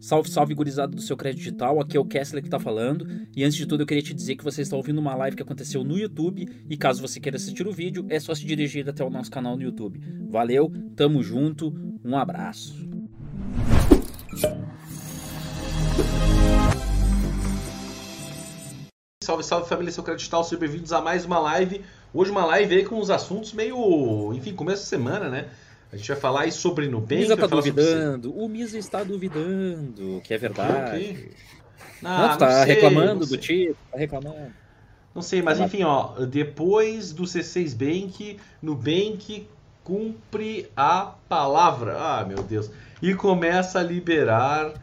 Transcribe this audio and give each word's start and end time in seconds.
Salve, 0.00 0.30
salve, 0.30 0.54
gurizada 0.54 0.96
do 0.96 1.02
seu 1.02 1.14
crédito 1.14 1.40
digital. 1.40 1.78
Aqui 1.78 1.94
é 1.94 2.00
o 2.00 2.06
Kessler 2.06 2.42
que 2.42 2.48
tá 2.48 2.58
falando. 2.58 3.06
E 3.36 3.44
antes 3.44 3.58
de 3.58 3.66
tudo, 3.66 3.82
eu 3.82 3.86
queria 3.86 4.02
te 4.02 4.14
dizer 4.14 4.34
que 4.34 4.42
você 4.42 4.62
está 4.62 4.74
ouvindo 4.74 4.98
uma 4.98 5.14
live 5.14 5.36
que 5.36 5.42
aconteceu 5.42 5.84
no 5.84 5.98
YouTube. 5.98 6.48
E 6.70 6.76
caso 6.76 7.02
você 7.02 7.20
queira 7.20 7.36
assistir 7.36 7.68
o 7.68 7.72
vídeo, 7.72 8.06
é 8.08 8.18
só 8.18 8.34
se 8.34 8.46
dirigir 8.46 8.88
até 8.88 9.04
o 9.04 9.10
nosso 9.10 9.30
canal 9.30 9.58
no 9.58 9.62
YouTube. 9.62 10.00
Valeu, 10.30 10.72
tamo 10.96 11.22
junto, 11.22 11.74
um 12.02 12.16
abraço. 12.16 12.88
Salve, 19.22 19.44
salve 19.44 19.68
família, 19.68 19.92
seu 19.92 20.02
crédito 20.02 20.20
digital, 20.20 20.42
sejam 20.42 20.60
bem-vindos 20.60 20.94
a 20.94 21.02
mais 21.02 21.26
uma 21.26 21.38
live. 21.38 21.84
Hoje 22.12 22.30
uma 22.30 22.46
live 22.46 22.74
aí 22.74 22.84
com 22.86 22.96
uns 22.96 23.10
assuntos 23.10 23.52
meio, 23.52 24.32
enfim, 24.32 24.54
começo 24.54 24.82
de 24.82 24.88
semana, 24.88 25.28
né? 25.28 25.50
A 25.92 25.96
gente 25.96 26.08
vai 26.08 26.16
falar 26.20 26.40
aí 26.42 26.52
sobre 26.52 26.86
Nubank. 26.88 27.14
O 27.14 27.18
Misa 27.18 27.36
tá 27.36 27.48
sobre- 27.48 27.70
duvidando, 27.72 28.32
o 28.36 28.48
Misa 28.48 28.78
está 28.78 29.02
duvidando, 29.02 30.20
que 30.22 30.32
é 30.32 30.38
verdade. 30.38 31.30
Não, 32.00 32.10
Não, 32.10 32.24
tu 32.28 32.30
não 32.30 32.38
tá 32.38 32.64
sei, 32.64 32.74
reclamando 32.74 33.26
do 33.26 33.36
título, 33.36 33.76
tá 33.90 33.98
reclamando. 33.98 34.52
Não 35.14 35.20
sei, 35.22 35.42
mas 35.42 35.58
enfim, 35.58 35.82
ó, 35.82 36.24
depois 36.24 37.12
do 37.12 37.24
C6 37.24 37.74
Bank, 37.74 38.38
Nubank 38.62 39.48
cumpre 39.82 40.70
a 40.76 41.14
palavra. 41.28 41.96
Ah, 41.98 42.24
meu 42.24 42.42
Deus. 42.44 42.70
E 43.02 43.12
começa 43.14 43.80
a 43.80 43.82
liberar 43.82 44.74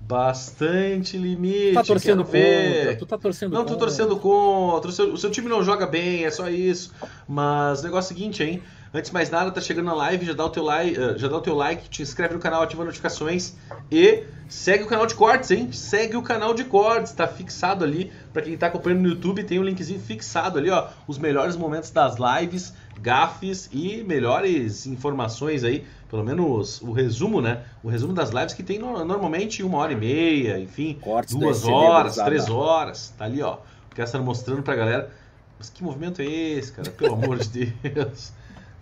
bastante 0.00 1.16
limite. 1.18 1.74
Tá 1.74 1.82
torcendo 1.82 2.24
contra, 2.24 2.96
tu 2.98 3.06
tá 3.06 3.18
torcendo 3.18 3.52
Não, 3.52 3.60
tô 3.64 3.72
contra. 3.72 3.86
torcendo 3.86 4.16
contra. 4.16 4.88
O 4.90 4.92
seu, 4.92 5.12
o 5.12 5.18
seu 5.18 5.30
time 5.30 5.48
não 5.48 5.62
joga 5.62 5.86
bem, 5.86 6.24
é 6.24 6.30
só 6.30 6.48
isso. 6.48 6.92
Mas 7.28 7.80
o 7.80 7.84
negócio 7.84 8.12
é 8.12 8.14
o 8.14 8.16
seguinte, 8.16 8.42
hein? 8.42 8.62
Antes 8.94 9.10
de 9.10 9.14
mais 9.14 9.28
nada, 9.28 9.50
tá 9.50 9.60
chegando 9.60 9.86
na 9.86 9.94
live, 9.94 10.24
já 10.24 10.32
dá 10.34 10.44
o 10.44 10.50
teu 10.50 10.62
like, 10.62 10.96
eh, 10.96 11.18
já 11.18 11.26
dá 11.26 11.36
o 11.36 11.40
teu 11.40 11.54
like, 11.56 11.88
te 11.88 12.00
inscreve 12.00 12.32
no 12.34 12.38
canal, 12.40 12.62
ativa 12.62 12.84
notificações 12.84 13.54
e 13.90 14.22
segue 14.48 14.84
o 14.84 14.86
canal 14.86 15.04
de 15.04 15.16
cortes, 15.16 15.50
hein? 15.50 15.72
Segue 15.72 16.16
o 16.16 16.22
canal 16.22 16.54
de 16.54 16.62
cortes, 16.62 17.10
tá 17.12 17.26
fixado 17.26 17.82
ali. 17.84 18.12
Pra 18.32 18.40
quem 18.40 18.56
tá 18.56 18.68
acompanhando 18.68 19.00
no 19.02 19.08
YouTube, 19.08 19.42
tem 19.42 19.58
um 19.58 19.64
linkzinho 19.64 19.98
fixado 19.98 20.58
ali, 20.60 20.70
ó. 20.70 20.86
Os 21.08 21.18
melhores 21.18 21.56
momentos 21.56 21.90
das 21.90 22.14
lives, 22.18 22.72
gafes 23.00 23.68
e 23.72 24.04
melhores 24.04 24.86
informações 24.86 25.64
aí. 25.64 25.84
Pelo 26.08 26.22
menos 26.22 26.80
o 26.80 26.92
resumo, 26.92 27.40
né? 27.40 27.62
O 27.82 27.88
resumo 27.88 28.12
das 28.12 28.30
lives 28.30 28.54
que 28.54 28.62
tem 28.62 28.78
no- 28.78 29.04
normalmente 29.04 29.64
uma 29.64 29.78
hora 29.78 29.92
e 29.92 29.96
meia, 29.96 30.60
enfim 30.60 30.96
Cortes 31.00 31.34
duas 31.34 31.64
horas, 31.64 32.14
três 32.14 32.48
horas. 32.48 33.12
Tá 33.18 33.24
ali, 33.24 33.42
ó. 33.42 33.54
O 33.90 33.94
Kessler 33.96 34.22
mostrando 34.22 34.62
pra 34.62 34.76
galera. 34.76 35.10
Mas 35.58 35.68
que 35.68 35.82
movimento 35.82 36.22
é 36.22 36.24
esse, 36.26 36.70
cara? 36.70 36.90
Pelo 36.90 37.14
amor 37.14 37.38
de 37.38 37.66
Deus. 37.82 38.32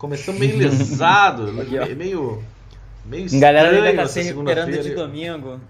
Começamos 0.03 0.41
meio 0.41 0.59
lesado, 0.59 1.53
meio, 1.53 1.97
meio, 1.97 2.45
meio 3.05 3.37
A 3.37 3.39
galera 3.39 3.69
ainda 3.69 3.79
estranho 3.79 3.97
tá 3.99 4.09
se 4.09 4.21
recuperando 4.21 4.83
de 4.83 4.95
domingo. 4.97 5.61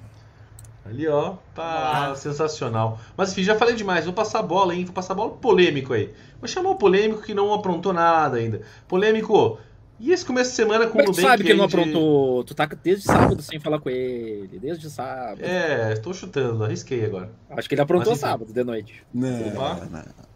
Ali, 0.87 1.07
ó. 1.07 1.35
Pá, 1.55 2.07
Olá. 2.07 2.15
sensacional. 2.15 2.99
Mas 3.15 3.31
enfim, 3.31 3.43
já 3.43 3.57
falei 3.57 3.75
demais. 3.75 4.07
Vou 4.07 4.15
passar 4.15 4.39
a 4.39 4.43
bola, 4.43 4.75
hein? 4.75 4.87
Vou 4.87 4.95
passar 4.95 5.13
a 5.13 5.17
bola 5.17 5.33
polêmico 5.33 5.93
aí. 5.93 6.15
Vou 6.41 6.49
chamar 6.49 6.71
o 6.71 6.77
polêmico 6.77 7.21
que 7.21 7.35
não 7.35 7.53
aprontou 7.53 7.93
nada 7.93 8.39
ainda. 8.39 8.63
Polêmico, 8.89 9.59
e 10.01 10.11
esse 10.11 10.25
começo 10.25 10.49
de 10.49 10.57
semana 10.57 10.87
com 10.87 10.93
Como 10.93 11.03
é 11.03 11.05
o 11.05 11.13
tu 11.13 11.17
Nubank 11.17 11.29
sabe 11.31 11.45
que 11.45 11.51
ele 11.51 11.59
não 11.59 11.67
aprontou? 11.67 12.45
Tu 12.45 12.55
tá 12.55 12.67
desde 12.83 13.05
sábado 13.05 13.43
sem 13.43 13.61
falar 13.61 13.81
com 13.81 13.91
ele, 13.91 14.59
desde 14.59 14.89
sábado. 14.89 15.43
É, 15.43 15.95
tô 15.97 16.15
chutando, 16.15 16.65
arrisquei 16.65 17.05
agora. 17.05 17.31
Acho 17.51 17.69
que 17.69 17.75
ele 17.75 17.83
aprontou 17.83 18.13
Mas, 18.13 18.21
sábado 18.21 18.51
de 18.51 18.65
noite. 18.65 19.05
Opa. 19.15 19.75
Não, 19.91 19.99
não. 19.99 20.32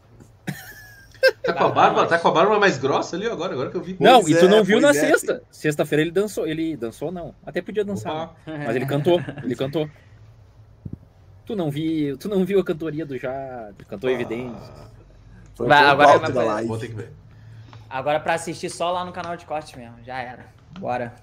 Tá 1.43 1.53
com 1.53 1.65
a 1.65 1.69
barba, 1.69 2.07
tá 2.07 2.19
com 2.19 2.29
a 2.29 2.31
barba 2.33 2.59
mais 2.59 2.77
grossa 2.79 3.17
ali 3.17 3.27
agora, 3.27 3.53
agora 3.53 3.71
que 3.71 3.77
eu 3.77 3.83
vi. 3.83 3.97
não, 4.01 4.21
Pois 4.23 4.35
e 4.37 4.39
tu 4.39 4.47
é, 4.47 4.49
não 4.49 4.65
viu 4.65 4.81
na 4.81 4.91
é. 4.91 4.93
sexta. 4.95 5.43
Sexta-feira 5.51 6.03
ele 6.03 6.11
dançou. 6.11 6.47
Ele 6.47 6.77
dançou, 6.77 7.11
não. 7.13 7.35
Até 7.45 7.63
podia 7.63 7.85
dançar. 7.85 8.13
Opa. 8.25 8.37
né? 8.47 8.65
Mas 8.67 8.77
ele 8.77 8.87
cantou. 8.87 9.21
Ele 9.43 9.55
cantou. 9.55 9.89
Tu 11.45 11.55
não 11.55 11.71
viu, 11.71 12.19
tu 12.19 12.29
não 12.29 12.45
viu 12.45 12.59
a 12.59 12.65
cantoria 12.65 13.07
do 13.07 13.17
Jade, 13.17 13.85
cantou 13.89 14.11
evidente. 14.11 14.59
Foi 15.55 15.71
agora 15.71 16.19
vai- 16.19 16.33
da 16.33 16.43
live. 16.43 16.69
Vou 16.69 16.79
ter 16.79 16.89
que 16.89 16.95
ver. 16.95 17.13
Agora 17.89 18.19
pra 18.19 18.35
assistir 18.35 18.69
só 18.69 18.91
lá 18.91 19.05
no 19.05 19.13
canal 19.13 19.37
de 19.37 19.47
corte 19.47 19.79
mesmo. 19.79 19.95
Já 20.05 20.19
era. 20.19 20.47
Bora. 20.81 21.15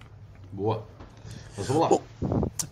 Boa. 0.52 0.85
Mas 1.58 1.68
vamos 1.68 1.81
lá. 1.84 1.90
Bom, 1.90 2.02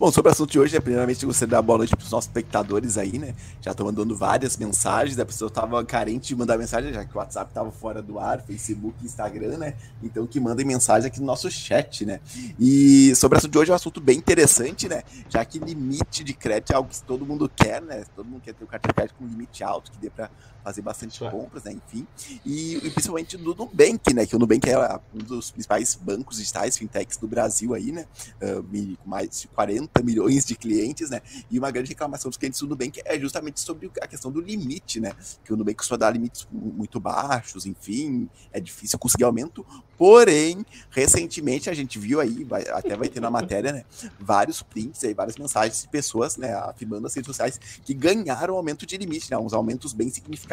Bom, 0.02 0.10
sobre 0.10 0.30
o 0.30 0.32
assunto 0.32 0.50
de 0.50 0.58
hoje, 0.58 0.74
né, 0.74 0.80
primeiramente 0.80 1.22
eu 1.22 1.28
gostaria 1.28 1.46
de 1.46 1.52
dar 1.52 1.62
boa 1.62 1.78
noite 1.78 1.94
para 1.94 2.04
os 2.04 2.10
nossos 2.10 2.28
espectadores 2.28 2.98
aí, 2.98 3.20
né? 3.20 3.36
Já 3.60 3.70
estão 3.70 3.86
mandando 3.86 4.16
várias 4.16 4.56
mensagens, 4.56 5.16
a 5.16 5.24
pessoa 5.24 5.46
estava 5.46 5.84
carente 5.84 6.26
de 6.26 6.34
mandar 6.34 6.58
mensagem, 6.58 6.92
já 6.92 7.04
que 7.04 7.14
o 7.14 7.18
WhatsApp 7.18 7.50
estava 7.50 7.70
fora 7.70 8.02
do 8.02 8.18
ar, 8.18 8.42
Facebook, 8.42 8.96
Instagram, 9.04 9.58
né? 9.58 9.74
Então 10.02 10.26
que 10.26 10.40
mandem 10.40 10.66
mensagem 10.66 11.06
aqui 11.06 11.20
no 11.20 11.26
nosso 11.26 11.48
chat, 11.50 12.04
né? 12.04 12.18
E 12.58 13.14
sobre 13.14 13.36
o 13.36 13.38
assunto 13.38 13.52
de 13.52 13.58
hoje 13.58 13.70
é 13.70 13.74
um 13.74 13.76
assunto 13.76 14.00
bem 14.00 14.18
interessante, 14.18 14.88
né? 14.88 15.04
Já 15.28 15.44
que 15.44 15.60
limite 15.60 16.24
de 16.24 16.34
crédito 16.34 16.72
é 16.72 16.74
algo 16.74 16.88
que 16.88 17.00
todo 17.02 17.24
mundo 17.24 17.48
quer, 17.48 17.80
né? 17.80 18.04
Todo 18.16 18.26
mundo 18.26 18.40
quer 18.40 18.54
ter 18.54 18.64
o 18.64 18.66
cartão 18.66 18.88
de 18.88 18.94
crédito 18.94 19.14
com 19.16 19.24
limite 19.24 19.62
alto, 19.62 19.92
que 19.92 19.98
dê 19.98 20.10
para 20.10 20.28
fazer 20.62 20.82
bastante 20.82 21.12
Isso 21.14 21.24
é. 21.26 21.30
compras, 21.30 21.64
né? 21.64 21.72
Enfim. 21.72 22.06
E, 22.44 22.76
e 22.76 22.90
principalmente 22.90 23.36
do 23.36 23.54
Nubank, 23.54 24.12
né? 24.14 24.26
Que 24.26 24.36
o 24.36 24.38
Nubank 24.38 24.68
é 24.68 24.78
um 25.14 25.18
dos 25.18 25.50
principais 25.50 25.94
bancos 25.94 26.36
digitais, 26.38 26.76
fintechs 26.78 27.16
do 27.16 27.26
Brasil 27.26 27.74
aí, 27.74 27.92
né? 27.92 28.06
uh, 28.42 28.98
mais 29.04 29.40
de 29.42 29.48
40 29.48 30.02
milhões 30.02 30.44
de 30.44 30.54
clientes, 30.54 31.10
né? 31.10 31.20
E 31.50 31.58
uma 31.58 31.70
grande 31.70 31.88
reclamação 31.90 32.28
dos 32.30 32.36
clientes 32.38 32.60
do 32.60 32.66
Nubank 32.68 33.00
é 33.04 33.18
justamente 33.18 33.60
sobre 33.60 33.90
a 34.00 34.06
questão 34.06 34.30
do 34.30 34.40
limite, 34.40 35.00
né? 35.00 35.12
Que 35.44 35.52
o 35.52 35.56
Nubank 35.56 35.84
só 35.84 35.96
dá 35.96 36.10
limites 36.10 36.46
mu- 36.50 36.72
muito 36.72 36.98
baixos, 37.00 37.66
enfim, 37.66 38.28
é 38.52 38.60
difícil 38.60 38.98
conseguir 38.98 39.24
aumento. 39.24 39.64
Porém, 39.98 40.64
recentemente 40.90 41.70
a 41.70 41.74
gente 41.74 41.98
viu 41.98 42.20
aí, 42.20 42.42
vai- 42.44 42.64
até 42.68 42.96
vai 42.96 43.08
ter 43.08 43.20
na 43.20 43.30
matéria, 43.30 43.72
né? 43.72 43.84
Vários 44.18 44.62
prints 44.62 45.02
aí, 45.04 45.14
várias 45.14 45.36
mensagens 45.36 45.82
de 45.82 45.88
pessoas, 45.88 46.36
né? 46.36 46.52
Afirmando 46.54 47.02
nas 47.02 47.14
redes 47.14 47.26
sociais 47.28 47.58
que 47.84 47.94
ganharam 47.94 48.56
aumento 48.56 48.84
de 48.84 48.96
limite, 48.96 49.30
né? 49.30 49.38
Uns 49.38 49.52
aumentos 49.52 49.92
bem 49.92 50.08
significativos, 50.10 50.51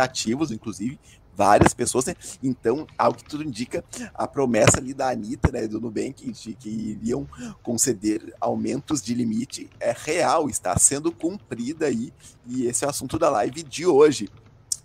inclusive. 0.52 1.00
Várias 1.36 1.74
pessoas, 1.74 2.04
né? 2.04 2.16
Então, 2.44 2.86
ao 2.98 3.14
que 3.14 3.24
tudo 3.24 3.46
indica, 3.46 3.82
a 4.14 4.28
promessa 4.28 4.78
ali 4.78 4.94
da 4.94 5.10
Anitta, 5.10 5.50
né, 5.54 5.68
do 5.68 5.80
Nubank, 5.80 6.30
de 6.30 6.54
que 6.54 6.70
iriam 6.70 7.26
conceder 7.64 8.36
aumentos 8.42 9.02
de 9.02 9.14
limite 9.14 9.70
é 9.80 9.96
real, 9.98 10.50
está 10.50 10.78
sendo 10.78 11.14
cumprida 11.14 11.86
aí, 11.86 12.12
e 12.46 12.66
esse 12.66 12.84
é 12.84 12.88
o 12.88 12.90
assunto 12.90 13.18
da 13.18 13.30
live 13.30 13.64
de 13.64 13.86
hoje. 13.86 14.30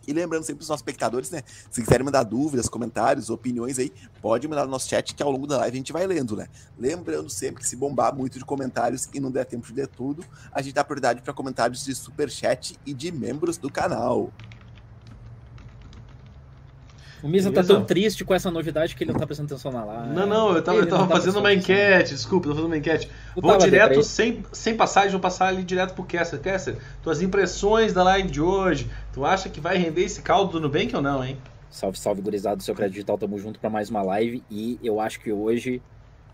E 0.06 0.12
lembrando 0.12 0.44
sempre 0.44 0.62
os 0.62 0.69
nossos 0.69 0.82
espectadores, 0.82 1.31
né? 1.31 1.42
Se 1.70 1.82
quiserem 1.82 2.04
mandar 2.04 2.22
dúvidas, 2.25 2.69
comentários, 2.69 3.31
opiniões 3.31 3.78
aí, 3.78 3.92
pode 4.20 4.46
mandar 4.46 4.64
no 4.64 4.70
nosso 4.70 4.88
chat 4.88 5.14
que 5.14 5.22
ao 5.22 5.31
longo 5.31 5.46
da 5.46 5.58
live 5.58 5.75
a 5.75 5.78
gente 5.78 5.92
vai 5.92 6.06
lendo, 6.06 6.36
né? 6.36 6.46
Lembrando 6.78 7.28
sempre 7.31 7.62
que 7.62 7.69
se 7.69 7.75
bombar 7.75 8.14
muito 8.14 8.38
de 8.38 8.44
comentários 8.44 9.08
e 9.12 9.20
não 9.20 9.31
der 9.31 9.46
tempo 9.46 9.66
de 9.66 9.72
ler 9.72 9.88
tudo, 9.88 10.25
a 10.52 10.60
gente 10.60 10.75
dá 10.75 10.84
prioridade 10.84 11.22
para 11.22 11.32
comentários 11.32 11.84
de 11.84 11.94
superchat 11.94 12.78
e 12.84 12.92
de 12.92 13.10
membros 13.10 13.56
do 13.56 13.70
canal. 13.70 14.31
O 17.25 17.29
Misa 17.29 17.51
tá 17.51 17.65
tão 17.65 17.83
triste 17.83 18.23
com 18.23 18.35
essa 18.35 18.51
novidade 18.51 18.95
que 18.95 19.03
ele 19.03 19.11
não 19.11 19.19
tá 19.19 19.25
prestando 19.25 19.51
atenção 19.51 19.73
na 19.73 19.83
live. 19.83 20.15
Não, 20.15 20.27
não, 20.27 20.55
eu 20.55 20.62
tava, 20.62 20.77
eu 20.81 20.87
tava 20.87 21.05
não 21.05 21.09
fazendo 21.09 21.39
uma 21.39 21.55
enquete, 21.55 22.12
desculpa, 22.12 22.49
eu 22.49 22.51
tô 22.51 22.57
fazendo 22.57 22.71
uma 22.71 22.77
enquete. 22.77 23.09
Tu 23.35 23.41
Vou 23.41 23.53
tava 23.53 23.65
direto, 23.65 24.03
sem, 24.03 24.45
sem 24.53 24.77
passagem, 24.77 25.12
vou 25.12 25.21
passar 25.21 25.47
ali 25.47 25.65
direto 25.65 25.95
pro 25.95 26.05
Kessler. 26.05 26.43
Kessler, 26.43 26.77
tuas 27.03 27.23
impressões 27.23 27.95
da 27.95 28.03
live 28.03 28.31
de 28.31 28.43
hoje, 28.43 28.91
tu 29.11 29.25
acha 29.25 29.49
que 29.49 29.59
vai 29.59 29.79
render 29.79 30.03
esse 30.03 30.21
caldo 30.21 30.53
do 30.53 30.61
Nubank 30.61 30.95
ou 30.95 31.01
não, 31.01 31.25
hein? 31.25 31.39
Salve, 31.71 31.99
salve, 31.99 32.21
gurizada 32.21 32.57
do 32.57 32.62
seu 32.62 32.75
crédito 32.75 32.93
digital, 32.93 33.17
tamo 33.17 33.39
junto 33.39 33.59
pra 33.59 33.71
mais 33.71 33.89
uma 33.89 34.03
live 34.03 34.45
e 34.51 34.79
eu 34.83 35.01
acho 35.01 35.19
que 35.19 35.33
hoje 35.33 35.81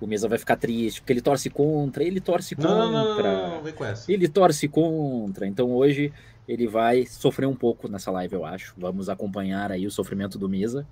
o 0.01 0.09
Misa 0.09 0.27
vai 0.27 0.39
ficar 0.39 0.57
triste, 0.57 1.01
porque 1.01 1.13
ele 1.13 1.21
torce 1.21 1.49
contra, 1.49 2.03
ele 2.03 2.21
torce 2.21 2.57
contra. 2.57 2.69
Não, 2.69 2.91
não, 2.91 3.05
não, 3.17 3.23
não, 3.23 3.51
não, 3.51 3.63
vem 3.63 3.73
com 3.73 3.85
essa. 3.85 4.11
Ele 4.11 4.27
torce 4.27 4.67
contra, 4.67 5.47
então 5.47 5.71
hoje 5.71 6.13
ele 6.51 6.67
vai 6.67 7.07
sofrer 7.07 7.47
um 7.47 7.55
pouco 7.55 7.87
nessa 7.89 8.11
live, 8.11 8.35
eu 8.35 8.45
acho. 8.45 8.75
Vamos 8.77 9.09
acompanhar 9.09 9.71
aí 9.71 9.87
o 9.87 9.91
sofrimento 9.91 10.37
do 10.37 10.49
Misa, 10.49 10.85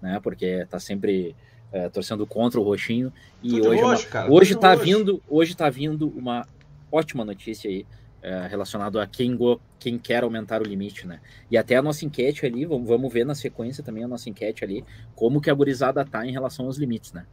né? 0.00 0.18
Porque 0.22 0.64
tá 0.70 0.78
sempre 0.80 1.36
é, 1.70 1.88
torcendo 1.90 2.26
contra 2.26 2.58
o 2.58 2.62
roxinho. 2.62 3.12
E 3.42 3.50
Tô 3.50 3.60
de 3.60 3.68
hoje, 3.68 3.80
é 3.80 3.84
uma- 3.84 3.94
roxo, 3.94 4.08
cara, 4.08 4.32
hoje 4.32 4.54
tá 4.56 4.74
vindo, 4.74 5.22
hoje 5.28 5.54
tá 5.54 5.68
vindo 5.68 6.08
uma 6.16 6.46
ótima 6.90 7.24
notícia 7.24 7.68
aí 7.68 7.86
é, 8.22 8.46
relacionado 8.46 9.00
a 9.00 9.06
quem, 9.06 9.36
go- 9.36 9.60
quem 9.78 9.98
quer 9.98 10.22
aumentar 10.22 10.62
o 10.62 10.64
limite, 10.64 11.06
né? 11.06 11.20
E 11.50 11.58
até 11.58 11.76
a 11.76 11.82
nossa 11.82 12.04
enquete 12.06 12.46
ali, 12.46 12.64
vamos, 12.64 12.86
vamos 12.88 13.12
ver 13.12 13.26
na 13.26 13.34
sequência 13.34 13.82
também 13.84 14.04
a 14.04 14.08
nossa 14.08 14.30
enquete 14.30 14.64
ali, 14.64 14.84
como 15.14 15.40
que 15.40 15.50
a 15.50 15.54
gurizada 15.54 16.04
tá 16.04 16.24
em 16.26 16.30
relação 16.32 16.66
aos 16.66 16.78
limites, 16.78 17.12
né? 17.12 17.26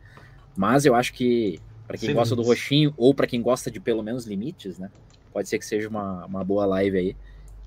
Mas 0.58 0.86
eu 0.86 0.96
acho 0.96 1.14
que 1.14 1.60
para 1.88 1.98
quem 1.98 2.08
Sem 2.08 2.16
gosta 2.16 2.36
do 2.36 2.42
limites. 2.42 2.60
roxinho 2.62 2.94
ou 2.98 3.14
para 3.14 3.28
quem 3.28 3.42
gosta 3.42 3.70
de 3.72 3.80
pelo 3.80 4.02
menos 4.04 4.26
limites, 4.26 4.78
né? 4.80 4.90
Pode 5.32 5.48
ser 5.48 5.60
que 5.60 5.66
seja 5.66 5.88
uma, 5.88 6.26
uma 6.26 6.44
boa 6.44 6.66
live 6.66 6.98
aí. 6.98 7.16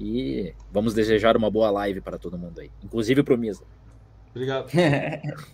E 0.02 0.52
vamos 0.72 0.94
desejar 0.94 1.36
uma 1.36 1.48
boa 1.48 1.70
live 1.70 2.00
para 2.00 2.18
todo 2.18 2.36
mundo 2.36 2.60
aí, 2.60 2.72
inclusive 2.82 3.22
pro 3.22 3.38
Misa. 3.38 3.62
Obrigado. 4.30 4.68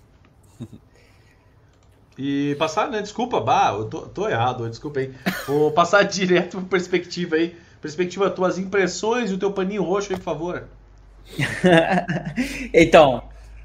E 2.21 2.56
passar, 2.56 2.91
né? 2.91 3.00
Desculpa, 3.00 3.41
bah, 3.41 3.73
eu 3.79 3.85
tô, 3.85 4.00
tô 4.00 4.29
errado, 4.29 4.69
desculpa 4.69 4.99
aí. 4.99 5.15
Vou 5.47 5.71
passar 5.71 6.03
direto 6.03 6.56
pro 6.56 6.67
perspectiva 6.67 7.37
aí. 7.37 7.56
Perspectiva, 7.81 8.29
tuas 8.29 8.59
impressões 8.59 9.31
e 9.31 9.35
o 9.35 9.39
teu 9.39 9.53
paninho 9.53 9.85
roxo 9.85 10.12
aí, 10.12 10.19
por 10.19 10.25
favor. 10.25 10.65
então, 12.75 13.23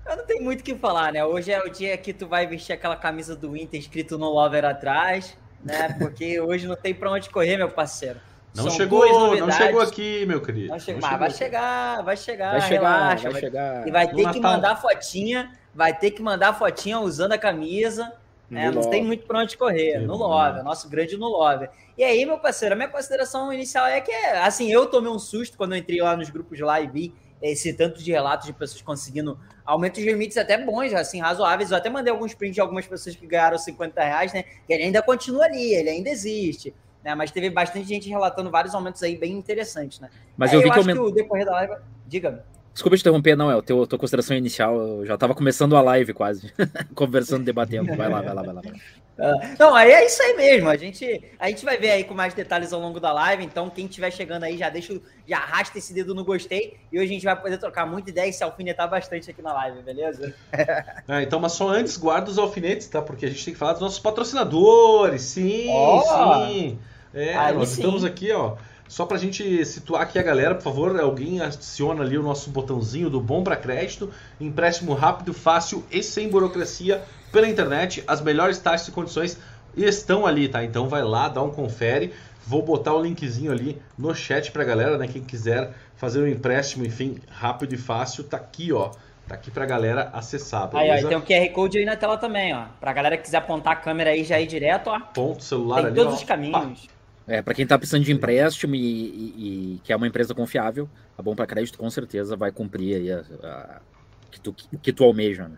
eu 0.07 0.17
não 0.17 0.25
tenho 0.27 0.43
muito 0.43 0.59
o 0.59 0.63
que 0.63 0.75
falar, 0.75 1.11
né? 1.11 1.25
Hoje 1.25 1.51
é 1.51 1.63
o 1.63 1.69
dia 1.71 1.97
que 1.97 2.13
tu 2.13 2.27
vai 2.27 2.45
vestir 2.45 2.73
aquela 2.73 2.95
camisa 2.95 3.35
do 3.35 3.57
Inter 3.57 3.79
escrito 3.79 4.19
no 4.19 4.29
Lover 4.29 4.65
atrás, 4.65 5.35
né? 5.63 5.95
Porque 5.97 6.39
hoje 6.39 6.67
não 6.67 6.75
tem 6.75 6.93
pra 6.93 7.11
onde 7.11 7.31
correr, 7.31 7.57
meu 7.57 7.71
parceiro. 7.71 8.19
Não 8.55 8.65
São 8.65 8.71
chegou, 8.73 8.99
duas 9.07 9.39
não 9.39 9.51
chegou 9.51 9.81
aqui, 9.81 10.25
meu 10.27 10.39
querido. 10.41 10.67
Não 10.69 10.79
chega- 10.79 10.99
Não 11.01 11.09
mas 11.09 11.19
vai 11.19 11.29
chegou. 11.31 11.37
chegar, 11.45 12.01
vai 12.03 12.17
chegar, 12.17 12.51
Vai 12.51 12.61
chegar, 12.61 12.91
relaxa. 12.99 13.23
vai 13.23 13.31
vai- 13.31 13.41
chegar. 13.41 13.87
E 13.87 13.91
vai 13.91 14.05
No 14.05 14.11
ter 14.11 14.17
que 14.17 14.39
Natal. 14.39 14.41
mandar 14.53 14.75
fotinha, 14.75 15.51
vai 15.73 15.97
ter 15.97 16.11
que 16.11 16.21
mandar 16.21 16.53
fotinha 16.53 16.99
usando 16.99 17.31
a 17.33 17.37
camisa. 17.37 18.13
né? 18.49 18.69
Não 18.69 18.87
tem 18.87 19.03
muito 19.03 19.25
pra 19.25 19.39
onde 19.39 19.57
correr. 19.57 19.97
No. 20.01 20.15
Love, 20.15 20.61
nosso 20.61 20.87
grande 20.87 21.17
no 21.17 21.27
Love. 21.27 21.67
E 21.97 22.03
aí, 22.03 22.23
meu 22.23 22.37
parceiro, 22.37 22.73
a 22.73 22.75
minha 22.75 22.87
consideração 22.87 23.51
inicial 23.51 23.87
é 23.87 23.99
que, 23.99 24.11
assim, 24.11 24.71
eu 24.71 24.85
tomei 24.85 25.11
um 25.11 25.17
susto 25.17 25.57
quando 25.57 25.71
eu 25.73 25.79
entrei 25.79 25.99
lá 25.99 26.15
nos 26.15 26.29
grupos 26.29 26.59
lá 26.59 26.79
e 26.79 26.85
vi 26.85 27.15
esse 27.41 27.73
tanto 27.73 28.03
de 28.03 28.11
relatos 28.11 28.45
de 28.45 28.53
pessoas 28.53 28.83
conseguindo 28.83 29.39
aumentos 29.65 29.99
de 30.03 30.07
limites 30.07 30.37
até 30.37 30.55
bons, 30.55 30.93
assim, 30.93 31.19
razoáveis. 31.19 31.71
Eu 31.71 31.77
até 31.77 31.89
mandei 31.89 32.13
alguns 32.13 32.35
prints 32.35 32.53
de 32.53 32.61
algumas 32.61 32.85
pessoas 32.85 33.15
que 33.15 33.25
ganharam 33.25 33.57
50 33.57 34.03
reais, 34.03 34.31
né? 34.33 34.43
Que 34.67 34.73
ele 34.73 34.83
ainda 34.83 35.01
continua 35.01 35.45
ali, 35.45 35.73
ele 35.73 35.89
ainda 35.89 36.09
existe. 36.11 36.75
Né? 37.03 37.15
Mas 37.15 37.31
teve 37.31 37.49
bastante 37.49 37.87
gente 37.87 38.07
relatando 38.09 38.49
vários 38.49 38.73
aumentos 38.73 39.01
aí 39.03 39.17
bem 39.17 39.33
interessantes, 39.33 39.99
né? 39.99 40.09
Mas 40.37 40.51
É, 40.51 40.55
eu 40.55 40.59
vi 40.61 40.65
que 40.65 40.71
acho 40.71 40.79
aument... 40.79 40.93
que 40.93 40.99
o 40.99 41.11
decorrer 41.11 41.45
da 41.45 41.51
live. 41.53 41.73
Diga. 42.07 42.45
Desculpa 42.73 42.97
te 42.97 43.01
interromper, 43.01 43.35
não, 43.35 43.51
é 43.51 43.55
o 43.55 43.61
teu, 43.61 43.85
tua 43.85 43.99
consideração 43.99 44.35
inicial. 44.35 44.75
Eu 44.75 45.05
já 45.05 45.15
tava 45.15 45.35
começando 45.35 45.75
a 45.77 45.81
live 45.81 46.11
quase. 46.13 46.51
Conversando, 46.95 47.43
debatendo. 47.45 47.95
Vai 47.95 48.09
lá, 48.09 48.21
vai 48.21 48.33
lá, 48.33 48.41
vai 48.41 48.53
lá. 48.53 48.61
Vai 48.61 48.71
lá. 48.71 48.79
Ah, 49.19 49.55
Não, 49.59 49.75
aí 49.75 49.91
é 49.91 50.07
isso 50.07 50.19
aí 50.23 50.35
mesmo. 50.35 50.67
A 50.67 50.75
gente, 50.75 51.23
a 51.37 51.47
gente 51.49 51.63
vai 51.63 51.77
ver 51.77 51.91
aí 51.91 52.03
com 52.03 52.15
mais 52.15 52.33
detalhes 52.33 52.73
ao 52.73 52.79
longo 52.81 52.99
da 52.99 53.13
live. 53.13 53.43
Então, 53.45 53.69
quem 53.69 53.85
estiver 53.85 54.09
chegando 54.09 54.41
aí, 54.45 54.57
já 54.57 54.69
deixa, 54.69 54.91
o- 54.91 55.01
já 55.27 55.37
arrasta 55.37 55.77
esse 55.77 55.93
dedo 55.93 56.15
no 56.15 56.25
gostei. 56.25 56.77
E 56.91 56.97
hoje 56.97 57.11
a 57.11 57.13
gente 57.13 57.25
vai 57.25 57.39
poder 57.39 57.59
trocar 57.59 57.85
muita 57.85 58.09
ideia 58.09 58.27
e 58.27 58.33
se 58.33 58.43
alfinetar 58.43 58.89
bastante 58.89 59.29
aqui 59.29 59.43
na 59.43 59.53
live, 59.53 59.83
beleza? 59.83 60.33
Ah, 61.07 61.21
então, 61.21 61.39
mas 61.39 61.51
só 61.51 61.69
antes, 61.69 61.95
guarda 61.95 62.31
os 62.31 62.39
alfinetes, 62.39 62.87
tá? 62.87 63.03
Porque 63.03 63.27
a 63.27 63.29
gente 63.29 63.45
tem 63.45 63.53
que 63.53 63.59
falar 63.59 63.73
dos 63.73 63.81
nossos 63.81 63.99
patrocinadores. 63.99 65.21
Sim, 65.21 65.67
Ó! 65.69 66.47
sim. 66.47 66.79
É, 67.13 67.35
Aí 67.35 67.53
nós 67.55 67.69
sim. 67.69 67.81
estamos 67.81 68.03
aqui, 68.03 68.31
ó. 68.31 68.55
Só 68.87 69.05
pra 69.05 69.17
gente 69.17 69.65
situar 69.65 70.01
aqui 70.03 70.19
a 70.19 70.23
galera, 70.23 70.53
por 70.55 70.63
favor, 70.63 70.99
alguém 70.99 71.41
adiciona 71.41 72.03
ali 72.03 72.17
o 72.17 72.21
nosso 72.23 72.49
botãozinho 72.49 73.09
do 73.09 73.19
Bom 73.19 73.43
para 73.43 73.55
Crédito. 73.55 74.11
Empréstimo 74.39 74.93
rápido, 74.93 75.33
fácil 75.33 75.83
e 75.91 76.03
sem 76.03 76.27
burocracia 76.29 77.01
pela 77.31 77.47
internet. 77.47 78.03
As 78.07 78.21
melhores 78.21 78.59
taxas 78.59 78.87
e 78.89 78.91
condições 78.91 79.37
estão 79.75 80.25
ali, 80.25 80.47
tá? 80.47 80.63
Então 80.63 80.87
vai 80.87 81.01
lá, 81.01 81.27
dá 81.27 81.41
um 81.41 81.49
confere. 81.49 82.13
Vou 82.45 82.61
botar 82.61 82.93
o 82.93 83.01
linkzinho 83.01 83.51
ali 83.51 83.81
no 83.97 84.13
chat 84.13 84.51
pra 84.51 84.63
galera, 84.63 84.97
né? 84.97 85.07
Quem 85.07 85.23
quiser 85.23 85.73
fazer 85.95 86.21
um 86.21 86.27
empréstimo, 86.27 86.85
enfim, 86.85 87.17
rápido 87.29 87.73
e 87.73 87.77
fácil, 87.77 88.23
tá 88.25 88.37
aqui, 88.37 88.71
ó. 88.73 88.91
Tá 89.27 89.35
aqui 89.35 89.49
pra 89.49 89.65
galera 89.65 90.09
acessar, 90.13 90.69
Aí, 90.73 90.89
ó, 90.89 90.95
beleza? 90.95 91.07
tem 91.07 91.17
o 91.17 91.21
QR 91.21 91.53
Code 91.53 91.77
aí 91.77 91.85
na 91.85 91.95
tela 91.95 92.17
também, 92.17 92.53
ó. 92.53 92.65
Pra 92.81 92.91
galera 92.91 93.15
que 93.15 93.23
quiser 93.23 93.37
apontar 93.37 93.71
a 93.73 93.75
câmera 93.77 94.09
aí 94.09 94.25
já 94.25 94.37
ir 94.39 94.45
direto, 94.45 94.87
ó. 94.89 94.99
Ponto 94.99 95.41
celular 95.41 95.77
Tem 95.77 95.85
ali, 95.85 95.95
todos 95.95 96.13
ó. 96.13 96.17
os 96.17 96.23
caminhos. 96.25 96.89
É, 97.27 97.41
para 97.41 97.53
quem 97.53 97.65
tá 97.65 97.77
precisando 97.77 98.03
de 98.03 98.11
empréstimo 98.11 98.75
e, 98.75 98.79
e- 98.79 99.75
e 99.75 99.79
que 99.79 99.93
é 99.93 99.95
uma 99.95 100.07
empresa 100.07 100.33
confiável, 100.35 100.89
a 101.17 101.21
Bom 101.21 101.35
para 101.35 101.47
Crédito 101.47 101.77
com 101.77 101.89
certeza 101.89 102.35
vai 102.35 102.51
cumprir 102.51 102.95
aí 102.95 103.11
a, 103.11 103.19
a- 103.43 103.81
que 104.29 104.39
tu, 104.41 104.53
que 104.81 104.91
tu 104.91 105.03
almeja, 105.03 105.47
né? 105.47 105.57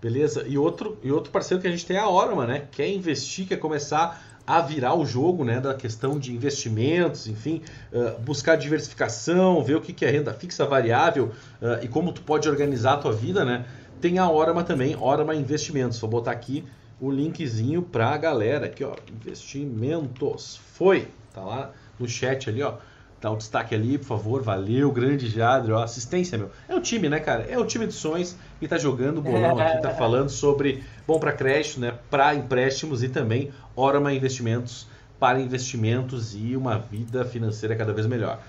Beleza? 0.00 0.44
E 0.46 0.56
outro, 0.56 0.98
e 1.02 1.12
outro 1.12 1.30
parceiro 1.30 1.60
que 1.60 1.68
a 1.68 1.70
gente 1.70 1.84
tem 1.86 1.96
é 1.96 2.00
a 2.00 2.08
Orma, 2.08 2.46
né? 2.46 2.66
Quer 2.72 2.88
investir, 2.88 3.46
quer 3.46 3.58
começar 3.58 4.40
a 4.46 4.60
virar 4.60 4.94
o 4.94 5.04
jogo, 5.04 5.44
né? 5.44 5.60
Da 5.60 5.74
questão 5.74 6.18
de 6.18 6.32
investimentos, 6.34 7.26
enfim, 7.26 7.62
ah, 7.92 8.16
buscar 8.18 8.56
diversificação, 8.56 9.62
ver 9.62 9.76
o 9.76 9.80
que 9.80 9.92
que 9.92 10.04
é 10.04 10.10
renda 10.10 10.32
fixa 10.32 10.64
variável 10.66 11.32
ah, 11.62 11.80
e 11.82 11.88
como 11.88 12.12
tu 12.12 12.22
pode 12.22 12.48
organizar 12.48 12.94
a 12.94 12.96
tua 12.96 13.12
vida, 13.12 13.44
né? 13.44 13.66
Tem 14.00 14.18
a 14.18 14.28
Orma 14.30 14.64
também, 14.64 14.96
Orma 14.98 15.34
Investimentos. 15.34 15.98
Vou 15.98 16.08
botar 16.08 16.30
aqui 16.32 16.64
o 17.00 17.10
linkzinho 17.10 17.82
pra 17.82 18.16
galera 18.16 18.66
aqui, 18.66 18.84
ó. 18.84 18.94
Investimentos. 19.10 20.60
Foi. 20.74 21.08
Tá 21.32 21.40
lá 21.40 21.72
no 21.98 22.08
chat 22.08 22.48
ali, 22.50 22.62
ó. 22.62 22.74
Dá 23.20 23.30
o 23.30 23.36
destaque 23.36 23.74
ali, 23.74 23.98
por 23.98 24.06
favor. 24.06 24.42
Valeu, 24.42 24.90
grande 24.90 25.28
Jadre, 25.28 25.72
ó. 25.72 25.82
Assistência, 25.82 26.36
meu. 26.38 26.50
É 26.68 26.74
o 26.74 26.80
time, 26.80 27.08
né, 27.08 27.20
cara? 27.20 27.44
É 27.44 27.58
o 27.58 27.66
time 27.66 27.86
de 27.86 27.92
sonhos 27.92 28.36
que 28.58 28.68
tá 28.68 28.78
jogando 28.78 29.20
bolão 29.20 29.58
aqui, 29.58 29.82
tá 29.82 29.90
falando 29.96 30.28
sobre 30.28 30.82
bom 31.06 31.18
para 31.18 31.32
crédito, 31.32 31.80
né? 31.80 31.94
Para 32.10 32.34
empréstimos 32.34 33.02
e 33.02 33.08
também 33.08 33.50
Orama 33.74 34.12
Investimentos 34.12 34.86
para 35.20 35.38
investimentos 35.38 36.34
e 36.34 36.56
uma 36.56 36.78
vida 36.78 37.26
financeira 37.26 37.76
cada 37.76 37.92
vez 37.92 38.06
melhor. 38.06 38.40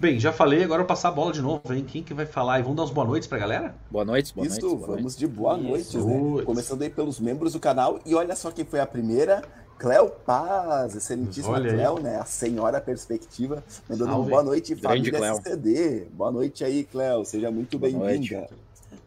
Bem, 0.00 0.20
já 0.20 0.32
falei, 0.32 0.62
agora 0.62 0.80
eu 0.80 0.84
vou 0.84 0.88
passar 0.88 1.08
a 1.08 1.12
bola 1.12 1.32
de 1.32 1.42
novo, 1.42 1.60
hein? 1.74 1.84
Quem 1.86 2.04
que 2.04 2.14
vai 2.14 2.24
falar? 2.24 2.60
E 2.60 2.62
vamos 2.62 2.76
dar 2.76 2.84
uns 2.84 2.90
boa 2.90 3.04
noites 3.04 3.26
pra 3.28 3.36
galera? 3.36 3.74
Boa 3.90 4.04
noite, 4.04 4.32
boa 4.32 4.46
Isso, 4.46 4.60
noite. 4.60 4.76
boa 4.76 4.86
vamos 4.86 5.02
noite. 5.02 5.18
de 5.18 5.26
boa 5.26 5.58
Isso. 5.58 5.98
noite, 5.98 6.36
né? 6.38 6.44
Começando 6.44 6.82
aí 6.82 6.90
pelos 6.90 7.18
membros 7.18 7.52
do 7.54 7.58
canal. 7.60 7.98
E 8.06 8.14
olha 8.14 8.36
só 8.36 8.52
quem 8.52 8.64
foi 8.64 8.78
a 8.78 8.86
primeira. 8.86 9.42
Cléo 9.76 10.08
Paz, 10.10 10.94
excelentíssima 10.94 11.54
Olha 11.54 11.70
aí. 11.70 11.76
Cléo, 11.76 12.00
né? 12.00 12.16
A 12.16 12.24
senhora 12.24 12.80
perspectiva, 12.80 13.62
mandando 13.88 14.10
Salve. 14.10 14.22
uma 14.22 14.30
boa 14.30 14.42
noite, 14.42 14.74
Grande 14.74 15.10
família 15.10 15.18
Cléo. 15.18 15.34
SCD. 15.36 16.06
Boa 16.12 16.30
noite 16.32 16.64
aí, 16.64 16.84
Cléo. 16.84 17.24
Seja 17.24 17.50
muito 17.50 17.76
Boa 17.78 17.92
noite. 17.92 18.30
bem-vinda. 18.30 18.48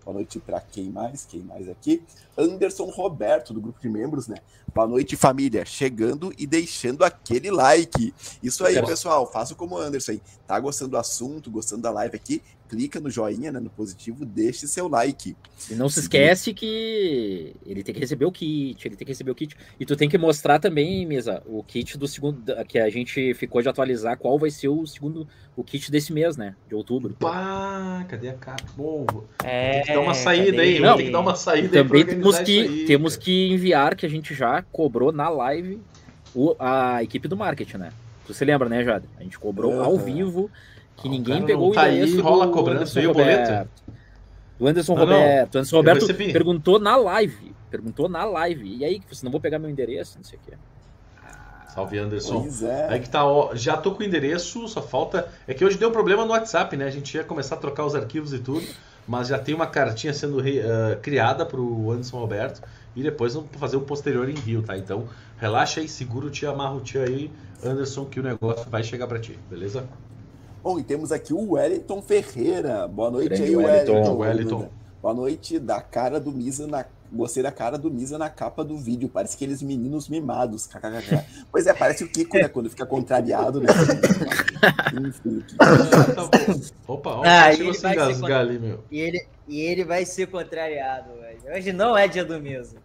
Boa 0.03 0.15
noite 0.15 0.39
para 0.39 0.59
quem 0.59 0.89
mais? 0.89 1.25
Quem 1.25 1.42
mais 1.42 1.69
aqui? 1.69 2.01
Anderson 2.36 2.86
Roberto, 2.86 3.53
do 3.53 3.62
grupo 3.62 3.80
de 3.80 3.88
membros, 3.88 4.27
né? 4.27 4.38
Boa 4.74 4.88
noite, 4.88 5.15
família. 5.15 5.63
Chegando 5.63 6.33
e 6.38 6.48
deixando 6.48 7.03
aquele 7.03 7.51
like. 7.51 8.13
Isso 8.42 8.65
aí, 8.65 8.83
pessoal. 8.83 9.31
Faça 9.31 9.53
como 9.53 9.75
o 9.75 9.77
Anderson 9.77 10.13
aí. 10.13 10.21
Tá 10.48 10.59
gostando 10.59 10.92
do 10.92 10.98
assunto, 10.98 11.51
gostando 11.51 11.83
da 11.83 11.92
live 11.92 12.15
aqui? 12.15 12.42
Clica 12.71 13.01
no 13.01 13.09
joinha, 13.09 13.51
né? 13.51 13.59
No 13.59 13.69
positivo, 13.69 14.25
deixe 14.25 14.65
seu 14.65 14.88
like. 14.88 15.35
E 15.69 15.75
não 15.75 15.89
se 15.89 16.00
esquece 16.00 16.53
que 16.53 17.53
ele 17.65 17.83
tem 17.83 17.94
que 17.94 18.00
receber 18.00 18.23
o 18.23 18.31
kit, 18.31 18.88
ele 18.88 18.95
tem 18.95 19.06
que 19.06 19.12
receber 19.12 19.29
o 19.29 19.35
kit. 19.35 19.57
E 19.77 19.85
tu 19.85 19.94
tem 19.97 20.07
que 20.07 20.18
mostrar 20.18 20.57
também, 20.57 21.06
Mesa, 21.06 21.44
o 21.45 21.62
kit 21.62 21.97
do 21.97 22.07
segundo. 22.07 22.41
Que 22.69 22.79
a 22.79 22.89
gente 22.89 23.33
ficou 23.33 23.62
de 23.62 23.68
atualizar 23.68 24.18
qual 24.18 24.39
vai 24.39 24.50
ser 24.50 24.69
o 24.69 24.88
segundo. 24.88 25.27
O 25.53 25.65
kit 25.65 25.91
desse 25.91 26.13
mês, 26.13 26.38
né? 26.38 26.56
De 26.65 26.73
outubro. 26.73 27.13
Pá, 27.19 28.06
cadê 28.07 28.29
a 28.29 28.35
capa? 28.35 28.63
Bom, 28.74 29.06
É, 29.44 29.71
tem 29.74 29.81
que 29.83 29.94
dar 29.94 30.00
uma 30.00 30.13
saída 30.13 30.45
cadê 30.45 30.62
aí, 30.62 30.79
vamos 30.79 30.95
ter 30.95 31.03
que 31.03 31.12
dar 31.12 31.19
uma 31.19 31.35
saída 31.35 31.83
Também 31.83 32.06
temos 32.06 32.39
que, 32.39 32.51
isso 32.62 32.71
aí, 32.71 32.85
temos 32.85 33.13
cara. 33.15 33.25
que 33.25 33.50
enviar, 33.51 33.95
que 33.97 34.06
a 34.06 34.09
gente 34.09 34.33
já 34.33 34.62
cobrou 34.71 35.12
na 35.12 35.27
live, 35.27 35.81
o- 36.33 36.56
a 36.57 37.03
equipe 37.03 37.27
do 37.27 37.35
marketing, 37.35 37.77
né? 37.79 37.89
Tu 38.25 38.33
se 38.33 38.45
lembra, 38.45 38.69
né, 38.69 38.81
Jada? 38.81 39.09
A 39.19 39.24
gente 39.24 39.38
cobrou 39.38 39.74
ao 39.81 39.95
Aham. 39.95 40.06
vivo, 40.06 40.50
que 41.01 41.09
Ah, 41.09 41.12
o 41.12 41.12
ninguém 41.12 41.44
pegou 41.44 41.68
não 41.68 41.71
o 41.71 41.74
tá 41.74 41.83
aí, 41.83 41.95
endereço 41.98 42.21
rola 42.21 42.48
do 42.48 42.51
cobrança, 42.51 42.75
Anderson 42.75 42.94
veio 42.94 43.09
o 43.09 43.13
boleto? 43.13 43.53
Roberto. 43.53 43.83
Do 44.59 44.68
Anderson 44.68 44.95
Não, 44.95 45.06
não, 45.06 45.27
Roberto. 45.27 45.56
Anderson 45.57 45.75
eu 45.77 45.80
Roberto 45.80 46.07
recebi. 46.07 46.31
perguntou 46.31 46.80
na 46.80 46.95
live. 46.95 47.56
Perguntou 47.69 48.09
na 48.09 48.24
live. 48.25 48.77
E 48.77 48.86
aí, 48.86 49.01
você 49.09 49.25
não 49.25 49.31
vou 49.31 49.42
pegar 49.42 49.59
meu 49.59 49.69
endereço, 49.69 50.18
não 50.18 50.24
sei 50.24 50.38
o 50.39 50.42
quê. 50.42 50.57
Salve, 51.68 51.98
Anderson. 52.00 52.42
Pois 52.42 52.62
é. 52.63 52.88
Aí 52.89 53.00
que 53.00 53.09
tá, 53.09 53.25
ó, 53.25 53.56
já 53.56 53.77
tô 53.77 53.94
com 53.94 54.01
o 54.03 54.06
endereço, 54.06 54.68
só 54.68 54.81
falta. 54.81 55.30
É 55.48 55.53
que 55.53 55.63
hoje 55.63 55.77
deu 55.77 55.89
um 55.89 55.91
problema 55.91 56.25
no 56.25 56.31
WhatsApp, 56.31 56.75
né? 56.75 56.86
A 56.86 56.89
gente 56.89 57.15
ia 57.15 57.24
começar 57.24 57.55
a 57.55 57.58
trocar 57.60 57.86
os 57.86 57.96
arquivos 57.96 58.34
e 58.34 58.39
tudo, 58.39 58.65
mas 59.08 59.29
já 59.29 59.39
tem 59.39 59.55
uma 59.55 59.67
cartinha 59.67 60.13
sendo 60.13 60.39
re- 60.41 60.60
eh, 60.60 61.00
criada 61.01 61.46
pro 61.46 61.91
Anderson 61.91 62.20
Roberto 62.20 62.62
e 62.96 63.01
depois 63.01 63.34
vamos 63.36 63.50
fazer 63.53 63.77
um 63.77 63.86
posterior 63.86 64.29
envio, 64.29 64.62
tá? 64.62 64.77
Então 64.77 65.08
relaxa 65.38 65.79
aí, 65.79 65.88
segura 65.88 66.25
o 66.27 66.29
tio, 66.29 66.50
amarra 66.51 66.74
o 66.75 66.81
tio 66.81 67.01
aí, 67.03 67.31
Anderson, 67.63 68.03
que 68.05 68.20
o 68.20 68.24
negócio 68.24 68.70
vai 68.70 68.84
chegar 68.84 69.08
pra 69.08 69.17
ti, 69.20 69.39
beleza? 69.50 69.88
Bom, 70.63 70.80
e 70.80 70.84
temos 70.84 71.12
aqui 71.12 71.34
o 71.34 71.51
Wellington 71.53 72.01
Ferreira. 72.01 72.88
Boa 72.88 73.10
noite 73.10 73.30
Grande 73.30 73.44
aí, 73.44 73.56
Wellington. 73.56 73.94
Wellington. 73.94 74.18
Wellington. 74.18 74.70
Boa 75.01 75.13
noite 75.13 75.58
da 75.60 75.82
cara 75.82 76.20
do 76.20 76.32
Misa 76.32 76.68
na. 76.68 76.86
Gostei 77.13 77.44
da 77.44 77.51
cara 77.51 77.77
do 77.77 77.91
Misa 77.91 78.18
na 78.18 78.30
capa 78.30 78.63
do 78.63 78.77
vídeo. 78.77 79.10
Parece 79.10 79.36
aqueles 79.36 79.62
meninos 79.62 80.08
mimados. 80.08 80.68
kkkk. 80.68 81.25
pois 81.51 81.65
é, 81.68 81.74
parece 81.74 82.03
o 82.03 82.08
Kiko, 82.08 82.38
né? 82.38 82.48
Quando 82.48 82.70
fica 82.70 82.86
contrariado, 82.86 83.60
né? 83.60 83.68
Enfim, 85.08 85.41
Kiko. 85.41 85.58
Tá. 85.58 86.30
Opa, 86.88 87.10
ó, 87.15 87.24
Ah, 87.25 87.51
ele 87.51 87.74
se 87.74 87.80
engasgar 87.86 88.13
contra- 88.20 88.39
ali, 88.39 88.60
meu. 88.60 88.84
E 88.91 89.00
ele, 89.00 89.25
e 89.48 89.60
ele 89.60 89.84
vai 89.84 90.06
ser 90.06 90.27
contrariado, 90.27 91.10
velho. 91.20 91.58
Hoje 91.58 91.74
não 91.74 91.98
é 91.98 92.08
dia 92.08 92.24
do 92.24 92.39
mesmo. 92.39 92.80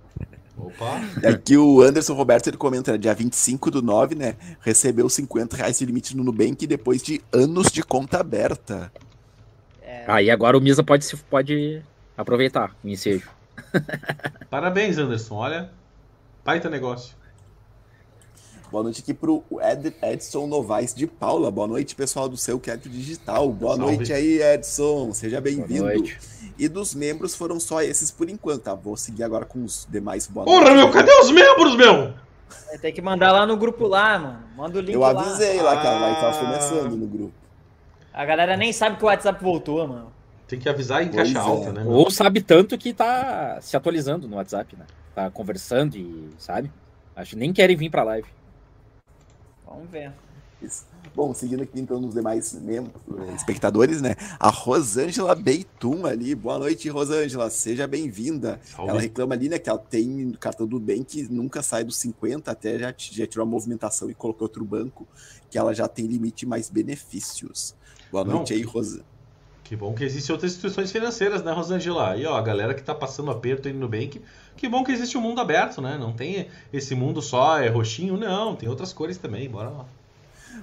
Opa, 0.56 1.00
E 1.22 1.26
aqui 1.26 1.56
o 1.56 1.82
Anderson 1.82 2.14
Roberto 2.14 2.48
ele 2.48 2.56
comenta, 2.56 2.92
né, 2.92 2.98
dia 2.98 3.14
25 3.14 3.70
do 3.70 3.82
9, 3.82 4.14
né? 4.14 4.36
Recebeu 4.60 5.08
50 5.08 5.56
reais 5.56 5.78
de 5.78 5.84
limite 5.84 6.16
no 6.16 6.24
Nubank 6.24 6.66
depois 6.66 7.02
de 7.02 7.20
anos 7.32 7.70
de 7.70 7.82
conta 7.82 8.20
aberta. 8.20 8.90
Aí 10.06 10.30
agora 10.30 10.56
o 10.56 10.60
Misa 10.60 10.84
pode, 10.84 11.04
se, 11.04 11.16
pode 11.16 11.82
aproveitar 12.16 12.74
o 12.82 12.88
ensejo. 12.88 13.28
parabéns, 14.48 14.96
Anderson, 14.98 15.34
olha. 15.34 15.70
Baita 16.44 16.70
negócio. 16.70 17.14
Boa 18.70 18.82
noite 18.82 19.00
aqui 19.00 19.14
pro 19.14 19.44
Ed, 19.62 19.94
Edson 20.02 20.46
Novaes 20.46 20.92
de 20.92 21.06
Paula. 21.06 21.50
Boa 21.50 21.68
noite, 21.68 21.94
pessoal 21.94 22.28
do 22.28 22.36
seu 22.36 22.58
Quieto 22.58 22.88
Digital. 22.88 23.48
Boa 23.52 23.76
Salve. 23.76 23.96
noite 23.96 24.12
aí, 24.12 24.42
Edson. 24.42 25.12
Seja 25.14 25.40
Boa 25.40 25.42
bem-vindo. 25.42 25.84
noite. 25.84 26.18
E 26.58 26.68
dos 26.68 26.94
membros 26.94 27.34
foram 27.34 27.60
só 27.60 27.80
esses 27.82 28.10
por 28.10 28.28
enquanto, 28.28 28.62
tá? 28.62 28.74
Vou 28.74 28.96
seguir 28.96 29.22
agora 29.22 29.44
com 29.44 29.62
os 29.64 29.86
demais 29.88 30.26
boa 30.26 30.44
Porra, 30.44 30.74
meu, 30.74 30.90
cadê 30.90 31.12
os 31.20 31.30
membros, 31.30 31.76
meu? 31.76 32.12
Tem 32.80 32.92
que 32.92 33.00
mandar 33.00 33.30
lá 33.32 33.46
no 33.46 33.56
grupo 33.56 33.86
lá, 33.86 34.18
mano. 34.18 34.38
Manda 34.56 34.78
o 34.78 34.80
link 34.80 34.94
Eu 34.94 35.00
lá. 35.00 35.10
avisei 35.10 35.60
lá, 35.62 35.76
cara, 35.80 35.98
lá 35.98 36.14
que 36.14 36.20
tava 36.20 36.36
Ah. 36.36 36.40
começando 36.40 36.96
no 36.96 37.06
grupo. 37.06 37.32
A 38.12 38.24
galera 38.24 38.56
nem 38.56 38.72
sabe 38.72 38.96
que 38.96 39.04
o 39.04 39.06
WhatsApp 39.06 39.42
voltou, 39.42 39.86
mano. 39.86 40.12
Tem 40.48 40.58
que 40.58 40.68
avisar 40.68 41.02
em 41.02 41.08
Pois 41.08 41.32
caixa 41.32 41.38
é. 41.38 41.40
alta, 41.40 41.72
né? 41.72 41.82
meu? 41.82 41.92
Ou 41.92 42.10
sabe 42.10 42.40
tanto 42.40 42.76
que 42.78 42.92
tá 42.92 43.58
se 43.60 43.76
atualizando 43.76 44.26
no 44.28 44.36
WhatsApp, 44.36 44.76
né? 44.76 44.86
Tá 45.14 45.30
conversando 45.30 45.96
e, 45.96 46.30
sabe? 46.38 46.70
Acho 47.14 47.30
que 47.30 47.36
nem 47.36 47.52
querem 47.52 47.76
vir 47.76 47.90
pra 47.90 48.02
live. 48.02 48.28
Vamos 49.76 49.90
ver. 49.90 50.10
Isso. 50.62 50.86
Bom, 51.14 51.34
seguindo 51.34 51.62
aqui 51.62 51.78
então 51.78 52.00
nos 52.00 52.14
demais 52.14 52.54
membros, 52.54 52.94
eh, 53.18 53.34
espectadores, 53.34 54.00
né? 54.00 54.16
A 54.40 54.48
Rosângela 54.48 55.34
Beitum 55.34 56.06
ali. 56.06 56.34
Boa 56.34 56.58
noite, 56.58 56.88
Rosângela. 56.88 57.50
Seja 57.50 57.86
bem-vinda. 57.86 58.58
Ela 58.78 58.98
reclama 58.98 59.34
ali, 59.34 59.50
né, 59.50 59.58
que 59.58 59.68
ela 59.68 59.78
tem 59.78 60.32
cartão 60.40 60.66
do 60.66 60.80
bem 60.80 61.04
que 61.04 61.30
nunca 61.30 61.62
sai 61.62 61.84
dos 61.84 61.98
50, 61.98 62.50
até 62.50 62.78
já, 62.78 62.94
já 62.96 63.26
tirou 63.26 63.42
a 63.42 63.46
movimentação 63.46 64.08
e 64.08 64.14
colocou 64.14 64.46
outro 64.46 64.64
banco, 64.64 65.06
que 65.50 65.58
ela 65.58 65.74
já 65.74 65.86
tem 65.86 66.06
limite 66.06 66.46
mais 66.46 66.70
benefícios. 66.70 67.74
Boa 68.10 68.24
noite 68.24 68.54
Não. 68.54 68.58
aí, 68.58 68.64
Rosângela. 68.64 69.15
Que 69.66 69.74
bom 69.74 69.92
que 69.92 70.04
existem 70.04 70.32
outras 70.32 70.52
instituições 70.52 70.92
financeiras, 70.92 71.42
né, 71.42 71.50
Rosângela? 71.50 72.16
E 72.16 72.24
ó, 72.24 72.36
a 72.36 72.40
galera 72.40 72.72
que 72.72 72.84
tá 72.84 72.94
passando 72.94 73.32
aperto 73.32 73.66
aí 73.66 73.74
no 73.74 73.80
Nubank, 73.80 74.22
que 74.56 74.68
bom 74.68 74.84
que 74.84 74.92
existe 74.92 75.18
um 75.18 75.20
mundo 75.20 75.40
aberto, 75.40 75.82
né? 75.82 75.98
Não 75.98 76.12
tem 76.12 76.46
esse 76.72 76.94
mundo 76.94 77.20
só 77.20 77.58
é 77.58 77.68
roxinho, 77.68 78.16
não. 78.16 78.54
Tem 78.54 78.68
outras 78.68 78.92
cores 78.92 79.18
também, 79.18 79.50
bora 79.50 79.68
lá. 79.68 79.84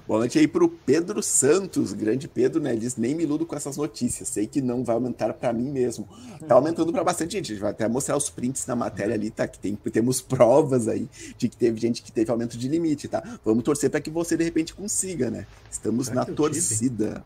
Boa 0.08 0.20
noite 0.20 0.38
aí 0.38 0.48
pro 0.48 0.70
Pedro 0.70 1.22
Santos, 1.22 1.92
grande 1.92 2.26
Pedro, 2.26 2.62
né? 2.62 2.70
Ele 2.70 2.80
diz, 2.80 2.96
nem 2.96 3.14
me 3.14 3.24
iludo 3.24 3.44
com 3.44 3.54
essas 3.54 3.76
notícias, 3.76 4.26
sei 4.28 4.46
que 4.46 4.62
não 4.62 4.82
vai 4.82 4.94
aumentar 4.94 5.34
para 5.34 5.52
mim 5.52 5.70
mesmo. 5.70 6.08
Tá 6.48 6.54
aumentando 6.54 6.90
para 6.90 7.04
bastante 7.04 7.32
gente, 7.32 7.52
a 7.52 7.54
gente 7.54 7.62
vai 7.62 7.72
até 7.72 7.86
mostrar 7.86 8.16
os 8.16 8.30
prints 8.30 8.66
na 8.66 8.74
matéria 8.74 9.14
ali, 9.14 9.30
tá? 9.30 9.46
Que 9.46 9.58
tem, 9.58 9.76
temos 9.76 10.22
provas 10.22 10.88
aí 10.88 11.06
de 11.36 11.46
que 11.50 11.56
teve 11.58 11.78
gente 11.78 12.02
que 12.02 12.10
teve 12.10 12.30
aumento 12.30 12.56
de 12.56 12.68
limite, 12.68 13.06
tá? 13.06 13.22
Vamos 13.44 13.64
torcer 13.64 13.90
para 13.90 14.00
que 14.00 14.08
você 14.08 14.34
de 14.34 14.44
repente 14.44 14.74
consiga, 14.74 15.30
né? 15.30 15.46
Estamos 15.70 16.08
na 16.08 16.24
torcida. 16.24 17.22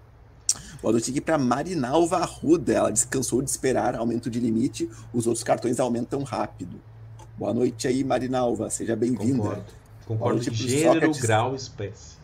Boa 0.80 0.92
noite 0.92 1.10
aqui 1.10 1.20
para 1.20 1.36
Marinalva 1.36 2.18
Arruda, 2.18 2.72
ela 2.72 2.92
descansou 2.92 3.42
de 3.42 3.50
esperar 3.50 3.96
aumento 3.96 4.30
de 4.30 4.38
limite, 4.38 4.88
os 5.12 5.26
outros 5.26 5.42
cartões 5.42 5.80
aumentam 5.80 6.22
rápido. 6.22 6.80
Boa 7.36 7.52
noite 7.52 7.88
aí, 7.88 8.04
Marinalva, 8.04 8.70
seja 8.70 8.94
bem-vinda. 8.94 9.42
Concordo, 9.42 9.64
Concordo 10.06 10.40
de 10.40 10.68
gênero, 10.68 10.94
Sócrates. 10.94 11.20
grau, 11.20 11.54
espécie. 11.56 12.16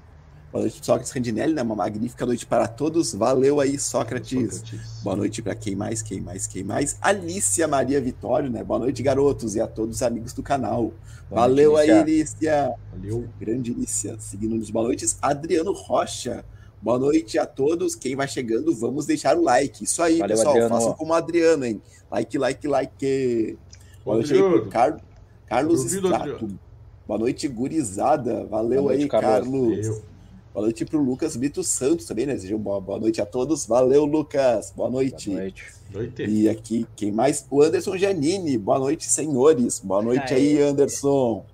Boa 0.53 0.63
noite, 0.63 0.87
Sócrates 0.87 1.11
Randinelli, 1.11 1.53
né? 1.53 1.63
Uma 1.63 1.75
magnífica 1.75 2.25
noite 2.25 2.47
para 2.47 2.69
todos. 2.69 3.13
Valeu 3.13 3.59
aí, 3.59 3.77
Sócrates. 3.77 4.55
Sócrates. 4.55 5.01
Boa 5.03 5.17
noite 5.17 5.43
para 5.43 5.57
quem 5.57 5.75
mais, 5.75 6.01
quem 6.01 6.21
mais, 6.21 6.47
quem 6.47 6.63
mais. 6.63 6.97
Alicia 7.03 7.67
Maria 7.67 8.01
Vitório, 8.01 8.49
né? 8.49 8.63
Boa 8.63 8.79
noite, 8.79 9.03
garotos, 9.03 9.57
e 9.57 9.61
a 9.61 9.67
todos 9.67 9.97
os 9.97 10.03
amigos 10.03 10.33
do 10.33 10.45
canal. 10.45 10.93
Boa 11.29 11.41
Valeu 11.41 11.73
noite, 11.73 11.91
aí, 11.91 11.99
Alicia. 11.99 12.73
Valeu. 12.93 13.29
Grande 13.41 13.73
Alicia. 13.73 14.17
Seguindo 14.21 14.55
nos 14.55 14.71
boa 14.71 14.85
noites, 14.85 15.19
Adriano 15.21 15.73
Rocha. 15.73 16.45
Boa 16.85 16.99
noite 16.99 17.39
a 17.39 17.47
todos. 17.47 17.95
Quem 17.95 18.15
vai 18.15 18.29
chegando, 18.29 18.75
vamos 18.75 19.07
deixar 19.07 19.39
o 19.39 19.43
like. 19.43 19.85
Isso 19.85 20.03
aí, 20.03 20.19
Valeu, 20.19 20.37
pessoal. 20.37 20.55
Adriano. 20.55 20.75
Façam 20.75 20.93
como 20.93 21.13
o 21.13 21.17
Adriano, 21.17 21.65
hein? 21.65 21.81
Like, 22.11 22.37
like, 22.37 22.69
like. 22.69 23.59
Boa 24.05 24.17
noite 24.19 24.35
aí 24.35 24.69
Car... 24.69 25.01
Carlos 25.47 25.83
Strato. 25.87 26.47
Boa 27.09 27.19
noite, 27.19 27.49
gurizada. 27.49 28.45
Valeu 28.45 28.83
noite, 28.83 29.05
aí, 29.05 29.09
Carlos. 29.09 29.31
Carlos. 29.49 30.03
Boa 30.53 30.67
noite 30.67 30.85
para 30.85 30.99
o 30.99 31.03
Lucas 31.03 31.37
Brito 31.37 31.65
Santos 31.65 32.05
também, 32.05 32.27
né? 32.27 32.37
Sejam 32.37 32.59
boa, 32.59 32.79
boa 32.83 33.01
noite 33.01 33.19
a 33.19 33.25
todos. 33.25 33.65
Valeu, 33.65 34.05
Lucas. 34.05 34.71
Boa 34.77 34.91
noite. 34.91 35.31
Boa 35.31 35.41
noite. 35.41 35.65
noite. 35.91 36.25
E 36.27 36.51
aqui, 36.51 36.87
quem 36.95 37.11
mais? 37.11 37.47
O 37.51 37.63
Anderson 37.63 37.97
Giannini. 37.97 38.59
Boa 38.59 38.79
noite, 38.79 39.07
senhores. 39.07 39.81
Boa 39.81 40.03
noite 40.03 40.35
aí, 40.35 40.61
Anderson. 40.61 41.47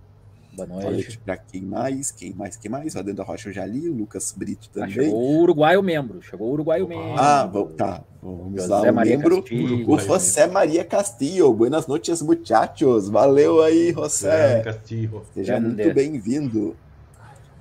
Boa 0.67 0.67
noite. 0.67 0.83
Boa 0.83 0.93
noite 0.93 1.19
para 1.19 1.37
quem 1.37 1.62
mais? 1.62 2.11
Quem 2.11 2.35
mais? 2.35 2.57
Quem 2.57 2.71
mais? 2.71 2.95
O 2.95 2.99
Adendo 2.99 3.17
da 3.17 3.25
Rocha 3.25 3.49
eu 3.49 3.52
já 3.52 3.64
li, 3.64 3.88
o 3.88 3.95
Lucas 3.95 4.35
Brito 4.37 4.69
ah, 4.71 4.81
também. 4.81 4.90
Ah, 4.90 5.02
chegou 5.02 5.21
o 5.21 5.40
Uruguaio 5.40 5.83
membro. 5.83 6.23
Chegou 6.23 6.49
o 6.49 6.52
Uruguaio 6.52 6.88
membro. 6.88 7.14
Ah, 7.17 7.47
vamos, 7.47 7.75
tá. 7.75 8.05
Vamos 8.23 8.61
José 8.61 8.69
lá, 8.69 8.83
o 8.83 8.95
Maria 8.95 9.17
membro. 9.17 9.37
Castilho, 9.37 9.90
o 9.90 9.99
José 9.99 10.47
Maria 10.47 10.85
Castillo. 10.85 11.55
Buenas 11.55 11.87
noites, 11.87 12.21
muchachos. 12.21 13.09
Valeu 13.09 13.62
aí, 13.62 13.93
José. 13.93 14.61
Castillo. 14.62 15.25
Seja 15.35 15.59
muito 15.59 15.95
bem-vindo. 15.95 16.76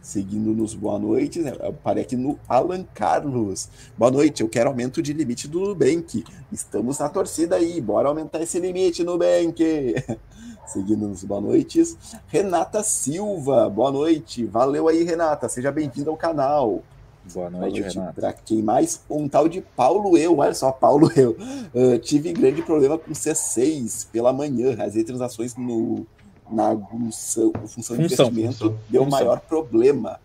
Seguindo 0.02 0.54
nos 0.54 0.74
boa 0.74 0.98
noite, 0.98 1.40
né? 1.40 1.54
eu 1.60 1.74
parei 1.74 2.04
aqui 2.04 2.16
no 2.16 2.40
Alan 2.48 2.86
Carlos. 2.94 3.70
Boa 3.98 4.10
noite, 4.10 4.42
eu 4.42 4.48
quero 4.48 4.70
aumento 4.70 5.02
de 5.02 5.12
limite 5.12 5.48
do 5.48 5.60
Nubank. 5.60 6.24
Estamos 6.52 7.00
na 7.00 7.10
torcida 7.10 7.58
aí, 7.58 7.82
bora 7.82 8.08
aumentar 8.08 8.42
esse 8.42 8.60
limite, 8.60 9.04
Nubank. 9.04 9.62
Seguindo 10.70 11.08
nos 11.08 11.24
boa 11.24 11.42
noites. 11.42 11.98
Renata 12.28 12.84
Silva, 12.84 13.68
boa 13.68 13.92
noite. 13.92 14.46
Valeu 14.46 14.88
aí, 14.88 15.04
Renata. 15.04 15.50
Seja 15.50 15.72
bem-vinda 15.72 16.12
ao 16.12 16.16
canal. 16.16 16.84
Boa 17.34 17.50
noite, 17.50 17.72
boa 17.72 17.82
noite 17.82 17.98
Renata. 17.98 18.22
Para 18.22 18.34
quem 18.34 18.62
mais? 18.62 19.04
Um 19.10 19.28
tal 19.28 19.50
de 19.50 19.62
Paulo 19.62 20.16
Eu, 20.16 20.38
olha 20.38 20.54
só, 20.54 20.72
Paulo 20.72 21.12
Eu. 21.18 21.36
Uh, 21.74 21.98
tive 21.98 22.32
grande 22.34 22.62
problema 22.62 23.00
com 23.00 23.12
C6 23.12 24.10
pela 24.12 24.32
manhã. 24.32 24.78
As 24.80 24.94
transações 24.94 25.56
no 25.56 26.06
na 26.52 26.76
função, 26.76 27.52
função, 27.68 27.96
de 27.96 28.04
investimento 28.04 28.54
função, 28.54 28.80
deu 28.90 29.04
função. 29.04 29.20
maior 29.20 29.40
problema. 29.40 30.20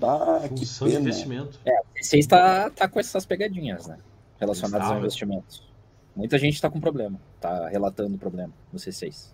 Ah, 0.00 0.40
função 0.48 0.86
de 0.86 0.94
investimento. 0.94 1.58
É, 1.64 1.80
você 2.00 2.18
está 2.18 2.70
tá 2.70 2.88
com 2.88 3.00
essas 3.00 3.26
pegadinhas, 3.26 3.88
né? 3.88 3.98
Relacionadas 4.38 4.88
a 4.88 4.98
investimentos. 4.98 5.64
Muita 6.14 6.38
gente 6.38 6.54
está 6.54 6.70
com 6.70 6.80
problema, 6.80 7.20
está 7.34 7.68
relatando 7.68 8.16
problema 8.18 8.52
no 8.72 8.78
C6. 8.78 9.33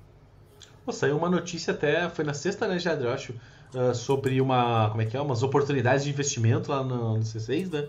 Pô, 0.84 0.92
saiu 0.92 1.16
uma 1.16 1.28
notícia 1.28 1.72
até, 1.72 2.08
foi 2.08 2.25
na 2.25 2.34
sexta, 2.34 2.66
né, 2.66 2.78
Jadre, 2.78 3.06
eu 3.06 3.12
acho, 3.12 3.34
uh, 3.75 3.94
sobre 3.94 4.40
uma, 4.40 4.88
como 4.90 5.02
é 5.02 5.06
que 5.06 5.16
é, 5.16 5.20
umas 5.20 5.42
oportunidades 5.42 6.04
de 6.04 6.10
investimento 6.10 6.70
lá 6.70 6.82
no, 6.82 7.18
no 7.18 7.25
C6, 7.25 7.72
né? 7.72 7.88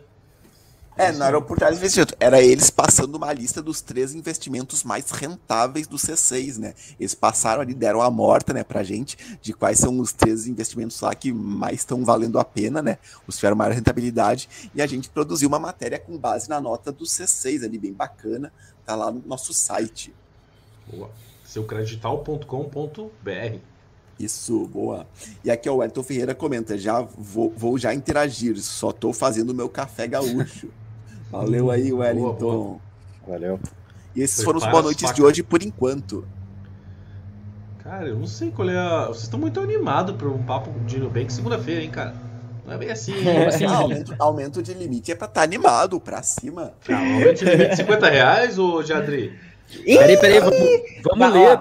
É, 0.98 1.10
não 1.14 1.26
era 1.26 1.38
oportunidade 1.38 1.78
de 1.78 1.80
investimento, 1.80 2.16
era 2.20 2.42
eles 2.42 2.70
passando 2.70 3.16
uma 3.16 3.32
lista 3.32 3.62
dos 3.62 3.80
três 3.80 4.14
investimentos 4.14 4.84
mais 4.84 5.10
rentáveis 5.10 5.88
do 5.88 5.96
C6, 5.96 6.58
né? 6.58 6.74
Eles 7.00 7.16
passaram 7.16 7.62
ali, 7.62 7.74
deram 7.74 8.02
a 8.02 8.12
morta, 8.12 8.54
né, 8.54 8.62
pra 8.62 8.84
gente, 8.84 9.18
de 9.42 9.54
quais 9.54 9.80
são 9.80 9.98
os 10.00 10.12
três 10.12 10.48
investimentos 10.48 11.00
lá 11.00 11.16
que 11.16 11.32
mais 11.32 11.78
estão 11.80 12.04
valendo 12.04 12.38
a 12.38 12.44
pena, 12.44 12.82
né? 12.82 12.98
Os 13.26 13.38
tiveram 13.38 13.56
maior 13.56 13.74
rentabilidade, 13.74 14.50
e 14.76 14.82
a 14.82 14.86
gente 14.86 15.10
produziu 15.10 15.48
uma 15.48 15.60
matéria 15.60 15.98
com 15.98 16.18
base 16.18 16.50
na 16.50 16.60
nota 16.60 16.92
do 16.92 17.06
C6 17.06 17.64
ali, 17.64 17.78
bem 17.78 17.94
bacana, 17.94 18.52
tá 18.86 18.94
lá 18.94 19.10
no 19.10 19.24
nosso 19.26 19.54
site. 19.54 20.14
Boa. 20.92 21.10
Seucredital.com.br 21.52 23.58
isso, 24.20 24.68
boa. 24.68 25.08
E 25.44 25.50
aqui 25.50 25.68
ó, 25.68 25.76
o 25.76 25.84
Elton 25.84 26.04
Ferreira 26.04 26.36
comenta: 26.36 26.78
já 26.78 27.02
vou, 27.02 27.52
vou 27.58 27.78
já 27.78 27.92
interagir, 27.92 28.56
só 28.62 28.92
tô 28.92 29.12
fazendo 29.12 29.50
o 29.50 29.54
meu 29.54 29.68
café 29.68 30.08
gaúcho. 30.08 30.70
Valeu 31.32 31.72
aí, 31.72 31.92
Wellington. 31.92 32.36
Boa, 32.36 32.54
boa. 32.54 32.78
Valeu. 33.28 33.60
E 34.16 34.22
esses 34.22 34.44
foram 34.44 34.60
os 34.60 34.68
boa 34.68 34.84
noites 34.84 35.12
de 35.12 35.24
hoje 35.24 35.42
por 35.42 35.64
enquanto. 35.64 36.24
Cara, 37.80 38.10
eu 38.10 38.20
não 38.20 38.28
sei 38.28 38.52
qual 38.52 38.70
é 38.70 38.78
a. 38.78 39.08
Vocês 39.08 39.24
estão 39.24 39.40
muito 39.40 39.60
animados 39.60 40.16
para 40.16 40.30
um 40.30 40.44
papo 40.44 40.70
de 40.86 41.00
Nubank 41.00 41.34
segunda-feira, 41.34 41.82
hein, 41.82 41.90
cara? 41.90 42.14
Não 42.64 42.74
é 42.74 42.78
bem 42.78 42.92
assim, 42.92 43.14
é 43.28 43.48
assim. 43.48 43.66
Aumento, 43.66 44.16
aumento, 44.20 44.62
de 44.62 44.74
limite 44.74 45.12
é 45.12 45.16
pra 45.16 45.26
estar 45.26 45.42
tá 45.42 45.44
animado 45.44 46.00
pra 46.00 46.22
cima. 46.22 46.74
Ah, 46.88 46.98
aumento 46.98 47.44
de 47.44 47.46
limite 47.46 47.78
50 47.78 48.10
reais, 48.10 48.60
ô 48.60 48.84
Jadri? 48.84 49.51
Peraí, 49.84 50.20
peraí, 50.20 50.40
vamos, 50.40 50.60
vamos 51.04 51.34
ler. 51.34 51.60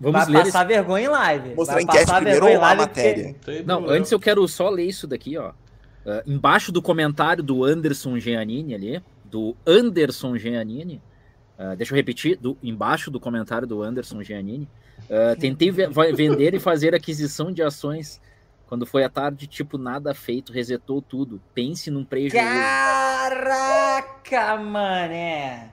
Vamos 0.00 0.20
vai 0.20 0.26
ler 0.26 0.44
passar 0.44 0.64
esse... 0.64 0.74
vergonha 0.74 1.04
em 1.04 1.08
live. 1.08 1.54
Mostrar 1.54 1.74
vai 1.74 1.82
enquete 1.84 2.12
primeiro 2.12 2.46
ou 2.46 2.64
a 2.64 2.74
matéria? 2.74 3.34
Porque... 3.40 3.62
Não, 3.62 3.88
antes 3.88 4.10
eu 4.10 4.20
quero 4.20 4.46
só 4.48 4.68
ler 4.68 4.84
isso 4.84 5.06
daqui, 5.06 5.38
ó. 5.38 5.50
Uh, 5.50 6.22
embaixo 6.26 6.70
do 6.70 6.82
comentário 6.82 7.42
do 7.42 7.64
Anderson 7.64 8.18
Giannini 8.18 8.74
ali, 8.74 9.02
do 9.24 9.56
Anderson 9.66 10.36
Giannini, 10.36 11.00
uh, 11.58 11.74
deixa 11.76 11.92
eu 11.92 11.96
repetir, 11.96 12.36
do, 12.36 12.58
embaixo 12.62 13.10
do 13.10 13.18
comentário 13.18 13.66
do 13.66 13.82
Anderson 13.82 14.22
Giannini, 14.22 14.68
uh, 15.04 15.38
tentei 15.38 15.70
vender 15.70 16.54
e 16.54 16.60
fazer 16.60 16.94
aquisição 16.94 17.50
de 17.50 17.62
ações 17.62 18.20
quando 18.66 18.86
foi 18.86 19.04
à 19.04 19.08
tarde, 19.08 19.46
tipo, 19.46 19.78
nada 19.78 20.14
feito, 20.14 20.52
resetou 20.52 21.00
tudo. 21.00 21.40
Pense 21.54 21.90
num 21.90 22.04
prejuízo. 22.04 22.44
Caraca, 22.44 24.56
mané! 24.56 25.70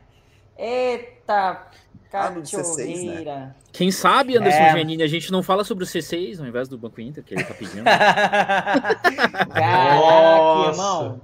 Eita 0.57 1.20
ah, 1.31 2.29
no 2.29 2.41
C6, 2.41 3.23
né? 3.23 3.55
Quem 3.71 3.89
sabe, 3.89 4.37
Anderson 4.37 4.59
é. 4.59 4.73
Giannini, 4.73 5.01
a 5.01 5.07
gente 5.07 5.31
não 5.31 5.41
fala 5.41 5.63
sobre 5.63 5.85
o 5.85 5.87
C6 5.87 6.39
ao 6.39 6.45
invés 6.45 6.67
do 6.67 6.77
Banco 6.77 6.99
Inter, 6.99 7.23
que 7.23 7.33
ele 7.33 7.43
tá 7.43 7.53
pedindo. 7.53 7.83
Caraca, 9.53 10.71
irmão. 10.71 11.21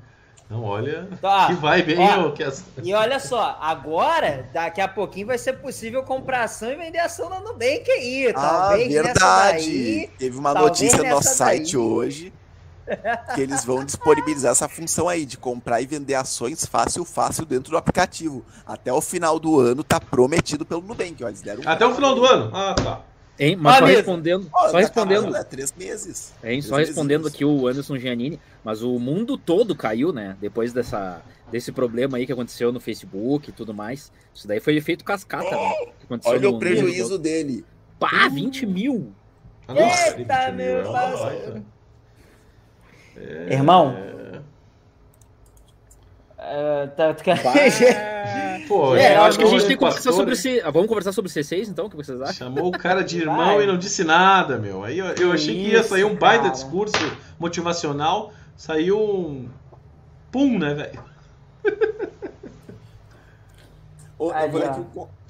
Não, 0.49 0.63
olha. 0.63 1.09
Tá. 1.21 1.47
Que 1.47 1.53
vai 1.55 1.81
bem, 1.81 1.99
ó, 1.99 2.31
que 2.31 2.41
as... 2.41 2.63
E 2.81 2.93
olha 2.93 3.19
só, 3.19 3.57
agora, 3.59 4.49
daqui 4.53 4.79
a 4.79 4.87
pouquinho 4.87 5.27
vai 5.27 5.37
ser 5.37 5.53
possível 5.53 6.03
comprar 6.03 6.43
ação 6.43 6.71
e 6.71 6.75
vender 6.75 6.99
ação 6.99 7.29
na 7.29 7.41
Nubank 7.41 7.91
aí. 7.91 8.29
Ah, 8.29 8.33
talvez 8.33 8.93
verdade. 8.93 9.59
Daí, 9.59 10.09
Teve 10.17 10.37
uma 10.37 10.53
notícia 10.53 11.03
no 11.03 11.09
nosso 11.09 11.27
daí. 11.27 11.35
site 11.35 11.75
hoje 11.75 12.31
que 13.35 13.41
eles 13.41 13.63
vão 13.65 13.83
disponibilizar 13.83 14.51
essa 14.51 14.67
função 14.67 15.07
aí 15.09 15.25
de 15.25 15.37
comprar 15.37 15.81
e 15.81 15.85
vender 15.85 16.15
ações 16.15 16.65
fácil, 16.65 17.03
fácil 17.05 17.45
dentro 17.45 17.71
do 17.71 17.77
aplicativo. 17.77 18.45
Até 18.65 18.91
o 18.91 19.01
final 19.01 19.39
do 19.39 19.59
ano 19.59 19.83
tá 19.83 19.99
prometido 19.99 20.65
pelo 20.65 20.81
Nubank. 20.81 21.23
Ó, 21.23 21.27
eles 21.27 21.41
deram 21.41 21.61
Até 21.65 21.85
o 21.85 21.93
final 21.93 22.15
do 22.15 22.25
ano? 22.25 22.49
Ah, 22.53 22.73
tá. 22.73 23.01
Hein, 23.39 23.55
mas 23.55 23.75
ah, 23.75 23.79
só 23.79 23.85
respondendo, 23.85 24.49
oh, 24.51 24.69
só 24.69 24.77
respondendo, 24.77 25.29
né? 25.29 25.43
três 25.43 25.71
meses. 25.77 26.33
Hein, 26.43 26.59
três 26.59 26.65
só 26.65 26.77
respondendo 26.77 27.23
meses. 27.23 27.35
aqui 27.35 27.45
o 27.45 27.67
Anderson 27.67 27.95
Giannini, 27.97 28.39
mas 28.63 28.81
o 28.81 28.97
mundo 28.97 29.37
todo 29.37 29.75
caiu, 29.75 30.11
né? 30.11 30.35
Depois 30.41 30.73
dessa, 30.73 31.21
desse 31.51 31.71
problema 31.71 32.17
aí 32.17 32.25
que 32.25 32.31
aconteceu 32.31 32.71
no 32.71 32.79
Facebook 32.79 33.51
e 33.51 33.53
tudo 33.53 33.75
mais. 33.75 34.11
Isso 34.33 34.47
daí 34.47 34.59
foi 34.59 34.75
efeito 34.75 35.05
cascata, 35.05 35.55
né? 35.55 35.73
Olha 36.25 36.49
o 36.49 36.57
prejuízo 36.57 37.19
dele. 37.19 37.63
Pá, 37.99 38.27
20 38.27 38.65
mil. 38.65 39.13
Eita, 39.69 40.51
meu 40.51 40.91
parceiro. 40.91 41.65
É... 43.17 43.53
Irmão? 43.53 43.95
Uh, 46.37 46.87
tá, 46.95 47.13
tá... 47.13 47.23
Pô, 48.67 48.95
é, 48.95 49.15
eu 49.15 49.21
acho 49.23 49.37
que 49.37 49.45
a 49.45 49.47
gente 49.47 49.61
tem 49.61 49.77
que 49.77 49.77
conversar 49.77 50.11
sobre 50.11 50.35
C... 50.35 50.61
Vamos 50.71 50.87
conversar 50.87 51.11
sobre 51.13 51.31
C6 51.31 51.69
então? 51.69 51.85
O 51.85 51.89
que 51.89 51.95
vocês 51.95 52.21
acham? 52.21 52.33
Chamou 52.33 52.67
o 52.67 52.71
cara 52.71 53.01
de 53.01 53.19
irmão 53.19 53.55
Vai. 53.55 53.63
e 53.63 53.67
não 53.67 53.77
disse 53.77 54.03
nada, 54.03 54.57
meu. 54.57 54.83
Aí 54.83 54.99
eu, 54.99 55.05
eu 55.05 55.31
achei 55.31 55.55
que 55.55 55.71
ia 55.71 55.83
sair 55.83 56.03
um 56.03 56.15
baita 56.15 56.43
cara. 56.43 56.53
discurso 56.53 57.17
motivacional. 57.39 58.33
Saiu 58.57 58.99
um. 58.99 59.49
Pum, 60.31 60.59
né, 60.59 60.73
velho? 60.73 61.03
eu, 64.19 64.49
vou 64.49 64.59
ler 64.59 64.69
aqui, 64.69 64.81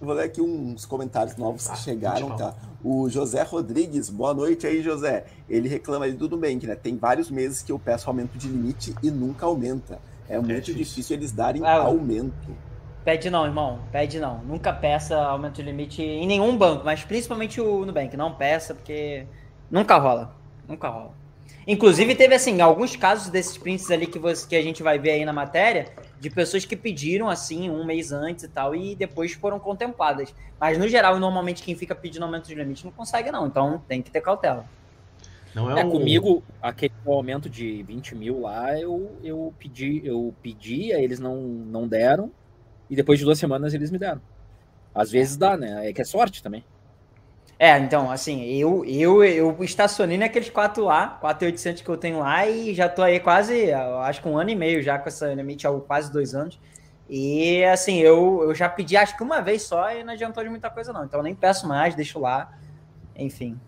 vou 0.06 0.13
ler 0.13 0.25
aqui 0.25 0.42
uns 0.42 0.86
comentários 0.86 1.36
novos 1.38 1.66
que 1.66 1.74
ah, 1.74 1.75
chegaram, 1.75 2.36
tá? 2.36 2.54
O 2.84 3.10
José 3.10 3.42
Rodrigues, 3.44 4.10
boa 4.10 4.34
noite 4.34 4.68
aí, 4.68 4.82
José. 4.82 5.25
Ele 5.50 5.68
reclama 5.68 6.06
ali 6.06 6.13
do 6.13 6.30
Nubank, 6.30 6.66
né? 6.68 6.75
Tem 6.75 6.96
vários 6.96 7.32
meses 7.32 7.62
que 7.62 7.72
eu 7.72 7.80
peço 7.80 8.10
aumento 8.10 8.38
de 8.38 8.48
limite 8.48 8.94
e 9.01 9.10
nunca 9.10 9.46
aumenta. 9.46 10.00
É, 10.30 10.36
é 10.36 10.39
muito 10.39 10.54
difícil. 10.66 10.75
difícil 10.75 11.18
eles 11.18 11.32
darem 11.32 11.66
ah, 11.66 11.77
aumento. 11.77 12.56
Pede 13.04 13.30
não, 13.30 13.46
irmão. 13.46 13.80
Pede 13.92 14.20
não. 14.20 14.39
Nunca 14.44 14.74
peça 14.74 15.18
aumento 15.18 15.56
de 15.56 15.63
limite 15.63 16.01
em 16.01 16.27
nenhum 16.27 16.58
banco, 16.58 16.84
mas 16.86 17.04
principalmente 17.04 17.60
o 17.60 17.86
Nubank. 17.86 18.16
Não 18.16 18.34
peça, 18.34 18.74
porque 18.74 19.25
nunca 19.72 19.98
rola. 19.98 20.36
Nunca 20.68 20.89
rola. 20.89 21.13
Inclusive, 21.66 22.16
teve 22.16 22.36
assim, 22.36 22.62
alguns 22.62 22.96
casos 22.96 23.30
desses 23.30 23.58
prints 23.58 23.89
ali 23.92 24.08
que, 24.08 24.20
você, 24.20 24.48
que 24.48 24.56
a 24.56 24.62
gente 24.62 24.84
vai 24.84 25.00
ver 25.00 25.12
aí 25.12 25.25
na 25.25 25.34
matéria, 25.34 25.88
de 26.19 26.29
pessoas 26.29 26.65
que 26.65 26.75
pediram 26.75 27.29
assim 27.29 27.69
um 27.69 27.83
mês 27.83 28.12
antes 28.12 28.43
e 28.43 28.47
tal, 28.47 28.75
e 28.75 28.95
depois 28.95 29.33
foram 29.33 29.59
contempladas. 29.59 30.33
Mas 30.59 30.77
no 30.77 30.88
geral, 30.88 31.19
normalmente 31.19 31.62
quem 31.62 31.75
fica 31.75 31.93
pedindo 31.93 32.24
aumento 32.24 32.47
de 32.47 32.55
limite 32.55 32.86
não 32.86 32.91
consegue, 32.91 33.31
não. 33.31 33.47
Então 33.47 33.81
tem 33.88 34.01
que 34.01 34.09
ter 34.09 34.21
cautela. 34.21 34.65
Não 35.53 35.75
é, 35.75 35.81
é 35.81 35.86
um... 35.86 35.89
comigo, 35.89 36.43
aquele 36.62 36.93
aumento 37.05 37.50
de 37.50 37.81
20 37.83 38.15
mil 38.15 38.41
lá, 38.41 38.79
eu, 38.79 39.12
eu 39.24 39.53
pedi, 39.57 40.01
eu 40.03 40.33
pedi, 40.41 40.93
aí 40.93 41.03
eles 41.03 41.19
não, 41.19 41.38
não 41.38 41.88
deram, 41.88 42.31
e 42.89 42.95
depois 42.95 43.19
de 43.19 43.25
duas 43.25 43.39
semanas 43.39 43.74
eles 43.74 43.91
me 43.91 43.97
deram. 43.97 44.21
Às 44.93 45.12
vezes 45.12 45.38
dá, 45.38 45.55
né? 45.55 45.89
É 45.89 45.93
que 45.93 46.01
é 46.01 46.05
sorte 46.05 46.41
também. 46.41 46.63
É, 47.59 47.77
então, 47.79 48.11
assim, 48.11 48.45
eu, 48.45 48.85
eu, 48.85 49.23
eu 49.23 49.57
estacionei 49.63 50.17
naqueles 50.17 50.49
4A, 50.49 51.19
4.800 51.19 51.81
que 51.81 51.89
eu 51.89 51.97
tenho 51.97 52.19
lá 52.19 52.47
e 52.47 52.75
já 52.75 52.87
tô 52.87 53.01
aí 53.01 53.19
quase, 53.19 53.71
acho 53.73 54.21
que 54.21 54.27
um 54.27 54.37
ano 54.37 54.51
e 54.51 54.55
meio 54.55 54.83
já 54.83 54.99
com 54.99 55.07
essa 55.07 55.33
limite, 55.33 55.65
há 55.65 55.71
quase 55.71 56.11
dois 56.11 56.35
anos. 56.35 56.59
E, 57.09 57.63
assim, 57.63 57.99
eu, 57.99 58.43
eu 58.43 58.53
já 58.53 58.69
pedi 58.69 58.95
acho 58.95 59.17
que 59.17 59.23
uma 59.23 59.41
vez 59.41 59.63
só 59.63 59.91
e 59.91 60.03
não 60.03 60.13
adiantou 60.13 60.43
de 60.43 60.49
muita 60.49 60.69
coisa 60.69 60.93
não. 60.93 61.03
Então, 61.03 61.23
nem 61.23 61.33
peço 61.33 61.67
mais, 61.67 61.95
deixo 61.95 62.19
lá, 62.19 62.51
enfim. 63.15 63.59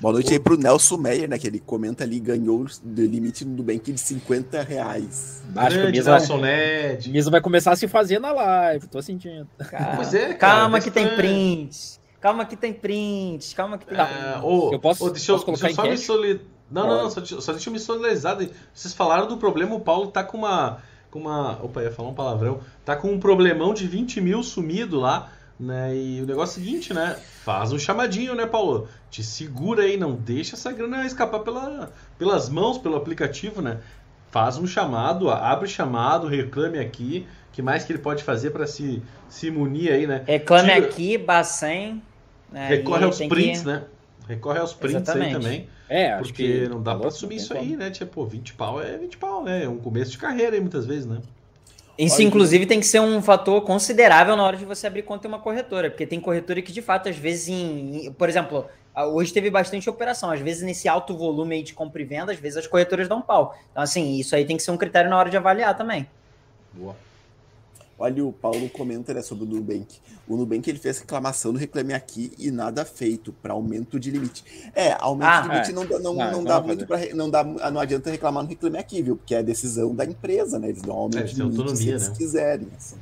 Boa 0.00 0.12
noite 0.12 0.32
aí 0.32 0.40
pro 0.40 0.58
Nelson 0.58 0.96
Meyer, 0.96 1.28
né? 1.28 1.38
Que 1.38 1.46
ele 1.46 1.60
comenta 1.60 2.04
ali, 2.04 2.18
ganhou 2.18 2.66
do 2.82 3.06
limite 3.06 3.44
do 3.44 3.52
Nubank 3.52 3.92
de 3.92 4.00
50 4.00 4.62
reais. 4.62 5.42
Acho 5.54 5.78
que 5.78 5.86
o 5.86 5.90
Misa, 5.90 6.10
Nelson. 6.10 6.40
Misa 7.06 7.30
vai 7.30 7.40
começar 7.40 7.72
a 7.72 7.76
se 7.76 7.86
fazer 7.86 8.18
na 8.18 8.32
live, 8.32 8.86
tô 8.88 9.00
sentindo. 9.00 9.48
pois 9.96 10.12
é, 10.12 10.34
cara, 10.34 10.62
calma 10.62 10.80
que 10.80 10.90
tem 10.90 11.14
print. 11.14 12.00
Calma 12.24 12.46
que 12.46 12.56
tem 12.56 12.72
print, 12.72 13.54
calma 13.54 13.76
que 13.76 13.84
tem. 13.84 13.98
É, 13.98 14.40
oh, 14.42 14.70
eu 14.72 14.78
posso, 14.78 15.04
oh, 15.04 15.10
deixa 15.10 15.30
eu, 15.30 15.38
posso 15.40 15.62
deixa 15.62 15.68
eu 15.68 15.74
só 15.74 15.82
me 15.90 15.98
solid... 15.98 16.40
Não, 16.70 16.88
não, 16.88 17.02
não, 17.02 17.10
só, 17.10 17.22
só 17.22 17.52
deixa 17.52 17.68
eu 17.68 17.72
me 17.74 17.78
solidarizar. 17.78 18.38
Vocês 18.72 18.94
falaram 18.94 19.28
do 19.28 19.36
problema, 19.36 19.74
o 19.74 19.80
Paulo 19.80 20.10
tá 20.10 20.24
com 20.24 20.38
uma. 20.38 20.78
Com 21.10 21.18
uma. 21.18 21.62
Opa, 21.62 21.82
ia 21.82 21.92
falar 21.92 22.08
um 22.08 22.14
palavrão. 22.14 22.60
Tá 22.82 22.96
com 22.96 23.12
um 23.12 23.20
problemão 23.20 23.74
de 23.74 23.86
20 23.86 24.22
mil 24.22 24.42
sumido 24.42 24.98
lá. 24.98 25.32
Né? 25.60 25.94
E 25.94 26.22
o 26.22 26.26
negócio 26.26 26.58
é 26.58 26.62
o 26.62 26.64
seguinte, 26.64 26.94
né? 26.94 27.14
Faz 27.44 27.72
um 27.72 27.78
chamadinho, 27.78 28.34
né, 28.34 28.46
Paulo? 28.46 28.88
Te 29.10 29.22
segura 29.22 29.82
aí, 29.82 29.98
não 29.98 30.14
deixa 30.14 30.56
essa 30.56 30.72
grana 30.72 31.04
escapar 31.04 31.40
pela, 31.40 31.92
pelas 32.18 32.48
mãos, 32.48 32.78
pelo 32.78 32.96
aplicativo, 32.96 33.60
né? 33.60 33.80
Faz 34.30 34.56
um 34.56 34.66
chamado, 34.66 35.30
abre 35.30 35.66
o 35.66 35.68
chamado, 35.68 36.26
reclame 36.26 36.78
aqui. 36.78 37.26
O 37.50 37.52
que 37.52 37.60
mais 37.60 37.84
que 37.84 37.92
ele 37.92 38.00
pode 38.00 38.24
fazer 38.24 38.48
para 38.50 38.66
se, 38.66 39.02
se 39.28 39.50
munir 39.50 39.92
aí, 39.92 40.06
né? 40.06 40.24
Reclame 40.26 40.72
Tira... 40.72 40.86
aqui, 40.86 41.18
Bacen. 41.18 42.02
Né? 42.54 42.68
Recorre 42.68 43.04
aos 43.04 43.18
prints, 43.18 43.62
que... 43.62 43.66
né? 43.66 43.82
Recorre 44.28 44.60
aos 44.60 44.72
prints 44.72 45.02
Exatamente. 45.02 45.34
aí 45.34 45.42
também. 45.42 45.68
É, 45.88 46.12
acho 46.12 46.28
porque 46.28 46.60
que 46.62 46.68
não 46.68 46.80
dá 46.80 46.94
para 46.94 47.08
assumir 47.08 47.36
isso 47.36 47.52
aí, 47.52 47.76
né? 47.76 47.90
Tipo, 47.90 48.24
20 48.24 48.54
pau 48.54 48.80
é 48.80 48.96
20 48.96 49.18
pau, 49.18 49.42
né? 49.42 49.64
É 49.64 49.68
um 49.68 49.76
começo 49.76 50.12
de 50.12 50.18
carreira 50.18 50.54
aí 50.54 50.60
muitas 50.60 50.86
vezes, 50.86 51.04
né? 51.04 51.18
Isso, 51.98 52.22
inclusive, 52.22 52.64
tem 52.64 52.80
que 52.80 52.86
ser 52.86 53.00
um 53.00 53.20
fator 53.20 53.60
considerável 53.62 54.36
na 54.36 54.44
hora 54.44 54.56
de 54.56 54.64
você 54.64 54.86
abrir 54.86 55.02
conta 55.02 55.26
em 55.26 55.30
uma 55.30 55.38
corretora, 55.38 55.90
porque 55.90 56.06
tem 56.06 56.20
corretora 56.20 56.62
que, 56.62 56.72
de 56.72 56.82
fato, 56.82 57.08
às 57.08 57.16
vezes, 57.16 57.48
em, 57.48 58.12
por 58.16 58.28
exemplo, 58.28 58.66
hoje 59.12 59.32
teve 59.32 59.50
bastante 59.50 59.88
operação, 59.90 60.30
às 60.30 60.40
vezes 60.40 60.62
nesse 60.62 60.88
alto 60.88 61.16
volume 61.16 61.62
de 61.62 61.72
compra 61.72 62.02
e 62.02 62.04
venda, 62.04 62.32
às 62.32 62.38
vezes 62.38 62.58
as 62.58 62.66
corretoras 62.66 63.08
dão 63.08 63.20
pau. 63.20 63.56
Então, 63.70 63.82
assim, 63.82 64.16
isso 64.18 64.34
aí 64.34 64.44
tem 64.44 64.56
que 64.56 64.62
ser 64.62 64.70
um 64.70 64.76
critério 64.76 65.10
na 65.10 65.16
hora 65.16 65.30
de 65.30 65.36
avaliar 65.36 65.76
também. 65.76 66.08
Boa. 66.72 66.96
Olha, 67.98 68.24
o 68.24 68.32
Paulo 68.32 68.68
comenta 68.70 69.14
né, 69.14 69.22
sobre 69.22 69.44
o 69.44 69.46
Nubank. 69.46 70.00
O 70.26 70.36
Nubank 70.36 70.68
ele 70.68 70.78
fez 70.78 70.98
reclamação 70.98 71.52
no 71.52 71.58
Reclame 71.58 71.94
Aqui 71.94 72.32
e 72.38 72.50
nada 72.50 72.84
feito 72.84 73.32
para 73.32 73.52
aumento 73.52 74.00
de 74.00 74.10
limite. 74.10 74.44
É, 74.74 74.96
aumento 74.98 75.28
ah, 75.28 75.40
de 75.40 75.48
limite 75.48 75.70
é. 75.70 75.72
não, 75.72 75.84
não, 75.84 76.14
não, 76.14 76.32
não 76.32 76.44
dá 76.44 76.60
muito 76.60 76.86
para 76.86 77.14
não 77.14 77.30
dá, 77.30 77.44
não 77.44 77.80
adianta 77.80 78.10
reclamar 78.10 78.42
no 78.42 78.48
Reclame 78.48 78.78
Aqui, 78.78 79.00
viu? 79.00 79.16
Porque 79.16 79.34
é 79.34 79.42
decisão 79.42 79.94
da 79.94 80.04
empresa, 80.04 80.58
né? 80.58 80.68
Eles 80.68 80.82
dão 80.82 80.96
aumento 80.96 81.18
é, 81.18 81.22
de 81.24 81.36
limite 81.36 81.58
autonomia, 81.58 81.76
se 81.76 81.88
eles 81.88 82.08
né? 82.08 82.14
quiserem. 82.16 82.68
Assim. 82.76 82.96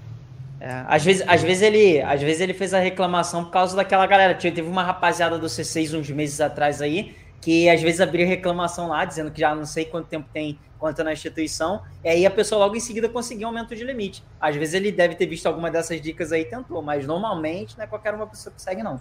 É, 0.60 0.84
às, 0.86 1.02
vezes, 1.02 1.24
às, 1.26 1.42
vezes 1.42 1.60
ele, 1.60 2.00
às 2.02 2.20
vezes 2.20 2.40
ele 2.40 2.54
fez 2.54 2.72
a 2.72 2.78
reclamação 2.78 3.44
por 3.44 3.50
causa 3.50 3.74
daquela 3.74 4.06
galera. 4.06 4.32
Teve 4.34 4.62
uma 4.62 4.84
rapaziada 4.84 5.36
do 5.36 5.46
C6 5.46 5.98
uns 5.98 6.08
meses 6.10 6.40
atrás 6.40 6.80
aí, 6.80 7.16
que 7.42 7.68
às 7.68 7.82
vezes 7.82 8.00
abria 8.00 8.24
reclamação 8.24 8.88
lá, 8.88 9.04
dizendo 9.04 9.30
que 9.30 9.40
já 9.40 9.54
não 9.54 9.66
sei 9.66 9.84
quanto 9.84 10.06
tempo 10.06 10.28
tem 10.32 10.58
conta 10.78 11.04
na 11.04 11.12
instituição, 11.12 11.82
e 12.02 12.08
aí 12.08 12.24
a 12.24 12.30
pessoa 12.30 12.60
logo 12.60 12.76
em 12.76 12.80
seguida 12.80 13.08
conseguiu 13.08 13.48
aumento 13.48 13.74
de 13.74 13.84
limite. 13.84 14.24
Às 14.40 14.56
vezes 14.56 14.74
ele 14.74 14.90
deve 14.90 15.16
ter 15.16 15.26
visto 15.26 15.46
alguma 15.46 15.70
dessas 15.70 16.00
dicas 16.00 16.32
aí 16.32 16.42
e 16.42 16.44
tentou, 16.44 16.80
mas 16.80 17.06
normalmente 17.06 17.76
não 17.76 17.84
é 17.84 17.86
qualquer 17.86 18.14
uma 18.14 18.26
pessoa 18.26 18.52
que 18.54 18.62
segue, 18.62 18.82
não. 18.82 19.00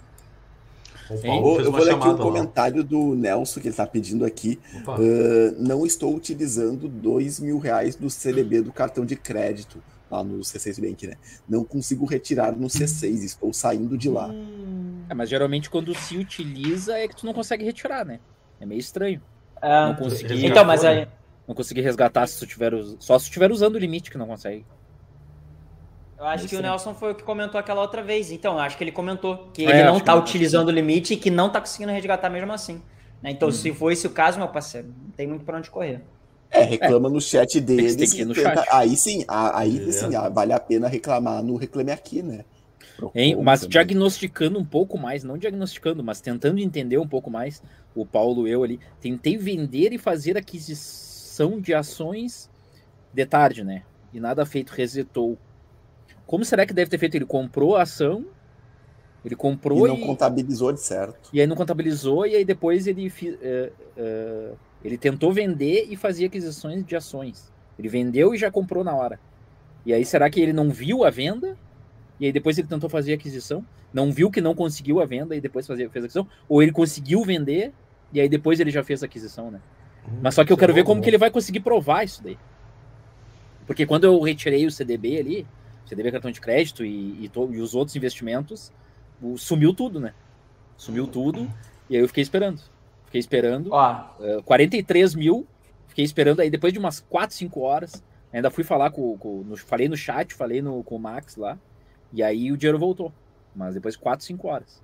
Paulo, 1.24 1.60
eu 1.60 1.70
vou 1.70 1.82
ler 1.82 1.94
aqui 1.94 2.08
um 2.08 2.16
comentário 2.16 2.82
do 2.82 3.14
Nelson 3.14 3.60
que 3.60 3.66
ele 3.66 3.72
está 3.72 3.86
pedindo 3.86 4.24
aqui. 4.24 4.58
Uh, 4.86 5.54
não 5.58 5.84
estou 5.84 6.14
utilizando 6.14 6.88
dois 6.88 7.38
mil 7.38 7.58
reais 7.58 7.96
do 7.96 8.08
CDB 8.08 8.62
do 8.62 8.72
cartão 8.72 9.04
de 9.04 9.16
crédito 9.16 9.82
lá 10.12 10.22
no 10.22 10.40
C6 10.40 10.80
Bank, 10.80 11.06
né? 11.06 11.16
Não 11.48 11.64
consigo 11.64 12.04
retirar 12.04 12.52
no 12.52 12.66
C6, 12.66 13.24
estou 13.24 13.52
saindo 13.52 13.96
de 13.96 14.10
lá. 14.10 14.28
Hum. 14.28 15.04
É, 15.08 15.14
mas 15.14 15.28
geralmente 15.28 15.70
quando 15.70 15.94
se 15.94 16.18
utiliza 16.18 16.98
é 16.98 17.08
que 17.08 17.16
tu 17.16 17.24
não 17.24 17.32
consegue 17.32 17.64
retirar, 17.64 18.04
né? 18.04 18.20
É 18.60 18.66
meio 18.66 18.78
estranho. 18.78 19.22
Ah, 19.60 19.88
não 19.88 19.94
consegui. 19.94 20.46
Então, 20.46 20.64
mas 20.64 20.84
aí, 20.84 21.08
não 21.48 21.54
conseguir 21.54 21.80
resgatar 21.80 22.26
se 22.26 22.38
tu 22.38 22.46
tiver 22.46 22.72
só 22.98 23.18
se 23.18 23.24
estiver 23.24 23.50
usando 23.50 23.76
o 23.76 23.78
limite 23.78 24.10
que 24.10 24.18
não 24.18 24.26
consegue. 24.26 24.66
Eu 26.18 26.26
acho 26.26 26.46
que 26.46 26.54
o 26.54 26.62
Nelson 26.62 26.94
foi 26.94 27.12
o 27.12 27.14
que 27.16 27.24
comentou 27.24 27.58
aquela 27.58 27.80
outra 27.80 28.00
vez. 28.00 28.30
Então, 28.30 28.54
eu 28.54 28.60
acho 28.60 28.76
que 28.76 28.84
ele 28.84 28.92
comentou 28.92 29.50
que 29.52 29.66
é, 29.66 29.70
ele 29.70 29.84
não 29.84 29.96
está 29.96 30.14
utilizando 30.14 30.68
o 30.68 30.70
limite 30.70 31.14
e 31.14 31.16
que 31.16 31.30
não 31.30 31.48
está 31.48 31.58
conseguindo 31.58 31.90
resgatar 31.90 32.30
mesmo 32.30 32.52
assim. 32.52 32.80
Né? 33.20 33.30
Então, 33.32 33.48
hum. 33.48 33.52
se 33.52 33.72
for 33.72 33.90
esse 33.90 34.06
o 34.06 34.10
caso, 34.10 34.38
meu 34.38 34.46
parceiro, 34.46 34.94
não 35.02 35.10
tem 35.10 35.26
muito 35.26 35.44
para 35.44 35.58
onde 35.58 35.68
correr. 35.68 36.00
É, 36.52 36.62
reclama 36.62 37.08
é. 37.08 37.12
no 37.12 37.20
chat 37.20 37.60
deles. 37.60 37.96
No 37.96 38.34
tenta... 38.34 38.54
chat. 38.54 38.68
Aí 38.70 38.96
sim, 38.96 39.24
aí 39.26 39.88
é. 39.88 39.92
sim, 39.92 40.10
vale 40.32 40.52
a 40.52 40.60
pena 40.60 40.86
reclamar 40.86 41.42
no 41.42 41.56
Reclame 41.56 41.90
Aqui, 41.90 42.22
né? 42.22 42.44
Hein? 43.14 43.36
Mas 43.42 43.60
também. 43.60 43.70
diagnosticando 43.70 44.58
um 44.58 44.64
pouco 44.64 44.98
mais, 44.98 45.24
não 45.24 45.36
diagnosticando, 45.36 46.04
mas 46.04 46.20
tentando 46.20 46.60
entender 46.60 46.98
um 46.98 47.08
pouco 47.08 47.30
mais, 47.30 47.62
o 47.94 48.06
Paulo, 48.06 48.46
eu 48.46 48.62
ali, 48.62 48.78
tentei 49.00 49.36
vender 49.36 49.92
e 49.92 49.98
fazer 49.98 50.36
aquisição 50.36 51.60
de 51.60 51.74
ações 51.74 52.48
de 53.12 53.26
tarde, 53.26 53.64
né? 53.64 53.82
E 54.12 54.20
nada 54.20 54.44
feito, 54.44 54.70
resetou. 54.70 55.38
Como 56.26 56.44
será 56.44 56.64
que 56.66 56.72
deve 56.72 56.90
ter 56.90 56.98
feito? 56.98 57.16
Ele 57.16 57.26
comprou 57.26 57.76
a 57.76 57.82
ação, 57.82 58.24
ele 59.24 59.36
comprou 59.36 59.86
e 59.86 59.88
não 59.88 59.98
e... 59.98 60.06
contabilizou 60.06 60.72
de 60.72 60.80
certo. 60.80 61.30
E 61.32 61.40
aí 61.40 61.46
não 61.46 61.56
contabilizou 61.56 62.26
e 62.26 62.36
aí 62.36 62.44
depois 62.44 62.86
ele 62.86 63.08
uh, 63.08 63.72
uh, 64.00 64.58
ele 64.84 64.98
tentou 64.98 65.32
vender 65.32 65.86
e 65.88 65.96
fazia 65.96 66.26
aquisições 66.26 66.84
de 66.84 66.96
ações. 66.96 67.52
Ele 67.78 67.88
vendeu 67.88 68.34
e 68.34 68.38
já 68.38 68.50
comprou 68.50 68.82
na 68.82 68.94
hora. 68.94 69.18
E 69.84 69.92
aí 69.92 70.04
será 70.04 70.28
que 70.28 70.40
ele 70.40 70.52
não 70.52 70.70
viu 70.70 71.04
a 71.04 71.10
venda? 71.10 71.56
E 72.18 72.26
aí 72.26 72.32
depois 72.32 72.58
ele 72.58 72.68
tentou 72.68 72.88
fazer 72.88 73.12
a 73.12 73.14
aquisição, 73.14 73.64
não 73.92 74.12
viu 74.12 74.30
que 74.30 74.40
não 74.40 74.54
conseguiu 74.54 75.00
a 75.00 75.04
venda 75.04 75.34
e 75.34 75.40
depois 75.40 75.66
fazia, 75.66 75.88
fez 75.90 76.04
a 76.04 76.06
aquisição? 76.06 76.28
Ou 76.48 76.62
ele 76.62 76.72
conseguiu 76.72 77.24
vender 77.24 77.72
e 78.12 78.20
aí 78.20 78.28
depois 78.28 78.60
ele 78.60 78.70
já 78.70 78.84
fez 78.84 79.02
a 79.02 79.06
aquisição, 79.06 79.50
né? 79.50 79.60
Mas 80.20 80.34
só 80.34 80.44
que 80.44 80.52
eu 80.52 80.56
quero 80.56 80.74
ver 80.74 80.84
como 80.84 81.00
que 81.00 81.08
ele 81.08 81.18
vai 81.18 81.30
conseguir 81.30 81.60
provar 81.60 82.04
isso 82.04 82.22
daí. 82.22 82.38
Porque 83.66 83.86
quando 83.86 84.04
eu 84.04 84.20
retirei 84.20 84.66
o 84.66 84.70
CDB 84.70 85.18
ali, 85.18 85.46
CDB 85.86 86.10
cartão 86.10 86.30
de 86.30 86.40
crédito 86.40 86.84
e, 86.84 87.24
e, 87.24 87.28
to, 87.28 87.48
e 87.52 87.60
os 87.60 87.74
outros 87.74 87.94
investimentos, 87.96 88.72
o, 89.20 89.36
sumiu 89.38 89.72
tudo, 89.72 90.00
né? 90.00 90.12
Sumiu 90.76 91.06
tudo. 91.06 91.48
E 91.88 91.96
aí 91.96 92.02
eu 92.02 92.08
fiquei 92.08 92.22
esperando. 92.22 92.60
Fiquei 93.12 93.20
esperando. 93.20 93.66
Uh, 93.66 94.38
eh, 94.38 94.42
43 94.42 95.14
mil. 95.14 95.46
Fiquei 95.86 96.02
esperando 96.02 96.40
aí 96.40 96.48
depois 96.48 96.72
de 96.72 96.78
umas 96.78 96.98
4, 96.98 97.36
5 97.36 97.60
horas. 97.60 98.02
Ainda 98.32 98.50
fui 98.50 98.64
falar 98.64 98.90
com, 98.90 99.18
com 99.18 99.42
no, 99.42 99.54
falei 99.54 99.86
no 99.86 99.96
chat, 99.96 100.32
falei 100.32 100.62
no, 100.62 100.82
com 100.82 100.96
o 100.96 100.98
Max 100.98 101.36
lá. 101.36 101.58
E 102.10 102.22
aí 102.22 102.50
o 102.50 102.56
dinheiro 102.56 102.78
voltou. 102.78 103.12
Mas 103.54 103.74
depois 103.74 103.94
de 103.94 104.00
4, 104.00 104.24
5 104.24 104.48
horas. 104.48 104.82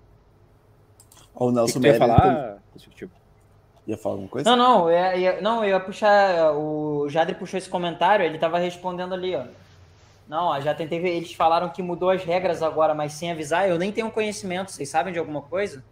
O 1.35 1.51
Nelson 1.51 1.81
que 1.81 1.91
que 1.91 1.99
falar, 1.99 2.59
tipo? 2.91 3.15
Ia 3.87 3.97
falar 3.97 4.17
alguma 4.17 4.29
coisa? 4.29 4.51
Não, 4.51 4.57
não, 4.57 4.91
eu 4.91 5.19
ia, 5.19 5.41
não, 5.41 5.65
eu 5.65 5.71
ia 5.71 5.81
puxar. 5.81 6.53
O 6.53 7.09
Jadre 7.09 7.35
puxou 7.35 7.57
esse 7.57 7.71
comentário, 7.71 8.27
ele 8.27 8.37
tava 8.37 8.59
respondendo 8.59 9.15
ali, 9.15 9.35
ó. 9.35 9.45
Não, 10.29 10.61
já 10.61 10.75
tentei 10.75 11.01
ver. 11.01 11.17
Eles 11.17 11.33
falaram 11.33 11.71
que 11.71 11.83
mudou 11.83 12.11
as 12.11 12.23
regras 12.23 12.63
agora, 12.63 12.95
mas 12.95 13.15
sem 13.15 13.31
avisar. 13.31 13.67
Eu 13.67 13.79
nem 13.79 13.91
tenho 13.91 14.11
conhecimento. 14.11 14.71
Vocês 14.71 14.91
sabem 14.91 15.15
de 15.15 15.19
alguma 15.19 15.41
coisa? 15.41 15.83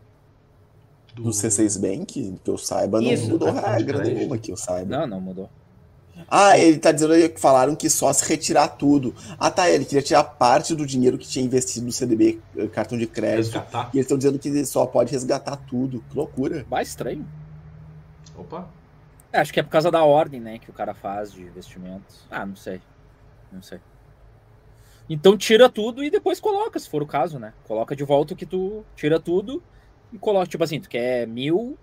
Do 1.23 1.31
C6 1.31 1.81
Bank, 1.81 2.39
que 2.45 2.51
eu 2.51 2.59
saiba, 2.59 3.01
não 3.01 3.11
Isso, 3.11 3.31
mudou 3.31 3.51
de 3.51 3.59
regra 3.59 4.03
nenhuma 4.03 4.37
que 4.37 4.53
eu 4.53 4.57
saiba. 4.57 4.99
Não, 4.99 5.07
não 5.07 5.21
mudou. 5.21 5.49
Ah, 6.29 6.59
ele 6.59 6.79
tá 6.79 6.93
dizendo 6.93 7.13
aí 7.13 7.29
que 7.29 7.41
falaram 7.41 7.75
que 7.75 7.89
só 7.89 8.13
se 8.13 8.27
retirar 8.29 8.69
tudo. 8.69 9.15
Ah, 9.39 9.51
tá, 9.51 9.69
ele 9.71 9.85
queria 9.85 10.03
tirar 10.03 10.25
parte 10.25 10.75
do 10.75 10.87
dinheiro 10.87 11.17
que 11.17 11.27
tinha 11.27 11.45
investido 11.45 11.87
no 11.87 11.93
CDB, 11.93 12.41
eh, 12.57 12.67
cartão 12.69 12.99
de 12.99 13.07
crédito. 13.07 13.55
Resgatar. 13.55 13.91
E 13.93 13.97
eles 13.97 14.05
estão 14.07 14.19
dizendo 14.19 14.39
que 14.39 14.65
só 14.67 14.87
pode 14.87 15.13
resgatar 15.13 15.57
tudo. 15.57 16.03
Que 16.11 16.17
loucura. 16.17 16.67
Vai 16.69 16.83
estranho. 16.83 17.27
Opa. 18.37 18.69
É, 19.33 19.41
acho 19.41 19.53
que 19.53 19.61
é 19.61 19.63
por 19.63 19.71
causa 19.71 19.91
da 19.91 20.05
ordem, 20.05 20.41
né, 20.41 20.59
que 20.59 20.71
o 20.71 20.73
cara 20.73 20.95
faz 20.95 21.33
de 21.33 21.43
investimentos. 21.43 22.27
Ah, 22.31 22.45
não 22.45 22.57
sei. 22.57 22.81
Não 23.53 23.63
sei. 23.63 23.79
Então 25.09 25.37
tira 25.37 25.69
tudo 25.69 26.03
e 26.03 26.11
depois 26.11 26.41
coloca, 26.41 26.79
se 26.79 26.89
for 26.89 27.03
o 27.03 27.07
caso, 27.07 27.39
né? 27.39 27.53
Coloca 27.65 27.95
de 27.95 28.03
volta 28.03 28.35
o 28.35 28.37
que 28.37 28.47
tu 28.47 28.85
tira 28.97 29.21
tudo 29.21 29.63
e 30.13 30.19
coloca, 30.19 30.47
tipo 30.47 30.63
assim, 30.65 30.81
tu 30.81 30.89
quer 30.89 31.27
mil, 31.27 31.79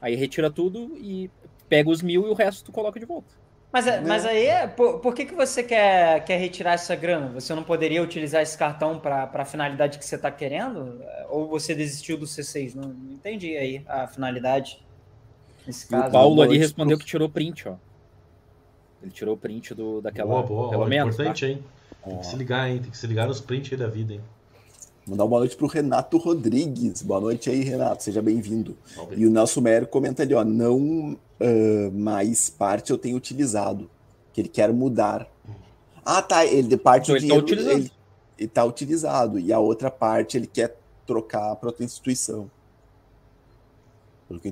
aí 0.00 0.14
retira 0.14 0.50
tudo 0.50 0.96
e 0.96 1.30
pega 1.68 1.90
os 1.90 2.02
mil 2.02 2.26
e 2.26 2.30
o 2.30 2.34
resto 2.34 2.64
tu 2.64 2.72
coloca 2.72 2.98
de 3.00 3.06
volta. 3.06 3.32
Mas, 3.72 3.86
é- 3.86 4.00
mas 4.00 4.24
aí, 4.24 4.46
é- 4.46 4.66
por, 4.66 5.00
por 5.00 5.14
que, 5.14 5.26
que 5.26 5.34
você 5.34 5.62
quer, 5.62 6.24
quer 6.24 6.38
retirar 6.38 6.74
essa 6.74 6.94
grana? 6.96 7.28
Você 7.28 7.54
não 7.54 7.62
poderia 7.62 8.02
utilizar 8.02 8.40
esse 8.42 8.56
cartão 8.56 8.98
para 8.98 9.30
a 9.32 9.44
finalidade 9.44 9.98
que 9.98 10.04
você 10.04 10.16
está 10.16 10.30
querendo? 10.30 10.98
Ou 11.28 11.48
você 11.48 11.74
desistiu 11.74 12.16
do 12.16 12.26
C6? 12.26 12.74
Não, 12.74 12.88
não 12.88 13.12
entendi 13.12 13.56
aí 13.56 13.82
a 13.86 14.06
finalidade. 14.06 14.78
Nesse 15.66 15.84
E 15.92 15.96
o 15.96 16.00
caso. 16.00 16.12
Paulo 16.12 16.40
ali 16.42 16.56
respondeu 16.56 16.96
pro- 16.96 17.04
que 17.04 17.10
tirou 17.10 17.28
print, 17.28 17.68
ó. 17.68 17.74
Ele 19.02 19.10
tirou 19.10 19.34
o 19.34 19.38
print 19.38 19.74
do, 19.74 20.00
daquela. 20.00 20.28
boa, 20.28 20.42
boa. 20.42 20.70
pelo 20.70 20.82
ó, 20.82 20.86
menos. 20.86 21.14
importante, 21.14 21.40
tá? 21.44 21.52
hein? 21.52 21.64
Tem 22.04 22.18
que 22.18 22.26
se 22.26 22.36
ligar, 22.36 22.70
hein? 22.70 22.78
Tem 22.80 22.90
que 22.90 22.96
se 22.96 23.06
ligar 23.06 23.26
nos 23.26 23.40
prints 23.40 23.72
aí 23.72 23.78
da 23.78 23.88
vida, 23.88 24.14
hein? 24.14 24.20
Mandar 25.06 25.22
uma 25.22 25.28
boa 25.28 25.40
noite 25.40 25.56
pro 25.56 25.68
Renato 25.68 26.18
Rodrigues. 26.18 27.00
Boa 27.02 27.20
noite 27.20 27.48
aí, 27.48 27.62
Renato. 27.62 28.02
Seja 28.02 28.20
bem-vindo. 28.20 28.76
E 29.16 29.24
o 29.24 29.30
Nelson 29.30 29.60
Meyer 29.60 29.86
comenta 29.86 30.24
ali, 30.24 30.34
ó, 30.34 30.44
não 30.44 31.16
ah, 31.40 31.90
mais 31.92 32.50
parte 32.50 32.90
eu 32.90 32.98
tenho 32.98 33.16
utilizado, 33.16 33.88
que 34.32 34.40
ele 34.40 34.48
quer 34.48 34.72
mudar. 34.72 35.28
Ah, 36.04 36.22
tá, 36.22 36.44
ele 36.44 36.68
de 36.68 36.76
parte 36.76 37.12
Então 37.12 37.16
ele 37.16 37.28
tá 37.28 37.34
utilizando. 37.36 37.72
ele, 37.72 37.92
ele 38.38 38.48
tá 38.48 38.64
utilizado 38.64 39.38
e 39.38 39.52
a 39.52 39.58
outra 39.58 39.90
parte 39.90 40.36
ele 40.36 40.46
quer 40.46 40.76
trocar 41.06 41.54
para 41.56 41.68
outra 41.68 41.84
instituição. 41.84 42.50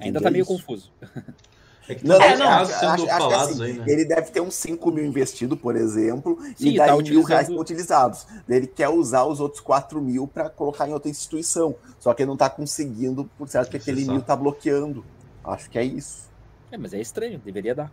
Ainda 0.01 0.21
tá 0.21 0.29
é 0.29 0.31
meio 0.31 0.43
isso. 0.43 0.53
confuso. 0.53 0.93
É 1.89 1.95
que 1.95 2.07
Não, 2.07 2.19
tem 2.19 2.29
É, 2.29 2.37
não, 2.37 2.47
casos 2.47 2.71
acho- 2.75 2.81
sendo 2.81 2.93
acho 2.93 3.03
que 3.05 3.09
falados 3.11 3.53
assim, 3.61 3.63
aí, 3.65 3.73
né? 3.75 3.85
Ele 3.87 4.05
deve 4.07 4.31
ter 4.31 4.41
uns 4.41 4.55
5 4.55 4.91
mil 4.91 5.05
investido, 5.05 5.57
por 5.57 5.77
exemplo, 5.77 6.39
Sim, 6.57 6.69
e 6.71 6.77
daí 6.79 6.87
tá 6.89 6.93
mil 6.93 7.01
utilizando- 7.01 7.27
reais 7.29 7.49
estão 7.49 7.61
utilizados. 7.61 8.27
Ele 8.49 8.67
quer 8.67 8.89
usar 8.89 9.25
os 9.25 9.39
outros 9.41 9.61
4 9.61 10.01
mil 10.01 10.27
para 10.27 10.49
colocar 10.49 10.89
em 10.89 10.93
outra 10.93 11.11
instituição. 11.11 11.75
Só 11.99 12.15
que 12.15 12.23
ele 12.23 12.29
não 12.31 12.37
tá 12.37 12.49
conseguindo, 12.49 13.29
por 13.37 13.49
certo 13.49 13.71
que 13.71 13.77
aquele 13.77 14.05
mil 14.05 14.23
tá 14.23 14.35
bloqueando. 14.35 15.05
Acho 15.45 15.69
que 15.69 15.79
é 15.79 15.85
isso. 15.85 16.29
É, 16.73 16.79
mas 16.79 16.95
é 16.95 17.01
estranho, 17.01 17.39
deveria 17.45 17.75
dar. 17.75 17.93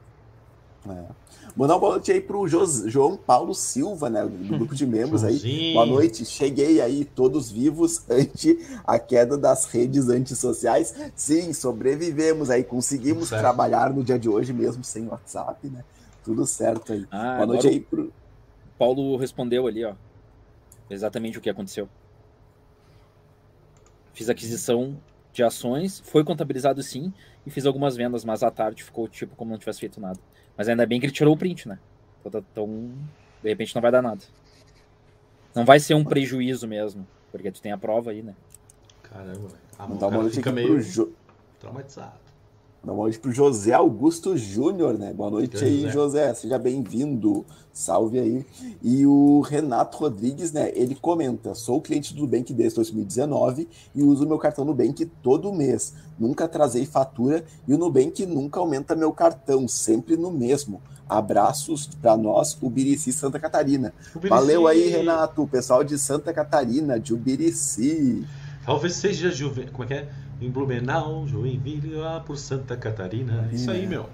É. 0.87 1.03
Mandar 1.55 1.73
uma 1.75 1.79
boa 1.79 1.91
noite 1.93 2.11
aí 2.11 2.21
pro 2.21 2.47
Jos- 2.47 2.83
João 2.87 3.17
Paulo 3.17 3.53
Silva, 3.53 4.09
né? 4.09 4.23
Do 4.25 4.29
grupo 4.57 4.73
de 4.73 4.85
membros 4.87 5.23
aí. 5.23 5.73
Boa 5.73 5.85
noite, 5.85 6.25
cheguei 6.25 6.79
aí, 6.81 7.03
todos 7.05 7.51
vivos 7.51 8.03
ante 8.09 8.57
a 8.85 8.97
queda 8.97 9.37
das 9.37 9.65
redes 9.65 10.07
antissociais. 10.09 10.93
Sim, 11.15 11.51
sobrevivemos 11.53 12.49
aí, 12.49 12.63
conseguimos 12.63 13.29
certo. 13.29 13.41
trabalhar 13.41 13.93
no 13.93 14.03
dia 14.03 14.17
de 14.17 14.29
hoje 14.29 14.53
mesmo 14.53 14.83
sem 14.83 15.07
WhatsApp, 15.07 15.67
né? 15.67 15.83
Tudo 16.23 16.45
certo 16.45 16.93
aí. 16.93 17.05
Ah, 17.11 17.35
Boa 17.37 17.47
noite 17.47 17.67
aí 17.67 17.79
pro. 17.79 18.05
o 18.05 18.11
Paulo 18.77 19.17
respondeu 19.17 19.67
ali, 19.67 19.83
ó. 19.83 19.93
Exatamente 20.89 21.37
o 21.37 21.41
que 21.41 21.49
aconteceu. 21.49 21.87
Fiz 24.13 24.29
aquisição 24.29 24.97
de 25.33 25.43
ações, 25.43 26.01
foi 26.05 26.23
contabilizado 26.23 26.81
sim, 26.83 27.13
e 27.45 27.49
fiz 27.49 27.65
algumas 27.65 27.95
vendas, 27.95 28.25
mas 28.25 28.43
à 28.43 28.51
tarde 28.51 28.83
ficou 28.83 29.07
tipo 29.07 29.35
como 29.35 29.51
não 29.51 29.57
tivesse 29.57 29.79
feito 29.79 29.99
nada. 30.01 30.19
Mas 30.57 30.69
ainda 30.69 30.85
bem 30.85 30.99
que 30.99 31.05
ele 31.05 31.13
tirou 31.13 31.33
o 31.33 31.37
print, 31.37 31.67
né? 31.67 31.79
Então, 32.25 32.43
então, 32.51 32.91
de 33.41 33.49
repente 33.49 33.73
não 33.73 33.81
vai 33.81 33.91
dar 33.91 34.01
nada. 34.01 34.21
Não 35.55 35.65
vai 35.65 35.79
ser 35.79 35.93
um 35.95 36.03
prejuízo 36.03 36.67
mesmo, 36.67 37.05
porque 37.31 37.51
tu 37.51 37.61
tem 37.61 37.71
a 37.71 37.77
prova 37.77 38.11
aí, 38.11 38.21
né? 38.21 38.35
Caramba, 39.03 39.47
velho. 39.47 39.61
Ah, 39.77 39.87
Mandar 39.87 40.07
o 40.07 40.09
uma 40.09 40.19
cara 40.19 40.29
fica 40.29 40.51
meio 40.51 40.81
jo... 40.81 41.13
traumatizado. 41.59 42.30
Mandar 42.83 42.93
uma 42.93 43.03
noite 43.03 43.19
pro 43.19 43.31
José 43.31 43.73
Augusto 43.73 44.35
Júnior, 44.35 44.97
né? 44.97 45.13
Boa 45.13 45.29
noite 45.29 45.63
aí, 45.63 45.87
José. 45.91 46.33
Seja 46.33 46.57
bem-vindo. 46.57 47.45
Salve 47.71 48.19
aí. 48.19 48.43
E 48.81 49.05
o 49.05 49.39
Renato 49.41 49.99
Rodrigues, 49.99 50.51
né? 50.51 50.71
Ele 50.73 50.95
comenta: 50.95 51.53
sou 51.53 51.79
cliente 51.79 52.11
do 52.15 52.21
Nubank 52.21 52.51
desde 52.51 52.77
2019 52.77 53.69
e 53.93 54.01
uso 54.01 54.25
meu 54.25 54.39
cartão 54.39 54.65
Nubank 54.65 55.05
todo 55.21 55.53
mês. 55.53 55.93
Nunca 56.17 56.47
trazei 56.47 56.87
fatura 56.87 57.45
e 57.67 57.73
o 57.75 57.77
Nubank 57.77 58.25
nunca 58.25 58.59
aumenta 58.59 58.95
meu 58.95 59.13
cartão, 59.13 59.67
sempre 59.67 60.17
no 60.17 60.31
mesmo. 60.31 60.81
Abraços 61.07 61.85
para 62.01 62.17
nós, 62.17 62.57
Ubirici 62.59 63.13
Santa 63.13 63.37
Catarina. 63.37 63.93
Ubirici. 64.15 64.29
Valeu 64.29 64.65
aí, 64.65 64.87
Renato. 64.87 65.45
Pessoal 65.45 65.83
de 65.83 65.99
Santa 65.99 66.33
Catarina, 66.33 66.99
de 66.99 67.13
Ubirici. 67.13 68.25
Talvez 68.65 68.93
seja 68.93 69.29
Juve... 69.29 69.67
Como 69.67 69.83
é 69.83 69.87
que 69.87 69.93
é? 69.93 70.09
Em 70.41 70.49
Blumenau, 70.49 71.27
Joinville, 71.27 71.93
lá 71.95 72.19
por 72.19 72.35
Santa 72.35 72.75
Catarina. 72.75 73.47
Isso 73.53 73.69
aí, 73.69 73.83
É. 73.83 73.87
meu. 73.87 74.07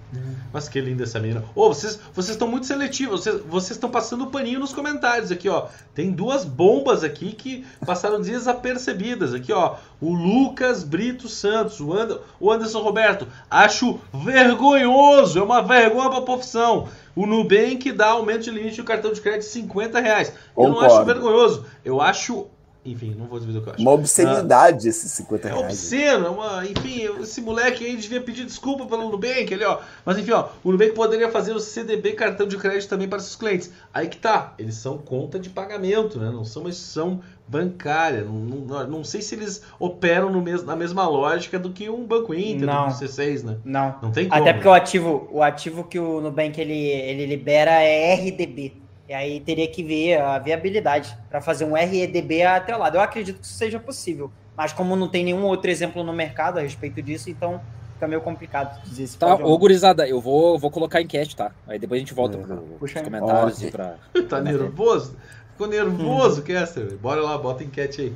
Mas 0.52 0.68
que 0.68 0.82
linda 0.82 1.04
essa 1.04 1.20
menina. 1.22 1.42
Ô, 1.56 1.70
vocês 1.70 1.98
vocês 2.14 2.32
estão 2.36 2.48
muito 2.50 2.66
seletivos. 2.66 3.22
Vocês 3.22 3.42
vocês 3.48 3.72
estão 3.72 3.90
passando 3.90 4.28
paninho 4.28 4.60
nos 4.60 4.74
comentários 4.74 5.32
aqui, 5.32 5.48
ó. 5.48 5.68
Tem 5.96 6.12
duas 6.12 6.44
bombas 6.44 7.02
aqui 7.04 7.32
que 7.32 7.66
passaram 7.86 8.20
desapercebidas. 8.22 9.34
Aqui, 9.34 9.54
ó. 9.54 9.76
O 10.02 10.14
Lucas 10.14 10.84
Brito 10.84 11.30
Santos, 11.30 11.80
o, 11.80 11.94
And... 11.94 12.20
o 12.40 12.52
Anderson 12.52 12.82
Roberto. 12.82 13.26
Acho 13.50 13.98
vergonhoso. 14.14 15.40
É 15.40 15.42
uma 15.42 15.62
vergonha 15.62 16.10
pra 16.10 16.22
profissão. 16.22 16.88
O 17.16 17.26
Nubank 17.26 17.92
dá 17.94 18.08
aumento 18.10 18.44
de 18.44 18.52
limite 18.52 18.78
do 18.78 18.84
cartão 18.84 19.12
de 19.12 19.22
crédito 19.22 19.42
de 19.42 19.48
50 19.54 20.00
reais. 20.00 20.34
Eu 20.58 20.68
não 20.70 20.80
acho 20.82 21.04
vergonhoso. 21.06 21.66
Eu 21.84 22.02
acho. 22.02 22.48
Enfim, 22.92 23.16
não 23.18 23.26
vou 23.28 23.40
dizer 23.40 23.58
o 23.58 23.62
que 23.62 23.70
eu 23.70 23.74
acho. 23.74 23.82
Uma 23.82 23.92
obscenidade 23.92 24.88
esses 24.88 25.12
50 25.12 25.48
É 25.48 25.52
reais. 25.52 25.66
obsceno, 25.66 26.26
é 26.26 26.30
uma, 26.30 26.66
enfim, 26.66 27.10
esse 27.22 27.42
moleque 27.42 27.86
aí 27.86 27.96
devia 27.98 28.22
pedir 28.22 28.46
desculpa 28.46 28.86
pelo 28.86 29.10
Nubank 29.10 29.54
ali, 29.54 29.64
ó. 29.64 29.80
Mas 30.06 30.18
enfim, 30.18 30.32
ó, 30.32 30.48
o 30.64 30.72
Nubank 30.72 30.94
poderia 30.94 31.30
fazer 31.30 31.54
o 31.54 31.60
CDB 31.60 32.14
cartão 32.14 32.48
de 32.48 32.58
crédito 32.58 32.90
também 32.90 33.08
para 33.08 33.20
seus 33.20 33.36
clientes. 33.36 33.72
Aí 33.94 34.08
que 34.08 34.18
tá, 34.18 34.54
eles 34.58 34.76
são 34.76 34.98
conta 34.98 35.38
de 35.40 35.50
pagamento, 35.50 36.20
né? 36.20 36.30
Não 36.32 36.46
são 36.46 36.64
uma 36.64 36.70
instituição 36.70 37.22
bancária. 37.48 38.24
Não, 38.24 38.34
não, 38.34 38.88
não 38.88 39.04
sei 39.04 39.22
se 39.22 39.36
eles 39.36 39.62
operam 39.80 40.30
no 40.32 40.42
mes, 40.42 40.64
na 40.64 40.76
mesma 40.76 41.08
lógica 41.08 41.58
do 41.58 41.72
que 41.72 41.90
um 41.90 42.06
Banco 42.06 42.34
Inter, 42.34 42.66
Não. 42.68 42.90
do 42.90 42.98
que 42.98 43.06
o 43.06 43.08
C6, 43.08 43.44
né? 43.44 43.58
Não. 43.64 43.96
Não 44.02 44.12
tem 44.12 44.28
como. 44.28 44.42
Até 44.42 44.54
porque 44.54 44.68
o 44.68 44.74
ativo, 44.74 45.30
o 45.32 45.42
ativo 45.44 45.84
que 45.84 46.00
o 46.00 46.22
Nubank 46.22 46.60
ele, 46.60 46.74
ele 46.74 47.26
libera 47.26 47.72
é 47.72 48.16
RDB. 48.16 48.74
E 49.08 49.14
aí 49.14 49.40
teria 49.40 49.68
que 49.68 49.82
ver 49.82 50.20
a 50.20 50.38
viabilidade 50.38 51.18
para 51.30 51.40
fazer 51.40 51.64
um 51.66 51.74
REDB 51.74 52.44
atrelado. 52.44 52.98
Eu 52.98 53.02
acredito 53.02 53.40
que 53.40 53.46
isso 53.46 53.56
seja 53.56 53.80
possível. 53.80 54.30
Mas 54.56 54.74
como 54.74 54.96
não 54.96 55.08
tem 55.08 55.24
nenhum 55.24 55.44
outro 55.44 55.70
exemplo 55.70 56.04
no 56.04 56.12
mercado 56.12 56.58
a 56.58 56.62
respeito 56.62 57.02
disso, 57.02 57.30
então 57.30 57.62
fica 57.94 58.08
meio 58.08 58.22
complicado 58.22 58.82
dizer 58.84 59.08
se 59.08 59.18
Tá, 59.18 59.28
pode 59.28 59.44
ou 59.44 59.54
ô 59.54 59.58
gurizada, 59.58 60.08
eu 60.08 60.20
vou, 60.20 60.58
vou 60.60 60.70
colocar 60.70 61.02
enquete, 61.02 61.36
tá? 61.36 61.52
Aí 61.68 61.80
depois 61.80 62.00
a 62.00 62.02
gente 62.02 62.14
volta 62.14 62.38
É. 62.38 62.42
Puxa 62.42 62.56
pros 62.78 62.96
aí. 62.96 63.04
comentários 63.04 63.64
e 63.64 63.72
pra. 63.72 63.96
Tá 64.28 64.42
nervoso? 64.42 65.16
Ficou 65.52 65.68
nervoso, 65.68 66.42
Kester. 66.42 66.98
Bora 66.98 67.22
lá, 67.22 67.38
bota 67.38 67.64
enquete 67.64 68.02
aí. 68.02 68.16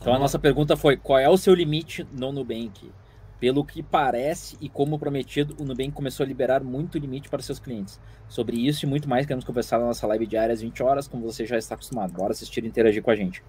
Então 0.00 0.14
a 0.14 0.18
nossa 0.18 0.38
pergunta 0.38 0.76
foi: 0.76 0.96
qual 0.96 1.18
é 1.18 1.28
o 1.28 1.36
seu 1.36 1.54
limite 1.54 2.06
no 2.12 2.32
Nubank? 2.32 2.90
Pelo 3.42 3.64
que 3.64 3.82
parece 3.82 4.56
e 4.60 4.68
como 4.68 4.96
prometido, 4.96 5.56
o 5.58 5.64
Nubank 5.64 5.90
começou 5.90 6.22
a 6.22 6.26
liberar 6.28 6.62
muito 6.62 6.96
limite 6.96 7.28
para 7.28 7.42
seus 7.42 7.58
clientes. 7.58 7.98
Sobre 8.28 8.56
isso 8.56 8.86
e 8.86 8.88
muito 8.88 9.08
mais, 9.08 9.26
queremos 9.26 9.44
conversar 9.44 9.80
na 9.80 9.86
nossa 9.86 10.06
live 10.06 10.28
diária 10.28 10.52
às 10.52 10.60
20 10.60 10.80
horas, 10.80 11.08
como 11.08 11.24
você 11.24 11.44
já 11.44 11.58
está 11.58 11.74
acostumado. 11.74 12.12
Bora 12.12 12.30
assistir 12.30 12.62
e 12.62 12.68
interagir 12.68 13.02
com 13.02 13.10
a 13.10 13.16
gente. 13.16 13.42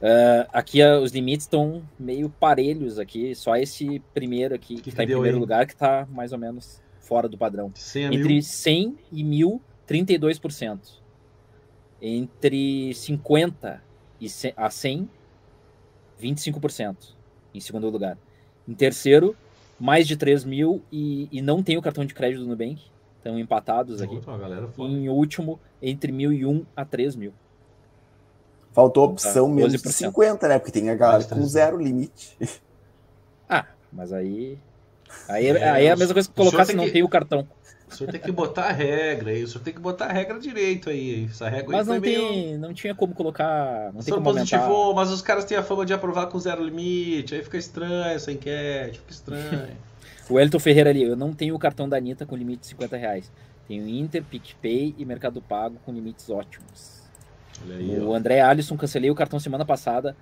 Ah, 0.00 0.48
aqui 0.54 0.80
ah, 0.80 0.98
os 0.98 1.12
limites 1.12 1.44
estão 1.44 1.86
meio 1.98 2.30
parelhos 2.30 2.98
aqui, 2.98 3.34
só 3.34 3.54
esse 3.56 4.00
primeiro 4.14 4.54
aqui, 4.54 4.80
que 4.80 4.88
está 4.88 5.04
em 5.04 5.08
primeiro 5.08 5.36
aí? 5.36 5.40
lugar, 5.40 5.66
que 5.66 5.74
está 5.74 6.08
mais 6.10 6.32
ou 6.32 6.38
menos 6.38 6.82
fora 6.98 7.28
do 7.28 7.36
padrão. 7.36 7.70
100 7.74 8.06
a 8.06 8.14
Entre 8.14 8.32
mil. 8.32 8.42
100 8.42 8.98
e 9.12 9.22
1000, 9.22 9.60
32%. 9.86 10.78
Entre 12.00 12.94
50 12.94 13.82
e 14.18 14.30
100 14.30 14.54
a 14.56 14.70
100, 14.70 15.10
25%. 16.18 16.96
Em 17.52 17.60
segundo 17.60 17.90
lugar. 17.90 18.16
Em 18.70 18.74
terceiro, 18.74 19.34
mais 19.80 20.06
de 20.06 20.16
3 20.16 20.44
mil 20.44 20.80
e, 20.92 21.28
e 21.32 21.42
não 21.42 21.60
tem 21.60 21.76
o 21.76 21.82
cartão 21.82 22.04
de 22.04 22.14
crédito 22.14 22.40
do 22.42 22.46
Nubank. 22.46 22.80
Estão 23.18 23.36
empatados 23.38 24.00
aqui. 24.00 24.14
E 24.16 24.20
foda. 24.20 24.48
em 24.78 25.08
último, 25.08 25.58
entre 25.82 26.12
1.001 26.12 26.64
a 26.76 26.84
3 26.84 27.16
mil. 27.16 27.32
Faltou 28.72 29.02
a 29.02 29.06
opção 29.08 29.48
Tá, 29.48 29.54
menos 29.54 29.72
de 29.72 29.78
12%. 29.78 29.90
50, 29.92 30.46
né? 30.48 30.58
Porque 30.60 30.70
tem 30.70 30.88
a 30.88 30.94
galera 30.94 31.24
com 31.24 31.30
13. 31.30 31.48
zero 31.48 31.76
limite. 31.76 32.38
Ah, 33.48 33.66
mas 33.92 34.12
aí. 34.12 34.56
Aí, 35.28 35.46
é- 35.48 35.50
É, 35.50 35.70
aí 35.70 35.86
é 35.86 35.90
a 35.90 35.96
mesma 35.96 36.14
coisa 36.14 36.28
que 36.28 36.34
colocar 36.36 36.64
se 36.64 36.72
não 36.72 36.84
que- 36.84 36.92
tem 36.92 37.02
o 37.02 37.08
cartão. 37.08 37.46
O 37.90 37.94
senhor 37.96 38.10
tem 38.10 38.20
que 38.20 38.30
botar 38.32 38.64
a 38.66 38.72
regra 38.72 39.30
aí, 39.30 39.42
o 39.42 39.48
senhor 39.48 39.62
tem 39.64 39.74
que 39.74 39.80
botar 39.80 40.06
a 40.06 40.12
regra 40.12 40.38
direito 40.38 40.88
aí. 40.90 41.26
Essa 41.30 41.48
regra 41.48 41.72
Mas 41.72 41.88
aí 41.88 41.94
não, 41.94 42.00
foi 42.00 42.00
meio. 42.00 42.28
tem, 42.28 42.58
não 42.58 42.72
tinha 42.72 42.94
como 42.94 43.14
colocar. 43.14 43.90
Não 43.92 44.00
O 44.00 44.02
tem 44.02 44.02
senhor 44.02 44.16
como 44.18 44.28
aumentar. 44.30 44.58
positivou, 44.58 44.94
mas 44.94 45.10
os 45.10 45.20
caras 45.22 45.44
têm 45.44 45.56
a 45.58 45.62
fama 45.62 45.84
de 45.84 45.92
aprovar 45.92 46.26
com 46.28 46.38
zero 46.38 46.62
limite, 46.64 47.34
aí 47.34 47.42
fica 47.42 47.56
estranho 47.58 48.04
essa 48.14 48.30
enquete, 48.32 48.98
fica 48.98 49.10
estranho. 49.12 49.68
O 50.30 50.38
Elton 50.38 50.60
Ferreira 50.60 50.90
ali, 50.90 51.02
eu 51.02 51.16
não 51.16 51.32
tenho 51.32 51.56
o 51.56 51.58
cartão 51.58 51.88
da 51.88 51.96
Anitta 51.96 52.24
com 52.24 52.36
limite 52.36 52.60
de 52.60 52.66
50 52.68 52.96
reais. 52.96 53.32
Tenho 53.66 53.88
Inter, 53.88 54.22
PicPay 54.22 54.94
e 54.96 55.04
Mercado 55.04 55.42
Pago 55.42 55.76
com 55.84 55.92
limites 55.92 56.30
ótimos. 56.30 57.00
Aí, 57.68 57.98
O 57.98 58.10
ó. 58.10 58.14
André 58.14 58.40
Alisson, 58.40 58.76
cancelei 58.76 59.10
o 59.10 59.14
cartão 59.16 59.40
semana 59.40 59.64
passada. 59.64 60.16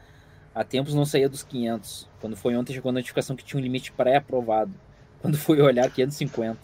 Há 0.54 0.64
tempos 0.64 0.94
não 0.94 1.04
saía 1.04 1.28
dos 1.28 1.42
500. 1.42 2.08
Quando 2.22 2.36
foi 2.36 2.56
ontem, 2.56 2.72
chegou 2.72 2.88
a 2.88 2.92
notificação 2.92 3.36
que 3.36 3.44
tinha 3.44 3.60
um 3.60 3.62
limite 3.62 3.92
pré-aprovado. 3.92 4.72
Quando 5.20 5.36
fui 5.36 5.60
olhar, 5.60 5.90
550. 5.90 6.58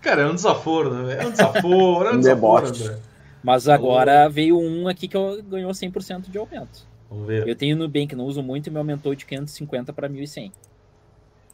Cara, 0.00 0.22
é 0.22 0.26
um 0.26 0.34
desaforo, 0.34 0.90
né? 0.92 1.22
É 1.22 1.26
um 1.26 1.30
desaforo, 1.30 2.08
é 2.08 2.12
um 2.12 2.16
Um 2.16 2.18
desaforo. 2.20 2.66
André. 2.68 2.98
Mas 3.42 3.68
agora 3.68 4.28
veio 4.28 4.58
um 4.58 4.88
aqui 4.88 5.06
que 5.08 5.16
eu- 5.16 5.42
ganhou 5.42 5.72
100% 5.72 6.30
de 6.30 6.38
aumento. 6.38 6.86
Vamos 7.08 7.26
ver. 7.26 7.46
Eu 7.46 7.54
tenho 7.54 7.76
Nubank, 7.76 8.14
não 8.16 8.24
uso 8.24 8.42
muito, 8.42 8.66
e 8.66 8.70
me 8.70 8.78
aumentou 8.78 9.14
de 9.14 9.24
550 9.24 9.92
para 9.92 10.08
1.100. 10.08 10.48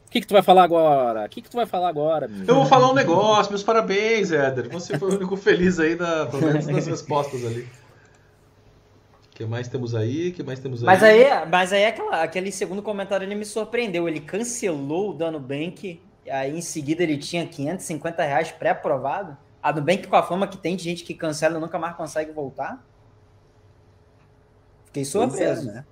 O 0.07 0.09
que, 0.13 0.21
que 0.21 0.27
tu 0.27 0.33
vai 0.33 0.41
falar 0.43 0.63
agora? 0.63 1.25
O 1.25 1.29
que, 1.29 1.41
que 1.41 1.49
tu 1.49 1.55
vai 1.57 1.65
falar 1.65 1.89
agora? 1.89 2.29
Eu 2.47 2.55
vou 2.55 2.65
falar 2.65 2.91
um 2.91 2.93
negócio, 2.93 3.51
meus 3.51 3.63
parabéns, 3.63 4.31
Éder. 4.31 4.69
Você 4.69 4.97
foi 4.97 5.09
o 5.11 5.15
único 5.15 5.35
feliz 5.35 5.79
aí, 5.79 5.95
da, 5.95 6.25
pelo 6.27 6.43
menos 6.43 6.65
das 6.67 6.85
respostas 6.87 7.43
ali. 7.45 7.67
O 9.27 9.35
que 9.35 9.45
mais 9.45 9.67
temos 9.67 9.95
aí? 9.95 10.29
O 10.29 10.33
que 10.33 10.43
mais 10.43 10.59
temos 10.59 10.81
aí? 10.83 10.85
Mas 10.85 11.01
aí, 11.03 11.25
mas 11.49 11.73
aí 11.73 11.85
aquela, 11.85 12.21
aquele 12.21 12.51
segundo 12.51 12.83
comentário 12.83 13.25
ele 13.25 13.33
me 13.33 13.45
surpreendeu. 13.45 14.07
Ele 14.07 14.19
cancelou 14.19 15.09
o 15.11 15.13
da 15.13 15.31
Nubank, 15.31 15.99
e 16.25 16.29
aí 16.29 16.57
em 16.57 16.61
seguida 16.61 17.03
ele 17.03 17.17
tinha 17.17 17.45
550 17.45 18.23
reais 18.23 18.51
pré-aprovado. 18.51 19.37
A 19.61 19.71
Nubank 19.71 20.07
com 20.07 20.15
a 20.15 20.23
fama 20.23 20.47
que 20.47 20.57
tem 20.57 20.75
de 20.75 20.83
gente 20.83 21.03
que 21.03 21.13
cancela 21.13 21.57
e 21.57 21.61
nunca 21.61 21.79
mais 21.79 21.95
consegue 21.95 22.31
voltar. 22.31 22.83
Fiquei 24.85 25.03
é, 25.03 25.05
surpreso. 25.05 25.67
né? 25.67 25.85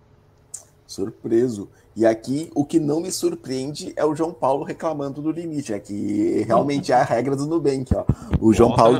Surpreso. 0.86 1.70
E 1.96 2.06
aqui, 2.06 2.52
o 2.56 2.64
que 2.64 2.80
não 2.80 3.02
me 3.02 3.12
surpreende 3.12 3.94
é 3.96 4.06
o 4.06 4.16
João 4.16 4.34
Paulo 4.34 4.64
reclamando 4.64 5.22
do 5.22 5.32
limite. 5.32 5.74
É 5.74 5.80
que 5.80 6.44
realmente 6.48 6.92
é 6.92 6.96
a 6.96 7.04
regra 7.04 7.36
do 7.36 7.46
Nubank, 7.46 7.94
ó. 7.96 8.06
O 8.40 8.54
João 8.54 8.76
Paulo 8.76 9.00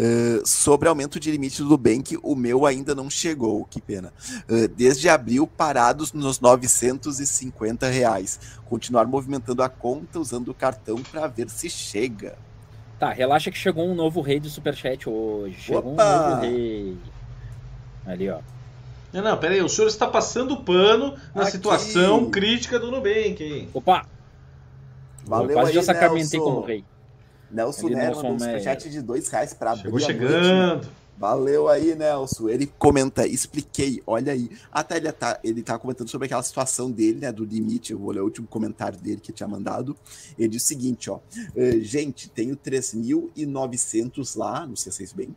"Ah, 0.00 0.42
sobre 0.46 0.88
aumento 0.88 1.20
de 1.20 1.30
limite 1.30 1.62
do 1.62 1.68
Nubank, 1.68 2.18
o 2.22 2.34
meu 2.34 2.64
ainda 2.64 2.94
não 2.94 3.10
chegou, 3.10 3.66
que 3.66 3.80
pena. 3.80 4.12
Ah, 4.48 4.68
desde 4.74 5.08
abril, 5.08 5.46
parados 5.46 6.12
nos 6.14 6.40
950 6.40 7.86
reais. 7.88 8.40
Continuar 8.64 9.06
movimentando 9.06 9.62
a 9.62 9.68
conta 9.68 10.18
usando 10.18 10.48
o 10.48 10.54
cartão 10.54 10.96
para 11.02 11.26
ver 11.26 11.50
se 11.50 11.68
chega. 11.68 12.38
Tá, 12.98 13.12
relaxa 13.12 13.50
que 13.50 13.58
chegou 13.58 13.86
um 13.88 13.94
novo 13.94 14.20
rei 14.20 14.38
do 14.40 14.48
Superchat 14.48 15.08
hoje. 15.08 15.56
Chegou 15.58 15.92
Opa! 15.92 16.04
um 16.04 16.28
novo 16.30 16.40
rei. 16.42 16.96
Ali, 18.06 18.28
ó. 18.30 18.40
Não, 19.12 19.22
não, 19.22 19.36
pera 19.36 19.54
aí. 19.54 19.62
O 19.62 19.68
senhor 19.68 19.88
está 19.88 20.06
passando 20.06 20.62
pano 20.62 21.16
na 21.34 21.42
Aqui. 21.42 21.52
situação 21.52 22.30
crítica 22.30 22.78
do 22.78 22.90
Nubank, 22.90 23.42
hein? 23.42 23.68
Opa! 23.74 24.06
Valeu 25.26 25.50
eu 25.50 25.54
quase 25.54 25.70
aí, 25.70 25.74
já 25.74 25.82
sacramentei 25.82 26.38
Nelson. 26.38 26.54
como 26.54 26.66
rei. 26.66 26.84
Nelson 27.50 27.86
Ali, 27.86 27.94
Nero 27.96 28.06
Nelson 28.06 28.22
mandou 28.22 28.36
um 28.36 28.38
superchat 28.38 28.90
de 28.90 29.02
dois 29.02 29.28
reais 29.28 29.52
para 29.54 29.72
abrir 29.72 29.82
Chegou 29.82 29.98
a 29.98 30.00
noite, 30.02 30.18
né? 30.20 30.42
chegando. 30.42 30.88
Valeu 31.18 31.68
aí, 31.68 31.94
Nelson. 31.94 32.48
Ele 32.48 32.66
comenta, 32.78 33.26
expliquei, 33.26 34.02
olha 34.06 34.32
aí. 34.32 34.50
Até 34.72 34.96
ele 34.96 35.12
tá, 35.12 35.38
ele 35.44 35.62
tá 35.62 35.78
comentando 35.78 36.08
sobre 36.08 36.24
aquela 36.24 36.42
situação 36.42 36.90
dele, 36.90 37.20
né, 37.20 37.30
do 37.30 37.44
limite. 37.44 37.92
Eu 37.92 37.98
vou 37.98 38.10
ler 38.10 38.20
o 38.20 38.24
último 38.24 38.46
comentário 38.46 38.98
dele 38.98 39.20
que 39.20 39.30
tinha 39.30 39.46
mandado. 39.46 39.94
Ele 40.38 40.48
diz 40.48 40.62
o 40.64 40.66
seguinte, 40.66 41.10
ó. 41.10 41.18
"Eh, 41.54 41.78
gente, 41.82 42.30
tenho 42.30 42.56
3.900 42.56 44.34
lá 44.34 44.66
no 44.66 44.74
C6 44.76 45.12
Bank 45.12 45.34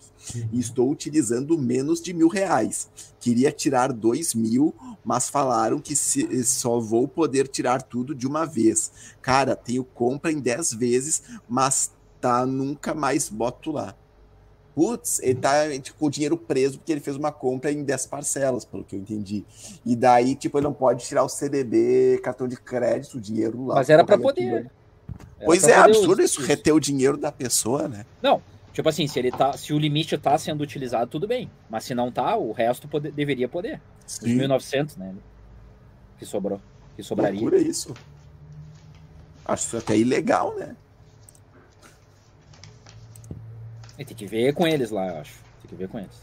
e 0.53 0.59
estou 0.59 0.89
utilizando 0.89 1.57
menos 1.57 2.01
de 2.01 2.13
mil 2.13 2.27
reais. 2.27 2.87
Queria 3.19 3.51
tirar 3.51 3.91
dois 3.91 4.33
mil, 4.33 4.73
mas 5.03 5.29
falaram 5.29 5.79
que 5.79 5.95
se- 5.95 6.43
só 6.45 6.79
vou 6.79 7.07
poder 7.07 7.47
tirar 7.47 7.81
tudo 7.81 8.15
de 8.15 8.27
uma 8.27 8.45
vez. 8.45 8.91
Cara, 9.21 9.55
tenho 9.55 9.83
compra 9.83 10.31
em 10.31 10.39
10 10.39 10.71
vezes, 10.73 11.23
mas 11.47 11.91
tá, 12.23 12.45
nunca 12.45 12.93
mais 12.93 13.27
boto 13.29 13.71
lá. 13.71 13.93
Putz, 14.73 15.19
ele 15.21 15.35
tá 15.35 15.69
tipo, 15.79 15.99
com 15.99 16.05
o 16.07 16.09
dinheiro 16.09 16.35
preso 16.37 16.79
porque 16.79 16.91
ele 16.91 17.01
fez 17.01 17.15
uma 17.17 17.31
compra 17.31 17.71
em 17.71 17.83
10 17.83 18.07
parcelas, 18.07 18.65
pelo 18.65 18.83
que 18.83 18.95
eu 18.95 18.99
entendi. 18.99 19.43
E 19.85 19.95
daí, 19.95 20.33
tipo, 20.35 20.57
ele 20.57 20.63
não 20.63 20.73
pode 20.73 21.05
tirar 21.05 21.23
o 21.23 21.29
CDB, 21.29 22.19
cartão 22.23 22.47
de 22.47 22.55
crédito, 22.55 23.17
o 23.17 23.21
dinheiro 23.21 23.67
lá. 23.67 23.75
Mas 23.75 23.89
era 23.89 24.03
pra 24.03 24.17
colocar 24.17 24.33
poder. 24.35 24.53
Era 25.37 25.45
Pois 25.45 25.61
pra 25.61 25.71
é, 25.71 25.75
poder 25.75 25.89
absurdo 25.97 26.23
us- 26.23 26.31
isso, 26.31 26.41
reter 26.41 26.71
o 26.73 26.79
dinheiro 26.79 27.17
da 27.17 27.31
pessoa, 27.31 27.87
né? 27.87 28.05
Tipo 28.71 28.89
assim, 28.89 29.05
se 29.05 29.19
ele 29.19 29.29
tá, 29.31 29.53
se 29.55 29.71
o 29.71 29.77
limite 29.77 30.17
tá 30.17 30.35
sendo 30.39 30.61
utilizado, 30.61 31.11
tudo 31.11 31.27
bem. 31.27 31.51
Mas 31.69 31.83
se 31.83 31.93
não 31.93 32.11
tá, 32.11 32.35
o 32.35 32.51
resto 32.51 32.87
pode- 32.87 33.11
deveria 33.11 33.47
poder. 33.47 33.79
Os 34.07 34.17
1.900, 34.21 34.97
né? 34.97 35.13
Que 36.17 36.25
sobrou. 36.25 36.59
Que 36.95 37.03
sobraria. 37.03 37.39
Loucura 37.39 37.61
isso. 37.61 37.93
Acho 39.45 39.67
isso 39.67 39.77
até 39.77 39.95
ilegal, 39.95 40.55
né? 40.55 40.75
E 43.97 44.05
tem 44.05 44.15
que 44.15 44.25
ver 44.25 44.53
com 44.53 44.67
eles 44.67 44.89
lá, 44.91 45.07
eu 45.07 45.17
acho. 45.21 45.33
Tem 45.61 45.69
que 45.69 45.75
ver 45.75 45.87
com 45.87 45.99
eles. 45.99 46.21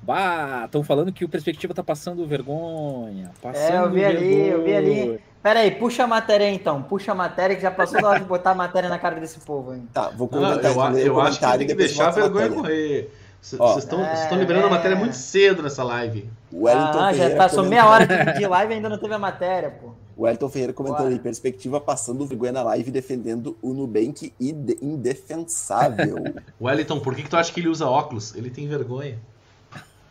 Bah, 0.00 0.62
estão 0.66 0.82
falando 0.84 1.12
que 1.12 1.24
o 1.24 1.28
Perspectiva 1.28 1.74
tá 1.74 1.82
passando 1.82 2.24
vergonha. 2.26 3.30
Passando 3.42 3.74
É, 3.74 3.78
eu 3.78 3.90
vi 3.90 4.04
ali, 4.04 4.48
eu 4.48 4.62
vi 4.64 4.74
ali. 4.74 4.94
vergonha. 4.94 5.18
Pera 5.42 5.60
aí, 5.60 5.70
puxa 5.72 6.04
a 6.04 6.06
matéria 6.06 6.46
aí, 6.46 6.54
então. 6.54 6.82
Puxa 6.82 7.12
a 7.12 7.14
matéria 7.14 7.54
que 7.56 7.62
já 7.62 7.70
passou 7.70 8.00
da 8.00 8.08
hora 8.08 8.18
de 8.20 8.24
botar 8.26 8.50
a 8.50 8.54
matéria 8.54 8.88
na 8.88 8.98
cara 8.98 9.18
desse 9.20 9.40
povo, 9.40 9.74
hein? 9.74 9.88
Tá, 9.92 10.08
vou 10.10 10.28
Não, 10.32 10.38
comentar 10.40 10.72
eu, 10.72 10.80
aqui, 10.80 10.94
ler 10.94 11.02
o 11.04 11.06
eu 11.06 11.20
acho 11.20 11.38
que 11.40 11.58
tem 11.58 11.66
que 11.66 11.74
deixar 11.74 12.08
a 12.08 12.10
vergonha 12.10 12.48
matéria. 12.50 12.56
correr. 12.56 13.10
Vocês 13.40 13.76
estão 13.84 14.02
É, 14.04 14.34
liberando 14.34 14.66
a 14.66 14.70
é. 14.70 14.72
matéria 14.72 14.96
muito 14.96 15.14
cedo 15.14 15.62
nessa 15.62 15.84
live. 15.84 16.28
O 16.52 16.64
Wellington 16.64 16.98
Ah, 16.98 17.12
já 17.12 17.30
passou 17.36 17.62
comentou- 17.64 17.64
meia 17.70 17.86
hora 17.86 18.06
de, 18.06 18.38
de 18.40 18.46
live 18.46 18.72
e 18.72 18.76
ainda 18.76 18.88
não 18.88 18.98
teve 18.98 19.14
a 19.14 19.18
matéria, 19.18 19.70
pô. 19.70 19.90
O 20.18 20.26
Elton 20.26 20.48
Ferreira 20.48 20.72
comentando 20.72 20.98
Bora. 21.02 21.10
aí, 21.10 21.18
perspectiva 21.20 21.80
passando 21.80 22.26
vergonha 22.26 22.50
na 22.50 22.62
live 22.64 22.90
defendendo 22.90 23.56
o 23.62 23.72
Nubank 23.72 24.32
inde- 24.40 24.76
indefensável. 24.82 26.16
Wellington, 26.60 26.98
por 26.98 27.14
que, 27.14 27.22
que 27.22 27.30
tu 27.30 27.36
acha 27.36 27.52
que 27.52 27.60
ele 27.60 27.68
usa 27.68 27.86
óculos? 27.86 28.34
Ele 28.34 28.50
tem 28.50 28.66
vergonha. 28.66 29.16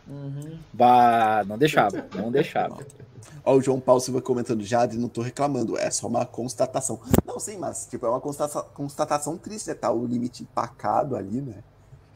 Uhum. 0.08 0.58
Bah, 0.72 1.44
não 1.46 1.58
deixava, 1.58 2.06
não 2.14 2.32
deixava. 2.32 2.78
Ó, 3.44 3.56
o 3.56 3.60
João 3.60 3.78
Paulo 3.78 4.00
Silva 4.00 4.22
comentando, 4.22 4.64
Jade, 4.64 4.96
não 4.96 5.10
tô 5.10 5.20
reclamando, 5.20 5.76
é 5.76 5.90
só 5.90 6.06
uma 6.06 6.24
constatação. 6.24 6.98
Não, 7.26 7.38
sim, 7.38 7.58
mas 7.58 7.86
tipo, 7.86 8.06
é 8.06 8.08
uma 8.08 8.20
constata- 8.20 8.62
constatação 8.62 9.36
triste, 9.36 9.68
né? 9.68 9.74
Tá 9.74 9.92
o 9.92 10.06
limite 10.06 10.42
empacado 10.42 11.16
ali, 11.16 11.42
né? 11.42 11.56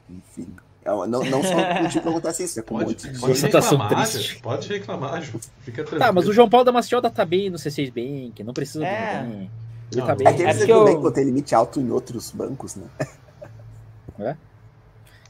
Enfim. 0.08 0.48
É 0.84 0.90
uma- 0.90 1.06
não, 1.06 1.22
não 1.24 1.42
só 1.42 1.54
contigo 1.78 2.02
que 2.02 2.08
acontece 2.08 2.42
isso, 2.44 2.58
é 2.58 2.62
com 2.62 2.74
um 2.74 2.78
Pode, 2.78 2.90
monte 2.90 3.10
de 3.12 3.18
pode 3.20 3.40
reclamar, 3.40 3.88
triste. 4.10 4.40
Pode 4.42 4.68
reclamar, 4.68 5.22
Ju. 5.22 5.38
Fica 5.60 5.82
tranquilo. 5.82 6.00
Tá, 6.00 6.12
mas 6.12 6.26
o 6.26 6.32
João 6.32 6.48
Paulo 6.50 6.64
da 6.64 6.72
Macioda 6.72 7.08
tá 7.08 7.24
bem 7.24 7.48
no 7.50 7.56
C6 7.58 7.90
Bank, 7.92 8.42
não 8.42 8.52
precisa 8.52 8.84
É. 8.84 9.20
Ele 9.92 10.00
Não, 10.00 10.06
tá 10.06 10.12
não. 10.12 10.16
bem. 10.18 10.26
É 10.26 10.32
que 10.32 10.42
É 10.42 10.44
eles 10.50 10.66
também 10.66 10.94
eu- 10.94 11.12
tem 11.12 11.24
limite 11.24 11.54
alto 11.54 11.80
em 11.80 11.90
outros 11.90 12.30
bancos, 12.32 12.76
né? 12.76 12.86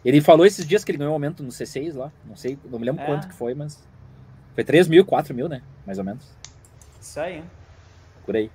Ele 0.05 0.21
falou 0.21 0.45
esses 0.45 0.67
dias 0.67 0.83
que 0.83 0.91
ele 0.91 0.99
ganhou 0.99 1.13
aumento 1.13 1.43
no 1.43 1.51
C6 1.51 1.95
lá. 1.95 2.11
Não 2.25 2.35
sei, 2.37 2.59
não 2.71 2.79
me 2.79 2.85
lembro 2.87 3.03
É. 3.03 3.07
quanto 3.07 3.29
que 3.29 3.35
foi, 3.35 3.55
mas. 3.55 3.79
Foi 4.55 4.65
3 4.65 4.89
mil, 4.89 5.05
4 5.05 5.35
mil, 5.35 5.49
né? 5.49 5.63
Mais 5.87 5.99
ou 5.99 6.05
menos. 6.05 6.25
Isso 7.01 7.21
aí. 7.21 7.43
Por 8.27 8.37
aí. 8.37 8.51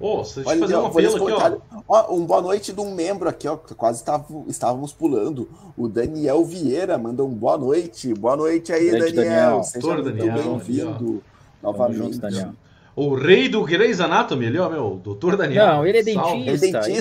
Ô, 0.00 0.18
deixa 0.22 0.40
eu 0.40 0.46
Olha, 0.46 0.60
fazer 0.60 0.76
um 0.76 0.86
apelo 0.86 1.08
aqui, 1.08 1.16
ó. 1.16 1.18
comentário. 1.18 1.62
Ó, 1.88 2.14
um 2.14 2.24
boa 2.24 2.40
noite 2.40 2.72
de 2.72 2.80
um 2.80 2.94
membro 2.94 3.28
aqui, 3.28 3.48
ó. 3.48 3.56
que 3.56 3.74
Quase 3.74 4.04
tavu- 4.04 4.44
estávamos 4.48 4.92
pulando. 4.92 5.48
O 5.76 5.88
Daniel 5.88 6.44
Vieira 6.44 6.96
manda 6.96 7.24
um 7.24 7.28
boa 7.30 7.58
noite. 7.58 8.14
Boa 8.14 8.36
noite 8.36 8.72
aí, 8.72 8.90
Grande 8.90 9.12
Daniel. 9.12 9.34
Daniel. 9.34 9.62
Seja 9.64 10.02
Daniel, 10.02 10.34
bem-vindo 10.34 11.22
novamente. 11.62 11.96
junto, 11.98 12.18
Daniel. 12.18 12.50
O 12.94 13.14
rei 13.14 13.48
do 13.48 13.62
Grey's 13.62 14.00
Anatomy 14.00 14.46
ali, 14.48 14.58
ó, 14.58 14.68
meu. 14.68 15.00
Doutor 15.04 15.36
Daniel. 15.36 15.66
Não, 15.66 15.86
ele 15.86 15.98
é 15.98 16.02
dentista. 16.02 16.34
Ele 16.34 16.48
é 16.50 16.52
Ele 16.52 16.56
é 16.56 16.58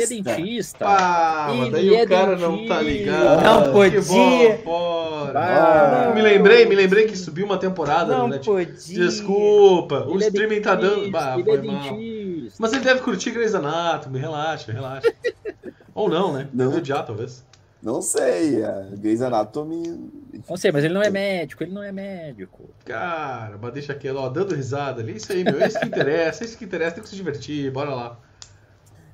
dentista. 0.08 0.36
dentista. 0.36 0.86
Ah, 0.88 1.54
mas 1.58 1.72
daí 1.72 1.88
Ele 1.88 1.96
o 1.96 2.00
é 2.00 2.06
cara 2.06 2.36
não 2.38 2.68
tá 2.68 2.80
dentista. 2.80 2.82
ligado. 2.84 3.44
Não 3.44 3.64
Que 3.64 3.72
podia. 4.02 4.58
fora. 4.64 5.40
Ah, 5.40 6.12
me 6.14 6.22
lembrei, 6.22 6.66
me 6.66 6.76
lembrei 6.76 7.06
que 7.08 7.18
subiu 7.18 7.46
uma 7.46 7.58
temporada 7.58 8.16
Não 8.16 8.28
no 8.28 8.34
Netflix. 8.36 8.86
podia. 8.88 9.06
Desculpa, 9.06 10.06
o 10.08 10.16
Ele 10.16 10.24
é 10.24 10.28
streaming 10.28 10.62
tá 10.62 10.76
dando. 10.76 10.96
dentista, 10.98 11.12
Bah, 11.20 11.34
ele 11.36 11.44
foi 11.44 11.54
é 11.54 11.62
mal. 11.64 11.82
dentista. 11.82 12.27
Mas 12.60 12.74
ele 12.74 12.84
deve 12.84 13.02
curtir 13.02 13.32
Grey's 13.32 13.54
Anatomy, 13.56 14.20
relaxa, 14.20 14.72
relaxa. 14.72 15.14
Ou 15.94 16.10
não, 16.10 16.34
né? 16.34 16.48
Não. 16.54 16.68
Deve 16.68 16.78
odiar, 16.80 17.06
talvez. 17.06 17.46
Não 17.82 18.02
sei, 18.02 18.64
a 18.64 18.88
Grey's 18.98 19.22
Anatomy. 19.22 20.10
Não 20.50 20.58
sei, 20.58 20.72
mas 20.72 20.84
ele 20.84 20.94
não 20.94 21.02
é 21.02 21.10
médico, 21.10 21.64
ele 21.64 21.72
não 21.74 21.84
é 21.84 21.92
médico. 21.92 22.70
Cara, 22.86 23.58
mas 23.62 23.74
deixa 23.74 23.94
aquilo, 23.94 24.20
ó, 24.20 24.30
dando 24.30 24.56
risada 24.56 25.02
ali. 25.02 25.16
Isso 25.18 25.32
aí, 25.32 25.44
meu. 25.44 25.60
É 25.62 25.68
isso 25.68 25.80
que 25.80 25.86
interessa, 25.86 26.44
é 26.44 26.46
isso 26.48 26.58
que 26.58 26.66
interessa. 26.66 26.96
Tem 26.96 27.04
que 27.04 27.10
se 27.10 27.16
divertir, 27.16 27.72
bora 27.72 27.94
lá. 27.94 28.20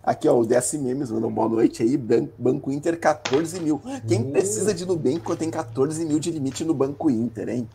Aqui, 0.02 0.28
ó, 0.28 0.38
o 0.38 0.46
DS 0.46 0.74
Memes 0.74 1.12
mandou 1.12 1.30
boa 1.32 1.48
noite 1.48 1.82
aí. 1.84 1.96
Ban- 1.98 2.28
Banco 2.38 2.72
Inter, 2.72 3.00
14 3.00 3.60
mil. 3.62 3.82
Quem 4.08 4.32
precisa 4.32 4.74
de 4.74 4.86
Nubank 4.86 5.36
tem 5.38 5.50
14 5.50 6.06
mil 6.06 6.20
de 6.20 6.30
limite 6.32 6.66
no 6.66 6.74
Banco 6.74 7.10
Inter, 7.10 7.48
hein? 7.50 7.70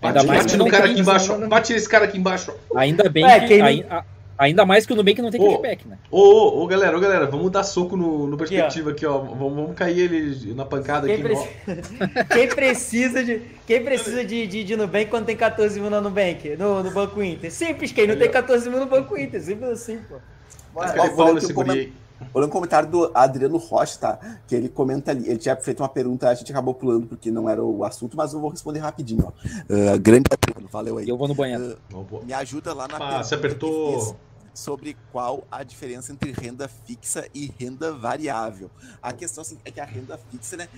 Ainda 0.00 0.14
Bate, 0.20 0.26
mais 0.28 0.42
bate 0.44 0.56
no 0.56 0.68
cara 0.68 0.84
aqui 0.90 1.00
embaixo, 1.00 1.32
ó. 1.32 1.48
bate 1.48 1.72
nesse 1.72 1.88
cara 1.88 2.04
aqui 2.04 2.16
embaixo. 2.18 2.54
ó. 2.70 2.78
Ainda 2.78 3.08
bem 3.08 3.24
Ué, 3.24 3.40
que. 3.40 3.46
quem 3.48 3.60
ai- 3.62 3.86
a- 3.90 4.04
Ainda 4.38 4.64
mais 4.64 4.86
que 4.86 4.92
o 4.92 4.96
Nubank 4.96 5.20
não 5.22 5.30
tem 5.30 5.40
Ô. 5.40 5.50
cashback, 5.50 5.86
né? 5.86 5.98
Ô, 6.10 6.20
ô, 6.20 6.62
ô, 6.62 6.66
galera, 6.66 6.96
ô, 6.96 7.00
galera, 7.00 7.26
vamos 7.26 7.50
dar 7.50 7.62
soco 7.64 7.96
no, 7.96 8.26
no 8.26 8.36
perspectiva 8.36 8.90
aqui, 8.90 9.06
ó. 9.06 9.18
Vamos, 9.18 9.38
vamos 9.54 9.74
cair 9.74 10.00
ele 10.12 10.54
na 10.54 10.64
pancada 10.64 11.06
Quem, 11.06 11.16
aqui. 11.16 11.22
preci- 11.22 11.48
Quem 12.32 12.48
precisa 12.48 13.24
de 13.24 13.42
quem 13.66 13.84
precisa 13.84 14.24
de, 14.24 14.46
de, 14.46 14.64
de 14.64 14.76
Nubank 14.76 15.06
quando 15.06 15.26
tem 15.26 15.36
14 15.36 15.80
mil 15.80 15.88
no 15.88 16.00
Nubank, 16.00 16.56
no, 16.56 16.82
no 16.82 16.90
Banco 16.90 17.22
Inter? 17.22 17.50
Simples, 17.50 17.92
quem 17.92 18.06
não 18.06 18.16
tem 18.16 18.30
14 18.30 18.68
mil 18.68 18.80
no 18.80 18.86
Banco 18.86 19.16
Inter, 19.16 19.40
simples 19.40 19.70
assim, 19.70 19.98
pô. 20.08 20.16
Bora. 20.74 20.94
Ó, 20.98 21.08
Paulo 21.10 21.38
esse 21.38 21.46
aqui 21.46 21.54
guri 21.54 21.92
Olha 22.34 22.46
um 22.46 22.50
comentário 22.50 22.88
do 22.88 23.10
Adriano 23.14 23.56
Rocha, 23.56 23.98
tá? 23.98 24.18
Que 24.46 24.54
ele 24.54 24.68
comenta 24.68 25.10
ali. 25.10 25.28
Ele 25.28 25.38
tinha 25.38 25.56
feito 25.56 25.82
uma 25.82 25.88
pergunta, 25.88 26.28
a 26.28 26.34
gente 26.34 26.50
acabou 26.50 26.74
pulando 26.74 27.06
porque 27.06 27.30
não 27.30 27.48
era 27.48 27.62
o 27.62 27.84
assunto, 27.84 28.16
mas 28.16 28.32
eu 28.32 28.40
vou 28.40 28.50
responder 28.50 28.80
rapidinho, 28.80 29.24
ó. 29.26 29.32
Ah, 29.70 29.96
grande 29.96 30.26
Adriano, 30.30 30.68
valeu 30.70 30.98
aí. 30.98 31.06
E 31.06 31.08
eu 31.08 31.16
vou 31.16 31.28
no 31.28 31.34
banheiro. 31.34 31.76
Boa. 31.90 32.22
Me 32.22 32.32
ajuda 32.32 32.72
lá 32.74 32.88
na 32.88 33.18
Ah, 33.18 33.22
você 33.22 33.34
apertou. 33.34 34.16
Sobre 34.54 34.96
qual 35.10 35.46
a 35.50 35.62
diferença 35.62 36.12
entre 36.12 36.32
renda 36.32 36.68
fixa 36.68 37.26
e 37.34 37.52
renda 37.58 37.92
variável. 37.92 38.70
A 39.00 39.12
questão 39.12 39.42
assim, 39.42 39.58
é 39.64 39.70
que 39.70 39.80
a 39.80 39.84
renda 39.84 40.18
fixa, 40.30 40.56
né, 40.56 40.68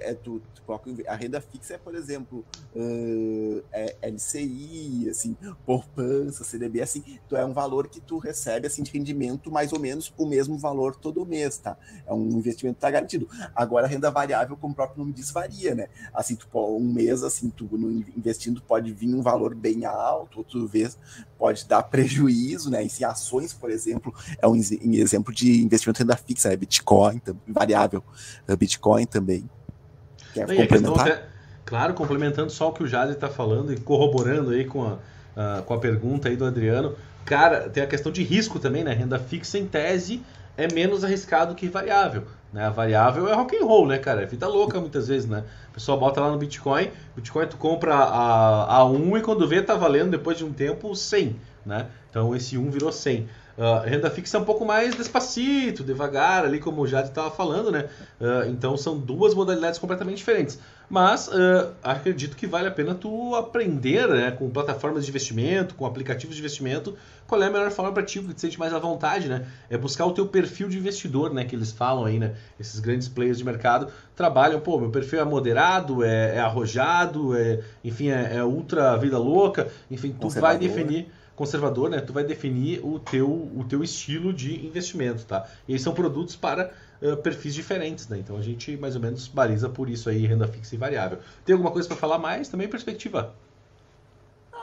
é 0.00 0.14
tu, 0.14 0.40
tu 0.54 0.62
coloca 0.62 0.90
a 1.08 1.14
renda 1.14 1.40
fixa 1.40 1.74
é, 1.74 1.78
por 1.78 1.94
exemplo, 1.94 2.44
ah, 2.76 3.62
é 3.72 4.10
LCI, 4.10 5.08
assim, 5.10 5.36
poupança, 5.64 6.44
CDB, 6.44 6.80
assim, 6.80 7.02
tu 7.28 7.36
é 7.36 7.44
um 7.44 7.52
valor 7.52 7.88
que 7.88 8.00
tu 8.00 8.18
recebe 8.18 8.66
assim 8.66 8.82
de 8.82 8.90
rendimento 8.90 9.50
mais 9.50 9.72
ou 9.72 9.80
menos 9.80 10.12
o 10.16 10.26
mesmo 10.26 10.58
valor 10.58 10.94
todo 10.94 11.24
mês, 11.24 11.58
tá? 11.58 11.76
É 12.06 12.12
um 12.12 12.28
investimento 12.30 12.76
que 12.76 12.80
tá 12.80 12.90
garantido. 12.90 13.28
Agora 13.54 13.86
a 13.86 13.88
renda 13.88 14.10
variável, 14.10 14.56
como 14.56 14.72
o 14.72 14.76
próprio 14.76 14.98
nome 14.98 15.12
diz, 15.12 15.30
varia, 15.30 15.74
né? 15.74 15.88
Assim, 16.12 16.36
tu 16.36 16.46
um 16.54 16.92
mês 16.92 17.22
assim, 17.22 17.50
tu 17.50 17.68
investindo 18.16 18.62
pode 18.62 18.92
vir 18.92 19.14
um 19.14 19.22
valor 19.22 19.54
bem 19.54 19.84
alto, 19.84 20.38
outro 20.38 20.66
vez 20.66 20.98
pode 21.38 21.66
dar 21.66 21.82
prejuízo, 21.82 22.70
né? 22.70 22.82
E 22.82 22.88
se 22.88 23.04
ações, 23.14 23.52
por 23.54 23.70
exemplo, 23.70 24.12
é 24.38 24.46
um 24.46 24.56
exe- 24.56 24.78
em 24.82 24.96
exemplo 24.96 25.32
de 25.34 25.62
investimento 25.62 26.00
em 26.00 26.04
renda 26.04 26.16
fixa, 26.16 26.52
é 26.52 26.56
Bitcoin, 26.56 27.20
variável, 27.46 28.02
eh, 28.48 28.56
Bitcoin 28.56 29.06
também. 29.06 29.48
Quer 30.32 30.46
Não, 30.46 30.54
questão 30.66 30.94
complementar? 30.96 31.22
claro, 31.64 31.94
complementando 31.94 32.50
só 32.50 32.68
o 32.68 32.72
que 32.72 32.82
o 32.82 32.86
Jade 32.86 33.12
está 33.12 33.28
falando 33.28 33.72
e 33.72 33.80
corroborando 33.80 34.50
aí 34.50 34.64
com 34.64 34.84
a, 34.84 34.98
a- 35.36 35.62
com 35.62 35.74
a 35.74 35.78
pergunta 35.78 36.28
aí 36.28 36.36
do 36.36 36.44
Adriano, 36.44 36.94
cara, 37.24 37.68
tem 37.68 37.82
a 37.82 37.86
questão 37.86 38.10
de 38.12 38.22
risco 38.22 38.58
também, 38.58 38.84
né? 38.84 38.92
Renda 38.92 39.18
fixa, 39.18 39.58
em 39.58 39.66
tese, 39.66 40.22
é 40.56 40.72
menos 40.72 41.04
arriscado 41.04 41.54
que 41.54 41.68
variável. 41.68 42.24
Né? 42.52 42.64
A 42.64 42.70
variável 42.70 43.28
é 43.28 43.34
rock 43.34 43.56
and 43.56 43.64
roll, 43.64 43.86
né, 43.88 43.98
cara? 43.98 44.22
É 44.22 44.26
vida 44.26 44.46
louca 44.46 44.80
muitas 44.80 45.08
vezes, 45.08 45.28
né? 45.28 45.44
O 45.70 45.74
pessoal 45.74 45.98
bota 45.98 46.20
lá 46.20 46.30
no 46.30 46.38
Bitcoin, 46.38 46.90
Bitcoin 47.16 47.46
tu 47.48 47.56
compra 47.56 47.94
a, 47.94 48.76
a 48.76 48.84
1 48.84 49.18
e 49.18 49.22
quando 49.22 49.48
vê 49.48 49.60
tá 49.62 49.74
valendo 49.74 50.10
depois 50.12 50.38
de 50.38 50.44
um 50.44 50.52
tempo 50.52 50.94
100, 50.94 51.36
né? 51.64 51.88
Então 52.10 52.34
esse 52.34 52.56
1 52.56 52.70
virou 52.70 52.92
100. 52.92 53.28
Ah, 53.56 53.84
renda 53.86 54.10
fixa 54.10 54.36
é 54.36 54.40
um 54.40 54.44
pouco 54.44 54.64
mais 54.64 54.96
despacito, 54.96 55.84
devagar, 55.84 56.44
ali 56.44 56.58
como 56.58 56.82
o 56.82 56.86
Jade 56.86 57.08
estava 57.08 57.30
falando, 57.30 57.70
né? 57.70 57.88
Ah, 58.20 58.44
então 58.48 58.76
são 58.76 58.98
duas 58.98 59.34
modalidades 59.34 59.78
completamente 59.78 60.18
diferentes. 60.18 60.58
Mas 60.90 61.30
ah, 61.32 61.72
acredito 61.82 62.36
que 62.36 62.46
vale 62.46 62.68
a 62.68 62.70
pena 62.70 62.94
tu 62.94 63.34
aprender 63.34 64.08
né, 64.08 64.30
com 64.32 64.50
plataformas 64.50 65.04
de 65.04 65.10
investimento, 65.10 65.74
com 65.76 65.86
aplicativos 65.86 66.34
de 66.34 66.40
investimento, 66.40 66.96
qual 67.26 67.42
é 67.42 67.46
a 67.46 67.50
melhor 67.50 67.70
forma 67.70 67.92
para 67.92 68.02
ti, 68.02 68.20
que 68.20 68.34
te 68.34 68.40
sente 68.40 68.58
mais 68.58 68.74
à 68.74 68.78
vontade, 68.78 69.28
né? 69.28 69.46
É 69.70 69.78
buscar 69.78 70.04
o 70.04 70.12
teu 70.12 70.26
perfil 70.26 70.68
de 70.68 70.76
investidor, 70.76 71.32
né? 71.32 71.44
Que 71.44 71.54
eles 71.54 71.70
falam 71.70 72.04
aí, 72.04 72.18
né? 72.18 72.34
Esses 72.58 72.80
grandes 72.80 73.08
players 73.08 73.38
de 73.38 73.44
mercado 73.44 73.88
trabalham, 74.16 74.60
pô, 74.60 74.78
meu 74.78 74.90
perfil 74.90 75.20
é 75.20 75.24
moderado, 75.24 76.02
é, 76.04 76.36
é 76.36 76.40
arrojado, 76.40 77.36
é, 77.36 77.60
enfim, 77.84 78.08
é, 78.08 78.36
é 78.36 78.44
ultra 78.44 78.96
vida 78.96 79.18
louca, 79.18 79.68
enfim, 79.90 80.08
tu 80.08 80.28
vai 80.28 80.56
Conservador. 80.56 80.58
definir 80.58 81.08
conservador, 81.34 81.90
né? 81.90 82.00
Tu 82.00 82.12
vai 82.12 82.24
definir 82.24 82.84
o 82.84 82.98
teu, 82.98 83.28
o 83.30 83.64
teu 83.68 83.82
estilo 83.82 84.32
de 84.32 84.64
investimento, 84.66 85.24
tá? 85.26 85.48
E 85.68 85.72
eles 85.72 85.82
são 85.82 85.94
produtos 85.94 86.36
para 86.36 86.72
eh, 87.02 87.16
perfis 87.16 87.54
diferentes, 87.54 88.08
né? 88.08 88.18
Então 88.18 88.36
a 88.36 88.42
gente 88.42 88.76
mais 88.76 88.94
ou 88.96 89.02
menos 89.02 89.28
baliza 89.28 89.68
por 89.68 89.88
isso 89.90 90.08
aí, 90.08 90.26
renda 90.26 90.46
fixa 90.48 90.74
e 90.74 90.78
variável. 90.78 91.18
Tem 91.44 91.52
alguma 91.54 91.72
coisa 91.72 91.88
para 91.88 91.96
falar 91.96 92.18
mais? 92.18 92.48
Também 92.48 92.68
perspectiva. 92.68 93.34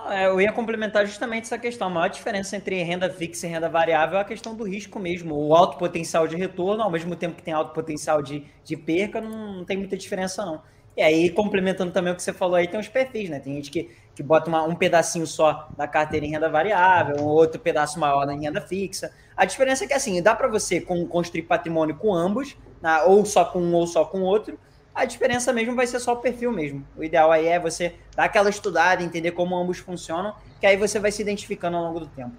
É, 0.09 0.25
Eu 0.27 0.41
ia 0.41 0.51
complementar 0.51 1.05
justamente 1.05 1.43
essa 1.45 1.57
questão. 1.59 1.87
A 1.87 1.89
maior 1.89 2.09
diferença 2.09 2.55
entre 2.55 2.81
renda 2.83 3.09
fixa 3.09 3.47
e 3.47 3.49
renda 3.49 3.69
variável 3.69 4.17
é 4.17 4.21
a 4.21 4.25
questão 4.25 4.55
do 4.55 4.63
risco 4.63 4.99
mesmo. 4.99 5.35
O 5.35 5.55
alto 5.55 5.77
potencial 5.77 6.27
de 6.27 6.35
retorno, 6.35 6.81
ao 6.83 6.89
mesmo 6.91 7.15
tempo 7.15 7.35
que 7.35 7.43
tem 7.43 7.53
alto 7.53 7.73
potencial 7.73 8.21
de, 8.21 8.45
de 8.63 8.75
perca, 8.77 9.21
não, 9.21 9.57
não 9.57 9.65
tem 9.65 9.77
muita 9.77 9.95
diferença, 9.97 10.45
não. 10.45 10.61
E 10.97 11.01
aí, 11.01 11.29
complementando 11.29 11.91
também 11.93 12.11
o 12.11 12.15
que 12.15 12.23
você 12.23 12.33
falou 12.33 12.55
aí, 12.55 12.67
tem 12.67 12.79
os 12.79 12.87
perfis, 12.89 13.29
né? 13.29 13.39
Tem 13.39 13.53
gente 13.55 13.71
que, 13.71 13.89
que 14.15 14.21
bota 14.21 14.49
uma- 14.49 14.63
um 14.63 14.75
pedacinho 14.75 15.25
só 15.25 15.69
da 15.77 15.87
carteira 15.87 16.25
em 16.25 16.31
renda 16.31 16.49
variável, 16.49 17.17
um 17.17 17.25
outro 17.25 17.59
pedaço 17.59 17.99
maior 17.99 18.29
em 18.29 18.41
renda 18.41 18.61
fixa. 18.61 19.11
A 19.35 19.45
diferença 19.45 19.85
é 19.85 19.87
que, 19.87 19.93
assim, 19.93 20.21
dá 20.21 20.35
para 20.35 20.47
você 20.47 20.81
construir 20.81 21.43
patrimônio 21.43 21.95
com 21.95 22.13
ambos, 22.13 22.55
na- 22.81 23.03
ou 23.03 23.25
só 23.25 23.45
com 23.45 23.59
um 23.59 23.73
ou 23.73 23.87
só 23.87 24.05
com 24.05 24.21
outro. 24.21 24.59
A 24.93 25.05
diferença 25.05 25.53
mesmo 25.53 25.75
vai 25.75 25.87
ser 25.87 25.99
só 26.01 26.13
o 26.13 26.17
perfil 26.17 26.51
mesmo. 26.51 26.85
O 26.97 27.03
ideal 27.03 27.31
aí 27.31 27.47
é 27.47 27.57
você 27.57 27.95
dar 28.15 28.25
aquela 28.25 28.49
estudada, 28.49 29.01
entender 29.01 29.31
como 29.31 29.55
ambos 29.55 29.77
funcionam, 29.77 30.35
que 30.59 30.65
aí 30.65 30.75
você 30.75 30.99
vai 30.99 31.11
se 31.11 31.21
identificando 31.21 31.77
ao 31.77 31.83
longo 31.83 32.01
do 32.01 32.07
tempo. 32.07 32.33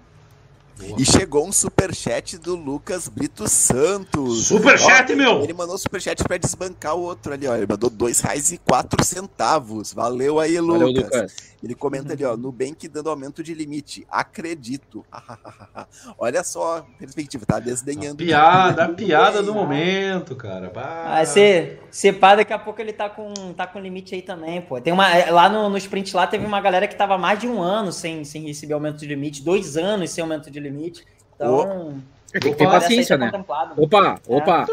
E 0.97 1.05
chegou 1.05 1.47
um 1.47 1.51
superchat 1.51 2.37
do 2.37 2.55
Lucas 2.55 3.07
Brito 3.07 3.47
Santos. 3.47 4.47
Superchat, 4.47 5.13
Ó, 5.13 5.15
meu! 5.15 5.43
Ele 5.43 5.53
mandou 5.53 5.77
superchat 5.77 6.23
pra 6.23 6.35
desbancar 6.37 6.95
o 6.95 7.01
outro 7.01 7.31
ali, 7.31 7.47
ó. 7.47 7.55
Ele 7.55 7.67
mandou 7.67 7.89
dois 7.89 8.19
reais 8.19 8.51
e 8.51 8.57
quatro 8.57 9.03
centavos. 9.03 9.93
Valeu 9.93 10.39
aí, 10.39 10.59
Lucas. 10.59 10.79
Valeu, 10.79 11.03
Lucas. 11.03 11.52
Ele 11.63 11.73
comenta 11.73 12.11
ali, 12.11 12.25
ó, 12.25 12.35
Nubank 12.35 12.89
dando 12.89 13.09
aumento 13.09 13.41
de 13.41 13.53
limite. 13.53 14.05
Acredito. 14.11 15.05
Olha 16.19 16.43
só 16.43 16.79
a 16.79 16.81
perspectiva, 16.81 17.45
tá 17.45 17.57
desdenhando. 17.57 18.17
Piada, 18.17 18.83
a 18.83 18.89
piada 18.89 19.41
do 19.41 19.53
momento, 19.53 20.35
cara. 20.35 20.69
Ah, 20.75 21.23
você, 21.23 21.79
você 21.89 22.11
pá, 22.11 22.35
daqui 22.35 22.51
a 22.51 22.59
pouco 22.59 22.81
ele 22.81 22.91
tá 22.91 23.09
com, 23.09 23.33
tá 23.53 23.65
com 23.65 23.79
limite 23.79 24.13
aí 24.13 24.21
também, 24.21 24.61
pô. 24.61 24.81
Tem 24.81 24.91
uma, 24.91 25.07
lá 25.31 25.47
no, 25.47 25.69
no 25.69 25.77
sprint 25.77 26.13
lá 26.13 26.27
teve 26.27 26.45
uma 26.45 26.59
galera 26.59 26.85
que 26.85 26.95
tava 26.95 27.17
mais 27.17 27.39
de 27.39 27.47
um 27.47 27.61
ano 27.61 27.93
sem, 27.93 28.25
sem 28.25 28.45
receber 28.45 28.73
aumento 28.73 28.97
de 28.97 29.07
limite, 29.07 29.41
dois 29.41 29.77
anos 29.77 30.11
sem 30.11 30.21
aumento 30.21 30.51
de 30.51 30.59
limite. 30.59 31.05
Então, 31.35 32.03
Tem 32.39 32.51
que 32.51 32.57
ter 32.57 32.65
paciência, 32.65 33.15
aí 33.15 33.19
né? 33.19 33.31
tá. 33.31 33.73
Opa, 33.77 34.19
opa. 34.27 34.65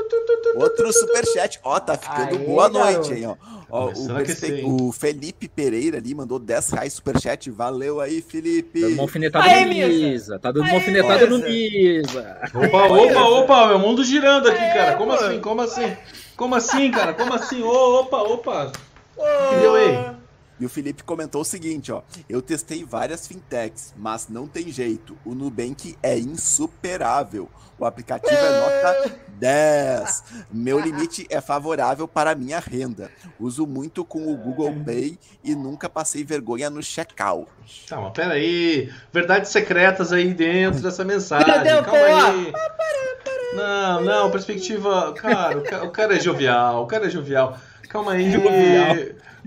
Outro 0.55 0.92
superchat. 0.92 1.61
Ó, 1.62 1.79
tá 1.79 1.96
ficando 1.96 2.37
Aê, 2.37 2.38
boa 2.38 2.68
noite, 2.68 3.12
hein, 3.12 3.27
ó. 3.27 3.37
Ó, 3.70 3.92
o, 3.92 4.88
o 4.88 4.92
Felipe 4.92 5.46
Pereira 5.46 5.99
ali 5.99 6.14
mandou 6.14 6.38
10 6.38 6.70
reais 6.70 6.94
superchat. 6.94 7.51
Valeu 7.51 8.01
aí, 8.01 8.23
Felipe. 8.23 8.81
Dando 8.81 8.94
uma 8.94 9.03
alfinetada 9.03 9.44
Aê, 9.44 9.64
no 9.64 9.88
Misa. 9.88 10.38
Tá 10.38 10.51
dando 10.51 10.64
uma 10.64 10.75
alfinetada 10.75 11.27
no 11.27 11.38
Misa. 11.38 12.38
Opa, 12.55 12.87
opa, 12.87 13.20
opa, 13.20 13.68
meu 13.68 13.79
mundo 13.79 14.03
girando 14.05 14.49
aqui, 14.49 14.59
cara. 14.59 14.96
Como 14.96 15.12
assim? 15.12 15.40
Como 15.40 15.61
assim? 15.61 15.96
Como 16.37 16.55
assim, 16.55 16.90
cara? 16.90 17.12
Como 17.14 17.35
assim? 17.35 17.62
Ô, 17.62 18.01
opa, 18.01 18.23
opa. 18.23 18.73
Que 19.16 19.57
deu 19.61 19.75
aí? 19.75 20.19
E 20.61 20.66
o 20.66 20.68
Felipe 20.68 21.03
comentou 21.03 21.40
o 21.40 21.44
seguinte, 21.44 21.90
ó. 21.90 22.03
Eu 22.29 22.42
testei 22.42 22.85
várias 22.85 23.27
fintechs, 23.27 23.94
mas 23.96 24.29
não 24.29 24.46
tem 24.46 24.70
jeito. 24.70 25.16
O 25.25 25.35
Nubank 25.35 25.96
é 26.03 26.18
insuperável. 26.18 27.49
O 27.79 27.87
aplicativo 27.87 28.37
é 28.37 28.61
nota 28.61 29.18
10. 29.38 30.25
Meu 30.53 30.79
limite 30.79 31.27
é 31.31 31.40
favorável 31.40 32.07
para 32.07 32.33
a 32.33 32.35
minha 32.35 32.59
renda. 32.61 33.11
Uso 33.38 33.66
muito 33.66 34.05
com 34.05 34.31
o 34.31 34.37
Google 34.37 34.75
Pay 34.85 35.18
e 35.42 35.55
nunca 35.55 35.88
passei 35.88 36.23
vergonha 36.23 36.68
no 36.68 36.83
checkout. 36.83 37.49
Tá, 37.88 37.99
mas 37.99 38.12
pera 38.12 38.35
aí. 38.35 38.92
Verdades 39.11 39.51
secretas 39.51 40.12
aí 40.12 40.35
dentro 40.35 40.83
dessa 40.83 41.03
mensagem. 41.07 41.46
Calma 41.83 41.90
pera. 41.90 42.27
aí. 42.27 42.53
Não, 43.55 44.01
não, 44.03 44.31
perspectiva. 44.31 45.12
Cara, 45.14 45.59
o 45.59 45.62
ca- 45.62 45.83
o 45.85 45.90
cara 45.90 46.16
é 46.16 46.20
jovial, 46.20 46.85
o 46.85 46.87
cara 46.87 47.07
é 47.07 47.11
jovial. 47.11 47.59
Calma 47.90 48.12
aí. 48.12 48.31
Jovial. 48.33 48.96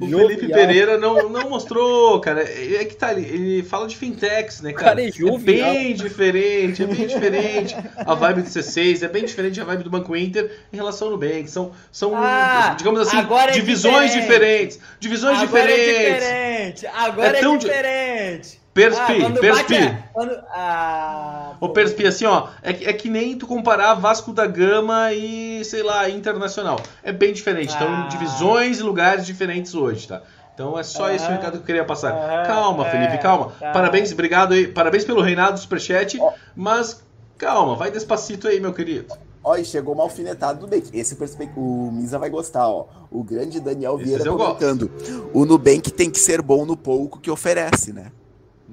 O 0.02 0.10
Jovial. 0.10 0.28
Felipe 0.28 0.48
Pereira 0.52 0.98
não, 0.98 1.30
não 1.30 1.50
mostrou, 1.52 2.20
cara. 2.20 2.42
É 2.42 2.84
que 2.84 2.96
tá 2.96 3.10
ali, 3.10 3.24
ele 3.26 3.64
fala 3.64 3.88
de 3.88 3.96
fintechs, 3.96 4.60
né, 4.60 4.74
cara? 4.74 4.86
cara 4.96 5.08
é 5.08 5.12
jovial. 5.12 5.72
bem 5.72 5.94
diferente, 5.94 6.82
é 6.84 6.88
bem 6.88 7.06
diferente. 7.08 7.76
A 7.98 8.16
vibe 8.16 8.42
do 8.42 8.50
C6 8.50 9.04
é 9.04 9.08
bem 9.08 9.24
diferente 9.24 9.60
da 9.60 9.66
vibe 9.66 9.84
do 9.84 9.92
Banco 9.92 10.16
Inter 10.16 10.50
em 10.74 10.76
relação 10.78 11.10
ao 11.10 11.14
Nubank. 11.14 11.48
São, 11.48 11.72
são 11.92 12.14
Ah, 12.16 12.74
digamos 12.76 13.02
assim, 13.02 13.18
agora 13.18 13.52
é 13.52 13.54
divisões 13.54 14.12
diferente. 14.14 14.22
diferentes. 14.24 14.80
Divisões 15.00 15.40
Agora 15.40 15.72
é 15.72 15.76
diferentes. 15.76 16.24
diferente. 16.24 16.88
Agora 16.88 17.38
É 17.38 17.40
é, 17.40 17.42
tão 17.44 17.58
di- 17.60 17.66
diferente. 17.68 18.63
Perspi, 18.74 19.20
quando 19.22 19.40
perspi. 19.40 19.74
bate 19.74 19.88
a- 19.88 20.04
quando- 20.12 20.44
ah, 20.50 21.54
Ô. 21.60 21.70
Perspi, 21.70 22.08
assim, 22.08 22.26
ó, 22.26 22.48
é 22.62 22.74
que, 22.74 22.86
é 22.86 22.94
que 22.94 23.10
nem 23.10 23.38
tu 23.38 23.46
comparar 23.46 23.94
Vasco 23.94 24.34
da 24.34 24.48
Gama 24.48 25.14
e, 25.14 25.64
sei 25.64 25.84
lá, 25.84 26.10
Internacional. 26.10 26.80
É 27.04 27.12
bem 27.12 27.32
diferente. 27.34 27.74
Então, 27.76 27.88
Ah. 27.88 28.08
divisões 28.10 28.80
e 28.80 28.84
lugares 28.84 29.26
diferentes 29.26 29.76
hoje, 29.76 30.08
tá? 30.08 30.22
Então 30.56 30.78
é 30.78 30.84
só 30.84 31.10
esse 31.12 31.28
recado 31.28 31.54
que 31.54 31.58
eu 31.58 31.64
queria 31.66 31.86
passar. 31.86 32.12
Calma, 32.46 32.88
é, 32.88 32.92
Felipe, 32.92 33.18
calma. 33.20 33.52
tá. 33.60 33.72
Parabéns, 33.72 34.12
obrigado 34.12 34.54
aí. 34.54 34.68
Parabéns 34.68 35.04
pelo 35.04 35.22
reinado 35.22 35.54
do 35.54 35.60
Superchat. 35.60 36.20
Mas 36.56 37.04
calma, 37.38 37.76
vai 37.76 37.90
despacito 37.92 38.48
aí, 38.48 38.60
meu 38.60 38.72
querido. 38.74 39.14
Ó, 39.44 39.56
e 39.58 39.66
chegou 39.66 39.94
uma 39.94 40.04
alfinetada 40.04 40.54
do 40.60 40.62
Nubank. 40.68 40.90
Esse 40.98 41.16
perspe- 41.16 41.50
o 41.58 41.92
Misa 41.92 42.18
vai 42.20 42.30
gostar, 42.30 42.68
ó. 42.68 42.86
O 43.12 43.24
grande 43.24 43.60
Daniel 43.60 43.98
Vieira 43.98 44.24
eu 44.26 44.38
gosto. 44.38 44.58
comentando. 44.60 44.92
O 45.34 45.44
Nubank 45.44 45.92
tem 45.92 46.10
que 46.10 46.20
ser 46.20 46.42
bom 46.42 46.66
no 46.66 46.78
pouco 46.78 47.20
que 47.20 47.30
oferece, 47.32 47.92
né? 47.92 48.06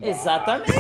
Exatamente. 0.01 0.71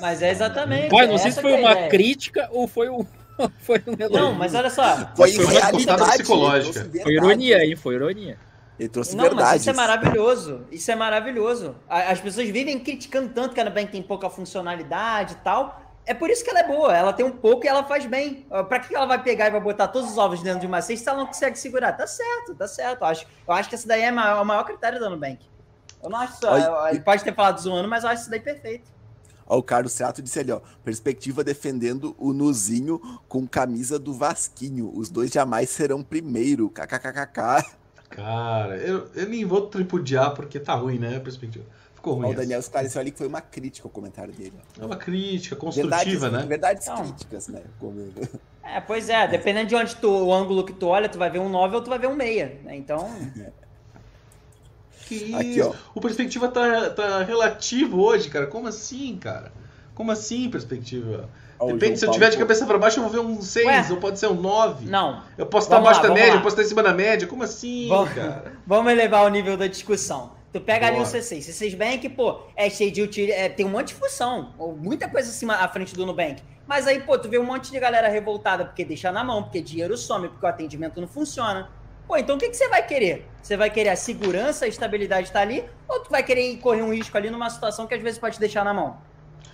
Mas 0.00 0.22
é 0.22 0.30
exatamente. 0.30 0.88
Pai, 0.90 1.06
não 1.06 1.18
sei 1.18 1.28
essa 1.28 1.36
se 1.36 1.42
foi 1.42 1.52
é 1.52 1.58
uma 1.60 1.72
ideia. 1.72 1.88
crítica 1.88 2.48
ou 2.52 2.66
foi 2.66 2.88
um. 2.88 3.04
Foi 3.60 3.82
um 3.86 3.92
elogio. 3.98 4.10
Não, 4.20 4.34
mas 4.34 4.54
olha 4.54 4.68
só. 4.70 4.94
Foi, 5.16 5.32
Foi 5.32 5.44
uma 5.44 5.50
realidade, 5.52 5.86
contada 5.86 6.12
psicológica. 6.12 6.90
Foi 7.02 7.12
ironia, 7.14 7.64
hein? 7.64 7.74
Foi 7.74 7.94
ironia. 7.94 8.38
Ele 8.78 8.88
trouxe 8.90 9.16
Não, 9.16 9.24
mas 9.24 9.32
verdades. 9.34 9.60
isso 9.62 9.70
é 9.70 9.72
maravilhoso. 9.72 10.60
Isso 10.70 10.90
é 10.92 10.94
maravilhoso. 10.94 11.74
As 11.88 12.20
pessoas 12.20 12.48
vivem 12.50 12.78
criticando 12.78 13.30
tanto 13.30 13.54
que 13.54 13.60
a 13.60 13.64
Nubank 13.64 13.90
tem 13.90 14.02
pouca 14.02 14.28
funcionalidade 14.28 15.32
e 15.32 15.36
tal. 15.36 15.80
É 16.04 16.12
por 16.12 16.28
isso 16.30 16.44
que 16.44 16.50
ela 16.50 16.60
é 16.60 16.66
boa. 16.68 16.96
Ela 16.96 17.12
tem 17.12 17.24
um 17.24 17.30
pouco 17.32 17.64
e 17.64 17.68
ela 17.68 17.82
faz 17.84 18.04
bem. 18.06 18.46
Ah, 18.50 18.62
Pra 18.62 18.78
que 18.80 18.94
ela 18.94 19.06
vai 19.06 19.20
pegar 19.20 19.46
e 19.48 19.50
vai 19.50 19.60
botar 19.60 19.88
todos 19.88 20.10
os 20.10 20.18
ovos 20.18 20.42
dentro 20.42 20.60
de 20.60 20.66
uma 20.66 20.82
cesta 20.82 21.02
se 21.04 21.08
ela 21.08 21.18
não 21.18 21.26
consegue 21.26 21.58
segurar? 21.58 21.92
Tá 21.94 22.06
certo, 22.06 22.54
tá 22.54 22.68
certo. 22.68 23.00
Eu 23.00 23.06
acho, 23.06 23.26
eu 23.48 23.54
acho 23.54 23.68
que 23.68 23.74
esse 23.74 23.88
daí 23.88 24.02
é 24.02 24.12
o 24.12 24.44
maior 24.44 24.64
critério 24.64 25.00
da 25.00 25.08
Nubank. 25.08 25.38
Eu 26.02 26.10
não 26.10 26.18
acho 26.18 26.34
isso. 26.34 26.46
Olha, 26.46 26.90
Ele 26.90 27.00
pode 27.00 27.22
ter 27.24 27.34
falado 27.34 27.58
zoando, 27.60 27.88
mas 27.88 28.04
eu 28.04 28.10
acho 28.10 28.22
isso 28.22 28.30
daí 28.30 28.40
perfeito. 28.40 28.90
Ó, 29.46 29.58
o 29.58 29.62
Carlos 29.62 29.92
Seato 29.92 30.22
disse 30.22 30.38
ali, 30.40 30.50
ó. 30.52 30.60
Perspectiva 30.84 31.42
defendendo 31.44 32.14
o 32.18 32.32
Nuzinho 32.32 33.00
com 33.28 33.46
camisa 33.46 33.98
do 33.98 34.12
Vasquinho. 34.14 34.90
Os 34.94 35.10
dois 35.10 35.30
jamais 35.30 35.68
serão 35.70 36.02
primeiro. 36.02 36.70
KKKKK. 36.70 37.64
Cara, 38.10 38.76
eu, 38.76 39.08
eu 39.14 39.28
nem 39.28 39.44
vou 39.44 39.62
tripudiar 39.68 40.34
porque 40.34 40.58
tá 40.60 40.74
ruim, 40.74 40.98
né? 40.98 41.16
A 41.16 41.20
perspectiva. 41.20 41.64
Ficou 41.94 42.14
Ó, 42.14 42.16
ruim. 42.16 42.26
o 42.28 42.32
essa. 42.32 42.40
Daniel 42.40 42.60
esclareceu 42.60 43.00
ali 43.00 43.10
que 43.10 43.18
foi 43.18 43.26
uma 43.26 43.40
crítica 43.40 43.86
ao 43.86 43.90
comentário 43.90 44.32
dele. 44.32 44.52
ó. 44.78 44.82
É 44.82 44.86
uma 44.86 44.96
crítica 44.96 45.54
Verdades, 45.56 45.88
construtiva, 45.90 46.30
né? 46.30 46.44
verdades 46.46 46.86
Não. 46.86 46.96
críticas, 46.96 47.48
né? 47.48 47.62
Como- 47.78 48.12
É, 48.64 48.80
pois 48.80 49.08
é, 49.08 49.26
dependendo 49.26 49.68
de 49.68 49.74
onde 49.76 49.96
tu, 49.96 50.08
o 50.08 50.32
ângulo 50.32 50.64
que 50.64 50.72
tu 50.72 50.86
olha, 50.86 51.08
tu 51.08 51.18
vai 51.18 51.30
ver 51.30 51.38
um 51.40 51.48
9 51.48 51.74
ou 51.76 51.82
tu 51.82 51.90
vai 51.90 51.98
ver 51.98 52.06
um 52.08 52.14
meia. 52.14 52.58
né? 52.64 52.76
Então, 52.76 53.08
Que 55.18 55.24
isso? 55.24 55.36
Aqui, 55.36 55.60
ó. 55.60 55.72
O 55.94 56.00
perspectiva 56.00 56.48
tá, 56.48 56.90
tá 56.90 57.22
relativo 57.22 58.00
hoje, 58.00 58.28
cara. 58.28 58.46
Como 58.46 58.68
assim, 58.68 59.16
cara? 59.16 59.52
Como 59.94 60.10
assim, 60.10 60.48
perspectiva? 60.50 61.28
Ó, 61.58 61.66
Depende, 61.66 61.98
se 61.98 62.06
eu 62.06 62.10
tiver 62.10 62.30
de 62.30 62.38
cabeça 62.38 62.66
pra 62.66 62.78
baixo, 62.78 62.98
eu 62.98 63.04
vou 63.04 63.12
ver 63.12 63.20
um 63.20 63.40
6, 63.40 63.66
Ué. 63.66 63.86
ou 63.90 63.96
pode 63.98 64.18
ser 64.18 64.26
um 64.26 64.34
9. 64.34 64.86
não. 64.86 65.22
Eu 65.38 65.46
posso 65.46 65.66
estar 65.66 65.76
abaixo 65.76 66.02
lá, 66.02 66.08
da 66.08 66.14
média, 66.14 66.30
lá. 66.30 66.36
eu 66.36 66.42
posso 66.42 66.54
estar 66.54 66.62
em 66.62 66.68
cima 66.68 66.82
da 66.82 66.92
média. 66.92 67.28
Como 67.28 67.42
assim, 67.42 67.88
Vamos, 67.88 68.12
cara? 68.12 68.52
vamos 68.66 68.90
elevar 68.90 69.24
o 69.24 69.28
nível 69.28 69.56
da 69.56 69.66
discussão. 69.66 70.32
Tu 70.52 70.60
pega 70.60 70.88
ali 70.88 70.96
o 70.96 71.04
Bora. 71.04 71.18
C6. 71.18 71.38
C6 71.38 71.76
Bank, 71.76 72.08
pô, 72.10 72.40
é 72.54 72.68
cheio 72.68 72.90
de 72.90 73.00
utilidade, 73.00 73.40
é, 73.40 73.48
tem 73.48 73.64
um 73.64 73.70
monte 73.70 73.88
de 73.88 73.94
função, 73.94 74.52
ou 74.58 74.76
muita 74.76 75.08
coisa 75.08 75.30
acima 75.30 75.54
à 75.54 75.68
frente 75.68 75.94
do 75.94 76.04
Nubank. 76.04 76.42
Mas 76.66 76.86
aí, 76.86 77.00
pô, 77.00 77.18
tu 77.18 77.28
vê 77.28 77.38
um 77.38 77.44
monte 77.44 77.70
de 77.70 77.78
galera 77.78 78.08
revoltada 78.08 78.64
porque 78.64 78.84
deixa 78.84 79.10
na 79.10 79.24
mão, 79.24 79.42
porque 79.42 79.60
dinheiro 79.60 79.96
some, 79.96 80.28
porque 80.28 80.44
o 80.44 80.48
atendimento 80.48 81.00
não 81.00 81.08
funciona. 81.08 81.70
Pô, 82.06 82.16
então 82.16 82.36
o 82.36 82.38
que, 82.38 82.48
que 82.48 82.56
você 82.56 82.68
vai 82.68 82.84
querer? 82.86 83.26
Você 83.42 83.56
vai 83.56 83.70
querer 83.70 83.90
a 83.90 83.96
segurança, 83.96 84.64
a 84.64 84.68
estabilidade 84.68 85.32
tá 85.32 85.40
ali, 85.40 85.64
ou 85.88 86.00
tu 86.00 86.10
vai 86.10 86.22
querer 86.22 86.56
correr 86.58 86.82
um 86.82 86.92
risco 86.92 87.16
ali 87.16 87.30
numa 87.30 87.50
situação 87.50 87.86
que 87.86 87.94
às 87.94 88.02
vezes 88.02 88.18
pode 88.18 88.34
te 88.34 88.40
deixar 88.40 88.64
na 88.64 88.72
mão? 88.72 88.98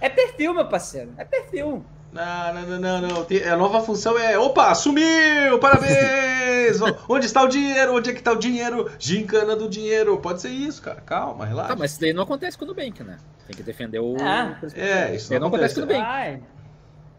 É 0.00 0.08
perfil, 0.08 0.54
meu 0.54 0.66
parceiro. 0.66 1.12
É 1.16 1.24
perfil. 1.24 1.84
Não, 2.12 2.54
não, 2.54 2.66
não, 2.66 2.78
não, 2.78 3.08
não. 3.08 3.52
A 3.52 3.56
nova 3.56 3.80
função 3.82 4.18
é. 4.18 4.38
Opa, 4.38 4.74
sumiu! 4.74 5.58
Parabéns! 5.60 6.78
Onde 7.08 7.26
está 7.26 7.42
o 7.42 7.48
dinheiro? 7.48 7.94
Onde 7.94 8.10
é 8.10 8.12
que 8.12 8.20
está 8.20 8.32
o 8.32 8.36
dinheiro? 8.36 8.90
Gincana 8.98 9.54
do 9.54 9.68
dinheiro. 9.68 10.16
Pode 10.18 10.40
ser 10.40 10.48
isso, 10.48 10.80
cara. 10.80 11.00
Calma, 11.00 11.44
relaxa. 11.44 11.68
Tá, 11.68 11.76
mas 11.76 11.92
isso 11.92 12.00
daí 12.00 12.12
não 12.12 12.22
acontece 12.22 12.56
com 12.56 12.64
o 12.64 12.68
Nubank, 12.68 13.02
né? 13.02 13.18
Tem 13.46 13.56
que 13.56 13.62
defender 13.62 13.98
o. 13.98 14.16
Ah. 14.20 14.58
É, 14.74 15.14
isso 15.14 15.38
Não 15.38 15.48
acontece 15.48 15.74
com 15.74 15.82
o 15.82 15.84
Nubank. 15.84 16.02
Vai. 16.02 16.40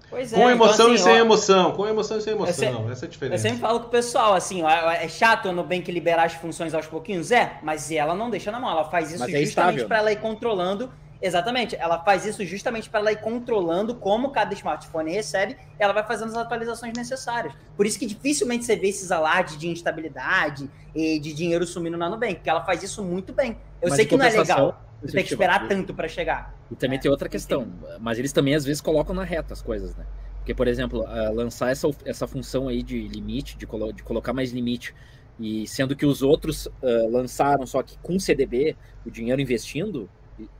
Pois 0.10 0.34
é. 0.34 0.36
Com 0.36 0.50
emoção 0.50 0.74
então, 0.74 0.92
e 0.92 0.96
assim, 0.96 1.04
sem 1.04 1.14
ó, 1.14 1.18
emoção. 1.18 1.72
Com 1.74 1.88
emoção 1.88 2.18
e 2.18 2.22
sem 2.22 2.34
emoção. 2.34 2.50
Essa 2.50 2.66
é 2.66 2.70
a 2.70 3.06
Eu 3.06 3.10
diferença. 3.10 3.44
sempre 3.44 3.60
falo 3.60 3.80
com 3.82 3.88
o 3.88 3.90
pessoal, 3.90 4.34
assim, 4.34 4.64
ó, 4.64 4.70
é 4.70 5.08
chato 5.08 5.50
a 5.50 5.52
Nubank 5.52 5.92
liberar 5.92 6.26
as 6.26 6.34
funções 6.34 6.74
aos 6.74 6.88
pouquinhos? 6.88 7.32
É, 7.32 7.60
mas 7.62 7.92
ela 7.92 8.16
não 8.16 8.30
deixa 8.30 8.52
na 8.52 8.60
mão, 8.60 8.72
ela 8.72 8.86
faz 8.86 9.12
isso 9.12 9.20
Mas 9.20 9.34
é 9.34 9.44
justamente 9.44 9.86
para 9.86 10.00
ela 10.00 10.12
ir 10.12 10.20
controlando. 10.20 10.92
Exatamente, 11.22 11.76
ela 11.76 12.00
faz 12.00 12.26
isso 12.26 12.46
justamente 12.46 12.90
para 12.90 13.02
ela 13.02 13.12
ir 13.12 13.20
controlando 13.20 13.94
como 13.94 14.30
cada 14.32 14.54
smartphone 14.54 15.12
recebe, 15.12 15.58
ela 15.78 15.92
vai 15.92 16.02
fazendo 16.06 16.30
as 16.30 16.38
atualizações 16.38 16.94
necessárias. 16.94 17.54
Por 17.76 17.86
isso 17.86 18.00
que 18.00 18.06
dificilmente 18.06 18.64
você 18.64 18.78
vê 18.78 18.88
esses 18.88 19.12
alardes 19.12 19.58
de 19.58 19.68
instabilidade 19.68 20.70
e 20.96 21.20
de 21.20 21.34
dinheiro 21.34 21.68
sumindo 21.68 21.98
na 21.98 22.10
Nubank, 22.10 22.36
porque 22.36 22.50
ela 22.50 22.64
faz 22.64 22.84
isso 22.84 23.04
muito 23.04 23.34
bem. 23.34 23.58
Eu 23.82 23.90
Mas 23.90 23.96
sei 23.96 24.06
que 24.06 24.18
não 24.18 24.26
é 24.26 24.30
legal, 24.30 24.82
você 25.02 25.14
tem 25.14 25.24
que 25.24 25.32
esperar 25.32 25.68
tanto 25.68 25.94
para 25.94 26.08
chegar. 26.08 26.54
E 26.70 26.76
também 26.76 27.00
tem 27.00 27.10
outra 27.10 27.30
questão, 27.30 27.68
mas 28.00 28.20
eles 28.20 28.32
também 28.34 28.54
às 28.56 28.66
vezes 28.66 28.82
colocam 28.82 29.16
na 29.16 29.24
reta 29.24 29.54
as 29.54 29.62
coisas, 29.62 29.96
né? 29.96 30.06
Porque, 30.38 30.54
por 30.54 30.68
exemplo, 30.68 31.06
ah, 31.08 31.30
lançar 31.30 31.72
essa, 31.72 31.88
essa 32.06 32.28
função 32.28 32.68
aí 32.68 32.82
de 32.84 33.08
limite, 33.08 33.58
de, 33.58 33.66
colo- 33.66 33.92
de 33.94 34.04
colocar 34.04 34.34
mais 34.34 34.52
limite, 34.52 34.94
e 35.40 35.66
sendo 35.68 35.96
que 35.96 36.06
os 36.06 36.22
outros 36.22 36.68
ah, 36.84 37.08
lançaram, 37.10 37.66
só 37.66 37.82
que 37.82 37.98
com 38.00 38.20
CDB, 38.20 38.76
o 39.06 39.12
dinheiro 39.12 39.40
investindo, 39.40 40.10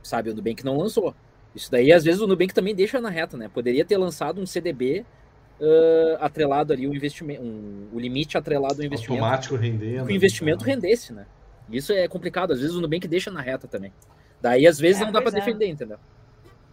sabe, 0.02 0.30
o 0.30 0.34
Nubank 0.34 0.64
não 0.64 0.76
lançou. 0.78 1.14
Isso 1.54 1.70
daí, 1.70 1.92
às 1.92 2.04
vezes, 2.04 2.20
o 2.20 2.26
Nubank 2.26 2.54
também 2.54 2.74
deixa 2.74 3.00
na 3.00 3.10
reta, 3.10 3.36
né? 3.36 3.50
Poderia 3.52 3.84
ter 3.84 3.96
lançado 3.98 4.40
um 4.40 4.46
CDB 4.46 5.04
ah, 5.60 6.18
atrelado 6.24 6.72
ali, 6.72 6.86
o 6.86 6.94
investimento, 6.94 7.42
um- 7.42 7.88
o 7.92 7.98
limite 8.00 8.38
atrelado 8.38 8.80
ao 8.80 8.84
investimento, 8.86 9.22
Automático 9.22 9.56
rendendo. 9.56 10.06
que 10.06 10.12
o 10.12 10.16
investimento 10.16 10.64
rendesse, 10.64 11.12
né? 11.12 11.26
Isso 11.70 11.92
é 11.92 12.06
complicado, 12.08 12.52
às 12.52 12.60
vezes 12.60 12.74
o 12.76 12.80
Nubank 12.80 13.06
deixa 13.08 13.30
na 13.30 13.40
reta 13.40 13.68
também. 13.68 13.92
Daí, 14.40 14.66
às 14.66 14.78
vezes, 14.78 15.02
É, 15.02 15.04
não 15.04 15.12
dá 15.12 15.20
para 15.22 15.32
é. 15.32 15.34
defender, 15.34 15.66
entendeu? 15.68 15.98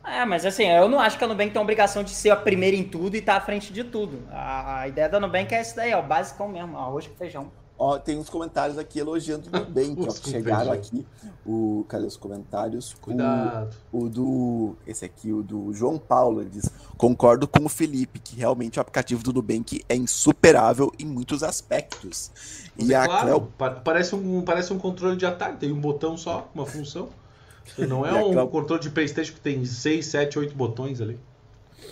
É, 0.04 0.24
mas 0.26 0.46
assim, 0.46 0.64
eu 0.66 0.88
não 0.88 1.00
acho 1.00 1.18
que 1.18 1.24
a 1.24 1.28
Nubank 1.28 1.52
tem 1.52 1.60
a 1.60 1.64
obrigação 1.64 2.02
de 2.04 2.12
ser 2.12 2.30
a 2.30 2.36
primeira 2.36 2.78
em 2.78 2.84
tudo 2.84 3.16
e 3.16 3.20
estar 3.20 3.36
à 3.36 3.42
frente 3.42 3.74
de 3.74 3.84
tudo. 3.84 4.26
A, 4.32 4.82
a 4.82 4.88
ideia 4.88 5.10
da 5.10 5.20
Nubank 5.20 5.54
é 5.54 5.58
essa 5.60 5.76
daí, 5.76 5.92
é 5.92 5.98
o 5.98 6.04
basicão 6.04 6.48
mesmo, 6.48 6.78
arroz 6.78 7.08
com 7.08 7.16
feijão. 7.16 7.52
Ó, 7.80 8.00
tem 8.00 8.18
uns 8.18 8.28
comentários 8.30 8.78
aqui 8.78 8.98
elogiando 8.98 9.48
o 9.50 9.52
Nubank, 9.60 10.02
ó, 10.02 10.12
que 10.12 10.30
chegaram 10.32 10.72
aqui. 10.72 11.06
O, 11.46 11.86
cadê 11.88 12.06
os 12.08 12.18
comentários? 12.18 12.94
O- 12.94 12.98
Cuidado. 13.02 13.76
O 13.92 14.10
do. 14.10 14.76
Esse 14.88 15.06
aqui, 15.06 15.32
o 15.32 15.44
do 15.44 15.72
João 15.74 16.00
Paulo, 16.00 16.42
ele 16.42 16.50
diz: 16.50 16.68
Concordo 16.98 17.48
com 17.48 17.66
o 17.66 17.70
Felipe, 17.70 18.20
que 18.20 18.36
realmente 18.36 18.80
o 18.80 18.82
aplicativo 18.82 19.22
do 19.24 19.32
Nubank 19.32 19.84
é 19.88 19.96
insuperável 19.96 20.92
em 20.98 21.06
muitos 21.06 21.44
aspectos. 21.44 22.32
Mas 22.76 22.90
E 22.90 22.94
é 22.94 22.98
a 22.98 23.06
claro, 23.06 23.26
Cleo. 23.28 23.42
pa- 23.58 23.70
parece, 23.72 24.16
um, 24.16 24.42
parece 24.42 24.74
um 24.74 24.80
controle 24.80 25.16
de 25.16 25.26
atalho, 25.28 25.58
tem 25.58 25.72
um 25.72 25.80
botão 25.80 26.18
só, 26.18 26.50
uma 26.56 26.66
função. 26.66 27.10
Não 27.78 28.04
é 28.04 28.12
um 28.24 28.32
Cleo- 28.32 28.48
controle 28.48 28.82
de 28.82 28.90
Playstation 28.90 29.34
que 29.34 29.40
tem 29.42 29.64
6, 29.66 30.06
7, 30.08 30.40
8 30.40 30.56
botões 30.56 31.00
ali. 31.00 31.20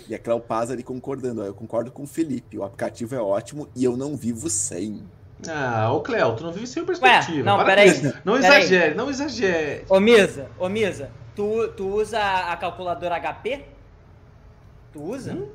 E 0.09 0.15
a 0.15 0.19
Cleo 0.19 0.39
Paz 0.39 0.71
ali 0.71 0.81
concordando. 0.81 1.41
ó, 1.41 1.45
Eu 1.45 1.53
concordo 1.53 1.91
com 1.91 2.03
o 2.03 2.07
Felipe. 2.07 2.57
O 2.57 2.63
aplicativo 2.63 3.13
é 3.13 3.21
ótimo 3.21 3.67
e 3.75 3.83
eu 3.83 3.95
não 3.95 4.15
vivo 4.15 4.49
sem. 4.49 5.03
Ah, 5.49 5.91
ô 5.91 6.01
Cléo, 6.01 6.33
tu 6.35 6.43
não 6.43 6.51
vive 6.51 6.65
sem 6.67 6.85
perspectiva. 6.85 7.43
não, 7.43 7.57
Para 7.57 7.65
peraí, 7.65 7.89
isso. 7.89 8.13
Não 8.23 8.39
peraí. 8.39 8.61
exagere, 8.61 8.95
não 8.95 9.09
exagere. 9.09 9.85
Ô 9.89 9.99
Misa, 9.99 10.47
ô 10.57 10.69
Misa, 10.69 11.11
tu, 11.35 11.67
tu 11.75 11.87
usa 11.87 12.19
a 12.19 12.55
calculadora 12.57 13.15
HP? 13.19 13.65
Tu 14.93 15.01
usa? 15.03 15.33
Hum? 15.33 15.49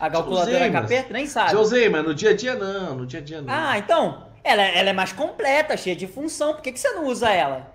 A 0.00 0.10
calculadora 0.10 0.56
usei, 0.56 0.70
HP? 0.70 1.02
Tu 1.04 1.12
nem 1.12 1.26
sabe. 1.26 1.52
Já 1.52 1.58
usei, 1.60 1.88
mas 1.88 2.04
no 2.04 2.14
dia 2.14 2.30
a 2.30 2.36
dia 2.36 2.54
não, 2.56 2.96
no 2.96 3.06
dia 3.06 3.20
a 3.20 3.22
dia 3.22 3.40
não. 3.40 3.52
Ah, 3.52 3.78
então, 3.78 4.26
ela, 4.42 4.62
ela 4.62 4.90
é 4.90 4.92
mais 4.92 5.12
completa, 5.12 5.76
cheia 5.76 5.94
de 5.96 6.06
função, 6.06 6.54
por 6.54 6.62
que, 6.62 6.72
que 6.72 6.78
você 6.80 6.90
não 6.90 7.06
usa 7.06 7.30
ela? 7.30 7.72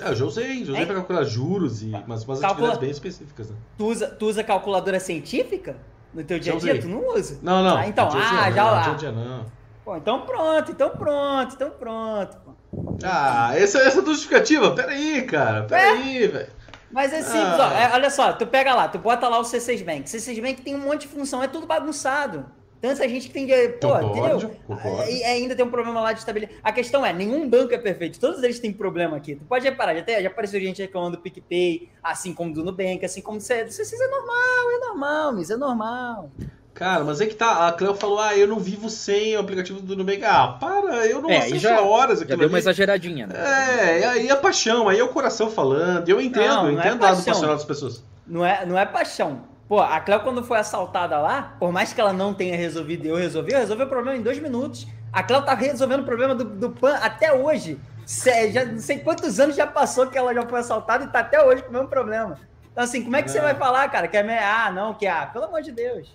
Ah, 0.00 0.08
eu 0.08 0.14
já 0.16 0.24
usei, 0.24 0.64
já 0.64 0.70
usei 0.72 0.76
Hein? 0.80 0.86
pra 0.86 0.94
calcular 0.96 1.24
juros 1.24 1.82
e 1.82 1.86
umas, 2.06 2.24
umas 2.24 2.40
Calcula- 2.40 2.68
atividades 2.68 2.78
bem 2.80 2.90
específicas, 2.90 3.50
né? 3.50 3.56
Tu 3.78 3.84
usa, 3.86 4.08
tu 4.08 4.26
usa 4.26 4.42
calculadora 4.44 4.98
científica? 4.98 5.76
No 6.12 6.22
teu 6.24 6.38
dia 6.38 6.54
a 6.54 6.56
dia? 6.56 6.80
Tu 6.80 6.88
não 6.88 7.14
usa? 7.14 7.38
Não, 7.42 7.62
não. 7.62 7.76
Ah, 7.76 7.86
então, 7.88 8.06
no 8.08 8.16
ah, 8.16 8.22
não, 8.48 8.52
já 8.54 8.64
no 8.64 8.70
lá. 8.70 8.80
dia 8.82 8.92
a 8.92 8.96
dia 8.96 9.12
não. 9.12 9.46
Pô, 9.84 9.96
então 9.96 10.22
pronto, 10.24 10.70
então 10.72 10.90
pronto, 10.90 11.54
então 11.54 11.70
pronto. 11.70 12.36
pô. 12.44 12.96
Ah, 13.04 13.52
essa, 13.54 13.78
essa 13.78 13.98
é 13.98 14.02
a 14.02 14.04
justificativa. 14.04 14.74
Peraí, 14.74 15.22
cara. 15.22 15.64
Peraí, 15.64 16.26
velho. 16.26 16.48
Mas 16.90 17.12
é 17.12 17.22
simples, 17.22 17.58
Ah. 17.60 17.70
ó. 17.72 17.76
é, 17.76 17.92
olha 17.92 18.08
só, 18.10 18.32
tu 18.32 18.46
pega 18.46 18.74
lá, 18.74 18.88
tu 18.88 18.98
bota 18.98 19.28
lá 19.28 19.38
o 19.38 19.42
C6 19.42 19.84
Bank. 19.84 20.04
C6 20.08 20.40
Bank 20.40 20.62
tem 20.62 20.74
um 20.74 20.78
monte 20.78 21.02
de 21.02 21.08
função, 21.08 21.42
é 21.42 21.48
tudo 21.48 21.66
bagunçado. 21.66 22.46
Tanta 22.80 23.08
gente 23.08 23.28
que 23.28 23.32
tem 23.34 23.46
de. 23.46 23.68
Pô, 23.80 23.88
Concordo, 23.98 24.18
entendeu? 24.18 24.50
concordo. 24.66 25.10
E 25.10 25.24
ainda 25.24 25.56
tem 25.56 25.64
um 25.64 25.70
problema 25.70 26.00
lá 26.02 26.12
de 26.12 26.18
estabilidade. 26.18 26.58
A 26.62 26.70
questão 26.70 27.04
é, 27.04 27.12
nenhum 27.14 27.48
banco 27.48 27.72
é 27.74 27.78
perfeito. 27.78 28.20
Todos 28.20 28.42
eles 28.42 28.58
têm 28.60 28.72
problema 28.74 29.16
aqui. 29.16 29.36
Tu 29.36 29.44
pode 29.44 29.64
reparar, 29.64 29.94
já, 29.94 30.02
tem- 30.02 30.22
já 30.22 30.28
apareceu 30.28 30.60
gente 30.60 30.82
reclamando 30.82 31.16
do 31.16 31.22
PicPay, 31.22 31.88
assim 32.02 32.34
como 32.34 32.52
do 32.52 32.62
Nubank, 32.62 33.02
assim 33.04 33.22
como 33.22 33.38
do 33.38 33.42
C- 33.42 33.64
do 33.64 33.70
C6 33.70 33.94
é 34.00 34.06
normal, 34.08 34.70
é 34.70 34.78
normal, 34.86 35.32
Miss, 35.32 35.50
é 35.50 35.56
normal. 35.56 36.30
Cara, 36.74 37.04
mas 37.04 37.20
é 37.20 37.26
que 37.26 37.34
tá. 37.36 37.68
A 37.68 37.72
Cleo 37.72 37.94
falou: 37.94 38.18
ah, 38.18 38.36
eu 38.36 38.48
não 38.48 38.58
vivo 38.58 38.90
sem 38.90 39.36
o 39.36 39.40
aplicativo 39.40 39.80
do 39.80 39.96
Nubank. 39.96 40.24
Ah, 40.24 40.56
para, 40.60 41.06
eu 41.06 41.22
não 41.22 41.30
É, 41.30 41.48
e 41.48 41.58
já- 41.58 41.80
horas 41.80 42.18
Já 42.18 42.24
aquilo 42.24 42.40
deu 42.40 42.48
uma 42.48 42.56
ali. 42.56 42.62
exageradinha, 42.64 43.26
né? 43.28 43.34
É, 43.36 44.00
e 44.00 44.04
aí 44.04 44.28
é 44.28 44.34
paixão, 44.34 44.88
aí 44.88 44.98
é 44.98 45.04
o 45.04 45.08
coração 45.08 45.48
falando. 45.48 46.08
Eu 46.08 46.20
entendo, 46.20 46.48
Não, 46.48 46.66
eu 46.66 46.72
não 46.72 46.80
é 46.82 46.86
entendo 46.86 47.00
lado 47.02 47.14
paixão. 47.16 47.32
passional 47.32 47.54
das 47.54 47.64
pessoas. 47.64 48.02
Não 48.26 48.44
é, 48.44 48.66
não 48.66 48.76
é 48.78 48.84
paixão. 48.84 49.42
Pô, 49.68 49.80
a 49.80 49.98
Cleo, 50.00 50.20
quando 50.20 50.42
foi 50.44 50.58
assaltada 50.58 51.16
lá, 51.18 51.54
por 51.60 51.70
mais 51.72 51.92
que 51.92 52.00
ela 52.00 52.12
não 52.12 52.34
tenha 52.34 52.56
resolvido 52.56 53.06
eu 53.06 53.16
resolvi, 53.16 53.52
eu 53.52 53.58
resolvi 53.60 53.84
o 53.84 53.88
problema 53.88 54.18
em 54.18 54.22
dois 54.22 54.38
minutos. 54.38 54.86
A 55.12 55.22
Cleo 55.22 55.42
tá 55.42 55.54
resolvendo 55.54 56.00
o 56.00 56.04
problema 56.04 56.34
do, 56.34 56.44
do 56.44 56.70
PAN 56.70 56.96
até 56.96 57.32
hoje. 57.32 57.78
Cê- 58.04 58.50
já 58.50 58.64
não 58.64 58.78
sei 58.80 58.98
quantos 58.98 59.38
anos 59.40 59.54
já 59.56 59.66
passou 59.66 60.08
que 60.08 60.18
ela 60.18 60.34
já 60.34 60.42
foi 60.46 60.58
assaltada 60.58 61.04
e 61.04 61.06
tá 61.06 61.20
até 61.20 61.42
hoje 61.42 61.62
com 61.62 61.70
o 61.70 61.72
mesmo 61.72 61.88
problema. 61.88 62.36
Então, 62.72 62.82
assim, 62.82 63.02
como 63.04 63.14
é 63.16 63.22
que 63.22 63.30
você 63.30 63.38
Não. 63.38 63.44
vai 63.44 63.54
falar, 63.54 63.88
cara? 63.88 64.08
Que 64.08 64.16
é 64.16 64.22
me... 64.24 64.36
Ah, 64.36 64.70
não, 64.74 64.92
que 64.92 65.06
ah, 65.06 65.26
pelo 65.32 65.44
amor 65.44 65.62
de 65.62 65.70
Deus. 65.70 66.08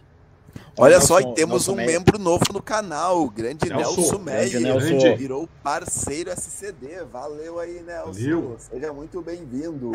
Olha 0.77 0.97
Nelson- 0.97 1.07
só, 1.07 1.19
e 1.19 1.33
temos 1.33 1.67
Nelson 1.67 1.71
um 1.71 1.75
Meyer. 1.75 1.91
membro 1.91 2.17
novo 2.19 2.43
no 2.53 2.61
canal, 2.61 3.21
o 3.21 3.29
grande 3.29 3.69
Nelson, 3.69 3.95
Nelson, 4.01 4.17
Meyer. 4.19 4.49
Grande. 4.61 5.15
Virou 5.15 5.47
parceiro 5.63 6.29
SCD. 6.31 7.03
Valeu 7.11 7.59
aí, 7.59 7.81
Nelson. 7.85 8.11
Valeu. 8.13 8.55
Seja 8.59 8.93
muito 8.93 9.21
bem-vindo. 9.21 9.91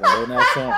Valeu, 0.00 0.26
Nelson. 0.28 0.72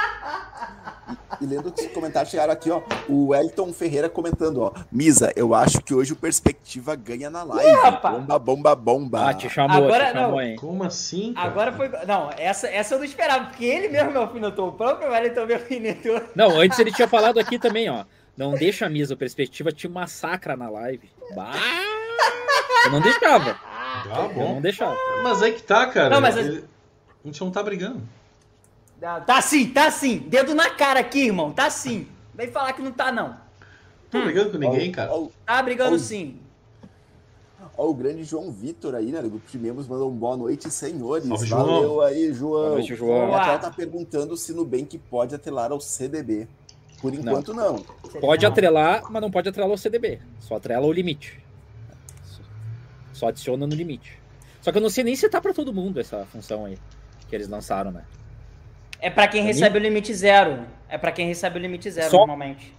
E 1.40 1.46
lendo 1.46 1.72
os 1.76 1.86
comentários 1.88 2.30
chegaram 2.30 2.52
aqui, 2.52 2.70
ó. 2.70 2.82
O 3.08 3.34
Elton 3.34 3.72
Ferreira 3.72 4.08
comentando, 4.08 4.62
ó. 4.62 4.72
Misa, 4.92 5.32
eu 5.36 5.54
acho 5.54 5.80
que 5.82 5.94
hoje 5.94 6.12
o 6.12 6.16
Perspectiva 6.16 6.94
ganha 6.94 7.28
na 7.30 7.42
live. 7.42 8.00
bomba, 8.02 8.38
bomba, 8.38 8.74
bomba. 8.74 9.28
Ah, 9.30 9.34
te 9.34 9.48
chamou, 9.48 9.84
Agora, 9.84 10.06
te 10.06 10.12
chamou, 10.12 10.30
não. 10.32 10.40
hein? 10.40 10.56
Como 10.56 10.84
assim? 10.84 11.32
cara? 11.34 11.48
Agora 11.48 11.72
foi. 11.72 11.88
Não, 12.06 12.30
essa, 12.36 12.68
essa 12.68 12.94
eu 12.94 12.98
não 12.98 13.04
esperava, 13.04 13.46
porque 13.46 13.64
ele 13.64 13.88
mesmo 13.88 14.10
me 14.10 14.16
alfinetou. 14.18 14.68
O 14.68 14.72
próprio 14.72 15.10
Wellington 15.10 15.46
me 15.46 15.54
alfinetou. 15.54 16.20
Não, 16.34 16.60
antes 16.60 16.78
ele 16.78 16.92
tinha 16.92 17.08
falado 17.08 17.38
aqui 17.40 17.58
também, 17.58 17.88
ó. 17.90 18.04
Não 18.40 18.54
deixa 18.54 18.86
a 18.86 18.88
misa, 18.88 19.14
perspectiva 19.14 19.70
te 19.70 19.86
massacra 19.86 20.56
na 20.56 20.70
live. 20.70 21.10
Bah! 21.34 21.52
Eu 22.86 22.90
não 22.92 23.00
deixava. 23.02 23.52
Tá 23.54 24.02
Eu 24.06 24.14
não 24.22 24.28
bom. 24.54 24.60
deixava. 24.62 24.96
Mas 25.22 25.42
aí 25.42 25.52
que 25.52 25.62
tá, 25.62 25.86
cara. 25.86 26.08
Não, 26.08 26.22
mas- 26.22 26.38
Ele- 26.38 26.64
A 27.22 27.26
gente 27.26 27.38
não 27.42 27.50
tá 27.50 27.62
brigando. 27.62 28.00
Ah, 29.02 29.20
Tá 29.20 29.42
sim, 29.42 29.66
tá 29.68 29.90
sim. 29.90 30.20
Dedo 30.26 30.54
na 30.54 30.70
cara 30.70 31.00
aqui, 31.00 31.26
irmão. 31.26 31.52
Tá 31.52 31.68
sim. 31.68 32.06
Vem 32.34 32.50
falar 32.50 32.72
que 32.72 32.80
não 32.80 32.92
tá, 32.92 33.12
não. 33.12 33.28
Não 33.28 33.36
tô 34.10 34.22
brigando 34.22 34.52
com 34.52 34.56
ninguém, 34.58 34.90
cara. 34.90 35.12
Ó, 35.12 35.28
Tá 35.44 35.62
brigando 35.62 35.98
sim. 35.98 36.38
ó, 37.76 37.86
o 37.88 37.92
grande 37.94 38.24
João 38.24 38.50
Vitor 38.50 38.94
aí, 38.94 39.12
né? 39.12 39.20
Do 39.20 39.28
grupo 39.28 39.50
de 39.50 39.58
membros 39.58 39.86
mandou 39.86 40.10
um 40.10 40.14
boa 40.14 40.34
noite, 40.38 40.70
senhores. 40.70 41.26
Salve, 41.28 41.46
João. 41.46 41.66
Valeu 41.66 42.00
aí, 42.00 42.32
João. 42.32 42.62
Boa 42.62 42.70
noite, 42.70 42.94
João. 42.94 43.24
A 43.26 43.28
Cláudia 43.28 43.46
Boa. 43.46 43.58
tá 43.58 43.70
perguntando 43.70 44.34
se 44.38 44.54
Nubank 44.54 44.96
pode 45.10 45.34
atrelar 45.34 45.72
ao 45.72 45.80
CDB. 45.80 46.48
Por 47.00 47.14
enquanto, 47.14 47.54
não. 47.54 47.76
Pode 48.20 48.44
Não. 48.44 48.50
atrelar, 48.52 49.02
mas 49.10 49.22
não 49.22 49.30
pode 49.30 49.48
atrelar 49.48 49.70
o 49.72 49.78
CDB. 49.78 50.20
Só 50.38 50.56
atrela 50.56 50.86
o 50.86 50.92
limite. 50.92 51.40
Só 53.12 53.28
adiciona 53.28 53.66
no 53.66 53.74
limite. 53.74 54.18
Só 54.60 54.70
que 54.70 54.78
eu 54.78 54.82
não 54.82 54.90
sei 54.90 55.04
nem 55.04 55.16
se 55.16 55.28
tá 55.28 55.40
pra 55.40 55.54
todo 55.54 55.72
mundo 55.72 55.98
essa 56.00 56.26
função 56.26 56.66
aí 56.66 56.78
que 57.28 57.34
eles 57.34 57.48
lançaram, 57.48 57.90
né? 57.90 58.04
É 59.00 59.08
pra 59.08 59.26
quem 59.28 59.42
recebe 59.42 59.78
o 59.78 59.80
limite 59.82 60.12
zero. 60.14 60.64
É 60.88 60.98
pra 60.98 61.10
quem 61.12 61.26
recebe 61.26 61.58
o 61.58 61.62
limite 61.62 61.90
zero, 61.90 62.10
Só? 62.10 62.18
normalmente. 62.18 62.74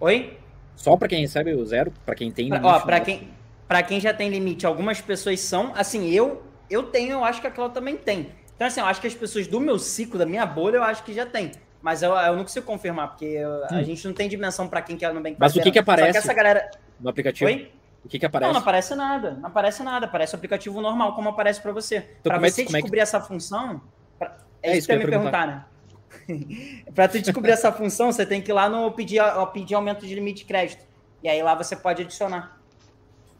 Oi? 0.00 0.38
Só 0.74 0.94
pra 0.96 1.08
quem 1.08 1.20
recebe 1.22 1.54
o 1.54 1.64
zero, 1.64 1.90
pra 2.04 2.14
quem 2.14 2.30
tem 2.30 2.48
Pra, 2.48 2.58
limite. 2.58 2.74
ó, 2.74 2.80
pra 2.80 2.98
né? 2.98 3.04
quem, 3.04 3.30
pra 3.66 3.82
quem 3.82 3.98
já 3.98 4.12
tem 4.12 4.28
limite, 4.28 4.66
algumas 4.66 5.00
pessoas 5.00 5.40
são. 5.40 5.72
Assim, 5.74 6.10
eu 6.10 6.42
eu 6.68 6.82
tenho, 6.82 7.12
eu 7.12 7.24
acho 7.24 7.40
que 7.40 7.46
a 7.46 7.50
Cláudia 7.50 7.74
também 7.74 7.96
tem. 7.96 8.30
Então, 8.54 8.66
assim, 8.66 8.80
eu 8.80 8.86
acho 8.86 9.00
que 9.00 9.06
as 9.06 9.14
pessoas 9.14 9.46
do 9.46 9.60
meu 9.60 9.78
ciclo, 9.78 10.18
da 10.18 10.26
minha 10.26 10.44
bolha, 10.44 10.76
eu 10.76 10.82
acho 10.82 11.02
que 11.04 11.14
já 11.14 11.24
tem. 11.24 11.52
Mas 11.86 12.02
eu, 12.02 12.12
eu 12.16 12.34
não 12.34 12.42
consigo 12.42 12.66
confirmar, 12.66 13.10
porque 13.10 13.24
eu- 13.26 13.64
a 13.66 13.74
Hum. 13.76 13.84
gente 13.84 14.04
não 14.08 14.12
tem 14.12 14.28
dimensão 14.28 14.66
pra 14.66 14.82
quem 14.82 14.96
quer 14.96 15.14
no 15.14 15.20
bem 15.20 15.36
Mas 15.38 15.54
o 15.54 15.60
que 15.62 15.70
que 15.70 15.78
aparece? 15.78 16.10
que 16.10 16.18
essa 16.18 16.34
galera. 16.34 16.68
no 16.98 17.08
aplicativo. 17.08 17.48
Oi? 17.48 17.70
O 18.04 18.08
que 18.08 18.18
que 18.18 18.24
Não, 18.24 18.28
aparece? 18.28 18.52
não 18.52 18.60
aparece 18.60 18.94
nada. 18.96 19.30
Não 19.34 19.46
aparece 19.48 19.82
nada. 19.84 20.06
Aparece 20.06 20.34
o 20.34 20.36
aplicativo 20.36 20.80
normal, 20.80 21.14
como 21.14 21.28
aparece 21.28 21.60
pra 21.60 21.70
você. 21.70 21.98
Então, 21.98 22.08
pra 22.24 22.34
como 22.34 22.46
é 22.46 22.48
que- 22.48 22.54
você 22.56 22.64
como 22.64 22.76
é 22.76 22.80
que- 22.80 22.82
descobrir 22.82 23.00
essa 23.00 23.20
função. 23.20 23.80
pra- 24.18 24.36
É, 24.64 24.72
É 24.72 24.76
isso 24.78 24.88
que 24.88 24.94
eu 24.94 24.96
que 24.98 25.02
ia 25.04 25.06
me 25.06 25.12
perguntar, 25.12 25.46
né? 25.46 25.64
pra 26.92 27.06
tu 27.06 27.20
descobrir 27.20 27.52
essa 27.52 27.70
função, 27.70 28.10
você 28.10 28.26
tem 28.26 28.42
que 28.42 28.50
ir 28.50 28.54
lá 28.54 28.68
no 28.68 28.90
pedir, 28.90 29.22
pedir 29.52 29.76
aumento 29.76 30.04
de 30.04 30.12
limite 30.12 30.38
de 30.40 30.44
crédito. 30.46 30.84
E 31.22 31.28
aí 31.28 31.40
lá 31.40 31.54
você 31.54 31.76
pode 31.76 32.02
adicionar. 32.02 32.58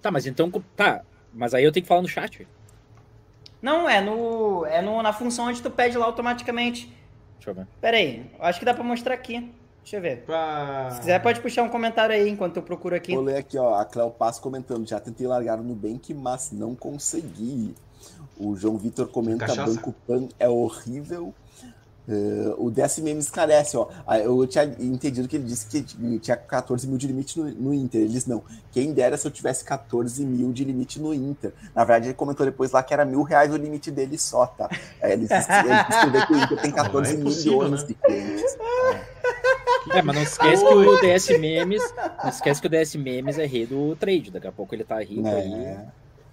Tá, 0.01 0.09
mas 0.13 0.25
então. 0.25 0.49
Tá, 0.77 1.01
mas 1.35 1.53
aí 1.53 1.65
eu 1.65 1.73
tenho 1.73 1.83
que 1.83 1.89
falar 1.89 2.03
no 2.03 2.07
chat. 2.09 2.47
Não, 3.61 3.89
é 3.89 4.01
no. 4.01 4.65
É 4.67 4.81
no, 4.81 5.03
na 5.03 5.13
função 5.13 5.47
onde 5.47 5.61
tu 5.61 5.71
pede 5.71 5.99
lá 5.99 6.07
automaticamente. 6.07 6.95
Deixa 7.37 7.51
eu 7.51 7.55
ver. 7.55 7.67
Pera 7.81 7.97
aí, 7.97 8.31
acho 8.41 8.59
que 8.59 8.65
dá 8.65 8.75
pra 8.75 8.83
mostrar 8.85 9.15
aqui. 9.15 9.53
Deixa 9.83 9.99
eu 9.99 10.01
ver. 10.01 10.25
Pá. 10.27 10.91
Se 10.91 10.99
quiser, 11.01 11.23
pode 11.23 11.41
puxar 11.41 11.63
um 11.63 11.69
comentário 11.69 12.13
aí 12.13 12.29
enquanto 12.29 12.57
eu 12.57 12.63
procuro 12.63 12.97
aqui. 12.97 13.15
Vou 13.15 13.23
ler 13.23 13.37
aqui, 13.37 13.57
ó, 13.57 13.75
a 13.77 13.85
Cléo 13.85 14.11
Paz 14.11 14.39
comentando, 14.39 14.87
já 14.89 14.99
tentei 14.99 15.27
largar 15.27 15.57
no 15.57 15.63
Nubank, 15.63 16.13
mas 16.13 16.51
não 16.51 16.75
consegui. 16.75 17.75
O 18.37 18.57
João 18.57 18.77
Vitor 18.77 19.07
comenta, 19.09 19.47
Cachaça. 19.47 19.75
Banco 19.75 19.95
Pan 20.07 20.29
é 20.39 20.49
horrível. 20.49 21.33
Eh, 22.09 22.55
o 22.57 22.71
DSM 22.71 23.03
me 23.03 23.19
esclarece, 23.19 23.77
ó. 23.77 23.89
Eu 24.15 24.47
tinha 24.47 24.65
entendido 24.65 25.27
que 25.27 25.37
ele 25.37 25.45
disse 25.45 25.67
que 25.67 25.83
tinha 26.19 26.37
14 26.37 26.87
mil 26.87 26.97
de 26.97 27.07
limite 27.07 27.39
no, 27.39 27.51
no 27.51 27.75
Inter. 27.75 28.03
Eles 28.03 28.27
não. 28.27 28.45
Quem 28.71 28.93
dera 28.93 29.17
se 29.17 29.27
eu 29.27 29.31
tivesse 29.31 29.65
14 29.65 30.25
mil 30.25 30.53
de 30.53 30.65
limite 30.65 31.01
no 31.01 31.13
Inter. 31.13 31.53
Na 31.75 31.85
verdade, 31.85 32.09
ele 32.09 32.15
comentou 32.15 32.47
depois 32.47 32.71
lá 32.71 32.83
que 32.83 32.95
era 32.95 33.05
mil 33.05 33.23
reais 33.23 33.53
o 33.53 33.57
limite 33.57 33.91
dele 33.91 34.17
só, 34.19 34.47
tá? 34.47 34.69
É, 35.01 35.13
ele 35.13 35.23
disse 35.23 35.35
ele 35.35 35.73
escreveu 35.91 36.27
que 36.27 36.33
o 36.33 36.37
Inter 36.37 36.63
tem 36.63 36.71
14 36.73 37.17
Não, 37.17 37.31
é 37.31 37.35
milhões 37.35 37.83
né? 37.83 37.89
de 37.89 37.95
clientes. 37.95 38.59
É, 39.93 40.03
mas 40.03 40.17
não 40.17 40.23
esquece 40.23 40.65
que 40.65 40.75
o 40.75 41.01
DS 41.01 41.41
Memes. 41.41 41.95
Não 42.23 42.31
esquece 42.31 42.61
que 42.61 42.67
o 42.67 42.71
DS 42.71 42.95
Memes 42.97 43.39
é 43.39 43.47
rei 43.47 43.67
do 43.67 43.97
trade. 43.97 44.31
Daqui 44.31 44.47
a 44.47 44.53
pouco 44.53 44.75
ele 44.75 44.85
tá 44.85 45.01
rico 45.01 45.27
aí. 45.27 45.77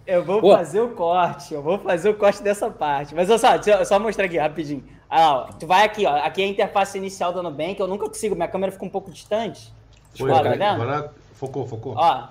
Eu 0.06 0.24
vou 0.24 0.42
fazer 0.42 0.82
o 0.82 0.90
corte, 0.90 1.54
eu 1.54 1.62
vou 1.62 1.78
fazer 1.80 2.10
o 2.10 2.14
corte 2.16 2.44
dessa 2.44 2.70
parte. 2.70 3.16
Mas 3.16 3.30
olha 3.30 3.40
só, 3.40 3.58
deixa 3.58 3.80
eu 3.80 3.86
só 3.86 3.98
mostrar 4.00 4.26
aqui 4.26 4.38
rapidinho. 4.38 4.84
Ah, 5.10 5.32
ó, 5.36 5.44
tu 5.54 5.66
vai 5.66 5.86
aqui, 5.86 6.06
ó. 6.06 6.16
Aqui 6.18 6.42
é 6.42 6.46
a 6.46 6.48
interface 6.50 6.98
inicial 6.98 7.32
do 7.32 7.42
Nubank. 7.42 7.80
Eu 7.80 7.88
nunca 7.88 8.08
consigo, 8.08 8.36
minha 8.36 8.48
câmera 8.48 8.72
fica 8.72 8.84
um 8.84 8.90
pouco 8.90 9.10
distante. 9.12 9.72
Foi, 10.18 10.30
Ó, 10.30 10.36
tá 10.42 10.50
vendo? 10.50 10.64
agora 10.64 11.14
focou, 11.34 11.66
focou. 11.66 11.94
Ó. 11.96 12.28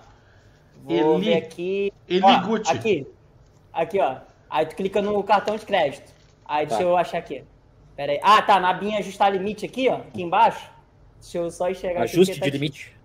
Vou 0.84 1.16
Eli- 1.18 1.24
ver 1.24 1.36
aqui. 1.36 1.92
Eli 2.08 2.22
Ó, 2.24 2.40
Gucci. 2.46 2.70
Aqui. 2.72 3.06
Aqui, 3.72 4.00
ó. 4.00 4.16
Aí 4.50 4.66
tu 4.66 4.76
clica 4.76 5.00
no 5.00 5.22
cartão 5.22 5.56
de 5.56 5.64
crédito. 5.64 6.12
Aí 6.44 6.66
deixa 6.66 6.82
Tá. 6.82 6.88
eu 6.88 6.96
achar 6.96 7.18
aqui. 7.18 7.42
Pera 7.96 8.12
aí. 8.12 8.20
Ah, 8.22 8.42
tá. 8.42 8.60
Na 8.60 8.70
abinha 8.70 8.98
ajustar 8.98 9.32
limite 9.32 9.64
aqui, 9.64 9.88
ó. 9.88 9.94
Aqui 9.96 10.22
embaixo. 10.22 10.68
Deixa 11.20 11.38
eu 11.38 11.50
só 11.50 11.70
enxergar 11.70 12.02
aqui, 12.02 12.12
Ajuste 12.12 12.34
porque 12.34 12.50
de 12.50 12.50
tá 12.50 12.58
limite. 12.58 12.96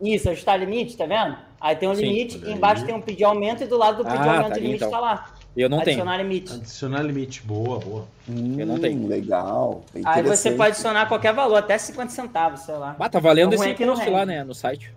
Isso, 0.00 0.30
ajustar 0.30 0.58
limite, 0.58 0.96
tá 0.96 1.04
vendo? 1.06 1.36
Aí 1.66 1.74
tem 1.74 1.88
um 1.88 1.94
Sim. 1.96 2.02
limite, 2.02 2.40
embaixo 2.48 2.84
tem 2.86 2.94
um 2.94 3.00
pedir 3.00 3.24
aumento 3.24 3.64
e 3.64 3.66
do 3.66 3.76
lado 3.76 3.96
do 3.96 4.04
pedir 4.04 4.18
Ah, 4.18 4.34
aumento 4.36 4.48
tá 4.50 4.54
ali, 4.54 4.60
limite 4.60 4.84
então. 4.84 4.90
tá 4.92 5.00
lá. 5.00 5.26
Eu 5.56 5.68
não 5.68 5.78
tenho. 5.80 5.96
Adicionar 5.96 6.16
limite. 6.18 6.52
Adicionar 6.52 7.02
limite. 7.02 7.42
Boa, 7.42 7.80
boa. 7.80 8.04
Eu 8.28 8.66
não 8.66 8.78
tenho. 8.78 9.00
Hum, 9.02 9.08
Legal. 9.08 9.82
bem 9.92 10.00
Aí 10.06 10.22
você 10.22 10.52
pode 10.52 10.70
adicionar 10.70 11.06
qualquer 11.06 11.32
valor, 11.34 11.56
até 11.56 11.76
50 11.76 12.12
centavos, 12.12 12.60
sei 12.60 12.76
lá. 12.76 12.94
Ah, 13.00 13.08
tá 13.08 13.18
valendo 13.18 13.50
O 13.50 13.54
esse 13.56 13.68
é 13.82 13.86
não 13.86 13.96
rende. 13.96 14.10
lá, 14.10 14.24
né? 14.24 14.44
No 14.44 14.54
site. 14.54 14.94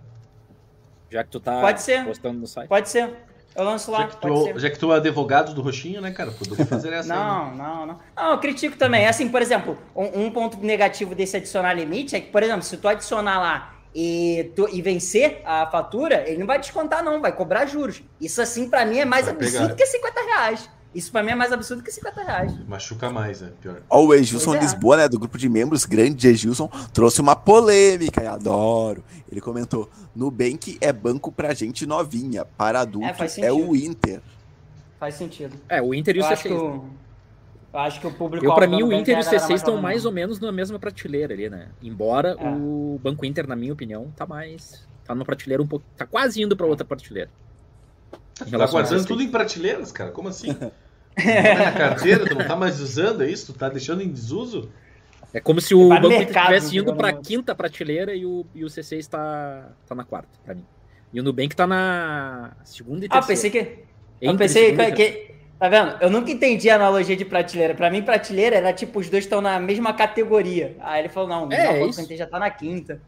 Já 1.10 1.24
que 1.24 1.30
tu 1.30 1.40
tá 1.40 1.60
Pode 1.60 1.82
ser. 1.82 2.04
postando 2.04 2.38
no 2.38 2.46
site. 2.46 2.68
Pode 2.68 2.88
ser. 2.88 3.12
Eu 3.56 3.64
lanço 3.64 3.90
lá, 3.90 4.02
Já 4.02 4.06
que, 4.06 4.16
pode 4.18 4.32
tu, 4.34 4.44
ser. 4.44 4.58
já 4.60 4.70
que 4.70 4.78
tu 4.78 4.92
é 4.92 4.96
advogado 4.98 5.52
do 5.52 5.60
Roxinho, 5.60 6.00
né, 6.00 6.12
cara? 6.12 6.30
Poderia 6.30 6.64
fazer 6.66 6.92
essa 6.92 7.12
aí, 7.12 7.18
né? 7.18 7.24
Não, 7.26 7.56
não, 7.56 7.86
não. 7.86 7.98
Não, 8.16 8.30
eu 8.30 8.38
critico 8.38 8.76
também. 8.76 9.08
Assim, 9.08 9.28
por 9.28 9.42
exemplo, 9.42 9.76
um, 9.96 10.26
um 10.26 10.30
ponto 10.30 10.56
negativo 10.58 11.16
desse 11.16 11.36
adicionar 11.36 11.72
limite 11.74 12.14
é 12.14 12.20
que, 12.20 12.30
por 12.30 12.44
exemplo, 12.44 12.62
se 12.62 12.76
tu 12.76 12.86
adicionar 12.86 13.40
lá 13.40 13.74
e, 13.94 14.52
tu, 14.54 14.68
e 14.70 14.80
vencer 14.80 15.42
a 15.44 15.66
fatura, 15.66 16.28
ele 16.28 16.38
não 16.38 16.46
vai 16.46 16.58
descontar, 16.58 17.02
não, 17.02 17.20
vai 17.20 17.32
cobrar 17.32 17.66
juros. 17.66 18.02
Isso, 18.20 18.40
assim, 18.40 18.68
pra 18.68 18.84
mim 18.84 18.98
é 18.98 19.04
mais 19.04 19.26
Vai 19.26 19.34
absurdo 19.34 19.74
pegar. 19.74 19.74
que 19.74 19.86
50 19.86 20.20
reais. 20.22 20.70
Isso 20.92 21.12
pra 21.12 21.22
mim 21.22 21.30
é 21.30 21.34
mais 21.36 21.52
absurdo 21.52 21.82
que 21.84 21.92
50 21.92 22.22
reais. 22.22 22.52
Machuca 22.66 23.10
mais, 23.10 23.42
é 23.42 23.46
pior. 23.60 23.80
Ó, 23.88 24.06
o 24.06 24.14
Egilson 24.14 24.56
é. 24.56 24.58
Lisboa, 24.60 24.96
né, 24.96 25.08
do 25.08 25.20
grupo 25.20 25.38
de 25.38 25.48
membros, 25.48 25.84
grande 25.84 26.26
Egilson, 26.26 26.68
trouxe 26.92 27.20
uma 27.20 27.36
polêmica, 27.36 28.20
eu 28.20 28.32
adoro. 28.32 29.04
Ele 29.30 29.40
comentou: 29.40 29.88
Nubank 30.14 30.78
é 30.80 30.92
banco 30.92 31.30
pra 31.30 31.54
gente 31.54 31.86
novinha, 31.86 32.44
para 32.44 32.80
adulto 32.80 33.06
É, 33.06 33.46
é, 33.46 33.52
o. 33.52 33.76
Inter. 33.76 34.20
Faz 34.98 35.14
sentido. 35.14 35.56
É, 35.68 35.80
o 35.80 35.94
Inter 35.94 36.16
e 36.16 36.18
o 36.18 36.22
Eu 36.22 36.26
acho, 36.26 36.42
que 36.42 36.48
C6. 36.48 36.82
Eu 37.72 37.78
acho 37.80 38.00
que 38.00 38.06
o 38.06 38.12
público. 38.12 38.44
Eu, 38.44 38.54
pra 38.54 38.66
mim, 38.66 38.82
o 38.82 38.92
é 38.92 38.96
Inter 38.96 39.16
e 39.16 39.20
o 39.20 39.24
C6 39.24 39.54
estão 39.54 39.80
mais 39.80 40.04
ou 40.04 40.12
menos 40.12 40.38
na 40.40 40.50
mesma 40.52 40.78
prateleira 40.78 41.32
ali, 41.34 41.48
né? 41.48 41.68
Embora 41.82 42.36
É. 42.38 42.48
o 42.48 42.98
Banco 43.02 43.24
Inter, 43.24 43.46
na 43.46 43.56
minha 43.56 43.72
opinião, 43.72 44.10
tá 44.16 44.26
mais. 44.26 44.86
Tá 45.04 45.14
numa 45.14 45.24
prateleira 45.24 45.62
um 45.62 45.66
pouco. 45.66 45.84
Tá 45.96 46.06
quase 46.06 46.42
indo 46.42 46.56
pra 46.56 46.66
outra 46.66 46.84
prateleira. 46.84 47.30
Tá 48.38 48.46
guardando 48.66 49.00
C6. 49.00 49.06
tudo 49.06 49.22
em 49.22 49.30
prateleiras, 49.30 49.92
cara? 49.92 50.10
Como 50.10 50.28
assim? 50.28 50.54
Tá 51.16 51.64
na 51.64 51.72
carteira, 51.72 52.24
tu 52.24 52.34
não 52.36 52.46
tá 52.46 52.54
mais 52.56 52.80
usando, 52.80 53.22
é 53.24 53.28
isso? 53.30 53.52
Tu 53.52 53.58
tá 53.58 53.68
deixando 53.68 54.00
em 54.00 54.08
desuso? 54.08 54.70
É 55.34 55.40
como 55.40 55.60
se 55.60 55.74
o 55.74 55.80
no 55.82 55.88
Banco 55.88 56.06
Inter 56.06 56.18
mercado, 56.20 56.54
estivesse 56.54 56.78
indo 56.78 56.94
pra 56.94 57.10
assim. 57.10 57.20
quinta 57.22 57.54
prateleira 57.54 58.14
e 58.14 58.24
o, 58.24 58.46
e 58.54 58.64
o 58.64 58.68
C6 58.68 59.06
tá, 59.08 59.68
tá 59.86 59.94
na 59.94 60.04
quarta, 60.04 60.28
pra 60.44 60.54
mim. 60.54 60.64
E 61.12 61.20
o 61.20 61.22
Nubank 61.24 61.54
tá 61.54 61.66
na 61.66 62.52
segunda 62.64 63.04
e 63.04 63.08
Ah, 63.10 63.20
terceira. 63.20 63.26
pensei 63.26 63.50
que. 63.50 63.58
Eu 64.20 64.30
Entre 64.30 64.38
pensei 64.44 64.64
segunda 64.66 64.82
e 64.88 64.92
que, 64.92 64.96
terceira. 64.96 65.26
que- 65.26 65.29
Tá 65.60 65.68
vendo? 65.68 65.94
Eu 66.00 66.08
nunca 66.10 66.30
entendi 66.32 66.70
a 66.70 66.74
analogia 66.76 67.14
de 67.14 67.24
prateleira. 67.24 67.74
Pra 67.74 67.90
mim, 67.90 68.02
prateleira 68.02 68.56
era 68.56 68.72
tipo, 68.72 68.98
os 68.98 69.10
dois 69.10 69.24
estão 69.24 69.40
na 69.42 69.60
mesma 69.60 69.92
categoria. 69.92 70.74
Aí 70.80 71.02
ele 71.02 71.08
falou, 71.10 71.28
não, 71.28 71.52
É, 71.52 71.84
isso. 71.86 72.00
o 72.00 72.04
Inter 72.04 72.16
já 72.16 72.26
tá 72.26 72.38
na 72.38 72.48
quinta. 72.50 72.98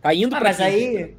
Tá 0.00 0.12
indo 0.14 0.34
Ah, 0.36 0.38
pra 0.38 0.50
mas 0.50 0.56
quinta. 0.58 0.68
aí. 0.68 1.16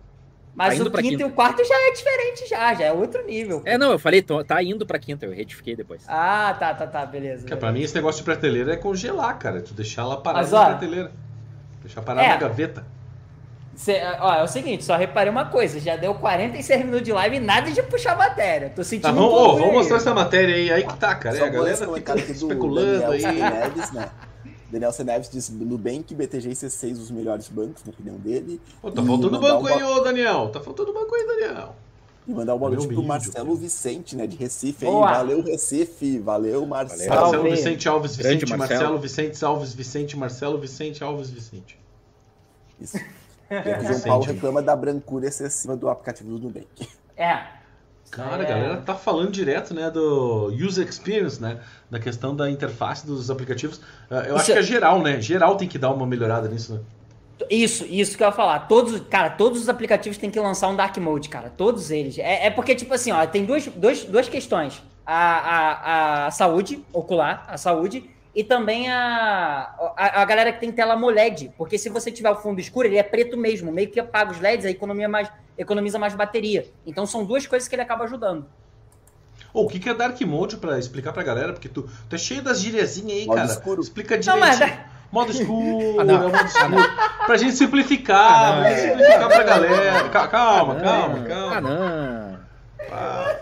Mas 0.56 0.68
Tá 0.70 0.76
indo 0.76 0.88
o 0.88 0.92
quinto 0.92 1.10
quinta. 1.10 1.24
e 1.24 1.26
o 1.26 1.32
quarto 1.32 1.66
já 1.66 1.74
é 1.76 1.92
diferente, 1.94 2.48
já, 2.48 2.74
já 2.76 2.86
é 2.86 2.94
outro 2.94 3.26
nível. 3.26 3.64
É, 3.66 3.76
não, 3.76 3.92
eu 3.92 3.98
falei, 3.98 4.22
tô- 4.22 4.44
tá 4.44 4.62
indo 4.62 4.86
pra 4.86 5.00
quinta, 5.00 5.26
eu 5.26 5.34
retifiquei 5.34 5.76
depois. 5.76 6.04
Ah, 6.08 6.56
tá, 6.60 6.76
tá, 6.76 6.86
tá, 6.86 7.04
beleza. 7.08 7.40
Porque 7.42 7.56
pra 7.56 7.72
mim 7.72 7.82
esse 7.82 7.96
negócio 7.96 8.20
de 8.20 8.26
prateleira 8.26 8.74
é 8.74 8.78
congelar, 8.78 9.36
cara. 9.40 9.62
Tu 9.64 9.74
deixar 9.74 10.04
ela 10.04 10.18
parada 10.22 10.44
Mas, 10.44 10.52
na 10.52 10.62
ó, 10.62 10.66
prateleira. 10.68 11.12
Deixar 11.82 12.04
parada 12.04 12.28
é. 12.28 12.30
na 12.30 12.38
gaveta. 12.38 12.86
Cê- 13.76 14.02
ó, 14.20 14.36
é 14.36 14.44
o 14.44 14.48
seguinte, 14.48 14.84
só 14.84 14.96
reparei 14.96 15.32
uma 15.32 15.46
coisa, 15.46 15.80
já 15.80 15.96
deu 15.96 16.14
46 16.14 16.80
minutos 16.86 17.04
de 17.04 17.12
live 17.12 17.38
e 17.38 17.40
nada 17.40 17.72
de 17.72 17.82
puxar 17.84 18.16
matéria. 18.16 18.70
Tô 18.70 18.84
sentindo 18.84 19.04
Tá, 19.04 19.12
um 19.12 19.16
vamos, 19.16 19.60
vamos 19.60 19.74
mostrar 19.74 19.98
essa 19.98 20.14
matéria 20.14 20.56
aí, 20.56 20.72
aí 20.72 20.84
que 20.86 20.96
tá, 20.98 21.16
cara. 21.16 21.36
Só 21.38 21.46
É, 21.46 21.48
a 21.48 21.52
galera 21.52 21.94
fica 21.94 22.20
especulando 22.20 23.00
Daniel 23.00 23.12
aí. 23.12 23.42
Neves, 23.42 23.92
né? 23.92 24.10
Daniel 24.72 24.92
Seneves 24.92 25.30
diz 25.30 25.50
Nubank, 25.50 26.16
BTG 26.16 26.50
e 26.50 26.54
C6 26.54 26.94
os 26.94 27.12
melhores 27.12 27.48
bancos, 27.48 27.84
na 27.84 27.92
opinião 27.92 28.16
dele. 28.18 28.60
Ô, 28.82 28.90
tá 28.92 29.04
faltando 29.04 29.40
banco 29.40 29.64
um 29.64 29.68
aí, 29.68 29.84
ô 29.84 30.00
Daniel. 30.00 30.50
Tá 30.50 30.60
faltando 30.60 30.92
banco 30.94 31.14
aí, 31.16 31.28
Daniel. 31.28 31.76
E 32.28 32.32
mandar 32.32 32.56
um 32.56 32.58
boa 32.58 32.72
noite 32.72 32.88
pro 32.88 33.04
Marcelo 33.04 33.46
cara. 33.46 33.60
Vicente, 33.60 34.16
né, 34.16 34.26
de 34.26 34.36
Recife. 34.36 34.86
Valeu, 34.86 35.44
Recife. 35.44 36.18
Valeu, 36.20 36.66
Marcelo. 36.66 37.10
Valeu. 37.10 37.22
Marcelo. 37.22 37.44
Vicente 37.56 37.88
Alves 37.90 38.16
Vicente, 38.16 38.46
Marcelo. 38.50 38.80
Marcelo. 38.80 39.00
Vicente 39.00 39.46
Alves 39.46 39.74
Vicente, 39.74 40.18
Marcelo 40.18 40.58
Vicente 40.60 41.04
Alves 41.04 41.30
Vicente. 41.30 41.78
Isso. 42.80 42.98
O 43.50 43.86
João 43.88 44.00
Paulo 44.02 44.24
reclama 44.26 44.62
da 44.62 44.76
brancura 44.76 45.28
excessiva 45.28 45.76
do 45.76 45.90
aplicativo 45.90 46.30
do 46.32 46.40
Nubank. 46.40 46.88
É. 47.16 47.40
Cara, 48.12 48.38
a 48.44 48.46
É. 48.46 48.48
galera 48.48 48.78
tá 48.78 48.94
falando 48.96 49.32
direto, 49.32 49.74
né, 49.74 49.90
do 49.90 50.48
user 50.54 50.88
experience, 50.88 51.42
né, 51.42 51.60
da 51.90 52.00
questão 52.00 52.36
da 52.36 52.50
interface 52.50 53.06
dos 53.06 53.30
aplicativos. 53.32 53.82
Ah, 54.10 54.16
Eu 54.28 54.36
acho 54.36 54.44
Isso- 54.44 54.54
que 54.54 54.60
é 54.60 54.62
geral, 54.62 55.02
né? 55.02 55.20
Geral 55.20 55.56
tem 55.58 55.68
que 55.68 55.78
dar 55.80 55.92
uma 55.92 56.06
melhorada 56.06 56.48
nisso, 56.48 56.74
né? 56.76 56.80
Isso, 57.50 57.84
isso 57.86 58.16
que 58.16 58.24
eu 58.24 58.28
ia 58.28 58.32
falar. 58.34 58.60
Todos, 58.68 59.00
cara, 59.10 59.32
todos 59.32 59.60
os 59.62 59.68
aplicativos 59.68 60.18
têm 60.18 60.30
que 60.30 60.40
lançar 60.40 60.70
um 60.70 60.76
Dark 60.76 60.96
Mode, 60.98 61.28
cara. 61.28 61.50
Todos 61.50 61.90
eles. 61.92 62.18
É, 62.20 62.46
é 62.46 62.50
porque, 62.52 62.76
tipo 62.76 62.94
assim, 62.94 63.12
ó, 63.12 63.26
tem 63.26 63.44
duas, 63.46 63.66
duas, 63.68 64.04
duas 64.06 64.30
questões. 64.30 64.82
A, 65.06 65.16
a, 65.16 66.26
a 66.28 66.32
saúde 66.32 66.86
ocular, 66.94 67.44
a 67.48 67.58
saúde, 67.58 68.10
e 68.36 68.44
também 68.44 68.90
a, 68.90 69.74
a, 69.96 70.22
a 70.22 70.26
galera 70.26 70.52
que 70.52 70.60
tem 70.60 70.72
tela 70.72 70.94
AMOLED. 70.94 71.54
Porque 71.58 71.78
se 71.78 71.90
você 71.90 72.12
tiver 72.12 72.30
o 72.32 72.36
fundo 72.36 72.60
escuro, 72.60 72.88
ele 72.88 72.98
é 72.98 73.04
preto 73.04 73.38
mesmo. 73.38 73.72
Meio 73.72 73.90
que 73.90 74.00
apaga 74.00 74.32
os 74.32 74.40
LEDs, 74.40 74.66
a 74.66 74.70
economia 74.72 75.08
mais, 75.08 75.32
economiza 75.58 76.00
mais 76.00 76.16
bateria. 76.16 76.68
Então 76.86 77.06
são 77.06 77.24
duas 77.24 77.46
coisas 77.46 77.68
que 77.68 77.76
ele 77.76 77.82
acaba 77.84 78.06
ajudando. 78.06 78.46
Ô, 79.54 79.64
o 79.64 79.68
que 79.68 79.80
que 79.80 79.88
é 79.90 79.94
Dark 79.94 80.20
Mode 80.22 80.58
pra 80.58 80.80
explicar 80.80 81.14
pra 81.14 81.22
galera? 81.22 81.54
Porque 81.54 81.70
tu, 81.70 81.88
tu 82.10 82.16
é 82.16 82.18
cheio 82.18 82.42
das 82.42 82.60
gíriazinhas 82.60 83.12
aí, 83.20 83.26
Modo 83.28 83.38
cara. 83.38 83.50
escuro. 83.52 83.82
Explica 83.82 84.20
Não, 84.26 84.40
mas- 84.40 84.58
direitinho. 84.58 84.94
Modo 85.12 85.30
escuro, 85.34 86.00
Ah, 86.00 86.04
não. 86.04 86.16
é 86.16 86.18
modo 86.32 86.36
escuro. 86.48 86.76
Pra 87.28 87.38
gente 87.38 87.54
simplificar, 87.54 88.18
Ah, 88.58 88.62
pra 88.62 88.70
gente 88.72 88.82
simplificar 88.90 89.28
pra 89.28 89.44
galera. 89.44 90.10
Ca- 90.10 90.28
Calma, 90.28 90.78
Ah, 90.80 90.82
calma, 90.82 91.20
calma. 91.24 91.56
Ah, 91.58 91.62
não. 91.62 92.40
Ah, 92.92 93.36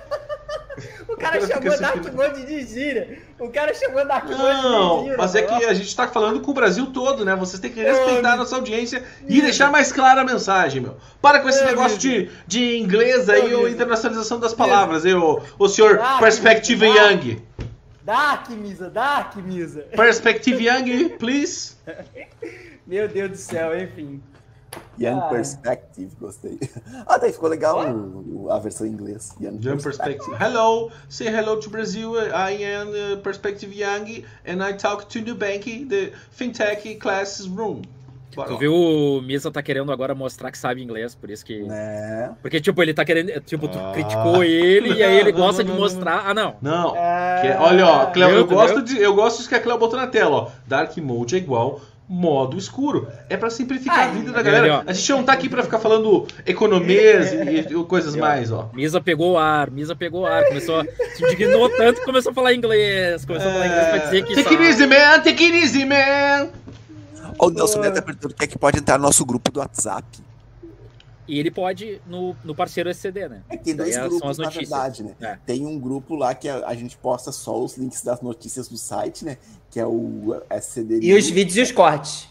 O 1.12 1.18
cara 1.18 1.39
chamou 1.45 1.80
Dark 1.80 2.03
se- 2.03 2.12
Mode 2.12 2.45
de 2.45 2.66
gíria. 2.66 3.20
O 3.39 3.49
cara 3.49 3.74
chamou 3.74 4.05
Dark 4.05 4.26
Mode 4.26 4.38
de 4.38 4.43
Não, 4.43 4.99
gíria. 5.01 5.18
mas 5.18 5.36
é 5.36 5.41
que 5.41 5.66
a 5.66 5.74
gente 5.74 5.95
tá 5.95 6.07
falando 6.07 6.39
com 6.41 6.51
o 6.51 6.53
Brasil 6.53 6.86
todo, 6.88 7.26
né? 7.26 7.36
Vocês 7.36 7.59
têm 7.59 7.72
que 7.72 7.82
respeitar 7.82 8.34
a 8.34 8.36
nossa 8.38 8.55
audiência 8.55 9.03
e 9.28 9.41
deixar 9.41 9.70
mais 9.72 9.91
clara 9.91 10.22
a 10.22 10.24
mensagem, 10.26 10.82
meu. 10.82 10.97
Para 11.22 11.39
com 11.39 11.49
esse 11.49 11.62
É, 11.62 11.66
negócio 11.66 11.97
de, 11.97 12.30
de 12.47 12.78
inglês 12.78 13.28
aí, 13.30 13.51
É, 13.51 13.55
ou 13.55 13.68
internacionalização 13.68 14.39
das 14.39 14.53
palavras, 14.53 15.05
aí, 15.05 15.14
ô, 15.14 15.41
ô 15.59 15.68
senhor 15.68 15.99
Ah, 16.01 16.18
Perspective 16.20 16.80
que- 16.89 16.97
Young. 16.97 17.41
Dark 18.03 18.49
Misa, 18.49 18.89
Dark 18.89 19.36
Misa. 19.38 19.82
Perspective 19.95 20.66
Young, 20.68 21.09
please. 21.20 21.76
Meu 22.88 23.07
Deus 23.07 23.30
do 23.32 23.38
céu, 23.38 23.78
enfim. 23.80 24.22
Young 25.01 25.17
Ah. 25.19 25.29
Perspective, 25.29 26.11
gostei. 26.19 26.59
Ah, 27.07 27.17
daí 27.17 27.33
ficou 27.33 27.49
legal 27.49 27.79
o- 27.89 28.43
o- 28.45 28.51
a 28.51 28.59
versão 28.59 28.85
em 28.85 28.91
inglês. 28.91 29.31
Young, 29.41 29.59
Young 29.63 29.77
Perspective. 29.81 30.35
Hello, 30.39 30.91
say 31.09 31.27
hello 31.27 31.57
to 31.57 31.69
Brazil. 31.69 32.13
I 32.17 32.63
am 32.63 32.89
uh, 32.89 33.17
Perspective 33.21 33.73
Young 33.75 34.23
and 34.47 34.63
I 34.63 34.73
talk 34.73 35.05
to 35.07 35.19
Nubank, 35.21 35.85
the 35.89 36.11
fintech 36.31 36.95
classroom. 36.99 37.81
Bora 38.33 38.47
Tu 38.47 38.53
lá. 38.53 38.59
viu 38.59 38.73
o 38.73 39.21
Misa 39.21 39.51
tá 39.51 39.61
querendo 39.61 39.91
agora 39.91 40.15
mostrar 40.15 40.51
que 40.51 40.57
sabe 40.57 40.81
inglês, 40.81 41.13
por 41.13 41.29
isso 41.29 41.43
que. 41.45 41.63
Né? 41.63 42.31
Porque, 42.41 42.61
tipo, 42.61 42.81
ele 42.81 42.93
tá 42.93 43.03
querendo. 43.03 43.29
Tipo, 43.41 43.67
tu 43.67 43.77
Ah. 43.77 43.91
criticou 43.91 44.41
ele 44.41 44.93
e 44.93 45.03
aí 45.03 45.17
ele 45.19 45.33
Não, 45.33 45.39
gosta 45.39 45.63
não, 45.63 45.67
de 45.71 45.75
não, 45.75 45.81
mostrar. 45.81 46.23
Ah, 46.25 46.33
não. 46.33 46.55
Não, 46.61 46.95
É... 46.95 47.41
Que 47.41 47.47
é- 47.47 47.57
olha, 47.59 47.85
ó, 47.85 48.05
Cleo, 48.05 48.29
eu, 48.29 48.47
Viu, 48.47 48.55
gosto 48.55 48.81
de, 48.83 48.97
eu 49.01 49.13
gosto 49.15 49.37
disso 49.37 49.49
que 49.49 49.55
a 49.55 49.59
Cleo 49.59 49.77
botou 49.77 49.99
na 49.99 50.07
tela, 50.07 50.31
ó. 50.33 50.47
Dark 50.65 50.95
Mode 50.97 51.35
é 51.35 51.39
igual 51.39 51.81
modo 52.12 52.57
escuro. 52.57 53.07
É 53.30 53.38
pra 53.38 53.49
simplificar 53.49 53.99
Ai, 53.99 54.09
a 54.09 54.12
vida 54.12 54.32
da 54.34 54.41
galera. 54.41 54.84
A 54.86 54.91
gente 54.91 55.12
não 55.14 55.24
tá 55.24 55.32
aqui 55.32 55.47
pra 55.47 55.64
ficar 55.64 55.80
falando 55.80 56.28
economias 56.45 57.32
e, 57.32 57.59
e 57.59 57.84
coisas 57.86 58.18
mais, 58.18 58.51
ó. 58.51 58.70
Misa 58.74 58.99
pegou 58.99 59.34
o 59.34 59.38
ar, 59.38 59.72
Misa 59.72 59.95
pegou 59.95 60.24
o 60.24 60.26
ar, 60.26 60.43
começou, 60.45 60.84
se 61.16 61.24
indignou 61.24 61.70
tanto 61.70 62.01
que 62.01 62.05
começou 62.05 62.32
a 62.32 62.36
falar 62.36 62.53
inglês, 62.53 63.24
começou 63.24 63.49
a 63.49 63.53
falar 63.53 63.68
inglês 63.68 63.88
pra 63.88 63.97
dizer 63.99 64.26
que 64.26 64.34
É, 64.34 64.43
Take 64.43 64.55
it 64.55 64.64
easy, 64.64 64.88
man! 64.88 65.20
Take 65.24 65.43
it 65.45 65.55
easy, 65.55 65.86
man! 65.86 66.49
Ó, 67.39 67.47
o 67.47 67.49
Nelson 67.49 67.80
Neto 67.80 68.03
perguntando 68.03 68.34
quem 68.34 68.45
é 68.45 68.47
que 68.47 68.59
pode 68.59 68.78
entrar 68.78 68.97
no 68.97 69.05
nosso 69.05 69.26
grupo 69.26 69.49
do 69.49 69.62
WhatsApp. 69.62 70.05
E 71.32 71.39
ele 71.39 71.49
pode 71.49 72.01
no, 72.05 72.36
no 72.43 72.53
parceiro 72.53 72.89
SCD, 72.89 73.29
né? 73.29 73.41
É 73.47 73.55
que 73.55 73.63
tem 73.63 73.73
dois 73.73 73.95
Daí 73.95 74.09
grupos, 74.09 74.38
na 74.38 74.49
verdade, 74.49 75.01
né? 75.01 75.15
É. 75.21 75.38
Tem 75.45 75.65
um 75.65 75.79
grupo 75.79 76.13
lá 76.13 76.36
que 76.36 76.49
a, 76.49 76.67
a 76.67 76.75
gente 76.75 76.97
posta 76.97 77.32
só 77.32 77.57
os 77.57 77.77
links 77.77 78.01
das 78.01 78.19
notícias 78.19 78.67
do 78.67 78.75
site, 78.77 79.23
né? 79.23 79.38
Que 79.69 79.79
é 79.79 79.86
o 79.86 80.41
SCD. 80.49 80.99
E 81.01 81.13
os 81.13 81.29
vídeos 81.29 81.55
e 81.55 81.61
os 81.61 81.71
cortes. 81.71 82.27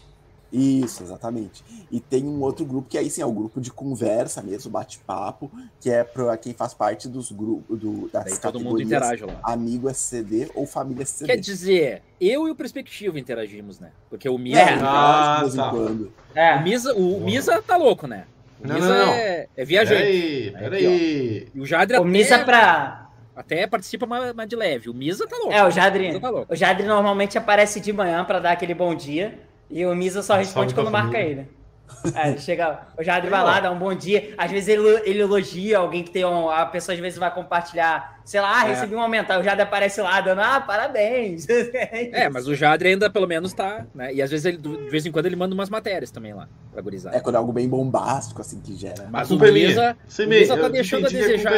Isso, 0.53 1.01
exatamente. 1.01 1.63
E 1.89 1.99
tem 1.99 2.25
um 2.25 2.41
outro 2.41 2.63
grupo 2.63 2.87
que 2.87 2.95
aí 2.95 3.09
sim 3.09 3.23
é 3.23 3.25
o 3.25 3.31
grupo 3.31 3.59
de 3.59 3.71
conversa 3.71 4.43
mesmo, 4.43 4.69
bate-papo, 4.69 5.49
que 5.79 5.89
é 5.89 6.03
para 6.03 6.37
quem 6.37 6.53
faz 6.53 6.73
parte 6.75 7.07
dos 7.07 7.31
grupos 7.31 7.79
do, 7.79 8.07
das 8.09 8.25
Daí 8.25 8.37
todo 8.37 8.59
mundo 8.59 8.81
interage 8.83 9.23
lá. 9.25 9.39
amigo 9.41 9.89
SCD 9.89 10.51
ou 10.53 10.67
família 10.67 11.01
SCD. 11.03 11.33
Quer 11.33 11.39
dizer, 11.39 12.03
eu 12.19 12.47
e 12.47 12.51
o 12.51 12.55
Perspectiva 12.55 13.17
interagimos, 13.19 13.79
né? 13.79 13.91
Porque 14.11 14.29
o 14.29 14.37
Misa, 14.37 14.59
É. 14.59 14.77
de 14.77 14.83
Ah, 14.83 15.39
vez 15.41 15.55
em 15.55 15.57
tá. 15.57 15.69
quando. 15.71 16.01
o 16.03 16.11
É. 16.37 16.61
Misa, 16.61 16.93
o 16.93 17.19
Misa 17.21 17.61
tá 17.63 17.77
louco, 17.77 18.05
né? 18.05 18.25
O 18.63 18.67
Não, 18.67 18.75
Misa 18.75 18.87
não, 18.89 19.05
não. 19.07 19.13
É, 19.13 19.47
é 19.57 19.65
viajante. 19.65 20.01
Peraí, 20.01 20.51
peraí. 20.51 21.47
E 21.53 21.59
o 21.59 21.65
Jadre 21.65 21.97
O 21.97 22.03
Misa 22.03 22.35
até, 22.35 22.45
pra. 22.45 23.07
até 23.35 23.67
participa 23.67 24.05
mais, 24.05 24.33
de 24.47 24.55
leve. 24.55 24.89
O 24.89 24.93
Misa 24.93 25.27
tá 25.27 25.35
louco. 25.37 25.53
É, 25.53 25.63
o 25.65 25.71
Jadri. 25.71 26.19
tá 26.19 26.29
louco. 26.29 26.53
O 26.53 26.55
Jadri 26.55 26.85
normalmente 26.85 27.37
aparece 27.37 27.79
de 27.79 27.91
manhã 27.91 28.23
pra 28.23 28.39
dar 28.39 28.51
aquele 28.51 28.73
bom 28.73 28.93
dia. 28.93 29.39
E 29.69 29.85
o 29.85 29.95
Misa 29.95 30.21
só 30.21 30.35
responde 30.35 30.73
quando 30.73 30.91
marca 30.91 31.13
família. 31.13 31.31
ele. 31.31 31.61
É, 32.15 32.37
chega, 32.37 32.87
o 32.97 33.03
Jadri 33.03 33.29
vai 33.29 33.43
lá, 33.43 33.59
dá 33.59 33.69
um 33.69 33.77
bom 33.77 33.93
dia. 33.93 34.33
Às 34.37 34.49
vezes 34.49 34.69
ele, 34.69 34.87
ele 35.03 35.19
elogia 35.21 35.77
alguém 35.77 36.03
que 36.03 36.09
tem 36.09 36.23
um. 36.25 36.49
A 36.49 36.65
pessoa 36.65 36.93
às 36.95 36.99
vezes 37.01 37.19
vai 37.19 37.33
compartilhar, 37.33 38.20
sei 38.25 38.41
lá, 38.41 38.61
ah, 38.61 38.65
É. 38.65 38.69
recebi 38.73 38.95
um 38.95 39.01
aumento. 39.01 39.31
Aí 39.31 39.39
o 39.39 39.43
Jadri 39.43 39.61
aparece 39.63 40.01
lá 40.01 40.19
dando, 40.21 40.39
ah, 40.41 40.59
parabéns. 40.61 41.45
É, 42.13 42.29
mas 42.29 42.47
o 42.47 42.55
Jadre 42.55 42.89
ainda 42.89 43.09
pelo 43.09 43.27
menos 43.27 43.53
tá, 43.53 43.85
né? 43.93 44.13
E 44.13 44.21
às 44.21 44.29
vezes 44.29 44.45
ele, 44.45 44.57
de 44.57 44.89
vez 44.89 45.05
em 45.05 45.11
quando 45.11 45.25
ele 45.25 45.35
manda 45.35 45.53
umas 45.53 45.69
matérias 45.69 46.11
também 46.11 46.33
lá 46.33 46.47
pra 46.71 46.81
gurizada. 46.81 47.15
É 47.15 47.19
quando 47.19 47.35
é 47.35 47.37
algo 47.37 47.51
bem 47.51 47.67
bombástico, 47.67 48.41
assim, 48.41 48.59
que 48.61 48.75
gera. 48.75 49.07
Mas 49.11 49.31
A 49.31 49.35
o 49.35 49.45
é. 49.45 49.51
Misa, 49.51 49.97
Sei 50.07 50.25
o 50.25 50.29
mesmo, 50.29 50.41
Misa 50.55 50.57
tá 50.61 50.67
deixando 50.69 51.05
a 51.05 51.09
entendi 51.09 51.17
que 51.17 51.23
a 51.23 51.27
desejar. 51.31 51.53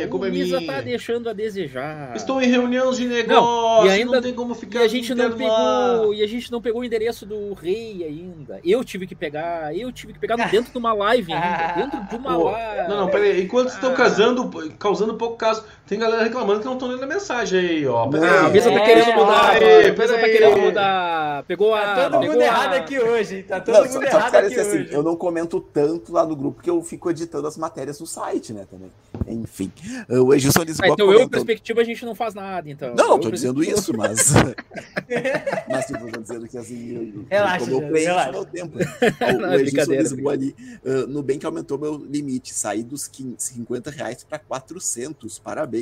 é 0.00 0.08
o 0.10 0.24
é 0.24 0.30
Misa 0.30 0.60
tá 0.62 0.80
deixando 0.80 1.28
a 1.28 1.32
desejar. 1.32 2.16
Estou 2.16 2.40
em 2.42 2.46
reunião 2.48 2.90
de 2.92 3.06
negócio, 3.06 3.86
e 3.86 3.90
ainda- 3.90 4.12
não 4.12 4.22
tem 4.22 4.34
como 4.34 4.52
E 4.52 4.56
ficar 4.56 4.80
a 4.80 4.88
gente 4.88 5.14
não 5.14 5.26
interno 5.28 5.46
lá. 5.48 5.92
pegou, 5.98 6.14
e 6.14 6.22
a 6.22 6.26
gente 6.26 6.50
não 6.52 6.60
pegou 6.62 6.80
o 6.80 6.84
endereço 6.84 7.26
do 7.26 7.52
rei 7.54 8.04
ainda. 8.04 8.60
Eu 8.64 8.82
tive 8.84 9.06
que 9.06 9.14
pegar, 9.14 9.74
eu 9.76 9.90
tive 9.92 10.12
que 10.12 10.18
pegar 10.18 10.36
no- 10.36 10.48
dentro 10.48 10.70
de 10.72 10.78
uma 10.78 10.92
live 10.92 11.32
ainda, 11.32 11.72
dentro 11.74 12.02
de 12.08 12.16
uma 12.16 12.34
Pô, 12.34 12.50
live. 12.50 12.88
Não, 12.88 12.96
não, 13.02 13.08
peraí. 13.08 13.42
Enquanto 13.42 13.68
estão 13.68 13.90
Ah. 13.92 13.94
causando, 13.94 14.50
causando 14.78 15.14
pouco 15.14 15.36
caso, 15.36 15.64
tem 15.86 15.98
galera 15.98 16.22
reclamando 16.24 16.60
que 16.60 16.66
não 16.66 16.72
estão 16.74 16.88
lendo 16.88 17.02
a 17.02 17.06
mensagem 17.06 17.60
aí, 17.60 17.86
ó. 17.86 18.04
Ah, 18.04 18.46
a 18.46 18.48
mesa 18.48 18.70
tá 18.70 18.78
É, 18.78 18.84
querendo 18.86 19.14
mudar, 19.14 19.50
a 19.50 19.60
mesa 19.60 19.94
tá 19.94 20.14
peraí. 20.14 20.32
querendo 20.32 20.60
mudar. 20.60 21.42
Pegou 21.44 21.74
a. 21.74 21.80
Tá 21.94 22.10
todo 22.10 22.22
mundo 22.26 22.40
a- 22.40 22.44
errado 22.44 22.74
aqui 22.74 22.98
hoje. 22.98 23.42
Tá 23.42 23.60
todo 23.60 23.74
Não, 23.74 23.80
mundo 23.82 23.92
só, 23.92 23.98
só 24.00 24.06
errado 24.06 24.24
que, 24.24 24.30
cara, 24.30 24.46
aqui 24.46 24.60
assim, 24.60 24.78
hoje. 24.82 24.88
eu 24.92 25.02
não 25.02 25.14
comento 25.16 25.60
tanto 25.60 26.12
lá 26.12 26.24
no 26.24 26.34
grupo 26.34 26.56
porque 26.56 26.70
eu 26.70 26.80
fico 26.82 27.10
editando 27.10 27.46
as 27.46 27.56
matérias 27.58 27.98
do 27.98 28.06
site, 28.06 28.52
né, 28.52 28.66
também. 28.70 28.90
Enfim. 29.26 29.70
O 30.08 30.32
Edilson 30.34 30.60
Ah, 30.62 30.64
Lisboa 30.64 30.88
então 30.88 31.12
eu 31.12 31.28
perspectiva 31.28 31.80
a 31.80 31.84
gente 31.84 32.04
não 32.04 32.14
faz 32.14 32.34
nada, 32.34 32.68
então. 32.70 32.94
Não, 32.94 33.04
Eu 33.04 33.10
não, 33.10 33.18
e 33.18 33.20
tô 33.20 33.30
dizendo 33.30 33.62
isso, 33.62 33.96
mas. 33.96 34.32
mas 35.68 35.86
tipo, 35.86 36.10
tô 36.10 36.20
dizendo 36.20 36.48
que 36.48 36.58
assim. 36.58 37.14
Eu, 37.14 37.26
Relaxa, 37.28 37.70
eu 37.70 37.80
preencho 37.80 38.08
relaxa. 38.08 38.32
meu 38.32 38.44
tempo. 38.44 38.78
Não, 39.40 39.50
o 39.50 39.52
é 39.54 39.56
Edilson 39.60 39.92
Lisboa 39.92 40.32
ali. 40.32 40.54
Uh, 40.84 41.06
no 41.08 41.22
bem 41.22 41.38
que 41.38 41.46
aumentou 41.46 41.78
meu 41.78 41.96
limite. 41.96 42.54
Saí 42.54 42.82
dos 42.82 43.06
15 43.08 43.34
50 43.38 43.90
reais 43.90 44.24
pra 44.24 44.38
400. 44.38 45.38
Parabéns. 45.38 45.73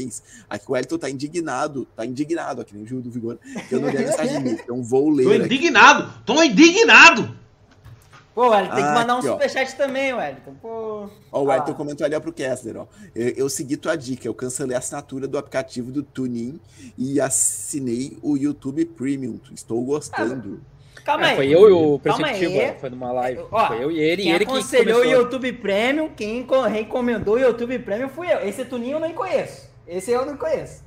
Aqui 0.48 0.64
o 0.68 0.76
Elton 0.76 0.98
tá 0.98 1.08
indignado. 1.10 1.86
Tá 1.96 2.04
indignado 2.06 2.60
aqui, 2.62 2.74
nem 2.74 2.84
o 2.84 2.86
Gil 2.86 3.00
do 3.00 3.10
Vigor. 3.10 3.38
Que 3.68 3.74
eu 3.74 3.80
não 3.80 3.88
li 3.88 3.96
a 3.98 4.00
mensagem 4.00 4.40
dele. 4.42 4.60
Então 4.62 4.82
vou 4.82 5.10
ler. 5.10 5.24
Tô 5.24 5.30
aqui. 5.32 5.44
indignado! 5.44 6.12
Tô 6.24 6.42
indignado! 6.42 7.42
Pô, 8.34 8.48
Wellington, 8.48 8.74
tem 8.76 8.82
que 8.84 8.90
Ah, 8.90 8.94
mandar 8.94 9.14
um 9.16 9.18
aqui, 9.18 9.28
ó. 9.28 9.32
superchat 9.32 9.76
também, 9.76 10.14
Wellington. 10.14 10.54
Pô. 10.62 11.06
Ó, 11.30 11.42
o 11.42 11.50
Ah. 11.50 11.56
Elton 11.56 11.74
comentou 11.74 12.02
ali 12.06 12.14
ó, 12.14 12.20
pro 12.20 12.32
Kessler, 12.32 12.78
ó. 12.78 12.86
Eu, 13.14 13.28
eu 13.36 13.48
segui 13.50 13.76
tua 13.76 13.94
dica, 13.94 14.26
eu 14.26 14.32
cancelei 14.32 14.74
a 14.74 14.78
assinatura 14.78 15.28
do 15.28 15.36
aplicativo 15.36 15.92
do 15.92 16.02
TuneIn 16.02 16.58
e 16.96 17.20
assinei 17.20 18.16
o 18.22 18.38
YouTube 18.38 18.86
Premium. 18.86 19.38
Estou 19.54 19.82
gostando. 19.84 20.62
Calma 21.04 21.26
É, 21.26 21.30
aí. 21.30 21.36
foi 21.36 21.48
eu 21.48 21.68
e 21.68 21.72
o 21.72 21.98
Calma 21.98 22.24
Perspectiva, 22.28 22.62
aí. 22.62 22.78
foi 22.80 22.88
numa 22.90 23.12
live. 23.12 23.42
Ó, 23.50 23.66
foi 23.66 23.84
eu 23.84 23.90
e 23.90 23.98
ele, 24.00 24.22
e 24.22 24.24
Quem 24.24 24.34
ele 24.34 24.46
que 24.46 24.52
aconselhou 24.52 25.00
o. 25.00 25.04
YouTube 25.04 25.52
Premium, 25.54 26.08
quem 26.16 26.42
co- 26.44 26.62
recomendou 26.62 27.34
o 27.34 27.38
YouTube 27.38 27.78
Premium 27.80 28.08
fui 28.08 28.32
eu. 28.32 28.38
Esse 28.48 28.64
Tuninho 28.64 28.96
eu 28.96 29.00
nem 29.00 29.12
conheço. 29.12 29.68
Esse 29.86 30.10
eu 30.10 30.24
não 30.26 30.36
conheço. 30.36 30.84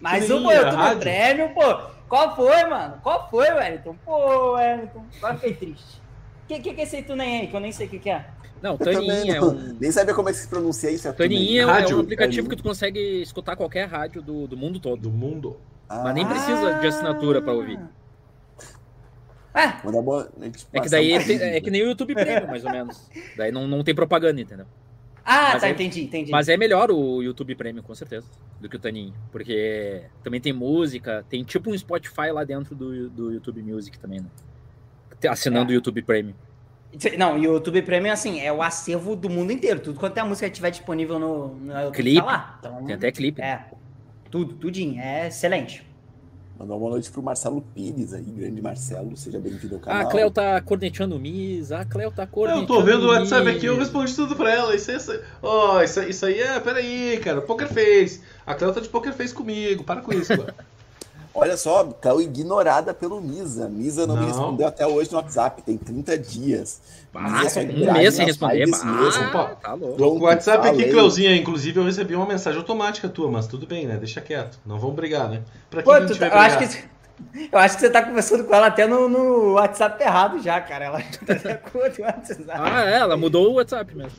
Mas 0.00 0.26
Tuninho, 0.26 0.40
o 0.40 0.44
pô, 0.44 0.50
é 0.50 0.56
YouTube 0.56 0.76
rádio? 0.76 1.00
Premium, 1.00 1.48
pô, 1.54 1.76
qual 2.08 2.34
foi, 2.36 2.64
mano? 2.64 2.98
Qual 3.02 3.28
foi, 3.30 3.50
Wellington? 3.50 3.96
Pô, 4.04 4.52
Wellington, 4.54 5.04
agora 5.18 5.34
fiquei 5.34 5.54
triste. 5.54 6.00
O 6.44 6.48
que, 6.48 6.60
que, 6.60 6.74
que 6.74 6.80
é 6.80 6.84
esse 6.84 7.02
Tuninho 7.02 7.42
aí, 7.42 7.46
que 7.46 7.54
eu 7.56 7.60
nem 7.60 7.70
sei 7.72 7.86
o 7.86 7.90
que, 7.90 7.98
que 7.98 8.10
é? 8.10 8.26
Não, 8.62 8.76
Taninha 8.76 9.36
é 9.36 9.40
um. 9.42 9.76
Nem 9.80 9.90
sabia 9.90 10.14
como 10.14 10.28
é 10.28 10.32
que 10.32 10.38
se 10.38 10.48
pronuncia 10.48 10.90
isso. 10.90 11.08
É 11.08 11.12
Taninha 11.12 11.62
é 11.62 11.66
um- 11.66 11.70
Rádio, 11.70 11.94
é 11.94 11.96
um 11.96 12.00
aplicativo 12.00 12.42
Taninha. 12.42 12.50
que 12.50 12.56
tu 12.56 12.62
consegue 12.62 13.22
escutar 13.22 13.56
qualquer 13.56 13.88
rádio 13.88 14.20
do, 14.20 14.46
do 14.46 14.56
mundo 14.56 14.78
todo. 14.78 15.00
Do 15.00 15.10
mundo. 15.10 15.58
Ah, 15.88 16.02
Mas 16.04 16.14
nem 16.14 16.26
precisa 16.26 16.74
de 16.74 16.86
assinatura 16.86 17.40
pra 17.40 17.52
ouvir. 17.52 17.78
É, 19.52 19.66
noite 20.38 20.64
pro 20.64 20.78
É 20.78 20.80
que 20.80 20.88
daí 20.88 21.12
é, 21.12 21.56
é 21.56 21.60
que 21.60 21.70
nem 21.70 21.82
o 21.82 21.88
YouTube 21.88 22.14
Premium, 22.14 22.46
mais 22.46 22.64
ou 22.64 22.70
menos. 22.70 23.10
Daí 23.36 23.50
não, 23.50 23.66
não 23.66 23.82
tem 23.82 23.94
propaganda, 23.94 24.40
entendeu? 24.40 24.66
Ah, 25.30 25.50
Mas 25.52 25.60
tá, 25.62 25.68
é- 25.68 25.70
entendi, 25.70 26.02
entendi. 26.02 26.30
Mas 26.30 26.48
é 26.48 26.56
melhor 26.56 26.90
o 26.90 27.22
YouTube 27.22 27.54
Premium, 27.54 27.82
com 27.82 27.94
certeza, 27.94 28.26
do 28.60 28.68
que 28.68 28.76
o 28.76 28.78
Taninho. 28.78 29.14
Porque 29.32 30.02
também 30.22 30.40
tem 30.40 30.52
música, 30.52 31.24
tem 31.28 31.44
tipo 31.44 31.70
um 31.70 31.76
Spotify 31.78 32.30
lá 32.32 32.44
dentro 32.44 32.74
do, 32.74 33.08
do 33.08 33.32
YouTube 33.32 33.62
Music 33.62 33.98
também, 33.98 34.20
né? 34.20 34.26
Assinando 35.28 35.70
É. 35.70 35.74
o 35.74 35.76
YouTube 35.76 36.02
Premium. 36.02 36.34
Não, 37.16 37.38
e 37.38 37.46
o 37.46 37.52
YouTube 37.54 37.82
Premium, 37.82 38.10
assim, 38.12 38.40
é 38.40 38.52
o 38.52 38.62
acervo 38.62 39.14
do 39.14 39.30
mundo 39.30 39.52
inteiro. 39.52 39.78
Tudo 39.80 40.00
quanto 40.00 40.16
é 40.18 40.20
a 40.20 40.24
música 40.24 40.48
que 40.48 40.54
tiver 40.56 40.70
disponível 40.70 41.18
no, 41.18 41.54
no 41.54 41.72
YouTube 41.82 41.94
Clipe. 41.94 42.20
tá 42.20 42.26
lá. 42.26 42.56
Então, 42.58 42.84
Tem 42.84 42.94
até 42.96 43.12
clipe. 43.12 43.40
né? 43.40 43.46
É, 43.48 43.64
tudo, 44.30 44.54
tudinho. 44.54 45.00
É 45.00 45.28
excelente. 45.28 45.86
Mandar 46.60 46.74
uma 46.74 46.90
noite 46.90 47.10
pro 47.10 47.22
Marcelo 47.22 47.62
Pires 47.74 48.12
aí, 48.12 48.22
grande 48.22 48.60
Marcelo, 48.60 49.16
seja 49.16 49.38
bem-vindo 49.38 49.76
ao 49.76 49.80
Ah, 49.80 49.84
canal. 49.84 50.02
a 50.02 50.10
Cleo 50.10 50.30
tá 50.30 50.60
corneteando 50.60 51.16
o 51.16 51.18
Miss, 51.18 51.72
a 51.72 51.86
Cleo 51.86 52.10
tá 52.10 52.26
corneteando 52.26 52.64
Eu 52.64 52.66
tô 52.78 52.82
vendo 52.84 53.04
o 53.04 53.08
WhatsApp 53.08 53.48
aqui, 53.48 53.64
eu 53.64 53.78
respondi 53.78 54.14
tudo 54.14 54.36
pra 54.36 54.52
ela. 54.54 54.76
Isso, 54.76 54.92
isso, 54.92 55.18
ó, 55.42 55.82
isso, 55.82 56.02
isso 56.02 56.26
aí 56.26 56.38
é. 56.38 56.60
Peraí, 56.60 57.18
cara. 57.24 57.40
Poker 57.40 57.66
Face. 57.66 58.20
A 58.46 58.54
Cleo 58.54 58.74
tá 58.74 58.80
de 58.80 58.90
Poker 58.90 59.14
Face 59.14 59.32
comigo. 59.32 59.84
Para 59.84 60.02
com 60.02 60.12
isso, 60.12 60.36
mano. 60.36 60.52
Olha 61.40 61.56
só, 61.56 61.84
Cleo 61.84 62.20
ignorada 62.20 62.92
pelo 62.92 63.20
Misa. 63.20 63.68
Misa 63.68 64.06
não, 64.06 64.14
me 64.14 64.20
Não. 64.20 64.28
respondeu 64.28 64.66
até 64.68 64.86
hoje 64.86 65.10
no 65.10 65.16
WhatsApp, 65.18 65.62
tem 65.62 65.76
30 65.78 66.18
dias. 66.18 66.80
Ah, 67.14 67.26
um 67.28 67.92
mês 67.92 68.14
sem 68.14 68.24
responder. 68.26 68.64
Ah, 68.84 69.56
tá 69.60 69.74
louco. 69.74 69.96
Pronto, 69.96 70.20
O 70.20 70.24
WhatsApp 70.24 70.58
aqui, 70.68 70.76
falei. 70.78 70.90
Cleuzinha, 70.92 71.34
inclusive, 71.36 71.80
eu 71.80 71.84
recebi 71.84 72.14
uma 72.14 72.26
mensagem 72.26 72.58
automática 72.58 73.08
tua, 73.08 73.30
mas 73.30 73.46
tudo 73.46 73.66
bem, 73.66 73.86
né? 73.86 73.96
Deixa 73.96 74.20
quieto. 74.20 74.58
Não 74.64 74.78
vamos 74.78 74.94
brigar, 74.96 75.28
né? 75.28 75.42
Pra 75.70 75.82
que 75.82 75.88
Pô, 75.88 76.00
tu 76.06 76.14
vai 76.14 76.30
tá- 76.30 76.36
eu, 76.36 76.40
acho 76.40 76.58
que, 76.58 76.84
eu 77.52 77.58
acho 77.58 77.74
que 77.76 77.80
você 77.80 77.90
tá 77.90 78.02
conversando 78.02 78.44
com 78.44 78.54
ela 78.54 78.66
até 78.68 78.86
no, 78.86 79.08
no 79.08 79.52
WhatsApp 79.54 80.02
errado 80.02 80.40
já, 80.42 80.60
cara. 80.60 80.84
Ela 80.84 81.00
tá 81.42 81.54
com 81.56 81.78
o 81.78 81.80
WhatsApp. 81.80 82.44
Ah, 82.48 82.84
é, 82.84 82.98
ela 82.98 83.16
mudou 83.16 83.50
o 83.50 83.54
WhatsApp 83.54 83.96
mesmo. 83.96 84.18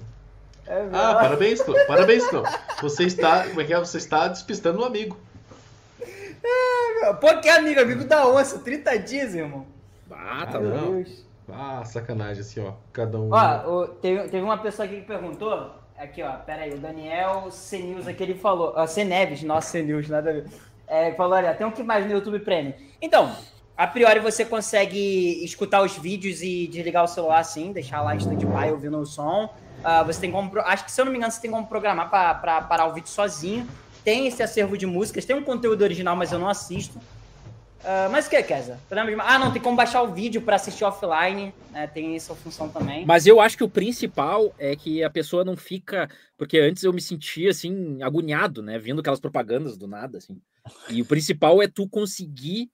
É, 0.67 0.85
Ah, 0.91 1.15
parabéns, 1.15 1.61
Cleo. 1.61 1.85
Parabéns, 1.87 2.25
Cleo. 2.27 2.43
Você 2.81 3.03
está, 3.03 3.43
como 3.47 3.61
é 3.61 3.63
que 3.65 3.73
é? 3.73 3.79
Você 3.79 3.97
está 3.97 4.27
despistando 4.27 4.79
o 4.81 4.85
amigo. 4.85 5.17
Pô, 7.19 7.37
que 7.41 7.49
amigo, 7.49 7.79
amigo 7.81 8.03
da 8.03 8.27
onça, 8.27 8.59
30 8.59 8.97
dias, 8.99 9.35
irmão. 9.35 9.65
Ah, 10.11 10.45
tá 10.49 10.57
Ah. 10.57 10.61
Deus. 10.61 11.25
Ah, 11.51 11.83
sacanagem, 11.83 12.41
assim, 12.41 12.59
ó. 12.61 12.73
Cada 12.93 13.19
um. 13.19 13.29
Ó, 13.31 13.69
o- 13.83 13.87
teve, 13.87 14.23
teve 14.29 14.41
uma 14.43 14.57
pessoa 14.57 14.85
aqui 14.85 14.97
que 15.01 15.07
perguntou. 15.07 15.71
Aqui, 15.97 16.23
ó, 16.23 16.31
pera 16.37 16.63
aí, 16.63 16.73
o 16.73 16.77
Daniel 16.79 17.49
C 17.51 17.77
News 17.79 18.07
aqui, 18.07 18.23
ele 18.23 18.35
falou. 18.35 18.73
Ó, 18.75 18.87
C 18.87 19.03
Neves, 19.03 19.43
nossa, 19.43 19.69
C 19.69 19.83
News, 19.83 20.07
nada 20.09 20.29
a 20.29 20.33
ver. 20.33 20.45
É, 20.87 21.13
falou, 21.13 21.33
olha, 21.37 21.53
tem 21.53 21.65
um 21.65 21.71
que 21.71 21.83
mais 21.83 22.05
no 22.05 22.11
YouTube 22.11 22.39
Premium. 22.39 22.73
Então, 23.01 23.31
a 23.77 23.85
priori 23.87 24.19
você 24.19 24.43
consegue 24.45 25.43
escutar 25.43 25.81
os 25.83 25.97
vídeos 25.97 26.41
e 26.41 26.67
desligar 26.67 27.03
o 27.03 27.07
celular 27.07 27.39
assim, 27.39 27.71
deixar 27.71 28.01
lá 28.01 28.15
em 28.15 28.17
stand-by 28.17 28.71
ouvindo 28.71 28.97
o 28.99 29.05
som. 29.05 29.53
Ah, 29.83 30.03
você 30.03 30.21
tem 30.21 30.31
como. 30.31 30.51
Acho 30.61 30.85
que, 30.85 30.91
se 30.91 30.99
eu 31.01 31.05
não 31.05 31.11
me 31.11 31.17
engano, 31.17 31.31
você 31.31 31.41
tem 31.41 31.51
como 31.51 31.67
programar 31.67 32.09
pra 32.09 32.61
parar 32.61 32.85
o 32.87 32.93
vídeo 32.93 33.09
sozinho. 33.09 33.67
Tem 34.03 34.27
esse 34.27 34.41
acervo 34.41 34.77
de 34.77 34.85
músicas, 34.85 35.25
tem 35.25 35.35
um 35.35 35.43
conteúdo 35.43 35.83
original, 35.83 36.15
mas 36.15 36.31
eu 36.31 36.39
não 36.39 36.49
assisto. 36.49 36.99
Ah, 37.83 38.09
mas 38.11 38.27
o 38.27 38.29
que, 38.29 38.41
Kesa? 38.43 38.79
Ah, 39.19 39.39
não, 39.39 39.51
tem 39.51 39.61
como 39.61 39.75
baixar 39.75 40.01
o 40.03 40.13
vídeo 40.13 40.41
pra 40.41 40.55
assistir 40.55 40.83
offline. 40.83 41.53
né? 41.71 41.87
Tem 41.87 42.15
essa 42.15 42.35
função 42.35 42.69
também. 42.69 43.05
Mas 43.05 43.25
eu 43.25 43.39
acho 43.39 43.57
que 43.57 43.63
o 43.63 43.69
principal 43.69 44.53
é 44.57 44.75
que 44.75 45.03
a 45.03 45.09
pessoa 45.09 45.43
não 45.43 45.57
fica. 45.57 46.09
Porque 46.37 46.59
antes 46.59 46.83
eu 46.83 46.93
me 46.93 47.01
sentia 47.01 47.49
assim, 47.49 48.01
agoniado, 48.01 48.61
né? 48.61 48.77
Vendo 48.77 48.99
aquelas 48.99 49.19
propagandas 49.19 49.77
do 49.77 49.87
nada, 49.87 50.19
assim. 50.19 50.39
E 50.89 51.01
o 51.01 51.05
principal 51.05 51.61
é 51.61 51.67
tu 51.67 51.89
conseguir 51.89 52.69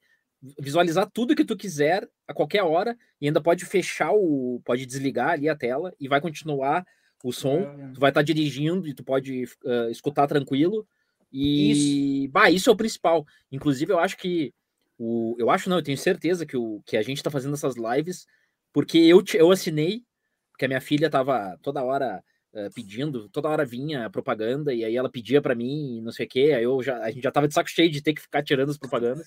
visualizar 0.59 1.09
tudo 1.11 1.35
que 1.35 1.45
tu 1.45 1.57
quiser 1.57 2.07
a 2.27 2.33
qualquer 2.33 2.63
hora 2.63 2.95
e 3.19 3.27
ainda 3.27 3.41
pode 3.41 3.65
fechar 3.65 4.11
o. 4.11 4.61
pode 4.65 4.85
desligar 4.85 5.29
ali 5.29 5.47
a 5.47 5.55
tela 5.55 5.93
e 5.99 6.07
vai 6.07 6.19
continuar 6.19 6.85
o 7.23 7.31
som. 7.31 7.65
Tu 7.93 7.99
vai 7.99 8.11
estar 8.11 8.21
dirigindo 8.21 8.87
e 8.87 8.93
tu 8.93 9.03
pode 9.03 9.45
ah, 9.65 9.89
escutar 9.89 10.27
tranquilo. 10.27 10.85
E 11.31 12.27
bah, 12.31 12.49
isso 12.49 12.69
é 12.69 12.73
o 12.73 12.77
principal. 12.77 13.25
Inclusive, 13.51 13.91
eu 13.91 13.99
acho 13.99 14.17
que 14.17 14.53
o, 14.97 15.35
eu 15.37 15.49
acho 15.49 15.69
não, 15.69 15.77
eu 15.77 15.83
tenho 15.83 15.97
certeza 15.97 16.45
que, 16.45 16.57
o, 16.57 16.81
que 16.85 16.97
a 16.97 17.01
gente 17.01 17.17
está 17.17 17.29
fazendo 17.29 17.53
essas 17.53 17.75
lives 17.75 18.25
porque 18.73 18.97
eu, 18.99 19.23
eu 19.33 19.51
assinei, 19.51 20.03
porque 20.51 20.65
a 20.65 20.67
minha 20.67 20.81
filha 20.81 21.09
tava 21.09 21.57
toda 21.61 21.83
hora 21.83 22.23
eh, 22.53 22.69
pedindo, 22.75 23.27
toda 23.29 23.49
hora 23.49 23.65
vinha 23.65 24.09
propaganda, 24.09 24.73
e 24.73 24.83
aí 24.83 24.95
ela 24.95 25.09
pedia 25.09 25.41
para 25.41 25.55
mim, 25.55 25.97
e 25.97 26.01
não 26.01 26.11
sei 26.11 26.25
o 26.25 26.29
quê, 26.29 26.53
aí 26.55 26.63
eu 26.63 26.81
já, 26.83 26.99
a 27.01 27.09
gente 27.11 27.23
já 27.23 27.31
tava 27.31 27.47
de 27.47 27.53
saco 27.53 27.69
cheio 27.69 27.89
de 27.89 28.01
ter 28.01 28.13
que 28.13 28.21
ficar 28.21 28.43
tirando 28.43 28.69
as 28.69 28.77
propagandas, 28.77 29.25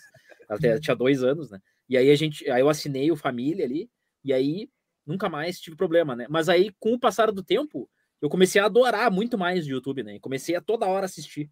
ela 0.48 0.58
te- 0.58 0.80
tinha 0.80 0.94
dois 0.94 1.22
anos, 1.24 1.50
né? 1.50 1.58
E 1.88 1.96
aí 1.96 2.10
a 2.10 2.14
gente, 2.16 2.48
aí 2.50 2.60
eu 2.60 2.68
assinei 2.68 3.10
o 3.10 3.16
Família 3.16 3.64
ali, 3.64 3.90
e 4.24 4.32
aí 4.32 4.68
nunca 5.06 5.28
mais 5.28 5.60
tive 5.60 5.76
problema, 5.76 6.14
né? 6.14 6.26
Mas 6.30 6.48
aí, 6.48 6.70
com 6.78 6.92
o 6.92 6.98
passar 7.00 7.32
do 7.32 7.42
tempo, 7.42 7.90
eu 8.20 8.28
comecei 8.28 8.60
a 8.60 8.66
adorar 8.66 9.10
muito 9.10 9.36
mais 9.38 9.66
o 9.66 9.70
YouTube, 9.70 10.02
né? 10.02 10.14
E 10.16 10.20
comecei 10.20 10.54
a 10.54 10.60
toda 10.60 10.86
hora 10.86 11.06
assistir. 11.06 11.50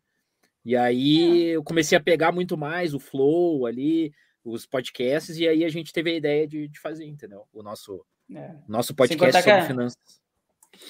E 0.64 0.76
aí 0.76 1.46
eu 1.46 1.62
comecei 1.62 1.96
a 1.96 2.00
pegar 2.00 2.32
muito 2.32 2.56
mais 2.56 2.94
o 2.94 2.98
flow 2.98 3.64
ali, 3.66 4.12
os 4.44 4.66
podcasts, 4.66 5.36
e 5.38 5.46
aí 5.48 5.64
a 5.64 5.68
gente 5.68 5.92
teve 5.92 6.10
a 6.10 6.14
ideia 6.14 6.46
de, 6.46 6.68
de 6.68 6.78
fazer, 6.80 7.06
entendeu? 7.06 7.44
O 7.52 7.62
nosso, 7.62 8.04
É. 8.34 8.54
nosso 8.66 8.94
podcast 8.94 9.36
que 9.38 9.42
sobre 9.42 9.60
é- 9.60 9.66
finanças. 9.66 9.98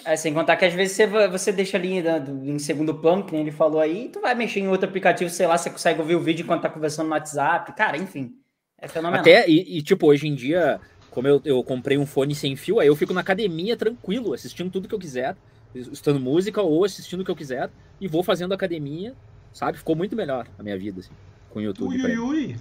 É, 0.04 0.16
sem 0.16 0.34
contar 0.34 0.56
que 0.56 0.64
às 0.64 0.74
vezes 0.74 0.96
você, 0.96 1.06
você 1.28 1.52
deixa 1.52 1.76
ali 1.78 2.02
né, 2.02 2.22
em 2.44 2.58
segundo 2.58 2.94
plano, 2.96 3.24
que 3.24 3.32
nem 3.32 3.42
ele 3.42 3.52
falou 3.52 3.80
aí, 3.80 4.06
e 4.06 4.08
tu 4.08 4.20
vai 4.20 4.34
mexer 4.34 4.60
em 4.60 4.68
outro 4.68 4.88
aplicativo, 4.88 5.30
sei 5.30 5.46
lá, 5.46 5.56
você 5.56 5.70
consegue 5.70 6.00
ouvir 6.00 6.16
o 6.16 6.20
vídeo 6.20 6.42
enquanto 6.42 6.62
tá 6.62 6.68
conversando 6.68 7.06
no 7.06 7.12
WhatsApp. 7.12 7.72
Cara, 7.74 7.96
enfim. 7.96 8.34
É 8.76 8.86
fenomenal. 8.88 9.20
Até, 9.20 9.48
e, 9.48 9.78
e, 9.78 9.82
tipo, 9.82 10.06
hoje 10.08 10.26
em 10.28 10.34
dia, 10.34 10.80
como 11.10 11.26
eu, 11.28 11.40
eu 11.44 11.62
comprei 11.64 11.96
um 11.96 12.04
fone 12.04 12.34
sem 12.34 12.54
fio, 12.54 12.80
aí 12.80 12.88
eu 12.88 12.96
fico 12.96 13.14
na 13.14 13.20
academia 13.20 13.76
tranquilo, 13.76 14.34
assistindo 14.34 14.70
tudo 14.70 14.88
que 14.88 14.94
eu 14.94 14.98
quiser, 14.98 15.36
escutando 15.74 16.20
música 16.20 16.60
ou 16.60 16.84
assistindo 16.84 17.20
o 17.20 17.24
que 17.24 17.30
eu 17.30 17.36
quiser, 17.36 17.70
e 18.00 18.06
vou 18.08 18.22
fazendo 18.22 18.52
academia, 18.52 19.14
sabe? 19.52 19.78
Ficou 19.78 19.94
muito 19.96 20.14
melhor 20.16 20.46
a 20.58 20.62
minha 20.62 20.78
vida, 20.78 21.00
assim, 21.00 21.10
com 21.50 21.58
o 21.58 21.62
YouTube. 21.62 21.94
Ui, 22.02 22.18
ui, 22.18 22.18
ui. 22.18 22.56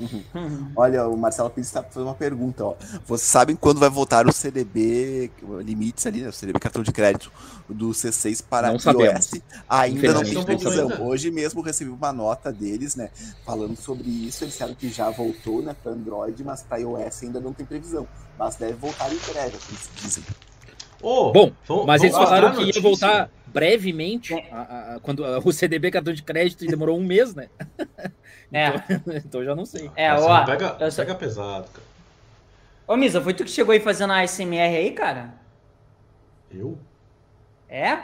Uhum. 0.00 0.72
Olha, 0.74 1.06
o 1.06 1.16
Marcelo 1.16 1.50
Pires 1.50 1.68
está 1.68 1.82
fazendo 1.82 2.08
uma 2.08 2.14
pergunta, 2.14 2.64
ó. 2.64 2.74
Vocês 3.06 3.28
sabem 3.28 3.54
quando 3.54 3.78
vai 3.78 3.90
voltar 3.90 4.26
o 4.26 4.32
CDB, 4.32 5.30
limites 5.62 6.04
ali, 6.06 6.22
né? 6.22 6.28
O 6.28 6.32
CDB 6.32 6.58
cartão 6.58 6.82
de 6.82 6.90
crédito 6.90 7.30
do 7.68 7.90
C6 7.90 8.42
para 8.48 8.68
Não 8.68 8.74
iOS? 8.74 8.82
sabemos. 8.82 9.30
Ainda 9.68 10.14
não 10.14 10.24
tem 10.24 10.42
previsão. 10.44 11.06
Hoje 11.06 11.30
mesmo 11.30 11.60
recebi 11.60 11.90
uma 11.90 12.12
nota 12.12 12.50
deles, 12.50 12.96
né? 12.96 13.10
Falando 13.44 13.76
sobre 13.76 14.08
isso. 14.08 14.42
Eles 14.42 14.54
disseram 14.54 14.74
que 14.74 14.88
já 14.88 15.08
voltou, 15.10 15.62
né, 15.62 15.76
para 15.80 15.92
Android, 15.92 16.42
mas 16.42 16.62
para 16.62 16.78
iOS 16.78 17.22
ainda 17.22 17.38
não 17.38 17.52
tem 17.52 17.64
previsão. 17.64 18.08
Mas 18.38 18.56
deve 18.56 18.72
voltar 18.72 19.12
em 19.12 19.18
breve, 19.18 19.54
é 19.54 19.56
o 19.56 19.60
que 19.60 19.70
eles 19.72 19.90
dizem. 19.96 20.24
Ô, 21.00 21.32
Bom, 21.32 21.52
vamos- 21.68 21.86
Mas 21.86 22.02
eles 22.02 22.16
falaram 22.16 22.50
que 22.52 22.60
ia 22.60 22.66
notícia? 22.66 22.82
voltar 22.82 23.30
brevemente, 23.52 24.34
É. 24.34 24.48
a- 24.52 24.56
a- 24.56 24.94
a- 24.96 25.00
quando 25.00 25.24
a- 25.24 25.38
o 25.38 25.52
CDB 25.52 25.90
cartão 25.90 26.12
de 26.12 26.22
crédito 26.22 26.64
e 26.64 26.68
demorou 26.68 26.98
um 26.98 27.04
mês, 27.04 27.34
né? 27.34 27.48
É. 28.54 28.66
Então, 28.68 28.82
então 29.24 29.40
eu 29.40 29.46
já 29.46 29.54
não 29.54 29.64
sei. 29.64 29.90
É, 29.96 30.12
ó. 30.12 30.38
não 30.40 30.44
pega, 30.44 30.76
eu 30.78 30.90
só- 30.92 31.02
pega 31.02 31.14
pesado, 31.14 31.64
cara. 31.72 31.86
Ô, 32.86 32.96
Misa, 32.96 33.18
foi 33.20 33.32
tu 33.32 33.44
que 33.44 33.50
chegou 33.50 33.72
aí 33.72 33.80
fazendo 33.80 34.12
a 34.12 34.22
SMR 34.26 34.76
aí, 34.76 34.90
cara? 34.90 35.32
Eu? 36.52 36.76
É? 37.70 37.96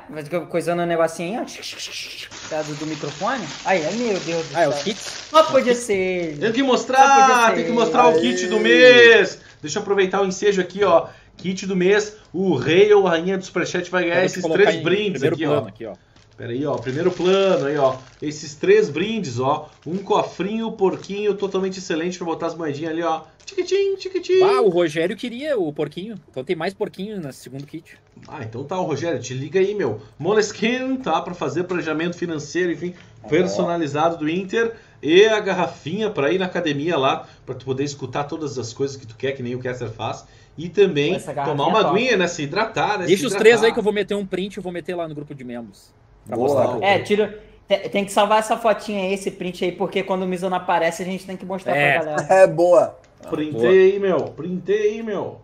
Coisando 0.49 0.81
o 0.83 0.87
negocinho 0.87 1.41
aí, 1.41 1.45
ó. 1.45 2.49
Tá, 2.49 2.63
Do, 2.63 2.75
do 2.77 2.87
microfone? 2.87 3.45
Aí, 3.67 3.83
é 3.83 3.91
meu 3.91 4.19
Deus 4.21 4.49
do 4.49 4.57
Ah, 4.57 4.61
é 4.63 4.63
céu. 4.63 4.71
os 4.71 4.83
kits? 4.83 5.27
Só 5.29 5.43
podia 5.51 5.75
ser. 5.75 6.39
Tem 6.39 6.53
que 6.53 6.63
mostrar, 6.63 7.55
tem 7.55 7.67
que 7.67 7.71
mostrar 7.73 8.07
o 8.09 8.19
kit 8.19 8.47
do 8.47 8.59
mês. 8.59 9.43
Deixa 9.61 9.79
eu 9.79 9.83
aproveitar 9.83 10.23
o 10.23 10.27
ensejo 10.27 10.63
aqui, 10.63 10.83
ó. 10.85 11.09
Kit 11.39 11.67
do 11.67 11.77
mês, 11.77 12.17
o 12.33 12.57
rei 12.57 12.93
ou 12.93 13.07
a 13.07 13.11
rainha 13.11 13.39
do 13.39 13.45
Superchat 13.45 13.91
vai 13.91 14.05
ganhar 14.05 14.25
esses 14.25 14.45
três 14.45 14.83
brindes 14.83 15.23
aqui, 15.23 15.45
plano 15.45 15.67
ó. 15.67 15.69
aqui, 15.69 15.87
ó. 15.87 15.95
Pera 16.39 16.53
aí, 16.53 16.65
ó. 16.65 16.77
Primeiro 16.77 17.11
plano 17.11 17.67
aí, 17.67 17.77
ó. 17.77 17.97
Esses 18.23 18.55
três 18.55 18.89
brindes, 18.89 19.41
ó. 19.41 19.69
Um 19.85 19.99
cofrinho, 19.99 20.71
porquinho, 20.71 21.35
totalmente 21.35 21.79
excelente 21.79 22.17
pra 22.17 22.27
botar 22.27 22.47
as 22.47 22.55
moedinhas 22.55 22.93
ali, 22.93 23.03
ó. 23.03 23.23
Tiquitim, 23.45 23.97
tiquitim. 23.97 24.43
Ah, 24.43 24.61
o 24.61 24.69
Rogério 24.69 25.17
queria 25.17 25.59
o 25.59 25.73
porquinho. 25.73 26.17
Então 26.31 26.45
tem 26.45 26.55
mais 26.55 26.73
porquinho 26.73 27.21
nesse 27.21 27.41
segundo 27.41 27.67
kit. 27.67 27.99
Ah, 28.29 28.45
então 28.45 28.63
tá, 28.63 28.79
o 28.79 28.85
Rogério, 28.85 29.21
te 29.21 29.35
liga 29.35 29.59
aí, 29.59 29.75
meu. 29.75 30.01
Moleskin, 30.17 30.97
tá? 30.99 31.21
Pra 31.21 31.35
fazer 31.35 31.65
planejamento 31.65 32.17
financeiro, 32.17 32.71
enfim, 32.71 32.95
personalizado 33.29 34.19
do 34.19 34.29
Inter. 34.29 34.75
E 35.03 35.25
a 35.27 35.41
garrafinha 35.41 36.09
pra 36.09 36.31
ir 36.33 36.39
na 36.39 36.47
academia 36.47 36.97
lá, 36.97 37.29
pra 37.45 37.55
tu 37.55 37.65
poder 37.65 37.83
escutar 37.83 38.25
todas 38.25 38.59
as 38.59 38.73
coisas 38.73 38.97
que 38.97 39.07
tu 39.07 39.17
quer, 39.17 39.33
que 39.33 39.43
nem 39.43 39.57
o 39.57 39.61
Kessler 39.61 39.91
faz. 39.91 40.25
E 40.59 40.69
também 40.69 41.19
tomar 41.21 41.67
uma 41.69 41.83
top. 41.85 41.97
aguinha, 41.97 42.17
né? 42.17 42.27
Se 42.27 42.43
hidratar, 42.43 42.99
né? 42.99 43.07
Deixa 43.07 43.23
os 43.27 43.33
hidratar. 43.33 43.39
três 43.39 43.63
aí 43.65 43.73
que 43.73 43.79
eu 43.79 43.83
vou 43.83 43.93
meter 43.93 44.15
um 44.17 44.27
print 44.27 44.57
e 44.57 44.61
vou 44.61 44.73
meter 44.73 44.95
lá 44.97 45.07
no 45.09 45.15
grupo 45.15 45.33
de 45.35 45.45
membros. 45.45 45.93
Pra 46.27 46.37
Boa. 46.37 46.63
mostrar. 46.65 46.87
É, 46.87 46.99
tira. 46.99 47.39
te- 47.69 47.89
Tem 47.91 48.05
que 48.05 48.11
salvar 48.13 48.41
essa 48.41 48.57
fotinha 48.57 49.03
aí, 49.05 49.15
esse 49.15 49.31
print 49.31 49.65
aí, 49.65 49.73
porque 49.73 50.03
quando 50.03 50.23
o 50.23 50.27
Misa 50.27 50.51
não 50.51 50.57
aparece, 50.57 51.03
a 51.03 51.07
gente 51.07 51.25
tem 51.25 51.37
que 51.37 51.47
mostrar 51.47 51.77
É. 51.77 51.99
pra 52.01 52.05
galera. 52.05 52.27
É 52.35 52.47
boa. 52.47 52.99
Printei 53.31 53.93
aí, 53.93 53.99
meu. 54.01 54.17
Printei 54.31 54.91
aí, 54.91 55.03
meu. 55.03 55.41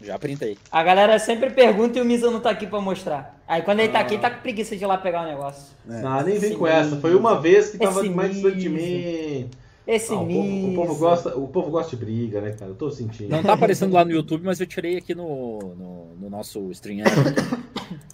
Já 0.00 0.16
printei. 0.18 0.56
A 0.70 0.82
galera 0.82 1.18
sempre 1.18 1.50
pergunta 1.50 1.98
e 1.98 2.02
o 2.02 2.04
Misa 2.04 2.30
não 2.30 2.38
tá 2.40 2.50
aqui 2.50 2.66
pra 2.66 2.80
mostrar. 2.80 3.36
Aí 3.48 3.62
quando 3.62 3.80
ele 3.80 3.88
tá 3.92 3.98
aqui, 3.98 4.16
tá 4.16 4.30
com 4.30 4.40
preguiça 4.40 4.76
de 4.76 4.84
ir 4.84 4.86
lá 4.86 4.96
pegar 4.96 5.22
o 5.22 5.26
negócio. 5.26 5.74
É. 5.90 6.00
Ah, 6.04 6.22
nem 6.22 6.38
vem 6.38 6.50
Esse 6.50 6.58
com 6.58 6.66
essa. 6.66 6.96
Foi 6.96 7.14
uma 7.16 7.40
vez 7.40 7.70
que 7.70 7.78
tava 7.78 8.00
Esse 8.00 8.08
mais 8.10 8.32
distante 8.32 8.56
de 8.58 8.68
mim. 8.68 9.50
Esse 9.88 10.12
Ah, 10.12 10.20
o, 10.20 10.26
povo, 10.28 10.68
o 10.68 10.74
povo 10.74 10.94
gosta, 10.96 11.38
o 11.38 11.48
povo 11.48 11.70
gosta 11.70 11.96
de 11.96 12.04
briga, 12.04 12.42
né, 12.42 12.52
cara? 12.52 12.70
Eu 12.70 12.74
tô 12.74 12.90
sentindo. 12.90 13.30
Não 13.30 13.42
tá 13.42 13.54
aparecendo 13.54 13.94
lá 13.94 14.04
no 14.04 14.10
YouTube, 14.10 14.44
mas 14.44 14.60
eu 14.60 14.66
tirei 14.66 14.98
aqui 14.98 15.14
no, 15.14 15.58
no, 15.74 16.14
no 16.20 16.28
nosso 16.30 16.70
stream. 16.72 17.04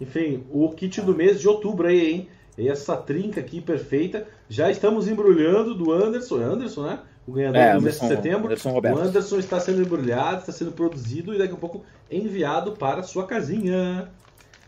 Enfim, 0.00 0.44
o 0.52 0.70
kit 0.70 1.00
do 1.00 1.12
mês 1.12 1.40
de 1.40 1.48
outubro 1.48 1.88
aí, 1.88 2.12
hein? 2.12 2.28
Essa 2.56 2.96
trinca 2.96 3.40
aqui 3.40 3.60
perfeita. 3.60 4.24
Já 4.48 4.70
estamos 4.70 5.08
embrulhando 5.08 5.74
do 5.74 5.90
Anderson. 5.92 6.40
É 6.40 6.44
Anderson, 6.44 6.82
né? 6.86 7.00
O 7.26 7.32
ganhador 7.32 7.60
É, 7.60 7.74
do 7.74 7.82
mês 7.82 7.98
de 7.98 8.06
setembro. 8.06 8.46
Anderson 8.46 8.70
O 8.70 8.72
Roberto. 8.74 8.98
Anderson 9.00 9.38
está 9.38 9.58
sendo 9.58 9.82
embrulhado, 9.82 10.40
está 10.40 10.52
sendo 10.52 10.70
produzido 10.70 11.34
e 11.34 11.38
daqui 11.38 11.54
a 11.54 11.56
pouco 11.56 11.82
enviado 12.08 12.72
para 12.72 13.00
a 13.00 13.02
sua 13.02 13.26
casinha. 13.26 14.08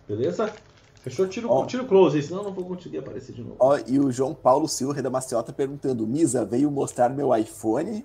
Beleza? 0.08 0.52
Fechou? 1.06 1.28
Tira, 1.28 1.46
o- 1.46 1.66
tira 1.66 1.84
o 1.84 1.86
close 1.86 2.20
senão 2.20 2.38
eu 2.40 2.44
não 2.46 2.52
vou 2.52 2.64
conseguir 2.64 2.98
aparecer 2.98 3.32
de 3.32 3.40
novo. 3.40 3.54
Ó, 3.60 3.78
e 3.86 4.00
o 4.00 4.10
João 4.10 4.34
Paulo 4.34 4.66
Silva 4.66 5.00
da 5.00 5.08
Maciota 5.08 5.52
perguntando: 5.52 6.04
Misa, 6.04 6.44
veio 6.44 6.68
mostrar 6.68 7.08
meu 7.10 7.34
iPhone? 7.36 8.04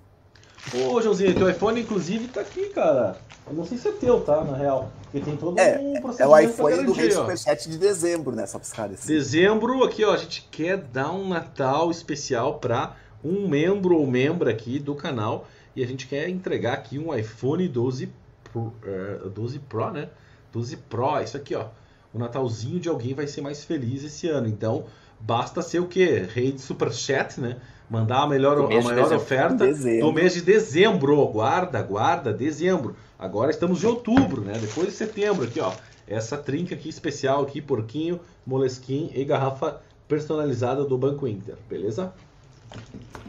Ô, 0.71 1.01
Joãozinho, 1.01 1.33
teu 1.33 1.49
iPhone, 1.49 1.81
inclusive, 1.81 2.27
tá 2.27 2.41
aqui, 2.41 2.67
cara. 2.69 3.17
Eu 3.47 3.53
não 3.55 3.65
sei 3.65 3.79
se 3.79 3.87
é 3.87 3.91
teu, 3.93 4.21
tá? 4.21 4.43
Na 4.43 4.55
real. 4.55 4.91
Porque 5.05 5.19
tem 5.19 5.35
todo 5.35 5.57
É, 5.59 5.79
um 5.79 5.95
É 5.95 5.99
procedimento 5.99 6.31
o 6.35 6.39
iPhone 6.39 6.75
pra 6.75 6.83
do 6.85 6.91
Rei. 6.91 7.09
Superchat 7.09 7.67
de 7.67 7.77
dezembro, 7.79 8.35
né? 8.35 8.45
Só 8.45 8.59
pra 8.59 8.85
assim. 8.85 9.07
Dezembro, 9.07 9.83
aqui, 9.83 10.05
ó, 10.05 10.13
a 10.13 10.17
gente 10.17 10.47
quer 10.51 10.77
dar 10.77 11.11
um 11.11 11.27
Natal 11.27 11.89
especial 11.89 12.59
para 12.59 12.95
um 13.23 13.47
membro 13.47 13.97
ou 13.97 14.05
membra 14.05 14.51
aqui 14.51 14.77
do 14.77 14.93
canal. 14.93 15.47
E 15.75 15.83
a 15.83 15.87
gente 15.87 16.05
quer 16.05 16.29
entregar 16.29 16.73
aqui 16.73 16.99
um 16.99 17.11
iPhone 17.15 17.67
12 17.67 18.13
Pro, 18.43 18.71
eh, 18.85 19.21
12 19.33 19.57
Pro, 19.57 19.89
né? 19.89 20.09
12 20.53 20.77
Pro, 20.77 21.19
isso 21.23 21.35
aqui, 21.37 21.55
ó. 21.55 21.65
O 22.14 22.20
Natalzinho 22.20 22.80
de 22.80 22.89
alguém 22.89 23.14
vai 23.14 23.28
ser 23.28 23.41
mais 23.41 23.64
feliz 23.64 24.03
esse 24.03 24.28
ano. 24.28 24.47
Então, 24.47 24.86
basta 25.20 25.62
ser 25.62 25.80
o 25.80 25.88
quê? 25.88 26.28
Rei 26.34 26.51
de 26.51 26.62
Superchat, 26.62 27.39
né? 27.39 27.57
Mandar 27.89 28.24
a, 28.24 28.28
melhor, 28.28 28.57
a 28.57 28.68
mês 28.68 28.84
de 28.84 28.89
maior 28.89 29.03
dezembro. 29.03 29.24
oferta 29.24 29.66
Dezembro. 29.66 30.07
do 30.07 30.14
mês 30.14 30.34
de 30.34 30.41
dezembro. 30.41 31.26
Guarda, 31.28 31.82
guarda, 31.82 32.34
dezembro. 32.34 32.95
Agora 33.20 33.51
estamos 33.51 33.84
em 33.84 33.88
outubro, 33.88 34.41
né? 34.41 34.53
Depois 34.59 34.88
de 34.88 34.93
setembro 34.93 35.45
aqui, 35.45 35.59
ó. 35.59 35.72
Essa 36.07 36.38
trinca 36.38 36.76
aqui 36.76 36.89
especial 36.89 37.43
aqui, 37.43 37.62
porquinho, 37.62 38.20
molesquim 38.45 39.12
e 39.14 39.24
garrafa 39.24 39.82
personalizada 40.07 40.84
do 40.84 40.97
Banco 40.97 41.26
Inter, 41.28 41.55
beleza? 41.70 42.14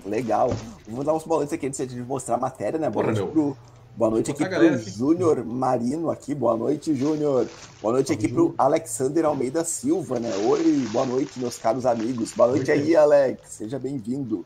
Legal. 0.05 0.53
Vamos 0.89 1.05
dar 1.05 1.15
uns 1.15 1.25
noite 1.25 1.55
aqui 1.55 1.67
antes 1.67 1.87
de 1.87 2.01
mostrar 2.01 2.35
a 2.35 2.39
matéria, 2.39 2.79
né? 2.79 2.91
Boa 2.91 3.05
Porra, 3.05 3.27
pro, 3.27 3.57
boa 3.97 4.11
noite 4.11 4.31
aqui 4.31 4.43
botar 4.43 4.47
a 4.47 4.49
pro 4.49 4.59
galera 4.59 4.81
aqui. 4.81 4.91
Júnior 4.91 5.45
Marino 5.45 6.11
aqui. 6.11 6.35
Boa 6.35 6.57
noite, 6.57 6.95
Júnior. 6.95 7.47
Boa 7.81 7.95
noite 7.95 8.13
aqui 8.13 8.29
pro 8.29 8.55
Alexander 8.57 9.25
Almeida 9.25 9.65
Silva, 9.65 10.19
né? 10.19 10.31
Oi, 10.47 10.89
boa 10.93 11.07
noite, 11.07 11.39
meus 11.39 11.59
caros 11.59 11.87
amigos. 11.87 12.33
Boa 12.33 12.49
noite 12.49 12.71
aí, 12.71 12.97
Alex. 12.97 13.49
Seja 13.49 13.79
bem-vindo. 13.79 14.45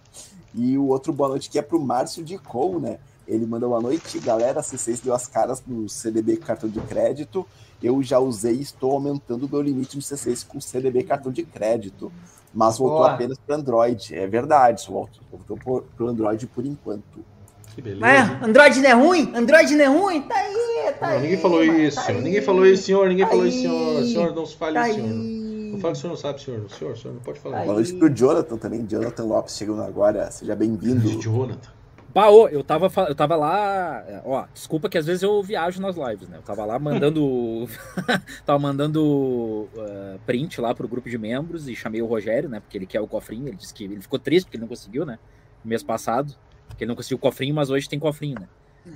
E 0.55 0.77
o 0.77 0.87
outro 0.87 1.13
boa 1.13 1.29
noite 1.29 1.49
aqui 1.49 1.59
é 1.59 1.63
pro 1.63 1.81
Márcio 1.81 2.25
de 2.25 2.39
Cou, 2.39 2.81
né? 2.81 2.99
Ele 3.27 3.45
manda 3.45 3.67
boa 3.67 3.81
noite, 3.81 4.19
galera. 4.21 4.61
C6 4.61 5.03
deu 5.03 5.15
as 5.15 5.27
caras 5.27 5.63
no 5.67 5.89
CDB 5.89 6.37
cartão 6.37 6.69
de 6.69 6.81
crédito. 6.81 7.47
Eu 7.83 8.03
já 8.03 8.19
usei 8.19 8.55
e 8.55 8.63
estou 8.63 8.93
aumentando 8.93 9.47
o 9.47 9.49
meu 9.49 9.61
limite 9.61 9.97
no 9.97 10.03
C6 10.03 10.47
com 10.47 10.61
CDB 10.61 11.03
cartão 11.03 11.33
de 11.33 11.43
crédito. 11.45 12.13
Mas 12.55 12.79
voltou 12.79 12.99
Boa. 12.99 13.13
apenas 13.13 13.37
para 13.39 13.57
Android. 13.57 14.15
É 14.15 14.27
verdade, 14.27 14.87
voltou 14.89 15.83
para 15.95 16.05
o 16.05 16.09
Android 16.09 16.47
por 16.47 16.65
enquanto. 16.65 17.36
Que 17.77 17.83
beleza. 17.83 18.07
Hein? 18.07 18.39
Android 18.43 18.81
não 18.81 18.89
é 18.91 18.93
ruim? 18.95 19.33
Android 19.37 19.77
não 19.77 19.85
é 19.85 19.89
ruim? 19.89 20.23
Tá 20.23 20.35
aí, 20.35 20.93
tá 20.99 21.07
Não, 21.09 21.15
aí. 21.15 21.23
ninguém 21.23 21.37
falou 21.37 21.65
mano, 21.65 21.79
isso, 21.79 21.97
tá 21.97 22.03
senhor. 22.03 22.19
aí. 22.19 22.25
Ninguém 22.25 22.41
falou 22.43 22.67
isso, 22.67 22.83
senhor. 22.83 23.09
Ninguém 23.09 23.25
Tá 23.25 23.31
falou 23.31 23.47
isso, 23.47 23.59
senhor. 23.61 24.03
Senhor, 24.05 24.35
não 24.35 24.47
se 24.47 24.57
fale 24.57 24.75
Tá 24.75 24.89
isso, 24.89 24.99
senhor. 24.99 25.11
aí. 25.11 25.71
Não 25.73 25.79
fala 25.81 25.93
que 25.93 25.99
o 25.99 26.01
senhor 26.01 26.13
não 26.13 26.17
sabe, 26.19 26.41
senhor. 26.43 26.71
Senhor, 26.71 26.93
o 26.93 26.97
senhor 26.97 27.15
não 27.15 27.21
pode 27.21 27.39
falar. 27.39 27.59
Aí. 27.59 27.65
Boa 27.67 27.75
noite 27.75 27.93
pro 27.95 28.09
Jonathan 28.09 28.57
também. 28.57 28.87
Jonathan 28.89 29.25
Lopes 29.25 29.57
chegando 29.57 29.83
agora. 29.83 30.31
Seja 30.31 30.57
bem-vindo. 30.57 31.07
Jonathan. 31.21 31.71
Baô, 32.15 32.49
eu 32.49 32.65
tava, 32.65 32.91
eu 33.09 33.15
tava 33.15 33.37
lá. 33.37 34.03
Ó, 34.25 34.47
desculpa 34.55 34.89
que 34.89 34.97
às 34.97 35.05
vezes 35.05 35.23
eu 35.23 35.43
viajo 35.43 35.83
nas 35.83 35.97
lives, 35.97 36.31
né? 36.31 36.39
Eu 36.39 36.43
tava 36.43 36.65
lá 36.65 36.79
mandando. 36.79 37.69
tava 38.47 38.59
mandando 38.59 39.69
eh, 39.77 40.17
print 40.25 40.59
lá 40.63 40.75
pro 40.75 40.89
grupo 40.89 41.11
de 41.11 41.19
membros 41.19 41.69
e 41.69 41.77
chamei 41.77 42.01
o 42.01 42.07
Rogério, 42.07 42.49
né? 42.49 42.59
Porque 42.61 42.79
ele 42.79 42.87
quer 42.87 43.03
o 43.03 43.07
cofrinho. 43.07 43.49
Ele 43.49 43.57
disse 43.57 43.75
que 43.75 43.85
ele 43.85 44.01
ficou 44.01 44.19
triste 44.19 44.47
porque 44.47 44.57
ele 44.57 44.63
não 44.63 44.69
conseguiu, 44.69 45.05
né? 45.05 45.19
No 45.63 45.69
mês 45.69 45.83
passado. 45.83 46.33
Porque 46.69 46.85
ele 46.85 46.89
não 46.89 46.97
conseguiu 46.97 47.19
cofrinho, 47.19 47.55
mas 47.55 47.71
hoje 47.71 47.89
tem 47.89 47.99
cofrinho, 47.99 48.41
né? 48.41 48.49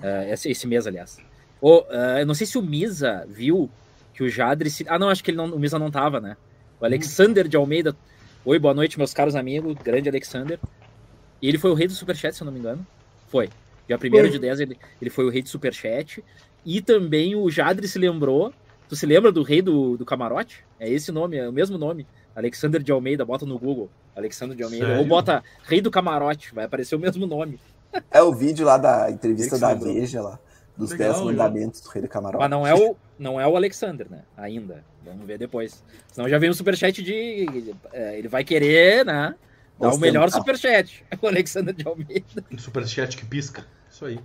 Eh, 0.02 0.32
esse, 0.32 0.50
esse 0.50 0.66
mês, 0.66 0.86
aliás. 0.86 1.18
Ô, 1.60 1.84
eh, 1.90 2.22
eu 2.22 2.26
não 2.26 2.34
sei 2.34 2.46
se 2.46 2.58
o 2.58 2.62
Misa 2.62 3.26
viu 3.28 3.70
que 4.14 4.22
o 4.22 4.28
Jadre. 4.28 4.70
Se... 4.70 4.84
Ah, 4.88 4.98
não, 4.98 5.08
acho 5.08 5.22
que 5.22 5.30
ele 5.30 5.38
não, 5.38 5.46
o 5.46 5.58
Misa 5.58 5.78
não 5.78 5.90
tava, 5.90 6.20
né? 6.20 6.36
O 6.80 6.84
Alexander 6.84 7.48
de 7.48 7.56
Almeida. 7.56 7.96
Oi, 8.44 8.58
boa 8.58 8.74
noite, 8.74 8.98
meus 8.98 9.12
caros 9.12 9.34
amigos. 9.34 9.74
Grande 9.82 10.08
Alexander. 10.08 10.58
E 11.42 11.48
ele 11.48 11.58
foi 11.58 11.70
o 11.70 11.74
rei 11.74 11.86
do 11.86 11.92
Superchat, 11.92 12.34
se 12.34 12.42
eu 12.42 12.46
não 12.46 12.52
me 12.52 12.58
engano. 12.58 12.86
Foi. 13.28 13.48
Dia 13.86 13.96
1 13.96 14.30
de 14.30 14.38
10 14.38 14.60
ele, 14.60 14.78
ele 15.00 15.10
foi 15.10 15.24
o 15.24 15.30
rei 15.30 15.42
do 15.42 15.48
Superchat. 15.48 16.22
E 16.64 16.80
também 16.80 17.34
o 17.34 17.50
Jadre 17.50 17.88
se 17.88 17.98
lembrou. 17.98 18.52
Tu 18.88 18.96
se 18.96 19.06
lembra 19.06 19.32
do 19.32 19.42
rei 19.42 19.62
do, 19.62 19.96
do 19.96 20.04
camarote? 20.04 20.64
É 20.78 20.88
esse 20.88 21.10
nome, 21.12 21.36
é 21.36 21.48
o 21.48 21.52
mesmo 21.52 21.78
nome. 21.78 22.06
Alexander 22.34 22.82
de 22.82 22.92
Almeida, 22.92 23.24
bota 23.24 23.44
no 23.44 23.58
Google. 23.58 23.90
Alexander 24.16 24.56
de 24.56 24.62
Almeida. 24.62 24.86
Sério? 24.86 25.00
Ou 25.02 25.06
bota 25.06 25.42
rei 25.64 25.80
do 25.80 25.90
camarote, 25.90 26.54
vai 26.54 26.64
aparecer 26.64 26.94
o 26.94 26.98
mesmo 26.98 27.26
nome. 27.26 27.58
É 28.08 28.22
o 28.22 28.32
vídeo 28.32 28.64
lá 28.64 28.78
da 28.78 29.10
entrevista 29.10 29.58
da. 29.58 29.74
Veja 29.74 30.22
lá. 30.22 30.38
Dos 30.76 30.92
Legal, 30.92 31.08
10 31.12 31.26
legal. 31.26 31.32
mandamentos 31.46 31.80
do 31.80 31.88
Rei 31.88 32.00
do 32.02 32.08
Camarote. 32.08 32.38
Mas 32.40 32.48
não 32.50 32.64
é 32.64 32.72
o, 32.72 32.96
não 33.18 33.40
é 33.40 33.46
o 33.48 33.56
Alexander, 33.56 34.06
né? 34.08 34.20
Ainda. 34.36 34.84
Vamos 35.04 35.26
ver 35.26 35.38
depois. 35.38 35.82
Senão 36.12 36.28
já 36.28 36.38
vem 36.38 36.48
um 36.48 36.54
superchat 36.54 37.02
de. 37.02 37.74
é, 37.92 38.16
ele 38.16 38.28
vai 38.28 38.44
querer, 38.44 39.04
né? 39.04 39.34
Dar 39.76 39.86
o 39.86 39.90
Ostentar. 39.90 40.00
melhor 40.00 40.30
superchat. 40.30 41.04
O 41.20 41.26
Alexander 41.26 41.74
de 41.74 41.84
Almeida. 41.86 42.44
Um 42.52 42.58
superchat 42.58 43.16
que 43.16 43.26
pisca. 43.26 43.66
Isso 43.90 44.04
aí. 44.04 44.20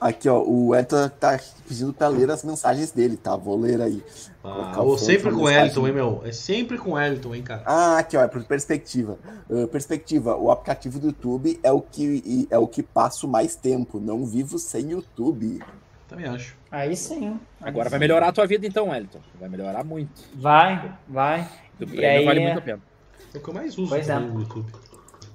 Aqui, 0.00 0.28
ó. 0.28 0.42
O 0.42 0.74
Elton 0.74 1.08
tá 1.08 1.38
pedindo 1.66 1.92
pra 1.92 2.08
ler 2.08 2.30
as 2.30 2.42
mensagens 2.44 2.90
dele, 2.90 3.16
tá? 3.16 3.36
Vou 3.36 3.58
ler 3.58 3.80
aí. 3.80 4.02
Ah, 4.42 4.52
Colocar 4.74 4.80
ô, 4.82 4.92
o 4.94 4.98
som 4.98 5.04
sempre 5.06 5.30
com 5.30 5.36
o. 5.42 5.48
Elton, 5.50 5.86
hein, 5.86 5.92
meu? 5.94 6.22
É 6.24 6.32
sempre 6.32 6.76
com 6.78 6.90
o 6.92 6.98
Elton, 6.98 7.34
hein, 7.34 7.42
cara? 7.42 7.62
Ah, 7.64 7.98
aqui, 7.98 8.16
ó, 8.16 8.22
é 8.22 8.28
por 8.28 8.44
perspectiva. 8.44 9.18
Uh, 9.48 9.66
perspectiva, 9.68 10.36
o 10.36 10.50
aplicativo 10.50 10.98
do 10.98 11.06
YouTube 11.06 11.58
é 11.62 11.72
o, 11.72 11.80
que, 11.80 12.46
é 12.50 12.58
o 12.58 12.66
que 12.66 12.82
passo 12.82 13.26
mais 13.26 13.56
tempo. 13.56 13.98
Não 14.00 14.26
vivo 14.26 14.58
sem 14.58 14.90
YouTube. 14.90 15.62
Também 16.08 16.26
acho. 16.26 16.54
Aí 16.70 16.94
sim. 16.96 17.38
Aí 17.60 17.68
Agora 17.68 17.88
vai 17.88 17.98
sim. 17.98 18.00
melhorar 18.00 18.28
a 18.28 18.32
tua 18.32 18.46
vida, 18.46 18.66
então, 18.66 18.94
Elton. 18.94 19.20
Vai 19.40 19.48
melhorar 19.48 19.84
muito. 19.84 20.22
Vai, 20.34 20.92
vai. 21.08 21.48
O 21.80 21.84
E 21.84 21.86
prêmio 21.86 22.08
aí, 22.18 22.24
vale 22.26 22.40
é- 22.40 22.44
muito 22.44 22.58
a 22.58 22.62
pena. 22.62 22.80
É 23.32 23.38
o 23.38 23.40
que 23.40 23.48
eu 23.48 23.54
mais 23.54 23.78
uso 23.78 23.88
Pois 23.88 24.08
é. 24.08 24.18
no 24.18 24.40
YouTube. 24.40 24.70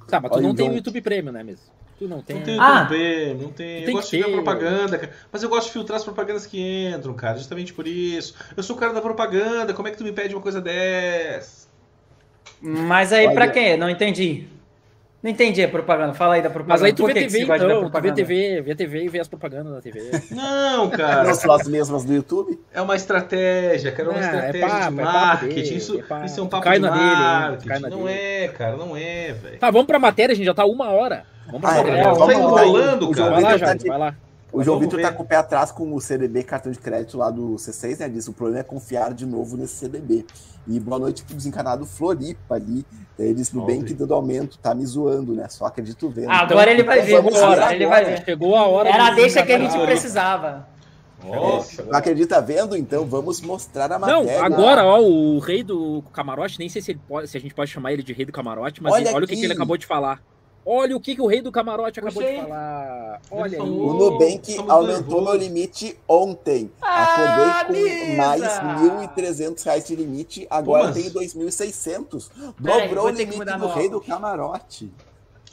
Tá, 0.07 0.20
mas 0.22 0.32
tu 0.32 0.38
Olha, 0.38 0.47
não 0.47 0.55
tem 0.55 0.66
o 0.66 0.68
então- 0.68 0.76
YouTube 0.78 1.01
Premium, 1.01 1.32
né, 1.32 1.43
mesmo? 1.43 1.66
Tu 2.00 2.08
não 2.08 2.22
tem. 2.22 2.38
Não 2.38 2.43
tem 2.45 2.58
Ah. 2.60 2.88
YouTube, 2.89 3.43
não 3.43 3.52
tem. 3.52 3.80
Eu 3.82 3.86
Tem 3.86 3.93
gosto 3.95 4.10
que 4.10 4.18
de 4.18 4.24
ver 4.24 4.32
propaganda, 4.32 4.97
cara. 4.97 5.14
Mas 5.32 5.43
eu 5.43 5.50
gosto 5.50 5.68
de 5.68 5.74
filtrar 5.74 5.97
as 5.97 6.04
propagandas 6.06 6.45
que 6.47 6.58
entram, 6.95 7.14
cara. 7.14 7.38
Justamente 7.38 7.74
por 7.74 7.86
isso. 7.86 8.34
Eu 8.56 8.64
sou 8.64 8.76
o 8.76 8.80
cara 8.80 8.93
da 8.93 9.02
propaganda. 9.02 9.74
Como 9.74 9.86
é 9.88 9.91
que 9.91 9.97
tu 9.97 10.04
me 10.06 10.14
pede 10.14 10.34
uma 10.34 10.41
coisa 10.41 10.62
dessa? 10.62 11.68
Mas 12.62 13.12
aí 13.12 13.26
Olha- 13.26 13.36
pra 13.36 13.47
quê? 13.50 13.76
Não 13.76 13.89
entendi. 13.89 14.47
Não 15.22 15.30
entendi 15.30 15.61
a 15.61 15.67
propaganda. 15.67 16.13
Fala 16.13 16.36
aí 16.36 16.41
da 16.41 16.49
propaganda. 16.49 16.74
Mas 16.76 16.84
aí 16.84 16.93
tu 16.93 17.03
Por 17.03 17.07
vê 17.13 17.13
que 17.13 17.28
TV, 17.28 17.43
então. 17.43 17.89
Tu 17.89 18.01
vê? 18.01 18.11
TV, 18.13 18.61
vê 18.61 18.76
TV 18.76 19.03
e 19.03 19.09
vê 19.09 19.20
as 19.20 19.28
propagandas 19.28 19.74
da 19.74 19.82
TV. 19.82 20.11
Não, 20.32 20.89
cara. 20.91 21.26
Não 21.26 21.34
são 21.34 21.51
as 21.51 21.67
mesmas 21.67 22.05
do 22.05 22.13
YouTube? 22.13 22.57
É 22.74 22.82
uma 22.82 22.95
estratégia, 22.95 23.91
cara. 23.91 24.07
É 24.07 24.11
uma 24.11 24.17
Ah, 24.20 24.22
é 24.22 24.26
estratégia 24.26 24.67
papo, 24.70 24.93
de 24.95 25.01
é 25.01 25.03
papo 25.03 25.17
marketing. 25.17 25.55
dele, 25.55 25.76
isso, 25.76 25.99
é 25.99 26.03
papo. 26.03 26.26
isso 26.26 26.39
é 26.39 26.43
um 26.43 26.47
papo 26.47 26.63
cai 26.63 26.76
de 26.80 26.86
na 26.86 26.89
dele? 26.91 27.03
Tu 27.09 27.15
marketing. 27.17 27.67
cai 27.67 27.80
na 27.80 27.89
não 27.89 28.03
dele. 28.05 28.17
é, 28.17 28.47
cara. 28.47 28.78
Não 28.78 28.95
é, 28.95 29.34
velho. 29.34 29.57
Tá, 29.59 29.72
vamos 29.72 29.88
pra 29.88 29.99
matéria, 29.99 30.32
a 30.34 30.36
gente 30.36 30.45
já 30.45 30.53
tá 30.53 30.65
uma 30.65 30.89
hora. 30.89 31.26
Vamos 31.47 31.61
pra 31.61 31.70
Ah, 31.70 31.76
matéria. 31.78 31.99
é, 31.99 32.03
Tá 32.03 32.34
enrolando, 32.34 33.11
cara. 33.11 33.30
Vai 33.32 33.41
lá, 33.43 33.59
tá 33.59 33.74
de- 33.74 33.88
vai 33.88 33.97
lá. 33.99 34.15
O 34.52 34.64
João 34.64 34.80
Vitor 34.80 35.00
tá 35.02 35.10
ver. 35.10 35.16
com 35.16 35.24
o 35.24 35.26
pé 35.26 35.36
atrás 35.36 35.72
com 35.72 35.93
o 35.93 36.02
CDB 36.02 36.43
cartão 36.43 36.72
de 36.72 36.80
crédito 36.80 37.18
lá 37.18 37.30
do 37.30 37.56
C6, 37.56 38.00
né? 38.00 38.10
Diz 38.10 38.28
o 38.28 38.34
problema 38.34 38.62
é 38.62 38.64
confiar 38.64 39.14
de 39.14 39.26
novo 39.26 39.56
nesse 39.56 39.76
CDB. 39.76 40.26
E 40.68 40.80
boa 40.80 40.97
noite 41.00 41.24
pro 41.24 41.36
desencanado 41.36 41.86
Floripa 41.86 42.56
ali. 42.56 42.86
Eles 43.18 43.52
no 43.54 43.66
bem 43.66 43.84
que 43.84 43.93
dando 43.93 44.14
aumento, 44.14 44.58
tá 44.58 44.74
me 44.74 44.86
zoando, 44.86 45.34
né? 45.34 45.47
Só 45.50 45.66
acredito 45.66 46.10
vendo. 46.10 46.30
Ah, 46.32 46.39
agora 46.41 46.72
ele 46.72 46.84
vai 46.84 46.97
então 47.08 47.22
ver, 47.24 47.38
agora, 47.38 47.76
ele 47.76 47.86
vai 47.88 48.06
ver. 48.06 48.24
Chegou 48.26 48.56
a 48.56 48.66
hora 48.68 48.89
Era 48.89 49.08
a 49.08 49.12
deixa 49.12 49.43
que 49.45 49.52
a 49.52 49.60
gente 49.60 49.78
precisava. 49.86 50.68
Nossa. 51.24 51.84
Não 51.84 51.93
acredita 51.97 52.41
vendo? 52.41 52.78
Então 52.78 53.06
vamos 53.06 53.41
mostrar 53.41 53.91
a 53.91 54.00
Não, 54.00 54.22
matéria. 54.24 54.43
agora, 54.45 54.86
ó, 54.86 55.02
o 55.02 55.38
rei 55.39 55.62
do 55.64 56.02
camarote, 56.14 56.58
nem 56.58 56.70
sei 56.70 56.82
se, 56.82 56.91
ele 56.91 57.02
pode, 57.08 57.28
se 57.28 57.38
a 57.38 57.41
gente 57.41 57.54
pode 57.54 57.70
chamar 57.70 57.91
ele 57.91 58.02
de 58.02 58.14
rei 58.14 58.26
do 58.26 58.32
camarote, 58.32 58.82
mas 58.82 58.93
Olha 58.93 59.02
ele- 59.02 59.14
olha 59.16 59.26
o 59.26 59.28
que, 59.28 59.36
que 59.36 59.43
ele 59.43 59.54
acabou 59.54 59.78
de 59.78 59.86
falar. 59.86 60.22
Olha 60.72 60.95
o 60.95 60.99
que, 61.01 61.15
que 61.15 61.22
o 61.22 61.26
rei 61.26 61.41
do 61.41 61.51
camarote 61.51 61.99
acabou 61.99 62.22
Puxei. 62.22 62.36
de 62.39 62.43
falar. 62.43 63.20
Olha 63.32 63.57
aí. 63.59 63.70
O 63.70 63.93
Nubank 63.93 64.51
Estamos 64.51 64.70
aumentou 64.72 65.22
meu 65.24 65.34
limite 65.36 65.97
ontem. 66.07 66.70
Ah, 66.80 67.61
Acordei 67.61 67.89
com 67.89 68.05
Misa! 68.05 68.17
mais 68.17 68.41
1.300 69.17 69.63
reais 69.65 69.88
de 69.88 69.95
limite, 69.95 70.45
agora 70.47 70.84
Mas- 70.86 70.95
tenho 70.95 71.11
2.600. 71.11 72.30
Peraí, 72.61 72.88
Dobrou 72.88 73.05
o 73.05 73.09
limite 73.09 73.43
do 73.45 73.67
rei 73.67 73.89
do 73.89 73.99
camarote. 73.99 74.91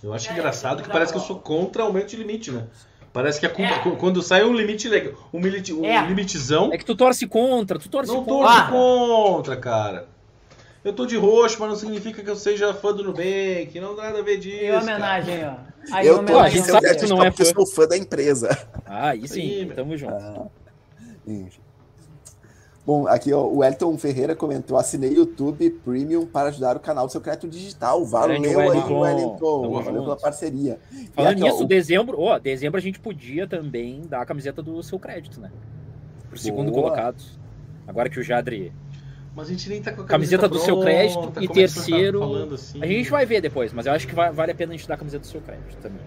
Eu 0.03 0.13
acho 0.13 0.29
É, 0.29 0.33
engraçado 0.35 0.77
que 0.79 0.83
que 0.85 0.91
parece 0.91 1.13
que 1.13 1.19
eu 1.19 1.23
sou 1.23 1.37
contra 1.39 1.83
aumento 1.83 2.09
de 2.09 2.17
limite, 2.17 2.51
né? 2.51 2.67
Parece 3.11 3.41
que 3.41 3.47
a 3.47 3.49
culpa- 3.49 3.73
É. 3.77 3.79
qu- 3.79 3.97
quando 3.97 4.23
sai 4.23 4.45
um 4.45 4.53
limite 4.53 4.87
legal, 4.87 5.15
um, 5.33 5.41
limite, 5.41 5.73
um 5.73 5.83
É. 5.83 6.07
limitezão, 6.07 6.71
É 6.71 6.77
que 6.77 6.85
tu 6.85 6.95
torce 6.95 7.27
contra, 7.27 7.79
tu 7.79 7.89
torce 7.89 8.13
não 8.13 8.23
contra. 8.23 8.47
torce 8.53 8.61
Ah. 8.61 8.71
contra, 8.71 9.57
cara. 9.57 10.09
Eu 10.87 10.93
tô 10.93 11.05
de 11.05 11.17
roxo, 11.17 11.57
mas 11.59 11.69
não 11.69 11.77
significa 11.77 12.23
que 12.23 12.31
eu 12.31 12.37
seja 12.37 12.73
fã 12.73 12.95
do 12.95 13.03
Nubank. 13.03 13.73
Não 13.81 13.97
dá 13.97 14.05
nada 14.05 14.21
a 14.21 14.23
ver 14.23 14.39
disso. 14.39 14.57
Em 14.65 14.69
cara. 14.69 14.83
homenagem, 14.83 15.45
ó. 15.45 15.55
Aí, 15.93 16.07
Eu 16.07 16.25
tô 16.25 16.39
aqui, 16.39 16.63
sabe 16.63 16.95
que 16.95 17.07
não 17.07 17.23
é 17.23 17.31
porque 17.31 17.43
eu 17.43 17.47
fã. 17.47 17.53
sou 17.55 17.67
fã 17.67 17.89
da 17.89 17.97
empresa. 17.97 18.49
Ah, 18.85 19.09
aí 19.11 19.27
sim, 19.27 19.65
Sim, 19.67 19.73
tamo 19.75 19.97
junto. 19.97 20.15
Ah. 20.15 20.47
Bom, 22.87 23.09
aqui 23.09 23.33
ó, 23.33 23.45
o 23.45 23.65
Elton 23.65 23.99
Ferreira 23.99 24.37
comentou: 24.37 24.79
assinei 24.79 25.13
YouTube 25.13 25.69
Premium 25.85 26.25
para 26.25 26.51
ajudar 26.51 26.77
o 26.77 26.81
canal 26.81 27.07
do 27.07 27.11
seu 27.11 27.21
crédito 27.21 27.49
digital. 27.49 28.05
Valeu 28.05 28.41
Grande 28.41 28.49
aí, 28.61 28.69
Wellington. 28.69 29.01
Wellington. 29.01 29.71
Valeu 29.73 29.83
junto. 29.85 30.03
pela 30.05 30.17
parceria. 30.17 30.79
Falando 31.13 31.33
aqui, 31.33 31.43
ó, 31.43 31.47
nisso, 31.47 31.65
o- 31.65 31.67
dezembro, 31.67 32.21
ó, 32.21 32.39
dezembro 32.39 32.79
a 32.79 32.81
gente 32.81 33.01
podia 33.01 33.47
também 33.49 34.03
dar 34.09 34.21
a 34.23 34.27
camiseta 34.27 34.63
do 34.63 34.81
seu 34.85 35.01
crédito, 35.01 35.41
né? 35.41 35.51
Pro 36.31 36.39
segundo 36.39 36.71
Boa. 36.71 36.85
colocado. 36.85 37.21
Agora 37.89 38.09
que 38.09 38.21
o 38.21 38.23
Jadri. 38.23 38.73
Mas 39.37 39.49
a 39.49 39.51
gente 39.51 39.69
nem 39.69 39.83
tá 39.83 39.93
com 39.93 40.01
a 40.01 40.05
Camiseta 40.07 40.49
do 40.49 40.59
seu 40.59 40.81
crédito 40.81 41.19
e 41.19 41.45
é 41.45 41.47
você 41.47 41.47
tá 41.47 41.53
terceiro- 41.53 42.55
assim? 42.55 42.83
A 42.83 42.87
gente 42.87 43.11
vai 43.11 43.27
ver 43.27 43.43
depois, 43.43 43.71
mas 43.71 43.85
eu 43.85 43.93
acho 43.93 44.09
que 44.09 44.15
vai- 44.15 44.33
vale 44.33 44.53
a 44.53 44.55
pena 44.55 44.73
a 44.73 44.77
gente 44.79 44.89
dar 44.89 44.95
a 44.95 44.97
camiseta 44.97 45.21
do 45.21 45.27
seu 45.27 45.43
crédito 45.43 45.77
também. 45.83 46.01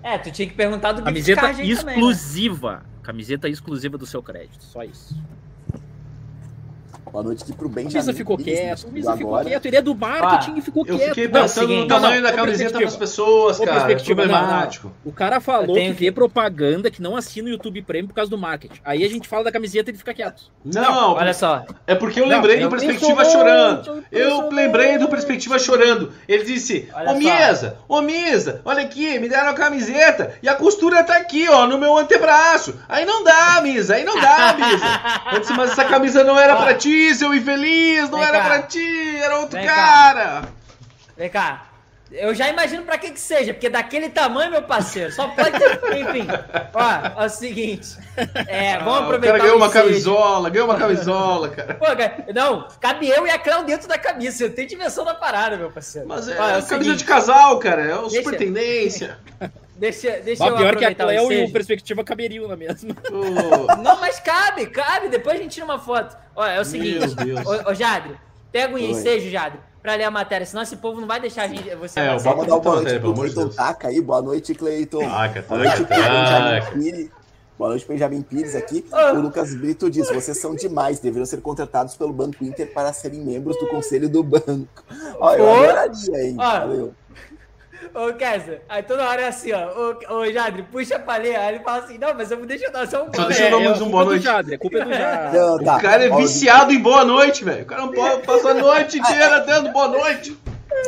É, 0.00 0.16
tu 0.16 0.30
tinha 0.30 0.46
que 0.46 0.54
perguntar 0.54 0.92
do 0.92 1.02
Camiseta 1.02 1.40
aí 1.44 1.54
também, 1.56 1.66
né? 1.66 1.72
exclusiva. 1.72 2.84
Camiseta 3.02 3.48
exclusiva 3.48 3.98
do 3.98 4.06
seu 4.06 4.22
crédito. 4.22 4.62
Só 4.62 4.84
isso. 4.84 5.20
Boa 7.16 7.24
noite 7.24 7.44
aqui 7.44 7.54
pro 7.54 7.66
O 7.66 7.70
Benjamin. 7.70 7.94
Misa 7.96 8.12
ficou 8.12 8.36
quieto. 8.36 8.88
O 8.88 8.92
Misa 8.92 9.16
ficou 9.16 9.34
agora. 9.36 9.48
quieto. 9.48 9.64
Ele 9.64 9.76
é 9.76 9.80
do 9.80 9.94
marketing 9.94 10.58
e 10.58 10.60
ficou 10.60 10.84
Eu 10.86 10.98
quieto. 10.98 11.08
fiquei 11.08 11.28
Não, 11.28 11.32
pensando 11.40 11.66
seguinte, 11.66 11.80
no 11.80 11.88
tamanho 11.88 12.16
não, 12.16 12.22
da 12.24 12.28
não, 12.28 12.36
camiseta 12.44 12.78
perspectiva. 12.78 12.84
das 12.90 12.96
pessoas, 12.96 13.58
cara. 13.58 13.72
Perspectiva, 13.72 14.26
não, 14.26 14.46
não. 14.46 14.92
O 15.02 15.12
cara 15.12 15.40
falou 15.40 15.68
Eu 15.68 15.72
tenho 15.72 15.94
que 15.94 16.00
vê 16.04 16.12
propaganda 16.12 16.90
que 16.90 17.00
não 17.00 17.16
assina 17.16 17.48
o 17.48 17.50
YouTube 17.52 17.80
Premium 17.80 18.08
por 18.08 18.12
causa 18.12 18.30
do 18.30 18.36
marketing. 18.36 18.82
Aí 18.84 19.02
a 19.02 19.08
gente 19.08 19.26
fala 19.26 19.44
da 19.44 19.50
camiseta 19.50 19.88
e 19.88 19.92
ele 19.92 19.98
fica 19.98 20.12
quieto. 20.12 20.42
Não, 20.62 21.14
Olha 21.14 21.32
só. 21.32 21.64
é 21.86 21.94
porque 21.94 22.20
eu 22.20 22.26
Não, 22.26 22.36
lembrei 22.36 22.56
eu 22.58 22.68
do 22.68 22.76
Perspectiva 22.76 23.24
chorando. 23.24 24.04
Eu 24.12 24.50
lembrei 24.50 24.98
do. 24.98 25.08
Perspectiva 25.08 25.58
chorando. 25.58 26.12
Ele 26.28 26.44
disse: 26.44 26.86
Ô. 27.08 27.14
Misa, 27.14 27.78
ô 27.88 28.02
Misa, 28.02 28.60
olha 28.62 28.82
aqui, 28.82 29.18
me 29.18 29.26
deram 29.26 29.48
a 29.48 29.54
camiseta 29.54 30.34
e 30.42 30.50
a 30.50 30.54
costura 30.54 31.02
tá 31.02 31.16
aqui, 31.16 31.48
ó, 31.48 31.66
no 31.66 31.78
meu 31.78 31.96
antebraço. 31.96 32.78
Aí 32.86 33.06
não 33.06 33.24
dá, 33.24 33.58
Misa, 33.62 33.94
aí 33.94 34.04
não 34.04 34.20
dá, 34.20 34.54
Misa. 34.54 35.32
Eu 35.32 35.40
disse, 35.40 35.52
mas 35.54 35.70
essa 35.70 35.86
camisa 35.86 36.22
não 36.22 36.38
era 36.38 36.56
pra 36.56 36.74
ti, 36.74 37.05
seu 37.14 37.34
infeliz, 37.34 38.08
não 38.10 38.18
Vem 38.18 38.28
era 38.28 38.38
cá. 38.38 38.44
pra 38.44 38.62
ti, 38.62 39.16
era 39.16 39.38
outro 39.38 39.56
Vem 39.58 39.66
cá. 39.66 39.74
cara. 39.74 40.42
Vem 41.16 41.30
cá. 41.30 41.65
Eu 42.10 42.32
já 42.34 42.48
imagino 42.48 42.84
pra 42.84 42.96
que 42.96 43.10
que 43.10 43.18
seja, 43.20 43.52
porque 43.52 43.68
daquele 43.68 44.08
tamanho, 44.08 44.50
meu 44.50 44.62
parceiro, 44.62 45.10
só 45.12 45.26
pode 45.28 45.58
ter. 45.58 45.98
Enfim, 45.98 46.26
ó, 46.72 47.22
é 47.22 47.26
o 47.26 47.28
seguinte. 47.28 47.96
É, 48.46 48.78
vamos 48.78 48.92
Ah, 48.94 49.00
o 49.00 49.04
aproveitar. 49.04 49.32
cara 49.38 49.42
ganhou 49.42 49.56
o 49.56 49.58
uma 49.62 49.68
camisola, 49.70 50.48
ganhou 50.50 50.68
uma 50.68 50.78
camisola, 50.78 51.48
cara. 51.48 51.74
Pô, 51.74 51.84
cara, 51.86 52.24
não, 52.34 52.68
cabe 52.80 53.08
eu 53.08 53.26
e 53.26 53.30
a 53.30 53.38
Cléo 53.38 53.64
dentro 53.64 53.88
da 53.88 53.98
camisa. 53.98 54.44
Eu 54.44 54.54
tenho 54.54 54.68
dimensão 54.68 55.04
da 55.04 55.14
parada, 55.14 55.56
meu 55.56 55.70
parceiro. 55.70 56.06
Mas 56.06 56.28
é, 56.28 56.38
Ó, 56.40 56.44
é 56.48 56.58
o 56.58 56.62
camisa 56.62 56.66
seguinte, 56.66 56.96
de 56.98 57.04
casal, 57.04 57.58
cara, 57.58 57.82
é 57.82 57.94
o 57.96 58.02
Deixa- 58.02 58.16
super 58.22 58.38
tendência. 58.38 59.18
Deixa, 59.76 60.10
deixa 60.20 60.42
Mas 60.42 60.52
eu 60.52 60.56
pior 60.56 60.74
que 60.76 60.84
a 60.86 60.88
o 60.90 60.94
Cleo 60.94 61.32
e 61.32 61.44
o. 61.44 61.52
Perspectiva 61.52 62.02
caberiam 62.02 62.48
na 62.48 62.56
mesma. 62.56 62.96
Ô, 63.12 63.76
Não, 63.82 64.00
mas 64.00 64.18
cabe, 64.18 64.64
cabe. 64.68 65.10
Depois 65.10 65.38
a 65.38 65.42
gente 65.42 65.52
tira 65.52 65.66
uma 65.66 65.78
foto. 65.78 66.16
Ó, 66.34 66.46
é 66.46 66.58
o 66.58 66.64
seguinte. 66.64 67.14
Meu 67.14 67.42
Deus. 67.42 67.46
Ô, 67.46 67.70
ô 67.70 67.74
Jadre, 67.74 68.16
pega 68.50 68.74
o 68.74 68.78
ensejo, 68.78 69.28
Jadre, 69.28 69.58
pra 69.86 69.94
ler 69.94 70.02
a 70.02 70.10
matéria. 70.10 70.44
Senão 70.44 70.64
esse 70.64 70.76
povo 70.76 71.00
não 71.00 71.06
vai 71.06 71.20
deixar 71.20 71.44
a 71.44 71.48
gente, 71.48 71.72
você 71.76 72.00
É, 72.00 72.18
Só 72.18 72.34
mandar 72.34 72.54
uma 72.54 72.60
boa 72.60 72.82
noite 72.82 72.98
pro 72.98 73.14
Cleiton. 73.14 73.48
Taca 73.50 73.86
aí. 73.88 74.00
Boa 74.00 74.20
noite, 74.20 74.52
Cleiton. 74.52 74.98
Taca, 74.98 75.42
Boa 75.42 75.60
noite, 75.60 75.84
taca, 75.84 75.94
Benjamin 75.94 76.60
taca. 76.60 76.72
Pires. 76.72 77.10
Boa 77.56 77.70
noite, 77.70 77.86
Benjamin 77.86 78.22
Pires 78.22 78.56
aqui. 78.56 78.84
Ah. 78.90 79.12
O 79.12 79.20
Lucas 79.20 79.54
Brito 79.54 79.88
diz: 79.88 80.10
vocês 80.10 80.38
são 80.38 80.56
demais, 80.56 80.98
deveriam 80.98 81.24
ser 81.24 81.40
contratados 81.40 81.94
pelo 81.94 82.12
Banco 82.12 82.44
Inter 82.44 82.72
para 82.74 82.92
serem 82.92 83.20
membros 83.20 83.56
do 83.60 83.68
conselho 83.68 84.08
do 84.08 84.24
banco. 84.24 84.84
Olha, 85.20 85.38
eu 85.38 85.54
adoraria, 85.54 86.22
hein? 86.24 86.36
Ó. 86.36 86.42
Valeu. 86.42 86.94
Ô, 87.94 88.12
Kessa, 88.14 88.58
aí 88.68 88.82
toda 88.82 89.08
hora 89.08 89.22
é 89.22 89.28
assim, 89.28 89.52
ó. 89.52 89.94
Ô, 90.08 90.16
ô 90.18 90.32
Jadre, 90.32 90.62
puxa 90.64 90.98
pra 90.98 91.16
ler. 91.16 91.36
Aí 91.36 91.54
ele 91.54 91.64
fala 91.64 91.78
assim: 91.84 91.98
não, 91.98 92.14
mas 92.14 92.30
eu 92.30 92.44
deixa 92.46 92.66
eu 92.66 92.72
dar 92.72 92.86
só 92.86 93.04
um 93.04 93.14
Só 93.14 93.24
deixa 93.24 93.44
eu 93.44 93.50
dar 93.50 93.68
mais 93.68 93.80
a 93.80 93.84
um 93.84 93.90
boa 93.90 94.04
noite. 94.04 94.24
Jadre, 94.24 94.54
a 94.54 94.58
culpa 94.58 94.78
é 94.78 94.84
do 94.84 94.92
Jadre. 94.92 95.38
Não, 95.38 95.58
tá. 95.58 95.76
O 95.76 95.80
cara 95.80 96.04
é 96.04 96.16
viciado 96.16 96.72
em 96.72 96.78
boa 96.80 97.04
noite, 97.04 97.44
velho. 97.44 97.62
O 97.62 97.66
cara 97.66 97.82
não 97.82 97.92
pode 97.92 98.26
passar 98.26 98.50
a 98.50 98.54
noite 98.54 98.98
inteira 98.98 99.40
dando 99.40 99.70
boa 99.72 99.88
noite. 99.88 100.38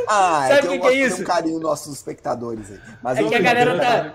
Ah, 0.08 0.46
é 0.48 0.56
Sabe 0.56 0.68
o 0.68 0.70
que 0.70 0.78
que 0.78 0.86
é 0.86 0.94
isso? 0.94 1.22
um 1.22 1.24
carinho 1.24 1.54
nos 1.54 1.62
nossos 1.62 1.94
espectadores 1.94 2.70
aí. 2.70 2.78
Mas 3.02 3.18
É 3.18 3.24
que 3.24 3.34
a 3.34 3.40
galera 3.40 3.78
tá. 3.78 4.12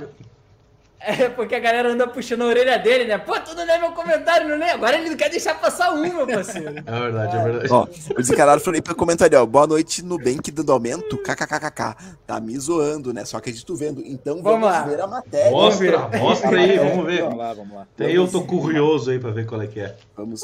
É 1.06 1.28
porque 1.28 1.54
a 1.54 1.60
galera 1.60 1.90
anda 1.92 2.08
puxando 2.08 2.44
a 2.44 2.46
orelha 2.46 2.80
dele, 2.80 3.04
né? 3.06 3.18
Pô, 3.18 3.38
tu 3.40 3.54
não 3.56 3.66
lê 3.66 3.78
meu 3.78 3.92
comentário, 3.92 4.48
não 4.48 4.58
lê? 4.58 4.70
Agora 4.70 4.98
ele 4.98 5.10
não 5.10 5.18
quer 5.18 5.30
deixar 5.30 5.54
passar 5.60 5.92
um, 5.94 6.00
meu 6.02 6.26
parceiro. 6.26 6.70
É 6.86 7.00
verdade, 7.00 7.36
é 7.38 7.44
verdade. 7.44 7.68
Ó, 7.74 7.84
o 8.12 8.16
desencarado 8.22 8.62
Floripa 8.62 8.96
comentou 8.96 9.26
ali, 9.26 9.36
ó. 9.36 9.46
Boa 9.46 9.68
noite, 9.68 10.02
Nubank 10.02 10.50
dando 10.52 10.72
aumento. 10.72 11.18
KKKKK. 11.18 11.96
Tá 12.26 12.40
me 12.40 12.58
zoando, 12.58 13.14
né? 13.14 13.26
Só 13.26 13.36
acredito 13.38 13.76
vendo. 13.76 14.02
Então 14.06 14.42
vamos, 14.42 14.62
Vamos 14.62 14.70
lá. 14.70 14.82
ver 14.84 15.02
a 15.02 15.08
matéria. 15.08 15.52
Mostra, 15.52 16.00
mostra 16.18 16.58
aí, 16.58 16.78
vamos 16.78 17.06
ver. 17.06 17.22
Vamos 17.24 17.38
lá, 17.38 17.54
vamos 17.54 17.76
lá. 17.76 17.82
Até 17.82 18.12
eu 18.12 18.26
tô 18.28 18.42
curioso 18.44 19.12
aí 19.12 19.20
pra 19.20 19.32
ver 19.32 19.46
qual 19.46 19.62
é 19.62 19.68
que 19.68 19.82
é. 19.82 19.96
Vamos. 20.16 20.42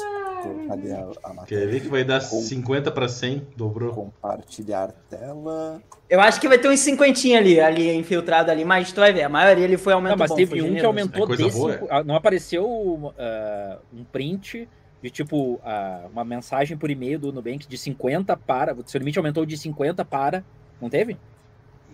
Cadê 0.68 0.92
a, 0.92 0.96
a 1.00 1.28
Quer 1.30 1.34
matéria? 1.34 1.66
ver 1.68 1.80
que 1.80 1.88
vai 1.88 2.04
dar 2.04 2.20
Com- 2.20 2.40
50 2.40 2.90
pra 2.90 3.08
100? 3.08 3.46
Dobrou. 3.56 3.92
Compartilhar 3.94 4.90
tela. 5.08 5.80
Eu 6.08 6.20
acho 6.20 6.40
que 6.40 6.48
vai 6.48 6.58
ter 6.58 6.68
uns 6.68 6.80
cinquentinha 6.80 7.38
ali, 7.38 7.60
ali 7.60 7.94
infiltrado 7.94 8.50
ali, 8.50 8.64
mas 8.64 8.90
tu 8.90 8.98
vai 9.00 9.12
ver, 9.12 9.22
a 9.22 9.28
maioria 9.28 9.62
ele 9.64 9.76
foi 9.76 9.92
aumento 9.92 10.10
Não, 10.12 10.18
mas 10.18 10.30
bom, 10.30 10.36
teve 10.36 10.49
foi 10.50 10.60
um 10.60 10.64
que 10.74 10.80
generoso. 10.80 10.86
aumentou 10.86 11.24
É 11.32 11.36
desse. 11.36 11.56
boa, 11.58 11.80
ah, 11.90 12.04
Não 12.04 12.14
apareceu 12.14 13.14
ah, 13.18 13.78
um 13.92 14.04
print 14.04 14.68
de 15.02 15.10
tipo 15.10 15.60
ah, 15.64 16.06
uma 16.12 16.24
mensagem 16.24 16.76
por 16.76 16.90
e-mail 16.90 17.18
do 17.18 17.32
Nubank 17.32 17.66
de 17.66 17.78
50 17.78 18.36
para. 18.36 18.74
O 18.74 18.82
seu 18.86 18.98
limite 18.98 19.18
aumentou 19.18 19.46
de 19.46 19.56
50 19.56 20.04
para. 20.04 20.44
Não 20.80 20.90
teve? 20.90 21.16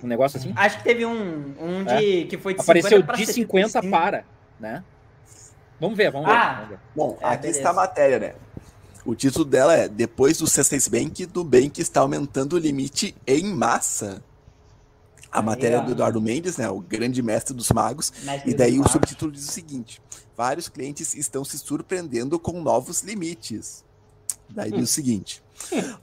Um 0.03 0.07
negócio 0.07 0.39
assim? 0.39 0.53
Acho 0.57 0.79
que 0.79 0.85
teve 0.85 1.07
um, 1.07 1.55
um 1.61 1.85
de 1.85 2.25
que 2.27 2.37
foi 2.37 2.55
de 2.55 2.61
Apareceu 2.61 2.99
50 2.99 3.07
pra 3.07 3.17
de 3.17 3.27
50 3.27 3.69
75. 3.69 3.91
para, 3.91 4.25
né? 4.61 4.85
Vamos 5.81 5.97
ver, 5.97 6.11
vamos 6.11 6.27
ver. 6.29 6.35
Ah. 6.35 6.55
vamos 6.55 6.69
ver. 6.71 6.79
Bom, 6.95 7.19
É, 7.21 7.27
aqui 7.27 7.43
beleza. 7.43 7.59
está 7.59 7.71
a 7.71 7.75
matéria, 7.75 8.19
né? 8.19 8.35
O 9.05 9.15
título 9.15 9.45
dela 9.45 9.73
é 9.75 9.89
Depois 9.89 10.39
do 10.39 10.47
C6 10.47 10.91
Bank, 10.91 11.29
Nubank 11.35 11.81
está 11.81 12.01
aumentando 12.01 12.55
o 12.55 12.59
limite 12.59 13.15
em 13.27 13.45
massa. 13.45 14.23
A 15.39 15.43
matéria 15.43 15.81
ó. 15.81 15.83
do 15.83 15.93
Eduardo 15.93 16.21
Mendes, 16.21 16.57
né? 16.57 16.69
O 16.69 16.81
grande 16.81 17.23
mestre 17.23 17.55
dos 17.55 17.71
magos. 17.71 18.13
Mestre 18.23 18.51
E 18.51 18.55
daí 18.55 18.79
o 18.81 18.89
subtítulo 18.89 19.31
diz 19.31 19.49
o 19.49 19.53
seguinte: 19.53 20.01
vários 20.37 20.69
clientes 20.69 21.15
estão 21.15 21.45
se 21.45 21.59
surpreendendo 21.59 22.39
com 22.39 22.61
novos 22.61 23.03
limites. 23.03 23.85
Daí 24.49 24.71
diz 24.71 24.91
o 24.91 24.93
seguinte: 24.93 25.43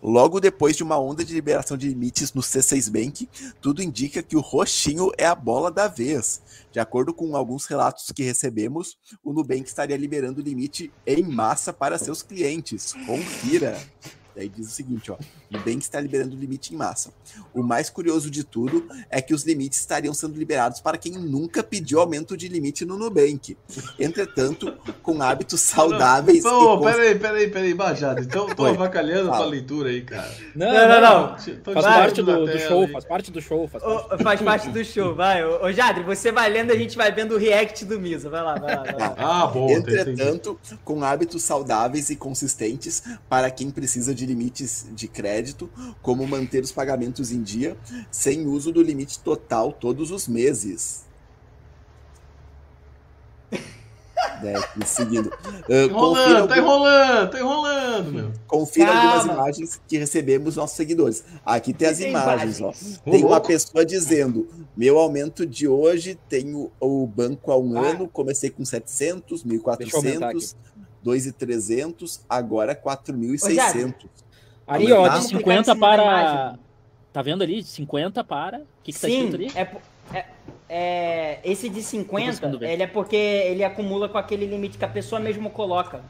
logo 0.02 0.40
depois 0.40 0.76
de 0.76 0.84
uma 0.84 1.00
onda 1.00 1.24
de 1.24 1.34
liberação 1.34 1.78
de 1.78 1.88
limites 1.88 2.34
no 2.34 2.42
C6 2.42 2.92
Bank, 2.92 3.30
tudo 3.62 3.82
indica 3.82 4.22
que 4.22 4.36
o 4.36 4.42
roxinho 4.42 5.12
é 5.18 5.26
a 5.26 5.36
bola 5.36 5.72
da 5.72 5.88
vez. 5.88 6.42
De 6.72 6.80
acordo 6.80 7.14
com 7.14 7.36
alguns 7.36 7.66
relatos 7.66 8.12
que 8.14 8.24
recebemos, 8.24 8.98
o 9.24 9.32
Nubank 9.32 9.64
estaria 9.64 9.96
liberando 9.96 10.42
o 10.42 10.44
limite 10.44 10.92
em 11.06 11.24
massa 11.24 11.72
para 11.72 11.98
seus 11.98 12.22
clientes. 12.22 12.94
Confira. 13.06 13.80
Daí 14.36 14.50
diz 14.50 14.68
o 14.68 14.72
seguinte, 14.72 15.12
ó. 15.12 15.16
O 15.16 15.18
Nubank 15.58 15.80
está 15.80 16.00
liberando 16.00 16.36
o 16.36 16.40
limite 16.40 16.74
em 16.74 16.78
massa. 16.78 17.12
O 17.54 17.62
mais 17.62 17.90
curioso 17.90 18.30
de 18.32 18.44
tudo 18.44 18.88
é 19.10 19.22
que 19.22 19.34
os 19.34 19.44
limites 19.44 19.80
estariam 19.80 20.14
sendo 20.14 20.38
liberados 20.38 20.80
para 20.82 20.98
quem 20.98 21.12
nunca 21.14 21.62
pediu 21.64 22.00
aumento 22.00 22.36
de 22.36 22.48
limite 22.48 22.84
no 22.86 22.98
Nubank. 22.98 23.56
Entretanto, 24.00 24.74
com 25.02 25.22
hábitos 25.22 25.62
saudáveis 25.62 26.44
Pô, 26.44 26.50
e 26.50 26.78
cons- 26.78 26.92
peraí, 26.96 27.20
peraí, 27.20 27.50
peraí, 27.50 27.74
Bajado. 27.74 28.22
Então 28.22 28.48
tô 28.48 28.64
Oi. 28.64 28.70
avacalhando 28.72 29.30
a 29.30 29.32
Fala. 29.34 29.38
tua 29.44 29.52
leitura 29.52 29.90
aí, 29.90 30.02
cara. 30.02 30.32
Não, 30.56 30.74
Não, 30.74 30.88
não, 30.90 31.02
não. 31.02 31.36
Tô 31.64 31.74
Faz 31.74 31.86
parte 31.86 32.22
do, 32.22 32.46
do 32.46 32.60
show, 32.60 32.82
aí. 32.84 32.92
faz 32.92 33.06
parte 33.06 33.32
do 33.32 33.42
show. 33.42 33.68
Faz 33.68 33.84
parte. 33.84 34.14
Ô, 34.14 34.18
faz 34.24 34.42
parte 34.42 34.70
do 34.70 34.84
show, 34.86 35.16
vai. 35.16 35.44
Ô, 35.46 35.66
ô, 35.66 35.72
Jadre, 35.72 36.04
você 36.04 36.32
vai 36.32 36.50
lendo, 36.50 36.72
a 36.72 36.78
gente 36.78 36.98
vai 36.98 37.12
vendo 37.12 37.36
o 37.36 37.38
react 37.38 37.86
do 37.86 38.00
Misa. 38.00 38.30
Vai 38.30 38.42
lá, 38.44 38.56
vai 38.56 38.76
lá. 38.76 38.84
Vai 38.84 38.94
lá. 38.96 39.16
Ah, 39.18 39.48
bom, 39.48 39.70
entendi. 39.70 40.00
Entretanto, 40.12 40.60
com 40.84 41.04
hábitos 41.04 41.44
saudáveis 41.44 42.10
e 42.10 42.16
consistentes 42.16 43.04
para 43.30 43.50
quem 43.50 43.70
precisa 43.72 44.14
de 44.14 44.23
limites 44.26 44.88
de 44.92 45.08
crédito, 45.08 45.70
como 46.02 46.26
manter 46.28 46.64
os 46.64 46.72
pagamentos 46.72 47.32
em 47.32 47.42
dia, 47.42 47.78
sem 48.12 48.46
uso 48.48 48.72
do 48.72 48.82
limite 48.82 49.20
total 49.20 49.72
todos 49.72 50.12
os 50.12 50.28
meses. 50.28 51.04
É, 54.44 54.56
e 54.82 54.86
seguindo. 54.86 55.28
Uh, 55.70 55.74
Enrolando, 55.90 56.48
tá 56.50 56.56
confira 56.56 56.58
enrolando, 56.60 57.32
tá 57.32 57.40
enrolando, 57.40 58.12
meu. 58.12 58.32
confira 58.46 58.92
algumas 58.92 59.18
Calma. 59.26 59.34
imagens 59.34 59.82
que 59.88 59.98
recebemos 59.98 60.56
nossos 60.58 60.76
seguidores. 60.76 61.24
Aqui 61.46 61.74
tem 61.74 61.88
as 61.88 61.98
Tem 61.98 62.10
imagens, 62.10 62.60
ó. 62.60 62.66
imagens. 62.66 63.02
Ô, 63.06 63.12
Tem 63.12 63.24
uma 63.24 63.40
pessoa 63.40 63.86
dizendo: 63.86 64.48
meu 64.76 64.98
aumento 64.98 65.46
de 65.46 65.66
hoje, 65.68 66.18
tenho 66.28 66.70
o 66.80 67.08
banco 67.08 67.52
há 67.54 67.58
um 67.58 67.78
Ah. 67.78 67.88
ano, 67.92 68.08
comecei 68.10 68.50
com 68.50 68.66
700, 68.66 69.44
Deixa 69.44 69.96
eu 69.96 70.00
aumentar 70.00 70.34
1.400, 70.34 70.56
2.300, 71.06 72.22
agora 72.30 72.76
4.600. 72.76 73.96
Ali, 74.66 74.92
ó, 74.92 74.98
Aumentar? 74.98 75.20
de 75.20 75.28
Vamos 75.28 75.44
clicar 75.44 75.58
em 75.60 75.64
50 75.64 75.64
cima 75.64 75.76
da 75.76 75.80
para. 75.80 76.60
Tá 77.12 77.22
vendo 77.22 77.44
ali? 77.44 77.62
De 77.62 77.68
50 77.68 78.24
para. 78.24 78.58
O 78.60 78.66
que, 78.84 78.92
que 78.92 79.00
tá 79.00 79.08
escrito 79.08 79.32
Sim, 79.32 79.36
ali? 79.36 79.52
é, 79.56 80.18
é, 80.18 80.26
é, 80.70 81.40
esse 81.44 81.70
de 81.70 81.82
Tô 81.82 81.88
50, 81.88 82.26
conseguindo 82.32 82.60
ver. 82.60 82.70
ele 82.72 82.84
é 82.84 82.88
porque 82.88 83.16
ele 83.16 83.64
acumula 83.64 84.10
com 84.10 84.18
aquele 84.18 84.46
limite 84.46 84.78
que 84.78 84.86
a 84.86 84.88
pessoa 84.88 85.20
mesmo 85.20 85.50
coloca. 85.50 86.02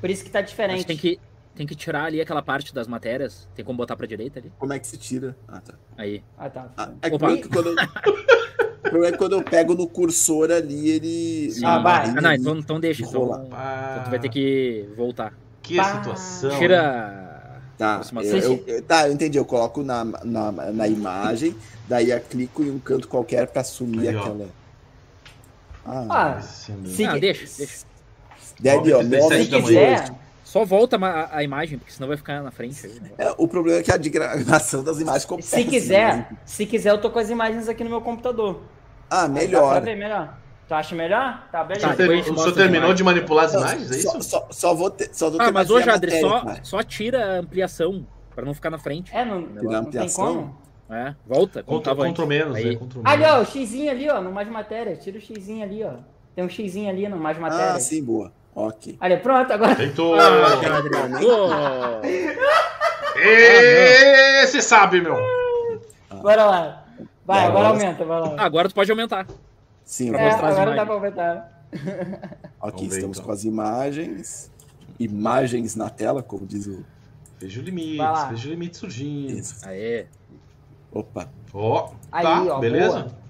Por 0.00 0.10
isso 0.10 0.24
que 0.24 0.30
tá 0.30 0.40
Mas 0.40 0.50
diferente. 0.50 0.86
tem 0.86 0.96
que, 0.96 1.18
tem 1.54 1.66
que 1.66 1.74
tirar 1.74 2.04
ali 2.04 2.20
aquela 2.20 2.42
parte 2.42 2.72
das 2.72 2.86
matérias. 2.86 3.48
Tem 3.54 3.64
como 3.64 3.76
botar 3.76 3.96
pra 3.96 4.06
direita 4.06 4.38
ali? 4.38 4.52
Como 4.58 4.72
é 4.72 4.78
que 4.78 4.86
se 4.86 4.96
tira? 4.96 5.36
Ah, 5.48 5.60
tá. 5.60 5.74
Aí. 5.96 6.22
Ah, 6.38 6.48
tá. 6.50 6.70
Ah, 6.76 6.92
é 7.02 7.08
Opa. 7.08 7.36
que 7.36 7.48
quando 7.48 7.74
problema 8.90 9.06
é 9.08 9.12
que 9.12 9.18
quando 9.18 9.32
eu 9.34 9.42
pego 9.42 9.74
no 9.74 9.86
cursor 9.86 10.50
ali, 10.50 10.90
ele. 10.90 11.50
Sim. 11.52 11.64
Ah, 11.64 11.78
vai. 11.78 12.08
Ah, 12.08 12.20
não, 12.20 12.32
então, 12.32 12.56
então 12.58 12.80
deixa. 12.80 13.02
Então, 13.02 13.22
Rola. 13.24 13.44
então 13.46 13.58
Ah, 13.58 14.02
tu 14.04 14.10
vai 14.10 14.18
ter 14.18 14.28
que 14.28 14.88
voltar. 14.96 15.32
Que 15.62 15.76
Bah. 15.76 15.84
situação. 15.96 16.58
Tira. 16.58 17.22
Tá, 17.78 18.00
eu, 18.24 18.62
eu- 18.66 18.82
tá, 18.82 19.06
eu 19.06 19.12
entendi. 19.12 19.36
Eu 19.36 19.44
coloco 19.44 19.82
na, 19.82 20.02
na, 20.24 20.50
na 20.50 20.88
imagem, 20.88 21.54
daí 21.86 22.10
eu 22.10 22.18
clico 22.20 22.62
em 22.62 22.70
um 22.70 22.78
canto 22.78 23.06
qualquer 23.06 23.46
pra 23.48 23.62
sumir 23.62 24.08
Aí, 24.08 24.16
aquela. 24.16 24.48
Ah, 25.84 26.06
Ah, 26.38 26.40
se, 26.40 26.72
Ah, 27.04 27.18
deixa, 27.18 27.44
deixa. 27.58 27.84
deve, 28.58 28.92
ó, 28.94 29.02
9h37 29.02 29.44
se 29.44 29.62
quiser, 29.62 30.10
Só 30.42 30.64
volta 30.64 30.96
a, 30.96 31.36
a 31.36 31.42
imagem, 31.42 31.78
porque 31.78 31.92
senão 31.92 32.08
vai 32.08 32.16
ficar 32.16 32.42
na 32.42 32.50
frente. 32.50 32.86
aí, 32.86 32.98
né? 33.00 33.10
É, 33.18 33.34
o 33.36 33.46
problema 33.46 33.78
é 33.80 33.82
que 33.82 33.92
a 33.92 33.96
diagramação 33.96 34.82
das 34.84 34.98
imagens 34.98 35.22
ficou 35.24 35.42
se 35.42 35.50
péssima, 35.50 35.70
quiser, 35.70 36.16
né? 36.16 36.28
se 36.46 36.64
quiser, 36.66 36.90
eu 36.90 36.98
tô 37.00 37.10
com 37.10 37.18
as 37.18 37.28
imagens 37.28 37.68
aqui 37.68 37.84
no 37.84 37.90
meu 37.90 38.00
computador. 38.00 38.62
Ah, 39.10 39.24
Aí 39.24 39.28
dá 39.28 39.34
pra 39.34 39.40
melhor. 39.42 39.80
ver 39.82 39.96
melhor. 39.96 40.34
Tu 40.68 40.74
acha 40.74 40.94
melhor? 40.96 41.46
Tá, 41.52 41.62
beleza. 41.62 41.88
Tá, 41.88 41.94
ter- 41.94 42.10
o 42.10 42.24
senhor 42.38 42.52
terminou 42.52 42.92
de 42.92 43.04
manipular 43.04 43.44
as 43.44 43.54
imagens? 43.54 43.90
É 43.90 43.94
Só, 43.98 44.18
isso? 44.18 44.28
só, 44.28 44.48
só 44.50 44.74
vou 44.74 44.90
ter. 44.90 45.10
Só 45.12 45.30
vou 45.30 45.40
Ah, 45.40 45.44
ter 45.46 45.52
mas 45.52 45.68
mais 45.68 45.70
hoje, 45.70 45.88
Adri, 45.90 46.20
só, 46.20 46.40
cara. 46.40 46.58
só 46.64 46.82
tira 46.82 47.24
a 47.24 47.38
ampliação, 47.38 48.04
pra 48.34 48.44
não 48.44 48.52
ficar 48.52 48.70
na 48.70 48.78
frente. 48.78 49.14
É, 49.14 49.24
não, 49.24 49.40
não 49.42 49.62
tem 49.64 49.76
ampliação? 49.76 50.26
como. 50.26 50.66
É, 50.90 51.14
volta, 51.26 51.62
Contra, 51.62 51.94
contra 51.94 52.26
menos, 52.26 52.54
Aí. 52.56 52.74
é, 52.74 52.76
contra 52.76 53.00
Ali, 53.04 53.24
ó, 53.24 53.40
o 53.40 53.44
xizinho 53.46 53.90
ali, 53.90 54.08
ó, 54.10 54.20
no 54.20 54.30
mais 54.32 54.48
matéria. 54.48 54.96
Tira 54.96 55.18
o 55.18 55.20
xizinho 55.20 55.62
ali, 55.64 55.82
ó. 55.84 55.94
Tem 56.34 56.44
um 56.44 56.48
xizinho 56.48 56.88
ali 56.90 57.08
no 57.08 57.16
mais 57.16 57.38
matéria. 57.38 57.72
Ah, 57.74 57.80
sim, 57.80 58.02
boa. 58.04 58.32
Ok. 58.54 58.96
Ali, 59.00 59.16
pronto, 59.18 59.52
agora. 59.52 59.74
Deitou. 59.74 60.14
Ah, 60.18 62.00
Esse 64.42 64.60
sabe, 64.62 65.00
meu. 65.00 65.16
Bora 66.22 66.44
lá. 66.44 66.85
Vai, 67.26 67.44
agora 67.46 67.68
agora- 67.68 67.68
aumenta, 67.84 68.04
vai 68.04 68.20
lá. 68.20 68.34
Agora 68.38 68.68
tu 68.68 68.74
pode 68.74 68.90
aumentar. 68.90 69.26
Sim, 69.84 70.10
Pra 70.10 70.20
É, 70.20 70.26
mostrar 70.30 70.48
as 70.48 70.54
agora 70.58 70.70
dá 70.76 70.82
imagens. 70.82 70.86
pra 70.86 70.94
aumentar. 70.94 71.66
ok, 71.72 71.80
Vamos 72.60 72.80
ver, 72.80 72.86
estamos 72.96 73.16
então. 73.18 73.26
com 73.26 73.32
as 73.32 73.44
imagens. 73.44 74.50
Imagens 74.98 75.74
na 75.76 75.90
tela, 75.90 76.22
como 76.22 76.46
diz 76.46 76.66
o. 76.66 76.84
Veja 77.38 77.60
o 77.60 77.62
limite, 77.62 77.98
veja 78.30 78.48
o 78.48 78.50
limite 78.50 78.76
surgindo. 78.78 79.32
Isso. 79.38 79.56
Aê. 79.68 80.06
Opa. 80.90 81.28
Ó, 81.52 81.90
Aí, 82.10 82.24
tá, 82.24 82.42
ó, 82.56 82.58
beleza? 82.60 83.00
boa. 83.00 83.26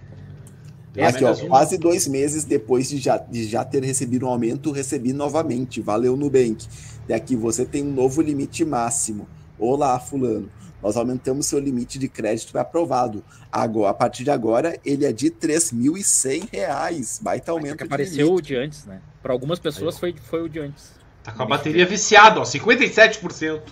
Aqui, 1.09 1.25
ó, 1.25 1.35
quase 1.49 1.77
dois 1.77 2.07
meses 2.09 2.45
depois 2.45 2.89
de 2.89 2.97
já, 2.99 3.19
de 3.19 3.45
já 3.47 3.65
ter 3.65 3.83
recebido 3.85 4.25
um 4.27 4.29
aumento, 4.31 4.71
recebi 4.73 5.13
novamente. 5.13 5.81
Valeu, 5.83 6.17
Nubank. 6.17 6.67
E 7.09 7.13
aqui 7.13 7.37
você 7.37 7.67
tem 7.67 7.85
um 7.85 7.93
novo 7.93 8.23
limite 8.23 8.65
máximo. 8.65 9.29
Olá, 9.59 9.99
fulano. 10.01 10.49
Nós 10.83 10.97
aumentamos 10.97 11.47
seu 11.47 11.59
limite 11.59 11.99
de 11.99 12.09
crédito 12.09 12.57
aprovado. 12.59 13.25
Agora, 13.51 13.91
a 13.91 13.95
partir 13.95 14.25
de 14.25 14.31
agora, 14.31 14.79
ele 14.85 15.05
é 15.05 15.13
de 15.13 15.31
3.100 15.31 16.49
reais. 16.53 17.19
Baita 17.23 17.47
Só 17.47 17.53
aumento 17.53 17.77
que 17.79 17.85
de 17.85 17.89
apareceu 17.89 18.33
o 18.35 18.41
de 18.41 18.55
antes, 18.57 18.85
né? 18.85 19.01
Pra 19.23 19.33
algumas 19.33 19.59
pessoas 19.59 19.95
Aí, 19.97 20.01
foi, 20.01 20.15
foi 20.23 20.43
o 20.43 20.49
de 20.49 20.61
antes. 20.61 20.95
Tá 21.25 21.33
com 21.33 21.43
a 21.43 21.47
bateria 21.47 21.85
viciada, 21.87 22.39
ó, 22.41 22.45
57%. 22.45 23.63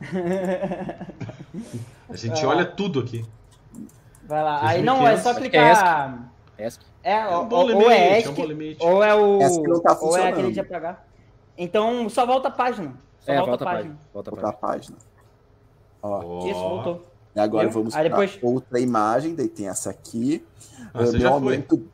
A 2.08 2.16
gente 2.16 2.44
olha 2.44 2.64
tudo 2.64 3.00
aqui. 3.00 3.24
Vai 4.24 4.42
lá. 4.42 4.66
Aí 4.66 4.82
não, 4.82 5.06
é 5.06 5.10
querem? 5.10 5.22
só 5.22 5.32
que 5.34 5.38
é 5.38 5.40
clicar. 5.42 6.32
ESC. 6.58 6.80
É, 7.02 7.12
É 7.12 7.26
ou, 7.28 7.42
um 7.44 7.48
bom 7.48 7.56
ou 7.56 7.68
limite, 7.68 7.90
é 7.90 8.08
é 8.10 8.14
um 8.14 8.18
ESC, 8.18 8.32
bom 8.32 8.44
limite. 8.46 8.82
ou 8.82 9.02
é 9.04 9.14
o. 9.14 9.38
Que 9.38 9.44
tá 9.82 9.92
ou 9.92 9.94
é 9.94 9.96
funcionando. 9.96 10.28
aquele 10.32 10.52
de 10.52 10.60
apagar. 10.60 11.06
Então 11.56 12.08
só 12.08 12.24
volta 12.26 12.48
a 12.48 12.50
página. 12.50 12.94
Só 13.20 13.32
É, 13.32 13.36
volta, 13.36 13.50
volta 13.50 13.64
a 13.64 13.66
página. 13.66 13.82
página. 13.94 13.98
Volta 14.12 14.48
a 14.48 14.52
página. 14.52 14.96
Ó. 16.02 16.46
Isso, 16.48 16.58
voltou. 16.60 17.06
e 17.34 17.40
agora 17.40 17.64
Viu? 17.68 17.74
vamos 17.74 17.94
para 17.94 18.02
depois- 18.08 18.38
outra 18.42 18.80
imagem. 18.80 19.34
Daí 19.34 19.48
tem 19.48 19.68
essa 19.68 19.90
aqui. 19.90 20.44
Ah, 20.86 20.90
Ah, 20.94 21.06
você 21.06 21.12
meu 21.12 21.20
já 21.20 21.28
foi. 21.28 21.34
aumento. 21.36 21.88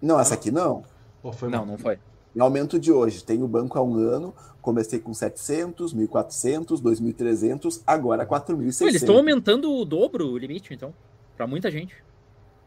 Não, 0.00 0.20
essa 0.20 0.34
aqui 0.34 0.50
não. 0.50 0.84
Pô, 1.22 1.32
foi 1.32 1.48
Não, 1.48 1.58
mal. 1.58 1.66
não 1.66 1.78
foi. 1.78 1.98
Meu 2.34 2.44
aumento 2.44 2.78
de 2.78 2.92
hoje. 2.92 3.24
Tenho 3.24 3.44
o 3.44 3.48
banco 3.48 3.78
há 3.78 3.82
um 3.82 3.94
ano. 3.96 4.34
Comecei 4.60 4.98
com 4.98 5.14
700, 5.14 5.94
1.400, 5.94 6.80
2.300, 6.80 7.82
agora 7.86 8.24
Pô, 8.26 8.34
4.600. 8.34 8.80
eles 8.82 9.02
estão 9.02 9.16
aumentando 9.16 9.72
o 9.72 9.84
dobro 9.84 10.26
o 10.28 10.36
limite, 10.38 10.74
então. 10.74 10.92
Pra 11.36 11.46
muita 11.46 11.70
gente. 11.70 11.94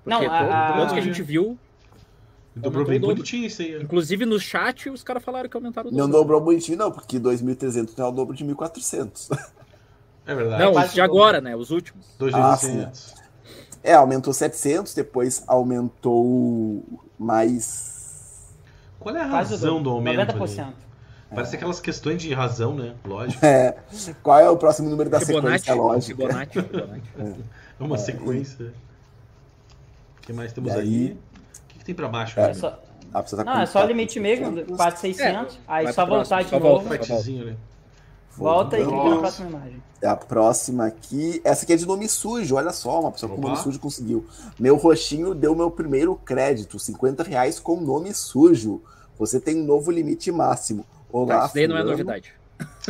Não, 0.06 0.18
Porque 0.20 0.30
to- 0.30 0.34
a- 0.52 0.74
todos 0.78 0.94
que 0.94 1.00
a 1.00 1.04
gente 1.04 1.22
viu, 1.22 1.58
Dobrou 2.56 2.86
bem 2.86 3.00
dobro. 3.00 3.16
bonitinho 3.18 3.46
isso 3.46 3.62
aí. 3.62 3.78
ó. 3.78 3.82
inclusive 3.82 4.26
no 4.26 4.40
chat, 4.40 4.90
os 4.90 5.04
caras 5.04 5.24
falaram 5.24 5.48
que 5.48 5.56
aumentaram 5.56 5.90
o 5.90 5.92
Não 5.94 6.00
dobro. 6.10 6.18
dobrou 6.22 6.42
bonitinho, 6.42 6.78
não, 6.78 6.92
porque 6.92 7.20
2.300 7.20 7.96
não 7.96 8.06
é 8.06 8.10
o 8.10 8.12
dobro 8.12 8.36
de 8.36 8.44
1.400. 8.44 9.30
É 10.26 10.36
verdade. 10.36 10.64
Não, 10.64 10.74
quase 10.74 10.88
os 10.90 10.94
de 10.94 11.02
agora, 11.02 11.42
né? 11.42 11.56
Os 11.56 11.72
últimos. 11.72 12.06
2.200. 12.20 13.14
É, 13.84 13.94
aumentou 13.94 14.32
700, 14.34 14.94
depois 14.94 15.44
aumentou 15.48 16.84
mais. 17.18 18.50
Qual 19.00 19.16
é 19.16 19.22
a 19.22 19.26
razão 19.26 19.82
do 19.82 19.90
aumento? 19.90 20.34
90%. 20.34 20.60
ali? 20.64 20.74
Parece 21.34 21.56
aquelas 21.56 21.80
questões 21.80 22.22
de 22.22 22.34
razão, 22.34 22.76
né? 22.76 22.94
Lógico. 23.06 23.44
É, 23.46 23.76
qual 24.22 24.40
é 24.40 24.50
o 24.50 24.58
próximo 24.58 24.90
número 24.90 25.10
da 25.10 25.20
Fibonacci. 25.20 25.66
sequência 25.66 25.74
lógica? 25.76 26.16
Fibonacci, 26.22 26.62
Fibonacci. 26.62 27.44
É 27.80 27.84
uma 27.84 27.98
sequência. 27.98 28.74
O 30.18 30.22
que 30.22 30.34
mais 30.34 30.54
temos 30.54 30.72
aí? 30.74 30.80
aí? 30.80 31.12
O 31.14 31.68
que, 31.70 31.80
que 31.80 31.86
tem 31.86 31.96
pra 31.96 32.08
baixo? 32.08 32.40
É 32.40 32.48
né? 32.48 32.54
só- 32.54 32.80
Ah, 33.14 33.24
tá 33.24 33.44
Não, 33.44 33.62
é 33.62 33.66
só 33.66 33.80
o 33.80 33.84
4.600. 33.84 33.88
limite 33.88 34.20
mesmo, 34.20 34.66
4,600. 34.78 35.60
aí 35.68 35.86
vai 35.86 35.94
só 35.94 36.06
voltar 36.06 36.44
de 36.44 36.50
só 36.50 36.60
novo. 36.60 36.88
volta. 36.88 37.14
Ali. 37.16 37.58
Volta 38.38 38.80
e 38.80 38.84
clica 38.84 38.96
Nossa. 38.96 39.10
na 39.10 39.20
próxima 39.20 39.50
imagem. 39.50 39.84
É 40.02 40.08
A 40.08 40.16
próxima 40.16 40.86
aqui, 40.88 41.42
essa 41.44 41.64
aqui 41.64 41.74
é 41.74 41.76
de 41.76 41.86
nome 41.86 42.08
sujo, 42.10 42.56
olha 42.56 42.72
só, 42.72 43.00
uma 43.02 43.12
pessoa 43.12 43.30
com 43.32 43.38
Opa. 43.40 43.50
nome 43.50 43.62
sujo 43.62 43.80
conseguiu. 43.80 44.26
Meu 44.60 44.76
roxinho 44.78 45.36
deu 45.36 45.56
meu 45.56 45.70
primeiro 45.70 46.16
crédito, 46.16 46.80
50 46.80 47.24
reais 47.24 47.60
com 47.60 47.80
nome 47.80 48.14
sujo. 48.14 48.82
Você 49.20 49.40
tem 49.40 49.62
um 49.62 49.66
novo 49.66 49.92
limite 49.92 50.32
máximo. 50.32 50.86
Olá, 51.12 51.40
Tá, 51.42 51.46
isso 51.46 51.56
daí 51.56 51.68
não 51.68 51.78
é 51.78 51.84
novidade. 51.84 52.34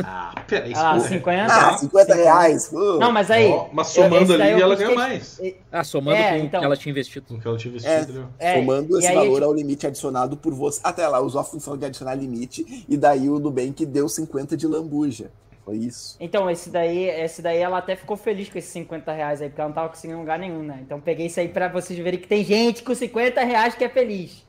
Ah, 0.04 0.34
peraí. 0.48 0.72
Ah, 0.76 0.96
isso- 0.98 1.08
50. 1.10 1.54
Ah, 1.54 1.78
50 1.78 2.16
reais. 2.16 2.70
Uh. 2.72 2.98
Não, 3.00 3.12
mas 3.12 3.30
aí. 3.30 3.48
Ó, 3.50 3.68
mas 3.74 3.88
somando 3.88 4.34
ali, 4.34 4.62
ela 4.62 4.76
ganha 4.76 4.96
mais. 4.96 5.42
Ah, 5.72 5.84
somando 5.84 6.18
É, 6.18 6.30
com 6.30 6.36
o 6.36 6.46
então. 6.46 6.60
que 6.62 6.66
ela 6.66 6.78
tinha 6.78 6.92
investido. 6.92 7.26
Com 7.28 7.34
o 7.36 7.42
que 7.42 7.48
ela 7.48 7.58
tinha 7.58 7.72
É. 7.76 7.78
vestido, 8.00 8.20
né? 8.22 8.28
É, 8.40 8.60
Somando 8.60 8.96
e 8.96 9.00
esse 9.04 9.14
valor 9.14 9.34
tipo, 9.34 9.46
ao 9.46 9.54
limite 9.54 9.88
adicionado 9.88 10.38
por 10.38 10.54
você. 10.54 10.80
Até 10.84 11.08
lá, 11.08 11.20
usou 11.20 11.42
a 11.42 11.44
função 11.44 11.78
de 11.78 11.86
adicionar 11.86 12.16
limite 12.16 12.86
e 12.88 12.96
daí 12.96 13.30
o 13.30 13.38
Nubank 13.40 13.86
deu 13.86 14.08
50 14.08 14.56
de 14.56 14.66
lambuja. 14.68 15.32
Foi 15.66 15.76
isso. 15.78 16.18
Então, 16.20 16.50
esse 16.50 16.70
daí, 16.72 17.04
esse 17.08 17.42
daí 17.42 17.60
ela 17.60 17.78
até 17.78 17.96
ficou 17.96 18.18
feliz 18.18 18.50
com 18.50 18.58
esses 18.58 18.72
50 18.72 19.12
reais 19.12 19.42
aí, 19.42 19.50
porque 19.50 19.62
ela 19.62 19.68
não 19.70 19.76
tava 19.76 19.90
conseguindo 19.90 20.20
lugar 20.20 20.40
nenhum, 20.40 20.64
né? 20.64 20.80
Então 20.82 21.00
peguei 21.00 21.28
isso 21.28 21.40
aí 21.40 21.48
pra 21.50 21.68
vocês 21.68 22.00
verem 22.00 22.20
que 22.20 22.28
tem 22.28 22.44
gente 22.44 22.82
com 22.82 22.96
50 22.96 23.44
reais 23.44 23.76
que 23.76 23.84
é 23.84 23.90
feliz. 23.90 24.44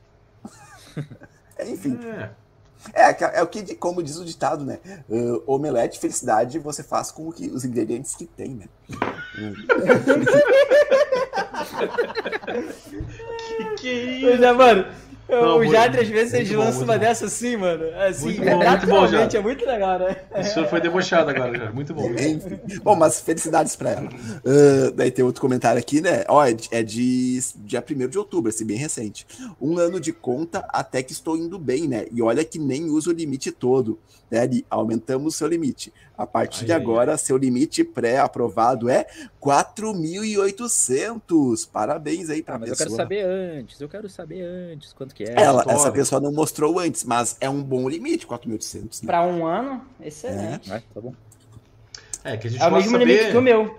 É, 1.58 1.68
Enfim, 1.68 1.98
É. 2.02 2.30
é, 2.92 3.38
é 3.38 3.42
o 3.42 3.46
que, 3.46 3.74
como 3.74 4.02
diz 4.02 4.16
o 4.16 4.24
ditado, 4.24 4.64
né? 4.64 4.78
Uh, 5.08 5.42
omelete, 5.46 5.98
felicidade, 5.98 6.58
você 6.58 6.82
faz 6.82 7.10
com 7.10 7.28
o 7.28 7.32
que, 7.32 7.48
os 7.48 7.64
ingredientes 7.64 8.14
que 8.14 8.26
tem, 8.26 8.54
né? 8.54 8.66
Que 13.46 13.74
que 13.76 13.88
é 13.88 14.04
isso? 14.04 14.26
Pois 14.26 14.42
é, 14.42 14.52
mano. 14.52 14.86
Não, 15.28 15.58
o 15.58 15.66
Jadre, 15.66 16.02
às 16.02 16.08
vezes, 16.08 16.34
eles 16.34 16.50
lançam 16.50 16.82
uma 16.82 16.94
bom. 16.94 16.98
dessa 16.98 17.26
assim, 17.26 17.56
mano. 17.56 17.84
Assim, 18.06 18.26
Muito 18.26 18.42
é 18.42 18.54
bom, 18.54 18.70
muito 18.70 18.86
bom, 18.86 19.06
Jadre. 19.06 19.36
é 19.36 19.40
muito 19.40 19.64
legal, 19.64 19.98
né? 19.98 20.16
O 20.36 20.44
senhor 20.44 20.68
foi 20.68 20.80
debochado 20.80 21.30
agora, 21.30 21.56
já. 21.56 21.72
Muito 21.72 21.94
bom. 21.94 22.10
Enfim. 22.10 22.60
Bom, 22.82 22.94
mas 22.94 23.20
felicidades 23.20 23.74
pra 23.74 23.90
ela. 23.90 24.08
Uh, 24.08 24.90
daí 24.94 25.10
tem 25.10 25.24
outro 25.24 25.40
comentário 25.40 25.78
aqui, 25.78 26.00
né? 26.00 26.24
Ó, 26.28 26.44
é 26.44 26.52
de, 26.52 26.68
é 26.70 26.82
de 26.82 27.40
dia 27.58 27.82
1 27.88 28.08
de 28.08 28.18
outubro, 28.18 28.50
esse 28.50 28.64
bem 28.64 28.76
recente. 28.76 29.26
Um 29.60 29.78
ano 29.78 29.98
de 29.98 30.12
conta 30.12 30.66
até 30.68 31.02
que 31.02 31.12
estou 31.12 31.36
indo 31.36 31.58
bem, 31.58 31.88
né? 31.88 32.06
E 32.12 32.20
olha 32.20 32.44
que 32.44 32.58
nem 32.58 32.90
uso 32.90 33.10
o 33.10 33.14
limite 33.14 33.50
todo. 33.50 33.98
Né? 34.30 34.40
Ali, 34.40 34.66
aumentamos 34.70 35.34
o 35.34 35.38
seu 35.38 35.46
limite. 35.46 35.92
A 36.16 36.26
partir 36.26 36.60
Ai, 36.60 36.66
de 36.66 36.72
ai, 36.72 36.80
agora, 36.80 37.16
seu 37.16 37.36
limite 37.36 37.82
pré-aprovado 37.82 38.88
é 38.88 39.06
4.800. 39.40 41.68
Parabéns 41.70 42.30
aí 42.30 42.42
pra 42.42 42.56
Ah, 42.56 42.58
mas 42.58 42.70
eu 42.70 42.76
pessoa. 42.76 42.88
quero 42.90 42.96
saber 43.02 43.24
antes. 43.24 43.80
Eu 43.80 43.88
quero 43.88 44.08
saber 44.08 44.42
antes 44.42 44.92
quanto 44.92 45.14
que 45.14 45.24
é. 45.24 45.34
Ela, 45.36 45.64
essa 45.68 45.90
pessoa 45.90 46.20
não 46.20 46.32
mostrou 46.32 46.78
antes, 46.78 47.04
mas 47.04 47.36
é 47.40 47.48
um 47.48 47.62
bom 47.62 47.88
limite, 47.88 48.26
4.800. 48.26 49.02
Né? 49.02 49.06
Pra 49.06 49.24
um 49.24 49.46
ano, 49.46 49.82
excelente. 50.00 50.68
Vai, 50.68 50.82
tá 50.94 51.00
bom. 51.00 51.14
É, 52.24 52.36
que 52.36 52.46
a 52.46 52.50
gente 52.50 52.62
É, 52.62 52.66
o 52.66 52.72
mesmo 52.72 52.98
de 52.98 53.04
limite 53.04 53.18
que 53.24 53.30
o 53.30 53.32
saber. 53.32 53.40
meu. 53.40 53.78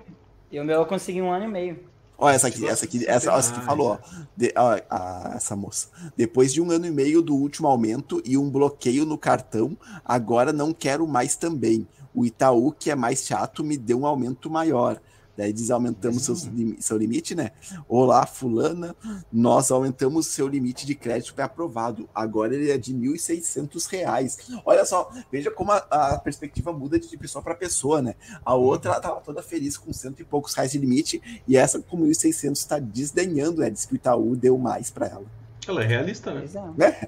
E 0.52 0.60
o 0.60 0.66
meu 0.66 0.80
eu 0.80 0.86
consegui 0.86 1.22
um 1.22 1.32
ano 1.32 1.46
e 1.46 1.48
meio. 1.48 1.80
Ó, 2.18 2.30
essa 2.30 2.48
aqui, 2.48 2.66
essa 2.68 2.86
aqui, 2.86 3.06
essa, 3.08 3.34
ó, 3.34 3.38
essa 3.40 3.56
aqui 3.56 3.66
falou, 3.66 3.94
ó, 3.94 3.98
De- 4.38 4.54
ó, 4.56 4.78
a- 4.90 5.34
essa 5.36 5.56
moça. 5.56 5.88
Depois 6.16 6.54
de 6.54 6.62
um 6.62 6.70
ano 6.72 6.86
e 6.86 6.92
meio 6.92 7.22
do 7.22 7.36
último 7.36 7.68
aumento 7.68 8.22
e 8.24 8.38
um 8.38 8.50
bloqueio 8.50 9.06
no 9.06 9.18
cartão, 9.18 9.76
agora 10.06 10.54
não 10.54 10.72
quero 10.74 11.08
mais 11.08 11.36
também. 11.36 11.88
O 12.14 12.26
Itaú, 12.26 12.72
que 12.72 12.91
é 12.91 12.95
mais 12.95 13.26
chato, 13.26 13.64
me 13.64 13.77
deu 13.77 13.99
um 13.99 14.06
aumento 14.06 14.49
maior. 14.49 14.99
Daí 15.35 15.52
diz 15.52 15.72
aumentamos 15.72 16.22
seus 16.22 16.44
lim- 16.44 16.77
seu 16.80 16.95
limite, 16.95 17.34
né? 17.34 17.49
Olá, 17.90 18.23
fulana, 18.27 18.95
nós 19.31 19.72
aumentamos 19.72 20.27
seu 20.27 20.48
limite 20.48 20.85
de 20.85 20.94
crédito 20.94 21.34
pré-aprovado. 21.34 22.07
Agora 22.14 22.53
ele 22.53 22.69
é 22.69 22.77
de 22.77 22.94
1.600 22.94 23.88
reais. 23.90 24.38
Olha 24.64 24.85
só, 24.85 25.11
veja 25.31 25.49
como 25.49 25.72
a, 25.72 25.77
a 25.77 26.19
perspectiva 26.19 26.72
muda 26.72 26.99
de 26.99 27.18
pessoa 27.18 27.41
para 27.44 27.56
pessoa, 27.56 27.99
né? 27.99 28.14
A 28.45 28.53
outra 28.53 28.91
ela 28.91 28.99
tava 29.02 29.22
toda 29.22 29.41
feliz 29.41 29.76
com 29.76 29.91
cento 29.91 30.19
e 30.19 30.23
poucos 30.23 30.53
reais 30.53 30.72
de 30.72 30.77
limite 30.77 31.19
e 31.48 31.57
essa 31.57 31.80
com 31.81 31.98
1.600 31.98 32.52
está 32.52 32.77
desdenhando, 32.77 33.61
né? 33.61 33.72
Diz 33.72 33.85
que 33.85 33.94
o 33.94 33.95
Itaú 33.95 34.35
deu 34.35 34.56
mais 34.60 34.91
para 34.91 35.07
ela. 35.07 35.26
Ela 35.68 35.84
é 35.84 35.88
realista, 35.88 36.31
né? 36.31 36.41
Pois 36.41 36.56
é. 36.56 37.07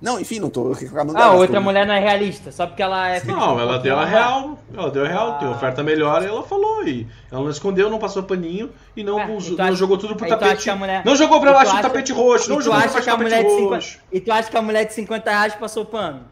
Não, 0.00 0.18
enfim, 0.18 0.40
não 0.40 0.50
tô 0.50 0.72
reclamando 0.72 1.18
Ah, 1.18 1.32
outra 1.32 1.56
tô- 1.56 1.62
mulher 1.62 1.86
não 1.86 1.94
é 1.94 2.00
realista, 2.00 2.50
só 2.50 2.66
porque 2.66 2.82
ela 2.82 3.08
é. 3.08 3.22
Não, 3.24 3.58
ela 3.60 3.78
deu 3.78 3.98
a 3.98 4.04
real. 4.04 4.58
Ela 4.76 4.90
deu 4.90 5.04
a 5.04 5.08
real, 5.08 5.38
tem 5.38 5.48
Ah. 5.48 5.52
oferta 5.52 5.82
melhor 5.82 6.22
e 6.22 6.26
ela 6.26 6.42
falou. 6.42 6.82
E 6.86 7.06
ela 7.30 7.42
não 7.42 7.50
escondeu, 7.50 7.88
não 7.90 7.98
passou 7.98 8.22
paninho 8.22 8.70
e 8.96 9.04
não, 9.04 9.18
e 9.20 9.44
tu 9.44 9.56
não 9.56 9.64
acha- 9.64 9.74
jogou 9.76 9.96
tudo 9.98 10.16
pro 10.16 10.24
aí 10.24 10.30
tapete. 10.30 10.64
que 10.64 10.70
a 10.70 10.76
mulher- 10.76 11.02
Não 11.04 11.14
jogou 11.14 11.40
pra 11.40 11.50
e 11.50 11.54
baixo 11.54 11.70
do 11.72 11.78
acha- 11.78 11.88
tapete 11.88 12.12
roxo, 12.12 12.50
não 12.50 12.60
jogou 12.60 12.80
pra 12.80 12.88
baixo 12.90 12.98
do 13.00 13.04
tapete 13.12 13.28
de 13.44 13.50
50... 13.50 13.74
roxo. 13.74 13.98
E 14.12 14.20
tu 14.20 14.32
acha 14.32 14.50
que 14.50 14.56
a 14.56 14.62
mulher 14.62 14.84
de 14.84 14.92
50 14.94 15.30
reais 15.30 15.54
passou 15.54 15.84
pano? 15.84 16.22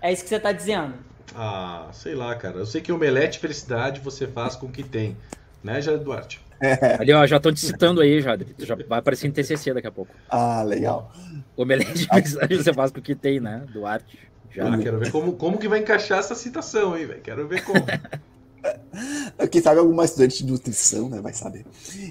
É 0.00 0.12
isso 0.12 0.22
que 0.24 0.28
você 0.28 0.40
tá 0.40 0.50
dizendo. 0.50 0.94
Ah, 1.36 1.86
sei 1.92 2.14
lá, 2.14 2.34
cara. 2.34 2.58
Eu 2.58 2.66
sei 2.66 2.80
que 2.80 2.92
omelete 2.92 3.38
e 3.38 3.40
felicidade 3.40 4.00
você 4.00 4.26
faz 4.26 4.56
com 4.56 4.66
o 4.66 4.70
que 4.70 4.82
tem. 4.82 5.16
Né, 5.62 5.80
Jair 5.80 5.98
Duarte? 5.98 6.40
Ali, 6.98 7.12
ó, 7.12 7.26
já 7.26 7.36
estão 7.36 7.52
te 7.52 7.60
citando 7.60 8.00
aí, 8.00 8.20
já. 8.20 8.38
Já 8.58 8.74
vai 8.88 8.98
aparecer 8.98 9.26
em 9.26 9.30
TCC 9.30 9.74
daqui 9.74 9.88
a 9.88 9.92
pouco. 9.92 10.14
Ah, 10.28 10.62
legal. 10.62 11.12
Omelete 11.56 11.92
de 11.92 12.72
faz 12.72 12.90
com 12.90 13.00
o 13.00 13.02
que 13.02 13.14
tem, 13.14 13.40
né? 13.40 13.64
Duarte. 13.72 14.18
Já. 14.50 14.72
Ah, 14.72 14.78
quero 14.78 14.98
ver 14.98 15.10
como, 15.10 15.32
como 15.32 15.58
que 15.58 15.68
vai 15.68 15.80
encaixar 15.80 16.18
essa 16.18 16.34
citação, 16.34 16.96
hein, 16.96 17.06
velho? 17.06 17.20
Quero 17.20 17.48
ver 17.48 17.64
como. 17.64 17.84
Quem 19.50 19.60
sabe 19.60 19.80
alguma 19.80 20.04
estudante 20.04 20.44
de 20.44 20.52
nutrição, 20.52 21.08
né? 21.08 21.20
Vai 21.20 21.32
saber. 21.32 21.64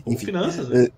Com 0.04 0.12
Enfim, 0.12 0.26
finanças, 0.26 0.68
né? 0.68 0.90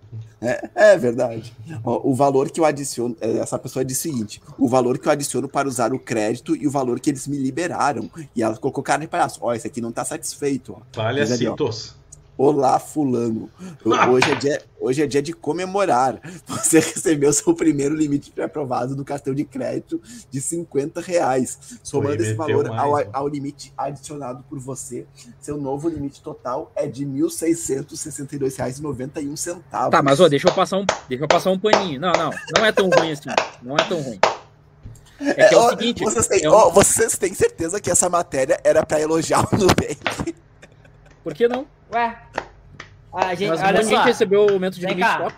É, 0.42 0.70
é 0.74 0.98
verdade. 0.98 1.54
Ó, 1.84 2.02
o 2.10 2.16
valor 2.16 2.50
que 2.50 2.60
eu 2.60 2.66
adiciono, 2.66 3.16
é, 3.22 3.38
essa 3.38 3.60
pessoa 3.60 3.86
disse 3.86 4.10
o 4.10 4.12
seguinte: 4.12 4.42
o 4.58 4.68
valor 4.68 4.98
que 4.98 5.08
eu 5.08 5.12
adiciono 5.12 5.48
para 5.48 5.68
usar 5.68 5.94
o 5.94 6.00
crédito 6.00 6.56
e 6.56 6.66
o 6.66 6.72
valor 6.72 7.00
que 7.00 7.10
eles 7.10 7.28
me 7.28 7.38
liberaram. 7.38 8.10
E 8.36 8.42
ela 8.42 8.58
colocou 8.58 8.84
cara 8.84 9.02
de 9.02 9.08
palhaço. 9.08 9.40
Ó, 9.44 9.54
esse 9.54 9.68
aqui 9.68 9.80
não 9.80 9.92
tá 9.92 10.04
satisfeito. 10.04 10.74
Ó. 10.74 10.82
Vale 10.96 11.22
ó. 11.22 11.26
citos. 11.26 11.96
Olá, 12.36 12.80
fulano. 12.80 13.48
Hoje 13.86 14.32
é, 14.32 14.36
dia, 14.36 14.60
hoje 14.80 15.04
é 15.04 15.08
dia 15.08 15.22
de 15.22 15.34
comemorar. 15.34 16.20
Você 16.48 16.80
recebeu 16.80 17.32
seu 17.32 17.54
primeiro 17.54 17.96
limite 17.96 18.32
pré-aprovado 18.32 18.96
do 18.96 19.06
cartão 19.06 19.36
de 19.36 19.44
crédito 19.44 20.02
de 20.32 20.42
50 20.42 21.00
reais. 21.00 21.78
Somando 21.84 22.24
esse 22.24 22.34
valor 22.34 22.68
ao, 22.70 22.92
mais, 22.92 23.06
né? 23.06 23.12
ao 23.14 23.28
limite 23.28 23.72
adicionado 23.78 24.44
por 24.50 24.58
você, 24.58 25.06
seu 25.40 25.58
novo 25.58 25.88
limite 25.88 26.22
total 26.22 26.72
é 26.76 26.88
de 26.88 27.06
R$ 27.06 27.12
1.662,91. 27.22 29.62
Tá, 29.92 30.02
mas 30.02 30.20
ó, 30.20 30.28
deixa 30.28 30.50
eu 30.50 30.54
passar 30.54 30.80
um, 30.80 30.88
deixa 31.08 31.26
eu 31.26 31.28
passar 31.28 31.52
um 31.52 31.60
paninho. 31.60 32.02
Não, 32.02 32.14
não, 32.14 32.32
não 32.58 32.66
é 32.66 32.72
tão 32.72 32.90
ruim 32.90 33.12
assim. 33.12 33.30
Não 33.62 33.78
é 33.78 33.84
tão 33.88 34.02
ruim. 34.02 34.20
É 35.20 35.50
que 35.50 35.54
é, 35.54 35.58
ó, 35.58 35.68
o 35.68 35.70
seguinte. 35.70 36.04
vocês, 36.04 36.26
têm, 36.28 36.44
é 36.44 36.50
um- 36.50 36.54
ó, 36.54 36.72
vocês 36.72 37.16
têm 37.16 37.32
certeza 37.36 37.80
que 37.80 37.92
essa 37.92 38.10
matéria 38.10 38.60
era 38.64 38.84
para 38.84 39.00
elogiar 39.00 39.48
o 39.54 39.56
Nubank? 39.56 40.34
Por 41.24 41.36
que 41.36 41.48
não? 41.48 41.68
Ué? 41.94 42.18
A 43.14 43.36
gente, 43.36 43.50
Mas 43.50 43.62
olha 43.62 43.84
só. 43.84 44.04
recebeu 44.04 44.46
o 44.46 44.52
aumento 44.54 44.76
de 44.76 44.82
Vem 44.82 44.96
limite 44.96 45.08
cá. 45.08 45.20
top. 45.20 45.36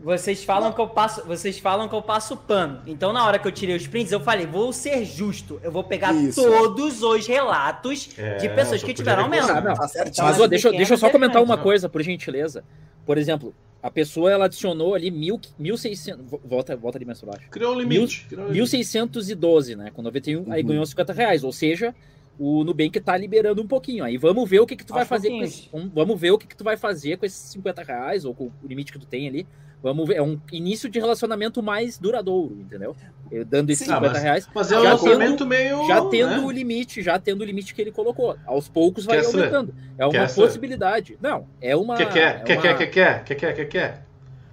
Vocês 0.00 0.44
falam 0.44 0.72
que 0.72 0.80
eu 0.80 0.86
passo, 0.86 1.24
vocês 1.26 1.58
falam 1.58 1.88
que 1.88 1.94
eu 1.94 2.00
passo 2.00 2.36
pano. 2.36 2.80
Então 2.86 3.12
na 3.12 3.26
hora 3.26 3.36
que 3.36 3.48
eu 3.48 3.50
tirei 3.50 3.74
os 3.74 3.84
prints, 3.88 4.12
eu 4.12 4.20
falei, 4.20 4.46
vou 4.46 4.72
ser 4.72 5.04
justo. 5.04 5.58
Eu 5.60 5.72
vou 5.72 5.82
pegar 5.82 6.14
Isso. 6.14 6.40
todos 6.40 7.02
os 7.02 7.26
relatos 7.26 8.10
É, 8.16 8.36
de 8.36 8.48
pessoas 8.50 8.80
só 8.80 8.86
que 8.86 8.94
tiveram 8.94 9.24
aumento. 9.24 9.48
Não. 9.48 9.74
Tá. 9.74 9.88
Então, 10.06 10.24
Mas 10.24 10.40
ó, 10.40 10.46
deixa, 10.46 10.70
deixa 10.70 10.94
eu 10.94 10.98
só 10.98 11.08
é 11.08 11.10
comentar 11.10 11.42
uma 11.42 11.58
coisa, 11.58 11.88
por 11.88 12.00
gentileza. 12.00 12.62
Por 13.04 13.18
exemplo, 13.18 13.52
a 13.82 13.90
pessoa 13.90 14.30
ela 14.30 14.44
adicionou 14.44 14.94
ali 14.94 15.10
mil, 15.10 15.40
1.600. 15.60 16.16
vo- 16.22 16.40
Volta, 16.44 16.76
volta 16.76 16.96
ali 16.98 17.04
mais 17.04 17.20
baixo. 17.20 17.48
Criou 17.50 17.74
um 17.74 17.80
limite. 17.80 18.24
criou 18.28 18.44
um 18.46 18.52
limite. 18.52 18.76
1.612, 18.76 19.74
né? 19.74 19.90
Com 19.92 20.02
91, 20.02 20.52
aí 20.52 20.62
Uhum. 20.62 20.68
ganhou 20.68 20.86
50 20.86 21.12
reais. 21.12 21.42
Ou 21.42 21.50
seja, 21.50 21.92
o 22.38 22.62
Nubank 22.64 22.98
tá 23.00 23.16
liberando 23.16 23.60
um 23.62 23.66
pouquinho. 23.66 24.04
Aí 24.04 24.16
vamos 24.16 24.48
ver 24.48 24.60
o 24.60 24.66
que, 24.66 24.76
que 24.76 24.84
tu 24.86 24.92
vai 24.92 25.02
Aos 25.02 25.08
fazer 25.08 25.28
com 25.30 25.42
esse, 25.42 25.68
vamos- 25.94 26.20
ver 26.20 26.30
o 26.30 26.38
que, 26.38 26.46
que 26.46 26.56
tu 26.56 26.64
vai 26.64 26.76
fazer 26.76 27.16
com 27.16 27.26
esses 27.26 27.38
50 27.52 27.82
reais, 27.82 28.24
ou 28.24 28.34
com 28.34 28.44
o 28.44 28.52
limite 28.66 28.92
que 28.92 28.98
tu 28.98 29.06
tem 29.06 29.26
ali. 29.28 29.46
Vamos 29.80 30.08
ver. 30.08 30.16
É 30.16 30.22
um 30.22 30.40
início 30.52 30.88
de 30.88 30.98
relacionamento 30.98 31.62
mais 31.62 31.98
duradouro, 31.98 32.56
entendeu? 32.60 32.96
Eu 33.30 33.44
dando 33.44 33.70
esses 33.70 33.86
Sim, 33.86 33.92
50 33.94 34.12
mas- 34.12 34.22
reais. 34.22 34.48
Mas 34.52 34.72
é 34.72 34.78
um 34.78 34.82
Já 34.82 34.90
lançamento 34.92 35.46
meio. 35.46 35.86
Já 35.86 36.04
tendo 36.06 36.30
né? 36.30 36.38
o 36.40 36.50
limite, 36.50 37.00
já 37.02 37.16
tendo 37.18 37.42
o 37.42 37.44
limite 37.44 37.72
que 37.74 37.80
ele 37.80 37.92
colocou. 37.92 38.36
Aos 38.44 38.68
poucos 38.68 39.04
vai 39.04 39.18
Kessler, 39.18 39.44
aumentando. 39.54 39.74
É 39.96 40.04
uma 40.04 40.12
Kessler. 40.12 40.46
possibilidade. 40.48 41.16
Não, 41.22 41.46
é 41.60 41.76
uma. 41.76 41.96
Quer, 41.96 42.12
quer, 42.12 42.20
é 42.20 42.38
quer, 42.40 42.52
uma, 42.54 42.62
quer, 42.62 42.74
quer, 42.76 42.86
quer, 42.88 43.24
quer, 43.24 43.34
quer, 43.36 43.54
quer, 43.54 43.64
quer. 43.66 44.07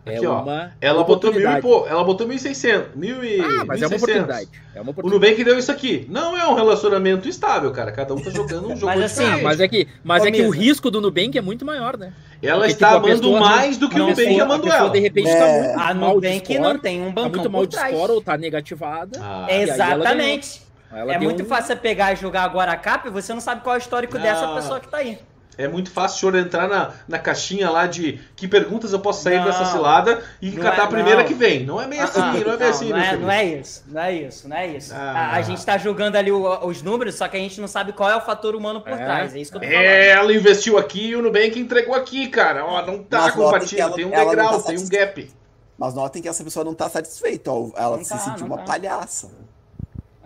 É 0.05 0.17
Aqui, 0.17 0.27
ó. 0.27 0.41
uma 0.43 0.71
Ela 0.79 1.03
botou 1.03 1.33
mil 1.33 1.49
e 1.49 1.61
pô, 1.61 1.87
ela 1.87 2.03
botou 2.03 2.27
1.600. 2.27 2.89
Mil 2.95 3.23
e. 3.23 3.39
Ah, 3.41 3.65
mas 3.65 3.81
é 3.81 3.87
uma 3.87 3.95
1.600. 3.95 4.03
oportunidade. 4.03 4.49
É 4.75 4.81
uma 4.81 4.87
O 4.87 4.91
oportunidade. 4.91 5.31
Nubank 5.31 5.43
deu 5.43 5.57
isso 5.57 5.71
aqui. 5.71 6.05
Não 6.09 6.37
é 6.37 6.47
um 6.47 6.53
relacionamento 6.53 7.27
estável, 7.27 7.71
cara. 7.71 7.91
Cada 7.91 8.13
um 8.13 8.21
tá 8.21 8.29
jogando 8.29 8.67
um 8.71 8.75
jogo 8.77 8.85
Mas 8.85 9.01
assim, 9.03 9.23
diferente. 9.23 9.43
Mas 9.43 9.59
é 9.59 9.67
que, 9.67 9.87
mas 10.03 10.21
Ô, 10.23 10.27
é 10.27 10.31
que 10.31 10.41
o 10.43 10.49
risco 10.51 10.91
do 10.91 11.01
Nubank 11.01 11.35
é 11.35 11.41
muito 11.41 11.65
maior, 11.65 11.97
né? 11.97 12.13
Ela 12.43 12.59
Porque, 12.59 12.73
está 12.73 12.87
tipo, 12.93 12.97
amando 13.07 13.21
pessoa 13.21 13.39
não- 13.39 13.47
mais 13.47 13.77
do 13.77 13.89
que 13.89 13.95
o 13.95 13.97
não, 13.99 14.09
Nubank 14.09 14.39
a 14.39 14.43
amando 14.43 14.69
ela. 14.71 14.89
de 14.91 14.99
repente 14.99 15.27
É. 15.29 15.39
tá 15.39 15.47
muito 15.47 15.79
A 15.79 15.93
mal 15.95 16.21
de 16.21 16.27
Nubank 16.27 16.45
score, 16.53 16.59
não 16.59 16.77
tem 16.79 17.01
um 17.01 17.05
tá 17.05 17.11
bancão 17.13 17.31
muito 17.31 17.49
mal 17.51 17.65
de 17.65 17.75
score 17.75 18.11
ou 18.11 18.21
tá 18.21 18.37
negativada. 18.37 19.19
Ah, 19.19 19.45
E 19.49 19.51
aí 19.53 19.61
ela 19.63 19.73
Exatamente. 19.73 20.61
Ela 20.93 21.13
é 21.15 21.19
muito 21.19 21.41
um- 21.43 21.45
fácil 21.45 21.67
você 21.67 21.75
pegar 21.75 22.13
e 22.13 22.15
jogar 22.15 22.43
agora 22.43 22.71
a 22.71 22.77
capa 22.77 23.07
e 23.07 23.11
você 23.11 23.33
não 23.33 23.41
sabe 23.41 23.61
qual 23.63 23.75
é 23.75 23.79
o 23.79 23.81
histórico 23.81 24.17
Ah. 24.17 24.21
dessa 24.21 24.47
pessoa 24.49 24.79
que 24.79 24.87
tá 24.87 24.97
aí. 24.97 25.17
É 25.57 25.67
muito 25.67 25.89
fácil 25.91 26.15
o 26.15 26.19
senhor 26.31 26.45
entrar 26.45 26.67
na, 26.67 26.91
na 27.07 27.17
caixinha 27.19 27.69
lá 27.69 27.87
de 27.87 28.19
que 28.35 28.47
perguntas 28.47 28.91
eu 28.93 28.99
posso 28.99 29.23
sair 29.23 29.37
Não. 29.37 29.45
dessa 29.45 29.65
cilada 29.65 30.21
e 30.41 30.51
catar 30.51 30.81
é- 30.81 30.85
a 30.85 30.87
primeira 30.87 31.21
não. 31.21 31.27
que 31.27 31.33
vem. 31.33 31.65
Não 31.65 31.81
é 31.81 31.87
bem 31.87 31.99
assim, 31.99 32.19
Ah, 32.19 32.33
não 32.33 32.51
é 32.53 32.57
bem 32.57 32.67
assim, 32.67 32.89
não, 32.89 32.97
é, 32.99 33.15
não 33.17 33.31
é 33.31 33.45
isso, 33.45 33.83
não 33.87 34.01
é 34.01 34.13
isso, 34.13 34.47
não 34.49 34.57
é 34.57 34.67
isso. 34.67 34.93
Ah. 34.93 35.11
A, 35.11 35.35
a 35.37 35.41
gente 35.41 35.65
tá 35.65 35.77
jogando 35.77 36.15
ali 36.15 36.31
o- 36.31 36.65
os 36.65 36.81
números, 36.81 37.15
só 37.15 37.27
que 37.27 37.37
a 37.37 37.39
gente 37.39 37.59
não 37.61 37.67
sabe 37.67 37.93
qual 37.93 38.09
é 38.09 38.15
o 38.15 38.21
fator 38.21 38.55
humano 38.55 38.81
por 38.81 38.91
É. 38.91 38.97
trás. 38.97 39.35
É 39.35 39.39
isso 39.39 39.51
que 39.51 39.57
eu 39.57 39.61
tô 39.61 39.67
falando. 39.67 39.83
É, 39.85 40.09
ela 40.09 40.33
investiu 40.33 40.77
aqui 40.77 41.07
e 41.07 41.15
o 41.15 41.21
Nubank 41.21 41.59
entregou 41.59 41.95
aqui, 41.95 42.27
cara. 42.27 42.65
Ó, 42.65 42.85
não 42.85 43.03
tá 43.03 43.31
compatível, 43.31 43.85
ela- 43.85 43.95
tem 43.95 44.05
um 44.05 44.09
degrau, 44.09 44.61
tá 44.61 44.67
tem 44.67 44.77
um 44.79 44.87
gap. 44.89 45.31
Mas 45.77 45.93
notem 45.93 46.21
que 46.21 46.27
essa 46.29 46.43
pessoa 46.43 46.63
não 46.63 46.73
tá 46.73 46.87
satisfeita, 46.89 47.51
ó. 47.51 47.69
Ela 47.75 47.97
Não 47.97 48.03
se 48.03 48.09
tá, 48.11 48.17
sentiu 48.17 48.45
uma 48.45 48.57
tá. 48.59 48.63
palhaça. 48.63 49.29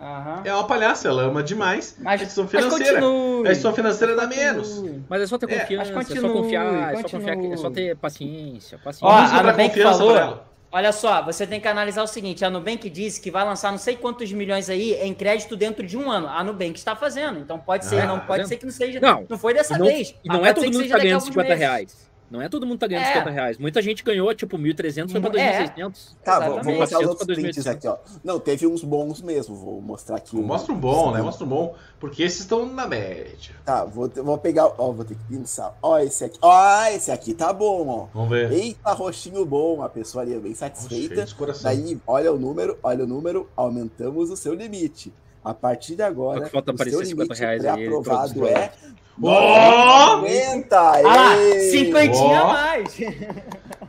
Aham. 0.00 0.40
É 0.44 0.54
uma 0.54 0.64
palhaça, 0.66 1.08
ela 1.08 1.22
ama 1.24 1.42
demais. 1.42 1.96
Mas, 1.98 2.20
a 2.20 2.24
instituição 2.24 2.44
mas 2.44 2.50
financeira. 2.74 3.00
continue. 3.00 3.38
A 3.48 3.52
instituição 3.52 3.74
financeira 3.74 4.16
dá 4.16 4.22
Continue. 4.22 4.44
menos. 4.44 4.84
Mas 5.08 5.22
é 5.22 5.26
só 5.26 5.36
ter 5.38 5.50
É, 5.52 5.58
confiança, 5.60 5.92
mas 5.92 6.10
é 6.10 6.14
só 6.14 6.20
continue, 6.20 6.42
confiar, 6.42 6.64
é 6.64 6.96
só 6.96 7.02
confiar, 7.08 7.34
continue. 7.36 7.52
é 7.52 7.56
só 7.56 7.70
ter 7.70 7.96
paciência, 7.96 8.78
paciência. 8.78 9.06
Ó, 9.06 9.10
a 9.12 9.42
Nubank 9.42 9.82
falou-. 9.82 10.38
Olha 10.72 10.92
só, 10.92 11.20
você 11.20 11.44
tem 11.46 11.60
que 11.60 11.66
analisar 11.66 12.02
o 12.02 12.06
seguinte: 12.06 12.44
a 12.44 12.48
Nubank 12.50 12.88
disse 12.88 13.20
que 13.20 13.28
vai 13.30 13.44
lançar 13.44 13.72
não 13.72 13.78
sei 13.78 13.96
quantos 13.96 14.30
milhões 14.32 14.70
aí 14.70 14.94
em 15.02 15.12
crédito 15.12 15.56
dentro 15.56 15.84
de 15.84 15.96
um 15.98 16.08
ano. 16.10 16.28
A 16.28 16.42
Nubank 16.44 16.78
está 16.78 16.94
fazendo. 16.94 17.40
Então 17.40 17.58
pode 17.58 17.84
ser, 17.84 18.02
Ah, 18.02 18.06
não 18.06 18.20
tá 18.20 18.24
pode 18.26 18.46
ser 18.46 18.56
que 18.56 18.64
não 18.64 18.72
seja. 18.72 19.00
Não, 19.00 19.26
Não 19.28 19.36
foi 19.36 19.52
dessa 19.52 19.76
não, 19.76 19.84
vez. 19.86 20.14
e 20.24 20.28
não 20.28 20.40
mas 20.40 20.50
é 20.50 20.52
todo 20.54 20.64
mundo 20.64 20.72
que 20.74 20.78
seja 20.84 20.88
tá 20.90 20.94
daqui 20.94 21.00
a 21.00 21.10
ganhando 21.10 21.20
alguns 21.22 21.34
50 21.34 21.48
meses. 21.48 21.60
reais. 21.60 22.09
Não 22.30 22.40
é 22.40 22.48
todo 22.48 22.64
mundo 22.64 22.76
que 22.76 22.80
tá 22.80 22.86
ganhando 22.86 23.06
É. 23.06 23.12
50 23.14 23.30
reais. 23.30 23.58
Muita 23.58 23.82
gente 23.82 24.04
ganhou, 24.04 24.32
tipo, 24.34 24.56
1.300 24.56 25.10
foi 25.10 25.20
pra 25.20 25.40
É. 25.40 25.64
2.600. 25.64 26.16
Tá, 26.24 26.34
vou, 26.38 26.42
Exatamente. 26.46 26.64
vou 26.64 26.74
mostrar 26.74 26.98
os 27.00 27.04
400 27.06 27.08
outros 27.08 27.26
prints 27.38 27.64
2.800. 27.64 27.70
aqui, 27.72 27.88
ó. 27.88 27.96
Não, 28.22 28.38
teve 28.38 28.66
uns 28.68 28.84
bons 28.84 29.20
mesmo. 29.20 29.56
Vou 29.56 29.80
mostrar 29.80 30.16
aqui. 30.16 30.36
Mostra 30.36 30.72
um 30.72 30.78
bom, 30.78 31.12
né? 31.12 31.20
Mostra 31.22 31.44
um 31.44 31.48
bom. 31.48 31.74
Porque 31.98 32.22
esses 32.22 32.40
estão 32.40 32.64
na 32.66 32.86
média. 32.86 33.54
Tá, 33.64 33.84
vou, 33.84 34.08
vou 34.08 34.38
pegar. 34.38 34.66
Ó, 34.78 34.92
vou 34.92 35.04
ter 35.04 35.16
que 35.16 35.24
pensar. 35.36 35.76
Ó, 35.82 35.98
esse 35.98 36.24
aqui. 36.24 36.38
Ó, 36.40 36.84
esse 36.86 37.10
aqui 37.10 37.34
tá 37.34 37.52
bom, 37.52 37.88
ó. 37.88 38.06
Vamos 38.14 38.30
ver. 38.30 38.52
Eita, 38.52 38.92
roxinho 38.92 39.44
bom. 39.44 39.82
A 39.82 39.88
pessoa 39.88 40.22
ali 40.22 40.34
é 40.34 40.38
bem 40.38 40.54
satisfeita. 40.54 41.24
de 41.24 41.34
coração. 41.34 41.64
Daí, 41.64 41.98
olha 42.06 42.32
o 42.32 42.38
número, 42.38 42.78
olha 42.82 43.04
o 43.04 43.06
número, 43.08 43.48
aumentamos 43.56 44.30
o 44.30 44.36
seu 44.36 44.54
limite. 44.54 45.12
A 45.42 45.54
partir 45.54 45.96
de 45.96 46.02
agora, 46.02 46.40
Só 46.40 46.44
que 46.44 46.50
falta 46.52 46.70
o 46.70 46.74
aparecer 46.74 46.98
seu 46.98 47.06
50 47.06 47.22
limite 47.24 47.40
reais 47.40 47.64
aí, 47.64 47.74
pré-aprovado 47.88 48.46
é... 48.46 48.72
Ó! 49.22 50.16
90! 50.18 50.76
Ah 50.80 51.36
cinquentinha 51.70 52.42
Ó. 52.42 52.50
a 52.50 52.52
mais. 52.52 52.96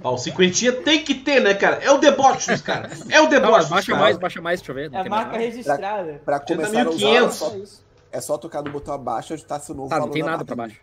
Ó, 0.04 0.14
o 0.16 0.18
cinquentinha 0.18 0.72
tem 0.74 1.04
que 1.04 1.14
ter, 1.16 1.42
né, 1.42 1.54
cara? 1.54 1.78
É 1.78 1.92
o 1.92 1.98
deboche 2.00 2.52
dos 2.52 2.62
caras. 2.62 3.02
É 3.10 3.20
o 3.20 3.24
Não, 3.24 3.30
deboche 3.30 3.70
baixa 3.70 3.88
caras. 3.92 4.02
mais, 4.02 4.18
baixa 4.18 4.42
mais, 4.42 4.60
deixa 4.60 4.72
eu 4.72 4.76
ver. 4.76 4.90
Não 4.90 5.00
É 5.00 5.02
tem 5.04 5.10
marca 5.10 5.32
mais 5.32 5.44
registrada. 5.46 6.22
Pra 6.26 6.40
Tinha 6.40 6.58
começar 6.58 6.86
a 6.86 6.90
usar, 6.90 7.08
1.500. 7.08 7.24
é 7.26 7.30
só, 7.32 7.56
é 8.14 8.22
só 8.22 8.38
tocar 8.38 8.62
no 8.64 8.72
botão 8.72 8.94
abaixo 8.94 9.32
e 9.32 9.36
ajustar 9.36 9.60
seu 9.62 9.76
novo 9.76 9.90
Tá, 9.90 9.96
não 9.96 10.02
valor 10.04 10.14
tem 10.14 10.24
na 10.24 10.32
nada 10.32 10.46
pra 10.46 10.56
baixo. 10.56 10.80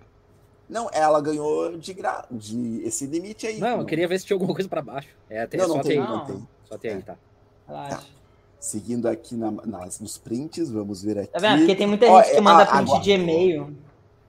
Não, 0.68 0.88
ela 0.92 1.20
ganhou 1.20 1.76
de, 1.78 1.94
gra... 1.94 2.24
de 2.30 2.82
esse 2.84 3.06
limite 3.06 3.46
aí. 3.46 3.58
Não, 3.58 3.78
eu 3.80 3.84
queria 3.86 4.06
ver 4.06 4.18
se 4.20 4.26
tinha 4.26 4.34
alguma 4.34 4.54
coisa 4.54 4.68
pra 4.68 4.82
baixo. 4.82 5.08
É, 5.28 5.46
tem, 5.46 5.58
Não, 5.58 5.66
só 5.68 5.74
não 5.76 5.82
tem 5.82 5.92
tem, 5.92 6.00
aí. 6.00 6.06
não. 6.08 6.16
não 6.18 6.24
tem. 6.26 6.48
Só 6.68 6.78
tem 6.78 6.90
aí, 6.92 7.02
tá. 7.02 7.14
Relaxa. 7.66 8.00
Seguindo 8.60 9.08
aqui 9.08 9.34
na- 9.34 9.50
nas, 9.64 9.98
nos 10.00 10.18
prints, 10.18 10.70
vamos 10.70 11.02
ver 11.02 11.18
aqui. 11.20 11.28
Tá 11.32 11.38
vendo? 11.38 11.58
Porque 11.60 11.74
tem 11.76 11.86
muita 11.86 12.06
Ó, 12.06 12.20
gente 12.20 12.32
que 12.32 12.36
é, 12.36 12.40
manda 12.40 12.62
ah, 12.64 12.66
print 12.66 12.82
agora- 12.88 13.02
de 13.02 13.10
e-mail. 13.12 13.76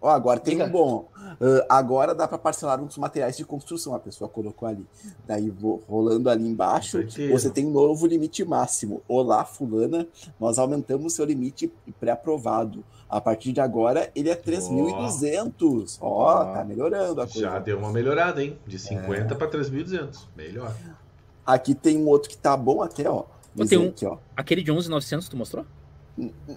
Ó, 0.01 0.09
agora 0.09 0.39
tem 0.39 0.55
Diga. 0.55 0.65
um 0.65 0.71
bom. 0.71 1.09
Uh, 1.39 1.63
agora 1.67 2.15
dá 2.15 2.27
para 2.27 2.37
parcelar 2.37 2.81
uns 2.81 2.97
materiais 2.97 3.35
de 3.35 3.45
construção, 3.45 3.93
a 3.93 3.99
pessoa 3.99 4.29
colocou 4.29 4.67
ali. 4.67 4.85
Daí, 5.27 5.49
vou, 5.49 5.83
rolando 5.87 6.29
ali 6.29 6.47
embaixo, 6.47 6.99
você 7.31 7.49
tem 7.49 7.65
um 7.65 7.71
novo 7.71 8.07
limite 8.07 8.43
máximo. 8.45 9.01
Olá, 9.07 9.43
fulana, 9.43 10.07
nós 10.39 10.57
aumentamos 10.57 11.13
seu 11.13 11.25
limite 11.25 11.71
pré-aprovado. 11.99 12.83
A 13.09 13.19
partir 13.19 13.51
de 13.51 13.59
agora, 13.59 14.11
ele 14.15 14.29
é 14.29 14.35
3.200. 14.35 15.97
Ó, 15.99 16.41
oh, 16.41 16.53
tá 16.53 16.63
melhorando 16.63 17.21
a 17.21 17.25
coisa. 17.25 17.39
Já 17.39 17.59
deu 17.59 17.79
uma 17.79 17.91
melhorada, 17.91 18.43
hein? 18.43 18.57
De 18.67 18.77
50 18.77 19.33
é. 19.33 19.37
para 19.37 19.49
3.200. 19.49 20.27
Melhor. 20.35 20.73
Aqui 21.45 21.73
tem 21.73 21.97
um 21.97 22.07
outro 22.07 22.29
que 22.29 22.37
tá 22.37 22.55
bom 22.55 22.83
até, 22.83 23.09
ó. 23.09 23.23
Tem 23.67 23.77
um, 23.77 23.89
aqui, 23.89 24.05
ó. 24.05 24.17
Aquele 24.37 24.61
de 24.61 24.71
11.900 24.71 25.27
tu 25.27 25.35
mostrou? 25.35 25.65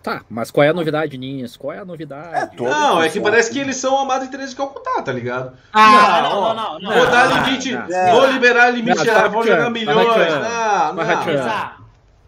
Tá, 0.02 0.23
mas 0.31 0.51
qual 0.51 0.65
é 0.65 0.69
a 0.69 0.73
novidade, 0.73 1.19
Ninhas? 1.19 1.56
Qual 1.56 1.73
é 1.73 1.78
a 1.78 1.85
novidade? 1.85 2.55
É, 2.55 2.62
não, 2.62 3.02
é 3.02 3.09
que 3.09 3.20
parece 3.20 3.51
que 3.51 3.59
eles 3.59 3.77
são 3.77 3.98
amados 3.98 4.28
e 4.28 4.31
Teresa 4.31 4.51
de 4.51 4.56
Calcutá, 4.56 5.02
tá 5.02 5.12
ligado? 5.12 5.56
Ah, 5.73 6.23
não, 6.23 6.40
não, 6.40 6.55
não. 6.55 6.78
não, 6.78 6.93
vou 6.93 7.10
dar 7.10 7.44
limite, 7.44 7.73
vou 8.12 8.27
liberar 8.31 8.70
limite, 8.70 9.05
não, 9.05 9.31
vou 9.31 9.44
jogar 9.44 9.70
milhões. 9.70 10.06
Não, 10.06 10.94
não. 10.94 11.05
Misa, 11.35 11.73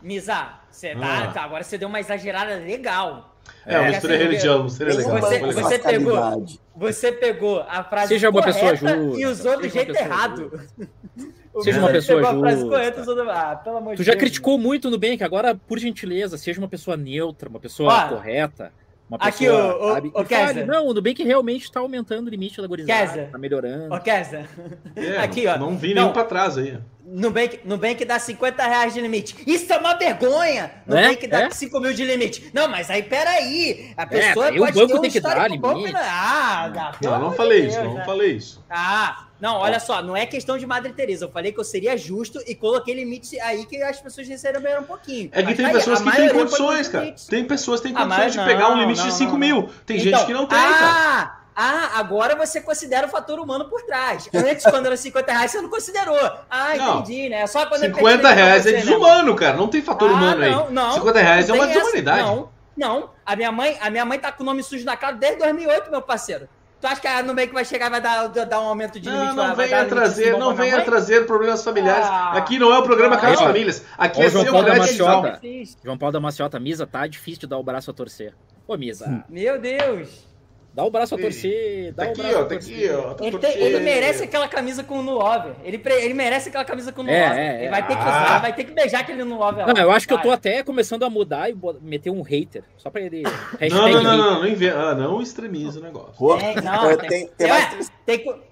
Misa, 0.02 0.48
você 0.68 0.94
tá, 0.94 1.32
ah. 1.36 1.44
agora 1.44 1.62
você 1.62 1.78
deu 1.78 1.88
uma 1.88 2.00
exagerada 2.00 2.56
legal. 2.56 3.29
É, 3.66 3.74
é 3.74 3.88
mistura 3.90 4.16
religião, 4.16 4.64
mistura 4.64 4.94
legal. 4.94 5.20
Você, 5.20 5.38
você, 5.40 5.78
pegou, 5.78 6.46
você 6.74 7.12
pegou 7.12 7.64
a 7.68 7.84
frase 7.84 8.08
Seja 8.08 8.30
uma 8.30 8.42
pessoa 8.42 8.74
justa, 8.74 8.96
e 8.96 9.26
usou 9.26 9.60
do 9.60 9.68
jeito 9.68 9.94
errado. 9.96 10.60
Seja 11.62 11.80
uma 11.80 11.90
pessoa 11.90 12.22
justa. 12.22 13.00
Usando... 13.00 13.30
Ah, 13.30 13.56
pelo 13.56 13.76
amor 13.78 13.96
tu 13.96 14.02
já 14.02 14.12
Deus. 14.12 14.20
criticou 14.20 14.56
muito 14.56 14.84
no 14.84 14.92
Nubank, 14.92 15.22
agora, 15.22 15.54
por 15.54 15.78
gentileza, 15.78 16.38
seja 16.38 16.60
uma 16.60 16.68
pessoa 16.68 16.96
neutra, 16.96 17.48
uma 17.48 17.58
pessoa 17.58 18.08
correta. 18.08 18.72
Uma 19.10 19.18
pessoa, 19.18 19.70
aqui, 19.70 19.82
o, 19.82 19.88
sabe? 19.92 20.12
o, 20.14 20.20
o 20.20 20.24
fale, 20.24 20.64
não, 20.64 20.86
o 20.86 20.94
Nubank 20.94 21.20
realmente 21.24 21.64
está 21.64 21.80
aumentando 21.80 22.28
o 22.28 22.30
limite 22.30 22.62
da 22.62 22.68
gurizada, 22.68 23.22
está 23.24 23.36
melhorando. 23.36 24.00
Kesa. 24.00 24.48
É, 24.94 25.16
aqui, 25.18 25.48
ó. 25.48 25.58
Não 25.58 25.76
vi 25.76 25.94
nenhum 25.94 26.12
para 26.12 26.22
trás 26.24 26.56
aí. 26.56 26.78
Nubank, 27.04 27.60
Nubank 27.64 28.04
dá 28.04 28.20
50 28.20 28.64
reais 28.64 28.94
de 28.94 29.00
limite. 29.00 29.34
Isso 29.44 29.72
é 29.72 29.78
uma 29.78 29.94
vergonha! 29.94 30.70
Nubank 30.86 31.24
é? 31.24 31.28
dá 31.28 31.40
é? 31.40 31.50
5 31.50 31.80
mil 31.80 31.92
de 31.92 32.04
limite. 32.04 32.50
Não, 32.54 32.68
mas 32.68 32.88
aí 32.88 33.02
peraí. 33.02 33.92
A 33.96 34.02
é, 34.02 34.06
pessoa 34.06 34.46
é, 34.46 34.56
pode 34.56 34.60
o 34.60 34.64
banco 34.64 34.86
ter 34.86 34.94
um 34.94 35.00
tem 35.00 35.10
que 35.10 35.20
dar 35.20 35.50
limite. 35.50 35.92
Ah, 35.96 36.68
dá, 36.68 36.92
não, 37.02 37.20
não 37.20 37.32
falei 37.32 37.62
Deus, 37.62 37.74
isso, 37.74 37.82
não 37.82 37.94
né? 37.94 38.04
falei 38.04 38.30
isso. 38.30 38.64
Ah, 38.70 39.26
não, 39.40 39.56
olha 39.56 39.80
só, 39.80 40.02
não 40.02 40.16
é 40.16 40.26
questão 40.26 40.58
de 40.58 40.66
Madre 40.66 40.92
Teresa. 40.92 41.24
Eu 41.24 41.30
falei 41.30 41.50
que 41.50 41.58
eu 41.58 41.64
seria 41.64 41.96
justo 41.96 42.40
e 42.46 42.54
coloquei 42.54 42.94
limite 42.94 43.40
aí 43.40 43.64
que 43.64 43.82
as 43.82 44.00
pessoas 44.00 44.28
receberam 44.28 44.82
um 44.82 44.84
pouquinho. 44.84 45.30
É 45.32 45.42
que 45.42 45.54
tem 45.54 45.72
pessoas 45.72 46.02
que 46.02 46.10
têm 46.12 46.28
condições, 46.28 46.88
cara. 46.88 47.14
Tem 47.28 47.44
pessoas 47.44 47.80
que 47.80 47.88
têm 47.88 47.96
condições 47.96 48.32
de 48.32 48.44
pegar 48.44 48.70
um 48.70 48.78
limite 48.78 49.00
não, 49.00 49.08
de 49.08 49.14
5 49.14 49.36
mil. 49.38 49.70
Tem 49.86 49.98
então, 49.98 50.10
gente 50.10 50.26
que 50.26 50.32
não 50.32 50.46
tem, 50.46 50.58
ah, 50.58 50.72
cara. 50.78 51.40
Ah, 51.56 51.98
agora 51.98 52.36
você 52.36 52.60
considera 52.60 53.06
o 53.06 53.10
fator 53.10 53.38
humano 53.38 53.66
por 53.68 53.82
trás. 53.82 54.28
Antes, 54.32 54.64
quando 54.64 54.86
era 54.86 54.96
50 54.96 55.32
reais, 55.32 55.50
você 55.50 55.60
não 55.60 55.68
considerou. 55.68 56.18
Ah, 56.50 56.76
entendi, 56.76 57.28
né? 57.28 57.46
Só 57.46 57.66
quando 57.66 57.80
50 57.80 58.30
reais 58.30 58.66
é 58.66 58.72
desumano, 58.72 59.32
né? 59.32 59.38
cara. 59.38 59.56
Não 59.56 59.68
tem 59.68 59.82
fator 59.82 60.10
ah, 60.10 60.12
humano 60.14 60.40
não, 60.40 60.66
aí. 60.66 60.72
Não, 60.72 60.92
50 60.92 61.20
reais 61.20 61.48
é 61.48 61.52
uma 61.52 61.66
desumanidade. 61.66 62.22
Não, 62.22 62.48
não. 62.76 63.10
A 63.26 63.36
minha, 63.36 63.52
mãe, 63.52 63.76
a 63.80 63.90
minha 63.90 64.04
mãe 64.04 64.18
tá 64.18 64.32
com 64.32 64.42
o 64.42 64.46
nome 64.46 64.62
sujo 64.62 64.84
na 64.84 64.96
cara 64.96 65.16
desde 65.16 65.38
2008, 65.38 65.90
meu 65.90 66.02
parceiro. 66.02 66.48
Tu 66.80 66.86
acha 66.86 67.00
que 67.00 67.06
a 67.06 67.22
Nubank 67.22 67.52
vai 67.52 67.64
chegar 67.64 67.88
e 67.88 67.90
vai 67.90 68.00
dar, 68.00 68.26
dar 68.28 68.60
um 68.60 68.68
aumento 68.68 68.98
de 68.98 69.10
limite? 69.10 69.34
Não, 69.34 69.48
não 69.48 69.54
venha 69.54 69.84
trazer, 69.84 70.38
não 70.38 70.54
venha 70.54 70.82
trazer 70.82 71.26
problemas 71.26 71.62
familiares. 71.62 72.06
Ah, 72.06 72.32
aqui 72.32 72.58
não 72.58 72.72
é 72.72 72.78
o 72.78 72.82
programa 72.82 73.16
ah, 73.16 73.20
Caso 73.20 73.42
Famílias. 73.42 73.84
Aqui 73.98 74.22
é 74.22 74.30
João 74.30 74.44
seu 74.44 74.52
Paulo 74.52 74.66
da 74.66 74.76
Maciota. 74.76 75.40
João 75.84 75.98
Paulo 75.98 76.12
da 76.12 76.20
Maciota, 76.20 76.58
Misa, 76.58 76.86
tá 76.86 77.06
difícil 77.06 77.40
de 77.40 77.46
dar 77.48 77.58
o 77.58 77.62
braço 77.62 77.90
a 77.90 77.94
torcer. 77.94 78.34
Ô, 78.66 78.78
Misa. 78.78 79.24
Meu 79.28 79.60
Deus. 79.60 80.29
Dá 80.72 80.84
o 80.84 80.90
braço 80.90 81.16
a 81.16 81.18
torcer, 81.18 81.92
dá 81.92 82.06
tá 82.06 82.12
o 82.12 82.16
braço 82.16 82.36
ó, 82.36 82.40
a 82.40 82.42
tá 82.44 82.48
torcer. 82.50 82.94
Aqui, 82.94 82.94
ó, 82.94 83.24
ele, 83.24 83.38
tem, 83.38 83.58
ele, 83.58 83.80
merece 83.80 84.22
aquela 84.22 84.46
camisa 84.46 84.84
com 84.84 84.98
o 85.00 85.02
Nuover. 85.02 85.54
Ele, 85.64 85.82
ele 85.84 86.14
merece 86.14 86.48
aquela 86.48 86.64
camisa 86.64 86.92
com 86.92 87.00
o 87.00 87.04
Nuover. 87.04 87.32
É, 87.32 87.56
é, 87.56 87.60
ele 87.62 87.70
vai 87.70 87.86
ter 87.86 87.96
que 87.96 88.02
usar, 88.02 88.36
ah. 88.36 88.38
vai 88.38 88.52
ter 88.54 88.64
que 88.64 88.72
beijar 88.72 89.00
aquele 89.00 89.24
Nuover. 89.24 89.66
Não, 89.66 89.82
eu 89.82 89.90
acho 89.90 90.06
que 90.06 90.14
eu 90.14 90.18
tô 90.18 90.30
até 90.30 90.62
começando 90.62 91.02
a 91.02 91.10
mudar 91.10 91.50
e 91.50 91.56
meter 91.80 92.10
um 92.10 92.22
hater. 92.22 92.62
Só 92.76 92.88
pra 92.88 93.00
ele. 93.00 93.22
não, 93.68 93.88
não, 93.88 94.02
não, 94.02 94.16
não, 94.16 94.42
não, 94.44 94.80
ah, 94.80 94.94
não 94.94 95.20
extremiza 95.20 95.80
o 95.80 95.82
negócio. 95.82 96.40
É, 96.40 96.60
não, 96.60 96.94
tem, 96.96 97.08
tem, 97.08 97.30
tem, 97.36 97.48
mais... 97.48 97.92
tem, 98.06 98.42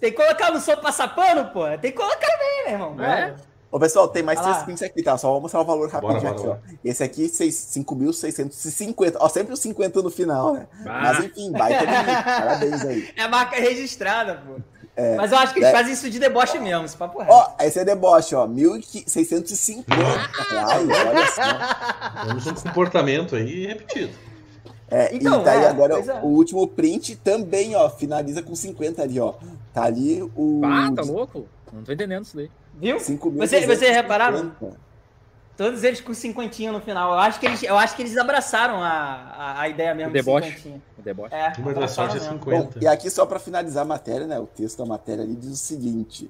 tem, 0.00 0.10
que 0.12 0.16
colocar 0.16 0.52
no 0.52 0.60
som 0.60 0.76
passar 0.76 1.12
pano, 1.12 1.50
pô. 1.50 1.66
Tem 1.78 1.90
que 1.90 1.96
colocar 1.96 2.38
bem, 2.38 2.64
meu 2.66 2.72
irmão. 2.72 3.04
É? 3.04 3.34
Ô, 3.74 3.78
pessoal, 3.80 4.06
tem 4.06 4.22
mais 4.22 4.38
ah. 4.38 4.42
três 4.44 4.58
prints 4.62 4.82
aqui, 4.84 5.02
tá? 5.02 5.18
Só 5.18 5.32
vou 5.32 5.40
mostrar 5.40 5.60
o 5.60 5.64
valor 5.64 5.90
rapidinho 5.90 6.20
bora, 6.20 6.32
bora, 6.36 6.54
aqui, 6.54 6.64
ó. 6.70 6.76
Esse 6.84 7.02
aqui, 7.02 7.24
5.650. 7.24 9.16
Ó, 9.18 9.28
sempre 9.28 9.52
o 9.52 9.56
50 9.56 10.00
no 10.00 10.10
final, 10.10 10.54
né? 10.54 10.68
Ah. 10.86 11.00
Mas 11.02 11.24
enfim, 11.24 11.50
vai 11.50 11.76
ter 11.76 11.84
Parabéns 12.24 12.84
aí. 12.84 13.08
É 13.16 13.22
a 13.22 13.28
marca 13.28 13.56
registrada, 13.56 14.40
pô. 14.46 14.62
É, 14.94 15.16
Mas 15.16 15.32
eu 15.32 15.38
acho 15.38 15.52
que 15.52 15.58
eles 15.58 15.70
é... 15.70 15.72
fazem 15.72 15.92
isso 15.92 16.08
de 16.08 16.20
deboche 16.20 16.56
mesmo, 16.60 16.84
esse 16.84 16.96
papo 16.96 17.18
reto. 17.18 17.32
Ó, 17.32 17.56
esse 17.62 17.80
é 17.80 17.84
deboche, 17.84 18.36
ó. 18.36 18.46
1.650 18.46 19.84
reais, 19.88 20.88
olha 20.88 21.26
só. 21.32 22.26
Temos 22.28 22.46
um 22.46 22.54
comportamento 22.54 23.34
aí 23.34 23.66
repetido. 23.66 24.12
É, 24.88 25.12
então, 25.12 25.40
e 25.40 25.44
daí 25.44 25.64
é, 25.64 25.68
agora 25.68 25.94
é. 25.98 26.20
o 26.22 26.28
último 26.28 26.68
print 26.68 27.16
também, 27.16 27.74
ó, 27.74 27.90
finaliza 27.90 28.40
com 28.40 28.54
50 28.54 29.02
ali, 29.02 29.18
ó. 29.18 29.34
Tá 29.72 29.82
ali 29.82 30.22
o. 30.36 30.60
Ah, 30.64 30.92
tá 30.94 31.02
louco? 31.02 31.48
Não 31.72 31.82
tô 31.82 31.90
entendendo 31.90 32.22
isso 32.22 32.36
daí. 32.36 32.48
Viu? 32.78 32.98
Você, 32.98 33.66
você 33.66 33.90
repararam? 33.90 34.52
Todos 35.56 35.84
eles 35.84 36.00
com 36.00 36.12
cinquentinha 36.12 36.72
no 36.72 36.80
final. 36.80 37.12
Eu 37.12 37.18
acho 37.18 37.38
que 37.38 37.46
eles, 37.46 37.62
eu 37.62 37.78
acho 37.78 37.94
que 37.94 38.02
eles 38.02 38.16
abraçaram 38.16 38.82
a, 38.82 38.88
a, 38.88 39.60
a 39.60 39.68
ideia 39.68 39.94
mesmo 39.94 40.10
o 40.10 40.12
deboche. 40.12 40.74
O 40.98 41.02
deboche. 41.02 41.32
É, 41.32 41.52
Uma 41.58 41.72
da 41.72 41.86
sorte 41.86 42.16
é 42.16 42.20
50. 42.20 42.40
Bom, 42.44 42.70
e 42.80 42.86
aqui, 42.88 43.08
só 43.08 43.24
para 43.24 43.38
finalizar 43.38 43.82
a 43.82 43.86
matéria, 43.86 44.26
né? 44.26 44.38
O 44.38 44.46
texto 44.46 44.78
da 44.78 44.86
matéria 44.86 45.22
ali 45.22 45.36
diz 45.36 45.52
o 45.52 45.56
seguinte. 45.56 46.28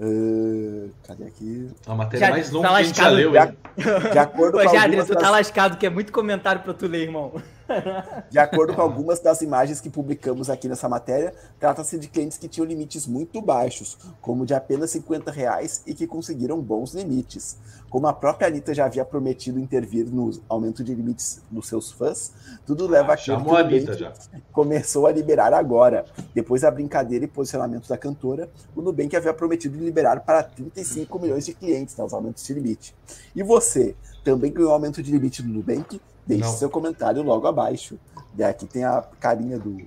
Uh, 0.00 0.90
cadê 1.06 1.24
aqui? 1.24 1.70
A 1.86 1.94
matéria 1.94 2.26
já, 2.26 2.32
mais 2.32 2.50
longa 2.50 2.68
tá 2.68 2.74
que 2.74 2.80
a 2.80 2.82
gente 2.84 2.96
já 2.96 3.08
leu, 3.08 3.36
hein? 3.36 3.56
De, 3.76 4.10
de 4.12 4.18
acordo 4.18 4.58
Ô, 4.58 4.62
com 4.62 4.74
Jadri, 4.74 5.04
tu 5.04 5.14
tá 5.14 5.30
lascado, 5.30 5.76
que 5.76 5.84
é 5.84 5.90
muito 5.90 6.10
comentário 6.10 6.62
pra 6.62 6.72
tu 6.72 6.86
ler, 6.86 7.02
irmão. 7.02 7.32
De 8.30 8.38
acordo 8.38 8.74
com 8.74 8.82
algumas 8.82 9.20
das 9.20 9.42
imagens 9.42 9.80
que 9.80 9.90
publicamos 9.90 10.48
aqui 10.50 10.68
nessa 10.68 10.88
matéria, 10.88 11.34
trata-se 11.58 11.98
de 11.98 12.08
clientes 12.08 12.38
que 12.38 12.48
tinham 12.48 12.66
limites 12.66 13.06
muito 13.06 13.40
baixos, 13.40 13.98
como 14.20 14.46
de 14.46 14.54
apenas 14.54 14.90
50 14.90 15.30
reais 15.30 15.82
e 15.86 15.94
que 15.94 16.06
conseguiram 16.06 16.60
bons 16.60 16.94
limites. 16.94 17.56
Como 17.88 18.06
a 18.06 18.12
própria 18.12 18.48
Anitta 18.48 18.74
já 18.74 18.84
havia 18.84 19.04
prometido 19.04 19.58
intervir 19.58 20.06
no 20.06 20.30
aumento 20.48 20.84
de 20.84 20.94
limites 20.94 21.40
dos 21.50 21.68
seus 21.68 21.90
fãs, 21.90 22.32
tudo 22.66 22.86
leva 22.86 23.12
Ah, 23.12 23.14
a 23.14 23.16
crer 23.16 23.42
que 23.42 23.50
a 23.50 23.52
o 23.52 23.56
Anitta 23.56 23.92
já. 23.94 24.12
começou 24.52 25.06
a 25.06 25.12
liberar 25.12 25.54
agora. 25.54 26.04
Depois 26.34 26.62
da 26.62 26.70
brincadeira 26.70 27.24
e 27.24 27.28
posicionamento 27.28 27.88
da 27.88 27.96
cantora, 27.96 28.50
o 28.76 28.82
Nubank 28.82 29.16
havia 29.16 29.32
prometido 29.32 29.78
liberar 29.78 30.20
para 30.20 30.42
35 30.42 31.18
milhões 31.18 31.46
de 31.46 31.54
clientes 31.54 31.96
né, 31.96 32.04
os 32.04 32.12
aumentos 32.12 32.44
de 32.44 32.52
limite. 32.52 32.94
E 33.34 33.42
você, 33.42 33.96
também 34.22 34.52
ganhou 34.52 34.72
aumento 34.72 35.02
de 35.02 35.10
limite 35.10 35.42
do 35.42 35.48
Nubank? 35.48 36.00
Deixe 36.28 36.44
Não. 36.44 36.52
seu 36.52 36.68
comentário 36.68 37.22
logo 37.22 37.46
abaixo. 37.46 37.98
E 38.36 38.44
aqui 38.44 38.66
tem 38.66 38.84
a 38.84 39.02
carinha 39.18 39.58
do 39.58 39.80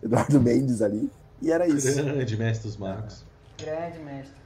Eduardo 0.00 0.38
Mendes 0.40 0.80
ali. 0.80 1.10
E 1.42 1.50
era 1.50 1.66
isso. 1.66 1.92
Grande 2.02 2.36
mestre 2.36 2.68
dos 2.68 2.76
Marcos. 2.76 3.24
Grande 3.60 3.98
mestre. 3.98 4.38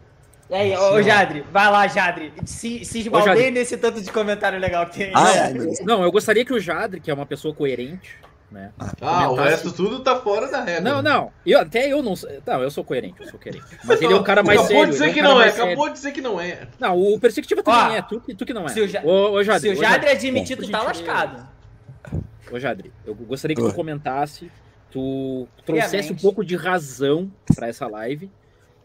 E 0.50 0.54
aí, 0.54 0.76
ô 0.76 1.02
Jadri, 1.02 1.44
vai 1.52 1.70
lá, 1.70 1.86
Jadri. 1.86 2.32
Se, 2.44 2.84
se 2.84 3.02
Jadri. 3.02 3.18
esbaldeie 3.20 3.50
nesse 3.50 3.76
tanto 3.76 4.00
de 4.00 4.10
comentário 4.10 4.58
legal 4.58 4.86
que 4.86 4.98
tem 4.98 5.12
ai, 5.14 5.52
meu 5.52 5.64
Deus. 5.66 5.80
Não, 5.80 6.02
eu 6.02 6.10
gostaria 6.10 6.44
que 6.44 6.52
o 6.52 6.60
Jadre, 6.60 7.00
que 7.00 7.10
é 7.10 7.14
uma 7.14 7.24
pessoa 7.26 7.54
coerente, 7.54 8.18
né? 8.52 8.72
Ah, 9.00 9.26
o 9.26 9.30
comentasse- 9.30 9.50
resto 9.64 9.72
tudo 9.72 10.00
tá 10.00 10.20
fora 10.20 10.48
da 10.50 10.62
regra. 10.62 10.80
Não, 10.82 11.00
não. 11.02 11.32
Eu, 11.44 11.58
até 11.60 11.90
eu 11.92 12.02
não. 12.02 12.14
Não, 12.46 12.62
eu 12.62 12.70
sou 12.70 12.84
coerente, 12.84 13.20
eu 13.20 13.28
sou 13.28 13.40
coerente. 13.40 13.64
Mas 13.84 14.00
ele 14.02 14.12
é 14.12 14.16
um 14.16 14.22
cara 14.22 14.42
mais 14.42 14.60
acabou 14.60 14.76
sério. 14.76 14.86
de 14.86 14.92
dizer 14.92 15.06
é 15.06 15.10
um 15.10 15.14
que 15.14 15.22
não 15.22 15.32
é, 15.32 15.34
mais 15.36 15.52
sério. 15.54 15.66
acabou 15.72 15.88
de 15.88 15.94
dizer 15.94 16.12
que 16.12 16.20
não 16.20 16.40
é. 16.40 16.68
Não, 16.78 16.98
o 17.00 17.18
Perspectiva 17.18 17.62
também 17.62 17.80
Ó, 17.80 17.90
é, 17.96 18.02
tu, 18.02 18.20
que- 18.20 18.34
tu 18.34 18.44
que 18.46 18.52
não 18.54 18.64
é. 18.66 18.68
se 18.68 18.80
o 18.80 18.86
Ja- 18.88 19.02
Ô, 19.02 19.32
ô, 19.32 19.42
Jadre, 19.42 19.60
Se 19.60 19.68
o 19.70 19.80
Jadri 19.80 20.08
admitir, 20.10 20.56
tu 20.56 20.70
tá 20.70 20.78
gente, 20.78 20.86
lascado. 20.86 21.48
Ô, 22.50 22.58
Jadri, 22.60 22.92
eu 23.06 23.14
gostaria 23.14 23.56
que 23.56 23.62
tu 23.62 23.74
comentasse, 23.74 24.50
tu 24.90 25.48
trouxesse 25.64 25.88
Friamente. 25.90 26.12
um 26.12 26.16
pouco 26.16 26.44
de 26.44 26.54
razão 26.54 27.32
pra 27.54 27.66
essa 27.68 27.86
live 27.86 28.30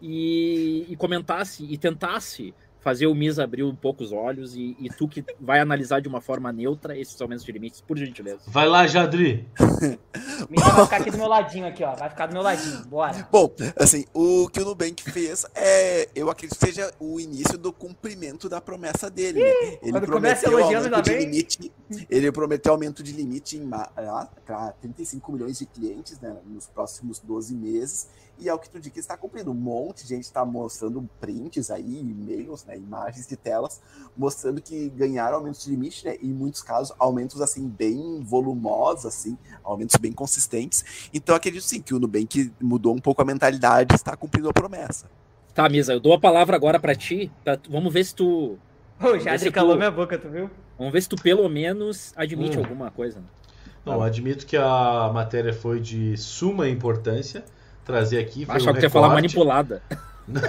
e, 0.02 0.86
e 0.90 0.96
comentasse 0.96 1.66
e 1.70 1.78
tentasse 1.78 2.54
fazer 2.88 3.06
o 3.06 3.14
Misa 3.14 3.44
abrir 3.44 3.64
um 3.64 3.76
pouco 3.76 4.02
os 4.02 4.14
olhos 4.14 4.56
e, 4.56 4.78
e 4.80 4.88
tu 4.88 5.10
que 5.10 5.22
vai 5.42 5.60
analisar 5.60 6.00
de 6.00 6.08
uma 6.08 6.22
forma 6.22 6.54
neutra 6.54 6.98
esses 6.98 7.22
aumentos 7.22 7.44
de 7.44 7.52
limites, 7.52 7.82
por 7.82 7.98
gentileza. 7.98 8.40
Vai 8.48 8.66
lá, 8.66 8.88
Jadri. 8.88 9.46
Misa 10.50 10.70
vai 10.70 10.84
ficar 10.86 10.98
aqui 10.98 11.12
do 11.12 11.18
meu 11.18 11.28
ladinho 11.28 11.68
aqui, 11.68 11.84
ó. 11.84 11.94
Vai 11.96 12.10
ficar 12.10 12.28
do 12.28 12.34
meu 12.34 12.42
ladinho. 12.42 12.86
Bora. 12.86 13.28
Bom, 13.30 13.54
assim, 13.76 14.06
o 14.14 14.48
que 14.48 14.62
o 14.62 14.64
Nubank 14.64 15.04
fez 15.04 15.46
é, 15.54 16.08
eu 16.16 16.30
acredito 16.30 16.58
que 16.58 16.66
seja 16.66 16.90
o 16.98 17.20
início 17.20 17.58
do 17.58 17.74
cumprimento 17.74 18.48
da 18.48 18.62
promessa 18.62 19.10
dele. 19.10 19.44
né? 19.44 19.50
Ele 19.82 19.92
quando 19.92 20.08
começa 20.08 20.44
prometeu 20.44 20.60
elogiando, 20.60 20.96
aumento 20.96 20.96
ainda 20.96 21.02
de 21.02 21.10
bem. 21.10 21.20
limite. 21.26 21.72
Ele 22.10 22.32
prometeu 22.32 22.72
aumento 22.72 23.04
de 23.04 23.12
limite 23.12 23.62
para 24.46 24.72
35 24.80 25.30
milhões 25.34 25.60
de 25.60 25.66
clientes 25.66 26.22
né, 26.22 26.38
nos 26.46 26.68
próximos 26.68 27.20
12 27.20 27.54
meses. 27.54 28.08
E 28.40 28.48
é 28.48 28.54
o 28.54 28.60
que 28.60 28.70
tu 28.70 28.80
diz 28.80 28.92
que 28.92 29.00
está 29.00 29.18
cumprindo. 29.18 29.50
Um 29.52 29.56
monte 29.56 30.04
de 30.04 30.10
gente 30.10 30.24
está 30.26 30.46
mostrando 30.46 31.10
prints 31.20 31.72
aí, 31.72 32.00
e-mails, 32.02 32.64
né, 32.66 32.78
imagens 32.78 33.26
de 33.28 33.36
telas, 33.36 33.82
mostrando 34.16 34.62
que 34.62 34.90
ganharam 34.90 35.38
aumentos 35.38 35.64
de 35.64 35.72
limite, 35.72 36.06
né? 36.06 36.18
E 36.22 36.28
em 36.28 36.34
muitos 36.34 36.62
casos, 36.62 36.96
aumentos 37.00 37.42
assim, 37.42 37.68
bem 37.68 38.22
volumosos, 38.24 39.06
assim, 39.08 39.38
aumentos 39.64 39.96
bem 39.98 40.12
consistentes. 40.12 41.10
Então 41.14 41.36
acredito 41.36 41.64
sim 41.64 41.82
que 41.82 41.94
o 41.96 42.00
Nubank 42.00 42.52
mudou 42.62 42.94
um 42.96 43.00
pouco 43.00 43.22
a 43.22 43.26
mentalidade 43.26 43.94
e 43.94 43.96
está 43.96 44.16
cumprindo 44.16 44.48
a 44.50 44.54
promessa. 44.54 45.10
Tá, 45.54 45.68
Misa, 45.68 45.94
eu 45.94 46.00
dou 46.00 46.14
a 46.14 46.20
palavra 46.20 46.56
agora 46.56 46.80
pra 46.80 46.94
ti. 46.94 47.32
pra 47.44 47.58
tu- 47.58 47.72
vamos 47.72 47.92
ver 47.92 48.04
se 48.06 48.14
tu. 48.14 48.58
O 49.02 49.08
Esse 49.16 49.26
Jadri 49.26 49.50
tu- 49.50 49.54
calou 49.54 49.76
minha 49.76 49.90
boca, 49.92 50.18
tu 50.18 50.30
viu? 50.30 50.50
Vamos 50.78 50.94
ver 50.94 51.02
se 51.02 51.10
tu 51.10 51.16
pelo 51.16 51.50
menos 51.50 52.14
admite 52.16 52.58
Hum. 52.58 52.62
alguma 52.62 52.92
coisa. 52.92 53.20
né? 53.20 53.26
Não, 53.84 54.02
admito 54.04 54.46
que 54.46 54.58
a 54.58 55.10
matéria 55.14 55.54
foi 55.54 55.80
de 55.80 56.16
suma 56.18 56.68
importância. 56.70 57.44
Trazer 57.88 58.20
aqui. 58.20 58.46
Foi 58.46 58.56
Achava 58.56 58.72
um 58.72 58.80
que 58.80 58.86
ia 58.86 58.90
falar 58.90 59.10
manipulada. 59.10 59.82
não, 60.28 60.42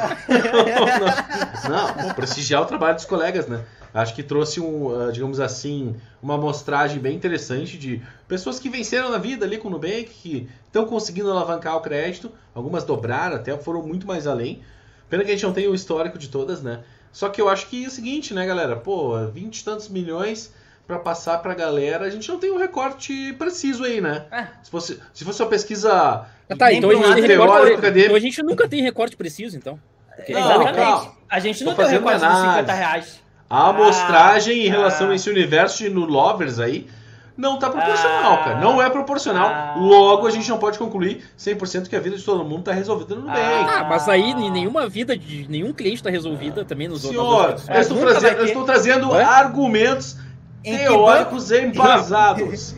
não, 1.70 2.06
não, 2.08 2.14
prestigiar 2.14 2.62
o 2.62 2.66
trabalho 2.66 2.96
dos 2.96 3.04
colegas, 3.04 3.46
né? 3.46 3.64
Acho 3.94 4.14
que 4.14 4.24
trouxe 4.24 4.60
um, 4.60 5.00
ah, 5.00 5.12
digamos 5.12 5.38
assim, 5.38 5.94
uma 6.20 6.34
amostragem 6.34 6.98
bem 6.98 7.14
interessante 7.14 7.78
de 7.78 8.02
pessoas 8.26 8.58
que 8.58 8.68
venceram 8.68 9.10
na 9.10 9.18
vida 9.18 9.46
ali 9.46 9.56
com 9.56 9.68
o 9.68 9.70
Nubank, 9.70 10.04
que 10.06 10.48
estão 10.66 10.84
conseguindo 10.84 11.30
alavancar 11.30 11.76
o 11.76 11.80
crédito, 11.80 12.30
algumas 12.52 12.82
dobraram 12.82 13.36
até, 13.36 13.56
foram 13.56 13.82
muito 13.82 14.06
mais 14.06 14.26
além. 14.26 14.60
Pena 15.08 15.24
que 15.24 15.30
a 15.30 15.34
gente 15.34 15.44
não 15.44 15.52
tem 15.52 15.68
o 15.68 15.74
histórico 15.74 16.18
de 16.18 16.28
todas, 16.28 16.60
né? 16.60 16.80
Só 17.12 17.28
que 17.28 17.40
eu 17.40 17.48
acho 17.48 17.68
que 17.68 17.84
é 17.84 17.86
o 17.86 17.90
seguinte, 17.90 18.34
né, 18.34 18.44
galera? 18.44 18.76
Pô, 18.76 19.16
20 19.28 19.58
e 19.58 19.64
tantos 19.64 19.88
milhões 19.88 20.52
pra 20.86 20.98
passar 20.98 21.38
pra 21.38 21.54
galera, 21.54 22.06
a 22.06 22.10
gente 22.10 22.28
não 22.28 22.38
tem 22.38 22.50
um 22.50 22.56
recorte 22.56 23.32
preciso 23.34 23.84
aí, 23.84 24.00
né? 24.00 24.26
É. 24.30 24.46
Se 24.62 24.70
fosse, 24.70 24.98
se 25.12 25.24
fosse 25.24 25.42
uma 25.42 25.48
pesquisa 25.48 26.26
tá, 26.56 26.66
Nem 26.68 26.78
então, 26.78 26.90
um 26.90 27.04
a 27.04 27.14
recorte, 27.14 27.72
então 27.98 28.16
a 28.16 28.20
gente 28.20 28.42
nunca 28.42 28.68
tem 28.68 28.82
recorte 28.82 29.16
preciso, 29.16 29.56
então. 29.56 29.78
Porque- 30.16 30.32
Não, 30.32 30.40
Exatamente. 30.40 30.74
calma. 30.76 31.12
A 31.28 31.38
gente 31.40 31.58
Tô 31.64 31.70
não 31.70 31.76
tem 31.76 31.88
recorte 31.88 32.14
dos 32.16 32.22
análise. 32.24 32.50
50 32.52 32.72
reais. 32.72 33.20
A 33.50 33.68
amostragem 33.68 34.66
em 34.66 34.68
Ah, 34.68 34.72
relação 34.72 35.08
ah. 35.08 35.12
a 35.12 35.14
esse 35.14 35.30
universo 35.30 35.78
de 35.78 35.88
no 35.90 36.04
Lovers 36.04 36.58
aí 36.58 36.86
não 37.36 37.56
tá 37.58 37.70
proporcional, 37.70 38.34
Ah, 38.34 38.38
cara. 38.38 38.60
Não 38.60 38.82
é 38.82 38.90
proporcional. 38.90 39.46
ah. 39.48 39.74
Logo, 39.78 40.26
a 40.26 40.30
gente 40.30 40.48
não 40.48 40.58
pode 40.58 40.76
concluir 40.78 41.22
100% 41.36 41.88
que 41.88 41.94
a 41.94 42.00
vida 42.00 42.16
de 42.16 42.22
todo 42.24 42.44
mundo 42.44 42.64
tá 42.64 42.72
resolvida 42.72 43.14
no 43.14 43.28
Ah. 43.30 43.32
bem. 43.32 43.42
Ah, 43.44 43.86
mas 43.88 44.08
aí 44.08 44.30
em 44.32 44.50
nenhuma 44.50 44.88
vida 44.88 45.16
de 45.16 45.46
nenhum 45.48 45.72
cliente 45.72 46.02
tá 46.02 46.10
resolvida 46.10 46.64
também 46.64 46.88
nos 46.88 47.02
Senhor, 47.02 47.22
outros. 47.24 47.68
eu 47.68 47.80
estou, 47.80 47.98
É, 47.98 48.00
trazendo, 48.12 48.36
eu 48.38 48.44
estou 48.46 48.64
trazendo 48.64 49.14
argumentos 49.14 50.16
Em 50.64 50.76
teóricos 50.78 51.50
embasados. 51.52 52.74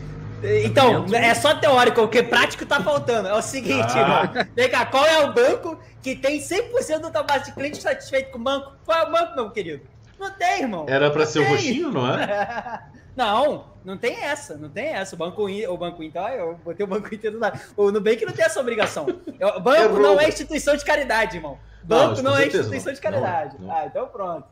Então, 0.63 1.05
é 1.13 1.33
só 1.33 1.53
teórico, 1.55 2.01
o 2.01 2.07
que 2.07 2.23
prático 2.23 2.65
tá 2.65 2.81
faltando. 2.81 3.27
É 3.27 3.33
o 3.33 3.41
seguinte, 3.41 3.93
Ah. 3.95 3.99
irmão. 4.31 4.45
Vem 4.55 4.69
cá, 4.69 4.85
qual 4.85 5.05
é 5.05 5.23
o 5.25 5.33
banco 5.33 5.77
que 6.01 6.15
tem 6.15 6.39
100% 6.39 7.09
da 7.11 7.23
base 7.23 7.45
de 7.45 7.51
cliente 7.53 7.81
satisfeito 7.81 8.31
com 8.31 8.37
o 8.39 8.41
banco? 8.41 8.71
Qual 8.85 8.97
é 8.97 9.03
o 9.07 9.11
banco, 9.11 9.35
meu 9.35 9.51
querido? 9.51 9.83
Não 10.19 10.31
tem, 10.31 10.61
irmão. 10.61 10.85
Era 10.87 11.09
pra 11.09 11.25
Não 11.25 11.31
ser 11.31 11.39
o 11.39 11.43
roxinho, 11.49 11.91
não 11.91 12.07
é? 12.07 12.81
Não, 13.13 13.65
não 13.83 13.97
tem 13.97 14.15
essa, 14.23 14.55
não 14.55 14.69
tem 14.69 14.85
essa. 14.87 15.15
O 15.15 15.17
Banco, 15.17 15.43
o 15.45 15.77
banco 15.77 16.01
Inter, 16.01 16.31
eu 16.31 16.55
botei 16.63 16.85
o 16.85 16.87
Banco 16.87 17.13
Inter 17.13 17.29
do 17.29 17.39
lado. 17.39 17.59
O 17.75 17.91
Nubank 17.91 18.23
não 18.25 18.31
tem 18.31 18.45
essa 18.45 18.61
obrigação. 18.61 19.05
O 19.05 19.59
banco 19.59 19.81
Errou. 19.83 19.99
não 19.99 20.19
é 20.19 20.29
instituição 20.29 20.77
de 20.77 20.85
caridade, 20.85 21.35
irmão. 21.35 21.59
Banco 21.83 22.21
não, 22.21 22.31
com 22.31 22.37
é 22.37 22.47
instituição 22.47 22.85
não. 22.85 22.93
de 22.93 23.01
caridade. 23.01 23.55
Não, 23.59 23.67
não. 23.67 23.75
Ah, 23.75 23.85
então 23.85 24.07
pronto. 24.07 24.47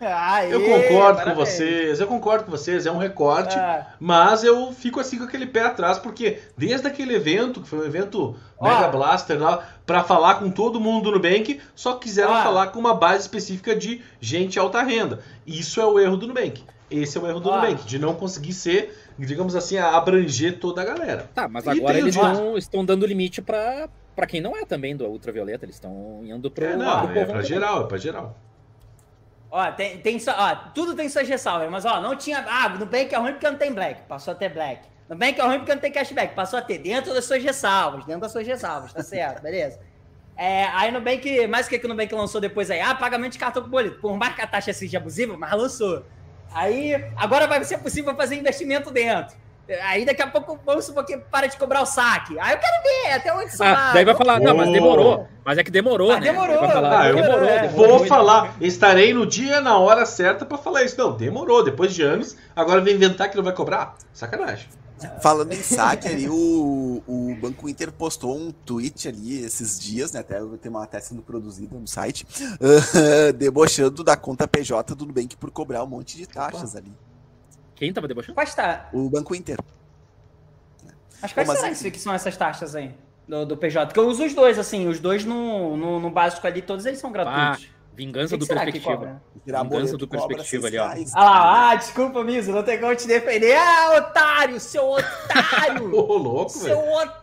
Aê, 0.00 0.52
Eu 0.52 0.60
concordo 0.60 1.18
com 1.18 1.24
parabéns. 1.24 1.36
vocês, 1.48 2.00
eu 2.00 2.06
concordo 2.06 2.44
com 2.44 2.50
vocês, 2.50 2.86
é 2.86 2.90
um 2.92 2.98
recorte. 2.98 3.56
Ah, 3.58 3.86
Mas 4.00 4.42
eu 4.44 4.72
fico 4.72 4.98
assim 5.00 5.18
com 5.18 5.24
aquele 5.24 5.46
pé 5.46 5.62
atrás, 5.62 5.98
porque 5.98 6.38
desde 6.56 6.86
aquele 6.86 7.14
evento, 7.14 7.60
que 7.60 7.68
foi 7.68 7.78
um 7.80 7.84
evento 7.84 8.36
Ó. 8.58 8.68
Mega 8.68 8.88
Blaster 8.88 9.38
lá, 9.40 9.66
pra 9.86 10.02
falar 10.02 10.36
com 10.36 10.50
todo 10.50 10.80
mundo 10.80 11.04
do 11.04 11.12
Nubank, 11.12 11.60
só 11.74 11.94
quiseram 11.94 12.32
Ó. 12.32 12.42
falar 12.42 12.66
com 12.68 12.78
uma 12.80 12.94
base 12.94 13.20
específica 13.22 13.74
de 13.76 14.02
gente 14.20 14.58
alta 14.58 14.82
renda. 14.82 15.20
Isso 15.46 15.80
é 15.80 15.86
o 15.86 15.98
erro 15.98 16.16
do 16.16 16.26
Nubank. 16.26 16.62
Esse 16.90 17.18
é 17.18 17.20
o 17.20 17.26
erro 17.26 17.38
do 17.38 17.50
Ó. 17.50 17.56
Nubank, 17.56 17.84
de 17.84 17.98
não 17.98 18.14
conseguir 18.14 18.54
ser, 18.54 18.96
digamos 19.18 19.54
assim, 19.54 19.76
abranger 19.76 20.58
toda 20.58 20.80
a 20.80 20.84
galera. 20.84 21.28
Tá, 21.34 21.46
mas 21.46 21.66
E 21.66 21.70
agora 21.70 21.98
eles 21.98 22.16
o 22.16 22.56
estão, 22.56 22.84
dando 22.84 23.04
limite 23.06 23.42
pra, 23.42 23.88
pra 24.16 24.26
quem 24.26 24.40
não 24.40 24.56
é 24.56 24.64
também 24.64 24.96
do 24.96 25.04
ultravioleta. 25.06 25.66
Eles 25.66 25.76
estão 25.76 26.20
indo 26.24 26.50
pro. 26.50 26.64
É, 26.64 26.68
pro 26.70 26.78
não, 26.78 26.88
é 26.88 27.00
povão 27.00 27.12
pra 27.14 27.26
também. 27.26 27.44
geral, 27.44 27.82
é 27.82 27.86
pra 27.86 27.98
geral. 27.98 28.34
Ó, 29.50 29.72
tem, 29.72 29.98
tem 29.98 30.18
só, 30.18 30.32
ó, 30.36 30.54
tudo 30.74 30.94
tem 30.94 31.08
suas 31.08 31.26
ressalvas, 31.26 31.70
mas 31.70 31.84
ó, 31.84 32.00
não 32.00 32.14
tinha. 32.14 32.44
Ah, 32.46 32.68
no 32.68 32.84
Bank 32.84 33.14
é 33.14 33.18
ruim 33.18 33.32
porque 33.32 33.50
não 33.50 33.56
tem 33.56 33.72
black, 33.72 34.02
passou 34.02 34.32
a 34.32 34.34
ter 34.34 34.50
black. 34.50 34.86
No 35.08 35.16
Bank 35.16 35.40
é 35.40 35.44
ruim 35.44 35.58
porque 35.58 35.74
não 35.74 35.80
tem 35.80 35.90
cashback, 35.90 36.34
passou 36.34 36.58
a 36.58 36.62
ter 36.62 36.78
dentro 36.78 37.14
das 37.14 37.24
suas 37.24 37.42
ressalvas, 37.42 38.04
dentro 38.04 38.20
das 38.20 38.32
suas 38.32 38.46
ressalvas, 38.46 38.92
tá 38.92 39.02
certo, 39.02 39.42
beleza? 39.42 39.80
É, 40.40 40.66
aí 40.66 40.92
no 40.92 41.00
Bank, 41.00 41.48
mais 41.48 41.66
o 41.66 41.68
que, 41.68 41.80
que 41.80 41.84
o 41.84 41.88
Nubank 41.88 42.14
lançou 42.14 42.40
depois 42.40 42.70
aí? 42.70 42.80
Ah, 42.80 42.94
pagamento 42.94 43.32
de 43.32 43.40
cartão 43.40 43.60
com 43.60 43.68
boleto. 43.68 44.00
Por 44.00 44.16
mais 44.16 44.36
que 44.36 44.40
a 44.40 44.46
taxa 44.46 44.72
seja 44.72 44.98
abusiva, 44.98 45.36
mas 45.36 45.50
lançou. 45.50 46.06
Aí, 46.52 46.94
agora 47.16 47.48
vai 47.48 47.64
ser 47.64 47.78
possível 47.78 48.14
fazer 48.14 48.36
investimento 48.36 48.92
dentro. 48.92 49.36
Aí 49.82 50.04
daqui 50.06 50.22
a 50.22 50.26
pouco, 50.26 50.58
vamos 50.64 50.84
supor 50.84 51.04
que 51.04 51.16
para 51.18 51.46
de 51.46 51.56
cobrar 51.56 51.82
o 51.82 51.86
saque. 51.86 52.38
Aí 52.38 52.54
eu 52.54 52.58
quero 52.58 52.82
ver 52.82 53.12
até 53.12 53.34
onde 53.34 53.52
isso 53.52 53.62
Ah, 53.62 53.92
daí 53.92 54.04
vai 54.04 54.14
falar, 54.14 54.40
não, 54.40 54.54
mas 54.56 54.70
demorou. 54.70 55.28
Mas 55.44 55.58
é 55.58 55.64
que 55.64 55.70
demorou, 55.70 56.08
Mas 56.08 56.20
né? 56.20 56.32
demorou, 56.32 56.58
Vai 56.58 56.70
falar, 56.70 57.00
Ah, 57.02 57.08
eu 57.08 57.14
demorou, 57.16 57.38
vou- 57.48 57.60
demorou. 57.60 57.98
Vou 57.98 58.06
falar, 58.06 58.54
estarei 58.60 59.12
no 59.12 59.26
dia, 59.26 59.60
na 59.60 59.78
hora 59.78 60.06
certa 60.06 60.44
pra 60.46 60.56
falar 60.58 60.82
isso. 60.84 60.96
Não, 60.98 61.16
demorou, 61.16 61.62
depois 61.64 61.92
de 61.94 62.02
anos, 62.02 62.36
agora 62.56 62.80
vem 62.80 62.94
inventar 62.94 63.30
que 63.30 63.36
não 63.36 63.44
vai 63.44 63.52
cobrar? 63.54 63.94
Sacanagem. 64.12 64.68
Falando 65.22 65.52
em 65.52 65.62
saque 65.62 66.08
ali, 66.08 66.28
o, 66.28 67.00
o 67.06 67.36
Banco 67.40 67.68
Inter 67.68 67.92
postou 67.92 68.36
um 68.36 68.50
tweet 68.50 69.06
ali 69.06 69.44
esses 69.44 69.78
dias, 69.78 70.10
né? 70.10 70.20
Até 70.20 70.40
tem 70.60 70.70
uma 70.70 70.82
até 70.82 70.98
sendo 70.98 71.22
produzida 71.22 71.78
no 71.78 71.86
site, 71.86 72.26
debochando 73.36 74.02
da 74.02 74.16
conta 74.16 74.48
PJ 74.48 74.94
do 74.94 75.06
Nubank 75.06 75.36
por 75.36 75.50
cobrar 75.50 75.84
um 75.84 75.86
monte 75.86 76.16
de 76.16 76.26
taxas 76.26 76.74
ali. 76.74 76.92
Quem 77.78 77.92
tava 77.92 78.08
debochando? 78.08 78.34
Quais 78.34 78.52
tá? 78.54 78.88
O 78.92 79.08
Banco 79.08 79.34
Inter. 79.36 79.56
Mas 81.22 81.32
quais 81.32 81.48
será 81.48 81.68
assim? 81.68 81.90
que 81.90 81.98
são 81.98 82.12
essas 82.12 82.36
taxas 82.36 82.74
aí? 82.74 82.92
Do, 83.26 83.46
do 83.46 83.56
PJ? 83.56 83.86
Porque 83.86 84.00
eu 84.00 84.08
uso 84.08 84.24
os 84.24 84.34
dois, 84.34 84.58
assim, 84.58 84.88
os 84.88 84.98
dois 84.98 85.24
no, 85.24 85.76
no, 85.76 86.00
no 86.00 86.10
básico 86.10 86.44
ali, 86.46 86.60
todos 86.60 86.86
eles 86.86 86.98
são 86.98 87.12
gratuitos. 87.12 87.68
Vingança 87.98 88.36
do 88.36 88.46
perspectiva. 88.46 89.20
Vingança 89.44 89.96
do 89.96 90.06
cobra 90.06 90.28
perspectiva 90.28 90.68
ali, 90.68 90.78
ó. 90.78 90.88
Ah 91.14 91.24
lá, 91.24 91.70
ah, 91.70 91.74
desculpa, 91.74 92.22
Miso, 92.22 92.52
não 92.52 92.62
tem 92.62 92.78
como 92.78 92.94
te 92.94 93.08
defender. 93.08 93.56
Ah, 93.56 93.96
otário, 93.98 94.60
seu 94.60 94.84
otário! 94.88 95.90
Ô, 95.92 96.16
louco, 96.16 96.48
seu 96.50 96.76
velho. 96.80 96.92
otário! 96.92 97.18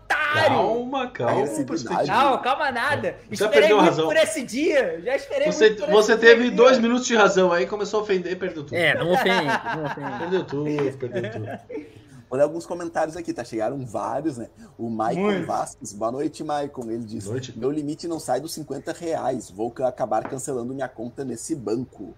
Calma, 0.58 1.08
calma. 1.12 1.48
Perspectiva. 1.48 2.04
Não, 2.04 2.42
calma 2.42 2.72
nada. 2.74 3.16
Já 3.32 3.46
Esperei 3.46 3.60
perdeu 3.62 3.78
muito 3.78 3.90
razão. 3.90 4.06
por 4.06 4.18
esse 4.18 4.44
dia. 4.44 5.02
Já 5.02 5.16
esperei 5.16 5.50
Você, 5.50 5.70
muito 5.70 5.86
por 5.86 5.92
você 5.92 6.12
esse 6.12 6.22
teve 6.22 6.44
dia. 6.44 6.52
dois 6.52 6.78
minutos 6.78 7.08
de 7.08 7.16
razão 7.16 7.54
aí, 7.54 7.66
começou 7.66 8.02
a 8.02 8.04
ofender 8.04 8.34
e 8.34 8.36
perdeu 8.36 8.64
tudo. 8.66 8.76
É, 8.76 8.96
não 8.96 9.14
ofende, 9.14 9.46
não 9.46 9.86
ofende. 9.86 10.20
Perdeu 10.20 10.44
tudo, 10.44 10.98
perdeu 10.98 11.32
tudo. 11.32 11.48
Olha 12.30 12.44
alguns 12.44 12.66
comentários 12.66 13.16
aqui, 13.16 13.34
tá? 13.34 13.44
Chegaram 13.44 13.86
vários, 13.86 14.38
né? 14.38 14.50
O 14.78 14.90
Maicon 14.90 15.22
Muitos. 15.22 15.46
Vasques, 15.48 15.94
boa 15.94 16.12
noite, 16.12 16.44
Maicon. 16.44 16.84
Ele 16.90 17.04
diz: 17.06 17.26
noite. 17.26 17.58
Meu 17.58 17.72
limite 17.72 18.08
não 18.08 18.20
sai 18.20 18.40
dos 18.40 18.54
50 18.54 18.92
reais. 18.94 19.50
Vou 19.52 19.70
ca- 19.72 19.88
acabar 19.88 20.24
cancelando 20.28 20.74
minha 20.74 20.88
conta 20.88 21.24
nesse 21.24 21.56
banco. 21.56 22.14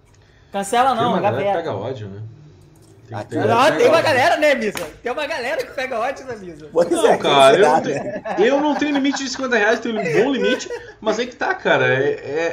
Cancela 0.52 0.96
não, 0.96 1.16
que 1.16 1.22
gaveta. 1.22 1.58
pega 1.58 1.74
ódio, 1.76 2.08
né? 2.10 2.24
Tem 3.08 3.18
que 3.20 3.26
ter- 3.26 3.40
ó. 3.40 3.46
Não, 3.48 3.78
tem 3.78 3.88
uma 3.88 4.02
galera, 4.02 4.38
né, 4.38 4.54
Misa? 4.56 4.86
Tem 5.02 5.12
uma 5.12 5.26
galera 5.26 5.66
que 5.66 5.72
pega 5.74 5.98
ódio 6.00 6.26
na 6.26 6.36
Misa. 6.36 6.70
Pois 6.72 6.90
Não, 6.90 7.08
é, 7.08 7.18
cara, 7.18 7.56
eu 7.58 7.64
será, 7.64 7.72
não, 7.76 7.82
tenho, 7.82 8.46
eu 8.46 8.62
não 8.62 8.76
tenho 8.76 8.92
limite 8.94 9.24
de 9.24 9.30
50 9.30 9.56
reais, 9.58 9.80
tenho 9.80 10.00
um 10.00 10.04
bom 10.24 10.32
limite, 10.32 10.70
mas 11.00 11.18
aí 11.18 11.26
que 11.28 11.36
tá, 11.36 11.56
cara. 11.56 11.88
É, 11.88 12.10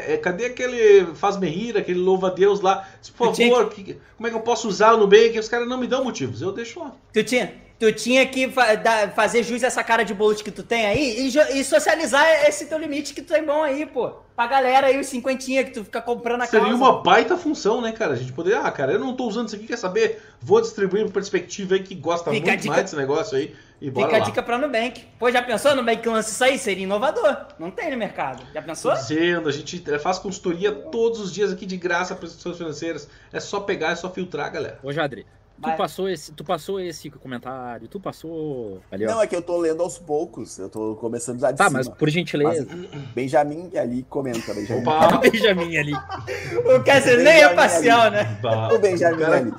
é- 0.09 0.15
é- 0.15 0.17
cadê 0.17 0.47
aquele 0.47 1.07
faz-me 1.15 1.49
rir, 1.49 1.77
aquele 1.77 1.99
louva-a-Deus 1.99 2.61
lá? 2.61 2.89
Por 3.17 3.35
favor, 3.35 3.69
que- 3.71 3.99
como 4.17 4.27
é 4.27 4.31
que 4.31 4.37
eu 4.37 4.41
posso 4.41 4.69
usar 4.69 4.95
o 4.95 4.99
Nubank? 4.99 5.39
Os 5.39 5.49
caras 5.49 5.69
não 5.69 5.77
me 5.79 5.87
dão 5.87 6.05
motivos, 6.05 6.41
eu 6.41 6.53
deixo 6.53 6.79
lá. 6.81 6.93
Tu 7.13 7.25
tinha, 7.25 7.53
tu 7.85 7.93
tinha 7.93 8.27
que 8.27 8.49
fa- 8.51 8.75
dar- 8.77 9.13
fazer 9.13 9.43
jus 9.43 9.63
a 9.63 9.67
essa 9.67 9.85
cara 9.85 10.03
de 10.05 10.15
bolos 10.15 10.41
que 10.43 10.51
tu 10.51 10.63
tem 10.63 10.87
aí 10.87 11.29
e, 11.29 11.59
e 11.61 11.65
socializar 11.65 12.27
esse 12.49 12.67
teu 12.67 12.79
limite 12.79 13.13
que 13.13 13.21
tu 13.23 13.33
tem 13.33 13.45
bom 13.45 13.63
aí, 13.63 13.85
pô. 13.87 14.11
Pra 14.35 14.47
galera 14.49 14.89
aí, 14.89 14.99
os 14.99 15.07
cinquentinha 15.07 15.63
que 15.63 15.71
tu 15.71 15.85
fica 15.85 16.01
comprando 16.03 16.43
a 16.43 16.47
Seria 16.47 16.67
causa. 16.67 16.77
uma 16.77 17.03
baita 17.03 17.37
função, 17.37 17.81
né, 17.81 17.93
cara? 17.93 18.15
A 18.15 18.17
gente 18.17 18.33
poderia, 18.33 18.61
ah, 18.63 18.71
cara, 18.73 18.93
eu 18.93 18.99
não 18.99 19.15
tô 19.15 19.27
usando 19.29 19.47
isso 19.47 19.55
aqui, 19.57 19.67
quer 19.67 19.77
saber? 19.79 20.21
Vou 20.41 20.61
distribuir 20.61 21.05
pra 21.05 21.13
perspectiva 21.15 21.75
aí 21.75 21.83
que 21.85 21.95
gosta 21.95 22.31
Fica 22.33 22.45
a 22.45 22.51
muito 22.51 22.61
dica- 22.63 22.73
mais 22.75 22.83
desse 22.85 22.97
negócio 22.97 23.37
aí 23.39 23.55
e 23.81 23.91
bora 23.91 24.07
Fica 24.07 24.17
a 24.17 24.21
lá. 24.21 24.25
dica 24.27 24.43
pra 24.43 24.59
Nubank. 24.59 25.05
Pô, 25.21 25.31
já 25.31 25.41
pensou 25.41 25.77
Nubank 25.77 26.03
que 26.03 26.09
lança 26.09 26.31
isso 26.31 26.43
aí? 26.43 26.59
Seria 26.59 26.83
inovador. 26.83 27.37
Não 27.61 27.71
tem 27.71 27.93
no 27.93 27.97
mercado. 27.97 28.43
Já 28.53 28.61
Tô 28.61 28.67
pensou? 28.67 28.93
dizendo, 28.95 29.49
a 29.49 29.53
gente 29.53 29.81
faz 30.01 30.19
consultoria 30.19 30.73
todos 30.73 31.21
os 31.21 31.33
dias 31.33 31.53
aqui 31.53 31.65
de 31.65 31.77
graça 31.77 32.15
para 32.17 32.25
instituições 32.27 32.57
financeiras. 32.59 33.09
É 33.33 33.39
só 33.39 33.61
pegar, 33.61 33.91
é 33.93 33.95
só 33.97 34.11
filtrar, 34.11 34.51
galera. 34.53 34.81
Ô, 34.83 34.91
Jadri, 34.93 35.25
tu 35.63 35.77
passou, 35.77 36.09
esse, 36.09 36.33
tu 36.33 36.45
passou 36.45 36.79
esse 36.81 37.09
comentário, 37.11 37.89
tu 37.89 37.99
passou. 38.01 38.81
Ali. 38.91 39.07
Não, 39.07 39.21
é 39.23 39.27
que 39.27 39.35
eu 39.35 39.43
tô 39.43 39.57
lendo 39.59 39.83
aos 39.83 39.99
poucos. 39.99 40.59
Eu 40.59 40.69
tô 40.69 40.95
começando 40.97 41.41
já 41.41 41.51
de 41.51 41.59
Tá, 41.59 41.67
cima. 41.69 41.79
mas 41.79 41.89
por 41.89 42.09
gentileza. 42.11 42.67
Benjamin 43.15 43.71
ali 43.77 44.03
comenta, 44.09 44.53
Benjamin. 44.53 44.81
Opa! 44.83 45.19
Benjamin 45.31 45.77
ali. 45.77 45.93
O 46.77 46.83
Kessler 46.83 47.23
nem 47.23 47.43
é 47.43 47.55
parcial, 47.55 48.11
né? 48.11 48.39
O 48.75 48.79
Benjamin 48.79 49.19
cara 49.19 49.37
ali. 49.39 49.53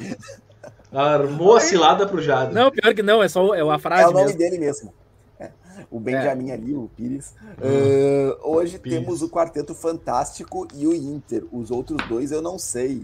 armou 0.91 1.55
a 1.55 1.59
cilada 1.59 2.05
pro 2.07 2.21
Jado. 2.21 2.53
Não, 2.53 2.71
pior 2.71 2.93
que 2.93 3.03
não, 3.03 3.21
é 3.23 3.27
só 3.27 3.53
é 3.53 3.61
a 3.61 3.79
frase 3.79 4.03
É 4.03 4.07
o 4.07 4.11
nome 4.11 4.25
mesmo. 4.25 4.37
dele 4.37 4.57
mesmo. 4.57 4.93
É. 5.39 5.49
O 5.91 5.99
Benjamin 5.99 6.51
ali, 6.51 6.73
o 6.73 6.89
Pires. 6.95 7.33
Ah, 7.61 8.37
hoje 8.47 8.79
Pires. 8.79 8.99
temos 8.99 9.21
o 9.21 9.29
Quarteto 9.29 9.75
Fantástico 9.75 10.67
e 10.73 10.87
o 10.87 10.93
Inter. 10.93 11.43
Os 11.51 11.69
outros 11.71 11.97
dois 12.07 12.31
eu 12.31 12.41
não 12.41 12.57
sei. 12.57 13.03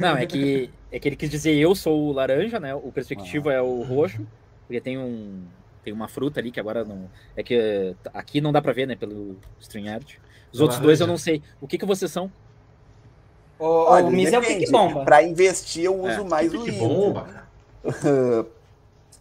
Não, 0.00 0.16
é 0.16 0.26
que, 0.26 0.70
é 0.90 0.98
que 0.98 1.08
ele 1.08 1.16
quis 1.16 1.28
dizer 1.30 1.54
eu 1.54 1.74
sou 1.74 2.08
o 2.08 2.12
laranja, 2.12 2.58
né? 2.60 2.74
O 2.74 2.90
perspectivo 2.92 3.50
é 3.50 3.60
o 3.60 3.82
roxo, 3.82 4.26
porque 4.66 4.80
tem 4.80 4.98
um 4.98 5.42
tem 5.84 5.92
uma 5.92 6.08
fruta 6.08 6.40
ali 6.40 6.50
que 6.50 6.60
agora 6.60 6.84
não 6.84 7.08
é 7.36 7.42
que 7.42 7.94
aqui 8.12 8.40
não 8.40 8.52
dá 8.52 8.60
pra 8.60 8.72
ver, 8.72 8.86
né, 8.86 8.94
pelo 8.96 9.36
StreamYard. 9.60 10.20
Os 10.52 10.60
É 10.60 10.62
outros 10.62 10.80
dois 10.80 11.00
eu 11.00 11.06
laranja. 11.06 11.12
não 11.12 11.18
sei. 11.18 11.42
O 11.60 11.66
que 11.68 11.78
que 11.78 11.86
vocês 11.86 12.10
são? 12.10 12.30
O, 13.58 13.64
Olha, 13.66 14.06
o 14.06 14.10
Miz 14.10 14.32
é 14.32 14.38
o 14.38 14.42
pique 14.42 14.70
bomba. 14.70 15.04
Pra 15.04 15.22
investir, 15.22 15.84
eu 15.84 16.00
uso 16.00 16.20
É, 16.20 16.24
mais 16.24 16.52
o 16.54 16.62
Que 16.62 16.70
Inter. 16.70 16.78
bomba. 16.78 17.26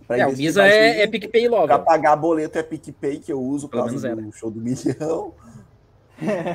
Pra 0.07 0.17
é, 0.19 0.25
o 0.25 0.31
Misa 0.31 0.61
o 0.61 0.65
é, 0.65 1.01
é. 1.01 1.07
PicPay 1.07 1.49
Pra 1.49 1.59
Lover. 1.59 1.79
pagar 1.79 2.15
boleto 2.15 2.57
é 2.57 2.63
PicPay, 2.63 3.19
que 3.19 3.31
eu 3.33 3.41
uso 3.41 3.69
menos 3.73 4.01
do 4.01 4.31
show 4.31 4.49
do 4.49 4.61
milhão. 4.61 5.33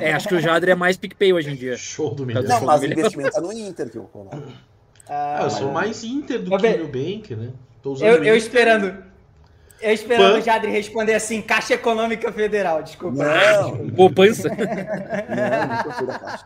É, 0.01 0.11
acho 0.11 0.27
que 0.27 0.33
o 0.33 0.39
Jadre 0.41 0.71
é 0.71 0.75
mais 0.75 0.97
PicPay 0.97 1.33
hoje 1.33 1.51
em 1.51 1.55
dia. 1.55 1.77
Show 1.77 2.15
do 2.15 2.25
milhão. 2.25 2.41
Não, 2.41 2.61
mas 2.65 2.81
o 2.81 2.85
investimento 2.85 3.37
é 3.37 3.41
no 3.41 3.53
Inter 3.53 3.89
que 3.91 3.97
eu 3.97 4.05
coloco. 4.05 4.35
Ah, 5.09 5.37
eu 5.41 5.45
Ah, 5.47 5.49
sou 5.49 5.71
mais 5.71 6.03
Inter 6.03 6.41
do 6.41 6.51
que 6.51 6.57
Bê- 6.61 6.77
Nubank, 6.77 7.35
né? 7.35 7.49
Tô 7.81 7.91
usando 7.93 8.07
eu, 8.09 8.23
eu 8.23 8.35
esperando. 8.37 9.03
Eu 9.81 9.91
esperando 9.91 10.33
Pan. 10.35 10.39
o 10.39 10.41
Jadri 10.41 10.71
responder 10.71 11.13
assim, 11.13 11.41
Caixa 11.41 11.73
Econômica 11.73 12.31
Federal, 12.31 12.81
desculpa. 12.81 13.21
Não, 13.23 13.89
Poupança. 13.89 14.47
não, 15.27 15.75
nunca 15.77 15.91
fui 15.91 16.07
da 16.07 16.19
caixa. 16.19 16.45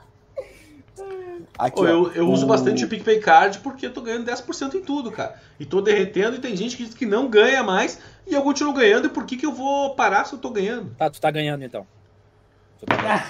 Aqui, 1.60 1.80
eu, 1.82 2.12
eu 2.14 2.30
uso 2.30 2.46
o- 2.46 2.48
bastante 2.50 2.84
o 2.86 2.88
PicPay 2.88 3.20
Card 3.20 3.60
porque 3.60 3.86
eu 3.88 3.94
tô 3.94 4.02
ganhando 4.02 4.26
10% 4.26 4.76
em 4.76 4.82
tudo, 4.82 5.12
cara. 5.12 5.36
E 5.60 5.66
tô 5.66 5.82
derretendo 5.82 6.36
e 6.36 6.40
tem 6.40 6.56
gente 6.56 6.76
que 6.78 6.84
diz 6.86 6.94
que 6.94 7.06
não 7.06 7.28
ganha 7.30 7.62
mais 7.64 8.00
e 8.28 8.34
eu 8.34 8.42
continuo 8.44 8.74
ganhando. 8.74 9.06
E 9.06 9.10
por 9.10 9.26
que, 9.26 9.38
que 9.38 9.46
eu 9.46 9.52
vou 9.52 9.96
parar 9.96 10.26
se 10.26 10.34
eu 10.34 10.40
tô 10.40 10.50
ganhando? 10.50 10.92
Tá, 10.98 11.10
tu 11.10 11.20
tá 11.22 11.30
ganhando 11.32 11.64
então. 11.64 11.86
Tu 12.80 12.86
tá 12.86 12.96
ganhando. 12.96 13.24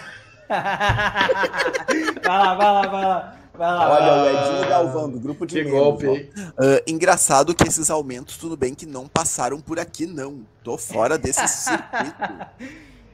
vai 2.23 2.37
lá, 2.37 2.53
vai 2.55 2.71
lá, 2.71 2.87
vai 2.87 3.01
lá. 3.05 3.36
Lá. 3.57 3.89
Olha, 3.91 4.13
o 4.13 4.37
Ah, 4.37 4.51
Edinho 4.53 4.69
Galvão, 4.69 5.09
do 5.09 5.19
grupo 5.19 5.45
de 5.45 5.55
Que 5.55 5.63
membros, 5.63 5.81
golpe? 6.03 6.29
Ah, 6.57 6.81
engraçado 6.87 7.55
que 7.55 7.67
esses 7.67 7.89
aumentos, 7.89 8.37
tudo 8.37 8.55
bem 8.55 8.73
que 8.75 8.85
não 8.85 9.07
passaram 9.07 9.59
por 9.59 9.79
aqui, 9.79 10.05
não. 10.05 10.41
Tô 10.63 10.77
fora 10.77 11.17
desse 11.17 11.45
circuito. 11.47 12.47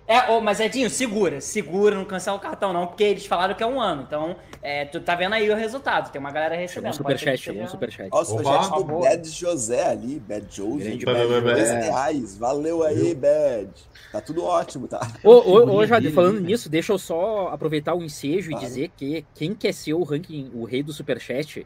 É, 0.05 0.29
ô, 0.29 0.41
mas 0.41 0.59
Edinho, 0.59 0.89
segura, 0.89 1.39
segura, 1.39 1.95
não 1.95 2.03
cancela 2.03 2.35
o 2.35 2.39
cartão 2.39 2.73
não, 2.73 2.87
porque 2.87 3.03
eles 3.05 3.25
falaram 3.25 3.55
que 3.55 3.63
é 3.63 3.65
um 3.65 3.79
ano. 3.79 4.03
Então, 4.05 4.35
é, 4.61 4.83
tu 4.83 4.99
tá 4.99 5.15
vendo 5.15 5.33
aí 5.33 5.49
o 5.49 5.55
resultado, 5.55 6.11
tem 6.11 6.19
uma 6.19 6.29
galera 6.31 6.55
Chegou 6.67 6.89
um 6.89 6.91
recebendo. 6.91 6.91
ser 6.91 6.97
superchat, 6.97 7.37
chegou 7.41 7.63
um 7.63 7.67
superchat. 7.67 8.09
Ó, 8.11 8.21
o 8.21 8.25
superchat 8.25 8.69
do. 8.69 8.99
Bad 8.99 9.29
José 9.29 9.87
ali, 9.87 10.19
Bad 10.19 10.45
José. 10.49 10.95
Grande 10.97 11.05
Bad, 11.05 11.59
reais. 11.85 12.37
Valeu 12.37 12.83
aí, 12.83 13.15
Bad. 13.15 13.69
Tá 14.11 14.19
tudo 14.19 14.43
ótimo, 14.43 14.87
tá? 14.89 14.99
Ô, 15.23 15.31
ô, 15.31 15.75
ô, 15.77 15.85
Jade, 15.85 16.11
falando 16.11 16.41
nisso, 16.41 16.69
deixa 16.69 16.91
eu 16.91 16.99
só 16.99 17.47
aproveitar 17.47 17.95
o 17.95 18.03
ensejo 18.03 18.49
Claro. 18.51 18.63
e 18.65 18.67
dizer 18.67 18.91
que 18.97 19.25
quem 19.33 19.55
quer 19.55 19.73
ser 19.73 19.93
o 19.93 20.03
ranking, 20.03 20.51
o 20.53 20.65
rei 20.65 20.83
do 20.83 20.91
superchat, 20.91 21.65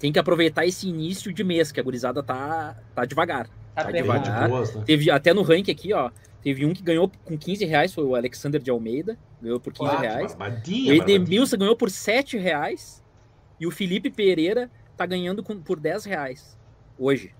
tem 0.00 0.12
que 0.12 0.18
aproveitar 0.18 0.66
esse 0.66 0.88
início 0.88 1.32
de 1.32 1.44
mês, 1.44 1.70
que 1.70 1.78
a 1.78 1.82
gurizada 1.82 2.22
tá, 2.24 2.76
tá 2.94 3.04
devagar. 3.04 3.46
Tá 3.74 3.84
Tá 3.84 3.90
Bem 3.90 4.02
pegando. 4.02 4.18
de 4.18 4.24
devagar. 4.24 4.48
boas, 4.50 4.74
né? 4.74 4.82
Teve 4.84 5.10
até 5.12 5.32
no 5.32 5.42
ranking 5.42 5.70
aqui, 5.70 5.92
ó. 5.94 6.10
Teve 6.42 6.66
um 6.66 6.72
que 6.74 6.82
ganhou 6.82 7.10
com 7.24 7.38
15 7.38 7.64
reais, 7.64 7.94
foi 7.94 8.04
o 8.04 8.14
Alexander 8.16 8.60
de 8.60 8.70
Almeida, 8.70 9.16
ganhou 9.40 9.60
por 9.60 9.72
15 9.72 9.90
Ah, 9.92 9.96
que 9.96 10.02
reais. 10.02 10.34
barbadinha, 10.34 10.92
O. 10.92 10.96
Edemilson 10.96 11.56
ganhou 11.56 11.76
por 11.76 11.90
7 11.90 12.36
reais. 12.36 13.02
E 13.60 13.66
o 13.66 13.70
Felipe 13.70 14.10
Pereira 14.10 14.68
tá 14.96 15.06
ganhando 15.06 15.42
com- 15.42 15.60
por 15.60 15.78
10 15.78 16.04
reais 16.04 16.58
hoje. 16.98 17.32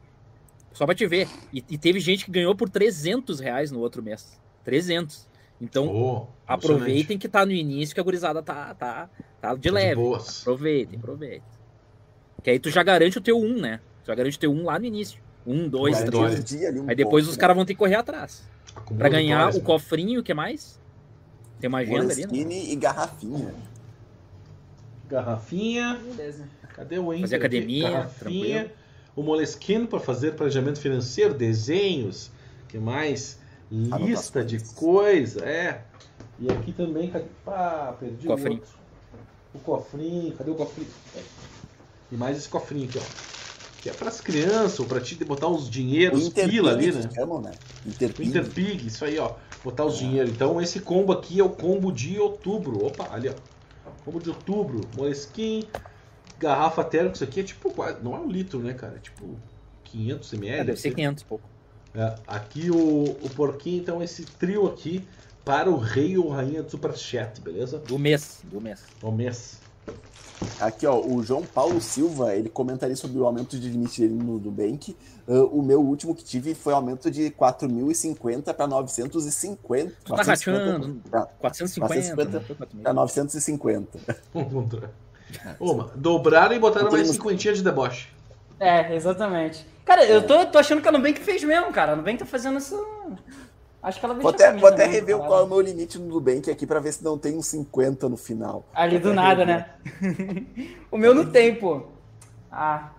Só 0.72 0.86
pra 0.86 0.94
te 0.94 1.06
ver. 1.06 1.28
E, 1.52 1.64
e 1.68 1.76
teve 1.76 1.98
gente 2.00 2.24
que 2.24 2.30
ganhou 2.30 2.54
por 2.54 2.68
300 2.70 3.40
reais 3.40 3.70
no 3.72 3.80
outro 3.80 4.02
mês. 4.02 4.40
300. 4.64 5.28
Então, 5.60 5.88
Pô, 5.88 6.26
aproveitem 6.46 7.18
que 7.18 7.28
tá 7.28 7.44
no 7.44 7.52
início, 7.52 7.94
que 7.94 8.00
a 8.00 8.04
gurizada 8.04 8.42
tá, 8.42 8.72
tá, 8.74 9.10
tá 9.40 9.54
de 9.54 9.68
emocionante. 9.68 9.72
leve. 9.74 9.94
boas. 9.96 10.40
Aproveitem, 10.42 10.98
aproveitem. 10.98 11.42
Que 12.42 12.50
aí 12.50 12.58
tu 12.58 12.70
já 12.70 12.82
garante 12.82 13.18
o 13.18 13.20
teu 13.20 13.38
1, 13.38 13.60
né? 13.60 13.80
Tu 14.02 14.06
já 14.06 14.14
garante 14.14 14.36
o 14.36 14.40
teu 14.40 14.52
1 14.52 14.64
lá 14.64 14.78
no 14.78 14.84
início. 14.86 15.20
Um, 15.46 15.68
dois, 15.68 15.98
Garante 16.04 16.10
três. 16.46 16.60
dois. 16.60 16.76
um 16.80 16.84
um 16.84 16.88
Aí 16.88 16.94
depois 16.94 17.24
pouco, 17.24 17.30
os 17.32 17.36
né? 17.36 17.40
caras 17.40 17.56
vão 17.56 17.64
ter 17.64 17.74
que 17.74 17.78
correr 17.78 17.96
atrás. 17.96 18.48
Acumula 18.74 18.98
Pra 18.98 19.08
ganhar 19.08 19.50
o 19.50 19.54
né? 19.54 19.60
cofrinho, 19.60 20.20
o 20.20 20.22
que 20.22 20.32
mais? 20.34 20.80
Tem 21.60 21.68
uma 21.68 21.78
agenda 21.78 22.12
ali, 22.12 22.22
né? 22.22 22.26
Moleskine 22.28 22.72
e 22.72 22.76
garrafinha. 22.76 23.54
Garrafinha. 25.08 26.00
Beleza. 26.04 26.44
Cadê 26.74 26.98
o 26.98 27.12
Inter? 27.12 27.20
Fazer 27.22 27.36
academia, 27.36 27.90
Garrafinha. 27.90 28.54
tranquilo. 28.60 28.70
O 29.14 29.22
Moleskine 29.22 29.86
para 29.86 30.00
fazer 30.00 30.32
planejamento 30.34 30.80
financeiro, 30.80 31.34
desenhos. 31.34 32.30
que 32.68 32.78
mais? 32.78 33.38
Lista 33.70 34.42
de 34.44 34.58
coisa. 34.74 35.44
É. 35.44 35.82
E 36.38 36.50
aqui 36.50 36.72
também. 36.72 37.10
Cadê? 37.10 37.26
Ah, 37.46 37.94
perdi 38.00 38.26
Cofrinho. 38.26 38.52
o 38.52 38.60
outro. 38.60 38.74
O 39.54 39.58
cofrinho. 39.58 40.32
Cadê 40.32 40.50
o 40.50 40.54
cofrinho? 40.54 40.88
É. 41.16 41.20
E 42.10 42.16
mais 42.16 42.38
esse 42.38 42.48
cofrinho 42.48 42.88
aqui, 42.88 42.98
ó. 42.98 43.02
Que 43.82 43.90
é 43.90 43.92
pras 43.92 44.20
crianças, 44.20 44.78
ou 44.80 44.86
pra 44.86 45.00
ti 45.00 45.14
botar 45.24 45.48
os 45.48 45.66
O 45.66 45.70
dinheiros, 45.70 46.28
pila 46.30 46.72
ali, 46.72 46.90
né? 46.92 47.10
chamam, 47.14 47.40
né? 47.42 47.50
O 47.84 47.88
Interpig. 47.88 48.28
Interpig, 48.28 48.86
isso 48.86 49.04
aí, 49.04 49.18
ó. 49.18 49.34
Botar 49.64 49.84
os 49.84 49.98
dinheiros. 49.98 50.32
Então, 50.32 50.60
esse 50.60 50.80
combo 50.80 51.12
aqui 51.12 51.40
é 51.40 51.44
o 51.44 51.50
combo 51.50 51.92
de 51.92 52.18
outubro. 52.18 52.84
Opa, 52.84 53.08
ali, 53.12 53.28
ó. 53.28 53.34
Combo 54.04 54.20
de 54.20 54.30
outubro. 54.30 54.80
Moleskine, 54.96 55.68
garrafa 56.38 56.82
térmica. 56.84 57.14
Isso 57.14 57.24
aqui 57.24 57.40
é 57.40 57.42
tipo 57.42 57.72
quase. 57.72 58.02
Não 58.02 58.14
é 58.16 58.18
um 58.18 58.28
litro, 58.28 58.58
né, 58.60 58.72
cara? 58.74 58.94
É 58.96 58.98
tipo 58.98 59.36
500 59.84 60.32
ml. 60.32 60.54
É, 60.60 60.64
deve 60.64 60.80
ser 60.80 60.88
assim. 60.88 60.96
500 60.96 61.22
e 61.22 61.26
pouco. 61.26 61.44
É, 61.94 62.14
aqui 62.26 62.70
o, 62.70 63.04
o 63.22 63.30
porquinho, 63.36 63.80
então, 63.80 64.02
esse 64.02 64.24
trio 64.24 64.66
aqui 64.66 65.06
para 65.44 65.70
o 65.70 65.76
rei 65.76 66.16
ou 66.16 66.28
rainha 66.28 66.62
do 66.62 66.70
Superchat, 66.70 67.40
beleza? 67.40 67.78
Do 67.78 67.98
mês, 67.98 68.40
do 68.44 68.60
mês. 68.60 68.84
O 69.02 69.10
mês. 69.10 69.60
Aqui, 70.60 70.86
ó, 70.86 71.00
o 71.00 71.22
João 71.22 71.42
Paulo 71.42 71.80
Silva, 71.80 72.34
ele 72.34 72.48
comentaria 72.48 72.96
sobre 72.96 73.18
o 73.18 73.26
aumento 73.26 73.58
de 73.58 73.68
limite 73.68 74.00
dele 74.00 74.14
no 74.14 74.38
Nubank. 74.38 74.96
Uh, 75.26 75.44
o 75.46 75.62
meu 75.62 75.80
último 75.80 76.14
que 76.14 76.24
tive 76.24 76.54
foi 76.54 76.72
aumento 76.72 77.10
de 77.10 77.30
4.050 77.30 78.52
para 78.54 78.66
950. 78.66 79.94
Tu 80.04 80.14
tá 80.14 80.22
rachando. 80.22 81.00
450. 81.38 82.40
Para 82.82 82.92
950. 82.92 83.98
Ô, 85.58 85.84
dobraram 85.94 86.54
e 86.54 86.58
botaram 86.58 86.90
mais 86.90 87.08
cinquentinha 87.08 87.54
de 87.54 87.62
deboche. 87.62 88.08
É, 88.58 88.94
exatamente. 88.94 89.66
Cara, 89.84 90.04
eu 90.04 90.24
tô, 90.24 90.46
tô 90.46 90.58
achando 90.58 90.80
que 90.80 90.88
a 90.88 90.92
Nubank 90.92 91.20
fez 91.20 91.42
mesmo, 91.42 91.72
cara. 91.72 91.92
A 91.92 91.96
Nubank 91.96 92.18
tá 92.18 92.26
fazendo 92.26 92.58
isso. 92.58 92.76
Acho 93.82 93.98
que 93.98 94.06
ela 94.06 94.14
Vou 94.14 94.30
até, 94.30 94.52
vou 94.52 94.68
até 94.68 94.86
rever 94.86 95.18
qual 95.18 95.40
é 95.40 95.42
o 95.42 95.46
meu 95.48 95.60
limite 95.60 95.98
no 95.98 96.06
Nubank 96.06 96.48
aqui 96.48 96.64
pra 96.66 96.78
ver 96.78 96.92
se 96.92 97.02
não 97.02 97.18
tem 97.18 97.36
uns 97.36 97.46
50 97.46 98.08
no 98.08 98.16
final. 98.16 98.64
Ali 98.72 98.98
do 99.00 99.12
nada, 99.12 99.44
né? 99.44 99.70
o 100.88 100.96
meu 100.96 101.12
não 101.12 101.26
tem, 101.26 101.56
pô. 101.56 101.82
Ah. 102.50 102.90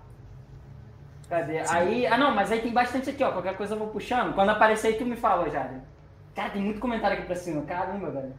Cadê? 1.30 1.60
Aí. 1.70 2.06
Ah, 2.06 2.18
não, 2.18 2.36
mas 2.36 2.52
aí 2.52 2.62
tem 2.62 2.74
bastante 2.74 3.10
aqui, 3.10 3.24
ó. 3.24 3.32
Qualquer 3.32 3.56
coisa 3.56 3.76
eu 3.76 3.80
vou 3.80 3.88
puxando. 3.88 4.36
Quando 4.36 4.50
aparecer 4.50 4.88
aí, 4.88 4.94
tu 4.96 5.06
me 5.06 5.16
fala, 5.16 5.50
Jade. 5.50 5.82
Cara, 6.36 6.50
tem 6.50 6.62
muito 6.62 6.82
comentário 6.82 7.18
aqui 7.18 7.26
pra 7.26 7.36
cima. 7.36 7.62
Caramba, 7.62 8.12
velho. 8.12 8.34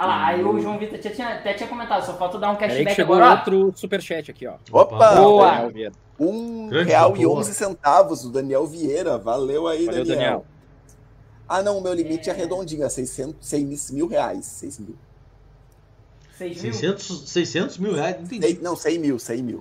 Ah 0.00 0.06
lá, 0.06 0.26
aí 0.28 0.42
o 0.42 0.58
João 0.58 0.78
Vitor 0.78 0.98
tinha, 0.98 1.28
até 1.28 1.52
tinha 1.52 1.68
comentado, 1.68 2.06
só 2.06 2.14
falta 2.14 2.38
dar 2.38 2.50
um 2.52 2.56
cashback 2.56 2.88
aí 2.88 2.94
chegou 2.94 3.16
agora. 3.16 3.32
outro 3.32 3.70
superchat 3.76 4.30
aqui, 4.30 4.46
ó. 4.46 4.54
Opa! 4.72 5.14
Boa! 5.14 5.70
Um 6.18 6.68
Grande 6.70 6.88
real 6.88 7.14
e 7.18 7.26
onze 7.26 7.52
centavos 7.52 8.22
do 8.22 8.30
Daniel 8.30 8.66
Vieira. 8.66 9.18
Valeu 9.18 9.68
aí, 9.68 9.84
Valeu, 9.84 10.02
Daniel. 10.02 10.16
Daniel. 10.16 10.46
Ah, 11.46 11.62
não, 11.62 11.76
o 11.76 11.82
meu 11.82 11.92
limite 11.92 12.30
é, 12.30 12.32
é 12.32 12.36
redondinho, 12.36 12.82
é 12.82 12.88
600, 12.88 13.46
6 13.46 13.90
mil 13.90 14.06
reais. 14.06 14.46
6 14.46 14.78
mil. 14.78 14.96
6 16.38 16.62
mil? 16.62 16.72
600, 16.72 17.28
600 17.28 17.76
mil 17.76 17.92
reais? 17.92 18.16
Não 18.16 18.22
entendi. 18.22 18.58
Não, 18.62 18.74
100 18.74 18.98
mil, 18.98 19.18
100 19.18 19.42
mil. 19.42 19.60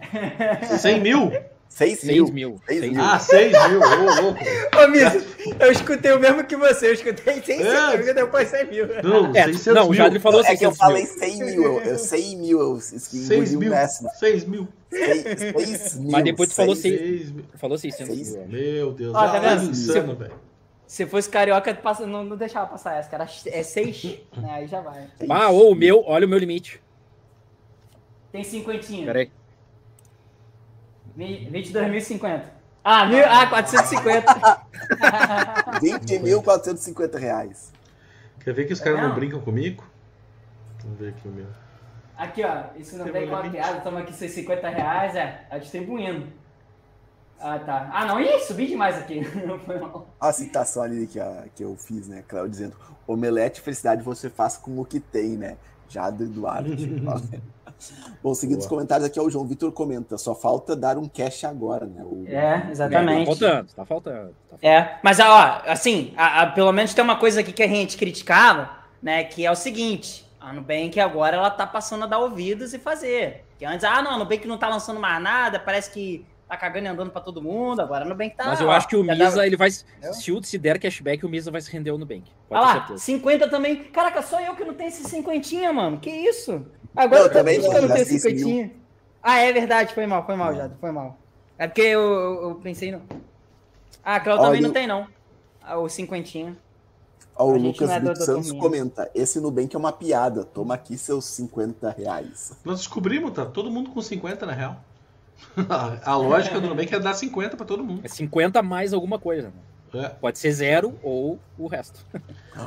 100 0.80 1.02
mil? 1.02 1.32
6 1.70 2.04
mil. 2.04 2.26
6 2.26 2.34
mil. 2.34 2.62
6 2.68 2.82
mil. 2.92 3.02
Ah, 3.02 3.20
6 3.20 3.52
mil. 3.70 3.80
Ô, 3.80 4.22
louco. 4.22 4.40
Ô, 4.84 4.88
Miso, 4.88 5.26
eu 5.60 5.72
escutei 5.72 6.12
o 6.12 6.20
mesmo 6.20 6.44
que 6.44 6.58
você. 6.58 6.88
Eu 6.88 6.94
escutei 6.94 7.42
600 7.42 8.06
mil, 8.06 8.16
depois 8.16 8.50
100 8.50 8.68
mil. 8.68 8.88
Não, 9.04 9.28
é, 9.36 9.46
600 9.46 9.66
não, 9.76 9.90
o 9.90 9.94
Jadre 9.94 10.20
falou 10.20 10.44
600 10.44 10.56
É 10.56 10.58
que 10.58 10.66
eu 10.66 10.76
falei 10.76 11.06
100 11.06 11.38
mil. 11.38 11.82
Eu, 11.82 11.98
100 11.98 12.38
mil. 12.38 12.60
Eu 12.60 12.80
6 12.82 13.56
mil. 13.56 13.72
6 13.72 14.46
mil. 14.46 14.68
6 14.90 15.96
mil. 15.96 16.12
Mas 16.12 16.24
depois 16.24 16.50
tu 16.50 16.56
falou 16.56 16.76
6 16.76 17.32
mil. 17.32 17.46
Falou 17.56 17.78
600 17.78 18.18
mil. 18.18 18.48
Meu 18.48 18.92
Deus. 18.92 19.16
Ó, 19.16 19.28
tá 19.28 19.40
vendo? 19.40 19.70
Insano, 19.70 20.16
velho. 20.16 20.34
Se 20.88 21.06
fosse 21.06 21.30
carioca, 21.30 21.72
passa, 21.76 22.08
não, 22.08 22.26
não 22.26 22.36
deixava 22.36 22.66
passar 22.66 22.98
essa, 22.98 23.08
cara. 23.08 23.30
É 23.46 23.62
6, 23.64 24.04
né? 24.38 24.50
Aí 24.52 24.68
já 24.68 24.82
vai. 24.82 25.08
Ah, 25.30 25.50
ou 25.50 25.72
o 25.72 25.76
meu, 25.76 26.04
olha 26.06 26.26
o 26.26 26.30
meu 26.30 26.40
limite. 26.40 26.82
Tem 28.32 28.44
cinquentinha. 28.44 29.06
Peraí. 29.06 29.32
22.050. 31.20 32.44
Ah, 32.82 33.06
mil, 33.06 33.24
ah, 33.26 33.46
450. 33.48 34.34
20.450 35.82 37.16
reais. 37.20 37.74
Quer 38.40 38.54
ver 38.54 38.66
que 38.66 38.74
os 38.74 38.80
caras 38.80 39.02
não 39.02 39.14
brincam 39.14 39.42
comigo? 39.42 39.84
Vamos 40.82 40.98
ver 40.98 41.10
aqui 41.10 41.28
o 41.28 41.32
meu. 41.32 41.48
Aqui, 42.18 42.44
ó. 42.44 42.64
Isso 42.78 42.98
não 42.98 43.06
tem 43.10 43.28
uma 43.28 43.50
piada. 43.50 43.82
Toma 43.82 44.00
aqui 44.00 44.14
seus 44.14 44.32
50 44.32 44.70
reais. 44.70 45.16
É, 45.16 45.46
tá 45.50 45.58
distribuindo. 45.58 46.28
Ah, 47.38 47.60
tá. 47.60 47.90
Ah, 47.94 48.06
não. 48.06 48.20
Ih, 48.20 48.40
subi 48.40 48.68
demais 48.68 48.98
aqui. 48.98 49.22
Não 49.48 49.58
foi 49.60 49.80
mal. 49.80 50.08
A 50.20 50.34
citação 50.34 50.84
ali 50.84 51.08
que, 51.08 51.18
a, 51.20 51.46
que 51.56 51.64
eu 51.64 51.74
fiz, 51.78 52.06
né? 52.06 52.22
Cléo 52.28 52.50
dizendo: 52.50 52.76
Omelete 53.08 53.62
felicidade 53.62 54.04
você 54.04 54.30
faz 54.30 54.58
com 54.58 54.78
o 54.78 54.84
que 54.84 55.00
tem, 55.00 55.38
né? 55.38 55.56
Já 55.88 56.10
do 56.10 56.26
Eduardo. 56.26 56.72
Bom, 58.22 58.34
seguindo 58.34 58.60
os 58.60 58.68
comentários 58.68 59.08
aqui, 59.08 59.20
o 59.20 59.30
João 59.30 59.46
Vitor 59.46 59.72
comenta, 59.72 60.18
só 60.18 60.36
falta 60.36 60.76
dar 60.76 60.98
um 60.98 61.08
cash 61.08 61.46
agora, 61.46 61.86
né? 61.86 62.04
O... 62.04 62.26
É, 62.28 62.68
exatamente. 62.70 63.22
É, 63.22 63.26
tá 63.26 63.26
faltando, 63.26 63.74
tá 63.74 63.86
faltando. 63.86 64.36
Tá 64.50 64.58
faltando. 64.58 64.74
É, 64.74 65.00
mas 65.04 65.20
ó, 65.20 65.62
assim, 65.66 66.14
a, 66.18 66.42
a, 66.42 66.48
pelo 66.48 66.72
menos 66.72 66.94
tem 66.94 67.04
uma 67.04 67.16
coisa 67.16 67.40
aqui 67.40 67.54
que 67.54 67.64
a 67.64 67.68
gente 67.68 67.98
criticava, 67.98 68.70
né, 69.02 69.24
que 69.24 69.46
é 69.46 69.52
o 69.52 69.56
seguinte, 69.56 70.26
a 70.40 70.52
Nubank 70.52 71.00
agora 71.00 71.38
ela 71.38 71.50
tá 71.50 71.66
passando 71.66 72.04
a 72.04 72.08
dar 72.08 72.20
ouvidos 72.20 72.74
e 72.74 72.80
fazer. 72.80 73.46
Que 73.58 73.66
antes, 73.66 73.84
ah, 73.84 74.02
não, 74.02 74.12
a 74.12 74.18
Nubank 74.18 74.48
não 74.48 74.58
tá 74.58 74.68
lançando 74.68 75.00
mais 75.00 75.22
nada, 75.22 75.60
parece 75.60 75.92
que 75.92 76.26
tá 76.50 76.58
cagando 76.58 76.88
e 76.88 76.90
andando 76.90 77.12
pra 77.12 77.22
todo 77.22 77.42
mundo, 77.44 77.80
agora 77.80 78.04
o 78.04 78.10
Nubank 78.10 78.36
tá... 78.36 78.46
Mas 78.48 78.60
eu 78.60 78.72
acho 78.72 78.88
que 78.88 78.96
o 78.96 79.04
Misa, 79.04 79.38
dá... 79.38 79.46
ele 79.46 79.56
vai, 79.56 79.70
se, 79.70 79.86
se 80.42 80.58
der 80.58 80.80
cashback, 80.80 81.24
o 81.24 81.30
Misa 81.30 81.52
vai 81.52 81.62
se 81.62 81.72
render 81.72 81.92
ao 81.92 81.98
Nubank. 81.98 82.24
Pode 82.48 82.62
ah 82.62 82.66
lá, 82.66 82.74
certeza. 82.74 83.00
50 83.04 83.50
também. 83.50 83.84
Caraca, 83.84 84.22
só 84.24 84.42
eu 84.42 84.56
que 84.56 84.66
não 84.66 84.74
tenho 84.74 84.88
esse 84.88 85.04
cinquentinha, 85.04 85.72
mano, 85.72 86.00
que 86.00 86.10
isso? 86.10 86.66
Agora 87.00 87.22
eu 87.22 87.32
também 87.32 87.60
não, 87.60 87.72
não 87.72 87.88
tenho 87.88 88.06
cinquentinha. 88.06 88.72
Ah, 89.24 89.40
é 89.40 89.54
verdade, 89.54 89.94
foi 89.94 90.06
mal, 90.06 90.26
foi 90.26 90.36
mal, 90.36 90.54
Jado, 90.54 90.76
foi 90.82 90.92
mal. 90.92 91.18
É 91.58 91.66
porque 91.66 91.82
eu, 91.82 92.02
eu, 92.02 92.50
eu 92.50 92.56
pensei 92.56 92.92
no. 92.92 93.02
Ah, 94.04 94.16
a 94.16 94.20
Cláudia 94.20 94.46
também 94.46 94.62
não 94.62 94.72
tem, 94.72 94.86
não. 94.86 95.08
Ah, 95.62 95.78
o 95.78 95.88
cinquentinha. 95.88 96.58
Ó, 97.38 97.46
o 97.46 97.58
Lucas 97.58 97.90
é 97.90 98.16
Santos 98.16 98.52
comenta: 98.52 99.10
esse 99.16 99.40
Nubank 99.40 99.74
é 99.74 99.80
uma 99.80 99.94
piada. 99.94 100.44
Toma 100.44 100.74
aqui 100.74 100.98
seus 100.98 101.24
50 101.24 101.90
reais. 101.92 102.52
Nós 102.66 102.80
descobrimos, 102.80 103.32
tá? 103.32 103.46
Todo 103.46 103.72
mundo 103.72 103.92
com 103.92 104.02
50 104.02 104.46
na 104.46 104.52
real. 104.52 104.84
a 106.04 106.18
lógica 106.18 106.60
do 106.60 106.68
Nubank 106.68 106.94
é 106.94 107.00
dar 107.00 107.14
50 107.14 107.56
para 107.56 107.66
todo 107.66 107.82
mundo. 107.82 108.02
É 108.04 108.10
50 108.10 108.62
mais 108.62 108.94
alguma 108.94 109.18
coisa. 109.18 109.54
Né? 109.94 110.06
É. 110.06 110.10
Pode 110.10 110.38
ser 110.38 110.52
zero 110.52 111.00
ou 111.02 111.40
o 111.58 111.68
resto. 111.68 112.06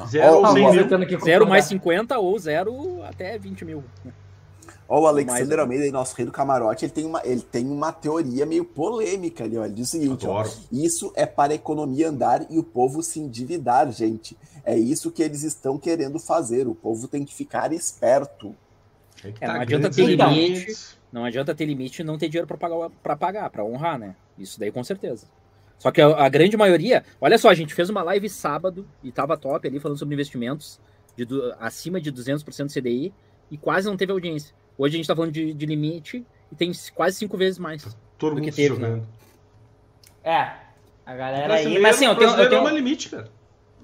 Zero, 0.09 0.43
oh, 0.43 0.53
mil. 0.53 1.21
zero 1.23 1.47
mais 1.47 1.67
50 1.67 2.19
ou 2.19 2.39
zero 2.39 3.03
até 3.05 3.39
20 3.39 3.65
mil. 3.65 3.85
Ó, 4.93 5.01
o 5.01 5.07
Alexander 5.07 5.59
Almeida, 5.59 5.91
nosso 5.91 6.15
rei 6.15 6.27
do 6.27 6.31
camarote, 6.31 6.85
ele 6.85 6.93
tem, 6.93 7.07
uma, 7.07 7.23
ele 7.25 7.41
tem 7.41 7.67
uma 7.67 7.91
teoria 7.91 8.45
meio 8.45 8.63
polêmica 8.63 9.45
ali, 9.45 9.57
ó. 9.57 9.65
Ele 9.65 9.73
diz 9.73 9.89
o 9.89 9.91
seguinte: 9.93 10.27
ó, 10.27 10.45
isso 10.71 11.11
é 11.17 11.25
para 11.25 11.55
a 11.55 11.57
economia 11.57 12.11
andar 12.11 12.45
e 12.51 12.59
o 12.59 12.63
povo 12.63 13.03
se 13.03 13.19
endividar, 13.19 13.91
gente. 13.91 14.37
É 14.63 14.77
isso 14.77 15.11
que 15.11 15.23
eles 15.23 15.45
estão 15.45 15.79
querendo 15.79 16.19
fazer. 16.19 16.69
O 16.69 16.75
povo 16.75 17.09
tem 17.09 17.25
que 17.25 17.35
ficar 17.35 17.73
esperto. 17.73 18.55
É, 19.25 19.29
é 19.29 19.33
tá 19.33 19.55
não 19.55 19.61
adianta 19.63 19.91
ter 19.91 20.05
limite. 20.05 20.77
Não 21.11 21.25
adianta 21.25 21.55
ter 21.55 21.65
limite 21.65 22.03
e 22.03 22.05
não 22.05 22.19
ter 22.19 22.29
dinheiro 22.29 22.47
para 22.47 22.59
pagar, 22.59 22.91
para 23.03 23.17
pagar, 23.17 23.49
para 23.49 23.65
honrar, 23.65 23.99
né? 23.99 24.15
Isso 24.39 24.61
daí 24.61 24.71
com 24.71 24.85
certeza. 24.85 25.27
Só 25.79 25.91
que 25.91 26.03
a, 26.03 26.09
a, 26.09 26.29
grande 26.29 26.55
maioria, 26.55 27.03
olha 27.19 27.39
só, 27.39 27.49
a 27.49 27.55
gente 27.55 27.73
fez 27.73 27.89
uma 27.89 28.03
live 28.03 28.29
sábado 28.29 28.87
e 29.03 29.11
tava 29.11 29.39
top 29.39 29.67
ali 29.67 29.81
falando 29.81 29.97
sobre 29.97 30.15
investimentos 30.15 30.79
de, 31.17 31.27
acima 31.59 31.99
de 31.99 32.13
200% 32.13 32.71
CDI 32.71 33.11
e 33.51 33.57
quase 33.57 33.89
não 33.89 33.97
teve 33.97 34.13
audiência. 34.13 34.55
Hoje 34.77 34.95
a 34.95 34.99
gente 34.99 35.07
tá 35.07 35.15
falando 35.15 35.33
de, 35.33 35.53
de 35.53 35.67
limite 35.67 36.25
e 36.51 36.55
tem 36.57 36.73
quase 36.95 37.17
cinco 37.17 37.37
vezes 37.37 37.59
mais 37.59 37.97
Todo 38.19 38.37
do 38.37 38.41
que 38.43 38.53
teve, 38.53 38.79
né? 38.79 39.03
É, 40.23 40.53
a 41.05 41.15
galera 41.15 41.55
aí. 41.55 41.79
Mas 41.79 41.97
assim, 41.97 42.07
eu 42.07 42.15
tenho. 42.17 42.31
Eu 42.31 42.49
tenho... 42.49 42.69
É 42.69 42.73
limite, 42.73 43.09
cara. 43.09 43.29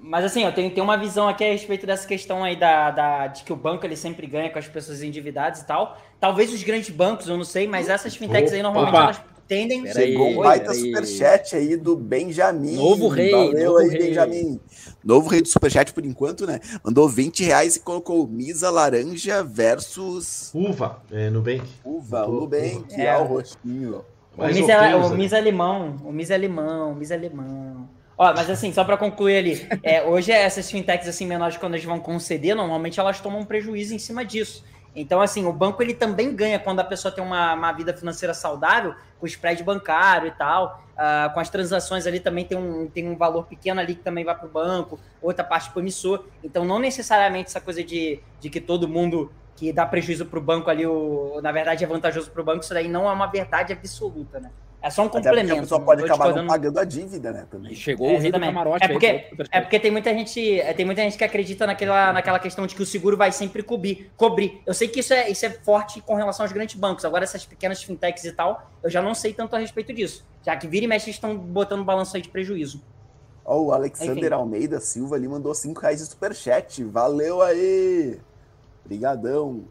Mas 0.01 0.23
assim, 0.23 0.45
eu 0.45 0.51
tenho, 0.53 0.71
tenho 0.71 0.83
uma 0.85 0.97
visão 0.97 1.27
aqui 1.27 1.43
a 1.43 1.51
respeito 1.51 1.85
dessa 1.85 2.07
questão 2.07 2.43
aí 2.43 2.55
da, 2.55 2.89
da, 2.89 3.27
de 3.27 3.43
que 3.43 3.51
o 3.51 3.55
banco 3.55 3.85
ele 3.85 3.97
sempre 3.97 4.25
ganha 4.27 4.49
com 4.49 4.57
as 4.57 4.67
pessoas 4.67 5.03
endividadas 5.03 5.59
e 5.59 5.67
tal. 5.67 6.01
Talvez 6.19 6.53
os 6.53 6.63
grandes 6.63 6.89
bancos, 6.89 7.27
eu 7.27 7.35
não 7.35 7.43
sei, 7.43 7.67
mas 7.67 7.89
essas 7.89 8.15
fintechs 8.15 8.53
aí 8.53 8.63
normalmente 8.63 8.95
Opa. 8.95 9.03
elas 9.03 9.21
tendem. 9.49 9.91
Chegou 9.91 10.29
um 10.29 10.35
baita 10.37 10.73
superchat 10.73 11.55
aí 11.55 11.75
do 11.75 11.95
Benjamin. 11.95 12.75
Novo 12.75 13.07
rei. 13.07 13.31
Valeu 13.31 13.71
novo 13.71 13.77
aí, 13.79 13.89
rei. 13.89 13.99
Benjamin. 13.99 14.59
Novo 15.03 15.27
rei 15.27 15.41
do 15.41 15.47
superchat 15.47 15.91
por 15.91 16.05
enquanto, 16.05 16.45
né? 16.45 16.59
Mandou 16.83 17.09
20 17.09 17.43
reais 17.43 17.75
e 17.75 17.79
colocou 17.79 18.27
Misa 18.27 18.69
Laranja 18.69 19.43
versus. 19.43 20.51
Uva, 20.53 21.01
é, 21.11 21.29
Nubank. 21.29 21.63
Uva, 21.83 22.27
o 22.27 22.41
Nubank, 22.41 22.93
é, 22.93 23.05
é 23.05 23.17
o 23.17 23.23
rostinho. 23.23 24.05
O 24.37 24.45
Misa, 24.45 24.71
é, 24.71 24.95
o 24.95 25.09
Misa 25.09 25.37
é 25.37 25.41
limão, 25.41 25.97
o 26.05 26.13
Misa 26.13 26.35
é 26.35 26.37
limão, 26.37 26.91
o 26.91 26.95
Misa 26.95 27.15
é 27.15 27.17
limão. 27.17 27.89
Ó, 28.17 28.33
mas 28.33 28.49
assim, 28.49 28.71
só 28.71 28.83
para 28.83 28.97
concluir 28.97 29.37
ali, 29.37 29.67
é, 29.81 30.03
hoje 30.03 30.31
essas 30.31 30.69
fintechs 30.69 31.07
assim 31.07 31.25
menores 31.25 31.57
quando 31.57 31.73
eles 31.73 31.85
vão 31.85 31.99
conceder, 31.99 32.55
normalmente 32.55 32.99
elas 32.99 33.19
tomam 33.19 33.39
um 33.41 33.45
prejuízo 33.45 33.95
em 33.95 33.99
cima 33.99 34.23
disso. 34.23 34.63
Então, 34.95 35.21
assim, 35.21 35.45
o 35.45 35.53
banco 35.53 35.81
ele 35.81 35.93
também 35.93 36.35
ganha 36.35 36.59
quando 36.59 36.79
a 36.79 36.83
pessoa 36.83 37.11
tem 37.11 37.23
uma, 37.23 37.53
uma 37.53 37.71
vida 37.71 37.93
financeira 37.93 38.33
saudável, 38.33 38.95
com 39.19 39.25
o 39.25 39.27
spread 39.27 39.63
bancário 39.63 40.27
e 40.27 40.31
tal, 40.31 40.83
uh, 40.93 41.33
com 41.33 41.39
as 41.39 41.49
transações 41.49 42.07
ali 42.07 42.19
também 42.19 42.45
tem 42.45 42.57
um, 42.57 42.87
tem 42.87 43.07
um 43.07 43.15
valor 43.15 43.45
pequeno 43.45 43.79
ali 43.79 43.95
que 43.95 44.03
também 44.03 44.25
vai 44.25 44.35
para 44.35 44.47
o 44.47 44.49
banco, 44.49 44.99
outra 45.21 45.43
parte 45.43 45.69
para 45.69 45.79
o 45.79 45.81
emissor. 45.81 46.25
Então, 46.43 46.65
não 46.65 46.79
necessariamente 46.79 47.49
essa 47.49 47.61
coisa 47.61 47.83
de, 47.83 48.19
de 48.39 48.49
que 48.49 48.59
todo 48.59 48.87
mundo 48.87 49.31
que 49.55 49.73
dá 49.73 49.85
prejuízo 49.85 50.25
para 50.25 50.39
o 50.39 50.41
banco 50.41 50.69
ali, 50.69 50.85
o, 50.85 51.39
na 51.43 51.51
verdade 51.51 51.83
é 51.83 51.87
vantajoso 51.87 52.31
para 52.31 52.41
o 52.41 52.45
banco, 52.45 52.63
isso 52.63 52.73
daí 52.73 52.87
não 52.87 53.09
é 53.09 53.11
uma 53.11 53.27
verdade 53.27 53.73
absoluta, 53.73 54.39
né? 54.39 54.51
É 54.81 54.89
só 54.89 55.03
um 55.03 55.09
complemento. 55.09 55.53
A 55.53 55.59
pessoa 55.59 55.81
pode 55.81 56.03
acabar 56.03 56.33
não 56.33 56.47
pagando 56.47 56.79
a 56.79 56.85
dívida, 56.85 57.31
né? 57.31 57.45
Também. 57.51 57.75
chegou 57.75 58.09
é, 58.09 58.13
o 58.15 58.19
rei 58.19 58.31
do 58.31 58.39
camarote. 58.39 58.85
É 58.85 58.87
porque, 58.87 59.05
aí, 59.05 59.25
é 59.51 59.61
porque 59.61 59.79
tem 59.79 59.91
muita 59.91 60.13
gente, 60.13 60.59
é, 60.59 60.73
tem 60.73 60.85
muita 60.85 61.01
gente 61.01 61.17
que 61.17 61.23
acredita 61.23 61.67
naquela, 61.67 62.13
naquela 62.13 62.39
questão 62.39 62.65
de 62.65 62.73
que 62.73 62.81
o 62.81 62.85
seguro 62.85 63.17
vai 63.17 63.31
sempre 63.31 63.61
cobrir, 63.61 64.09
cobrir. 64.15 64.61
Eu 64.65 64.73
sei 64.73 64.87
que 64.87 65.01
isso 65.01 65.13
é, 65.13 65.29
isso 65.29 65.45
é 65.45 65.49
forte 65.49 65.99
com 66.01 66.15
relação 66.15 66.45
aos 66.45 66.53
grandes 66.53 66.75
bancos. 66.75 67.03
Agora 67.03 67.25
essas 67.25 67.45
pequenas 67.45 67.83
fintechs 67.83 68.23
e 68.23 68.31
tal, 68.31 68.71
eu 68.81 68.89
já 68.89 69.01
não 69.01 69.13
sei 69.13 69.33
tanto 69.33 69.55
a 69.55 69.59
respeito 69.59 69.93
disso. 69.93 70.25
Já 70.45 70.55
que 70.55 70.67
vira 70.67 70.85
e 70.85 70.87
mexe 70.87 71.09
estão 71.09 71.37
botando 71.37 71.83
balanço 71.83 72.15
aí 72.15 72.21
de 72.21 72.29
prejuízo. 72.29 72.81
Ó, 73.43 73.59
o 73.59 73.73
Alexander 73.73 74.17
Enfim. 74.17 74.33
Almeida 74.33 74.79
Silva 74.79 75.15
ali 75.15 75.27
mandou 75.27 75.53
5 75.53 75.81
reais 75.81 75.99
de 75.99 76.05
superchat. 76.05 76.83
Valeu 76.85 77.41
aí! 77.41 78.17
Obrigadão. 78.85 79.65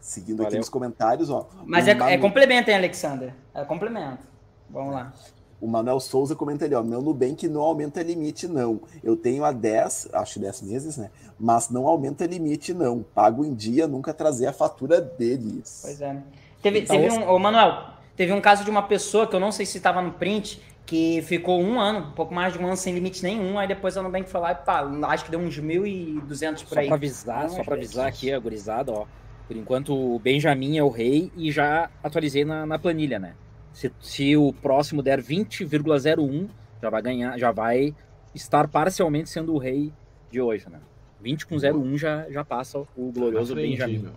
Seguindo 0.00 0.40
aqui 0.40 0.44
Valeu. 0.50 0.58
nos 0.60 0.68
comentários, 0.68 1.30
ó. 1.30 1.46
Mas 1.64 1.86
é, 1.86 1.94
Manu- 1.94 2.10
é 2.10 2.18
complemento, 2.18 2.70
hein, 2.70 2.76
Alexander? 2.76 3.34
É 3.54 3.64
complemento. 3.64 4.26
Vamos 4.68 4.94
lá. 4.94 5.12
O 5.60 5.66
Manuel 5.66 6.00
Souza 6.00 6.34
comenta 6.34 6.64
ali, 6.64 6.74
ó. 6.74 6.82
Meu 6.82 7.02
Nubank 7.02 7.46
não 7.46 7.60
aumenta 7.60 8.02
limite, 8.02 8.48
não. 8.48 8.80
Eu 9.04 9.14
tenho 9.14 9.44
há 9.44 9.52
10, 9.52 10.08
acho 10.14 10.40
10 10.40 10.62
meses, 10.62 10.96
né? 10.96 11.10
Mas 11.38 11.68
não 11.68 11.86
aumenta 11.86 12.24
limite, 12.24 12.72
não. 12.72 13.04
Pago 13.14 13.44
em 13.44 13.52
dia, 13.52 13.86
nunca 13.86 14.14
trazer 14.14 14.46
a 14.46 14.52
fatura 14.54 15.00
deles. 15.02 15.80
Pois 15.82 16.00
é. 16.00 16.16
Teve, 16.62 16.80
Então, 16.80 16.96
teve 16.96 17.14
um, 17.14 17.28
ô, 17.30 17.38
Manuel, 17.38 17.88
teve 18.16 18.32
um 18.32 18.40
caso 18.40 18.64
de 18.64 18.70
uma 18.70 18.82
pessoa 18.84 19.26
que 19.26 19.36
eu 19.36 19.40
não 19.40 19.52
sei 19.52 19.66
se 19.66 19.76
estava 19.76 20.00
no 20.00 20.12
print, 20.12 20.62
que 20.86 21.20
ficou 21.22 21.60
um 21.60 21.78
ano, 21.78 22.08
um 22.08 22.12
pouco 22.12 22.32
mais 22.34 22.54
de 22.54 22.58
um 22.58 22.66
ano 22.66 22.76
sem 22.76 22.94
limite 22.94 23.22
nenhum, 23.22 23.58
aí 23.58 23.68
depois 23.68 23.96
a 23.98 24.02
Nubank 24.02 24.28
foi 24.30 24.40
lá 24.40 24.52
e 24.52 24.54
pá, 24.56 24.80
acho 25.08 25.24
que 25.26 25.30
deu 25.30 25.40
uns 25.40 25.58
1.200 25.58 26.62
por 26.64 26.74
Só 26.74 26.80
aí. 26.80 26.86
pra 26.86 26.96
avisar, 26.96 27.42
Não, 27.44 27.50
só 27.56 27.62
pra 27.64 27.74
avisar 27.76 28.06
aqui, 28.08 28.32
a 28.32 28.38
gurizada, 28.38 28.92
ó. 28.92 29.04
Por 29.50 29.56
enquanto, 29.56 29.92
o 29.92 30.16
Benjamin 30.20 30.78
é 30.78 30.84
o 30.84 30.88
rei 30.88 31.32
e 31.36 31.50
já 31.50 31.90
atualizei 32.04 32.44
na, 32.44 32.64
na 32.64 32.78
planilha, 32.78 33.18
né? 33.18 33.34
Se, 33.72 33.90
se 34.00 34.36
o 34.36 34.52
próximo 34.52 35.02
der 35.02 35.20
20,01, 35.20 36.48
já 36.80 36.88
vai 36.88 37.02
ganhar, 37.02 37.36
já 37.36 37.50
vai 37.50 37.92
estar 38.32 38.68
parcialmente 38.68 39.28
sendo 39.28 39.52
o 39.52 39.58
rei 39.58 39.92
de 40.30 40.40
hoje, 40.40 40.66
né? 40.70 40.78
20 41.20 41.48
com 41.48 41.56
01 41.56 41.98
já, 41.98 42.30
já 42.30 42.44
passa 42.44 42.78
o 42.78 43.10
glorioso 43.10 43.54
Aprendi, 43.54 43.70
Benjamin. 43.72 43.98
meu. 43.98 44.12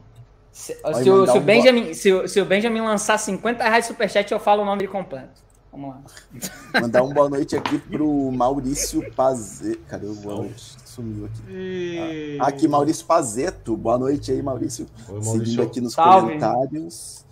Se, 0.52 0.76
se 0.76 1.10
o, 1.10 1.26
se 1.26 1.32
o 1.36 1.42
um 1.42 1.44
Benjamin, 1.44 1.94
se, 1.96 2.14
o, 2.14 2.28
se 2.28 2.40
o 2.40 2.46
Benjamin 2.46 2.82
lançar 2.82 3.18
50 3.18 3.64
reais 3.64 3.86
de 3.86 3.88
superchat, 3.88 4.32
eu 4.32 4.40
falo 4.40 4.62
o 4.62 4.66
nome 4.66 4.82
dele 4.82 4.92
completo. 4.92 5.42
Vamos 5.72 5.96
lá. 5.96 6.80
Mandar 6.80 7.02
uma 7.02 7.12
boa 7.12 7.30
noite 7.30 7.56
aqui 7.56 7.80
pro 7.80 8.32
Maurício 8.32 9.12
Pazeto. 9.14 9.82
Cadê 9.90 10.06
o 10.06 10.14
boa 10.14 10.44
noite? 10.44 10.83
Sumiu 10.94 11.26
aqui. 11.26 11.42
E- 11.50 12.38
Ah, 12.40 12.48
Aqui, 12.48 12.68
Maurício 12.68 13.04
Pazeto. 13.06 13.76
Boa 13.76 13.98
noite 13.98 14.32
aí, 14.32 14.42
Maurício. 14.44 14.86
Oi, 15.00 15.06
Seguindo 15.06 15.26
Maurício. 15.26 15.64
aqui 15.64 15.82
nos 15.82 15.94
Salve. 15.94 16.28
comentários. 16.28 17.26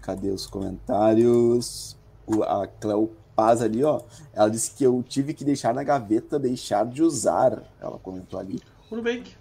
Cadê 0.00 0.30
os 0.30 0.46
comentários? 0.46 1.96
O, 2.26 2.42
a 2.42 2.66
Cleo 2.66 3.10
Paz 3.36 3.60
ali, 3.60 3.84
ó. 3.84 4.00
Ela 4.32 4.48
disse 4.48 4.70
que 4.70 4.84
eu 4.84 5.02
tive 5.06 5.34
que 5.34 5.44
deixar 5.44 5.74
na 5.74 5.82
gaveta, 5.82 6.38
deixar 6.38 6.86
de 6.86 7.02
usar. 7.02 7.62
Ela 7.78 7.98
comentou 7.98 8.40
ali. 8.40 8.58
O 8.90 8.96
Nubank. 8.96 9.34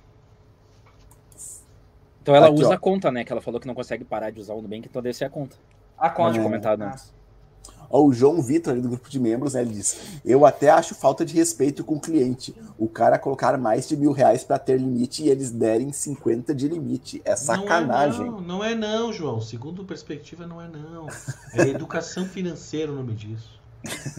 Então 2.21 2.35
ela 2.35 2.47
Aqui, 2.47 2.55
usa 2.61 2.69
ó. 2.69 2.73
a 2.73 2.77
conta, 2.77 3.11
né? 3.11 3.23
Que 3.23 3.31
ela 3.31 3.41
falou 3.41 3.59
que 3.61 3.67
não 3.67 3.75
consegue 3.75 4.03
parar 4.03 4.29
de 4.29 4.39
usar 4.41 4.53
o 4.55 4.61
Nubank, 4.61 4.87
então 4.89 5.01
deve 5.01 5.15
ser 5.15 5.25
a 5.25 5.29
conta. 5.29 5.55
A 5.97 6.09
Pode 6.09 6.15
conta. 6.15 6.39
É. 6.39 6.43
comentar 6.43 6.81
Ah. 6.81 6.85
antes. 6.91 7.13
Ó, 7.95 8.03
o 8.03 8.11
João 8.11 8.41
Vitor, 8.41 8.73
ali 8.73 8.81
do 8.81 8.89
grupo 8.89 9.07
de 9.07 9.19
membros, 9.19 9.53
né, 9.53 9.61
ele 9.61 9.75
diz: 9.75 10.19
Eu 10.25 10.47
até 10.47 10.71
acho 10.71 10.95
falta 10.95 11.23
de 11.23 11.35
respeito 11.35 11.83
com 11.83 11.93
o 11.93 11.99
cliente. 11.99 12.55
O 12.75 12.87
cara 12.87 13.19
colocar 13.19 13.55
mais 13.55 13.87
de 13.87 13.95
mil 13.95 14.11
reais 14.11 14.43
para 14.43 14.57
ter 14.57 14.79
limite 14.79 15.21
e 15.21 15.29
eles 15.29 15.51
derem 15.51 15.93
50 15.93 16.55
de 16.55 16.67
limite. 16.67 17.21
É 17.23 17.35
sacanagem. 17.35 18.25
Não 18.25 18.37
é 18.37 18.41
não, 18.41 18.41
não 18.41 18.63
é 18.63 18.73
não, 18.73 19.13
João. 19.13 19.39
Segundo 19.39 19.85
perspectiva, 19.85 20.47
não 20.47 20.59
é 20.59 20.67
não. 20.67 21.05
É 21.53 21.69
educação 21.69 22.25
financeira 22.25 22.91
o 22.91 22.95
nome 22.95 23.13
disso. 23.13 23.61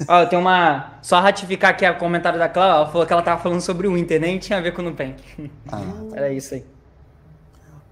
Ó, 0.06 0.24
tem 0.26 0.38
uma. 0.38 0.98
Só 1.02 1.18
ratificar 1.18 1.70
aqui 1.70 1.84
o 1.84 1.98
comentário 1.98 2.38
da 2.38 2.48
Cláudia. 2.48 2.76
Ela 2.76 2.86
falou 2.86 3.04
que 3.04 3.12
ela 3.12 3.22
tava 3.22 3.42
falando 3.42 3.60
sobre 3.60 3.88
o 3.88 3.98
Inter, 3.98 4.20
nem 4.20 4.38
tinha 4.38 4.60
a 4.60 4.62
ver 4.62 4.72
com 4.72 4.82
o 4.82 4.84
Nubank. 4.84 5.20
Ah, 5.66 5.82
Era 6.12 6.32
isso 6.32 6.54
aí. 6.54 6.64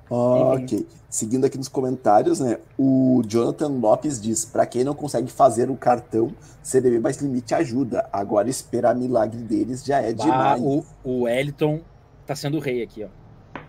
ok. 0.09 0.87
Seguindo 1.13 1.45
aqui 1.45 1.59
nos 1.59 1.69
comentários, 1.69 2.41
né? 2.41 2.57
O 2.79 3.23
Jonathan 3.27 3.69
Lopes 3.69 4.19
diz: 4.19 4.47
Para 4.47 4.65
quem 4.65 4.83
não 4.83 4.95
consegue 4.95 5.31
fazer 5.31 5.69
o 5.71 5.77
cartão, 5.77 6.33
CDB 6.63 6.99
mais 7.01 7.19
limite 7.19 7.55
ajuda. 7.55 8.09
Agora 8.11 8.49
esperar 8.49 8.95
milagre 8.95 9.43
deles 9.43 9.85
já 9.85 10.01
é 10.01 10.09
Ah, 10.09 10.13
demais. 10.15 10.63
o, 10.63 10.83
o 11.05 11.21
Wellington 11.25 11.83
tá 12.27 12.35
sendo 12.35 12.57
o 12.57 12.61
rei 12.61 12.83
aqui, 12.83 13.05
ó. 13.05 13.09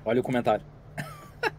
Olha 0.05 0.21
o 0.21 0.23
comentário. 0.23 0.63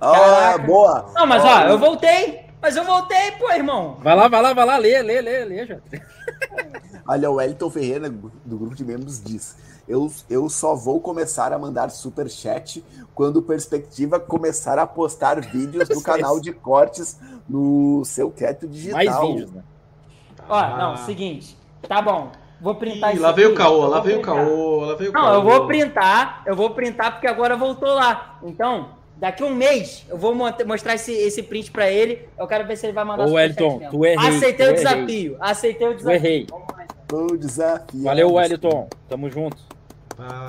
Ah, 0.00 0.56
boa! 0.58 1.10
Não, 1.14 1.26
mas 1.26 1.44
Ó, 1.44 1.48
ó, 1.48 1.60
eu 1.68 1.78
voltei. 1.78 2.46
Mas 2.62 2.76
eu 2.76 2.84
voltei, 2.84 3.32
pô, 3.32 3.50
irmão. 3.52 3.96
Vai 4.00 4.14
lá, 4.14 4.28
vai 4.28 4.40
lá, 4.42 4.52
vai 4.54 4.64
lá, 4.64 4.76
lê, 4.78 5.02
lê, 5.02 5.20
lê, 5.20 5.44
lê, 5.44 5.66
já. 5.66 5.78
Olha, 7.06 7.30
o 7.30 7.34
Wellington 7.34 7.68
Ferreira, 7.70 8.08
do 8.08 8.58
grupo 8.58 8.74
de 8.74 8.84
membros, 8.84 9.20
diz: 9.22 9.56
eu, 9.90 10.10
eu 10.28 10.48
só 10.48 10.74
vou 10.74 11.00
começar 11.00 11.52
a 11.52 11.58
mandar 11.58 11.90
superchat 11.90 12.84
quando 13.14 13.38
o 13.38 13.42
Perspectiva 13.42 14.20
começar 14.20 14.78
a 14.78 14.86
postar 14.86 15.40
vídeos 15.40 15.88
no 15.88 16.00
canal 16.02 16.38
de 16.40 16.52
cortes 16.52 17.18
no 17.48 18.04
seu 18.04 18.30
crédito 18.30 18.68
digital. 18.68 18.96
Mais 19.04 19.20
vídeos, 19.20 19.50
né? 19.52 19.62
Ó, 20.48 20.76
não, 20.76 20.96
seguinte. 20.98 21.56
Tá 21.88 22.00
bom. 22.00 22.30
Vou 22.60 22.74
printar 22.74 23.10
Ah. 23.10 23.12
Ih, 23.12 23.14
isso 23.14 23.22
lá 23.22 23.32
veio 23.32 23.48
o 23.48 23.52
aqui, 23.52 23.58
caô, 23.62 23.82
eu 23.84 23.88
lá 23.88 24.00
veio 24.00 24.18
o 24.18 24.22
caô, 24.22 24.80
lá 24.84 24.94
veio 24.94 25.10
o 25.10 25.12
caô. 25.14 25.24
Não, 25.24 25.34
eu 25.34 25.42
vou 25.42 25.66
printar, 25.66 26.42
eu 26.46 26.54
vou 26.54 26.70
printar 26.70 27.12
porque 27.12 27.26
agora 27.26 27.56
voltou 27.56 27.88
lá. 27.88 28.38
Então, 28.42 28.90
daqui 29.16 29.42
a 29.42 29.46
um 29.46 29.54
mês, 29.54 30.04
eu 30.08 30.18
vou 30.18 30.34
mostrar 30.34 30.94
esse, 30.94 31.10
esse 31.12 31.42
print 31.42 31.70
pra 31.70 31.90
ele. 31.90 32.28
Eu 32.38 32.46
quero 32.46 32.66
ver 32.66 32.76
se 32.76 32.86
ele 32.86 32.92
vai 32.92 33.04
mandar 33.04 33.24
Ô, 33.24 33.28
superchat 33.28 33.62
Wellington, 33.62 33.88
tu 33.90 34.04
é 34.04 34.14
rei, 34.14 34.28
Aceitei 34.28 34.66
tu 34.66 34.70
o 34.70 34.72
é 34.72 34.74
desafio, 34.74 35.36
aceitei 35.40 35.86
o 35.88 35.90
Tu 35.92 35.96
desafio. 35.96 36.16
errei. 36.16 36.46
Vamos 36.50 36.66
lá, 36.68 36.84
então. 36.84 37.18
Vou 37.18 37.36
desafiar 37.36 38.04
Valeu. 38.04 38.32
Wellington. 38.34 38.88
Tamo 39.08 39.30
junto. 39.30 39.56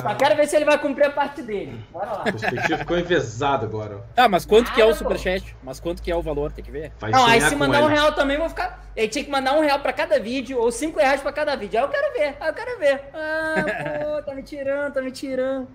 Só 0.01 0.07
Ah, 0.09 0.15
quero 0.15 0.35
ver 0.35 0.47
se 0.47 0.55
ele 0.55 0.65
vai 0.65 0.77
cumprir 0.77 1.05
a 1.05 1.11
parte 1.11 1.41
dele. 1.41 1.79
Bora 1.91 2.11
lá. 2.11 2.19
o 2.21 2.23
perspectiva 2.23 2.77
ficou 2.79 2.97
envezado 2.97 3.65
agora. 3.65 3.97
ó. 3.97 3.99
Ah, 4.17 4.27
mas 4.29 4.45
quanto 4.45 4.71
que 4.73 4.81
é 4.81 4.83
Ah, 4.83 4.87
o 4.87 4.93
superchat? 4.93 5.55
Mas 5.63 5.79
quanto 5.79 6.01
que 6.01 6.11
é 6.11 6.15
o 6.15 6.21
valor? 6.21 6.51
Tem 6.51 6.63
que 6.63 6.71
ver. 6.71 6.91
Vai 6.99 7.11
Não, 7.11 7.25
aí 7.25 7.41
se 7.41 7.55
mandar 7.55 7.81
um 7.81 7.85
ele. 7.85 7.93
real 7.95 8.11
também, 8.13 8.37
vou 8.37 8.49
ficar. 8.49 8.83
Ele 8.95 9.07
tinha 9.07 9.23
que 9.23 9.31
mandar 9.31 9.53
um 9.53 9.61
real 9.61 9.79
pra 9.79 9.93
cada 9.93 10.19
vídeo, 10.19 10.59
ou 10.59 10.71
cinco 10.71 10.99
reais 10.99 11.21
pra 11.21 11.31
cada 11.31 11.55
vídeo. 11.55 11.79
Aí 11.79 11.85
eu 11.85 11.89
quero 11.89 12.13
ver, 12.13 12.37
aí 12.39 12.49
eu 12.49 12.53
quero 12.53 12.79
ver. 12.79 13.01
Ah, 13.13 13.55
pô, 14.17 14.21
tá 14.23 14.35
me 14.35 14.43
tirando, 14.43 14.93
tá 14.93 15.01
me 15.01 15.11
tirando. 15.11 15.67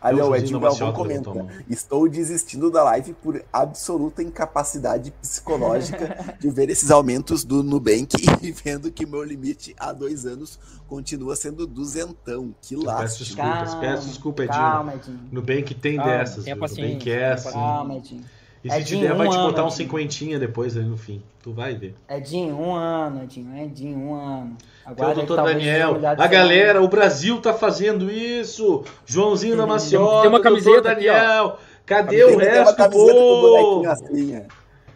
Ali, 0.00 0.20
o 0.20 0.34
Edinho 0.34 0.60
Galvão 0.60 0.92
comenta. 0.92 1.30
Estou 1.68 2.08
desistindo 2.08 2.70
da 2.70 2.84
live 2.84 3.12
por 3.14 3.42
absoluta 3.52 4.22
incapacidade 4.22 5.10
psicológica 5.10 6.36
de 6.38 6.50
ver 6.50 6.68
esses 6.70 6.90
aumentos 6.90 7.44
do 7.44 7.62
Nubank 7.62 8.14
e 8.42 8.52
vendo 8.52 8.90
que 8.92 9.06
meu 9.06 9.22
limite 9.22 9.74
há 9.78 9.92
dois 9.92 10.26
anos 10.26 10.58
continua 10.86 11.34
sendo 11.34 11.66
duzentão. 11.66 12.54
Que 12.60 12.74
Peço 12.76 12.86
lástima. 12.86 13.26
desculpas, 13.26 13.74
peço 13.76 14.08
desculpa, 14.08 14.44
Edinho. 14.44 14.58
Calma, 14.58 14.94
Edinho. 14.94 15.20
Nubank 15.32 15.74
tem 15.74 15.96
Calma, 15.96 16.12
dessas, 16.12 16.44
paciência, 16.44 16.54
Nubank 16.54 17.10
é 17.10 17.14
tenha 17.16 17.34
assim. 17.34 17.50
Calma, 17.52 17.96
Edinho. 17.96 18.24
E 18.66 18.70
se 18.70 18.76
Edinho, 18.78 19.00
te 19.02 19.08
der, 19.08 19.14
vai 19.14 19.26
um 19.28 19.30
te 19.30 19.36
botar 19.36 19.58
ano, 19.60 19.68
um 19.68 19.70
cinquentinha 19.70 20.38
depois 20.38 20.76
ali 20.76 20.86
no 20.86 20.96
fim. 20.96 21.22
Tu 21.42 21.52
vai 21.52 21.74
ver. 21.74 21.94
Edinho, 22.08 22.58
um 22.58 22.74
ano, 22.74 23.22
Edinho, 23.22 23.56
Edinho, 23.56 23.98
um 23.98 24.14
ano. 24.14 24.56
Que 24.58 24.66
é 24.66 24.90
o 24.90 24.92
Aguarda 24.92 25.20
que 25.20 25.26
doutor 25.26 25.44
Daniel. 25.44 25.96
A 26.18 26.26
galera, 26.26 26.82
o 26.82 26.88
Brasil 26.88 27.40
tá 27.40 27.54
fazendo 27.54 28.10
isso. 28.10 28.82
Joãozinho 29.04 29.56
da 29.56 29.66
Maciota, 29.66 30.20
Tem 30.22 30.28
uma 30.30 30.40
doutor 30.40 30.42
camiseta 30.42 30.90
aqui, 30.92 31.08
ó. 31.08 31.12
Daniel. 31.14 31.58
Cadê 31.86 32.16
Tem 32.16 32.34
o 32.34 32.38
resto 32.38 32.72
do 32.72 32.76
camiseta 32.76 32.90
com 32.90 32.98
o 32.98 33.40
bonequinho 33.40 33.70
povo? 33.72 33.88
assim. 33.90 34.34
é. 34.34 34.46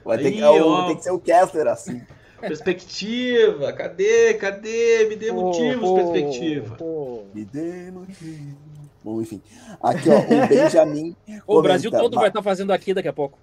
Vai 0.05 0.19
ter, 0.19 0.33
que, 0.33 0.43
Aí, 0.43 0.57
é 0.59 0.63
ó. 0.65 0.87
tem 0.87 0.97
que 0.97 1.05
ser 1.05 1.11
o 1.13 1.19
Kessler 1.21 1.67
assim. 1.69 2.03
Perspectiva. 2.41 3.73
Cadê? 3.73 4.35
Cadê? 4.35 5.07
Me 5.09 5.17
dê 5.17 5.31
motivos, 5.31 5.89
Pô, 5.89 5.95
perspectiva. 5.95 6.75
pô. 6.77 7.23
Me 7.35 7.45
dê 7.45 7.91
motivo. 7.91 8.57
Bom, 9.03 9.21
enfim. 9.21 9.41
Aqui, 9.83 10.09
ó, 10.11 10.21
o 10.21 10.49
Benjamin. 10.49 11.17
O 11.47 11.63
Brasil 11.63 11.91
todo 11.91 12.17
vai 12.17 12.29
estar 12.29 12.43
fazendo 12.43 12.73
aqui 12.73 12.93
daqui 12.93 13.09
a 13.09 13.13
pouco. 13.13 13.39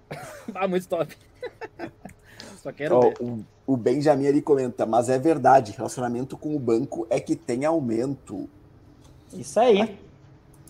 ah, 0.54 0.66
muito 0.68 0.86
top. 0.88 1.16
Só 2.62 2.72
quero 2.72 2.96
Ó, 2.96 3.00
ver. 3.00 3.14
o, 3.20 3.44
o 3.66 3.76
Benjamin 3.76 4.26
ele 4.26 4.42
comenta, 4.42 4.86
mas 4.86 5.08
é 5.08 5.18
verdade, 5.18 5.72
relacionamento 5.72 6.36
com 6.36 6.54
o 6.54 6.58
banco 6.58 7.06
é 7.10 7.20
que 7.20 7.36
tem 7.36 7.64
aumento. 7.64 8.48
Isso 9.32 9.58
aí. 9.60 9.98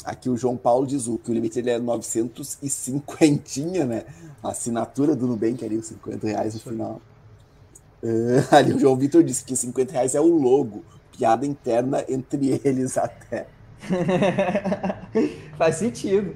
Aqui 0.05 0.31
o 0.31 0.37
João 0.37 0.57
Paulo 0.57 0.87
diz 0.87 1.07
o 1.07 1.19
que 1.19 1.31
o 1.31 1.35
limite 1.35 1.59
ele 1.59 1.71
é 1.71 1.79
950, 1.79 3.87
né? 3.87 4.05
A 4.43 4.51
assinatura 4.51 5.15
do 5.15 5.27
Nubank 5.27 5.65
ali, 5.65 5.77
os 5.77 5.87
50 5.87 6.27
reais 6.27 6.55
no 6.55 6.61
final. 6.61 7.01
Ah, 8.51 8.57
ali 8.59 8.73
o 8.73 8.79
João 8.79 8.97
Vitor 8.97 9.23
disse 9.23 9.45
que 9.45 9.57
50 9.57 9.93
reais 9.93 10.15
é 10.15 10.21
o 10.21 10.27
logo. 10.27 10.85
Piada 11.17 11.45
interna 11.45 12.05
entre 12.09 12.61
eles 12.65 12.97
até. 12.97 13.49
Faz 15.57 15.77
sentido. 15.77 16.35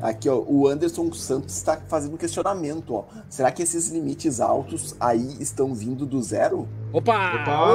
Aqui, 0.00 0.28
ó, 0.28 0.36
o 0.44 0.66
Anderson 0.66 1.12
Santos 1.12 1.56
está 1.56 1.76
fazendo 1.88 2.14
um 2.14 2.16
questionamento, 2.16 2.92
ó. 2.92 3.04
Será 3.30 3.52
que 3.52 3.62
esses 3.62 3.88
limites 3.88 4.40
altos 4.40 4.96
aí 4.98 5.36
estão 5.40 5.72
vindo 5.72 6.04
do 6.04 6.20
zero? 6.20 6.68
Opa! 6.92 7.34
Opa! 7.36 7.74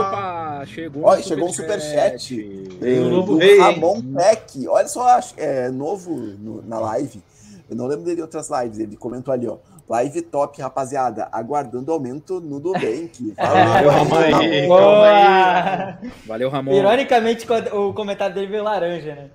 Opa! 0.59 0.65
Chegou 0.65 1.05
Ó, 1.05 1.15
um 1.15 1.22
chegou 1.22 1.47
um 1.47 1.53
superchat. 1.53 2.35
Tem 2.81 2.99
um 2.99 3.07
É, 3.07 3.09
novo 3.09 3.34
do 3.34 3.38
rei, 3.38 3.53
hein? 3.53 3.59
Ramon 3.61 4.01
Peck. 4.14 4.68
Olha 4.68 4.88
só, 4.89 5.07
é 5.38 5.69
novo 5.69 6.14
no- 6.18 6.61
na 6.64 6.80
live. 6.80 7.23
Eu 7.69 7.76
não 7.76 7.85
lembro 7.88 8.06
dele 8.06 8.19
em 8.19 8.23
outras 8.23 8.49
lives. 8.49 8.80
Ele 8.80 8.95
comentou 8.95 9.34
ali, 9.34 9.48
ó. 9.48 9.57
Live 9.89 10.22
top, 10.23 10.61
rapaziada. 10.61 11.27
Aguardando 11.31 11.91
aumento 11.91 12.39
no 12.39 12.60
Nubank. 12.60 13.34
Valeu, 13.38 13.89
Ramon 13.89 14.15
aí. 14.18 14.31
Ramon. 14.31 14.68
Calma 14.77 15.98
aí. 16.02 16.11
Valeu, 16.26 16.49
Ramon. 16.49 16.73
Ironicamente, 16.73 17.48
o 17.73 17.94
comentário 17.94 18.35
dele 18.35 18.48
veio 18.48 18.64
laranja, 18.64 19.15
né? 19.15 19.30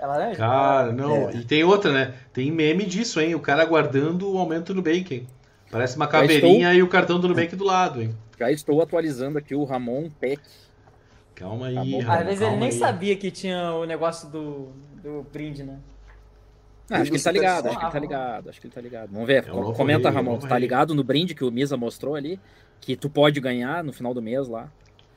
É 0.00 0.06
laranja? 0.06 0.36
Cara, 0.36 0.92
não. 0.92 1.28
É. 1.28 1.34
E 1.36 1.44
tem 1.44 1.64
outra, 1.64 1.92
né? 1.92 2.14
Tem 2.32 2.50
meme 2.52 2.84
disso, 2.84 3.20
hein? 3.20 3.34
O 3.34 3.40
cara 3.40 3.62
aguardando 3.62 4.32
o 4.32 4.38
aumento 4.38 4.72
do 4.72 4.76
Nubank, 4.76 5.14
hein? 5.14 5.26
Parece 5.70 5.96
uma 5.96 6.06
caveirinha 6.06 6.72
e 6.72 6.82
o 6.82 6.88
cartão 6.88 7.18
do 7.20 7.28
Nubank 7.28 7.54
do 7.56 7.64
lado, 7.64 8.00
hein? 8.00 8.14
Já 8.38 8.50
estou 8.52 8.80
atualizando 8.80 9.36
aqui 9.38 9.54
o 9.54 9.64
Ramon 9.64 10.08
Peck. 10.20 10.40
Calma 11.34 11.66
aí, 11.66 11.74
Tá 11.74 11.84
bom. 11.84 11.98
Às 11.98 12.04
Ramon, 12.04 12.24
vezes 12.24 12.40
ele 12.40 12.56
nem 12.56 12.68
aí. 12.68 12.78
sabia 12.78 13.16
que 13.16 13.30
tinha 13.30 13.72
o 13.72 13.84
negócio 13.84 14.28
do, 14.28 14.68
do 15.02 15.26
brinde, 15.32 15.64
né? 15.64 15.76
Ah, 16.90 17.00
acho 17.00 17.10
que 17.10 17.16
ele 17.16 17.22
tá 17.22 17.30
ligado, 17.30 17.66
acho 17.68 17.78
que 17.78 17.84
ele 17.84 17.92
tá 17.92 17.98
ligado, 17.98 18.48
acho 18.50 18.60
que 18.60 18.66
ele 18.66 18.74
tá 18.74 18.80
ligado. 18.80 19.10
Vamos 19.12 19.26
ver, 19.26 19.44
É 19.46 19.72
comenta, 19.74 20.08
Ramon, 20.10 20.38
tu 20.38 20.48
tá 20.48 20.58
ligado 20.58 20.94
no 20.94 21.04
brinde 21.04 21.34
que 21.34 21.44
o 21.44 21.50
Misa 21.50 21.76
mostrou 21.76 22.14
ali, 22.14 22.40
que 22.80 22.96
tu 22.96 23.10
pode 23.10 23.40
ganhar 23.40 23.84
no 23.84 23.92
final 23.92 24.14
do 24.14 24.22
mês 24.22 24.48
lá. 24.48 24.70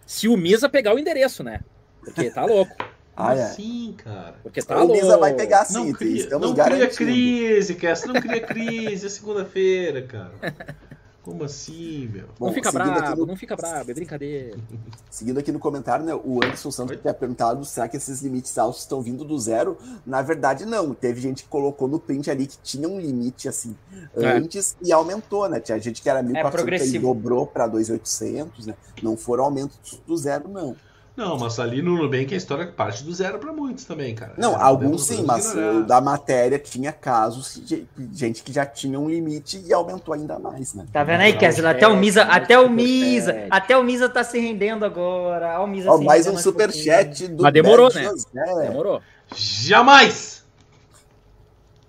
Se 0.06 0.28
o 0.28 0.36
Misa 0.36 0.68
pegar 0.68 0.94
o 0.94 1.00
endereço, 1.00 1.44
né? 1.44 1.62
Porque 2.04 2.30
tá 2.30 2.46
louco, 2.46 2.76
Ah, 3.16 3.36
é. 3.36 3.44
assim, 3.44 3.94
cara? 3.98 4.36
porque 4.42 4.62
tá 4.62 4.76
O 4.78 4.88
louco. 4.88 4.94
Misa 4.94 5.18
vai 5.18 5.34
pegar 5.34 5.66
sim, 5.66 5.86
Não 5.88 5.94
cria, 5.94 6.16
estamos 6.18 6.48
não 6.56 6.66
cria 6.66 6.88
crise, 6.88 7.76
Cass, 7.76 8.06
não 8.06 8.16
cria 8.16 8.42
crise, 8.42 9.06
é 9.06 9.10
segunda-feira, 9.10 10.02
cara. 10.02 10.32
Como 11.24 11.44
assim, 11.44 12.08
meu? 12.08 12.24
Não 12.40 12.48
Bom, 12.48 12.52
fica 12.52 12.72
seguindo 12.72 12.90
aqui 12.90 13.00
brabo, 13.00 13.22
no- 13.22 13.28
não 13.28 13.36
fica 13.36 13.56
brabo, 13.56 13.92
é 13.92 13.94
brincadeira. 13.94 14.58
Seguindo 15.10 15.38
aqui 15.40 15.52
no 15.52 15.60
comentário, 15.60 16.04
né, 16.04 16.16
o 16.16 16.38
Anderson 16.44 16.72
Santos 16.72 16.98
tinha 17.00 17.14
perguntado 17.14 17.64
será 17.64 17.88
que 17.88 17.96
esses 17.96 18.22
limites 18.22 18.58
altos 18.58 18.82
estão 18.82 19.02
vindo 19.04 19.24
do 19.24 19.38
zero? 19.38 19.78
Na 20.04 20.22
verdade, 20.24 20.66
não. 20.66 20.96
Teve 20.96 21.22
gente 21.22 21.44
que 21.44 21.50
colocou 21.50 21.88
no 21.88 22.00
print 22.00 22.32
ali 22.32 22.48
que 22.48 22.58
tinha 22.64 22.88
um 22.90 23.00
limite 23.00 23.48
assim 23.48 23.76
É. 24.16 24.32
antes 24.32 24.76
e 24.82 24.92
aumentou, 24.92 25.48
né? 25.48 25.60
Tinha 25.60 25.78
gente 25.80 26.02
que 26.02 26.10
era 26.10 26.24
1.400 26.24 26.48
e 26.48 26.52
progressivo. 26.52 27.08
dobrou 27.14 27.46
para 27.46 27.68
2.800, 27.68 28.66
né? 28.66 28.74
Não 29.04 29.16
foram 29.16 29.44
aumentos 29.44 30.02
do 30.08 30.18
zero, 30.18 30.50
não. 30.50 30.76
Não, 31.22 31.38
mas 31.38 31.60
ali 31.60 31.84
no 31.84 31.98
Nubank 31.98 32.34
a 32.34 32.38
história 32.38 32.66
parte 32.66 33.04
do 33.04 33.14
zero 33.14 33.38
pra 33.38 33.54
muitos 33.54 33.86
também, 33.86 34.16
cara. 34.16 34.34
Não, 34.38 34.54
É, 34.54 34.62
alguns 34.62 35.06
sim, 35.06 35.24
mas 35.24 35.52
ignorar. 35.52 35.76
o 35.76 35.84
da 35.86 36.02
matéria 36.02 36.58
tinha 36.58 36.92
casos 36.92 37.62
de 37.64 37.88
gente 38.12 38.42
que 38.42 38.52
já 38.52 38.66
tinha 38.66 39.00
um 39.00 39.08
limite 39.08 39.64
e 39.64 39.72
aumentou 39.72 40.16
ainda 40.16 40.40
mais, 40.40 40.74
né? 40.74 40.88
Tá 40.92 41.04
vendo 41.04 41.22
aí, 41.22 41.38
Kessler? 41.38 41.70
Até 41.70 41.88
o 41.88 41.96
Misa, 41.96 42.24
até 42.24 42.58
o 42.60 42.68
Misa, 42.68 43.46
até 43.52 43.78
o 43.78 43.84
Misa 43.84 44.10
tá 44.10 44.24
se 44.24 44.40
rendendo 44.40 44.84
agora. 44.84 45.60
Ó, 45.60 45.66
o 45.66 45.68
Misa 45.68 45.92
Ó, 45.92 45.98
se 46.00 46.04
mais 46.04 46.26
um 46.26 46.38
superchat 46.38 47.28
do 47.28 47.44
Mas 47.44 47.54
demorou, 47.54 47.94
né? 47.94 48.04
José. 48.04 48.68
Demorou. 48.68 49.02
Jamais! 49.36 50.44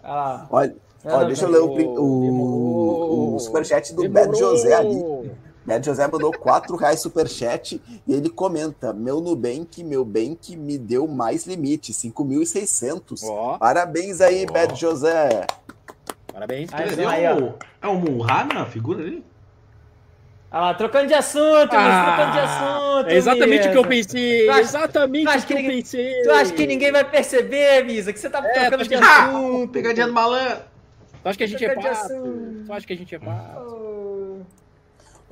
pouquinhos. 0.02 0.48
Olha 0.50 0.74
Não, 1.04 1.14
ó, 1.14 1.20
não, 1.20 1.26
deixa 1.26 1.44
eu 1.46 1.50
ler 1.50 1.58
o, 1.60 1.72
o, 1.72 1.76
Demorou. 1.76 3.34
o 3.34 3.38
superchat 3.40 3.94
do 3.94 4.02
Demorou. 4.02 4.26
Bad 4.26 4.38
José 4.38 4.74
ali. 4.74 5.32
Bad 5.64 5.86
José 5.86 6.08
mandou 6.08 6.32
4 6.32 6.74
reais 6.76 7.00
superchat 7.00 7.80
e 8.06 8.12
ele 8.12 8.28
comenta: 8.28 8.92
Meu 8.92 9.20
Nubank, 9.20 9.82
meu 9.84 10.04
Bank 10.04 10.56
me 10.56 10.76
deu 10.76 11.06
mais 11.06 11.46
limite, 11.46 11.92
5.600. 11.92 13.20
Ó, 13.24 13.58
Parabéns 13.58 14.20
aí. 14.20 14.44
Bad 14.46 14.78
José. 14.78 15.46
parabéns. 16.32 16.68
Aí, 16.72 16.88
Ele 16.92 17.04
aí, 17.06 17.24
é 17.24 17.34
um, 17.34 17.52
é 17.80 17.88
um 17.88 17.96
Munha 17.96 18.44
na 18.52 18.66
figura 18.66 19.00
ali? 19.02 19.24
Olha 20.50 20.60
lá, 20.60 20.74
trocando 20.74 21.06
de 21.06 21.14
assunto, 21.14 21.74
Misa, 21.74 22.04
trocando 22.04 22.32
de 22.32 22.38
assunto. 22.40 23.08
é 23.08 23.14
exatamente 23.14 23.68
o 23.68 23.70
que 23.70 23.78
eu 23.78 23.84
Misa. 23.84 24.08
pensei. 24.12 24.44
Tu 24.44 24.50
acha- 24.50 24.60
exatamente 24.60 25.24
tu 25.24 25.30
acha 25.30 25.38
o 25.38 25.40
que, 25.40 25.46
que 25.46 25.52
eu 25.52 25.62
ninguém- 25.62 25.76
pensei. 25.82 26.22
Tu 26.24 26.30
acha 26.30 26.52
que 26.52 26.66
ninguém 26.66 26.92
vai 26.92 27.04
perceber, 27.10 27.84
Misa, 27.86 28.12
que 28.12 28.18
você 28.20 28.28
tá 28.28 28.40
É, 28.46 28.68
trocando 28.68 28.86
de 28.88 28.94
assunto? 28.96 29.72
Pegadinha 29.72 30.06
do 30.08 30.12
malandro. 30.12 30.58
Tu 31.22 31.28
acha 31.28 31.38
que 31.38 31.44
a 31.44 31.46
gente 31.46 31.64
é 31.64 31.74
pato? 31.74 32.08
Tu 32.66 32.72
acha 32.72 32.86
que 32.86 32.92
a 32.92 32.96
gente 32.96 33.14
é 33.14 33.18
pato? 33.18 33.60
Oh. 33.60 34.11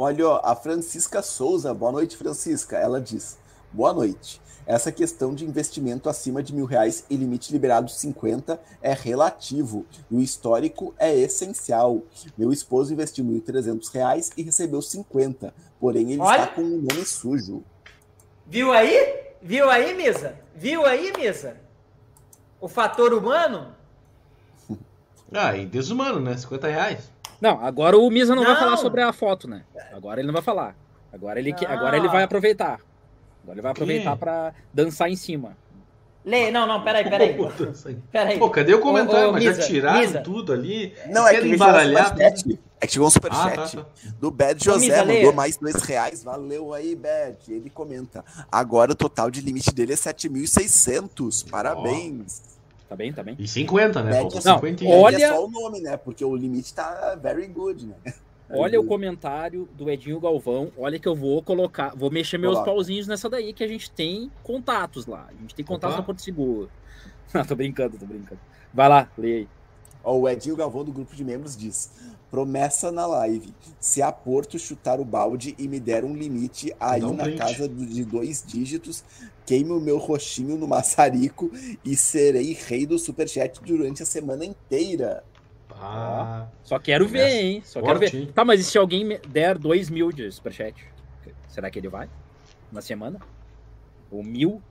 Olha, 0.02 0.26
ó, 0.26 0.40
a 0.42 0.56
Francisca 0.56 1.20
Souza, 1.20 1.74
boa 1.74 1.92
noite, 1.92 2.16
Francisca. 2.16 2.74
Ela 2.78 2.98
diz: 2.98 3.36
Boa 3.70 3.92
noite. 3.92 4.40
Essa 4.64 4.90
questão 4.90 5.34
de 5.34 5.44
investimento 5.44 6.08
acima 6.08 6.42
de 6.42 6.54
mil 6.54 6.64
reais 6.64 7.04
e 7.10 7.16
limite 7.16 7.52
liberado 7.52 7.90
50 7.90 8.58
é 8.80 8.94
relativo 8.94 9.84
e 10.10 10.16
o 10.16 10.20
histórico 10.22 10.94
é 10.98 11.14
essencial. 11.14 12.00
Meu 12.38 12.50
esposo 12.50 12.94
investiu 12.94 13.22
1.300 13.26 13.92
reais 13.92 14.30
e 14.38 14.42
recebeu 14.42 14.80
50, 14.80 15.52
porém 15.78 16.12
ele 16.12 16.22
Olha. 16.22 16.44
está 16.44 16.46
com 16.54 16.62
o 16.62 16.78
nome 16.78 17.04
sujo. 17.04 17.62
Viu 18.46 18.72
aí? 18.72 19.34
Viu 19.42 19.68
aí, 19.68 19.94
Misa? 19.94 20.34
Viu 20.56 20.86
aí, 20.86 21.12
Misa? 21.14 21.58
O 22.58 22.68
fator 22.68 23.12
humano? 23.12 23.74
Ah, 25.32 25.56
e 25.56 25.64
desumano, 25.64 26.18
né? 26.18 26.36
50 26.36 26.66
reais. 26.66 27.19
Não, 27.40 27.64
agora 27.64 27.96
o 27.98 28.10
Misa 28.10 28.34
não, 28.34 28.42
vai 28.42 28.52
Não. 28.52 28.60
falar 28.60 28.76
sobre 28.76 29.02
a 29.02 29.12
foto, 29.12 29.48
né? 29.48 29.62
Agora 29.92 30.20
ele 30.20 30.26
não 30.26 30.34
vai 30.34 30.42
falar. 30.42 30.76
Agora 31.12 31.38
ele, 31.40 31.52
que- 31.52 31.66
agora 31.66 31.96
ele 31.96 32.08
vai 32.08 32.22
aproveitar. 32.22 32.78
Agora 33.42 33.54
ele 33.56 33.62
vai 33.62 33.72
aproveitar 33.72 34.16
pra 34.16 34.52
dançar 34.72 35.10
em 35.10 35.16
cima. 35.16 35.56
Lê, 36.22 36.50
não, 36.50 36.66
não, 36.66 36.84
peraí, 36.84 37.08
peraí. 37.08 37.30
Aí. 37.30 37.96
Peraí. 38.12 38.38
Pô, 38.38 38.50
cadê 38.50 38.74
o 38.74 38.80
comentário? 38.80 39.28
Ô, 39.28 39.30
ô, 39.30 39.32
Mas 39.32 39.42
já 39.44 39.54
tiraram 39.58 40.00
Misa. 40.00 40.20
tudo 40.20 40.52
ali. 40.52 40.94
Não, 41.08 41.26
é 41.26 41.40
que 41.40 41.48
um 41.48 41.54
embaralhar 41.54 42.08
superchat. 42.10 42.60
É 42.78 42.86
que 42.86 42.92
chegou 42.92 43.06
um 43.06 43.08
Ah, 43.08 43.10
superchat 43.10 43.76
tá, 43.76 43.82
tá. 43.82 43.88
do 44.20 44.30
Bad 44.30 44.62
José, 44.62 45.02
Misa, 45.02 45.04
mandou 45.06 45.32
mais 45.32 45.56
dois 45.56 45.76
reais. 45.82 46.22
Valeu 46.22 46.74
aí, 46.74 46.94
Bad. 46.94 47.36
Ele 47.48 47.70
comenta. 47.70 48.22
Agora 48.52 48.92
o 48.92 48.94
total 48.94 49.30
de 49.30 49.40
limite 49.40 49.72
dele 49.72 49.94
é 49.94 49.96
7.600. 49.96 51.42
Parabéns. 51.50 52.59
Tá 52.90 52.96
bem, 52.96 53.12
tá 53.12 53.22
bem? 53.22 53.36
E 53.38 53.46
50, 53.46 54.02
né? 54.02 54.12
Faltou 54.14 54.40
é 54.40 54.44
Não, 54.44 54.54
50 54.56 54.84
Olha... 54.86 55.24
É 55.24 55.28
só 55.28 55.46
o 55.46 55.48
nome, 55.48 55.80
né? 55.80 55.96
Porque 55.96 56.24
o 56.24 56.34
limite 56.34 56.74
tá 56.74 57.16
very 57.22 57.46
good, 57.46 57.86
né? 57.86 57.94
Olha 58.50 58.80
o 58.80 58.84
comentário 58.84 59.68
do 59.76 59.88
Edinho 59.88 60.18
Galvão. 60.18 60.72
Olha 60.76 60.98
que 60.98 61.06
eu 61.06 61.14
vou 61.14 61.40
colocar, 61.40 61.94
vou 61.94 62.10
mexer 62.10 62.36
meus 62.36 62.54
Coloca. 62.54 62.68
pauzinhos 62.68 63.06
nessa 63.06 63.30
daí 63.30 63.52
que 63.52 63.62
a 63.62 63.68
gente 63.68 63.88
tem 63.92 64.28
contatos 64.42 65.06
lá. 65.06 65.28
A 65.28 65.40
gente 65.40 65.54
tem 65.54 65.64
contatos 65.64 65.94
Opa. 65.94 66.02
na 66.02 66.06
Porto 66.06 66.20
Seguro. 66.20 66.68
Ah, 67.32 67.44
tô 67.44 67.54
brincando, 67.54 67.96
tô 67.96 68.04
brincando. 68.06 68.40
Vai 68.74 68.88
lá, 68.88 69.08
lê 69.16 69.32
aí. 69.34 69.48
Ó, 70.02 70.18
o 70.18 70.28
Edinho 70.28 70.56
Galvão 70.56 70.82
do 70.82 70.90
grupo 70.90 71.14
de 71.14 71.22
membros 71.22 71.56
diz: 71.56 72.09
promessa 72.30 72.92
na 72.92 73.06
live. 73.06 73.52
Se 73.80 74.00
a 74.00 74.12
Porto 74.12 74.58
chutar 74.58 75.00
o 75.00 75.04
balde 75.04 75.54
e 75.58 75.66
me 75.66 75.80
der 75.80 76.04
um 76.04 76.14
limite 76.14 76.74
aí 76.78 77.02
um 77.02 77.14
na 77.14 77.24
print. 77.24 77.38
casa 77.38 77.68
de 77.68 78.04
dois 78.04 78.44
dígitos, 78.46 79.02
queime 79.44 79.72
o 79.72 79.80
meu 79.80 79.98
roxinho 79.98 80.56
no 80.56 80.68
maçarico 80.68 81.50
e 81.84 81.96
serei 81.96 82.52
rei 82.52 82.86
do 82.86 82.98
superchat 82.98 83.60
durante 83.62 84.02
a 84.02 84.06
semana 84.06 84.44
inteira. 84.44 85.24
Ah, 85.82 86.46
Só 86.62 86.78
quero 86.78 87.08
ver, 87.08 87.28
hein? 87.30 87.62
Só 87.64 87.80
quero 87.80 87.98
ver. 87.98 88.32
Tá, 88.32 88.44
mas 88.44 88.60
e 88.60 88.64
se 88.64 88.76
alguém 88.76 89.04
me 89.04 89.18
der 89.18 89.56
2 89.56 89.88
mil 89.88 90.12
de 90.12 90.30
superchat? 90.30 90.74
Será 91.48 91.70
que 91.70 91.78
ele 91.78 91.88
vai? 91.88 92.08
Na 92.70 92.82
semana? 92.82 93.18
Ou 94.10 94.22
mil? 94.22 94.62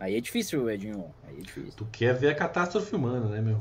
Aí 0.00 0.16
é 0.16 0.20
difícil, 0.20 0.68
Edinho. 0.70 1.14
Aí 1.28 1.38
é 1.38 1.40
difícil. 1.40 1.72
tu 1.76 1.86
quer 1.92 2.14
ver 2.14 2.28
a 2.30 2.34
catástrofe 2.34 2.94
humana, 2.96 3.28
né, 3.28 3.40
meu? 3.40 3.58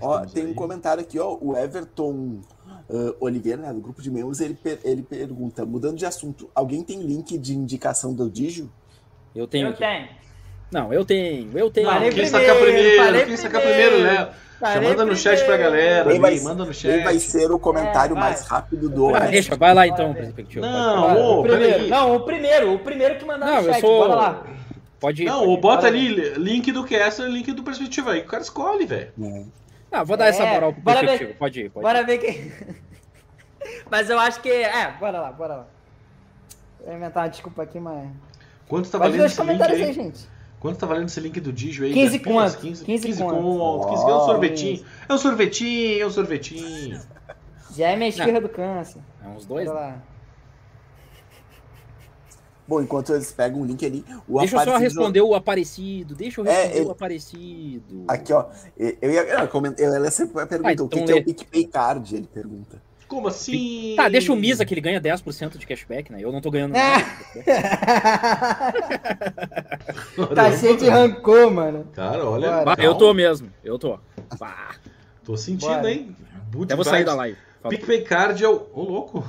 Ó, 0.00 0.20
tem 0.26 0.44
aí? 0.44 0.50
um 0.50 0.54
comentário 0.54 1.02
aqui, 1.02 1.18
ó. 1.18 1.36
O 1.40 1.56
Everton 1.56 2.40
ah, 2.68 3.14
Oliveira, 3.20 3.60
né, 3.62 3.72
do 3.72 3.80
grupo 3.80 4.00
de 4.02 4.10
membros, 4.10 4.40
ele, 4.40 4.54
per- 4.54 4.80
ele 4.84 5.02
pergunta: 5.02 5.64
mudando 5.64 5.96
de 5.96 6.06
assunto, 6.06 6.48
alguém 6.54 6.82
tem 6.82 7.00
link 7.02 7.36
de 7.38 7.54
indicação 7.54 8.12
do 8.14 8.28
Digio? 8.30 8.70
Eu 9.34 9.46
tenho 9.46 9.66
Eu 9.66 9.70
aqui. 9.70 9.78
tenho. 9.80 10.08
Não, 10.72 10.92
eu 10.92 11.04
tenho, 11.04 11.50
eu 11.58 11.70
tenho. 11.70 11.86
Falei 11.88 12.10
Quem 12.10 12.22
primeiro, 12.24 12.46
sacar 12.46 12.60
primeiro? 12.60 13.26
Quem 13.26 13.36
sacar 13.36 13.60
primeiro. 13.62 13.98
Já 14.00 14.32
Falei 14.60 14.88
manda 14.88 15.04
no 15.04 15.16
chat 15.16 15.44
pra 15.44 15.56
galera. 15.56 16.10
Quem 16.10 16.20
vai, 16.20 16.40
manda 16.40 16.64
no 16.64 16.72
quem 16.72 17.02
vai 17.04 17.14
chat. 17.18 17.30
ser 17.30 17.50
o 17.52 17.58
comentário 17.58 18.16
É, 18.16 18.20
mais 18.20 18.46
rápido 18.46 18.88
do 18.88 19.08
Ah. 19.08 19.12
Oeste? 19.18 19.30
deixa, 19.32 19.56
vai 19.56 19.74
lá 19.74 19.86
então, 19.86 20.14
perspectiva. 20.14 20.66
Não, 20.66 21.40
o 21.40 21.42
primeiro. 21.42 21.88
Não, 21.88 22.16
o 22.16 22.20
primeiro. 22.20 22.74
O 22.74 22.78
primeiro 22.78 23.16
que 23.18 23.24
mandar 23.24 23.46
Não, 23.46 23.62
no 23.62 23.68
chat. 23.72 23.80
sou. 23.80 23.98
Bora 24.08 24.14
lá. 24.14 24.46
Pode 25.00 25.22
ir. 25.22 25.26
Não, 25.26 25.40
pode 25.40 25.52
ir. 25.52 25.60
bota 25.60 25.86
ali 25.86 26.08
link 26.38 26.72
do 26.72 26.82
Kessler, 26.84 27.28
link 27.30 27.52
do 27.52 27.62
Perspectiva 27.62 28.12
aí. 28.12 28.20
que 28.20 28.26
O 28.26 28.30
cara 28.30 28.42
escolhe, 28.42 28.86
velho. 28.86 29.10
Né? 29.18 29.44
Ah, 29.94 30.02
vou 30.02 30.16
dar 30.16 30.26
essa 30.26 30.42
É, 30.42 30.54
moral 30.54 30.72
pro 30.72 30.82
bora 30.82 31.00
ver. 31.00 31.06
perspectiva. 31.06 31.38
Pode 31.38 31.60
ir, 31.60 31.70
pode 31.70 31.78
ir. 31.86 31.88
Bora 31.88 32.02
ver 32.04 32.18
quem. 32.18 32.52
Mas 33.90 34.10
eu 34.10 34.18
acho 34.18 34.40
que. 34.40 34.50
É, 34.50 34.90
bora 34.98 35.20
lá, 35.20 35.30
bora 35.30 35.54
lá. 35.54 35.66
Vou 36.84 36.94
inventar 36.94 37.22
uma 37.22 37.28
desculpa 37.30 37.62
aqui, 37.62 37.78
mas. 37.80 38.10
Quanto 38.68 38.90
tá 38.90 38.98
valendo 38.98 39.20
ver 39.20 39.26
esse 39.26 39.42
link 39.42 39.62
aí? 39.62 39.82
aí, 39.84 39.92
gente. 39.92 40.28
Quanto 40.60 40.78
tá 40.78 40.86
valendo 40.86 41.06
esse 41.08 41.20
link 41.20 41.40
do 41.40 41.52
Digio 41.52 41.84
aí? 41.84 41.92
15 41.92 42.10
Dez 42.10 42.22
pilas? 42.22 42.54
conto, 42.54 42.62
15, 42.66 42.84
15 42.84 43.06
15 43.06 43.22
conto. 43.22 43.34
conto. 43.36 43.88
15 43.88 44.02
é 44.02 44.14
um 44.14 44.20
sorvetinho. 44.20 44.86
É 45.08 45.14
um 45.14 45.18
sorvetinho, 45.18 46.02
é 46.02 46.06
um 46.06 46.10
sorvetinho. 46.10 47.00
Já 47.74 47.88
é 47.90 47.96
minha 47.96 48.08
esfirra 48.08 48.40
do 48.40 48.48
câncer. 48.48 49.00
É 49.24 49.28
uns 49.28 49.46
dois. 49.46 49.66
Bora 49.66 49.80
né? 49.80 49.86
lá. 49.86 50.02
Bom, 52.66 52.80
enquanto 52.80 53.12
eles 53.12 53.30
pegam 53.30 53.60
o 53.60 53.64
link 53.66 53.84
ali, 53.84 54.02
o 54.26 54.38
Deixa 54.38 54.56
eu 54.56 54.60
só 54.60 54.70
Aparecido- 54.70 55.00
responder 55.00 55.20
o 55.20 55.34
Aparecido. 55.34 56.14
Deixa 56.14 56.40
eu 56.40 56.46
É, 56.46 56.50
responder 56.62 56.76
ele- 56.78 56.86
o 56.86 56.90
Aparecido. 56.92 58.04
Aqui, 58.08 58.32
ó. 58.32 58.46
Eu 58.78 59.12
ia. 59.12 59.20
Eu, 59.22 59.48
coment- 59.48 59.78
eu, 59.78 59.94
ela 59.94 60.10
sempre 60.10 60.46
pergunta 60.46 60.82
Ah, 60.82 60.84
o 60.84 60.88
que, 60.88 60.96
então 60.98 61.06
que 61.06 61.12
é 61.12 61.16
o 61.16 61.24
PicPay 61.24 61.66
Card, 61.66 62.16
ele 62.16 62.26
pergunta. 62.32 62.80
Como 63.06 63.28
assim? 63.28 63.92
Tá, 63.96 64.08
deixa 64.08 64.32
o 64.32 64.36
Misa 64.36 64.64
que 64.64 64.72
ele 64.72 64.80
ganha 64.80 64.98
10% 64.98 65.58
de 65.58 65.66
cashback, 65.66 66.10
né? 66.10 66.18
Eu 66.22 66.32
não 66.32 66.40
tô 66.40 66.50
ganhando 66.50 66.74
É. 66.74 66.80
nada. 66.80 67.04
tá 70.34 70.56
cheio 70.56 70.76
de 70.76 70.88
rancor, 70.88 71.50
mano. 71.50 71.84
Cara, 71.92 72.24
olha. 72.28 72.50
Bora. 72.50 72.64
Bah, 72.64 72.76
eu 72.82 72.94
tô 72.94 73.12
mesmo, 73.12 73.50
eu 73.62 73.78
tô. 73.78 73.98
Bah, 74.38 74.74
Tô 75.22 75.36
sentindo, 75.36 75.70
Bora. 75.70 75.92
hein? 75.92 76.16
Good 76.52 76.64
até 76.64 76.76
vou 76.76 76.84
sair 76.84 77.04
da 77.04 77.14
live. 77.14 77.36
PicPay 77.68 78.02
Card 78.02 78.42
é 78.44 78.48
o. 78.48 78.66
Ô, 78.72 78.82
louco! 78.84 79.24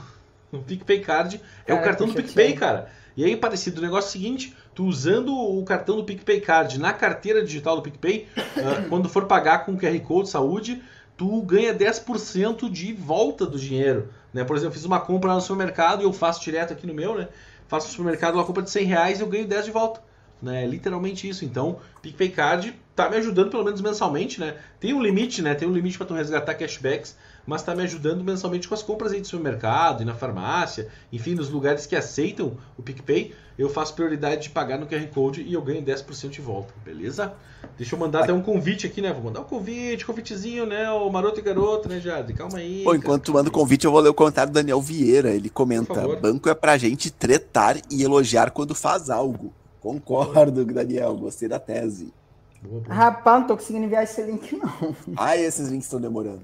O 0.56 0.64
PicPay 0.64 1.00
Card 1.02 1.42
é 1.66 1.74
o 1.74 1.82
cartão 1.82 2.08
do 2.08 2.14
PicPay, 2.14 2.54
cara. 2.54 2.90
E 3.18 3.24
aí, 3.24 3.38
parecido, 3.38 3.80
o 3.80 3.84
negócio 3.84 4.08
é 4.08 4.10
o 4.10 4.12
seguinte: 4.12 4.56
tu 4.74 4.86
usando 4.86 5.34
o 5.34 5.64
cartão 5.64 5.96
do 5.96 6.04
PicPay 6.04 6.42
Card 6.42 6.80
na 6.80 6.92
carteira 6.92 7.44
digital 7.44 7.78
do 7.78 7.82
PicPay, 7.82 8.28
ah, 8.38 8.86
quando 8.90 9.08
for 9.08 9.26
pagar 9.26 9.66
com 9.66 9.74
o 9.74 9.78
QR 9.78 9.98
Code 10.02 10.30
saúde, 10.30 10.82
tu 11.18 11.42
ganha 11.42 11.74
10% 11.74 12.70
de 12.70 12.94
volta 12.94 13.46
do 13.46 13.58
dinheiro. 13.58 14.10
Né? 14.34 14.44
Por 14.44 14.56
exemplo, 14.56 14.74
eu 14.74 14.78
fiz 14.78 14.86
uma 14.86 15.00
compra 15.00 15.30
lá 15.30 15.36
no 15.36 15.42
supermercado 15.42 16.02
e 16.02 16.04
eu 16.04 16.12
faço 16.12 16.44
direto 16.44 16.74
aqui 16.74 16.86
no 16.86 16.94
meu, 16.94 17.16
né? 17.16 17.30
Faço 17.68 17.88
no 17.88 17.92
supermercado 17.92 18.36
uma 18.36 18.44
compra 18.44 18.64
de 18.64 18.70
100 18.70 18.86
reais 18.86 19.20
e 19.20 19.22
eu 19.22 19.28
ganho 19.28 19.48
10 19.48 19.66
de 19.66 19.72
volta. 19.72 20.02
Né? 20.42 20.64
É 20.64 20.68
literalmente 20.68 21.28
isso. 21.28 21.46
Então, 21.46 21.80
PicPay 22.02 22.30
Card 22.30 22.80
tá 22.96 23.10
me 23.10 23.16
ajudando 23.16 23.50
pelo 23.50 23.64
menos 23.64 23.82
mensalmente, 23.82 24.40
né? 24.40 24.56
Tem 24.80 24.94
um 24.94 25.02
limite, 25.02 25.42
né? 25.42 25.56
Tem 25.56 25.68
um 25.68 25.74
limite 25.74 25.98
para 25.98 26.08
tu 26.08 26.14
resgatar 26.14 26.54
cashbacks, 26.54 27.18
mas 27.46 27.64
tá 27.64 27.76
me 27.76 27.84
ajudando 27.84 28.24
mensalmente 28.24 28.68
com 28.68 28.74
as 28.74 28.82
compras 28.82 29.12
aí 29.12 29.22
do 29.22 29.28
supermercado 29.28 30.02
e 30.02 30.06
na 30.06 30.14
farmácia, 30.14 30.88
enfim, 31.12 31.36
nos 31.36 31.50
lugares 31.50 31.86
que 31.86 31.96
aceitam 31.96 32.58
o 32.78 32.82
PicPay, 32.82 33.34
eu 33.58 33.70
faço 33.70 33.94
prioridade 33.94 34.44
de 34.44 34.50
pagar 34.50 34.78
no 34.78 34.86
QR 34.86 35.08
Code 35.08 35.42
e 35.42 35.54
eu 35.54 35.62
ganho 35.62 35.82
10% 35.82 36.30
de 36.30 36.42
volta, 36.42 36.74
beleza? 36.84 37.34
Deixa 37.78 37.96
eu 37.96 38.00
mandar 38.00 38.24
até 38.24 38.34
um 38.34 38.42
convite 38.42 38.86
aqui, 38.86 39.02
né? 39.02 39.12
Vou 39.12 39.24
mandar 39.24 39.42
um 39.42 39.46
convite, 39.46 40.06
convitezinho, 40.06 40.66
né? 40.66 40.90
O 40.92 41.10
maroto 41.10 41.40
e 41.40 41.44
garoto, 41.44 41.90
né, 41.90 42.00
Jade? 42.00 42.34
Calma 42.34 42.60
aí. 42.60 42.84
Pô, 42.84 42.94
enquanto 42.94 43.24
tu 43.24 43.34
manda 43.34 43.50
o 43.50 43.52
convite, 43.52 43.86
eu 43.86 43.92
vou 43.92 44.02
ler 44.02 44.10
o 44.10 44.14
comentário 44.14 44.52
do 44.52 44.56
Daniel 44.56 44.82
Vieira. 44.82 45.32
Ele 45.32 45.50
comenta: 45.50 46.08
banco 46.18 46.50
é 46.50 46.54
pra 46.54 46.78
gente 46.78 47.10
tretar 47.10 47.78
e 47.90 48.04
elogiar 48.04 48.52
quando 48.52 48.76
faz 48.76 49.10
algo. 49.10 49.54
Concordo, 49.82 50.66
Daniel, 50.66 51.16
gostei 51.16 51.48
da 51.48 51.60
tese. 51.60 52.14
Boa, 52.62 52.82
boa. 52.82 52.96
Rapaz, 52.96 53.42
não 53.42 53.48
tô 53.48 53.56
conseguindo 53.56 53.86
enviar 53.86 54.04
esse 54.04 54.22
link, 54.22 54.58
não. 54.58 54.96
Ah, 55.16 55.38
esses 55.38 55.70
links 55.70 55.86
estão 55.86 56.02
demorando. 56.02 56.42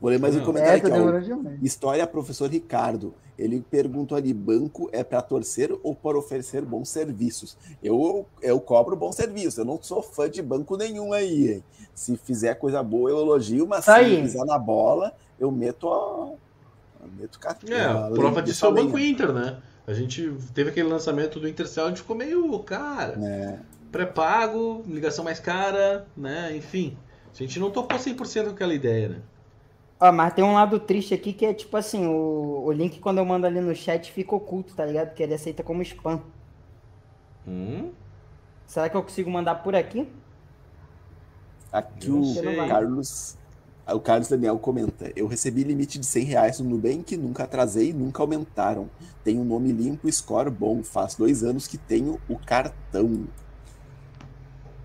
Vou 0.00 0.10
ler 0.10 0.18
mais 0.18 0.34
um 0.36 0.44
comentário 0.44 0.86
é, 0.86 1.20
aqui. 1.20 1.32
Ó. 1.32 1.50
História 1.62 2.06
professor 2.06 2.50
Ricardo. 2.50 3.14
Ele 3.38 3.64
perguntou 3.68 4.16
ali: 4.16 4.32
banco 4.32 4.88
é 4.92 5.02
para 5.02 5.20
torcer 5.20 5.72
ou 5.82 5.94
para 5.94 6.16
oferecer 6.16 6.62
bons 6.62 6.88
serviços? 6.88 7.56
Eu, 7.82 8.26
eu 8.40 8.60
cobro 8.60 8.96
bom 8.96 9.12
serviço. 9.12 9.60
Eu 9.60 9.64
não 9.64 9.78
sou 9.82 10.02
fã 10.02 10.28
de 10.30 10.40
banco 10.40 10.76
nenhum 10.76 11.12
aí. 11.12 11.52
Hein? 11.52 11.64
Se 11.94 12.16
fizer 12.16 12.54
coisa 12.54 12.82
boa, 12.82 13.10
eu 13.10 13.18
elogio, 13.18 13.66
mas 13.66 13.84
tá 13.84 13.94
se 13.94 14.00
aí. 14.00 14.22
pisar 14.22 14.44
na 14.44 14.58
bola, 14.58 15.12
eu 15.38 15.50
meto 15.50 15.88
a. 15.88 16.32
Eu 17.02 17.10
meto 17.18 17.38
É, 17.68 17.84
a 17.84 18.10
prova 18.10 18.42
disso 18.42 18.64
é 18.64 18.68
o 18.68 18.72
Banco 18.72 18.98
Inter, 18.98 19.32
né? 19.32 19.58
A 19.86 19.92
gente 19.92 20.32
teve 20.54 20.70
aquele 20.70 20.88
lançamento 20.88 21.38
do 21.38 21.46
Intercel, 21.46 21.84
a 21.84 21.88
gente 21.88 22.00
ficou 22.00 22.16
meio, 22.16 22.58
cara, 22.60 23.18
é. 23.22 23.58
pré-pago, 23.92 24.82
ligação 24.88 25.22
mais 25.22 25.38
cara, 25.38 26.06
né? 26.16 26.56
Enfim, 26.56 26.96
a 27.30 27.36
gente 27.36 27.60
não 27.60 27.70
topou 27.70 27.98
100% 27.98 28.44
com 28.44 28.50
aquela 28.50 28.72
ideia, 28.72 29.10
né? 29.10 29.16
Ó, 30.00 30.12
mas 30.12 30.34
tem 30.34 30.44
um 30.44 30.54
lado 30.54 30.78
triste 30.80 31.14
aqui 31.14 31.32
que 31.32 31.46
é 31.46 31.54
tipo 31.54 31.76
assim, 31.76 32.06
o, 32.06 32.64
o 32.64 32.72
link 32.72 32.98
quando 33.00 33.18
eu 33.18 33.24
mando 33.24 33.46
ali 33.46 33.60
no 33.60 33.74
chat 33.74 34.10
fica 34.12 34.34
oculto, 34.34 34.74
tá 34.74 34.84
ligado? 34.84 35.08
Porque 35.08 35.22
ele 35.22 35.34
aceita 35.34 35.62
como 35.62 35.82
spam. 35.82 36.20
Hum? 37.46 37.92
Será 38.66 38.88
que 38.88 38.96
eu 38.96 39.02
consigo 39.02 39.30
mandar 39.30 39.56
por 39.56 39.74
aqui? 39.74 40.08
Aqui 41.70 42.10
o 42.10 42.22
Carlos 42.68 43.36
o 43.92 44.00
Carlos 44.00 44.28
Daniel 44.28 44.58
comenta: 44.58 45.12
Eu 45.14 45.26
recebi 45.26 45.62
limite 45.62 45.98
de 45.98 46.06
100 46.06 46.24
reais 46.24 46.60
no 46.60 46.70
Nubank, 46.70 47.16
nunca 47.16 47.44
atrasei, 47.44 47.92
nunca 47.92 48.22
aumentaram. 48.22 48.88
Tenho 49.22 49.44
nome 49.44 49.72
limpo, 49.72 50.10
score 50.10 50.50
bom. 50.50 50.82
Faz 50.82 51.14
dois 51.14 51.42
anos 51.42 51.66
que 51.66 51.76
tenho 51.76 52.18
o 52.28 52.38
cartão. 52.38 53.26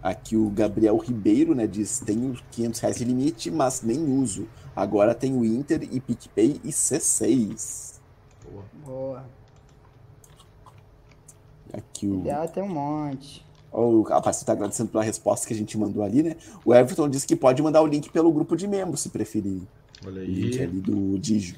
Aqui 0.03 0.35
o 0.35 0.49
Gabriel 0.49 0.97
Ribeiro 0.97 1.55
né, 1.55 1.65
diz: 1.65 1.99
Tenho 1.99 2.37
500 2.51 2.79
reais 2.81 2.97
de 2.97 3.05
limite, 3.05 3.49
mas 3.49 3.81
nem 3.81 4.03
uso. 4.03 4.47
Agora 4.79 5.13
tenho 5.13 5.43
Inter 5.43 5.83
e 5.91 5.99
PicPay 5.99 6.61
e 6.63 6.69
C6. 6.69 7.99
Boa. 8.49 8.63
Boa. 8.85 9.25
Aqui 11.73 12.07
o. 12.07 12.21
Ideal 12.21 12.47
tem 12.47 12.63
um 12.63 12.69
monte. 12.69 13.45
O 13.73 14.05
Aparecido 14.07 14.43
está 14.43 14.53
agradecendo 14.53 14.89
pela 14.89 15.03
resposta 15.03 15.45
que 15.45 15.53
a 15.53 15.57
gente 15.57 15.77
mandou 15.77 16.01
ali, 16.01 16.23
né? 16.23 16.37
O 16.63 16.73
Everton 16.73 17.09
disse 17.09 17.27
que 17.27 17.35
pode 17.35 17.61
mandar 17.61 17.81
o 17.81 17.87
link 17.87 18.09
pelo 18.09 18.31
grupo 18.31 18.55
de 18.55 18.69
membros, 18.69 19.01
se 19.01 19.09
preferir. 19.09 19.63
Olha 20.05 20.21
aí. 20.21 20.29
O 20.29 20.31
link 20.31 20.61
ali 20.61 20.79
do 20.79 21.19
Digio. 21.19 21.57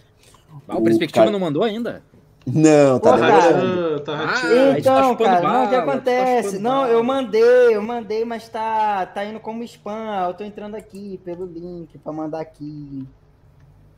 Ah, 0.67 0.77
o, 0.77 0.79
o 0.79 0.83
Perspectiva 0.83 1.25
cara... 1.25 1.31
não 1.31 1.39
mandou 1.39 1.63
ainda? 1.63 2.01
Não, 2.45 2.99
tá 2.99 3.15
demorando. 3.15 3.99
Tá 3.99 4.13
ah, 4.13 4.77
então, 4.77 5.15
tá 5.15 5.25
cara, 5.25 5.41
não, 5.41 5.63
o 5.63 5.69
que 5.69 5.75
tá 5.75 5.83
acontece? 5.83 6.55
Tá 6.57 6.59
não, 6.59 6.87
eu 6.87 7.03
mandei, 7.03 7.75
eu 7.75 7.81
mandei, 7.81 8.25
mas 8.25 8.49
tá, 8.49 9.05
tá 9.05 9.23
indo 9.23 9.39
como 9.39 9.63
spam. 9.63 10.27
Eu 10.27 10.33
tô 10.33 10.43
entrando 10.43 10.75
aqui 10.75 11.19
pelo 11.23 11.45
link 11.45 11.97
pra 11.99 12.11
mandar 12.11 12.41
aqui. 12.41 13.07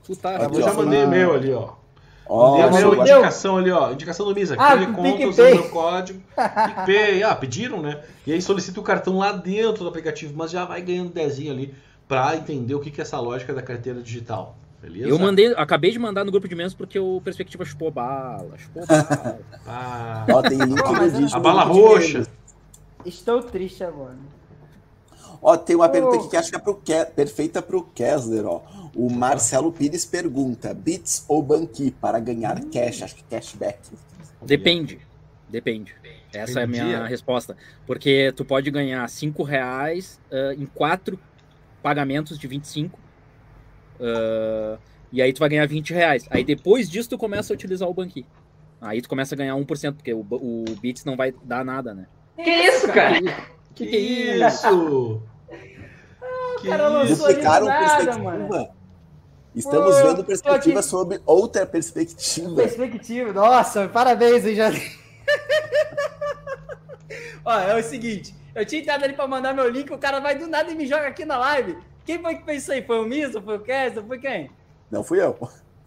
Tu 0.03 0.15
tá, 0.17 0.49
eu 0.53 0.61
já 0.61 0.73
mandei 0.73 1.03
e-mail 1.03 1.33
ali, 1.33 1.53
ó. 1.53 1.83
Ó, 2.25 2.55
oh, 2.55 2.71
meu 2.71 2.95
indicação 2.95 3.57
ali, 3.57 3.71
ó. 3.71 3.91
Indicação 3.91 4.25
do 4.25 4.33
Misa. 4.33 4.55
Ah, 4.57 4.77
conta 4.87 5.27
usando 5.27 5.55
meu 5.55 5.69
código. 5.69 6.21
PicPay. 6.35 7.23
Ah, 7.23 7.35
pediram, 7.35 7.81
né? 7.81 8.01
E 8.25 8.31
aí 8.31 8.41
solicita 8.41 8.79
o 8.79 8.83
cartão 8.83 9.17
lá 9.17 9.31
dentro 9.31 9.83
do 9.83 9.89
aplicativo, 9.89 10.33
mas 10.35 10.51
já 10.51 10.63
vai 10.65 10.81
ganhando 10.81 11.09
dezinho 11.09 11.51
ali 11.51 11.73
para 12.07 12.35
entender 12.35 12.75
o 12.75 12.79
que, 12.79 12.91
que 12.91 13.01
é 13.01 13.03
essa 13.03 13.19
lógica 13.19 13.53
da 13.53 13.61
carteira 13.61 14.01
digital. 14.01 14.55
Beleza? 14.83 15.07
Eu 15.07 15.17
mandei, 15.17 15.53
acabei 15.55 15.91
de 15.91 15.99
mandar 15.99 16.25
no 16.25 16.31
grupo 16.31 16.45
de 16.45 16.53
membros 16.53 16.73
porque 16.73 16.99
o 16.99 17.21
Perspectiva 17.23 17.63
chupou 17.63 17.89
bala. 17.89 18.57
Chupou 18.57 18.85
bala. 18.85 19.39
ah. 19.65 20.25
Ó, 20.29 20.41
tem 20.41 20.57
link 20.57 20.75
no 20.75 21.09
vídeo. 21.09 21.29
A 21.35 21.39
bala 21.39 21.63
roxa. 21.63 22.27
Estou 23.05 23.41
triste 23.41 23.81
agora. 23.81 24.17
Ó, 25.41 25.55
tem 25.55 25.77
uma 25.77 25.85
oh. 25.85 25.89
pergunta 25.89 26.17
aqui 26.17 26.29
que 26.29 26.35
acho 26.35 26.49
que 26.49 26.57
é 26.57 26.59
pro 26.59 26.75
Ke 26.75 27.05
perfeita 27.15 27.61
pro 27.61 27.83
Kessler, 27.95 28.45
ó. 28.45 28.61
O 28.93 29.09
Marcelo 29.09 29.71
Pires 29.71 30.03
pergunta: 30.03 30.73
Bits 30.73 31.23
ou 31.29 31.41
Banqui 31.41 31.89
para 31.89 32.19
ganhar 32.19 32.59
cash? 32.65 33.03
Acho 33.03 33.15
que 33.15 33.23
cashback. 33.23 33.79
Depende. 34.41 34.99
Depende. 35.47 35.95
Essa 36.33 36.59
é 36.59 36.63
a 36.63 36.67
minha 36.67 37.05
resposta. 37.05 37.55
Porque 37.85 38.33
tu 38.35 38.43
pode 38.43 38.69
ganhar 38.69 39.07
5 39.07 39.43
reais 39.43 40.19
uh, 40.29 40.51
em 40.61 40.65
quatro 40.65 41.17
pagamentos 41.81 42.37
de 42.37 42.47
25. 42.47 42.99
Uh, 43.99 44.77
e 45.11 45.21
aí 45.21 45.31
tu 45.31 45.39
vai 45.39 45.49
ganhar 45.49 45.67
20 45.67 45.93
reais. 45.93 46.25
Aí 46.29 46.43
depois 46.43 46.89
disso 46.89 47.09
tu 47.09 47.17
começa 47.17 47.53
a 47.53 47.55
utilizar 47.55 47.87
o 47.87 47.93
Banqui. 47.93 48.25
Aí 48.81 49.01
tu 49.01 49.07
começa 49.07 49.33
a 49.35 49.37
ganhar 49.37 49.55
1%, 49.55 49.93
porque 49.93 50.13
o, 50.13 50.25
o 50.29 50.65
Bits 50.81 51.05
não 51.05 51.15
vai 51.15 51.33
dar 51.43 51.63
nada, 51.63 51.93
né? 51.93 52.07
Que 52.35 52.49
isso, 52.49 52.87
cara? 52.91 53.21
Que, 53.75 53.85
que, 53.87 53.95
é 53.95 54.47
isso? 54.47 54.67
ah, 56.21 56.55
o 56.57 56.63
cara 56.63 56.89
nada, 57.65 58.17
mano. 58.17 58.69
Estamos 59.55 59.95
Pô, 59.95 60.07
vendo 60.07 60.23
perspectiva 60.23 60.79
aqui... 60.79 60.89
sobre 60.89 61.21
outra 61.25 61.65
perspectiva. 61.65 62.55
Perspectiva, 62.55 63.31
nossa, 63.33 63.87
parabéns, 63.87 64.45
hein, 64.45 64.55
já. 64.55 64.71
Ó, 67.45 67.59
é 67.59 67.79
o 67.79 67.83
seguinte, 67.83 68.33
eu 68.55 68.65
tinha 68.65 68.81
entrado 68.81 69.03
ali 69.03 69.13
pra 69.13 69.27
mandar 69.27 69.53
meu 69.53 69.69
link, 69.69 69.91
o 69.91 69.97
cara 69.97 70.19
vai 70.19 70.37
do 70.37 70.47
nada 70.47 70.71
e 70.71 70.75
me 70.75 70.87
joga 70.87 71.07
aqui 71.07 71.23
na 71.23 71.37
live. 71.37 71.77
Quem 72.05 72.19
foi 72.21 72.35
que 72.35 72.43
fez 72.43 72.63
isso 72.63 72.71
aí? 72.71 72.81
Foi 72.81 72.99
o 72.99 73.05
Miso? 73.05 73.41
Foi 73.41 73.57
o 73.57 73.59
Kessler? 73.59 74.05
Foi 74.05 74.19
quem? 74.19 74.49
Não 74.91 75.03
fui 75.03 75.21
eu. 75.21 75.37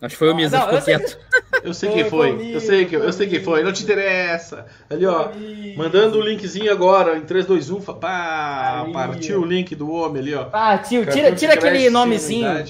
Acho 0.01 0.15
que 0.15 0.19
foi 0.19 0.31
o 0.31 0.37
Miso, 0.37 0.55
ah, 0.55 0.63
ficou 0.63 0.83
quieto. 0.83 1.19
Eu 1.63 1.73
sei 1.73 1.91
quem 1.91 2.05
foi, 2.11 2.55
eu 2.55 2.61
sei 2.61 2.85
que 2.85 2.95
eu 2.97 3.13
sei 3.13 3.27
quem 3.29 3.43
foi, 3.43 3.63
não 3.63 3.73
te 3.73 3.83
interessa. 3.83 4.67
Ali, 4.91 5.07
ó, 5.07 5.31
mandando 5.77 6.19
o 6.19 6.21
linkzinho 6.21 6.71
agora, 6.71 7.17
em 7.17 7.23
3, 7.23 7.47
2, 7.47 7.71
1, 7.71 7.81
pá, 7.81 8.87
partiu 8.93 9.41
o 9.41 9.45
link 9.45 9.75
do 9.75 9.91
homem 9.91 10.21
ali, 10.21 10.35
ó. 10.35 10.45
Partiu, 10.45 11.07
tira, 11.07 11.35
tira 11.35 11.55
aquele 11.55 11.89
nomezinho. 11.89 12.67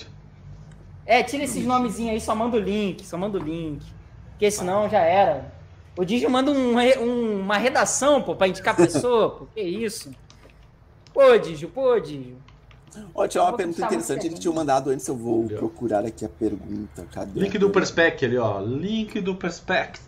É, 1.05 1.23
tira 1.23 1.45
esses 1.45 1.65
nomezinhos 1.65 2.13
aí, 2.13 2.21
só 2.21 2.35
manda 2.35 2.57
o 2.57 2.61
link, 2.61 3.05
só 3.05 3.19
manda 3.19 3.39
o 3.39 3.43
link. 3.43 3.85
Porque 4.31 4.51
senão 4.51 4.89
já 4.89 5.01
era. 5.01 5.53
O 5.97 6.05
Digio 6.05 6.29
manda 6.31 6.51
um, 6.51 6.77
um, 6.79 7.41
uma 7.41 7.57
redação, 7.57 8.23
pô, 8.23 8.37
pra 8.37 8.49
indicar 8.49 8.75
a 8.75 8.77
pessoa, 8.77 9.31
pô, 9.31 9.47
que 9.47 9.61
isso. 9.61 10.11
Pô, 11.13 11.37
Digio, 11.39 11.71
pô, 11.71 11.99
Digio. 11.99 12.37
Ó, 13.15 13.27
tinha 13.27 13.43
uma 13.43 13.57
pergunta 13.57 13.85
interessante, 13.85 14.27
ele 14.27 14.37
tinha 14.37 14.53
mandado 14.53 14.91
antes, 14.91 15.07
eu 15.07 15.17
vou 15.17 15.47
procurar 15.49 16.05
aqui 16.05 16.25
a 16.25 16.29
pergunta. 16.29 17.07
Cadê 17.13 17.41
Link 17.41 17.59
do 17.59 17.71
Perspect 17.71 18.25
ali, 18.25 18.37
ó. 18.37 18.61
Link 18.61 19.21
do 19.21 19.35
Perspect. 19.35 20.01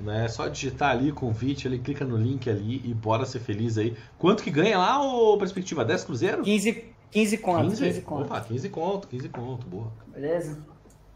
Né? 0.00 0.26
Só 0.28 0.48
digitar 0.48 0.90
ali, 0.90 1.12
convite, 1.12 1.68
ele 1.68 1.78
clica 1.78 2.04
no 2.04 2.16
link 2.16 2.50
ali 2.50 2.82
e 2.84 2.92
bora 2.92 3.24
ser 3.24 3.38
feliz 3.40 3.78
aí. 3.78 3.96
Quanto 4.18 4.42
que 4.42 4.50
ganha 4.50 4.76
lá, 4.76 5.02
o 5.02 5.38
Perspectiva? 5.38 5.84
10 5.84 6.04
Cruzeiro? 6.04 6.42
15, 6.42 6.84
15 7.10 7.38
conto, 7.38 7.70
15? 7.70 7.84
15 7.84 8.00
conto. 8.02 8.24
Opa, 8.24 8.40
15 8.40 8.68
conto, 8.68 9.08
15 9.08 9.28
conto, 9.28 9.66
boa. 9.66 9.92
Beleza? 10.12 10.58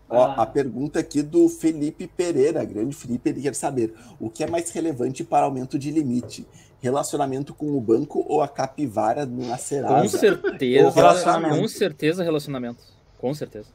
Ó, 0.08 0.24
ah. 0.24 0.42
a 0.42 0.46
pergunta 0.46 1.00
aqui 1.00 1.22
do 1.22 1.48
Felipe 1.48 2.06
Pereira, 2.06 2.64
grande 2.64 2.96
Felipe, 2.96 3.28
ele 3.28 3.42
quer 3.42 3.54
saber 3.54 3.94
o 4.18 4.30
que 4.30 4.42
é 4.42 4.46
mais 4.46 4.70
relevante 4.70 5.22
para 5.22 5.44
aumento 5.44 5.78
de 5.78 5.90
limite? 5.90 6.46
Relacionamento 6.80 7.52
com 7.52 7.76
o 7.76 7.80
banco 7.80 8.24
ou 8.28 8.40
a 8.40 8.48
capivara 8.48 9.26
na 9.26 9.58
Serasa? 9.58 10.02
Com 10.02 10.08
certeza, 10.08 10.92
com 11.48 11.68
certeza 11.68 12.22
relacionamento. 12.22 12.82
Com 13.18 13.34
certeza. 13.34 13.68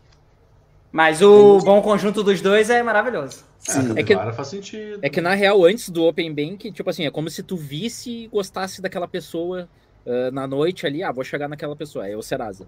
Mas 0.92 1.22
o 1.22 1.58
bom 1.60 1.82
conjunto 1.82 2.24
dos 2.24 2.40
dois 2.40 2.70
é 2.70 2.84
maravilhoso. 2.84 3.44
Sim. 3.58 3.94
É, 3.98 4.04
que, 4.04 4.16
faz 4.16 4.48
sentido. 4.48 5.00
É 5.02 5.10
que 5.10 5.20
na 5.20 5.34
real, 5.34 5.66
antes 5.66 5.90
do 5.90 6.04
Open 6.06 6.34
Bank, 6.34 6.72
tipo 6.72 6.90
assim, 6.90 7.06
é 7.06 7.12
como 7.12 7.30
se 7.30 7.42
tu 7.42 7.58
visse 7.58 8.10
e 8.10 8.28
gostasse 8.28 8.82
daquela 8.82 9.08
pessoa 9.08 9.68
uh, 10.06 10.32
na 10.32 10.46
noite 10.46 10.86
ali, 10.86 11.02
ah, 11.02 11.12
vou 11.12 11.24
chegar 11.24 11.48
naquela 11.48 11.76
pessoa, 11.76 12.08
é 12.08 12.16
o 12.16 12.22
Serasa. 12.22 12.68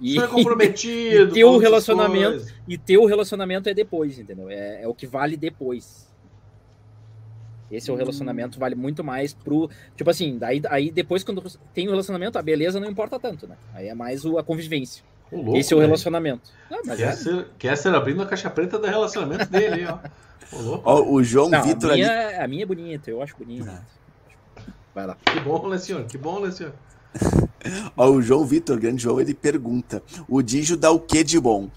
E, 0.00 0.18
é 0.18 0.26
comprometido. 0.26 1.30
e 1.30 1.32
ter 1.32 1.44
o 1.44 1.58
relacionamento 1.58 2.46
e 2.66 2.78
ter 2.78 2.96
o 2.96 3.04
relacionamento 3.04 3.68
é 3.68 3.74
depois, 3.74 4.18
entendeu? 4.18 4.48
É, 4.48 4.82
é 4.82 4.88
o 4.88 4.94
que 4.94 5.06
vale 5.06 5.36
depois. 5.36 6.10
Esse 7.72 7.90
é 7.90 7.94
o 7.94 7.96
relacionamento, 7.96 8.58
vale 8.58 8.74
muito 8.74 9.02
mais 9.02 9.32
pro. 9.32 9.70
Tipo 9.96 10.10
assim, 10.10 10.36
daí, 10.38 10.60
aí 10.68 10.90
depois, 10.90 11.24
quando 11.24 11.42
tem 11.72 11.88
o 11.88 11.90
relacionamento, 11.90 12.38
a 12.38 12.42
beleza 12.42 12.78
não 12.78 12.90
importa 12.90 13.18
tanto, 13.18 13.46
né? 13.46 13.56
Aí 13.72 13.88
é 13.88 13.94
mais 13.94 14.24
o, 14.24 14.38
a 14.38 14.44
convivência. 14.44 15.02
O 15.30 15.36
louco, 15.36 15.56
Esse 15.56 15.72
é 15.72 15.76
o 15.76 15.80
né? 15.80 15.86
relacionamento. 15.86 16.50
Ah, 16.70 16.94
quer, 16.94 17.00
é... 17.00 17.12
ser, 17.12 17.46
quer 17.58 17.76
ser 17.76 17.94
abrindo 17.94 18.22
a 18.22 18.26
caixa 18.26 18.50
preta 18.50 18.78
do 18.78 18.86
relacionamento 18.86 19.46
dele, 19.50 19.86
ó. 19.86 19.98
O, 20.54 20.62
louco, 20.62 20.82
ó, 20.84 21.02
o 21.02 21.24
João 21.24 21.48
não, 21.48 21.62
Vitor 21.62 21.92
a 21.92 21.94
minha, 21.94 22.28
ali. 22.28 22.34
A 22.36 22.48
minha 22.48 22.62
é 22.64 22.66
bonita, 22.66 23.10
eu 23.10 23.22
acho 23.22 23.34
bonita. 23.36 23.82
Vai 24.94 25.06
lá. 25.06 25.16
Que 25.24 25.40
bom, 25.40 25.68
né, 25.68 25.78
senhor? 25.78 26.04
Que 26.04 26.18
bom, 26.18 26.40
né, 26.40 26.50
senhor? 26.50 26.74
Ó, 27.96 28.10
o 28.10 28.22
João 28.22 28.44
Vitor, 28.44 28.78
grande 28.78 29.02
João, 29.02 29.20
ele 29.20 29.34
pergunta: 29.34 30.02
o 30.28 30.42
Digio 30.42 30.76
dá 30.76 30.90
o 30.90 31.00
que 31.00 31.24
de 31.24 31.40
bom? 31.40 31.70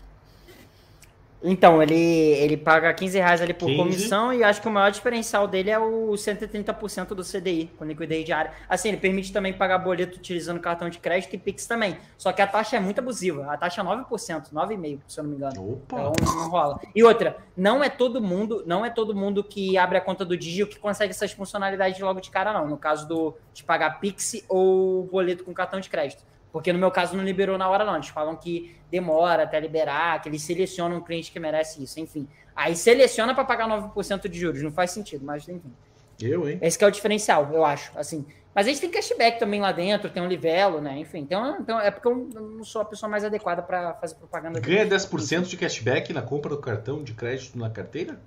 Então, 1.43 1.81
ele, 1.81 1.95
ele 1.95 2.57
paga 2.57 2.93
15 2.93 3.17
reais 3.17 3.41
ali 3.41 3.53
por 3.53 3.67
15. 3.67 3.77
comissão 3.77 4.33
e 4.33 4.43
acho 4.43 4.61
que 4.61 4.67
o 4.67 4.71
maior 4.71 4.89
diferencial 4.89 5.47
dele 5.47 5.69
é 5.69 5.77
o 5.77 6.11
130% 6.11 7.09
do 7.09 7.23
CDI, 7.23 7.69
com 7.77 7.85
liquidez 7.85 8.25
diária. 8.25 8.51
Assim, 8.67 8.89
ele 8.89 8.97
permite 8.97 9.31
também 9.31 9.53
pagar 9.53 9.77
boleto 9.77 10.17
utilizando 10.17 10.59
cartão 10.59 10.89
de 10.89 10.97
crédito 10.97 11.33
e 11.35 11.37
Pix 11.37 11.67
também. 11.67 11.97
Só 12.17 12.31
que 12.31 12.41
a 12.41 12.47
taxa 12.47 12.77
é 12.77 12.79
muito 12.79 12.99
abusiva. 12.99 13.51
A 13.51 13.57
taxa 13.57 13.81
é 13.81 13.83
9%, 13.83 14.51
9,5%, 14.51 14.99
se 15.07 15.19
eu 15.19 15.23
não 15.23 15.31
me 15.31 15.37
engano. 15.37 15.73
Opa. 15.73 16.11
Então 16.19 16.35
não 16.35 16.49
rola. 16.49 16.79
E 16.95 17.03
outra, 17.03 17.37
não 17.55 17.83
é 17.83 17.89
todo 17.89 18.21
mundo, 18.21 18.63
não 18.65 18.85
é 18.85 18.89
todo 18.89 19.15
mundo 19.15 19.43
que 19.43 19.77
abre 19.77 19.97
a 19.97 20.01
conta 20.01 20.25
do 20.25 20.35
Digio 20.35 20.67
que 20.67 20.79
consegue 20.79 21.11
essas 21.11 21.31
funcionalidades 21.31 21.99
logo 21.99 22.19
de 22.19 22.31
cara, 22.31 22.53
não. 22.53 22.67
No 22.67 22.77
caso 22.77 23.07
do 23.07 23.35
de 23.53 23.63
pagar 23.63 23.99
Pix 23.99 24.43
ou 24.49 25.03
boleto 25.03 25.43
com 25.43 25.53
cartão 25.53 25.79
de 25.79 25.89
crédito. 25.89 26.23
Porque 26.55 26.71
no 26.71 26.79
meu 26.79 26.89
caso 26.89 27.17
não 27.17 27.23
liberou 27.25 27.57
na 27.57 27.67
hora, 27.67 27.83
não. 27.83 27.95
Eles 27.95 28.07
falam 28.07 28.33
que 28.33 28.73
demora 28.89 29.43
até 29.43 29.59
liberar, 29.59 30.21
que 30.21 30.29
eles 30.29 30.41
selecionam 30.41 30.95
um 30.95 31.01
cliente 31.01 31.29
que 31.29 31.37
merece 31.37 31.83
isso, 31.83 31.99
enfim. 31.99 32.29
Aí 32.55 32.77
seleciona 32.77 33.35
para 33.35 33.43
pagar 33.43 33.67
9% 33.67 34.29
de 34.29 34.39
juros, 34.39 34.61
não 34.61 34.71
faz 34.71 34.91
sentido, 34.91 35.25
mas 35.25 35.45
enfim. 35.49 35.73
Eu, 36.17 36.47
hein? 36.47 36.57
Esse 36.61 36.81
é 36.81 36.87
o 36.87 36.91
diferencial, 36.91 37.51
eu 37.51 37.65
acho, 37.65 37.91
assim. 37.99 38.25
Mas 38.53 38.67
a 38.67 38.69
gente 38.69 38.79
tem 38.79 38.89
cashback 38.89 39.37
também 39.37 39.59
lá 39.59 39.73
dentro, 39.73 40.09
tem 40.09 40.23
um 40.23 40.29
livelo, 40.29 40.79
né? 40.79 40.97
Enfim, 40.97 41.19
então, 41.19 41.57
então 41.59 41.77
é 41.77 41.91
porque 41.91 42.07
eu 42.07 42.15
não 42.15 42.63
sou 42.63 42.81
a 42.81 42.85
pessoa 42.85 43.09
mais 43.09 43.25
adequada 43.25 43.61
para 43.61 43.93
fazer 43.95 44.15
propaganda. 44.15 44.57
Ganha 44.61 44.87
10% 44.87 45.41
de 45.47 45.57
cashback 45.57 46.13
na 46.13 46.21
compra 46.21 46.51
do 46.51 46.61
cartão 46.61 47.03
de 47.03 47.13
crédito 47.13 47.59
na 47.59 47.69
carteira? 47.69 48.17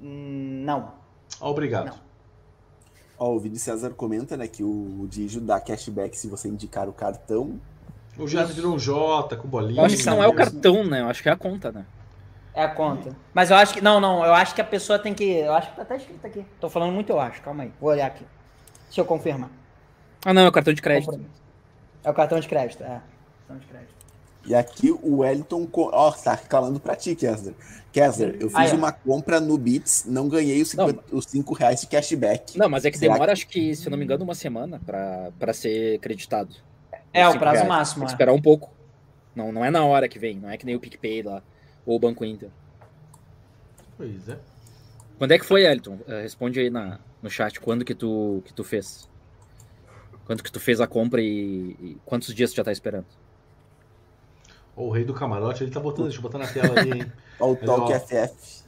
Hum, 0.00 0.62
não. 0.64 0.94
Obrigado. 1.40 1.86
Não. 1.86 2.09
Ó, 3.22 3.34
o 3.34 3.38
Vini 3.38 3.58
César 3.58 3.90
comenta, 3.90 4.34
né, 4.34 4.48
que 4.48 4.64
o 4.64 5.06
Digio 5.10 5.42
dá 5.42 5.60
cashback 5.60 6.16
se 6.16 6.26
você 6.26 6.48
indicar 6.48 6.88
o 6.88 6.92
cartão. 6.92 7.60
O 8.18 8.26
já 8.26 8.44
virou 8.44 8.74
um 8.74 8.78
J 8.78 9.36
com 9.36 9.46
bolinha. 9.46 9.82
Eu 9.82 9.84
acho 9.84 9.98
que 9.98 10.06
não 10.06 10.22
é 10.22 10.26
o 10.26 10.32
cartão, 10.32 10.84
né? 10.84 11.02
Eu 11.02 11.08
acho 11.08 11.22
que 11.22 11.28
é 11.28 11.32
a 11.32 11.36
conta, 11.36 11.70
né? 11.70 11.84
É 12.54 12.64
a 12.64 12.68
conta. 12.68 13.14
Mas 13.34 13.50
eu 13.50 13.56
acho 13.58 13.74
que. 13.74 13.80
Não, 13.82 14.00
não. 14.00 14.24
Eu 14.24 14.32
acho 14.34 14.54
que 14.54 14.60
a 14.60 14.64
pessoa 14.64 14.98
tem 14.98 15.12
que. 15.12 15.24
Eu 15.24 15.52
acho 15.52 15.68
que 15.70 15.76
tá 15.76 15.82
até 15.82 15.96
escrito 15.96 16.26
aqui. 16.26 16.44
Tô 16.58 16.70
falando 16.70 16.92
muito, 16.92 17.10
eu 17.10 17.20
acho. 17.20 17.40
Calma 17.42 17.64
aí. 17.64 17.72
Vou 17.78 17.90
olhar 17.90 18.06
aqui. 18.06 18.24
Deixa 18.86 19.02
eu 19.02 19.04
confirmar. 19.04 19.50
Ah, 20.24 20.32
não. 20.32 20.42
É 20.42 20.48
o 20.48 20.52
cartão 20.52 20.72
de 20.72 20.80
crédito. 20.82 21.20
É 22.02 22.10
o 22.10 22.14
cartão 22.14 22.40
de 22.40 22.48
crédito, 22.48 22.82
é. 22.82 23.00
Cartão 23.46 23.58
de 23.58 23.66
crédito. 23.66 23.94
E 24.46 24.54
aqui 24.54 24.90
o 24.90 25.18
Wellington. 25.18 25.68
Ó, 25.72 26.08
oh, 26.08 26.12
tá 26.12 26.34
reclamando 26.34 26.80
pra 26.80 26.96
ti, 26.96 27.14
Kessler. 27.14 27.54
Kessler, 27.92 28.36
eu 28.40 28.48
fiz 28.48 28.58
ah, 28.58 28.66
é. 28.66 28.72
uma 28.72 28.92
compra 28.92 29.40
no 29.40 29.58
Bits, 29.58 30.04
não 30.06 30.28
ganhei 30.28 30.62
os 30.62 30.70
5, 30.70 31.04
os 31.12 31.24
5 31.24 31.54
reais 31.54 31.80
de 31.80 31.88
cashback. 31.88 32.56
Não, 32.56 32.68
mas 32.68 32.84
é 32.84 32.90
que 32.90 32.98
Será 32.98 33.14
demora, 33.14 33.32
que... 33.32 33.32
acho 33.32 33.48
que, 33.48 33.74
se 33.74 33.86
eu 33.86 33.90
não 33.90 33.98
me 33.98 34.04
engano, 34.04 34.22
uma 34.22 34.34
semana 34.34 34.80
para 34.86 35.52
ser 35.52 35.98
creditado. 35.98 36.54
É, 37.12 37.28
o 37.28 37.38
prazo 37.38 37.54
reais. 37.56 37.68
máximo. 37.68 38.00
Tem 38.00 38.06
que 38.06 38.12
é. 38.12 38.14
esperar 38.14 38.32
um 38.32 38.40
pouco. 38.40 38.72
Não, 39.34 39.50
não 39.50 39.64
é 39.64 39.70
na 39.70 39.84
hora 39.84 40.08
que 40.08 40.18
vem, 40.18 40.38
não 40.38 40.50
é 40.50 40.56
que 40.56 40.64
nem 40.64 40.76
o 40.76 40.80
PicPay 40.80 41.22
lá, 41.22 41.42
ou 41.84 41.96
o 41.96 41.98
Banco 41.98 42.24
Inter. 42.24 42.50
Pois 43.96 44.28
é. 44.28 44.38
Quando 45.18 45.32
é 45.32 45.38
que 45.38 45.44
foi, 45.44 45.64
Elton? 45.64 45.98
Uh, 46.06 46.22
responde 46.22 46.60
aí 46.60 46.70
na, 46.70 46.98
no 47.22 47.28
chat, 47.28 47.60
quando 47.60 47.84
que 47.84 47.94
tu, 47.94 48.42
que 48.44 48.52
tu 48.52 48.64
fez? 48.64 49.08
Quando 50.24 50.42
que 50.42 50.50
tu 50.50 50.60
fez 50.60 50.80
a 50.80 50.86
compra 50.86 51.20
e, 51.20 51.76
e 51.80 51.96
quantos 52.04 52.34
dias 52.34 52.50
tu 52.52 52.56
já 52.56 52.64
tá 52.64 52.72
esperando? 52.72 53.06
Oh, 54.76 54.84
o 54.84 54.90
rei 54.90 55.04
do 55.04 55.12
camarote, 55.12 55.64
ele 55.64 55.70
tá 55.70 55.80
botando, 55.80 56.04
deixa 56.04 56.18
eu 56.18 56.22
botar 56.22 56.38
na 56.38 56.46
tela 56.46 56.78
ali, 56.78 57.00
hein? 57.00 57.12
Olha 57.38 57.52
o 57.52 57.56
Talk 57.56 57.92
FF. 57.92 58.60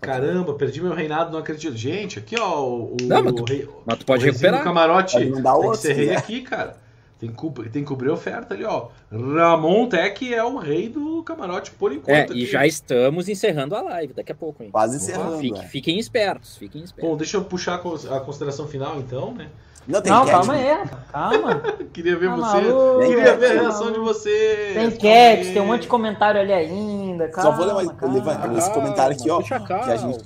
Caramba, 0.00 0.54
perdi 0.54 0.82
meu 0.82 0.92
reinado, 0.92 1.32
não 1.32 1.38
acredito. 1.38 1.76
Gente, 1.76 2.18
aqui 2.18 2.36
ó, 2.38 2.62
o, 2.62 2.96
não, 3.02 3.22
mas, 3.22 3.34
tu, 3.34 3.44
rei, 3.44 3.68
mas 3.86 3.98
tu 3.98 4.06
pode 4.06 4.24
recuperar. 4.24 4.60
O 4.60 4.64
camarote 4.64 5.14
pode 5.14 5.32
tem 5.32 5.52
outro, 5.52 5.70
que 5.70 5.76
ser 5.78 5.92
rei 5.94 6.06
né? 6.08 6.16
aqui, 6.16 6.42
cara. 6.42 6.76
Tem 7.18 7.32
que, 7.32 7.70
tem 7.70 7.82
que 7.82 7.88
cobrir 7.88 8.10
oferta 8.10 8.52
ali, 8.54 8.64
ó. 8.64 8.88
Ramon 9.10 9.88
Tech 9.88 10.34
é 10.34 10.44
o 10.44 10.58
rei 10.58 10.88
do 10.88 11.22
camarote 11.22 11.70
por 11.70 11.92
enquanto. 11.92 12.10
É, 12.10 12.22
aqui. 12.22 12.42
e 12.42 12.46
já 12.46 12.66
estamos 12.66 13.28
encerrando 13.28 13.74
a 13.74 13.80
live 13.80 14.12
daqui 14.12 14.32
a 14.32 14.34
pouco, 14.34 14.62
hein? 14.62 14.70
Quase 14.70 14.96
encerrando. 14.96 15.38
Fique, 15.38 15.58
é. 15.58 15.62
Fiquem 15.62 15.98
espertos, 15.98 16.56
fiquem 16.56 16.82
espertos. 16.82 17.10
Bom, 17.10 17.16
deixa 17.16 17.36
eu 17.36 17.44
puxar 17.44 17.76
a 17.76 18.20
consideração 18.20 18.68
final 18.68 18.98
então, 18.98 19.32
né? 19.32 19.48
Não, 19.86 20.00
tem 20.00 20.12
não 20.12 20.24
calma 20.24 20.54
aí, 20.54 20.78
calma. 21.12 21.62
Queria 21.92 22.16
ver 22.16 22.30
tá 22.30 22.36
você. 22.36 22.60
Maluco, 22.60 23.06
Queria 23.06 23.36
ver 23.36 23.46
a 23.46 23.62
reação 23.62 23.92
de 23.92 23.98
você. 23.98 24.70
Tem 24.74 24.90
cat, 24.90 25.52
tem 25.52 25.60
um 25.60 25.66
monte 25.66 25.82
de 25.82 25.88
comentário 25.88 26.40
ali 26.40 26.52
ainda. 26.52 27.28
Calma, 27.28 27.50
Só 27.50 27.56
vou 27.56 27.66
levar, 27.66 28.56
esse 28.56 28.70
comentário 28.72 29.16
aqui, 29.16 29.30
ó. 29.30 29.38
Deixa 29.38 29.60
calma. 29.60 29.84
Que 29.84 29.90
a 29.90 29.96
gente... 29.96 30.24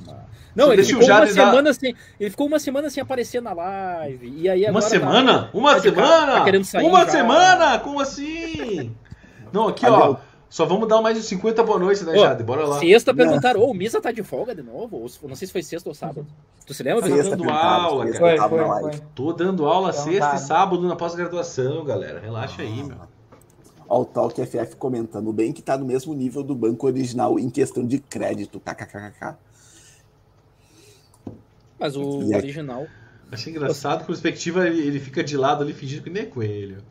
Não, 0.55 0.73
ele 0.73 0.83
ficou, 0.83 1.07
uma 1.07 1.27
semana 1.27 1.73
sem, 1.73 1.95
ele 2.19 2.31
ficou 2.31 2.47
uma 2.47 2.59
semana 2.59 2.91
sem 2.91 3.01
aparecer 3.01 3.41
na 3.41 3.53
live. 3.53 4.35
E 4.37 4.49
aí 4.49 4.69
uma 4.69 4.81
semana? 4.81 5.45
Tá, 5.45 5.51
uma 5.55 5.75
tá 5.75 5.81
semana? 5.81 6.33
Tá 6.33 6.45
querendo 6.45 6.65
sair 6.65 6.85
uma 6.85 7.05
já. 7.05 7.11
semana? 7.11 7.79
Como 7.79 8.01
assim? 8.01 8.93
Não, 9.53 9.69
aqui, 9.69 9.87
ó. 9.87 10.17
Só 10.51 10.65
vamos 10.65 10.89
dar 10.89 11.03
mais 11.03 11.17
de 11.17 11.23
50 11.23 11.63
boa 11.63 11.79
noite, 11.79 12.05
né, 12.05 12.17
Jade? 12.17 12.43
Bora 12.43 12.67
lá. 12.67 12.79
Sexta 12.81 13.13
perguntaram, 13.13 13.61
ô, 13.61 13.67
oh, 13.67 13.71
o 13.71 13.75
Misa 13.75 14.01
tá 14.01 14.11
de 14.11 14.23
folga 14.23 14.55
de 14.55 14.63
novo? 14.63 14.97
Ou, 14.97 15.29
não 15.29 15.37
sei 15.37 15.47
se 15.47 15.53
foi 15.53 15.63
sexta 15.63 15.89
ou 15.89 15.95
sábado. 15.95 16.27
Tu 16.67 16.73
se 16.73 16.83
lembra? 16.83 17.03
Tô 17.03 17.17
dando 17.17 17.51
aula, 17.51 18.07
cara. 18.11 18.19
Foi, 18.19 18.49
foi, 18.49 18.81
foi. 18.81 19.01
Tô 19.15 19.33
dando 19.33 19.67
aula 19.67 19.91
então, 19.91 20.05
sexta 20.05 20.31
tá. 20.31 20.37
e 20.37 20.39
sábado 20.39 20.89
na 20.89 20.97
pós-graduação, 20.97 21.85
galera. 21.85 22.19
Relaxa 22.21 22.63
aí, 22.63 22.83
meu. 22.83 22.97
Ó, 23.87 24.03
o 24.03 24.05
Talk 24.05 24.45
FF 24.45 24.77
comentando 24.77 25.33
bem 25.33 25.53
que 25.53 25.63
tá 25.63 25.77
no 25.77 25.85
mesmo 25.85 26.15
nível 26.15 26.43
do 26.43 26.55
banco 26.55 26.87
original 26.87 27.39
em 27.39 27.51
questão 27.51 27.87
de 27.87 27.99
crédito. 27.99 28.61
KKKK. 28.61 29.37
Mas 31.79 31.95
o 31.97 32.27
original. 32.35 32.87
Achei 33.31 33.53
engraçado, 33.53 34.01
com 34.01 34.07
perspectiva, 34.07 34.67
ele, 34.67 34.81
ele 34.81 35.01
fica 35.01 35.23
de 35.23 35.37
lado 35.37 35.63
ali 35.63 35.75
fingindo 35.75 36.03
que 36.03 36.11
nem 36.11 36.23
é 36.23 36.27
coelho. 36.27 36.83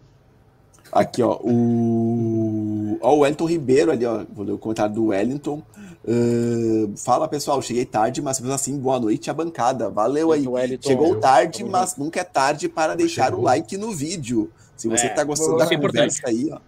Aqui, 0.92 1.22
ó, 1.22 1.38
o. 1.42 2.98
Ó, 3.02 3.16
o 3.16 3.20
Wellington 3.20 3.46
Ribeiro 3.46 3.92
ali, 3.92 4.06
ó. 4.06 4.26
Vou 4.34 4.46
ler 4.46 4.54
o 4.54 4.58
comentário 4.58 4.94
do 4.94 5.06
Wellington. 5.08 5.62
Uh, 6.06 6.96
fala 6.98 7.28
pessoal, 7.28 7.62
cheguei 7.62 7.86
tarde, 7.86 8.22
mas 8.22 8.40
mesmo 8.40 8.54
assim, 8.54 8.78
boa 8.78 9.00
noite 9.00 9.30
a 9.30 9.34
bancada. 9.34 9.90
Valeu 9.90 10.32
aí. 10.32 10.48
Wellington, 10.48 10.88
Chegou 10.88 11.20
tarde, 11.20 11.64
mas 11.64 11.98
nunca 11.98 12.22
é 12.22 12.24
tarde 12.24 12.70
para 12.70 12.96
deixar 12.96 13.26
Chegou. 13.26 13.42
o 13.42 13.44
like 13.44 13.78
no 13.78 13.92
vídeo. 13.92 14.52
Se 14.76 14.88
você 14.88 15.08
está 15.08 15.22
é, 15.22 15.26
gostando 15.26 15.58
da 15.58 15.66
conversa 15.66 15.76
importante. 15.76 16.22
aí, 16.26 16.50
ó. 16.52 16.60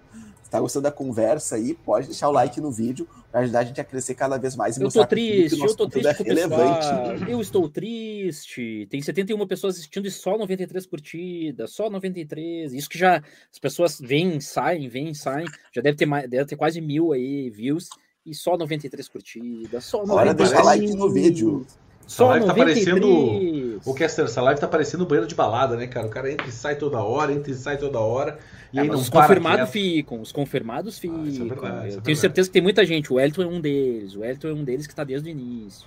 Está 0.43 0.59
gostando 0.59 0.83
da 0.83 0.91
conversa 0.91 1.55
aí, 1.55 1.75
pode 1.75 2.07
deixar 2.07 2.27
o 2.27 2.31
like 2.31 2.59
no 2.59 2.71
vídeo 2.71 3.07
para 3.31 3.41
ajudar 3.41 3.59
a 3.59 3.63
gente 3.63 3.79
a 3.79 3.83
crescer 3.83 4.15
cada 4.15 4.37
vez 4.37 4.55
mais 4.55 4.77
e 4.77 4.81
eu 4.81 4.89
tô 4.89 5.05
triste, 5.05 5.59
eu 5.59 5.75
tô 5.75 5.87
triste 5.87 6.21
é 6.21 6.23
relevante. 6.23 7.29
Eu 7.29 7.39
estou 7.39 7.69
triste. 7.69 8.87
Tem 8.89 9.01
71 9.01 9.45
pessoas 9.47 9.75
assistindo 9.75 10.07
e 10.07 10.11
só 10.11 10.37
93 10.37 10.85
curtidas, 10.85 11.71
só 11.71 11.89
93. 11.89 12.73
Isso 12.73 12.89
que 12.89 12.97
já 12.97 13.17
as 13.51 13.59
pessoas 13.59 13.99
vêm, 13.99 14.39
saem, 14.39 14.87
vêm, 14.87 15.13
saem. 15.13 15.45
Já 15.71 15.81
deve 15.81 15.97
ter 15.97 16.05
mais, 16.05 16.27
deve 16.29 16.45
ter 16.45 16.55
quase 16.55 16.81
mil 16.81 17.13
aí 17.13 17.49
views 17.49 17.89
e 18.25 18.33
só 18.33 18.57
93 18.57 19.07
curtidas, 19.07 19.85
só 19.85 20.05
93. 20.05 20.09
Bora 20.09 20.33
deixar 20.33 20.63
like 20.63 20.95
no 20.95 21.11
vídeo. 21.11 21.65
Só 22.09 22.29
live 22.29 22.47
93. 22.47 22.85
tá 22.85 22.91
parecendo. 22.91 23.81
O 23.85 23.93
Caster, 23.93 24.25
essa 24.25 24.41
live 24.41 24.59
tá 24.59 24.67
parecendo 24.67 25.05
banheiro 25.05 25.27
de 25.27 25.35
balada, 25.35 25.77
né, 25.77 25.85
cara? 25.85 26.07
O 26.07 26.09
cara 26.09 26.31
entra 26.31 26.47
e 26.47 26.51
sai 26.51 26.75
toda 26.75 26.97
hora, 27.03 27.31
entra 27.31 27.51
e 27.51 27.55
sai 27.55 27.77
toda 27.77 27.99
hora. 27.99 28.39
E 28.73 28.79
é, 28.79 28.81
aí 28.81 28.87
não 28.87 28.95
os 28.95 29.09
confirmados 29.09 29.69
ficam, 29.69 30.19
os 30.19 30.31
confirmados 30.31 30.97
ficam. 30.97 31.21
Ah, 31.23 31.27
é 31.27 31.31
verdade, 31.31 31.97
é 31.97 32.01
tenho 32.01 32.17
certeza 32.17 32.49
que 32.49 32.53
tem 32.53 32.63
muita 32.63 32.83
gente. 32.83 33.13
O 33.13 33.19
Elton 33.19 33.43
é 33.43 33.45
um 33.45 33.61
deles. 33.61 34.15
O 34.15 34.25
Elton 34.25 34.47
é 34.47 34.53
um 34.53 34.63
deles 34.63 34.87
que 34.87 34.95
tá 34.95 35.03
desde 35.03 35.29
o 35.29 35.31
início. 35.31 35.85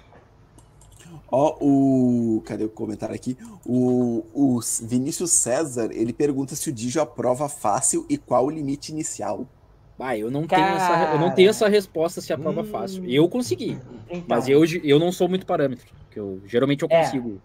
Ó, 1.28 1.57
o. 1.61 2.40
Cadê 2.47 2.65
o 2.65 2.69
comentário 2.69 3.16
aqui? 3.16 3.36
O, 3.66 4.24
o 4.32 4.61
Vinícius 4.81 5.32
César 5.32 5.90
ele 5.90 6.12
pergunta 6.12 6.55
se 6.55 6.70
o 6.70 6.73
Digio 6.73 7.03
aprova 7.03 7.49
fácil 7.49 8.07
e 8.09 8.16
qual 8.16 8.47
o 8.47 8.51
limite 8.51 8.93
inicial. 8.93 9.44
Ah, 10.05 10.19
eu 10.19 10.33
não, 10.33 10.49
tenho 10.49 10.66
essa, 10.66 11.12
eu 11.12 11.19
não 11.20 11.31
tenho 11.31 11.51
essa 11.51 11.69
resposta 11.69 12.20
se 12.20 12.33
a 12.33 12.39
prova 12.39 12.62
hum, 12.62 12.65
fácil. 12.65 13.09
Eu 13.09 13.29
consegui. 13.29 13.79
Então. 14.11 14.24
Mas 14.27 14.49
eu, 14.49 14.65
eu 14.83 14.99
não 14.99 15.12
sou 15.12 15.29
muito 15.29 15.47
parâmetro. 15.47 15.87
Que 16.11 16.19
eu, 16.19 16.43
geralmente 16.45 16.83
eu 16.83 16.89
é. 16.91 17.05
consigo. 17.05 17.41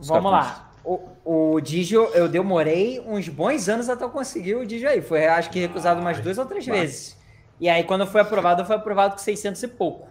É. 0.00 0.02
Vamos 0.02 0.32
lá. 0.32 0.72
O, 0.84 1.54
o 1.54 1.60
Digio, 1.60 2.06
eu 2.14 2.28
demorei 2.28 3.00
uns 3.06 3.28
bons 3.28 3.68
anos 3.68 3.88
até 3.88 4.02
eu 4.02 4.10
conseguir 4.10 4.56
o 4.56 4.66
Digio 4.66 4.88
aí. 4.88 5.00
Foi, 5.00 5.24
acho 5.24 5.50
que, 5.50 5.60
recusado 5.60 6.00
umas 6.00 6.18
duas 6.18 6.36
ou 6.36 6.46
três 6.46 6.66
vezes. 6.66 7.16
E 7.60 7.68
aí, 7.68 7.84
quando 7.84 8.06
foi 8.08 8.22
aprovado, 8.22 8.64
foi 8.64 8.74
aprovado 8.74 9.14
com 9.14 9.20
600 9.20 9.62
e 9.62 9.68
pouco. 9.68 10.08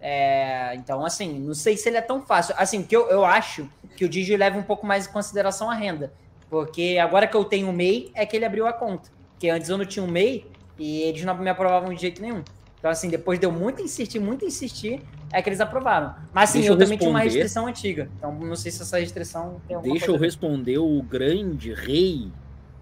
É, 0.00 0.74
então, 0.74 1.02
assim, 1.02 1.38
não 1.38 1.54
sei 1.54 1.78
se 1.78 1.88
ele 1.88 1.96
é 1.96 2.02
tão 2.02 2.20
fácil. 2.20 2.54
Assim, 2.58 2.82
que 2.82 2.94
eu, 2.94 3.08
eu 3.08 3.24
acho 3.24 3.66
que 3.96 4.04
o 4.04 4.08
Digio 4.08 4.36
leva 4.36 4.58
um 4.58 4.62
pouco 4.62 4.86
mais 4.86 5.06
em 5.06 5.12
consideração 5.12 5.70
a 5.70 5.74
renda. 5.74 6.12
Porque 6.50 6.98
agora 7.00 7.26
que 7.26 7.36
eu 7.36 7.44
tenho 7.44 7.70
o 7.70 7.72
MEI, 7.72 8.10
é 8.14 8.26
que 8.26 8.36
ele 8.36 8.44
abriu 8.44 8.66
a 8.66 8.72
conta. 8.72 9.10
Porque 9.32 9.48
antes 9.48 9.70
eu 9.70 9.78
não 9.78 9.86
tinha 9.86 10.04
um 10.04 10.08
MEI 10.08 10.44
e 10.78 11.02
eles 11.02 11.24
não 11.24 11.36
me 11.36 11.50
aprovavam 11.50 11.92
de 11.92 12.00
jeito 12.00 12.22
nenhum. 12.22 12.42
Então, 12.78 12.90
assim, 12.90 13.08
depois 13.08 13.40
de 13.40 13.46
eu 13.46 13.50
muito 13.50 13.82
insistir, 13.82 14.20
muito 14.20 14.44
insistir, 14.44 15.02
é 15.32 15.42
que 15.42 15.48
eles 15.48 15.60
aprovaram. 15.60 16.14
Mas, 16.32 16.50
assim, 16.50 16.60
Deixa 16.60 16.72
eu, 16.72 16.76
eu 16.76 16.78
também 16.78 16.96
tinha 16.96 17.10
uma 17.10 17.20
restrição 17.20 17.66
antiga. 17.66 18.08
Então, 18.16 18.32
não 18.32 18.54
sei 18.54 18.70
se 18.70 18.82
essa 18.82 18.98
restrição 18.98 19.60
tem 19.66 19.74
alguma 19.74 19.94
Deixa 19.94 20.10
eu 20.10 20.16
responder 20.16 20.78
o 20.78 21.02
grande 21.02 21.74
rei 21.74 22.30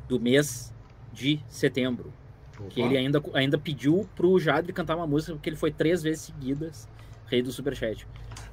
do 0.06 0.20
mês 0.20 0.73
de 1.12 1.40
setembro. 1.48 2.12
Opa. 2.59 2.68
Que 2.68 2.82
ele 2.82 2.97
ainda, 2.97 3.23
ainda 3.32 3.59
pediu 3.59 4.06
pro 4.14 4.39
Jadre 4.39 4.73
cantar 4.73 4.97
uma 4.97 5.06
música, 5.06 5.32
porque 5.32 5.48
ele 5.48 5.56
foi 5.56 5.70
três 5.70 6.02
vezes 6.02 6.23
seguidas 6.23 6.86
rei 7.27 7.43
do 7.43 7.51
Superchat. 7.51 8.06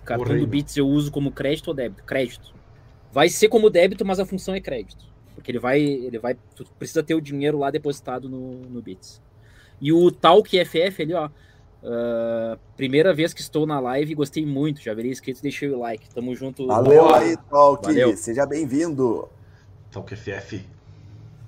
Cartão 0.03 0.37
do 0.37 0.47
Bits 0.47 0.75
eu 0.77 0.87
uso 0.87 1.11
como 1.11 1.31
crédito 1.31 1.67
ou 1.67 1.73
débito? 1.73 2.03
Crédito. 2.03 2.53
Vai 3.11 3.29
ser 3.29 3.47
como 3.47 3.69
débito, 3.69 4.03
mas 4.03 4.19
a 4.19 4.25
função 4.25 4.55
é 4.55 4.59
crédito. 4.59 5.05
Porque 5.35 5.51
ele 5.51 5.59
vai, 5.59 5.79
ele 5.79 6.19
vai, 6.19 6.35
tu 6.55 6.65
precisa 6.77 7.03
ter 7.03 7.15
o 7.15 7.21
dinheiro 7.21 7.57
lá 7.57 7.69
depositado 7.69 8.27
no, 8.27 8.61
no 8.61 8.81
Bits. 8.81 9.21
E 9.83 9.91
o 9.91 10.09
Talk 10.09 10.49
FF 10.63 11.01
ali, 11.01 11.13
ó, 11.13 11.27
uh, 11.27 12.57
primeira 12.77 13.13
vez 13.13 13.33
que 13.33 13.41
estou 13.41 13.67
na 13.67 13.81
live, 13.81 14.15
gostei 14.15 14.45
muito, 14.45 14.81
já 14.81 14.93
veria 14.93 15.11
inscrito, 15.11 15.41
deixei 15.41 15.69
o 15.69 15.77
like, 15.77 16.07
tamo 16.15 16.33
junto. 16.33 16.65
Valeu 16.67 17.13
aí, 17.13 17.35
Talk, 17.49 17.85
Valeu. 17.85 18.15
seja 18.15 18.45
bem-vindo. 18.45 19.27
Talk 19.91 20.15
FF. 20.15 20.65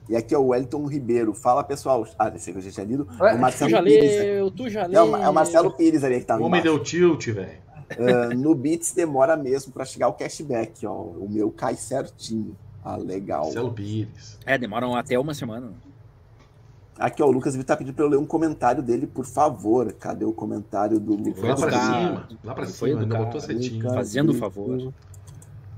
E 0.10 0.18
aqui 0.18 0.36
é 0.36 0.38
o 0.38 0.48
Wellington 0.48 0.86
Ribeiro. 0.86 1.34
Fala, 1.34 1.64
pessoal. 1.64 2.06
Ah, 2.20 2.30
esse 2.36 2.52
que 2.52 2.58
eu 2.58 2.62
já 2.62 2.72
tinha 2.72 2.86
lido. 2.86 3.08
Ué, 3.22 3.36
o 3.36 3.40
Marcelo 3.40 3.70
tu 3.70 3.72
já 3.72 3.84
Pires. 3.84 4.20
Leu, 4.20 4.52
tu 4.52 4.70
já 4.70 4.86
leu. 4.86 5.16
É 5.16 5.30
o 5.30 5.34
Marcelo 5.34 5.72
Pires 5.72 6.04
ali 6.04 6.20
que 6.20 6.26
tá 6.26 6.36
no 6.36 6.44
O 6.44 6.46
homem 6.48 6.62
deu 6.62 6.84
tilt, 6.84 7.28
velho. 7.28 7.58
Uh, 7.98 8.36
no 8.36 8.54
Bits 8.54 8.92
demora 8.92 9.38
mesmo 9.38 9.72
para 9.72 9.86
chegar 9.86 10.10
o 10.10 10.14
cashback, 10.14 10.86
ó. 10.86 10.92
O 10.92 11.30
meu 11.30 11.50
cai 11.52 11.76
certinho. 11.76 12.54
Ah, 12.84 12.98
legal. 12.98 13.46
Marcelo 13.46 13.72
Pires. 13.72 14.38
É, 14.46 14.58
demoram 14.58 14.94
até 14.94 15.18
uma 15.18 15.34
semana. 15.34 15.72
Aqui, 16.98 17.22
ó, 17.22 17.28
o 17.28 17.32
Lucas 17.32 17.56
tá 17.66 17.76
pedindo 17.76 17.94
para 17.94 18.06
eu 18.06 18.10
ler 18.10 18.18
um 18.18 18.26
comentário 18.26 18.82
dele, 18.82 19.06
por 19.06 19.26
favor. 19.26 19.92
Cadê 19.94 20.24
o 20.24 20.32
comentário 20.32 21.00
do 21.00 21.16
Lucas? 21.16 21.40
Foi 21.40 21.50
lá 21.50 21.56
pra 21.56 21.72
cima. 21.72 22.30
Lá 22.44 22.56
pra 22.56 22.66
cima, 22.66 23.02
ainda 23.02 23.18
botou 23.18 23.42
setinho. 23.42 23.94
Fazendo 23.94 24.30
o 24.32 24.34
favor. 24.36 24.94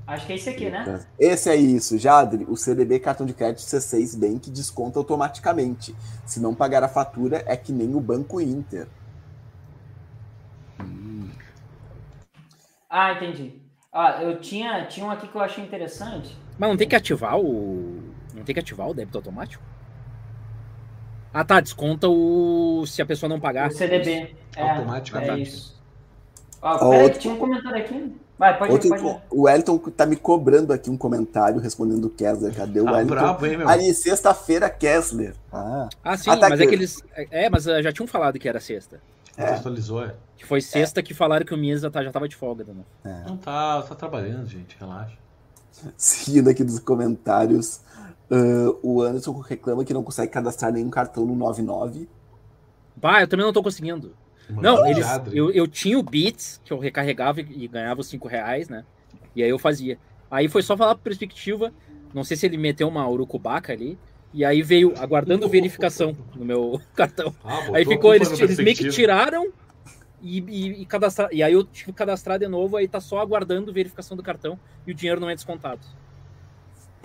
Acho 0.06 0.26
que 0.26 0.32
é 0.32 0.36
esse 0.36 0.48
aqui, 0.48 0.70
né? 0.70 1.04
Esse 1.18 1.50
é 1.50 1.56
isso, 1.56 1.98
Jadri. 1.98 2.46
O 2.48 2.56
CDB 2.56 2.98
cartão 2.98 3.26
de 3.26 3.34
crédito 3.34 3.60
C6 3.60 4.18
Bank 4.18 4.50
desconta 4.50 4.98
automaticamente. 4.98 5.94
Se 6.24 6.40
não 6.40 6.54
pagar 6.54 6.82
a 6.82 6.88
fatura, 6.88 7.42
é 7.46 7.56
que 7.56 7.72
nem 7.72 7.94
o 7.94 8.00
Banco 8.00 8.40
Inter. 8.40 8.86
Hum. 10.80 11.28
Ah, 12.88 13.12
entendi. 13.12 13.60
Ah, 13.92 14.22
eu 14.22 14.40
tinha, 14.40 14.86
tinha 14.86 15.04
um 15.04 15.10
aqui 15.10 15.28
que 15.28 15.34
eu 15.34 15.42
achei 15.42 15.62
interessante. 15.62 16.34
Mas 16.58 16.70
não 16.70 16.76
tem 16.76 16.88
que 16.88 16.96
ativar 16.96 17.38
o. 17.38 18.00
Não 18.34 18.44
tem 18.44 18.54
que 18.54 18.60
ativar 18.60 18.88
o 18.88 18.94
débito 18.94 19.18
automático? 19.18 19.62
Ah, 21.38 21.44
tá. 21.44 21.60
Desconta 21.60 22.08
o. 22.08 22.84
Se 22.84 23.00
a 23.00 23.06
pessoa 23.06 23.28
não 23.28 23.38
pagar. 23.38 23.68
O 23.68 23.72
CDB. 23.72 24.34
É, 24.56 24.70
automaticamente. 24.70 25.30
É 25.30 25.38
isso. 25.38 25.78
Ah, 26.60 26.76
peraí, 26.76 27.02
outro... 27.04 27.18
tinha 27.20 27.34
um 27.34 27.38
comentário 27.38 27.78
aqui. 27.78 28.12
Vai, 28.36 28.58
pode, 28.58 28.72
Outro, 28.72 28.88
pode 28.88 29.04
ir. 29.04 29.20
O 29.30 29.42
Wellington 29.42 29.78
tá 29.78 30.04
me 30.04 30.16
cobrando 30.16 30.72
aqui 30.72 30.90
um 30.90 30.96
comentário 30.96 31.60
respondendo 31.60 32.06
o 32.06 32.10
Kessler. 32.10 32.52
Cadê 32.52 32.80
o 32.80 32.88
ah, 32.88 32.92
Wellington? 32.92 33.14
Bravo, 33.14 33.46
hein, 33.46 33.56
meu? 33.56 33.68
Ali, 33.68 33.94
sexta-feira, 33.94 34.68
Kessler. 34.68 35.34
Ah, 35.52 35.88
ah 36.02 36.16
sim, 36.16 36.30
ah, 36.30 36.36
tá 36.36 36.48
mas 36.48 36.60
é 36.60 36.66
que 36.66 36.74
eles. 36.74 37.00
É, 37.30 37.48
mas 37.48 37.64
já 37.64 37.92
tinham 37.92 38.08
falado 38.08 38.36
que 38.36 38.48
era 38.48 38.58
sexta. 38.58 39.00
É. 39.36 39.44
É. 39.44 40.14
Que 40.36 40.44
foi 40.44 40.60
sexta 40.60 40.98
é. 40.98 41.02
que 41.04 41.14
falaram 41.14 41.46
que 41.46 41.54
o 41.54 41.56
Misa 41.56 41.88
tá, 41.88 42.02
já 42.02 42.10
tava 42.10 42.28
de 42.28 42.34
folga, 42.34 42.64
né? 42.64 42.82
É. 43.04 43.28
Não 43.28 43.36
tá, 43.36 43.80
tá 43.82 43.94
trabalhando, 43.94 44.48
gente, 44.48 44.76
relaxa. 44.78 45.16
Seguindo 45.96 46.50
aqui 46.50 46.64
dos 46.64 46.80
comentários, 46.80 47.80
uh, 48.30 48.78
o 48.82 49.02
Anderson 49.02 49.32
reclama 49.38 49.84
que 49.84 49.94
não 49.94 50.02
consegue 50.02 50.32
cadastrar 50.32 50.72
nenhum 50.72 50.90
cartão 50.90 51.26
no 51.26 51.34
99. 51.34 52.08
Bah, 52.96 53.20
eu 53.20 53.28
também 53.28 53.46
não 53.46 53.52
tô 53.52 53.62
conseguindo. 53.62 54.14
Mano, 54.48 54.62
não, 54.62 54.86
eles, 54.86 55.06
eu, 55.32 55.50
eu 55.50 55.66
tinha 55.66 55.98
o 55.98 56.02
Bits, 56.02 56.60
que 56.64 56.72
eu 56.72 56.78
recarregava 56.78 57.40
e 57.40 57.68
ganhava 57.68 58.00
os 58.00 58.06
5 58.08 58.26
reais, 58.26 58.68
né? 58.68 58.84
E 59.36 59.42
aí 59.42 59.50
eu 59.50 59.58
fazia. 59.58 59.98
Aí 60.30 60.48
foi 60.48 60.62
só 60.62 60.76
falar 60.76 60.94
pra 60.94 61.04
perspectiva, 61.04 61.72
não 62.14 62.24
sei 62.24 62.36
se 62.36 62.46
ele 62.46 62.56
meteu 62.56 62.88
uma 62.88 63.08
urucubaca 63.08 63.72
ali, 63.72 63.98
e 64.32 64.44
aí 64.44 64.62
veio 64.62 64.94
aguardando 64.98 65.48
verificação 65.48 66.16
no 66.34 66.44
meu 66.44 66.80
cartão. 66.94 67.34
Ah, 67.44 67.68
aí 67.74 67.84
ficou, 67.84 68.14
eles, 68.14 68.30
eles 68.40 68.58
meio 68.58 68.76
que 68.76 68.88
tiraram 68.88 69.52
e, 70.22 70.40
e, 70.40 70.82
e 70.82 70.86
cadastrar. 70.86 71.28
E 71.32 71.42
aí 71.42 71.52
eu 71.52 71.64
tive 71.64 71.86
que 71.86 71.98
cadastrar 71.98 72.38
de 72.38 72.48
novo, 72.48 72.76
aí 72.76 72.88
tá 72.88 73.00
só 73.00 73.20
aguardando 73.20 73.72
verificação 73.72 74.16
do 74.16 74.22
cartão 74.22 74.58
e 74.86 74.92
o 74.92 74.94
dinheiro 74.94 75.20
não 75.20 75.30
é 75.30 75.34
descontado. 75.34 75.80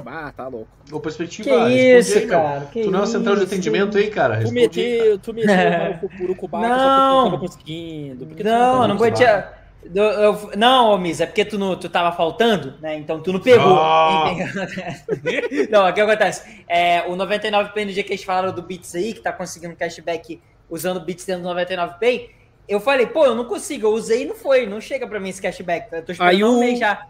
Ah, 0.05 0.33
tá 0.35 0.47
louco. 0.47 0.67
Ô, 0.91 0.99
perspectiva. 0.99 1.49
Que 1.49 1.97
isso, 1.97 2.17
aí, 2.17 2.27
cara? 2.27 2.65
Que 2.71 2.81
tu 2.81 2.91
não 2.91 2.99
é 2.99 3.01
uma 3.01 3.07
central 3.07 3.35
de 3.35 3.43
atendimento 3.43 3.97
aí, 3.97 4.09
cara? 4.09 4.43
Tu 4.43 4.51
meteu, 4.51 5.19
tu 5.19 5.33
meteu 5.33 6.09
o 6.19 6.23
Urucubaca 6.23 6.67
não, 6.67 6.77
só 6.77 6.89
porque 6.89 7.13
tu 7.13 7.23
tava 7.23 7.37
conseguindo. 7.39 8.43
Não, 8.43 8.79
não, 8.79 8.87
não 8.89 8.97
podia. 8.97 9.53
Eu, 9.93 10.51
não, 10.55 10.97
Miss, 10.97 11.19
é 11.19 11.25
porque 11.25 11.43
tu, 11.43 11.57
não, 11.57 11.75
tu 11.75 11.89
tava 11.89 12.15
faltando, 12.15 12.75
né? 12.79 12.95
Então 12.95 13.21
tu 13.21 13.33
não 13.33 13.39
pegou. 13.39 13.73
Oh. 13.73 14.25
não, 15.69 15.87
o 15.87 15.93
que 15.93 16.01
acontece? 16.01 16.63
É, 16.67 17.01
o 17.01 17.15
99Pay, 17.15 17.85
no 17.85 17.91
dia 17.91 18.03
que 18.03 18.13
eles 18.13 18.23
falaram 18.23 18.53
do 18.53 18.61
Bits 18.61 18.95
aí, 18.95 19.13
que 19.13 19.19
tá 19.19 19.31
conseguindo 19.31 19.75
cashback 19.75 20.41
usando 20.69 21.01
Bits 21.01 21.25
dentro 21.25 21.43
do 21.43 21.49
99Pay, 21.49 22.29
eu 22.67 22.79
falei, 22.79 23.05
pô, 23.05 23.25
eu 23.25 23.35
não 23.35 23.45
consigo, 23.45 23.87
eu 23.87 23.91
usei 23.91 24.23
e 24.23 24.25
não 24.25 24.35
foi, 24.35 24.65
não 24.65 24.79
chega 24.79 25.05
pra 25.05 25.19
mim 25.19 25.29
esse 25.29 25.41
cashback. 25.41 25.87
Eu 25.91 26.03
tô 26.03 26.13
esperando 26.13 26.33
aí 26.33 26.43
um 26.43 26.59
mês 26.59 26.79
já. 26.79 27.05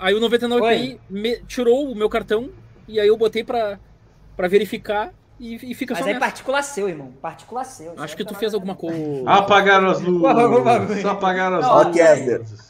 Aí 0.00 0.14
o 0.14 0.20
99Pay 0.20 0.98
me, 1.10 1.36
tirou 1.46 1.90
o 1.90 1.94
meu 1.94 2.08
cartão 2.08 2.50
e 2.88 2.98
aí 2.98 3.06
eu 3.06 3.16
botei 3.16 3.44
pra, 3.44 3.78
pra 4.34 4.48
verificar 4.48 5.12
e, 5.38 5.70
e 5.70 5.74
fica 5.74 5.94
Mas 5.94 6.02
só 6.02 6.08
é 6.08 6.14
nessa. 6.14 6.26
particular 6.26 6.62
seu, 6.62 6.88
irmão. 6.88 7.12
Particular 7.20 7.64
seu. 7.64 7.94
Acho 7.98 8.16
que 8.16 8.24
tu 8.24 8.34
fez 8.34 8.54
alguma 8.54 8.74
coisa. 8.74 8.98
Apagaram 9.26 9.90
as 9.90 10.00
luzes. 10.00 11.00
Só 11.02 11.10
apagaram 11.10 11.58
as 11.58 11.86
luzes. 11.86 12.69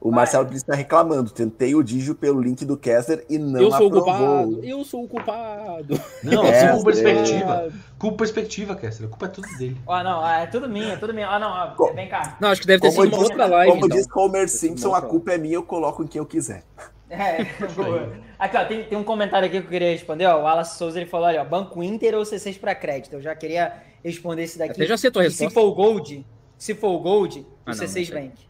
O 0.00 0.12
Marcelo 0.12 0.46
Vai. 0.46 0.56
está 0.56 0.74
reclamando. 0.74 1.30
Tentei 1.30 1.74
o 1.74 1.82
Digio 1.82 2.14
pelo 2.14 2.40
link 2.40 2.64
do 2.64 2.76
Kessler 2.76 3.24
e 3.28 3.36
não 3.36 3.60
Eu 3.60 3.70
sou 3.70 3.86
aprovou. 3.86 4.00
o 4.00 4.04
culpado. 4.04 4.64
Eu 4.64 4.84
sou 4.84 5.04
o 5.04 5.08
culpado. 5.08 6.00
Não, 6.22 6.44
é, 6.44 6.72
culpa 6.72 6.84
perspectiva. 6.84 7.72
Culpa 7.98 8.16
perspectiva, 8.18 8.76
Kessler. 8.76 9.08
A 9.08 9.10
culpa 9.10 9.26
é 9.26 9.28
tudo 9.28 9.48
dele. 9.58 9.76
Ó, 9.86 10.02
não, 10.02 10.26
é 10.26 10.46
tudo 10.46 10.68
minha, 10.68 10.92
é 10.92 10.96
tudo 10.96 11.12
minha. 11.12 11.28
Ah, 11.28 11.38
não, 11.38 11.94
vem 11.94 12.08
cá. 12.08 12.36
Não, 12.40 12.50
acho 12.50 12.60
que 12.60 12.66
deve 12.66 12.80
ter 12.80 12.94
como 12.94 13.02
sido 13.02 13.14
uma 13.14 13.22
outra 13.24 13.46
live. 13.46 13.72
Como 13.72 13.86
então. 13.86 13.98
diz 13.98 14.06
Homer 14.14 14.48
Simpson, 14.48 14.94
a 14.94 15.02
culpa 15.02 15.32
é 15.32 15.38
minha, 15.38 15.54
eu 15.54 15.64
coloco 15.64 16.04
em 16.04 16.06
quem 16.06 16.20
eu 16.20 16.26
quiser. 16.26 16.62
É, 17.10 17.44
boa. 17.74 18.12
Aqui, 18.38 18.56
ó, 18.56 18.64
tem, 18.64 18.84
tem 18.84 18.96
um 18.98 19.04
comentário 19.04 19.46
aqui 19.46 19.58
que 19.60 19.66
eu 19.66 19.70
queria 19.70 19.90
responder, 19.90 20.26
ó. 20.26 20.42
O 20.42 20.46
Alas 20.46 20.68
Souza 20.72 21.00
ele 21.00 21.08
falou: 21.08 21.26
olha, 21.26 21.42
ó, 21.42 21.44
Banco 21.44 21.82
Inter 21.82 22.14
ou 22.14 22.22
C6 22.22 22.60
para 22.60 22.74
crédito? 22.74 23.14
Eu 23.14 23.22
já 23.22 23.34
queria 23.34 23.82
responder 24.04 24.44
esse 24.44 24.58
daqui. 24.58 24.72
Até 24.72 24.86
já 24.86 24.96
sei 24.96 25.08
a 25.08 25.12
tua 25.12 25.22
resposta. 25.22 25.48
Se 25.48 25.54
for 25.54 25.64
o 25.64 25.74
Gold, 25.74 26.26
se 26.56 26.74
for 26.74 26.90
o 26.90 26.98
Gold, 27.00 27.46
ah, 27.66 27.70
o 27.70 27.74
C6 27.74 28.10
não, 28.10 28.20
Bank. 28.20 28.48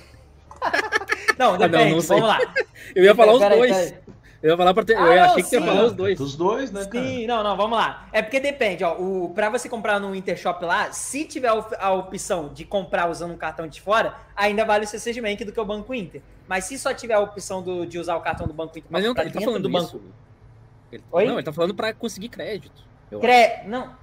não, 1.38 1.56
depende, 1.56 1.76
ah, 1.76 1.88
não, 1.88 1.96
não 1.96 2.02
vamos 2.02 2.28
lá. 2.28 2.38
Eu 2.94 3.04
ia 3.04 3.14
falar 3.14 3.32
os 3.34 3.40
dois. 3.40 3.94
Eu 4.42 4.50
ia 4.50 4.56
falar 4.56 4.74
pra 4.74 4.84
ter... 4.84 4.96
ah, 4.96 5.14
eu 5.14 5.24
achei 5.24 5.42
que 5.42 5.48
você 5.48 5.56
ia 5.56 5.62
falar 5.62 5.84
os 5.84 5.92
dois. 5.92 6.20
Os 6.20 6.36
dois, 6.36 6.70
né, 6.70 6.84
cara? 6.84 7.04
Sim, 7.04 7.26
não, 7.26 7.42
não, 7.42 7.56
vamos 7.56 7.76
lá. 7.76 8.06
É 8.12 8.22
porque 8.22 8.38
depende, 8.38 8.84
ó. 8.84 8.94
O, 8.96 9.30
pra 9.34 9.48
você 9.48 9.68
comprar 9.68 9.98
no 9.98 10.14
Intershop 10.14 10.64
lá, 10.64 10.92
se 10.92 11.24
tiver 11.24 11.48
a 11.48 11.92
opção 11.92 12.52
de 12.52 12.64
comprar 12.64 13.10
usando 13.10 13.32
um 13.32 13.36
cartão 13.36 13.66
de 13.66 13.80
fora, 13.80 14.14
ainda 14.36 14.64
vale 14.64 14.84
o 14.84 14.88
C6 14.88 15.20
Bank 15.20 15.44
do 15.44 15.52
que 15.52 15.60
o 15.60 15.64
Banco 15.64 15.92
Inter. 15.94 16.22
Mas 16.46 16.64
se 16.64 16.78
só 16.78 16.94
tiver 16.94 17.14
a 17.14 17.20
opção 17.20 17.62
do, 17.62 17.86
de 17.86 17.98
usar 17.98 18.14
o 18.16 18.20
cartão 18.20 18.46
do 18.46 18.52
Banco 18.52 18.78
Inter 18.78 18.88
Mas 18.90 19.00
ele 19.00 19.08
não 19.08 19.14
tá, 19.14 19.22
ele 19.22 19.32
tá 19.32 19.40
falando 19.40 19.62
do 19.62 19.70
banco. 19.70 20.00
Ele, 20.92 21.02
Oi? 21.10 21.26
Não, 21.26 21.34
ele 21.34 21.42
tá 21.42 21.52
falando 21.52 21.74
pra 21.74 21.92
conseguir 21.92 22.28
crédito. 22.28 22.84
Cre... 23.20 23.64
Não. 23.66 23.96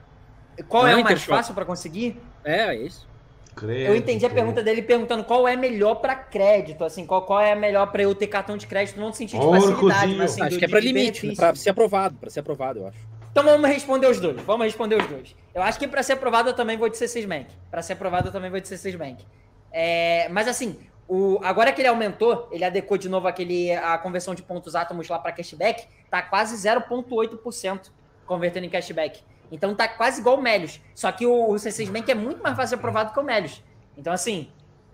Qual 0.67 0.83
não 0.83 0.89
é, 0.89 0.93
é 0.93 0.97
o 0.97 1.03
mais 1.03 1.23
fácil 1.23 1.53
pra 1.53 1.63
conseguir? 1.63 2.19
É, 2.43 2.67
é 2.67 2.75
isso. 2.75 3.07
Crédito. 3.55 3.87
Eu 3.87 3.95
entendi 3.95 4.25
a 4.25 4.29
pergunta 4.29 4.63
dele 4.63 4.81
perguntando 4.81 5.23
qual 5.23 5.47
é 5.47 5.55
melhor 5.55 5.95
para 5.95 6.15
crédito, 6.15 6.83
assim, 6.83 7.05
qual, 7.05 7.21
qual 7.23 7.39
é 7.39 7.55
melhor 7.55 7.91
para 7.91 8.03
eu 8.03 8.13
ter 8.13 8.27
cartão 8.27 8.57
de 8.57 8.67
crédito, 8.67 8.99
não 8.99 9.07
no 9.07 9.13
sentido 9.13 9.39
de 9.39 9.59
facilidade, 9.59 10.15
mas 10.15 10.31
assim, 10.31 10.41
acho 10.41 10.59
que 10.59 10.65
é 10.65 10.67
para 10.67 10.79
limite, 10.79 11.35
para 11.35 11.55
ser 11.55 11.69
aprovado, 11.69 12.15
para 12.15 12.29
ser 12.29 12.39
aprovado, 12.39 12.79
eu 12.79 12.87
acho. 12.87 12.97
Então 13.31 13.43
vamos 13.43 13.67
responder 13.67 14.07
os 14.07 14.19
dois. 14.19 14.39
Vamos 14.43 14.65
responder 14.65 14.95
os 14.95 15.07
dois. 15.07 15.35
Eu 15.55 15.63
acho 15.63 15.79
que 15.79 15.87
para 15.87 16.03
ser 16.03 16.13
aprovado 16.13 16.49
eu 16.49 16.53
também 16.53 16.77
vou 16.77 16.87
de 16.87 16.97
C6 16.97 17.27
Bank. 17.27 17.47
Para 17.71 17.81
ser 17.81 17.93
aprovado 17.93 18.27
eu 18.27 18.31
também 18.31 18.51
vou 18.51 18.59
de 18.59 18.67
C6 18.67 18.95
Bank. 18.95 19.25
É, 19.71 20.29
mas 20.29 20.47
assim, 20.47 20.77
o, 21.07 21.39
agora 21.43 21.71
que 21.71 21.81
ele 21.81 21.87
aumentou, 21.87 22.47
ele 22.51 22.63
adequou 22.63 22.95
de 22.95 23.09
novo 23.09 23.27
aquele, 23.27 23.71
a 23.73 23.97
conversão 23.97 24.35
de 24.35 24.43
pontos 24.43 24.75
átomos 24.75 25.09
lá 25.09 25.17
para 25.17 25.31
cashback, 25.31 25.87
tá 26.11 26.21
quase 26.21 26.55
0,8% 26.55 27.89
convertendo 28.25 28.67
em 28.67 28.69
cashback. 28.69 29.21
Então 29.53 29.75
tá 29.75 29.87
quase 29.87 30.19
igual 30.19 30.39
o 30.39 30.41
Melios. 30.41 30.81
Só 30.95 31.11
que 31.11 31.27
o, 31.27 31.51
o 31.51 31.53
C6 31.53 31.91
Bank 31.91 32.09
é 32.09 32.15
muito 32.15 32.41
mais 32.41 32.57
fácil 32.57 32.75
aprovado 32.75 33.13
que 33.13 33.19
o 33.19 33.23
Melios. 33.23 33.63
Então, 33.95 34.11
assim, 34.11 34.47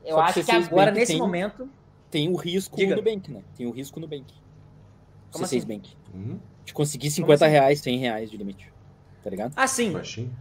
eu 0.04 0.18
Só 0.18 0.22
acho 0.22 0.44
que, 0.44 0.52
agora, 0.52 0.92
nesse 0.92 1.14
tem, 1.14 1.18
momento. 1.22 1.70
Tem 2.12 2.28
o 2.28 2.36
risco 2.36 2.76
Diga. 2.76 2.98
no 2.98 3.02
Bank, 3.02 3.32
né? 3.32 3.42
Tem 3.56 3.66
o 3.66 3.72
risco 3.72 4.02
no 4.02 4.08
Bank. 4.08 4.26
Como 5.32 5.46
C6 5.46 5.58
assim? 5.60 5.66
Bank. 5.66 5.96
Uhum. 6.14 6.40
De 6.66 6.74
conseguir 6.74 7.10
50 7.10 7.46
assim? 7.46 7.52
reais, 7.54 7.80
100 7.80 7.98
reais 8.00 8.30
de 8.30 8.36
limite. 8.36 8.70
Tá 9.24 9.30
ligado? 9.30 9.54
Ah, 9.56 9.66
sim. 9.66 9.96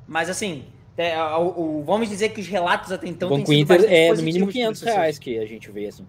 Mas 0.06 0.28
assim, 0.28 0.64
é, 0.96 1.16
o, 1.22 1.78
o, 1.78 1.84
vamos 1.84 2.08
dizer 2.08 2.30
que 2.30 2.40
os 2.40 2.48
relatos 2.48 2.90
até 2.90 3.06
então. 3.06 3.28
O 3.32 3.38
Banco 3.38 3.52
Inter 3.52 3.84
é 3.88 4.12
no 4.12 4.22
mínimo 4.22 4.48
500 4.48 4.82
reais 4.82 5.18
que 5.18 5.38
a 5.38 5.46
gente 5.46 5.70
vê, 5.70 5.86
assim. 5.86 6.04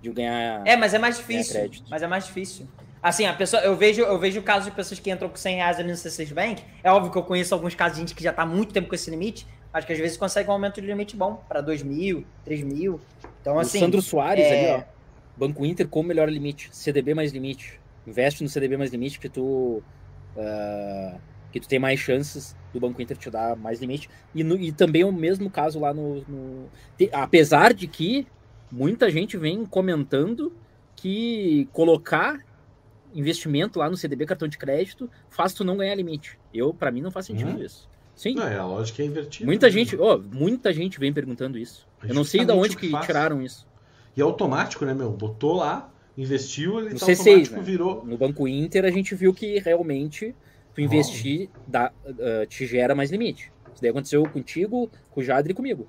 De 0.00 0.10
ganhar. 0.10 0.66
É, 0.66 0.76
mas 0.76 0.94
é 0.94 0.98
mais 0.98 1.18
difícil. 1.18 1.70
Mas 1.90 2.02
é 2.02 2.06
mais 2.06 2.24
difícil. 2.24 2.66
Assim, 3.02 3.24
a 3.24 3.32
pessoa, 3.32 3.62
eu 3.62 3.74
vejo, 3.74 4.02
eu 4.02 4.18
vejo 4.18 4.42
casos 4.42 4.66
de 4.66 4.72
pessoas 4.72 5.00
que 5.00 5.10
entram 5.10 5.28
com 5.28 5.36
100 5.36 5.56
reais 5.56 5.78
ali 5.78 5.88
no 5.88 5.94
C6 5.94 6.34
Bank. 6.34 6.62
É 6.84 6.90
óbvio 6.92 7.10
que 7.10 7.16
eu 7.16 7.22
conheço 7.22 7.54
alguns 7.54 7.74
casos 7.74 7.94
de 7.94 8.00
gente 8.00 8.14
que 8.14 8.22
já 8.22 8.30
está 8.30 8.42
há 8.42 8.46
muito 8.46 8.74
tempo 8.74 8.88
com 8.88 8.94
esse 8.94 9.10
limite. 9.10 9.46
Acho 9.72 9.86
que 9.86 9.92
às 9.92 9.98
vezes 9.98 10.16
consegue 10.16 10.48
um 10.48 10.52
aumento 10.52 10.80
de 10.80 10.86
limite 10.86 11.16
bom 11.16 11.42
para 11.48 11.60
2 11.60 11.82
mil, 11.82 12.26
3 12.44 12.62
mil. 12.62 13.00
Então, 13.40 13.56
o 13.56 13.58
assim. 13.58 13.78
Sandro 13.78 14.02
Soares 14.02 14.44
é... 14.44 14.74
ali, 14.74 14.82
ó. 14.82 15.00
Banco 15.36 15.64
Inter 15.64 15.88
com 15.88 16.02
melhor 16.02 16.28
limite. 16.28 16.68
CDB 16.72 17.14
mais 17.14 17.32
limite. 17.32 17.80
Investe 18.06 18.42
no 18.42 18.48
CDB 18.48 18.76
mais 18.76 18.90
limite 18.90 19.18
que 19.18 19.28
tu. 19.28 19.82
Uh, 20.36 21.18
que 21.50 21.58
tu 21.58 21.66
tem 21.66 21.78
mais 21.78 21.98
chances 21.98 22.54
do 22.72 22.78
Banco 22.78 23.00
Inter 23.00 23.16
te 23.16 23.30
dar 23.30 23.56
mais 23.56 23.80
limite. 23.80 24.10
E, 24.34 24.44
no, 24.44 24.56
e 24.56 24.72
também 24.72 25.04
o 25.04 25.12
mesmo 25.12 25.48
caso 25.48 25.80
lá 25.80 25.94
no. 25.94 26.22
no 26.28 26.68
apesar 27.12 27.72
de 27.72 27.86
que 27.86 28.26
muita 28.70 29.10
gente 29.10 29.38
vem 29.38 29.64
comentando 29.64 30.52
que 30.94 31.68
colocar 31.72 32.38
investimento 33.14 33.78
lá 33.78 33.88
no 33.90 33.96
CDB 33.96 34.26
cartão 34.26 34.48
de 34.48 34.58
crédito 34.58 35.10
faz 35.28 35.52
tu 35.52 35.64
não 35.64 35.76
ganhar 35.76 35.94
limite. 35.94 36.38
Eu, 36.52 36.72
para 36.72 36.90
mim, 36.90 37.00
não 37.00 37.10
faz 37.10 37.26
sentido 37.26 37.50
Hum. 37.50 37.62
isso. 37.62 37.88
Sim. 38.14 38.34
Não, 38.34 38.46
é, 38.46 38.56
a 38.58 38.66
lógica 38.66 39.02
é 39.02 39.06
invertida. 39.06 39.46
muita 39.46 39.66
né? 39.66 39.72
gente, 39.72 39.96
ó, 39.96 40.18
muita 40.18 40.72
gente 40.72 41.00
vem 41.00 41.12
perguntando 41.12 41.56
isso. 41.56 41.88
Eu 42.02 42.14
não 42.14 42.24
sei 42.24 42.40
de 42.40 42.46
Justamente 42.46 42.66
onde 42.66 42.76
que 42.76 42.90
que 42.90 43.06
tiraram 43.06 43.40
isso. 43.40 43.66
E 44.16 44.20
é 44.20 44.24
automático, 44.24 44.84
né, 44.84 44.92
meu? 44.92 45.10
Botou 45.10 45.54
lá, 45.56 45.90
investiu, 46.18 46.80
ele 46.80 46.90
No 46.94 46.98
tá 47.00 47.06
C6, 47.06 47.18
automático, 47.18 47.56
né? 47.56 47.62
virou. 47.62 48.04
No 48.04 48.18
Banco 48.18 48.46
Inter 48.46 48.84
a 48.84 48.90
gente 48.90 49.14
viu 49.14 49.32
que 49.32 49.58
realmente 49.58 50.34
tu 50.74 50.80
investir 50.80 51.48
dá, 51.66 51.92
ah, 52.06 52.46
te 52.46 52.66
gera 52.66 52.94
mais 52.94 53.10
limite. 53.10 53.50
Isso 53.72 53.80
daí 53.80 53.90
aconteceu 53.90 54.22
contigo, 54.24 54.90
com 55.10 55.20
o 55.20 55.24
Jadre 55.24 55.52
e 55.52 55.54
comigo. 55.54 55.88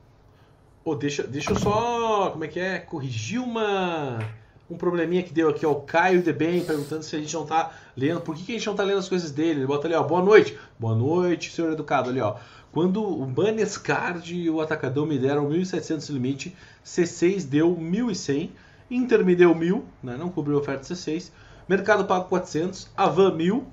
Pô, 0.83 0.95
deixa, 0.95 1.23
deixa 1.27 1.51
eu 1.51 1.59
só, 1.59 2.31
como 2.31 2.43
é 2.43 2.47
que 2.47 2.59
é, 2.59 2.79
corrigir 2.79 3.39
uma 3.41 4.19
um 4.71 4.77
probleminha 4.77 5.21
que 5.21 5.33
deu 5.33 5.49
aqui, 5.49 5.65
ó, 5.65 5.71
o 5.71 5.81
Caio 5.81 6.21
de 6.21 6.31
Bem 6.31 6.63
perguntando 6.63 7.03
se 7.03 7.15
a 7.15 7.19
gente 7.19 7.33
não 7.33 7.45
tá 7.45 7.71
lendo, 7.95 8.21
por 8.21 8.35
que, 8.35 8.43
que 8.43 8.51
a 8.53 8.55
gente 8.55 8.67
não 8.67 8.75
tá 8.75 8.83
lendo 8.83 8.99
as 8.99 9.09
coisas 9.09 9.31
dele? 9.31 9.59
Ele 9.59 9.67
bota 9.67 9.87
ali, 9.87 9.95
ó, 9.95 10.03
boa 10.03 10.23
noite. 10.23 10.57
Boa 10.79 10.95
noite, 10.95 11.51
senhor 11.51 11.73
educado, 11.73 12.09
ali, 12.09 12.21
ó. 12.21 12.35
Quando 12.71 13.03
o 13.03 13.25
Banescard 13.25 14.33
e 14.33 14.49
o 14.49 14.61
Atacadão 14.61 15.05
me 15.05 15.17
deram 15.17 15.49
1.700 15.49 16.09
limite, 16.11 16.55
C6 16.85 17.45
deu 17.45 17.75
1.100, 17.75 18.49
Inter 18.89 19.25
me 19.25 19.35
deu 19.35 19.53
1.000, 19.53 19.81
né, 20.01 20.15
não 20.17 20.29
cobriu 20.29 20.57
a 20.57 20.61
oferta 20.61 20.83
C6, 20.83 21.31
Mercado 21.67 22.05
Pago 22.05 22.29
400, 22.29 22.89
Avan 22.95 23.35
1.000, 23.35 23.63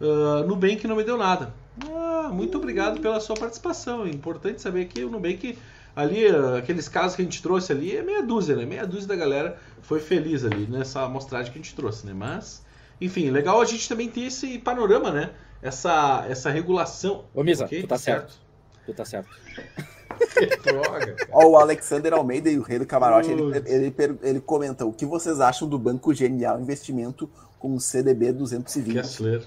ah, 0.00 0.44
Nubank 0.46 0.86
não 0.86 0.96
me 0.96 1.04
deu 1.04 1.16
nada. 1.16 1.52
Ah, 1.90 2.30
muito 2.32 2.56
obrigado 2.58 3.00
pela 3.00 3.20
sua 3.20 3.36
participação. 3.36 4.06
É 4.06 4.10
importante 4.10 4.62
saber 4.62 4.86
que 4.86 5.04
o 5.04 5.10
Nubank, 5.10 5.58
ali, 5.96 6.26
aqueles 6.58 6.88
casos 6.88 7.16
que 7.16 7.22
a 7.22 7.24
gente 7.24 7.42
trouxe 7.42 7.72
ali, 7.72 7.96
é 7.96 8.02
meia 8.02 8.22
dúzia, 8.22 8.54
né? 8.54 8.66
Meia 8.66 8.86
dúzia 8.86 9.08
da 9.08 9.16
galera 9.16 9.58
foi 9.80 9.98
feliz 9.98 10.44
ali 10.44 10.66
nessa 10.68 11.02
amostragem 11.02 11.50
que 11.50 11.58
a 11.58 11.62
gente 11.62 11.74
trouxe, 11.74 12.06
né? 12.06 12.12
Mas, 12.14 12.62
enfim, 13.00 13.30
legal 13.30 13.60
a 13.60 13.64
gente 13.64 13.88
também 13.88 14.08
ter 14.10 14.20
esse 14.26 14.58
panorama, 14.58 15.10
né? 15.10 15.30
Essa, 15.62 16.26
essa 16.28 16.50
regulação. 16.50 17.24
Ô, 17.34 17.42
Misa, 17.42 17.64
Ok? 17.64 17.80
tu 17.80 17.88
tá 17.88 17.96
certo. 17.96 18.38
Tu 18.84 18.92
tá 18.92 19.04
certo. 19.06 19.28
Droga, 20.62 21.12
cara. 21.14 21.30
Ó, 21.32 21.46
o 21.48 21.56
Alexander 21.56 22.12
Almeida 22.12 22.50
e 22.50 22.58
o 22.58 22.62
Rei 22.62 22.78
do 22.78 22.86
Camarote, 22.86 23.30
ele, 23.30 23.42
ele, 23.66 23.94
ele 24.22 24.40
comenta 24.40 24.84
o 24.84 24.92
que 24.92 25.04
vocês 25.06 25.40
acham 25.40 25.66
do 25.68 25.78
Banco 25.78 26.12
Genial 26.14 26.60
Investimento 26.60 27.28
com 27.58 27.74
o 27.74 27.80
CDB 27.80 28.32
220. 28.32 28.94
Kessler. 28.94 29.42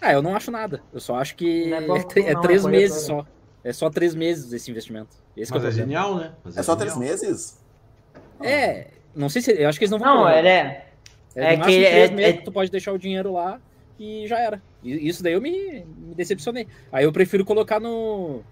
Ah, 0.00 0.12
eu 0.12 0.22
não 0.22 0.34
acho 0.34 0.50
nada. 0.50 0.82
Eu 0.92 1.00
só 1.00 1.16
acho 1.16 1.36
que 1.36 1.68
Não 1.70 1.76
é 1.96 2.00
é, 2.00 2.20
é 2.30 2.34
não, 2.34 2.40
três 2.40 2.64
é 2.64 2.68
meses 2.68 3.06
corretora. 3.06 3.24
só. 3.24 3.41
É 3.64 3.72
só 3.72 3.88
três 3.90 4.14
meses 4.14 4.52
esse 4.52 4.70
investimento. 4.70 5.10
Esse 5.36 5.52
que 5.52 5.58
Mas 5.58 5.64
é 5.66 5.68
é 5.68 5.72
genial, 5.72 6.16
né? 6.16 6.32
Mas 6.44 6.56
É 6.56 6.62
só 6.62 6.74
três 6.76 6.94
genial. 6.94 7.10
meses? 7.10 7.58
É, 8.40 8.88
não 9.14 9.28
sei 9.28 9.40
se. 9.42 9.52
Eu 9.52 9.68
acho 9.68 9.78
que 9.78 9.84
eles 9.84 9.90
não 9.90 9.98
vão. 9.98 10.16
Não, 10.24 10.28
ele 10.30 10.48
é. 10.48 10.88
É, 11.34 11.54
é 11.54 11.56
no 11.56 11.64
que 11.64 11.70
três 11.72 12.10
é- 12.10 12.14
meses 12.14 12.40
é- 12.40 12.42
tu 12.42 12.52
pode 12.52 12.70
deixar 12.70 12.92
o 12.92 12.98
dinheiro 12.98 13.32
lá 13.32 13.60
e 13.98 14.26
já 14.26 14.38
era. 14.38 14.60
E 14.82 15.08
isso 15.08 15.22
daí 15.22 15.32
eu 15.34 15.40
me, 15.40 15.84
me 15.96 16.14
decepcionei. 16.14 16.66
Aí 16.90 17.04
eu 17.04 17.12
prefiro 17.12 17.44
colocar 17.44 17.78
no. 17.80 18.42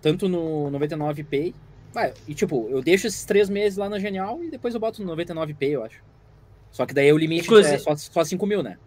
Tanto 0.00 0.28
no 0.28 0.70
99Pay. 0.70 1.54
Vai, 1.92 2.14
e 2.26 2.34
tipo, 2.34 2.68
eu 2.70 2.80
deixo 2.80 3.06
esses 3.06 3.24
três 3.26 3.50
meses 3.50 3.76
lá 3.76 3.86
na 3.86 3.98
Genial 3.98 4.42
e 4.42 4.50
depois 4.50 4.72
eu 4.72 4.80
boto 4.80 5.02
no 5.04 5.14
99Pay, 5.14 5.72
eu 5.74 5.84
acho. 5.84 6.02
Só 6.70 6.86
que 6.86 6.94
daí 6.94 7.12
o 7.12 7.18
limite 7.18 7.44
Inclusive- 7.44 7.74
é 7.74 7.78
só, 7.78 7.94
só 7.94 8.24
5 8.24 8.46
mil, 8.46 8.62
né? 8.62 8.78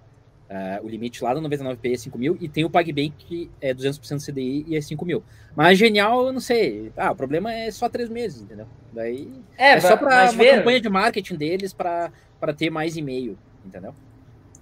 É, 0.47 0.79
o 0.83 0.87
limite 0.87 1.23
lá 1.23 1.33
no 1.33 1.41
99Pay 1.49 1.93
é 1.93 1.97
5 1.97 2.17
mil 2.19 2.37
e 2.39 2.47
tem 2.47 2.63
o 2.63 2.69
PagBank 2.69 3.13
que 3.17 3.49
é 3.59 3.73
200% 3.73 4.19
CDI 4.21 4.63
e 4.67 4.75
é 4.75 4.81
5 4.81 5.03
mil. 5.03 5.23
Mas 5.55 5.77
Genial, 5.77 6.27
eu 6.27 6.33
não 6.33 6.39
sei. 6.39 6.91
Ah, 6.95 7.11
o 7.11 7.15
problema 7.15 7.51
é 7.51 7.71
só 7.71 7.89
três 7.89 8.09
meses, 8.09 8.43
entendeu? 8.43 8.67
Daí 8.93 9.27
É, 9.57 9.71
é, 9.71 9.79
só 9.81 9.97
pra 9.97 10.07
mas 10.07 10.33
uma 10.33 10.43
vê, 10.43 10.51
campanha 10.57 10.79
de 10.81 10.89
marketing 10.89 11.35
deles 11.35 11.73
pra, 11.73 12.11
pra 12.39 12.53
ter 12.53 12.69
mais 12.69 12.95
e-mail, 12.95 13.37
entendeu? 13.65 13.93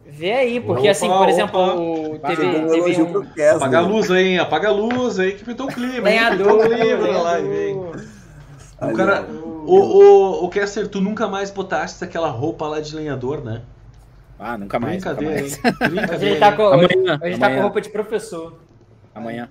vê 0.06 0.32
aí, 0.34 0.60
porque 0.60 0.82
Opa, 0.82 0.92
assim, 0.92 1.08
por 1.08 1.16
opa. 1.18 1.30
exemplo, 1.30 1.60
o- 1.60 2.20
Vai, 2.20 2.36
teve, 2.36 2.66
teve 2.68 3.02
um. 3.04 3.24
Apaga 3.56 3.78
a 3.80 3.82
luz 3.82 4.12
aí, 4.12 4.28
hein? 4.28 4.40
Apaga 4.40 4.68
a 4.70 4.72
luz 4.72 5.20
aí 5.20 5.34
que 5.34 5.44
pintou 5.44 5.68
o 5.68 5.74
clima. 5.74 6.02
lenhador, 6.08 6.38
Pintou 6.38 6.58
o 6.58 6.78
clima 6.78 7.08
na 7.08 7.22
live, 7.22 7.58
hein? 7.58 7.82
O 8.82 8.94
cara. 8.94 9.22
O, 9.66 9.76
o, 9.76 10.46
o 10.46 10.50
Kessler, 10.50 10.88
tu 10.90 11.00
nunca 11.00 11.28
mais 11.28 11.52
botaste 11.52 12.04
aquela 12.04 12.30
roupa 12.30 12.68
lá 12.68 12.82
de 12.82 12.94
lenhador, 12.96 13.44
né? 13.44 13.62
Ah, 14.40 14.58
nunca 14.58 14.80
mais. 14.80 14.98
Nunca 15.04 15.14
Brincadeira, 15.14 15.42
mais. 15.42 15.54
hein? 15.66 15.74
Brincadeira. 15.90 16.40
tá 16.40 16.56
com, 16.56 16.64
Amanhã, 16.64 16.88
hoje 16.88 17.00
ele 17.04 17.38
tá 17.38 17.38
com 17.40 17.46
amanhã. 17.46 17.62
roupa 17.62 17.82
de 17.82 17.90
professor. 17.90 18.60
Amanhã. 19.14 19.50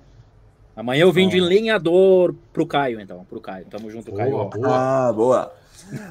Amanhã 0.75 1.01
eu 1.03 1.11
vim 1.11 1.27
de 1.29 1.39
lenhador 1.39 2.33
pro 2.51 2.65
Caio, 2.65 2.99
então. 2.99 3.23
Pro 3.25 3.39
Caio. 3.39 3.65
Tamo 3.69 3.89
junto, 3.89 4.11
Boa, 4.11 4.17
Caio. 4.23 4.31
boa. 4.31 4.49
Ah, 4.65 5.13
boa. 5.13 5.53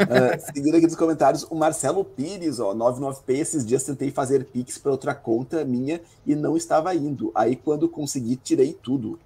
Ah, 0.00 0.38
seguindo 0.54 0.76
aqui 0.76 0.86
nos 0.86 0.94
comentários, 0.96 1.44
o 1.50 1.54
Marcelo 1.54 2.04
Pires, 2.04 2.60
ó, 2.60 2.74
99P, 2.74 3.22
esses 3.34 3.66
dias 3.66 3.82
tentei 3.84 4.10
fazer 4.10 4.44
Pix 4.44 4.78
para 4.78 4.92
outra 4.92 5.14
conta 5.14 5.64
minha 5.64 6.00
e 6.26 6.34
não 6.36 6.56
estava 6.56 6.94
indo. 6.94 7.32
Aí 7.34 7.56
quando 7.56 7.88
consegui, 7.88 8.36
tirei 8.36 8.72
tudo. 8.72 9.18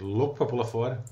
Louco 0.00 0.36
pra 0.36 0.46
pular 0.46 0.64
fora. 0.64 1.02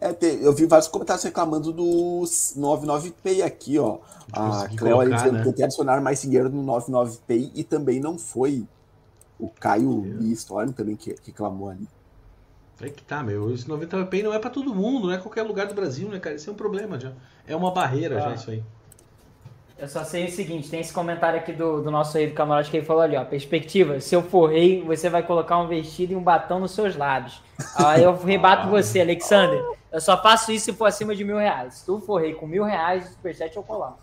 É, 0.00 0.14
eu 0.42 0.52
vi 0.52 0.66
vários 0.66 0.88
comentários 0.88 1.24
reclamando 1.24 1.72
do 1.72 1.84
99Pay 1.84 3.42
aqui, 3.42 3.78
ó. 3.78 3.98
A 4.32 4.48
consegui 4.48 4.76
Cleo 4.76 5.00
ali 5.00 5.10
colocar, 5.10 5.16
dizendo 5.16 5.32
né? 5.32 5.38
que 5.40 5.48
tentei 5.48 5.64
adicionar 5.64 6.00
mais 6.02 6.20
dinheiro 6.20 6.50
no 6.50 6.62
99Pay 6.64 7.50
e 7.54 7.64
também 7.64 8.00
não 8.00 8.18
foi. 8.18 8.66
O 9.38 9.48
Caio 9.50 10.16
e 10.20 10.32
Storm 10.32 10.72
também 10.72 10.96
que 10.96 11.14
reclamou 11.24 11.68
ali. 11.68 11.86
Aí 12.80 12.90
que 12.90 13.02
tá, 13.04 13.22
meu. 13.22 13.52
Esse 13.52 13.68
90 13.68 14.06
Pay 14.06 14.22
não 14.22 14.32
é 14.32 14.38
pra 14.38 14.50
todo 14.50 14.74
mundo, 14.74 15.06
não 15.08 15.14
é 15.14 15.18
qualquer 15.18 15.42
lugar 15.42 15.66
do 15.66 15.74
Brasil, 15.74 16.08
né, 16.08 16.18
cara? 16.18 16.36
Isso 16.36 16.48
é 16.48 16.52
um 16.52 16.56
problema 16.56 16.98
já. 16.98 17.12
É 17.46 17.54
uma 17.54 17.70
barreira 17.70 18.18
já 18.20 18.30
Ah. 18.30 18.34
isso 18.34 18.50
aí. 18.50 18.62
Eu 19.78 19.88
só 19.88 20.02
sei 20.04 20.24
o 20.24 20.30
seguinte, 20.30 20.70
tem 20.70 20.80
esse 20.80 20.92
comentário 20.92 21.38
aqui 21.38 21.52
do, 21.52 21.82
do 21.82 21.90
nosso 21.90 22.16
rei 22.16 22.28
do 22.28 22.32
camarote 22.32 22.70
que 22.70 22.78
ele 22.78 22.86
falou 22.86 23.02
ali, 23.02 23.14
ó, 23.14 23.22
perspectiva, 23.26 24.00
se 24.00 24.14
eu 24.14 24.22
for 24.22 24.50
rei, 24.50 24.82
você 24.82 25.10
vai 25.10 25.22
colocar 25.22 25.58
um 25.58 25.68
vestido 25.68 26.14
e 26.14 26.16
um 26.16 26.22
batom 26.22 26.60
nos 26.60 26.70
seus 26.70 26.96
lábios. 26.96 27.42
Aí 27.74 28.02
eu 28.02 28.16
rebato 28.16 28.70
você, 28.70 29.02
Alexander, 29.02 29.62
eu 29.96 30.00
só 30.00 30.20
faço 30.22 30.52
isso 30.52 30.66
se 30.66 30.72
for 30.74 30.84
acima 30.84 31.14
de 31.16 31.24
mil 31.24 31.38
reais. 31.38 31.74
Se 31.76 31.86
tu 31.86 32.00
for 32.00 32.20
rei 32.20 32.34
com 32.34 32.46
mil 32.46 32.64
reais, 32.64 33.06
o 33.06 33.08
superchat 33.12 33.56
eu 33.56 33.62
coloco. 33.62 33.98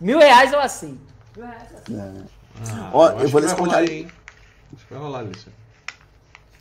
Mil 0.00 0.18
reais 0.18 0.52
eu 0.52 0.60
assino. 0.60 1.00
Mil 1.36 1.44
reais 1.46 1.68
eu 1.72 1.78
assino. 1.78 2.26
Ah, 2.68 2.90
Ó, 2.92 3.06
acho 3.08 3.16
eu 3.24 3.28
vou 3.28 3.40
que 3.40 3.46
ler 3.46 3.46
esse 3.46 3.54
rolar, 3.54 3.56
comentário. 3.74 3.92
hein? 3.92 4.08
Acho 4.74 4.86
que 4.86 4.94
vai 4.94 5.02
rolar 5.02 5.24
isso. 5.24 5.48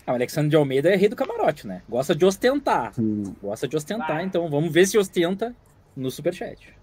Ah, 0.07 0.11
o 0.11 0.15
Alexandre 0.15 0.49
de 0.49 0.55
Almeida 0.55 0.89
é 0.89 0.95
rei 0.95 1.07
do 1.07 1.15
camarote, 1.15 1.65
né? 1.67 1.81
Gosta 1.87 2.15
de 2.15 2.25
ostentar. 2.25 2.93
Hum. 2.99 3.33
Gosta 3.41 3.67
de 3.67 3.75
ostentar, 3.77 4.07
Vai. 4.15 4.23
então 4.23 4.49
vamos 4.49 4.71
ver 4.73 4.85
se 4.87 4.97
ostenta 4.97 5.55
no 5.95 6.09
superchat. 6.11 6.73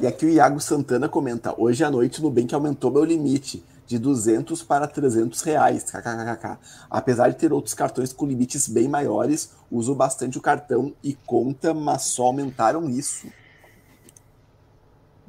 E 0.00 0.06
aqui 0.06 0.24
o 0.26 0.28
Iago 0.30 0.58
Santana 0.60 1.08
comenta: 1.08 1.54
hoje 1.58 1.84
à 1.84 1.90
noite 1.90 2.20
o 2.20 2.22
Nubank 2.22 2.54
aumentou 2.54 2.90
meu 2.90 3.04
limite 3.04 3.62
de 3.90 3.98
200 3.98 4.62
para 4.62 4.86
300 4.86 5.42
reais. 5.42 5.82
kkkk. 5.82 6.58
Apesar 6.88 7.28
de 7.28 7.36
ter 7.36 7.52
outros 7.52 7.74
cartões 7.74 8.12
com 8.12 8.24
limites 8.24 8.68
bem 8.68 8.86
maiores, 8.86 9.52
uso 9.68 9.96
bastante 9.96 10.38
o 10.38 10.40
cartão 10.40 10.94
e 11.02 11.12
conta, 11.26 11.74
mas 11.74 12.02
só 12.02 12.26
aumentaram 12.26 12.88
isso. 12.88 13.26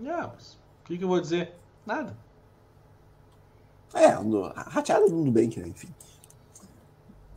Ah, 0.06 0.30
mas 0.32 0.54
o 0.54 0.86
que, 0.86 0.96
que 0.96 1.04
eu 1.04 1.08
vou 1.08 1.20
dizer? 1.20 1.56
Nada. 1.84 2.16
É, 3.96 4.14
no, 4.20 4.46
a 4.46 4.62
rateada 4.62 5.10
do 5.10 5.16
Nubank, 5.16 5.60
né? 5.60 5.68
Enfim. 5.68 5.90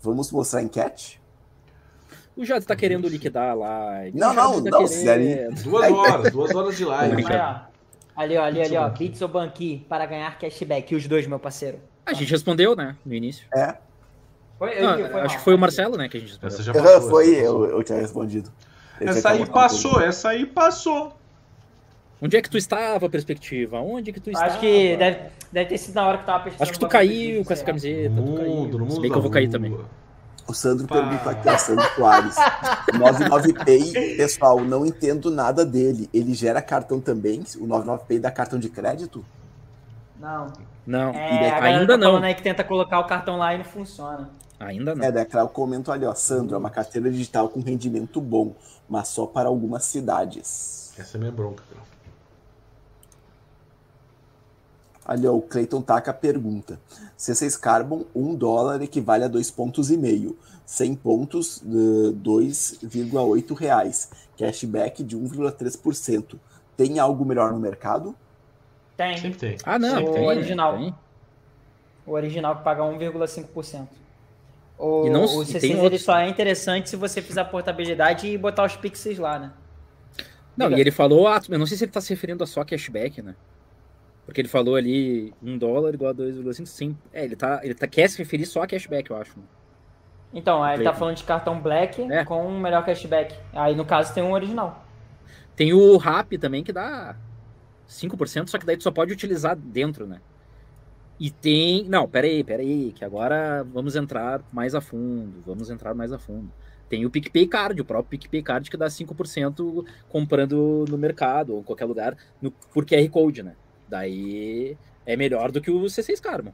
Vamos 0.03 0.31
mostrar 0.31 0.61
a 0.61 0.63
enquete? 0.63 1.23
O 2.37 2.45
Jade 2.45 2.67
tá 2.67 2.77
querendo 2.77 3.09
liquidar 3.09 3.57
lá. 3.57 3.93
Não, 4.13 4.31
O 4.31 4.35
Jade 4.35 4.37
não, 4.37 4.65
tá 4.65 4.71
não, 4.79 4.89
querendo. 4.89 5.63
Duas 5.63 5.91
horas, 5.91 6.33
duas 6.33 6.55
horas 6.55 6.77
de 6.77 6.85
live. 6.85 7.25
Aí, 8.17 8.37
ó. 8.37 8.37
Ali, 8.37 8.37
ó, 8.37 8.43
ali, 8.45 8.63
ali, 8.63 8.77
ó. 8.77 8.89
Bits 8.89 9.21
ou 9.23 9.29
Banqui 9.29 9.85
para 9.89 10.07
ganhar 10.07 10.39
cashback. 10.39 10.95
Os 10.95 11.07
dois, 11.07 11.27
meu 11.27 11.39
parceiro. 11.39 11.79
A 12.07 12.13
gente 12.13 12.31
respondeu, 12.31 12.77
né? 12.77 12.97
No 13.05 13.15
início. 13.15 13.47
É, 13.55 13.77
Foi, 14.59 14.81
Não, 14.81 14.99
eu- 14.99 15.11
foi 15.11 15.21
acho 15.21 15.29
mal. 15.29 15.37
que 15.39 15.45
foi 15.45 15.55
o 15.55 15.59
Marcelo, 15.59 15.97
né? 15.97 16.09
Que 16.09 16.17
a 16.17 16.21
gente 16.21 16.31
respondeu. 16.31 16.55
Essa 16.55 16.63
já 16.63 16.73
passou. 16.73 17.11
foi 17.11 17.29
eu, 17.35 17.65
eu 17.67 17.83
tinha 17.83 17.99
respondido. 17.99 18.51
Ele 19.01 19.11
Essa 19.11 19.21
tinha 19.21 19.33
aí 19.33 19.39
colocado 19.39 19.63
passou, 19.63 20.01
essa 20.01 20.29
aí 20.29 20.47
passou. 20.47 21.13
Onde 22.23 22.37
é 22.37 22.41
que 22.43 22.49
tu 22.49 22.57
estava, 22.57 23.09
perspectiva? 23.11 23.81
Onde 23.81 24.13
que 24.13 24.21
tu 24.21 24.31
estava? 24.31 24.47
Acho 24.53 24.61
que 24.61 24.97
deve, 24.97 25.19
deve 25.53 25.69
ter 25.71 25.79
sido 25.79 25.95
na 25.97 26.07
hora 26.07 26.19
que 26.19 26.25
tava 26.25 26.45
pesquisando. 26.45 26.63
Acho 26.63 26.73
que 26.73 26.79
tu 26.79 26.89
caiu 26.89 27.45
com 27.45 27.53
essa 27.53 27.65
camiseta. 27.65 28.15
tu 28.15 28.35
caiu. 28.37 28.49
Mundo, 28.49 28.79
no 28.79 28.85
mundo 28.85 28.95
Se 28.95 29.01
bem 29.01 29.11
que 29.11 29.17
eu 29.19 29.23
vou 29.23 29.31
cair 29.31 29.45
lua. 29.47 29.53
também. 29.53 29.77
O 30.47 30.53
Sandro 30.53 30.87
Pá. 30.87 30.97
perguntou 30.97 31.33
aqui, 31.33 31.49
ó, 31.49 31.57
Sandro 31.57 31.85
Soares. 31.95 32.37
99Pay, 32.93 34.17
pessoal, 34.17 34.61
não 34.61 34.85
entendo 34.85 35.31
nada 35.31 35.65
dele. 35.65 36.09
Ele 36.13 36.35
gera 36.35 36.61
cartão 36.61 37.01
também? 37.01 37.41
O 37.59 37.67
99Pay 37.67 38.21
dá 38.21 38.31
cartão 38.31 38.59
de 38.59 38.69
crédito? 38.69 39.25
Não. 40.21 40.53
Não, 40.87 41.11
É, 41.11 41.51
ainda 41.61 41.95
tá 41.95 41.97
não. 41.97 42.23
aí 42.23 42.35
que 42.35 42.43
tenta 42.43 42.63
colocar 42.63 43.01
o 43.01 43.05
cartão 43.07 43.39
lá 43.39 43.55
e 43.55 43.59
não 43.59 43.65
funciona. 43.65 44.29
Ainda 44.61 44.95
não. 44.95 45.05
É, 45.05 45.11
daí 45.11 45.27
eu 45.33 45.49
comento 45.49 45.91
ali, 45.91 46.05
ó. 46.05 46.15
Sandro, 46.15 46.55
é 46.55 46.59
uma 46.59 46.71
carteira 46.71 47.11
digital 47.11 47.49
com 47.49 47.61
rendimento 47.61 48.21
bom, 48.21 48.55
mas 48.89 49.09
só 49.09 49.27
para 49.27 49.49
algumas 49.49 49.85
cidades. 49.85 50.93
Essa 50.99 51.17
é 51.17 51.19
minha 51.19 51.33
bronca, 51.33 51.65
cara. 51.71 51.94
Ali, 55.05 55.27
ó, 55.27 55.33
o 55.35 55.43
Clayton 55.43 55.83
Taka 55.83 56.13
pergunta. 56.15 56.81
C6 57.19 57.59
Carbon, 57.61 58.05
1 58.15 58.35
dólar 58.35 58.81
equivale 58.83 59.25
a 59.25 59.29
2 59.29 59.51
pontos 59.51 59.91
e 59.91 59.97
meio. 59.97 60.37
100 60.65 60.95
pontos, 60.97 61.63
eh, 61.63 62.13
2,8 62.15 63.53
reais. 63.55 64.09
Cashback 64.39 65.03
de 65.05 65.17
1,3%. 65.17 66.39
tem 66.77 66.99
algo 66.99 67.25
melhor 67.25 67.53
no 67.53 67.61
mercado? 67.61 68.17
Tem. 68.97 69.17
Sempre 69.19 69.39
tem. 69.39 69.57
Ah, 69.65 69.79
não, 69.79 70.05
o 70.05 70.13
tem, 70.13 70.27
original. 70.27 70.77
tem. 70.79 70.95
O 72.07 72.13
original 72.13 72.57
que 72.57 72.65
paga 72.65 72.83
1,5%. 72.83 73.89
O, 74.77 75.07
E 75.07 75.11
não- 75.11 75.25
o 75.25 75.43
e 75.43 75.47
C6 75.47 75.61
tem 75.61 75.71
ele 75.73 75.81
outros. 75.83 76.03
só 76.03 76.17
é 76.19 76.29
interessante 76.29 76.91
se 76.91 76.97
você 76.97 77.23
fizer 77.23 77.43
a 77.43 77.45
portabilidade 77.45 78.27
e 78.27 78.37
botar 78.37 78.65
os 78.65 78.75
pixels 78.77 79.19
lá, 79.19 79.39
né? 79.39 79.53
Não, 80.57 80.67
Diga. 80.67 80.79
e 80.79 80.81
ele 80.81 80.91
falou, 80.91 81.29
ah, 81.29 81.41
eu 81.49 81.59
não 81.59 81.67
sei 81.67 81.77
se 81.77 81.85
ele 81.85 81.93
tá 81.93 82.01
se 82.01 82.11
referindo 82.11 82.43
a 82.43 82.47
só 82.47 82.65
cashback, 82.65 83.23
né? 83.23 83.35
Porque 84.25 84.41
ele 84.41 84.49
falou 84.49 84.75
ali, 84.75 85.33
um 85.43 85.59
dólar 85.59 85.93
igual 85.95 86.11
a 86.13 86.15
2,5, 86.15 86.67
sim. 86.67 86.97
É, 87.13 87.25
ele, 87.25 87.37
tá, 87.37 87.61
ele 87.63 87.75
tá, 87.75 87.87
quer 87.87 88.09
se 88.09 88.17
referir 88.19 88.47
só 88.47 88.63
a 88.63 88.67
cashback, 88.67 89.11
eu 89.11 89.17
acho. 89.17 89.39
né? 89.39 89.45
Então, 90.33 90.63
aí 90.63 90.77
ele 90.77 90.85
tá 90.85 90.93
falando 90.95 91.17
de 91.17 91.25
cartão 91.25 91.61
black 91.61 92.01
É. 92.11 92.25
com 92.25 92.47
um 92.47 92.59
melhor 92.59 92.85
cashback. 92.85 93.37
Aí 93.53 93.77
no 93.77 93.85
caso 93.85 94.13
tem 94.15 94.23
um 94.23 94.33
original. 94.33 94.85
Tem 95.55 95.73
o 95.73 95.97
RAP 95.97 96.33
também 96.41 96.65
que 96.65 96.73
dá 96.73 97.15
5%, 97.89 98.49
só 98.49 98.59
que 98.59 98.67
daí 98.67 98.77
tu 98.77 98.83
só 98.83 98.91
pode 98.91 99.13
utilizar 99.13 99.55
dentro, 99.55 100.07
né? 100.07 100.21
E 101.21 101.31
tem. 101.31 101.85
Não, 101.89 102.09
peraí, 102.09 102.43
peraí, 102.43 102.93
que 102.93 103.05
agora 103.05 103.63
vamos 103.73 103.95
entrar 103.95 104.43
mais 104.53 104.75
a 104.75 104.81
fundo. 104.81 105.41
Vamos 105.47 105.71
entrar 105.71 105.95
mais 105.95 106.13
a 106.13 106.19
fundo. 106.19 106.51
Tem 106.89 107.07
o 107.07 107.11
PicPay 107.11 107.47
Card, 107.47 107.81
o 107.81 107.85
próprio 107.85 108.11
PicPay 108.11 108.43
Card 108.43 108.69
que 108.69 108.77
dá 108.77 108.87
5% 108.87 109.87
comprando 110.09 110.85
no 110.89 110.99
mercado 110.99 111.55
ou 111.55 111.61
em 111.61 111.63
qualquer 111.63 111.85
lugar 111.85 112.17
no, 112.43 112.51
por 112.51 112.85
QR 112.85 113.09
Code, 113.11 113.43
né? 113.45 113.55
Daí 113.99 114.77
é 115.07 115.17
melhor 115.17 115.53
do 115.53 115.61
que 115.61 115.71
o 115.71 115.85
C6 115.85 116.21
Carmo. 116.21 116.53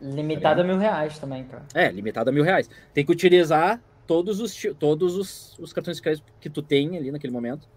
Limitado 0.00 0.62
a 0.62 0.64
mil 0.64 0.78
reais 0.78 1.18
também, 1.18 1.44
cara. 1.44 1.62
É, 1.74 1.90
limitado 1.90 2.30
a 2.30 2.32
mil 2.32 2.42
reais. 2.42 2.70
Tem 2.94 3.04
que 3.04 3.12
utilizar 3.12 3.82
todos 4.06 4.40
os, 4.40 4.54
todos 4.78 5.14
os, 5.14 5.58
os 5.58 5.74
cartões 5.74 5.98
de 5.98 6.02
crédito 6.02 6.24
que 6.40 6.48
tu 6.48 6.62
tem 6.62 6.96
ali 6.96 7.10
naquele 7.10 7.32
momento 7.34 7.68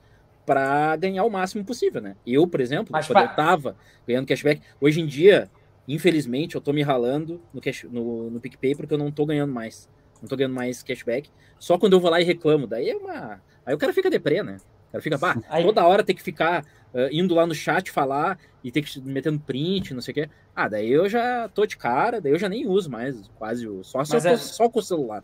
para 0.46 0.96
ganhar 0.96 1.26
o 1.26 1.30
máximo 1.30 1.66
possível, 1.66 2.02
né? 2.02 2.16
Eu, 2.26 2.48
por 2.48 2.62
exemplo, 2.62 2.88
Mas 2.94 3.08
quando 3.08 3.18
pa- 3.18 3.24
eu 3.26 3.36
tava 3.36 3.76
ganhando 4.08 4.26
cashback, 4.26 4.62
hoje 4.80 5.02
em 5.02 5.06
dia, 5.06 5.52
infelizmente, 5.86 6.56
eu 6.56 6.62
tô 6.62 6.72
me 6.72 6.82
ralando 6.82 7.42
no, 7.54 7.60
cash, 7.60 7.84
no, 7.92 8.30
no 8.30 8.40
PicPay 8.40 8.74
porque 8.74 8.94
eu 8.94 8.98
não 8.98 9.12
tô 9.12 9.26
ganhando 9.26 9.52
mais. 9.54 9.90
Não 10.22 10.30
tô 10.30 10.38
ganhando 10.38 10.56
mais 10.56 10.82
cashback. 10.82 11.30
Só 11.60 11.78
quando 11.78 11.94
eu 11.94 12.00
vou 12.00 12.10
lá 12.10 12.22
e 12.22 12.24
reclamo. 12.24 12.66
Daí 12.68 12.90
é 12.90 12.96
uma. 12.96 13.42
Aí 13.66 13.76
o 13.76 13.78
cara 13.78 13.92
fica 13.92 14.10
deprê, 14.10 14.42
né? 14.42 14.58
O 14.88 14.92
cara 14.94 15.02
fica, 15.02 15.20
pá, 15.20 15.36
toda 15.62 15.86
hora 15.86 16.04
tem 16.06 16.16
que 16.16 16.24
ficar 16.24 16.64
ah, 16.98 17.10
indo 17.12 17.36
lá 17.36 17.46
no 17.46 17.54
chat 17.54 17.92
falar 17.92 18.40
e 18.64 18.72
ter 18.72 18.82
que 18.82 19.00
metendo 19.02 19.40
print, 19.40 19.94
não 19.94 20.02
sei 20.02 20.12
o 20.12 20.16
quê. 20.16 20.30
Ah, 20.56 20.68
daí 20.68 20.90
eu 20.90 21.08
já 21.08 21.48
tô 21.48 21.64
de 21.68 21.78
cara, 21.78 22.20
daí 22.20 22.32
eu 22.32 22.40
já 22.40 22.50
nem 22.50 22.68
uso 22.68 22.90
mais 22.90 23.30
quase 23.36 23.68
o. 23.68 23.84
Só, 23.84 24.04
só, 24.04 24.18
é- 24.18 24.36
só 24.38 24.68
com 24.68 24.80
o 24.80 24.84
celular. 24.84 25.24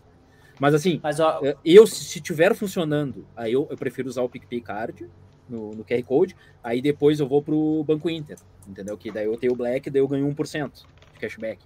Mas 0.60 0.76
assim, 0.76 1.00
Mas 1.02 1.20
ó, 1.20 1.40
eh, 1.44 1.58
eu, 1.66 1.88
se 1.88 2.22
tiver 2.22 2.54
funcionando, 2.54 3.26
aí 3.36 3.54
eu, 3.54 3.68
eu 3.72 3.76
prefiro 3.76 4.08
usar 4.08 4.22
o 4.22 4.30
PicPay 4.30 4.62
Card 4.62 5.10
no, 5.50 5.72
no 5.72 5.84
QR 5.84 6.04
Code, 6.04 6.36
aí 6.64 6.80
depois 6.80 7.20
eu 7.20 7.28
vou 7.28 7.42
pro 7.42 7.84
Banco 7.84 8.08
Inter, 8.08 8.38
entendeu? 8.68 8.96
Que 8.96 9.12
daí 9.12 9.26
eu 9.26 9.36
tenho 9.36 9.54
o 9.54 9.56
Black, 9.56 9.90
daí 9.90 10.00
eu 10.00 10.08
ganho 10.08 10.28
1% 10.28 10.86
de 11.14 11.20
cashback. 11.20 11.66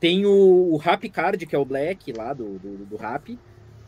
Tem 0.00 0.24
o, 0.24 0.72
o 0.72 0.78
Rap 0.78 1.06
Card, 1.10 1.44
que 1.46 1.54
é 1.54 1.58
o 1.58 1.64
Black 1.64 2.10
lá 2.12 2.32
do, 2.32 2.58
do, 2.58 2.86
do 2.86 2.96
Rap, 2.96 3.38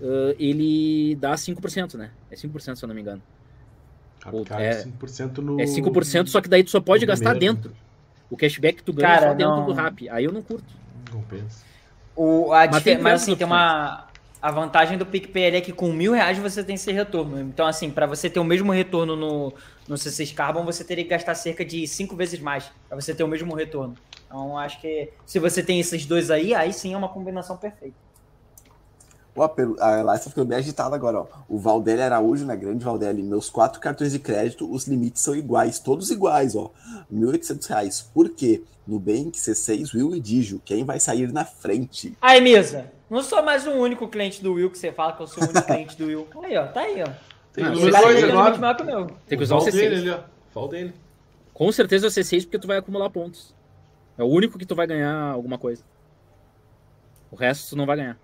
ah, 0.01 0.35
ele 0.39 1.17
dá 1.17 1.35
5%, 1.35 1.97
né? 1.97 2.11
É 2.31 2.37
5%, 2.37 2.77
se 2.77 2.85
eu 2.85 2.87
não 2.87 2.95
me 2.95 3.01
engano. 3.01 3.23
Cara, 4.47 4.63
é- 4.63 4.73
5% 4.83 5.43
no. 5.43 5.61
É 5.61 5.67
5%, 5.67 6.29
só 6.29 6.41
que 6.41 6.49
daí 6.49 6.63
tu 6.65 6.71
só 6.71 6.81
pode 6.81 7.03
no 7.05 7.09
gastar 7.09 7.31
primeiro, 7.31 7.55
dentro. 7.57 7.73
O 8.31 8.37
cashback 8.37 8.83
tu 8.83 8.93
ganha 8.93 9.09
Cara, 9.09 9.29
só 9.29 9.35
dentro 9.35 9.57
não- 9.57 9.67
do 9.67 9.73
Rap. 9.73 10.09
Aí 10.11 10.25
eu 10.25 10.33
não 10.33 10.43
curto. 10.43 10.65
Não 11.13 11.23
pensa. 11.23 11.65
o, 12.15 12.53
a 12.53 12.67
Mas 12.67 12.83
tem 12.83 12.99
mas, 12.99 13.23
assim, 13.23 13.35
tem 13.37 13.47
uma. 13.47 14.07
A 14.41 14.53
vantagem 14.53 14.97
do 14.97 15.05
PicPay 15.05 15.47
ali 15.47 15.57
é 15.57 15.61
que 15.61 15.73
com 15.73 15.93
mil 15.93 16.13
reais 16.13 16.39
você 16.39 16.63
tem 16.63 16.77
esse 16.77 16.93
retorno. 16.93 17.41
Então, 17.41 17.67
assim, 17.67 17.91
para 17.91 18.07
você 18.07 18.31
ter 18.31 18.39
o 18.39 18.45
mesmo 18.45 18.71
retorno 18.71 19.17
no, 19.17 19.53
no 19.89 19.97
C6 19.97 20.33
Carbon, 20.33 20.65
você 20.65 20.85
teria 20.85 21.03
que 21.03 21.11
gastar 21.11 21.35
cerca 21.35 21.65
de 21.65 21.89
cinco 21.89 22.15
vezes 22.15 22.39
mais 22.39 22.71
para 22.89 23.01
você 23.01 23.13
ter 23.13 23.25
o 23.25 23.29
mesmo 23.29 23.53
retorno. 23.55 23.95
Então, 24.27 24.57
acho 24.57 24.81
que 24.81 25.11
se 25.27 25.41
você 25.41 25.61
tem 25.61 25.81
esses 25.81 26.07
dois 26.07 26.31
aí, 26.31 26.55
aí 26.55 26.73
sim 26.73 26.95
é 26.95 26.97
uma 26.97 27.09
combinação 27.09 27.57
perfeita. 27.57 27.97
Ó, 29.39 29.55
a 29.81 30.03
Laís 30.03 30.25
tá 30.25 30.31
ficando 30.31 30.47
bem 30.49 30.59
agitada 30.59 30.95
agora, 30.95 31.21
ó. 31.21 31.27
O 31.49 31.59
Valdelli 31.59 32.03
Araújo, 32.03 32.45
né? 32.45 32.57
Grande 32.57 32.85
Valdelli. 32.85 33.23
Meus 33.23 33.49
quatro 33.49 33.81
cartões 33.81 34.13
de 34.13 34.19
crédito, 34.19 34.71
os 34.71 34.87
limites 34.87 35.23
são 35.23 35.35
iguais, 35.37 35.79
todos 35.79 36.11
iguais, 36.11 36.55
ó. 36.57 36.71
1.800 37.13 37.67
reais. 37.69 38.11
Por 38.13 38.29
quê? 38.31 38.63
Nubank, 38.87 39.33
C6, 39.39 39.95
Will 39.95 40.15
e 40.17 40.21
Digio. 40.21 40.61
Quem 40.65 40.85
vai 40.85 40.99
sair 40.99 41.31
na 41.33 41.45
frente? 41.45 42.17
Aí, 42.21 42.41
Misa, 42.41 42.91
não 43.11 43.23
sou 43.23 43.43
mais 43.43 43.67
o 43.67 43.71
único 43.73 44.09
cliente 44.09 44.43
do 44.43 44.55
Will 44.55 44.71
que 44.71 44.79
você 44.79 44.91
fala 44.93 45.13
que 45.13 45.23
eu 45.23 45.27
sou 45.27 45.43
o 45.43 45.47
único 45.47 45.63
cliente 45.67 45.97
do 45.97 46.07
Will. 46.07 46.27
Aí, 46.43 46.57
ó, 46.57 46.67
tá 46.67 46.81
aí, 46.81 47.03
ó. 47.03 47.09
Tem 47.53 47.65
Ah, 47.65 47.69
o 47.69 47.73
o 47.73 47.75
número 47.77 47.93
cara 47.93 48.07
2 48.07 48.17
tem 48.17 48.25
um 48.25 48.29
limite 48.29 48.41
agora. 48.47 48.59
maior 48.59 48.77
que 48.77 48.83
o 48.83 48.87
meu. 48.87 49.07
Tem 49.27 49.39
que 49.39 49.45
usar 49.45 49.57
o 49.57 49.65
dele 49.65 49.97
C6. 49.97 49.99
ali, 49.99 50.11
ó. 50.11 50.21
Fala 50.53 50.69
dele. 50.69 50.95
Com 51.53 51.71
certeza 51.73 52.07
é 52.07 52.09
o 52.09 52.11
C6 52.11 52.43
porque 52.45 52.59
tu 52.59 52.67
vai 52.67 52.79
acumular 52.79 53.11
pontos. 53.11 53.55
É 54.17 54.23
o 54.23 54.27
único 54.27 54.59
que 54.59 54.65
tu 54.67 54.75
vai 54.75 54.87
ganhar 54.87 55.13
alguma 55.33 55.59
coisa. 55.59 55.83
O 57.31 57.37
resto 57.37 57.71
tu 57.71 57.77
não 57.77 57.85
vai 57.85 57.97
ganhar. 57.97 58.19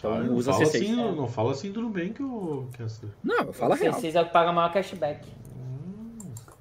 Então 0.00 0.14
Ah, 0.14 0.20
não, 0.22 0.34
usa 0.34 0.50
fala 0.52 0.64
C6. 0.64 0.76
assim, 0.76 0.96
não 0.96 1.28
fala 1.28 1.52
assim 1.52 1.70
do 1.70 1.82
Nubank 1.82 2.14
que 2.14 2.22
eu. 2.22 2.68
Que 2.72 2.82
essa... 2.82 3.06
Não, 3.22 3.44
eu 3.44 3.52
falo 3.52 3.74
a 3.74 3.76
O 3.76 3.78
real. 3.78 3.94
C6 4.00 4.14
é 4.14 4.20
o 4.22 4.24
que 4.26 4.32
paga 4.32 4.50
maior 4.50 4.72
cashback. 4.72 5.28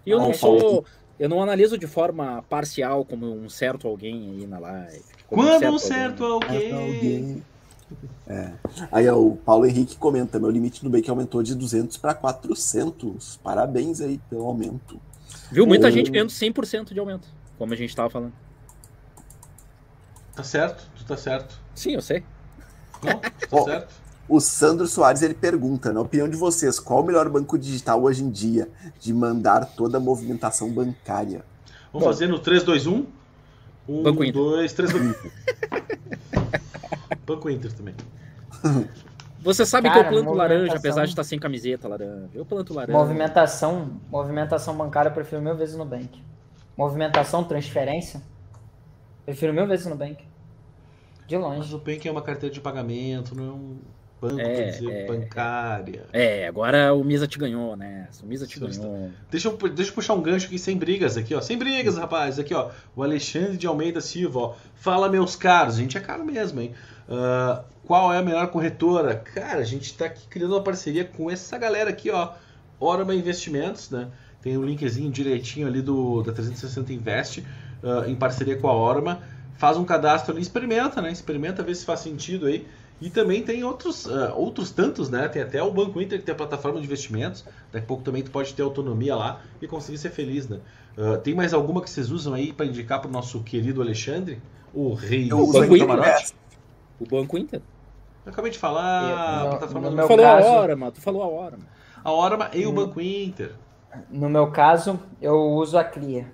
E 0.06 0.12
eu 0.12 0.18
Não, 0.20 0.28
não 0.28 0.34
fala 0.34 0.60
sou. 0.60 0.86
Eu 1.18 1.28
não 1.30 1.42
analiso 1.42 1.78
de 1.78 1.88
forma 1.88 2.44
parcial 2.50 3.04
como 3.06 3.26
um 3.32 3.50
certo 3.50 3.88
alguém 3.88 4.30
aí 4.32 4.48
na 4.48 4.60
live. 4.60 5.04
como 5.28 5.44
Quando 5.44 5.74
um 5.74 5.80
certo 5.80 6.24
alguém. 6.26 6.74
alguém. 6.74 7.44
É. 8.28 8.52
Aí 8.92 9.08
ó, 9.10 9.18
o 9.18 9.36
Paulo 9.38 9.66
Henrique 9.66 9.96
comenta: 9.96 10.38
meu 10.40 10.50
limite 10.50 10.82
do 10.82 10.86
Nubank 10.90 11.10
aumentou 11.10 11.42
de 11.42 11.56
200 11.56 11.96
para 11.98 12.14
400. 12.14 13.38
Parabéns 13.44 14.02
aí 14.02 14.18
pelo 14.30 14.46
aumento. 14.46 15.00
Viu? 15.52 15.66
Muita 15.66 15.88
O- 15.88 15.92
gente 15.92 16.12
ganhando 16.12 16.30
100% 16.30 16.94
de 16.94 17.00
aumento. 17.00 17.28
Como 17.58 17.74
a 17.74 17.76
gente 17.76 17.96
tava 17.96 18.10
falando. 18.10 18.34
Tá 20.36 20.44
certo, 20.44 20.90
tu 20.98 21.06
tá 21.06 21.18
certo. 21.18 21.58
Sim, 21.76 21.92
eu 21.94 22.02
sei. 22.02 22.24
Ó, 23.52 23.64
certo. 23.66 23.94
O 24.30 24.40
Sandro 24.40 24.88
Soares 24.88 25.24
ele 25.24 25.34
pergunta: 25.34 25.92
na 25.92 26.02
opinião 26.02 26.30
de 26.30 26.38
vocês, 26.38 26.80
qual 26.80 27.02
o 27.02 27.04
melhor 27.04 27.28
banco 27.30 27.58
digital 27.58 28.04
hoje 28.04 28.24
em 28.24 28.30
dia 28.30 28.70
de 29.00 29.12
mandar 29.14 29.66
toda 29.66 29.98
a 29.98 30.00
movimentação 30.00 30.70
bancária? 30.72 31.44
Vamos 31.92 32.08
fazer 32.08 32.28
no 32.28 32.38
3, 32.38 32.64
2, 32.64 32.86
1. 32.86 33.06
1, 33.90 34.04
Banco 34.04 34.24
Inter. 34.24 34.42
2, 34.42 34.74
3, 34.74 34.92
2. 34.92 35.16
Banco 37.26 37.50
Inter 37.50 37.74
também. 37.74 37.96
Você 39.42 39.66
sabe 39.66 39.88
Cara, 39.88 40.02
que 40.02 40.08
eu 40.08 40.12
planto 40.12 40.36
laranja, 40.36 40.76
apesar 40.76 41.06
de 41.06 41.12
estar 41.12 41.24
sem 41.24 41.40
camiseta 41.40 41.88
laranja. 41.88 42.30
Eu 42.34 42.46
planto 42.46 42.74
laranja. 42.74 42.98
Movimentação, 42.98 44.00
movimentação 44.12 44.76
bancária 44.76 45.10
eu 45.10 45.14
prefiro 45.14 45.42
mil 45.42 45.56
vezes 45.56 45.76
no 45.76 45.86
bank. 45.86 46.22
Movimentação, 46.78 47.44
transferência, 47.44 48.22
prefiro 49.26 49.54
mil 49.54 49.66
vezes 49.66 49.86
no 49.86 49.96
bank. 49.96 50.29
De 51.30 51.38
Mas 51.38 51.46
longe. 51.58 51.70
o 51.76 51.78
Nubank 51.78 52.08
é 52.08 52.12
uma 52.12 52.22
carteira 52.22 52.54
de 52.54 52.60
pagamento, 52.60 53.36
não 53.36 53.44
é 53.44 53.52
um 53.52 53.78
banco, 54.22 54.40
É, 54.42 54.64
dizer, 54.72 54.92
é. 54.92 55.06
bancária. 55.06 56.06
É, 56.12 56.48
agora 56.48 56.94
o 56.94 57.04
Misa 57.04 57.28
te 57.28 57.38
ganhou, 57.38 57.76
né? 57.78 58.08
O 58.22 58.26
Misa 58.26 58.46
te 58.48 58.60
Justo. 58.60 58.82
ganhou. 58.82 59.12
Deixa 59.32 59.48
eu, 59.48 59.56
deixa 59.70 59.92
eu 59.92 59.96
puxar 59.96 60.14
um 60.16 60.22
gancho 60.22 60.48
aqui 60.48 60.58
sem 60.60 60.76
brigas 60.76 61.16
aqui, 61.16 61.34
ó. 61.36 61.40
Sem 61.42 61.58
brigas, 61.58 61.98
rapaz. 61.98 62.38
Aqui, 62.40 62.54
ó. 62.54 62.70
O 62.96 63.04
Alexandre 63.04 63.56
de 63.58 63.66
Almeida 63.68 64.02
Silva, 64.02 64.40
ó. 64.40 64.54
Fala, 64.76 65.08
meus 65.08 65.36
caros. 65.36 65.76
A 65.76 65.78
gente 65.78 65.98
é 65.98 66.02
caro 66.02 66.26
mesmo, 66.26 66.60
hein? 66.60 66.74
Ah, 67.08 67.64
qual 67.86 68.12
é 68.14 68.18
a 68.18 68.22
melhor 68.24 68.48
corretora? 68.48 69.16
Cara, 69.16 69.60
a 69.62 69.64
gente 69.66 69.96
tá 69.96 70.06
aqui 70.06 70.28
criando 70.28 70.54
uma 70.56 70.64
parceria 70.64 71.06
com 71.06 71.30
essa 71.32 71.58
galera 71.58 71.90
aqui, 71.92 72.10
ó. 72.10 72.32
Orama 72.80 73.14
Investimentos, 73.16 73.90
né? 73.90 74.08
Tem 74.42 74.58
um 74.58 74.64
linkzinho 74.64 75.12
direitinho 75.12 75.68
ali 75.68 75.82
do 75.82 76.22
da 76.24 76.32
360 76.34 76.92
Invest, 76.94 77.44
ah, 77.84 78.04
em 78.08 78.16
parceria 78.16 78.58
com 78.58 78.68
a 78.68 78.74
Orama. 78.76 79.22
Faz 79.60 79.76
um 79.78 79.84
cadastro 79.84 80.32
ali, 80.32 80.42
experimenta, 80.42 81.02
né? 81.02 81.12
Experimenta, 81.12 81.62
vê 81.62 81.76
se 81.76 81.84
faz 81.86 82.00
sentido 82.00 82.48
aí. 82.48 82.66
E 83.02 83.10
também 83.10 83.44
tem 83.44 83.64
outros, 83.64 84.10
ah, 84.10 84.34
outros 84.34 84.72
tantos, 84.72 85.10
né? 85.10 85.28
Tem 85.28 85.42
até 85.42 85.62
o 85.62 85.70
Banco 85.70 86.02
Inter 86.02 86.18
que 86.20 86.26
tem 86.26 86.34
a 86.34 86.38
plataforma 86.38 86.80
de 86.80 86.86
investimentos. 86.86 87.44
Daqui 87.72 87.84
a 87.84 87.88
pouco 87.88 88.02
também 88.04 88.24
tu 88.24 88.32
pode 88.32 88.54
ter 88.54 88.62
autonomia 88.62 89.16
lá 89.18 89.42
e 89.62 89.68
conseguir 89.68 89.98
ser 89.98 90.12
feliz, 90.12 90.48
né? 90.48 90.60
Ah, 90.98 91.18
tem 91.18 91.36
mais 91.36 91.54
alguma 91.54 91.82
que 91.82 91.90
vocês 91.90 92.10
usam 92.10 92.34
aí 92.34 92.54
para 92.54 92.66
indicar 92.66 93.00
para 93.02 93.10
o 93.10 93.12
nosso 93.12 93.42
querido 93.44 93.82
Alexandre? 93.82 94.42
O 94.74 94.94
rei 94.94 95.28
do 95.28 95.40
uso 95.40 95.60
Banco 95.60 95.76
Inter, 95.76 95.88
Camarote? 95.88 96.36
O 97.00 97.06
Banco 97.06 97.38
Inter. 97.38 97.62
Eu 98.26 98.32
acabei 98.32 98.52
de 98.52 98.58
falar, 98.58 99.10
Eu- 99.10 99.18
a 99.18 99.44
no- 99.44 99.50
plataforma 99.50 99.82
no 99.82 99.90
do 99.90 99.96
meu 99.98 100.06
Tu 100.06 100.08
falou 100.08 100.26
caso- 100.26 100.48
a 100.48 100.52
hora, 100.52 100.76
mano. 100.76 100.92
Tu 100.94 101.02
falou 101.02 101.24
a 101.24 101.28
hora, 101.28 101.52
mano. 101.58 101.70
A 102.04 102.12
Orama 102.14 102.50
e 102.54 102.66
o 102.66 102.70
Hum. 102.70 102.76
Banco 102.76 103.02
Inter. 103.02 103.52
No 104.10 104.30
meu 104.30 104.52
caso, 104.52 105.00
eu 105.22 105.36
uso 105.36 105.78
a 105.78 105.84
Clear. 105.84 106.28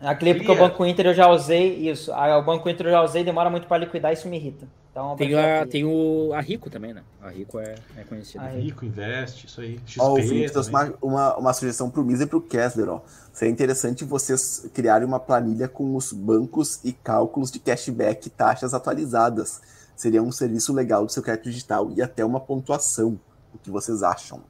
A 0.00 0.14
Clear 0.14 0.36
porque 0.36 0.50
o? 0.50 0.56
Banco 0.56 0.86
Inter 0.86 1.06
eu 1.06 1.14
já 1.14 1.28
usei 1.28 1.88
isso. 1.88 2.10
O 2.10 2.42
Banco 2.42 2.68
Inter 2.68 2.86
eu 2.86 2.92
já 2.92 3.02
usei, 3.02 3.22
demora 3.22 3.50
muito 3.50 3.66
para 3.66 3.78
liquidar, 3.78 4.12
isso 4.12 4.28
me 4.28 4.36
irrita. 4.36 4.66
Então, 4.90 5.14
Tem, 5.14 5.38
a, 5.38 5.66
tem 5.66 5.84
o, 5.84 6.32
a 6.34 6.40
Rico 6.40 6.68
também, 6.68 6.92
né? 6.92 7.02
A 7.22 7.28
Rico 7.28 7.60
é, 7.60 7.76
é 7.96 8.02
conhecida. 8.02 8.42
A 8.42 8.48
Rico. 8.48 8.64
Rico 8.64 8.84
Invest, 8.86 9.46
isso 9.46 9.60
aí. 9.60 9.78
XP 9.86 10.00
Ó, 10.00 10.14
o 10.14 10.16
Felipe 10.16 10.50
trouxe 10.50 10.68
uma, 10.68 10.94
uma, 11.00 11.36
uma 11.36 11.52
sugestão 11.52 11.88
pro 11.88 12.04
Misa 12.04 12.24
e 12.24 12.26
pro 12.26 12.40
Kessler, 12.40 12.88
ó. 12.88 13.00
Seria 13.32 13.52
interessante 13.52 14.04
vocês 14.04 14.68
criarem 14.74 15.06
uma 15.06 15.20
planilha 15.20 15.68
com 15.68 15.94
os 15.94 16.12
bancos 16.12 16.80
e 16.82 16.92
cálculos 16.92 17.52
de 17.52 17.60
cashback 17.60 18.26
e 18.26 18.30
taxas 18.30 18.74
atualizadas. 18.74 19.60
Seria 19.94 20.22
um 20.22 20.32
serviço 20.32 20.72
legal 20.72 21.06
do 21.06 21.12
seu 21.12 21.22
crédito 21.22 21.44
digital 21.44 21.92
e 21.94 22.02
até 22.02 22.24
uma 22.24 22.40
pontuação. 22.40 23.20
O 23.54 23.58
que 23.58 23.70
vocês 23.70 24.02
acham? 24.02 24.42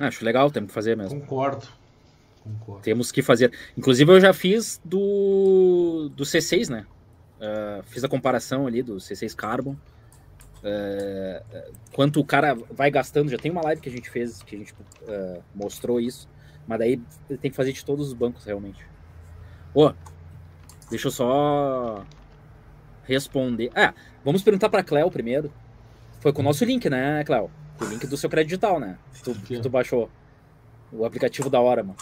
Acho 0.00 0.24
legal, 0.24 0.50
temos 0.50 0.68
que 0.68 0.74
fazer 0.74 0.96
mesmo. 0.96 1.20
Concordo. 1.20 1.66
Concordo. 2.44 2.82
Temos 2.82 3.10
que 3.10 3.22
fazer. 3.22 3.50
Inclusive, 3.76 4.12
eu 4.12 4.20
já 4.20 4.34
fiz 4.34 4.80
do, 4.84 6.10
do 6.14 6.24
C6, 6.24 6.68
né? 6.68 6.86
Uh, 7.40 7.82
fiz 7.84 8.04
a 8.04 8.08
comparação 8.08 8.66
ali 8.66 8.82
do 8.82 8.96
C6 8.96 9.34
Carbon. 9.34 9.76
Uh, 10.62 11.72
quanto 11.92 12.20
o 12.20 12.24
cara 12.24 12.54
vai 12.70 12.90
gastando. 12.90 13.30
Já 13.30 13.38
tem 13.38 13.50
uma 13.50 13.62
live 13.62 13.80
que 13.80 13.88
a 13.88 13.92
gente 13.92 14.10
fez, 14.10 14.42
que 14.42 14.54
a 14.54 14.58
gente 14.58 14.74
uh, 14.74 15.42
mostrou 15.54 15.98
isso. 15.98 16.28
Mas 16.66 16.78
daí 16.78 17.00
tem 17.40 17.50
que 17.50 17.56
fazer 17.56 17.72
de 17.72 17.84
todos 17.84 18.08
os 18.08 18.12
bancos, 18.12 18.44
realmente. 18.44 18.86
Pô, 19.72 19.92
deixa 20.90 21.08
eu 21.08 21.12
só 21.12 22.04
responder. 23.04 23.70
Ah, 23.74 23.94
vamos 24.22 24.42
perguntar 24.42 24.68
para 24.68 24.84
Cléo 24.84 25.10
primeiro. 25.10 25.52
Foi 26.20 26.32
com 26.32 26.40
o 26.40 26.44
nosso 26.44 26.64
link, 26.64 26.88
né, 26.88 27.24
Cléo? 27.24 27.50
O 27.80 27.84
link 27.84 28.06
do 28.06 28.16
seu 28.16 28.30
crédito 28.30 28.50
digital, 28.50 28.78
né? 28.78 28.98
Tu, 29.22 29.34
que 29.34 29.60
tu 29.60 29.68
baixou. 29.68 30.10
O 30.92 31.04
aplicativo 31.04 31.50
da 31.50 31.60
hora, 31.60 31.82
mano. 31.82 31.98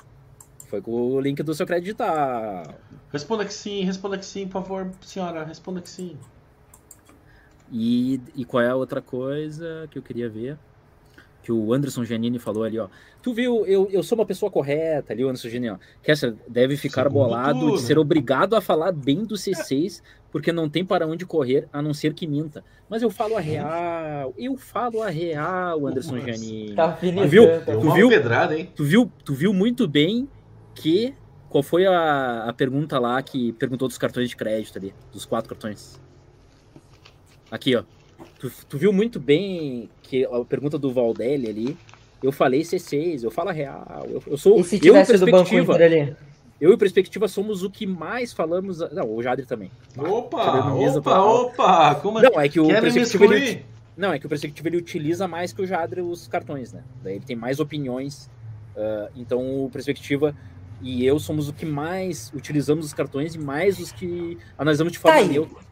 Foi 0.73 0.81
com 0.81 0.91
o 0.91 1.21
link 1.21 1.43
do 1.43 1.55
seu 1.55 1.67
crédito 1.67 1.85
digital. 1.85 2.75
Responda 3.13 3.45
que 3.45 3.53
sim, 3.53 3.85
responda 3.85 4.17
que 4.17 4.25
sim, 4.25 4.47
por 4.47 4.63
favor, 4.63 4.91
senhora, 5.03 5.45
responda 5.45 5.83
que 5.83 5.91
sim. 5.91 6.17
E, 7.71 8.19
e 8.35 8.43
qual 8.47 8.63
é 8.63 8.71
a 8.71 8.75
outra 8.75 9.03
coisa 9.03 9.87
que 9.91 9.99
eu 9.99 10.03
queria 10.03 10.31
ver? 10.31 10.57
que 11.43 11.51
o 11.51 11.75
Anderson 11.75 12.05
Giannini 12.05 12.39
falou 12.39 12.63
ali, 12.63 12.79
ó. 12.79 12.87
Tu 13.21 13.35
viu, 13.35 13.67
eu, 13.67 13.89
eu 13.91 14.03
sou 14.03 14.17
uma 14.17 14.25
pessoa 14.25 14.49
correta 14.51 15.13
ali, 15.13 15.25
o 15.25 15.29
Anderson 15.29 15.49
Giannini, 15.49 15.73
ó. 15.73 15.79
Kessler 16.01 16.37
deve 16.49 16.77
ficar 16.77 17.03
Segundo 17.03 17.15
bolado 17.15 17.59
tudo. 17.59 17.77
de 17.77 17.83
ser 17.83 17.99
obrigado 17.99 18.55
a 18.55 18.61
falar 18.61 18.93
bem 18.93 19.25
do 19.25 19.35
C6, 19.35 20.01
porque 20.31 20.53
não 20.53 20.69
tem 20.69 20.85
para 20.85 21.05
onde 21.05 21.27
correr, 21.27 21.69
a 21.73 21.83
não 21.83 21.93
ser 21.93 22.15
que 22.15 22.29
minta. 22.29 22.65
Mas 22.89 23.03
eu 23.03 23.11
falo 23.11 23.37
a 23.37 23.41
real, 23.41 24.33
eu 24.39 24.57
falo 24.57 25.03
a 25.03 25.11
real, 25.11 25.85
Anderson. 25.87 26.21
Giannini. 26.21 26.77
Tá 26.77 26.93
tu 26.93 27.29
viu, 27.29 27.45
tu 27.81 27.93
viu, 27.93 28.09
pedrada, 28.09 28.57
hein? 28.57 28.71
Tu 28.75 28.85
viu, 28.85 29.11
tu 29.25 29.35
viu 29.35 29.53
muito 29.53 29.89
bem 29.89 30.29
que 30.75 31.15
qual 31.53 31.63
foi 31.63 31.87
a, 31.87 32.45
a 32.49 32.53
pergunta 32.55 32.99
lá 32.99 33.23
que 33.23 33.53
perguntou 33.53 33.87
dos 33.87 33.99
cartões 33.99 34.31
de 34.31 34.37
crédito 34.37 34.79
ali, 34.79 34.95
dos 35.13 35.27
quatro 35.27 35.51
cartões? 35.51 36.01
Aqui, 37.51 37.77
ó. 37.77 37.85
Tu, 38.39 38.51
tu, 38.67 38.79
viu 38.79 38.93
muito 38.93 39.21
bem 39.21 39.91
que 40.03 40.25
a 40.25 40.45
pergunta 40.45 40.79
do 40.79 40.91
Valdelli 40.91 41.49
ali. 41.49 41.79
Eu 42.23 42.33
falei 42.33 42.63
C6, 42.63 43.23
eu 43.25 43.31
falo 43.31 43.51
a 43.51 43.53
real. 43.53 44.07
Eu, 44.09 44.23
eu 44.27 44.39
sou. 44.39 44.59
E 44.61 44.65
se 44.65 44.79
tivesse 44.79 45.13
eu 45.13 45.19
do 45.19 45.31
Banco 45.31 45.55
Inter 45.55 45.83
ali? 45.83 46.17
Eu 46.59 46.73
e 46.73 46.77
Perspectiva 46.77 47.29
somos 47.29 47.63
o 47.63 47.71
que 47.71 47.87
mais 47.87 48.33
falamos. 48.33 48.79
Não, 48.93 49.15
o 49.15 49.23
Jadre 49.23 49.45
também. 49.45 49.71
Opa, 49.99 50.73
opa, 50.73 51.19
opa! 51.19 51.95
Como 51.97 52.21
Não, 52.21 52.41
é 52.41 52.49
que 52.49 52.61
o 52.61 52.69
Perspectiva. 52.69 53.35
Ele, 53.35 53.67
não, 53.97 54.13
é 54.13 54.19
que 54.19 54.25
o 54.25 54.29
Perspectiva 54.29 54.69
ele 54.69 54.77
utiliza 54.77 55.29
mais 55.29 55.53
que 55.53 55.61
o 55.61 55.67
Jadre 55.67 56.01
os 56.01 56.29
cartões, 56.29 56.73
né? 56.73 56.83
Daí 57.03 57.17
ele 57.17 57.25
tem 57.25 57.37
mais 57.37 57.61
opiniões. 57.61 58.31
Uh, 58.77 59.11
então 59.17 59.65
o 59.65 59.69
Perspectiva 59.71 60.35
e 60.83 61.07
eu 61.07 61.19
somos 61.19 61.49
o 61.49 61.53
que 61.53 61.65
mais 61.65 62.33
utilizamos 62.35 62.87
os 62.87 62.93
cartões 62.93 63.35
e 63.35 63.39
mais 63.39 63.79
os 63.79 63.93
que 63.93 64.37
analisamos 64.59 64.93
de 64.93 64.99
forma 64.99 65.21
tá 65.21 65.25
neutra. 65.25 65.63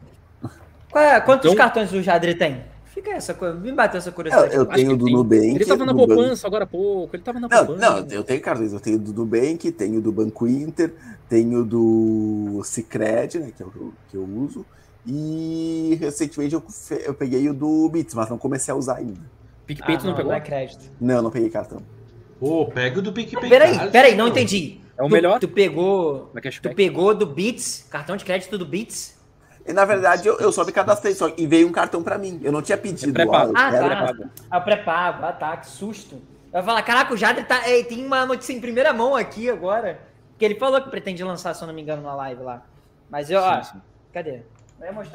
É, 0.95 1.19
quantos 1.21 1.45
então, 1.45 1.55
cartões 1.55 1.91
o 1.93 2.01
Jadre 2.01 2.33
tem? 2.35 2.63
Fica 2.85 3.11
essa 3.11 3.33
coisa, 3.33 3.55
me 3.55 3.71
bateu 3.71 3.97
essa 3.97 4.11
curiosidade. 4.11 4.53
Eu, 4.53 4.61
eu 4.61 4.65
tenho 4.65 4.97
do 4.97 5.05
Nubank. 5.05 5.55
Ele 5.55 5.65
tava 5.65 5.85
na 5.85 5.93
poupança 5.93 6.45
agora 6.45 6.65
há 6.65 6.67
pouco, 6.67 7.15
ele 7.15 7.23
tava 7.23 7.39
na 7.39 7.47
não, 7.47 7.65
poupança. 7.65 7.89
Não, 7.89 8.07
eu 8.09 8.23
tenho 8.23 8.41
cartões, 8.41 8.73
eu 8.73 8.79
tenho 8.79 8.99
do 8.99 9.13
Nubank, 9.13 9.71
tenho 9.71 10.01
do 10.01 10.11
Banco 10.11 10.45
Inter, 10.45 10.93
tenho 11.29 11.63
do 11.63 12.61
Cicred, 12.65 13.39
né, 13.39 13.51
que 13.55 13.63
é 13.63 13.65
o 13.65 13.93
que 14.09 14.17
eu 14.17 14.23
uso, 14.23 14.65
e 15.07 15.97
recentemente 16.01 16.53
eu, 16.53 16.63
eu 17.05 17.13
peguei 17.13 17.47
o 17.49 17.53
do 17.53 17.89
Bits, 17.89 18.13
mas 18.13 18.29
não 18.29 18.37
comecei 18.37 18.73
a 18.73 18.75
usar 18.75 18.97
ainda. 18.97 19.21
PicPay 19.65 19.95
ah, 19.95 19.97
tu 19.97 20.03
não, 20.03 20.09
não 20.11 20.17
pegou? 20.17 20.31
Não 20.31 20.37
é 20.37 20.41
crédito. 20.41 20.91
Não, 20.99 21.21
não 21.21 21.31
peguei 21.31 21.49
cartão. 21.49 21.81
Pô, 22.39 22.61
oh, 22.61 22.65
pega 22.65 22.99
o 22.99 23.01
do 23.01 23.13
PicPay. 23.13 23.49
Peraí, 23.49 23.89
peraí, 23.91 24.15
não 24.15 24.27
entendi. 24.27 24.81
É 25.01 25.03
o 25.03 25.07
tu, 25.07 25.11
melhor? 25.11 25.39
Tu 25.39 25.47
pegou, 25.47 26.31
tu 26.61 26.75
pegou 26.75 27.15
do 27.15 27.25
Bits, 27.25 27.87
cartão 27.89 28.15
de 28.15 28.23
crédito 28.23 28.55
do 28.55 28.65
Bits? 28.65 29.19
E 29.65 29.73
na 29.73 29.83
verdade 29.83 30.27
eu, 30.27 30.37
eu 30.39 30.51
só 30.51 30.63
me 30.63 30.71
cadastrei 30.71 31.15
só, 31.15 31.31
e 31.35 31.47
veio 31.47 31.67
um 31.67 31.71
cartão 31.71 32.03
para 32.03 32.17
mim. 32.17 32.39
Eu 32.43 32.51
não 32.51 32.61
tinha 32.61 32.77
pedido. 32.77 33.09
É 33.09 33.13
pré-pago. 33.13 33.53
Ah, 33.55 33.71
tá. 33.71 34.29
É 34.51 34.57
o 34.57 34.61
pré-pago. 34.61 35.25
Ah, 35.25 35.33
tá. 35.33 35.57
Que 35.57 35.67
susto. 35.67 36.15
Eu 36.15 36.61
vou 36.61 36.63
falar, 36.63 36.83
caraca, 36.83 37.13
o 37.13 37.17
Jadre 37.17 37.43
tá, 37.43 37.67
é, 37.67 37.81
tem 37.83 38.05
uma 38.05 38.25
notícia 38.25 38.53
em 38.53 38.59
primeira 38.59 38.93
mão 38.93 39.15
aqui 39.15 39.49
agora. 39.49 39.99
Que 40.37 40.45
ele 40.45 40.55
falou 40.55 40.81
que 40.81 40.89
pretende 40.89 41.23
lançar, 41.23 41.53
se 41.55 41.63
eu 41.63 41.67
não 41.67 41.73
me 41.73 41.81
engano, 41.81 42.03
na 42.03 42.13
live 42.13 42.43
lá. 42.43 42.63
Mas 43.09 43.29
eu, 43.29 43.39
sim, 43.39 43.47
ó, 43.47 43.63
sim. 43.63 43.81
cadê? 44.11 44.41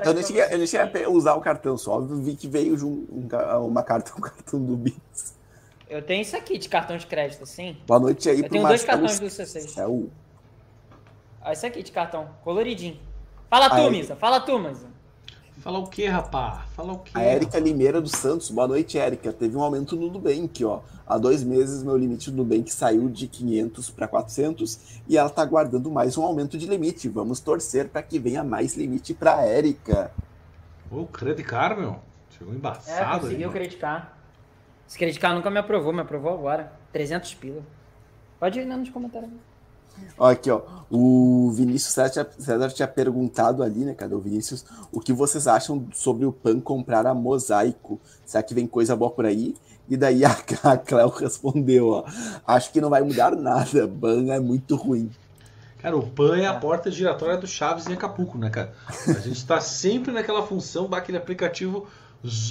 Eu 0.04 0.14
nem, 0.14 0.22
cheguei, 0.22 0.42
eu 0.42 0.66
cheguei 0.66 1.04
a 1.04 1.08
usar 1.08 1.34
o 1.34 1.40
cartão 1.40 1.76
só, 1.76 1.98
vi 2.00 2.36
que 2.36 2.46
veio 2.46 2.76
um, 2.86 3.28
uma 3.66 3.82
carta, 3.82 4.12
um 4.16 4.20
cartão 4.20 4.62
do 4.62 4.76
Bits. 4.76 5.35
Eu 5.88 6.02
tenho 6.02 6.22
isso 6.22 6.36
aqui 6.36 6.58
de 6.58 6.68
cartão 6.68 6.96
de 6.96 7.06
crédito, 7.06 7.46
sim. 7.46 7.76
Boa 7.86 8.00
noite 8.00 8.28
aí 8.28 8.38
eu 8.38 8.44
pro 8.44 8.52
tenho 8.52 8.66
dois 8.66 8.84
cartões 8.84 9.20
do 9.20 9.26
C6. 9.26 9.78
É 9.78 9.86
o... 9.86 10.08
Olha 11.42 11.52
esse 11.52 11.64
aqui 11.64 11.82
de 11.82 11.92
cartão, 11.92 12.28
coloridinho. 12.42 12.98
Fala 13.48 13.70
tu, 13.70 13.90
Misa. 13.90 14.16
Fala 14.16 14.40
tu, 14.40 14.58
Misa. 14.58 14.88
Fala 15.58 15.78
o 15.78 15.86
que, 15.86 16.06
rapá? 16.06 16.66
Fala 16.74 16.92
o 16.92 16.98
que? 16.98 17.16
A 17.16 17.22
Érica 17.22 17.58
Limeira 17.58 18.00
dos 18.00 18.12
Santos. 18.12 18.50
Boa 18.50 18.68
noite, 18.68 18.98
Érica. 18.98 19.32
Teve 19.32 19.56
um 19.56 19.62
aumento 19.62 19.96
no 19.96 20.10
Nubank, 20.10 20.64
ó. 20.64 20.80
Há 21.06 21.18
dois 21.18 21.42
meses, 21.42 21.82
meu 21.82 21.96
limite 21.96 22.30
do 22.30 22.38
Nubank 22.38 22.72
saiu 22.72 23.08
de 23.08 23.28
500 23.28 23.90
para 23.90 24.08
400 24.08 25.00
e 25.08 25.16
ela 25.16 25.30
tá 25.30 25.44
guardando 25.44 25.90
mais 25.90 26.18
um 26.18 26.24
aumento 26.24 26.58
de 26.58 26.66
limite. 26.66 27.08
Vamos 27.08 27.40
torcer 27.40 27.88
para 27.88 28.02
que 28.02 28.18
venha 28.18 28.42
mais 28.42 28.76
limite 28.76 29.14
para 29.14 29.44
Érica. 29.44 30.10
Ô, 30.90 31.06
credicar, 31.06 31.78
meu. 31.78 31.96
Chegou 32.36 32.52
embaçado. 32.52 33.18
É, 33.18 33.20
conseguiu 33.20 33.50
creditar. 33.50 34.15
Esse 34.88 34.98
credicar 34.98 35.34
nunca 35.34 35.50
me 35.50 35.58
aprovou, 35.58 35.92
me 35.92 36.00
aprovou 36.00 36.32
agora. 36.32 36.72
300 36.92 37.34
pila. 37.34 37.62
Pode 38.38 38.60
ir 38.60 38.64
nos 38.64 38.88
comentários. 38.90 39.30
Ó, 40.18 40.30
aqui, 40.30 40.50
ó. 40.50 40.62
O 40.90 41.50
Vinícius 41.52 41.94
César, 41.94 42.28
César 42.38 42.68
tinha 42.68 42.88
perguntado 42.88 43.62
ali, 43.62 43.84
né? 43.84 43.94
Cadê 43.94 44.14
o 44.14 44.20
Vinícius? 44.20 44.64
O 44.92 45.00
que 45.00 45.12
vocês 45.12 45.46
acham 45.46 45.86
sobre 45.92 46.26
o 46.26 46.32
PAN 46.32 46.60
comprar 46.60 47.06
a 47.06 47.14
Mosaico? 47.14 47.98
Será 48.24 48.42
que 48.42 48.54
vem 48.54 48.66
coisa 48.66 48.94
boa 48.94 49.10
por 49.10 49.24
aí? 49.24 49.54
E 49.88 49.96
daí 49.96 50.24
a, 50.24 50.36
a 50.64 50.76
Cléo 50.76 51.08
respondeu, 51.08 51.88
ó. 51.88 52.04
Acho 52.46 52.72
que 52.72 52.80
não 52.80 52.90
vai 52.90 53.02
mudar 53.02 53.34
nada. 53.34 53.88
PAN 53.88 54.32
é 54.32 54.40
muito 54.40 54.76
ruim. 54.76 55.10
Cara, 55.78 55.96
o 55.96 56.06
PAN 56.06 56.38
é 56.38 56.46
a 56.46 56.54
porta 56.54 56.90
giratória 56.90 57.36
do 57.36 57.46
Chaves 57.46 57.86
em 57.86 57.92
Acapulco, 57.92 58.36
né, 58.36 58.50
cara? 58.50 58.74
A 58.88 59.20
gente 59.20 59.36
está 59.36 59.60
sempre 59.60 60.12
naquela 60.12 60.46
função, 60.46 60.88
aquele 60.92 61.18
aplicativo 61.18 61.86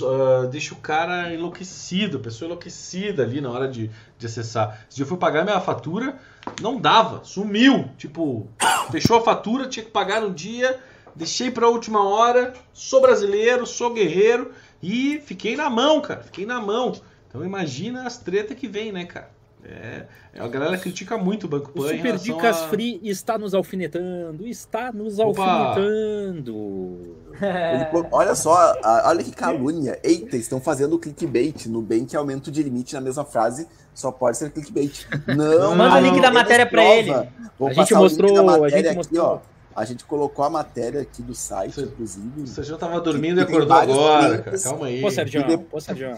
uh, 0.02 0.47
deixa 0.47 0.73
o 0.73 0.77
cara 0.77 1.34
enlouquecido, 1.34 2.18
a 2.18 2.19
pessoa 2.19 2.47
enlouquecida 2.47 3.23
ali 3.23 3.41
na 3.41 3.49
hora 3.49 3.68
de, 3.68 3.89
de 4.18 4.26
acessar. 4.26 4.85
Se 4.89 5.02
eu 5.02 5.07
fui 5.07 5.18
pagar 5.18 5.43
minha 5.43 5.60
fatura, 5.60 6.18
não 6.61 6.80
dava, 6.80 7.23
sumiu. 7.23 7.89
Tipo, 7.97 8.47
fechou 8.91 9.18
a 9.18 9.22
fatura, 9.22 9.68
tinha 9.68 9.85
que 9.85 9.91
pagar 9.91 10.22
no 10.22 10.31
dia, 10.31 10.80
deixei 11.15 11.52
para 11.52 11.65
a 11.65 11.69
última 11.69 12.07
hora. 12.07 12.53
Sou 12.73 13.02
brasileiro, 13.02 13.65
sou 13.65 13.93
guerreiro 13.93 14.52
e 14.81 15.22
fiquei 15.26 15.56
na 15.56 15.69
mão, 15.69 16.02
cara. 16.02 16.22
Fiquei 16.23 16.45
na 16.45 16.60
mão. 16.60 16.93
Então 17.27 17.43
imagina 17.43 18.07
as 18.07 18.18
tretas 18.18 18.57
que 18.57 18.68
vem, 18.68 18.91
né, 18.91 19.06
cara? 19.06 19.35
É, 19.68 20.06
a 20.38 20.47
galera 20.47 20.77
critica 20.77 21.18
muito 21.18 21.45
o 21.45 21.47
Banco 21.47 21.72
Pan. 21.72 21.81
O 21.81 21.89
Super 21.89 22.18
Dicas 22.18 22.61
a... 22.61 22.68
Free 22.68 22.99
está 23.03 23.35
nos 23.35 23.56
alfinetando, 23.56 24.45
está 24.45 24.91
nos 24.93 25.18
Opa. 25.18 25.43
alfinetando. 25.43 27.18
Ele, 27.41 28.07
olha 28.11 28.35
só, 28.35 28.75
olha 29.05 29.23
que 29.23 29.31
calúnia. 29.31 29.99
Eita, 30.03 30.37
estão 30.37 30.59
fazendo 30.59 30.99
clickbait. 30.99 31.67
No 31.67 31.81
bem 31.81 32.05
que 32.05 32.15
aumento 32.15 32.51
de 32.51 32.61
limite 32.63 32.93
na 32.93 33.01
mesma 33.01 33.25
frase 33.25 33.67
só 33.93 34.11
pode 34.11 34.37
ser 34.37 34.51
clickbait. 34.51 35.07
Não, 35.27 35.75
manda 35.75 35.97
o 35.97 35.99
link 35.99 36.21
da 36.21 36.31
matéria 36.31 36.65
para 36.65 36.83
ele. 36.83 37.11
Vou 37.57 37.69
a 37.69 37.73
gente 37.73 37.93
mostrou, 37.93 38.63
a 38.63 38.69
gente 38.69 38.95
mostrou. 38.95 39.25
Aqui, 39.25 39.41
ó. 39.41 39.55
A 39.76 39.84
gente 39.84 40.06
colocou 40.06 40.45
a 40.45 40.49
matéria 40.49 41.02
aqui 41.02 41.22
do 41.22 41.35
site, 41.35 41.73
você, 41.73 41.81
inclusive. 41.81 42.47
Você 42.47 42.64
já 42.64 42.77
tava 42.77 43.02
dormindo 43.02 43.41
e 43.41 43.43
acordou 43.43 43.76
agora, 43.76 44.38
cara. 44.38 44.57
Calma 44.57 44.85
aí. 44.85 45.02
Pô, 45.02 45.11
Sérgio, 45.11 45.45
de... 45.45 45.57
pô, 45.57 45.81
Sérgio. 45.81 46.18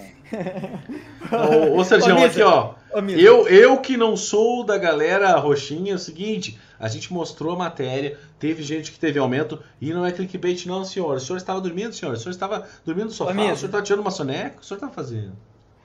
ô, 1.73 1.79
ô, 1.79 1.83
Sérgio, 1.83 2.23
aqui, 2.23 2.43
ó. 2.43 2.75
Ô, 2.93 2.99
eu, 3.09 3.47
eu 3.47 3.77
que 3.81 3.97
não 3.97 4.15
sou 4.15 4.63
da 4.63 4.77
galera 4.77 5.35
roxinha, 5.37 5.93
é 5.93 5.95
o 5.95 5.99
seguinte, 5.99 6.59
a 6.79 6.87
gente 6.87 7.11
mostrou 7.11 7.53
a 7.53 7.57
matéria, 7.57 8.19
teve 8.37 8.61
gente 8.61 8.91
que 8.91 8.99
teve 8.99 9.17
aumento, 9.17 9.59
e 9.81 9.91
não 9.91 10.05
é 10.05 10.11
clickbait 10.11 10.67
não, 10.67 10.85
senhor. 10.85 11.15
O 11.15 11.19
senhor 11.19 11.37
estava 11.37 11.59
dormindo, 11.59 11.93
senhor? 11.93 12.13
O 12.13 12.17
senhor 12.17 12.31
estava 12.31 12.67
dormindo 12.85 13.05
no 13.05 13.11
sofá? 13.11 13.31
Ô, 13.31 13.33
o 13.33 13.37
senhor 13.37 13.53
estava 13.53 13.81
tirando 13.81 14.01
uma 14.01 14.11
soneca? 14.11 14.61
O 14.61 14.63
senhor 14.63 14.77
estava 14.77 14.93
fazendo? 14.93 15.33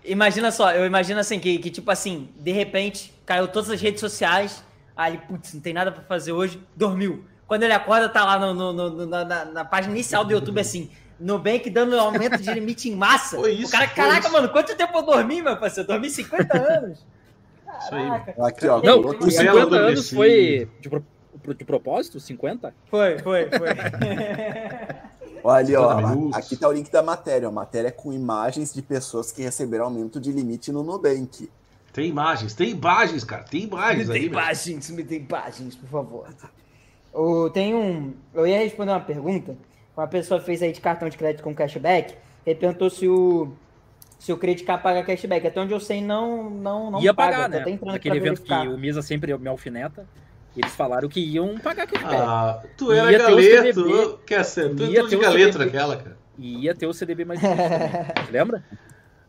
Imagina 0.04 0.50
só, 0.50 0.72
eu 0.72 0.84
imagino 0.84 1.20
assim, 1.20 1.38
que, 1.38 1.58
que 1.58 1.70
tipo 1.70 1.90
assim, 1.90 2.28
de 2.38 2.52
repente, 2.52 3.14
caiu 3.24 3.48
todas 3.48 3.70
as 3.70 3.80
redes 3.80 4.00
sociais, 4.00 4.62
aí, 4.94 5.16
putz, 5.16 5.54
não 5.54 5.60
tem 5.62 5.72
nada 5.72 5.90
para 5.90 6.02
fazer 6.02 6.32
hoje, 6.32 6.60
dormiu. 6.76 7.24
Quando 7.46 7.62
ele 7.64 7.72
acorda, 7.72 8.08
tá 8.08 8.24
lá 8.24 8.38
no, 8.38 8.54
no, 8.54 8.72
no 8.72 9.06
na, 9.06 9.44
na, 9.44 9.64
página 9.64 9.92
inicial 9.94 10.24
do 10.24 10.32
YouTube 10.32 10.60
assim. 10.60 10.90
Nubank 11.20 11.70
dando 11.70 11.98
aumento 11.98 12.38
de 12.38 12.52
limite 12.52 12.88
em 12.88 12.96
massa. 12.96 13.36
Foi 13.36 13.52
isso, 13.52 13.68
o 13.68 13.70
cara, 13.70 13.86
caraca, 13.86 14.20
isso. 14.20 14.32
mano, 14.32 14.48
quanto 14.48 14.74
tempo 14.74 14.98
eu 14.98 15.02
dormi, 15.02 15.40
meu 15.40 15.56
parceiro? 15.56 15.88
Eu 15.88 15.94
dormi 15.94 16.10
50 16.10 16.58
anos. 16.58 17.06
Caraca. 17.88 18.46
Aqui, 18.46 18.66
ó. 18.66 18.82
Não, 18.82 19.00
os 19.00 19.34
50 19.34 19.76
anos 19.76 20.10
foi 20.10 20.68
de, 20.80 20.90
de 21.54 21.64
propósito? 21.64 22.18
50? 22.18 22.74
Foi, 22.90 23.18
foi, 23.18 23.48
foi. 23.50 23.68
Olha, 25.44 25.80
ó, 25.80 26.30
aqui 26.34 26.56
tá 26.56 26.68
o 26.68 26.72
link 26.72 26.90
da 26.90 27.02
matéria. 27.02 27.48
A 27.48 27.50
matéria 27.50 27.88
é 27.88 27.90
com 27.90 28.12
imagens 28.12 28.72
de 28.72 28.80
pessoas 28.80 29.32
que 29.32 29.42
receberam 29.42 29.86
aumento 29.86 30.20
de 30.20 30.30
limite 30.30 30.70
no 30.70 30.84
Nubank. 30.84 31.50
Tem 31.92 32.08
imagens, 32.08 32.54
tem 32.54 32.70
imagens, 32.70 33.24
cara. 33.24 33.42
Tem 33.42 33.64
imagens 33.64 34.08
me 34.08 34.14
aí. 34.14 34.20
tem 34.20 34.28
imagens, 34.28 34.90
me 34.90 35.04
tem 35.04 35.18
imagens, 35.18 35.74
por 35.74 35.88
favor. 35.88 36.28
Eu, 37.14 37.50
tem 37.50 37.74
um, 37.74 38.14
eu 38.34 38.46
ia 38.46 38.58
responder 38.58 38.92
uma 38.92 39.00
pergunta. 39.00 39.56
Uma 39.96 40.06
pessoa 40.06 40.40
fez 40.40 40.62
aí 40.62 40.72
de 40.72 40.80
cartão 40.80 41.08
de 41.08 41.16
crédito 41.16 41.42
com 41.42 41.54
cashback. 41.54 42.14
Ele 42.46 42.58
perguntou 42.58 42.88
se 42.88 43.06
o, 43.06 43.52
se 44.18 44.32
o 44.32 44.36
Credicar 44.38 44.82
paga 44.82 45.02
cashback. 45.02 45.46
Até 45.46 45.60
onde 45.60 45.72
eu 45.72 45.80
sei, 45.80 46.00
não, 46.00 46.48
não, 46.48 46.90
não 46.90 47.02
Ia 47.02 47.12
paga. 47.12 47.32
pagar, 47.32 47.48
né? 47.48 47.60
até 47.60 47.70
entrando 47.70 47.94
Aquele 47.94 48.14
pra 48.18 48.26
evento 48.26 48.38
verificar. 48.38 48.62
que 48.62 48.68
o 48.68 48.78
Misa 48.78 49.02
sempre 49.02 49.36
me 49.36 49.48
alfineta. 49.48 50.06
Eles 50.56 50.74
falaram 50.74 51.08
que 51.08 51.20
iam 51.20 51.58
pagar 51.58 51.86
cashback. 51.86 52.14
Ah, 52.16 52.62
tu 52.76 52.92
era 52.92 53.10
Ia 53.12 53.18
ter 53.18 53.32
o 53.32 53.36
galeto. 53.36 54.18
Quer 54.26 54.44
ser? 54.44 54.74
Tu 54.74 54.84
Ia 54.84 55.06
de 55.06 55.16
o 55.16 55.20
galeto 55.20 55.52
CDB. 55.52 55.64
naquela, 55.64 55.96
cara. 55.96 56.16
Ia 56.38 56.74
ter 56.74 56.86
o 56.86 56.92
CDB 56.94 57.24
mais 57.24 57.40
difícil, 57.40 57.68
né? 57.68 58.08
Lembra? 58.30 58.64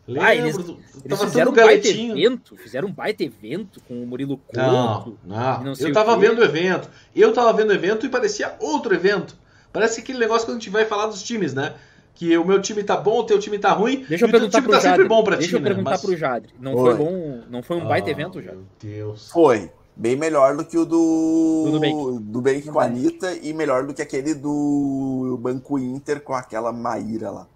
Lembro, 0.08 0.24
Ah, 0.28 0.36
eles- 0.36 0.58
Eles 1.06 1.22
fizeram 1.24 1.52
um 1.52 1.56
baita 1.56 1.82
galetinho. 1.82 2.18
evento, 2.18 2.58
fizeram 2.58 2.88
um 2.90 2.92
baita 2.92 3.24
evento 3.24 3.80
com 3.88 4.04
o 4.04 4.06
Murilo 4.08 4.38
Couto. 4.38 4.58
Não, 4.60 5.14
não. 5.26 5.64
não 5.64 5.74
eu 5.80 5.94
tava 5.94 6.18
vendo 6.18 6.40
o 6.40 6.44
evento. 6.44 6.90
Eu 7.16 7.32
tava 7.34 7.54
vendo 7.54 7.70
o 7.70 7.74
evento 7.74 8.06
e 8.06 8.10
parecia 8.10 8.54
outro 8.60 8.94
evento. 8.94 9.38
Parece 9.72 10.02
aquele 10.02 10.20
negócio 10.20 10.46
quando 10.46 10.58
a 10.58 10.60
gente 10.60 10.70
vai 10.70 10.86
falar 10.86 11.08
dos 11.08 11.24
times, 11.24 11.54
né? 11.54 11.74
Que 12.16 12.38
o 12.38 12.46
meu 12.46 12.62
time 12.62 12.84
tá 12.84 12.96
bom, 12.96 13.20
o 13.20 13.24
teu 13.24 13.40
time 13.40 13.58
tá 13.58 13.72
ruim. 13.72 14.06
Deixa 14.08 14.26
eu 14.26 14.28
e 14.28 14.30
o 14.30 14.32
teu 14.32 14.40
perguntar 14.42 14.58
time 14.60 14.72
tá 14.72 14.76
sempre 14.82 14.90
Jadre. 14.98 15.08
bom 15.08 15.24
pra 15.24 15.36
Deixa 15.38 15.50
ti, 15.50 15.56
eu 15.56 15.62
né? 15.62 15.68
perguntar 15.68 15.92
Mas- 15.92 16.02
pro 16.02 16.16
Jadre. 16.18 16.54
Não 16.60 16.74
Oi. 16.76 16.82
foi 16.96 16.96
bom, 17.06 17.42
não 17.50 17.64
foi 17.64 17.78
um 17.78 17.88
baita 17.88 18.08
Ah, 18.10 18.12
evento, 18.12 18.42
Jadre? 18.42 18.60
Meu 18.60 18.68
Deus. 18.96 19.32
Foi. 19.32 19.72
Bem 19.96 20.16
melhor 20.16 20.58
do 20.58 20.66
que 20.66 20.76
o 20.78 20.86
do. 20.86 21.80
Do. 21.80 22.20
Do 22.20 22.42
Bank 22.42 22.64
com 22.64 22.80
a 22.80 22.86
Anitta 22.86 23.34
e 23.42 23.54
melhor 23.54 23.86
do 23.86 23.94
que 23.94 24.02
aquele 24.02 24.34
do 24.34 25.38
Banco 25.42 25.78
Inter 25.80 26.20
com 26.22 26.34
aquela 26.34 26.72
Maíra 26.74 27.30
lá. 27.32 27.48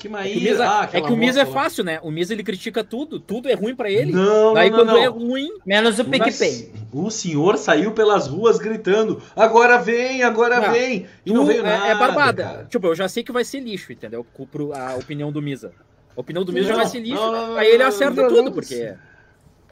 Que 0.00 0.08
É 0.08 0.10
Maíra. 0.10 0.32
que 0.32 0.38
o 0.38 0.50
Misa, 0.50 0.64
ah, 0.66 0.88
é, 0.92 1.00
que 1.02 1.12
o 1.12 1.16
Misa 1.16 1.40
é 1.40 1.44
moça 1.44 1.56
lá. 1.56 1.62
fácil, 1.64 1.84
né? 1.84 2.00
O 2.02 2.10
Misa 2.10 2.32
ele 2.32 2.42
critica 2.42 2.82
tudo, 2.82 3.20
tudo 3.20 3.48
é 3.50 3.54
ruim 3.54 3.76
pra 3.76 3.90
ele. 3.90 4.12
Não, 4.12 4.54
Daí 4.54 4.70
não, 4.70 4.78
não, 4.78 4.84
quando 4.86 4.98
é 4.98 5.04
não. 5.06 5.12
ruim, 5.18 5.48
Menos 5.66 5.98
o 5.98 6.04
PicPay. 6.06 6.72
O 6.92 7.10
senhor 7.10 7.58
saiu 7.58 7.92
pelas 7.92 8.26
ruas 8.26 8.58
gritando: 8.58 9.22
agora 9.36 9.76
vem, 9.78 10.22
agora 10.22 10.58
Não, 10.58 10.72
vem. 10.72 11.06
E 11.26 11.32
não 11.32 11.44
veio 11.44 11.60
é, 11.60 11.62
nada. 11.62 11.86
é 11.86 11.94
barbada. 11.94 12.42
cara. 12.44 12.64
Tipo, 12.64 12.86
eu 12.86 12.94
já 12.94 13.08
sei 13.08 13.22
que 13.22 13.30
vai 13.30 13.44
ser 13.44 13.60
lixo, 13.60 13.92
entendeu? 13.92 14.24
Co- 14.32 14.46
pro- 14.46 14.72
A 14.72 14.94
opinião 14.96 15.30
do 15.30 15.42
Misa. 15.42 15.72
A 16.16 16.20
opinião 16.20 16.44
do 16.44 16.52
Misa 16.52 16.68
já 16.68 16.76
vai 16.76 16.86
ser 16.86 17.00
lixo. 17.00 17.22
aí 17.56 17.68
ele 17.68 17.82
acerta 17.82 18.22
não, 18.22 18.28
tudo, 18.28 18.42
não. 18.44 18.52
porque. 18.52 18.94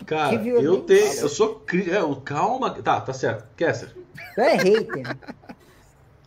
Cara, 0.06 0.34
eu 0.36 0.80
tenho. 0.82 1.12
Eu 1.20 1.28
sou. 1.28 1.55
cri- 1.66 1.90
É, 1.90 2.00
calma. 2.24 2.70
Tá, 2.70 3.00
tá 3.00 3.12
certo. 3.14 3.44
Kessler. 3.56 3.90
Tu 4.34 4.40
é 4.42 4.56
hater. 4.56 5.16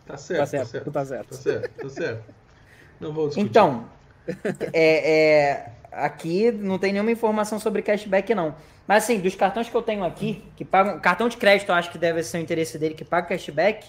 Tá 0.06 0.16
certo. 0.16 0.38
Tá 0.40 0.44
Tá 0.44 0.46
certo, 0.46 0.68
certo. 0.68 0.84
tu 0.84 0.90
tá 0.92 1.04
certo. 1.06 1.28
Tá 1.30 1.36
certo. 1.36 1.70
Tá 1.82 1.88
certo. 1.88 2.41
Não 3.02 3.12
vou 3.12 3.28
discutir. 3.28 3.46
Então, 3.48 3.84
é, 4.72 5.12
é, 5.12 5.70
aqui 5.90 6.50
não 6.50 6.78
tem 6.78 6.92
nenhuma 6.92 7.10
informação 7.10 7.58
sobre 7.58 7.82
cashback, 7.82 8.34
não. 8.34 8.54
Mas 8.86 9.04
assim, 9.04 9.20
dos 9.20 9.34
cartões 9.34 9.68
que 9.68 9.74
eu 9.74 9.82
tenho 9.82 10.04
aqui, 10.04 10.42
que 10.56 10.64
pagam. 10.64 10.98
Cartão 11.00 11.28
de 11.28 11.36
crédito, 11.36 11.68
eu 11.68 11.74
acho 11.74 11.90
que 11.90 11.98
deve 11.98 12.22
ser 12.22 12.38
o 12.38 12.40
interesse 12.40 12.78
dele, 12.78 12.94
que 12.94 13.04
paga 13.04 13.28
cashback, 13.28 13.88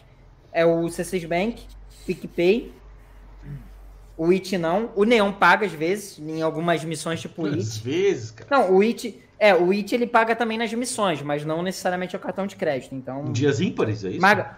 é 0.52 0.65
o 0.65 0.81
C6 0.85 1.27
Bank, 1.27 1.64
PicPay. 2.06 2.73
O 4.15 4.31
IT 4.31 4.57
não. 4.57 4.91
O 4.95 5.03
Neon 5.03 5.31
paga 5.31 5.65
às 5.65 5.72
vezes, 5.72 6.19
em 6.19 6.41
algumas 6.41 6.84
missões 6.84 7.19
tipo 7.19 7.44
o 7.44 7.45
Às 7.48 7.77
IT. 7.77 7.84
vezes, 7.84 8.31
cara. 8.31 8.49
Não, 8.52 8.76
o 8.76 8.84
IT. 8.84 9.19
É, 9.40 9.56
o 9.56 9.72
IT 9.73 9.94
ele 9.94 10.06
paga 10.06 10.35
também 10.35 10.57
nas 10.57 10.72
missões, 10.73 11.22
mas 11.22 11.44
não 11.44 11.64
necessariamente 11.64 12.15
é 12.15 12.19
o 12.19 12.22
cartão 12.22 12.45
de 12.45 12.56
crédito. 12.56 12.94
Então. 12.94 13.26
Dias 13.31 13.60
ímpares, 13.60 14.06
é 14.06 14.10
isso? 14.10 14.22
Maga... 14.22 14.57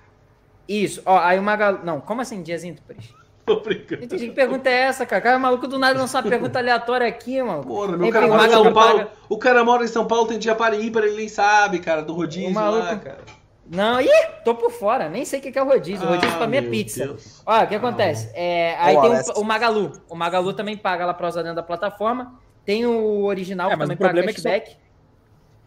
Isso, 0.67 1.01
ó, 1.05 1.19
aí 1.19 1.37
o 1.39 1.43
Magalu. 1.43 1.85
Não, 1.85 2.01
como 2.01 2.21
assim, 2.21 2.41
dias 2.41 2.63
ímpares? 2.63 3.13
Tô 3.45 3.59
brincando. 3.59 4.03
Entendi 4.03 4.27
que 4.29 4.33
pergunta 4.33 4.69
é 4.69 4.73
essa, 4.73 5.05
cara. 5.05 5.21
Cara, 5.21 5.37
o 5.37 5.39
maluco 5.39 5.67
do 5.67 5.77
nada 5.77 5.99
lançou 5.99 6.19
uma 6.19 6.27
pergunta 6.27 6.57
aleatória 6.57 7.07
aqui, 7.07 7.41
mano. 7.43 7.63
Porra, 7.63 7.95
meu 7.95 8.09
cara 8.11 8.27
mora 8.27 8.47
em 8.47 8.49
São 8.49 8.73
Paulo. 8.73 8.97
paga- 8.99 9.11
O 9.29 9.37
cara 9.37 9.63
mora 9.63 9.83
em 9.83 9.87
São 9.87 10.07
Paulo, 10.07 10.27
tem 10.27 10.39
dia 10.39 10.55
para 10.55 10.75
ímpar, 10.75 11.03
ele 11.03 11.15
nem 11.17 11.27
sabe, 11.29 11.79
cara, 11.79 12.01
do 12.01 12.13
rodízio 12.13 12.49
O 12.49 12.53
maluco- 12.53 12.83
lá, 12.85 12.95
cara. 12.97 13.19
Não, 13.67 13.99
ih, 14.01 14.07
tô 14.43 14.53
por 14.55 14.71
fora. 14.71 15.09
Nem 15.09 15.25
sei 15.25 15.39
o 15.39 15.41
que 15.43 15.57
é 15.57 15.61
o 15.61 15.65
rodízio. 15.65 16.05
O 16.05 16.09
rodízio 16.09 16.35
Ah, 16.35 16.37
pra 16.37 16.47
mim 16.47 16.57
é 16.57 16.61
pizza. 16.61 17.05
Deus. 17.05 17.41
Ó, 17.45 17.63
o 17.63 17.67
que 17.67 17.75
acontece? 17.75 18.31
É, 18.33 18.75
aí 18.79 18.99
tem 18.99 19.11
o, 19.11 19.41
o 19.41 19.43
Magalu. 19.43 19.91
O 20.09 20.15
Magalu 20.15 20.53
também 20.53 20.77
paga 20.77 21.05
lá 21.05 21.13
pra 21.13 21.27
usar 21.27 21.41
dentro 21.41 21.55
da 21.55 21.63
plataforma. 21.63 22.39
Tem 22.63 22.85
o 22.85 23.23
original 23.25 23.67
É, 23.69 23.73
que 23.73 23.77
mas 23.79 23.85
também 23.87 23.95
o 23.95 23.97
problema 23.99 24.27
paga 24.27 24.31
é 24.31 24.33
que 24.33 24.41
só- 24.41 24.49
cashback. 24.49 24.77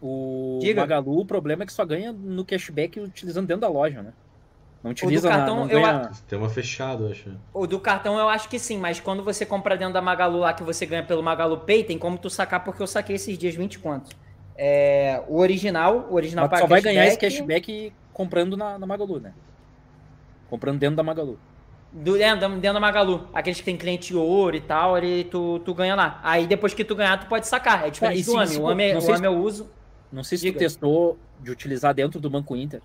O 0.01 0.59
Diga. 0.61 0.81
Magalu, 0.81 1.19
o 1.19 1.25
problema 1.25 1.63
é 1.63 1.65
que 1.65 1.73
só 1.73 1.83
ganha 1.85 2.11
no 2.13 2.45
cashback 2.45 2.99
utilizando 3.01 3.47
dentro 3.47 3.61
da 3.61 3.67
loja, 3.69 4.01
né? 4.01 4.13
Não 4.83 4.91
do 4.91 4.93
utiliza 4.93 5.29
na, 5.29 5.35
cartão, 5.37 5.55
não 5.57 5.69
eu 5.69 5.81
ganha... 5.81 6.13
Sistema 6.13 6.49
fechado, 6.49 7.05
eu 7.05 7.11
acho. 7.11 7.31
O 7.53 7.67
do 7.67 7.79
cartão 7.79 8.17
eu 8.17 8.29
acho 8.29 8.47
que 8.47 8.57
sim, 8.57 8.77
mas 8.77 8.99
quando 8.99 9.23
você 9.23 9.45
compra 9.45 9.75
dentro 9.75 9.93
da 9.93 10.01
Magalu 10.01 10.39
lá 10.39 10.53
que 10.53 10.63
você 10.63 10.85
ganha 10.85 11.03
pelo 11.03 11.21
Magalu 11.21 11.57
Pay, 11.59 11.83
tem 11.83 11.97
como 11.97 12.17
tu 12.17 12.29
sacar 12.29 12.63
porque 12.63 12.81
eu 12.81 12.87
saquei 12.87 13.15
esses 13.17 13.37
dias 13.37 13.55
20 13.55 13.79
quantos. 13.79 14.11
É, 14.55 15.21
o 15.27 15.37
original, 15.39 16.07
o 16.09 16.15
original 16.15 16.43
Mas 16.45 16.49
paga 16.51 16.61
só 16.61 16.67
vai 16.67 16.81
ganhar 16.81 17.05
esse 17.07 17.17
cashback. 17.17 17.61
cashback 17.61 17.93
comprando 18.13 18.55
na, 18.55 18.77
na 18.79 18.85
Magalu, 18.85 19.19
né? 19.19 19.33
Comprando 20.49 20.79
dentro 20.79 20.95
da 20.95 21.03
Magalu. 21.03 21.37
Do, 21.91 22.15
é, 22.21 22.35
dentro 22.35 22.49
dentro 22.59 22.73
da 22.73 22.79
Magalu. 22.79 23.27
Aqueles 23.33 23.59
que 23.59 23.65
tem 23.65 23.75
cliente 23.77 24.15
ouro 24.15 24.55
e 24.55 24.61
tal, 24.61 24.97
ele, 24.97 25.23
tu, 25.25 25.59
tu 25.59 25.73
ganha 25.73 25.95
lá. 25.95 26.19
Aí 26.23 26.45
depois 26.47 26.73
que 26.73 26.83
tu 26.83 26.95
ganhar, 26.95 27.17
tu 27.19 27.27
pode 27.27 27.47
sacar. 27.47 27.85
É 27.87 27.89
diferente 27.89 28.21
Ah, 28.21 28.25
do 28.25 28.31
se- 28.31 28.37
AMI. 28.37 28.47
se- 28.89 28.95
O 28.95 28.97
o 28.97 29.01
sei 29.01 29.15
AMI 29.15 29.25
eu 29.25 29.37
uso. 29.37 29.69
Não 30.11 30.23
sei 30.23 30.37
se 30.37 30.45
Diga. 30.45 30.57
tu 30.57 30.59
testou 30.59 31.17
de 31.41 31.51
utilizar 31.51 31.93
dentro 31.93 32.19
do 32.19 32.29
Banco 32.29 32.55
Inter. 32.55 32.81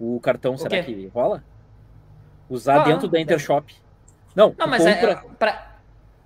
O 0.00 0.20
cartão, 0.20 0.56
será 0.56 0.82
quê? 0.82 0.94
que 0.94 1.06
rola? 1.08 1.42
Usar 2.48 2.80
Ah, 2.82 2.84
dentro 2.84 3.08
da 3.08 3.20
Intershop. 3.20 3.74
Não, 4.34 4.54
Não, 4.56 4.66
mas 4.66 4.86
é, 4.86 4.94
compra 4.94 5.10
é 5.12 5.14
pra... 5.38 5.76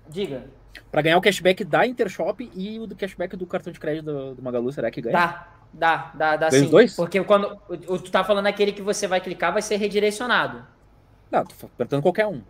Diga. 0.07 0.45
pra 0.91 1.01
ganhar 1.01 1.17
o 1.17 1.21
cashback 1.21 1.63
da 1.63 1.85
Intershop 1.87 2.49
e 2.53 2.79
o 2.79 2.85
do 2.85 2.95
cashback 2.95 3.35
do 3.35 3.45
cartão 3.47 3.73
de 3.73 3.79
crédito 3.79 4.05
do, 4.05 4.35
do 4.35 4.41
Magalu, 4.41 4.71
será 4.71 4.91
que 4.91 5.01
ganha? 5.01 5.13
Dá, 5.13 5.47
dá, 5.73 6.11
dá, 6.13 6.35
dá 6.37 6.49
Ganha 6.49 6.59
sim. 6.59 6.65
os 6.65 6.71
dois? 6.71 6.95
Porque 6.95 7.21
quando 7.23 7.57
o- 7.67 7.93
o- 7.93 7.99
tu 7.99 8.11
tá 8.11 8.23
falando 8.23 8.45
aquele 8.47 8.71
que 8.71 8.81
você 8.81 9.07
vai 9.07 9.19
clicar, 9.19 9.51
vai 9.51 9.61
ser 9.61 9.77
redirecionado. 9.77 10.63
Não, 11.31 11.43
tô 11.45 11.65
apertando 11.65 12.01
qualquer 12.03 12.27
um. 12.27 12.41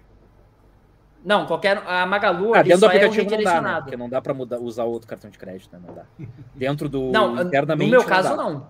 Não, 1.23 1.45
qualquer. 1.45 1.77
A 1.87 2.05
Magalu 2.05 2.53
Ah, 2.53 2.61
dentro 2.61 2.81
do 2.81 2.85
é 2.87 2.87
o 2.87 2.89
aplicativo 2.89 3.23
não 3.23 3.29
dá, 3.29 3.29
né? 3.29 3.37
redirecionado. 3.37 3.83
Porque 3.85 3.97
não 3.97 4.09
dá 4.09 4.21
pra 4.21 4.33
mudar, 4.33 4.59
usar 4.59 4.83
outro 4.83 5.07
cartão 5.07 5.29
de 5.31 5.37
crédito, 5.37 5.71
né? 5.71 5.79
Não 5.87 5.95
dá. 5.95 6.03
Dentro 6.53 6.89
do 6.89 7.11
Não, 7.11 7.41
internamente 7.41 7.89
no 7.89 7.97
meu 7.97 8.05
caso 8.05 8.29
dá. 8.29 8.35
não. 8.35 8.67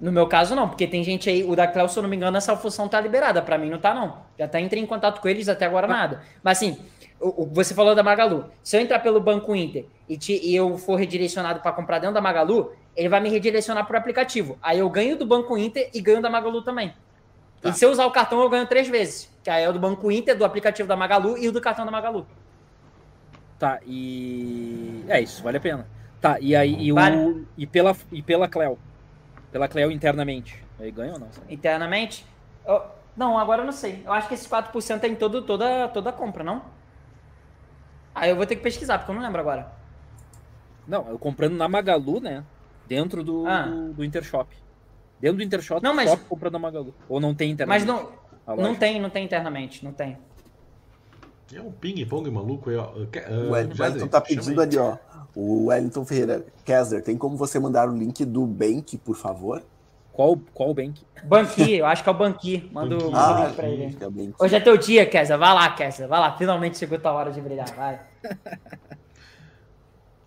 No 0.00 0.10
meu 0.12 0.26
caso 0.26 0.54
não, 0.54 0.68
porque 0.68 0.86
tem 0.86 1.02
gente 1.04 1.30
aí, 1.30 1.44
o 1.44 1.54
da 1.56 1.66
Cléo, 1.66 1.88
se 1.88 1.96
eu 1.98 2.02
não 2.02 2.10
me 2.10 2.16
engano, 2.16 2.36
essa 2.36 2.56
função 2.56 2.88
tá 2.88 3.00
liberada. 3.00 3.40
Pra 3.40 3.56
mim 3.56 3.70
não 3.70 3.78
tá 3.78 3.94
não. 3.94 4.18
Já 4.38 4.44
até 4.44 4.60
entrei 4.60 4.82
em 4.82 4.86
contato 4.86 5.20
com 5.20 5.28
eles, 5.28 5.48
até 5.48 5.64
agora 5.66 5.86
nada. 5.86 6.22
Mas 6.42 6.58
assim, 6.58 6.76
o- 7.20 7.42
o- 7.44 7.46
você 7.46 7.74
falou 7.74 7.94
da 7.94 8.02
Magalu. 8.02 8.44
Se 8.62 8.76
eu 8.76 8.80
entrar 8.80 8.98
pelo 8.98 9.20
Banco 9.20 9.54
Inter 9.54 9.86
e, 10.08 10.18
te- 10.18 10.40
e 10.44 10.54
eu 10.54 10.76
for 10.76 10.96
redirecionado 10.96 11.60
pra 11.60 11.72
comprar 11.72 12.00
dentro 12.00 12.14
da 12.14 12.20
Magalu, 12.20 12.72
ele 12.96 13.08
vai 13.08 13.20
me 13.20 13.28
redirecionar 13.30 13.86
pro 13.86 13.96
aplicativo. 13.96 14.58
Aí 14.60 14.78
eu 14.80 14.90
ganho 14.90 15.16
do 15.16 15.24
Banco 15.24 15.56
Inter 15.56 15.88
e 15.94 16.00
ganho 16.00 16.20
da 16.20 16.28
Magalu 16.28 16.60
também. 16.62 16.92
Tá. 17.62 17.70
E 17.70 17.72
se 17.72 17.84
eu 17.84 17.90
usar 17.90 18.04
o 18.04 18.10
cartão, 18.10 18.40
eu 18.42 18.50
ganho 18.50 18.66
três 18.66 18.88
vezes. 18.88 19.30
Que 19.42 19.48
aí 19.48 19.62
é 19.64 19.68
o 19.68 19.72
do 19.72 19.78
Banco 19.78 20.10
Inter, 20.10 20.36
do 20.36 20.44
aplicativo 20.44 20.88
da 20.88 20.96
Magalu 20.96 21.38
e 21.38 21.48
o 21.48 21.52
do 21.52 21.60
cartão 21.60 21.84
da 21.86 21.90
Magalu. 21.90 22.26
Tá, 23.58 23.78
e. 23.86 25.04
É 25.08 25.20
isso, 25.20 25.42
vale 25.42 25.56
a 25.56 25.60
pena. 25.60 25.86
Tá, 26.20 26.36
e 26.40 26.54
aí 26.56 26.74
e, 26.78 26.92
o... 26.92 26.96
Vale. 26.96 27.46
e, 27.56 27.66
pela, 27.66 27.96
e 28.12 28.20
pela 28.22 28.48
Cleo. 28.48 28.78
Pela 29.54 29.68
Cleo 29.68 29.88
internamente. 29.92 30.60
Aí 30.80 30.90
ganha 30.90 31.12
ou 31.12 31.18
não? 31.20 31.30
sabe? 31.30 31.54
internamente. 31.54 32.26
Eu- 32.66 32.82
não, 33.16 33.38
agora 33.38 33.62
eu 33.62 33.64
não 33.64 33.72
sei. 33.72 34.02
Eu 34.04 34.12
acho 34.12 34.26
que 34.26 34.34
esses 34.34 34.48
4% 34.48 35.04
é 35.04 35.06
em 35.06 35.14
todo, 35.14 35.42
toda, 35.42 35.86
toda 35.86 36.10
compra, 36.10 36.42
não? 36.42 36.64
Aí 38.12 38.30
eu 38.30 38.34
vou 38.36 38.44
ter 38.46 38.56
que 38.56 38.62
pesquisar, 38.64 38.98
porque 38.98 39.12
eu 39.12 39.14
não 39.14 39.22
lembro 39.22 39.40
agora. 39.40 39.70
Não, 40.88 41.08
eu 41.08 41.16
comprando 41.20 41.54
na 41.54 41.68
Magalu, 41.68 42.18
né? 42.18 42.42
Dentro 42.88 43.22
do, 43.22 43.46
Ah. 43.46 43.62
do, 43.62 43.92
do 43.92 44.04
Intershop. 44.04 44.52
Dentro 45.20 45.36
do 45.36 45.44
Intershop, 45.44 45.80
Não, 45.84 45.94
mas- 45.94 46.12
comprando 46.24 46.54
na 46.54 46.58
Magalu. 46.58 46.92
Ou 47.08 47.20
não 47.20 47.32
tem 47.32 47.50
Mas 47.50 47.84
internamente. 47.84 47.86
não, 47.86 48.12
a 48.44 48.56
não 48.56 48.64
loja. 48.70 48.80
tem, 48.80 49.00
não 49.00 49.08
tem 49.08 49.24
internamente, 49.24 49.84
não 49.84 49.92
tem. 49.92 50.18
É 51.54 51.60
um 51.60 51.70
ping-pong 51.70 52.30
maluco 52.30 52.68
aí, 52.70 52.76
ó. 52.76 52.88
Quer- 53.12 53.28
O 53.30 53.54
ah, 53.54 53.58
Wellington 53.78 54.08
tá 54.08 54.20
pedindo 54.20 54.60
aí. 54.60 54.66
ali, 54.66 54.78
ó. 54.78 54.96
O 55.34 55.66
Wellington 55.66 56.04
Ferreira. 56.04 56.44
Kessler, 56.64 57.02
tem 57.02 57.16
como 57.16 57.36
você 57.36 57.58
mandar 57.58 57.88
o 57.88 57.96
link 57.96 58.24
do 58.24 58.44
Bank, 58.46 58.96
por 58.98 59.16
favor? 59.16 59.62
Qual, 60.12 60.36
qual 60.52 60.72
bank? 60.72 61.02
Banqui, 61.24 61.74
eu 61.78 61.86
acho 61.86 62.02
que 62.04 62.08
é 62.08 62.12
o 62.12 62.14
Banqui. 62.14 62.70
Manda 62.72 62.96
o 62.96 63.10
o 63.10 63.16
Ah, 63.16 63.46
link 63.46 63.56
pra 63.56 63.68
ele. 63.68 63.96
é. 64.00 64.44
Hoje 64.44 64.54
é 64.54 64.60
teu 64.60 64.76
dia, 64.76 65.04
Kessa. 65.06 65.36
Vai 65.36 65.52
lá, 65.52 65.70
Kessa. 65.74 66.06
Vai 66.06 66.20
lá. 66.20 66.36
Finalmente 66.36 66.78
chegou 66.78 66.98
tua 67.00 67.12
hora 67.12 67.32
de 67.32 67.40
brilhar. 67.40 67.66
Vai. 67.74 68.00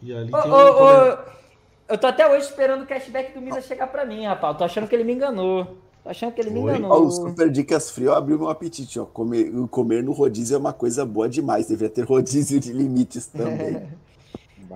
E 0.02 0.14
ali 0.14 0.34
Ô, 0.34 0.42
tem 0.42 0.52
ô, 0.52 0.56
um 0.56 0.74
comentário. 0.74 1.14
ô, 1.14 1.94
eu 1.94 1.98
tô 1.98 2.08
até 2.08 2.30
hoje 2.30 2.46
esperando 2.48 2.84
o 2.84 2.86
cashback 2.88 3.34
do 3.34 3.42
Misa 3.42 3.62
chegar 3.62 3.88
pra 3.88 4.06
mim, 4.06 4.26
rapaz. 4.26 4.54
Eu 4.54 4.58
tô 4.60 4.64
achando 4.66 4.88
que 4.88 4.96
ele 4.96 5.04
me 5.06 5.14
enganou. 5.14 5.78
Tô 6.08 6.12
achando 6.12 6.32
que 6.32 6.40
ele 6.40 6.52
me 6.52 6.62
enganou. 6.62 6.90
Ó, 6.90 7.02
o 7.02 7.12
Super 7.12 7.52
Dicas 7.52 7.90
Frio 7.90 8.14
abriu 8.14 8.40
meu 8.40 8.50
apetite, 8.50 8.98
ó. 8.98 9.04
Comer, 9.04 9.52
comer 9.70 10.02
no 10.02 10.14
rodízio 10.14 10.56
é 10.56 10.58
uma 10.58 10.72
coisa 10.72 11.06
boa 11.06 11.28
demais. 11.28 11.68
Devia 11.68 11.90
ter 11.90 12.04
rodízio 12.08 12.62
de 12.62 12.72
limites 12.72 13.28
também. 13.28 13.82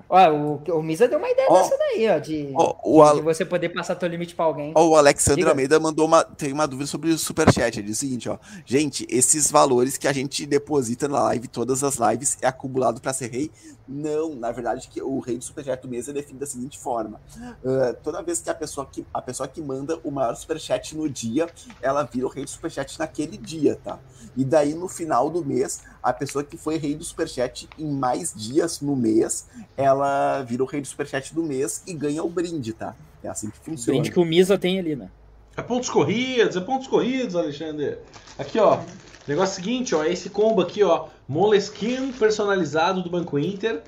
Ó, 0.09 0.29
o, 0.31 0.63
o 0.79 0.83
Misa 0.83 1.07
deu 1.07 1.17
uma 1.19 1.29
ideia 1.29 1.47
Ó, 1.49 1.61
dessa 1.61 1.77
daí, 1.77 2.09
ó, 2.09 2.19
de, 2.19 2.51
Ó, 2.55 2.75
o, 2.83 3.01
Al- 3.01 3.15
de 3.15 3.21
você 3.21 3.43
poder 3.45 3.69
passar 3.69 3.95
teu 3.95 4.07
limite 4.09 4.35
pra 4.35 4.45
alguém. 4.45 4.71
ó, 4.75 4.87
o 4.87 4.95
Alexandre 4.95 5.41
Diga. 5.41 5.49
Almeida 5.51 5.79
mandou 5.79 6.05
uma, 6.05 6.23
tem 6.23 6.51
uma 6.53 6.67
dúvida 6.67 6.87
sobre 6.87 7.09
o 7.11 7.17
Superchat. 7.17 7.77
Ele 7.79 7.87
diz 7.87 7.97
o 7.97 7.99
seguinte, 7.99 8.29
ó. 8.29 8.37
Gente, 8.65 9.05
esses 9.09 9.51
valores 9.51 9.97
que 9.97 10.07
a 10.07 10.13
gente 10.13 10.45
deposita 10.45 11.07
na 11.07 11.21
live, 11.23 11.47
todas 11.47 11.83
as 11.83 11.95
lives, 11.95 12.37
é 12.41 12.47
acumulado 12.47 13.01
para 13.01 13.13
ser 13.13 13.29
rei? 13.31 13.51
Não, 13.87 14.35
na 14.35 14.51
verdade, 14.51 14.87
que 14.87 15.01
o 15.01 15.19
rei 15.19 15.37
do 15.37 15.43
Superchat 15.43 15.81
do 15.81 15.87
mês 15.89 16.07
é 16.07 16.13
definido 16.13 16.39
da 16.39 16.45
seguinte 16.45 16.79
forma. 16.79 17.19
Ah, 17.65 17.93
toda 18.01 18.21
vez 18.23 18.39
que 18.41 18.49
a 18.49 18.55
pessoa 18.55 18.85
que 18.89 19.05
a 19.13 19.21
pessoa 19.21 19.47
que 19.47 19.61
manda 19.61 19.99
o 20.03 20.11
maior 20.11 20.35
Superchat 20.35 20.95
no 20.95 21.09
dia, 21.09 21.47
ela 21.81 22.03
vira 22.03 22.25
o 22.25 22.29
rei 22.29 22.45
do 22.45 22.49
Superchat 22.49 22.97
naquele 22.97 23.35
dia, 23.37 23.77
tá? 23.83 23.99
E 24.37 24.45
daí, 24.45 24.73
no 24.73 24.87
final 24.87 25.29
do 25.29 25.43
mês, 25.43 25.81
a 26.01 26.11
pessoa 26.11 26.43
que 26.43 26.57
foi 26.57 26.77
rei 26.77 26.95
do 26.95 27.03
Superchat 27.03 27.67
em 27.77 27.91
mais 27.91 28.33
dias 28.35 28.81
no 28.81 28.95
mês, 28.95 29.47
ela 29.77 30.41
vira 30.43 30.63
o 30.63 30.65
rei 30.65 30.81
do 30.81 30.87
Superchat 30.87 31.33
do 31.33 31.43
mês 31.43 31.83
e 31.85 31.93
ganha 31.93 32.23
o 32.23 32.29
brinde, 32.29 32.73
tá? 32.73 32.95
É 33.23 33.29
assim 33.29 33.49
que 33.49 33.57
funciona. 33.59 33.99
Brinde 33.99 34.11
que 34.11 34.19
o 34.19 34.25
Misa 34.25 34.57
tem 34.57 34.79
ali, 34.79 34.95
né? 34.95 35.09
É 35.55 35.61
pontos 35.61 35.89
corridos, 35.89 36.55
é 36.55 36.61
pontos 36.61 36.87
corridos, 36.87 37.35
Alexandre. 37.35 37.97
Aqui, 38.37 38.57
ó. 38.57 38.79
Negócio 39.27 39.55
seguinte, 39.55 39.93
ó. 39.93 40.03
Esse 40.03 40.29
combo 40.29 40.61
aqui, 40.61 40.81
ó. 40.81 41.07
Moleskin 41.27 42.11
personalizado 42.13 43.03
do 43.03 43.09
Banco 43.09 43.37
Inter. 43.37 43.81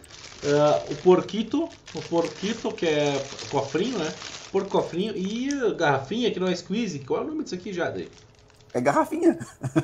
Ah, 0.43 0.83
o 0.91 0.95
Porquito. 0.97 1.69
O 1.95 2.01
Porquito, 2.01 2.71
que 2.71 2.85
é 2.85 3.25
cofrinho, 3.49 3.97
né? 3.97 4.13
Porco 4.51 4.69
cofrinho. 4.69 5.15
E 5.15 5.49
a 5.51 5.73
garrafinha, 5.73 6.29
que 6.31 6.39
não 6.39 6.47
é 6.47 6.55
squeeze. 6.55 6.99
Qual 6.99 7.21
é 7.21 7.23
o 7.23 7.27
nome 7.27 7.43
disso 7.43 7.55
aqui, 7.55 7.73
Jadre? 7.73 8.09
É 8.73 8.81
garrafinha. 8.81 9.37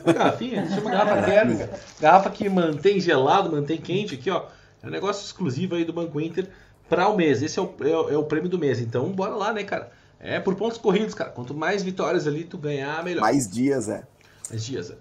Uma 0.04 0.14
garrafinha, 0.14 0.68
chama 0.70 0.90
garrafa 0.90 1.22
térmica. 1.24 1.70
Garrafa 2.00 2.30
que 2.32 2.50
mantém 2.50 3.00
gelado, 3.00 3.52
mantém 3.52 3.78
quente 3.78 4.16
aqui, 4.16 4.30
ó. 4.32 4.46
É 4.82 4.88
um 4.88 4.90
negócio 4.90 5.24
exclusivo 5.26 5.76
aí 5.76 5.86
do 5.86 5.94
Banco 5.94 6.20
Inter 6.20 6.48
para 6.90 7.08
o 7.08 7.16
mês. 7.16 7.44
Esse 7.44 7.60
é 7.60 7.62
o, 7.62 7.76
é 7.82 7.86
o- 7.98 8.10
é 8.10 8.18
o 8.18 8.24
prêmio 8.24 8.50
do 8.50 8.58
mês. 8.58 8.80
Então, 8.80 9.12
bora 9.12 9.36
lá, 9.36 9.54
né, 9.54 9.64
cara? 9.64 9.92
É 10.20 10.40
por 10.40 10.56
pontos 10.56 10.78
corridos, 10.78 11.14
cara. 11.14 11.30
Quanto 11.30 11.54
mais 11.54 11.84
vitórias 11.84 12.26
ali 12.28 12.44
tu 12.44 12.58
ganhar, 12.58 13.04
melhor. 13.04 13.22
Mais 13.22 13.48
dias, 13.50 13.88
é. 13.88 14.04
Mais 14.50 14.66
dias, 14.66 14.90
é. 14.90 14.96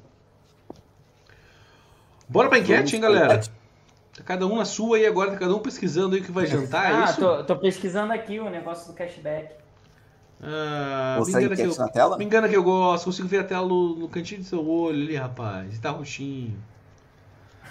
Bora 2.29 2.49
pra 2.49 2.59
enquete, 2.59 2.95
hein, 2.97 3.03
galera? 3.03 3.39
Tá 3.39 4.23
cada 4.25 4.47
um 4.47 4.57
na 4.57 4.65
sua 4.65 4.97
aí 4.99 5.07
agora, 5.07 5.31
tá 5.31 5.39
cada 5.39 5.55
um 5.55 5.61
pesquisando 5.61 6.15
aí 6.15 6.21
o 6.21 6.25
que 6.25 6.33
vai 6.33 6.45
jantar, 6.47 6.91
é 6.91 6.95
ah, 6.95 7.05
isso? 7.05 7.21
tô, 7.21 7.45
tô 7.45 7.57
pesquisando 7.57 8.13
aqui 8.13 8.39
o 8.39 8.51
negócio 8.51 8.89
do 8.89 8.93
cashback. 8.93 9.55
Ah, 10.41 11.17
me, 11.19 11.25
Consegue 11.25 11.45
engana 11.47 11.57
que 11.57 11.63
enquete 11.63 11.79
eu, 11.79 11.85
na 11.85 11.91
tela? 11.93 12.19
me 12.19 12.25
engana 12.25 12.49
que 12.49 12.57
eu 12.57 12.63
gosto, 12.63 13.05
consigo 13.07 13.27
ver 13.29 13.39
a 13.41 13.45
tela 13.45 13.67
no, 13.67 13.97
no 13.97 14.09
cantinho 14.09 14.41
do 14.41 14.47
seu 14.47 14.67
olho 14.69 15.03
ali, 15.03 15.17
rapaz. 15.17 15.77
E 15.77 15.81
tá 15.81 15.91
roxinho. 15.91 16.57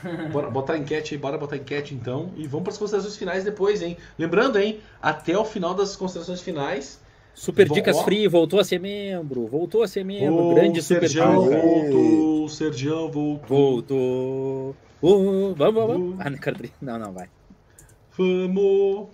Bora 0.32 0.50
botar 0.52 0.74
a 0.74 0.78
enquete 0.78 1.16
aí, 1.16 1.20
bora 1.20 1.38
botar 1.40 1.56
a 1.56 1.58
enquete 1.58 1.96
então. 1.96 2.32
E 2.36 2.46
vamos 2.46 2.64
para 2.66 2.72
as 2.74 2.78
considerações 2.78 3.18
finais 3.18 3.44
depois, 3.44 3.82
hein? 3.82 3.98
Lembrando, 4.20 4.60
hein? 4.60 4.80
Até 5.02 5.36
o 5.38 5.44
final 5.44 5.74
das 5.74 5.96
considerações 5.96 6.40
finais. 6.42 7.00
Super 7.34 7.68
Dicas 7.70 7.98
ó. 7.98 8.04
Free 8.04 8.28
voltou 8.28 8.60
a 8.60 8.64
ser 8.64 8.80
membro. 8.80 9.48
Voltou 9.48 9.82
a 9.82 9.88
ser 9.88 10.04
membro. 10.04 10.52
o 10.52 10.54
Grande 10.56 10.82
Super 10.84 11.02
Sergião 11.10 11.44
Dica. 11.44 11.62
voltou, 11.62 12.44
o 12.46 12.50
Sergião 12.50 13.12
voltou. 13.12 13.48
Voltou. 13.48 14.76
Uh, 15.02 15.54
vamos, 15.56 15.86
vamos, 15.88 16.14
Uh. 16.16 16.18
Ah, 16.20 16.30
não, 16.30 16.38
quero- 16.38 16.58
não, 16.82 17.00
não, 17.00 17.12
vai. 17.12 17.28
Vamos. 18.18 19.08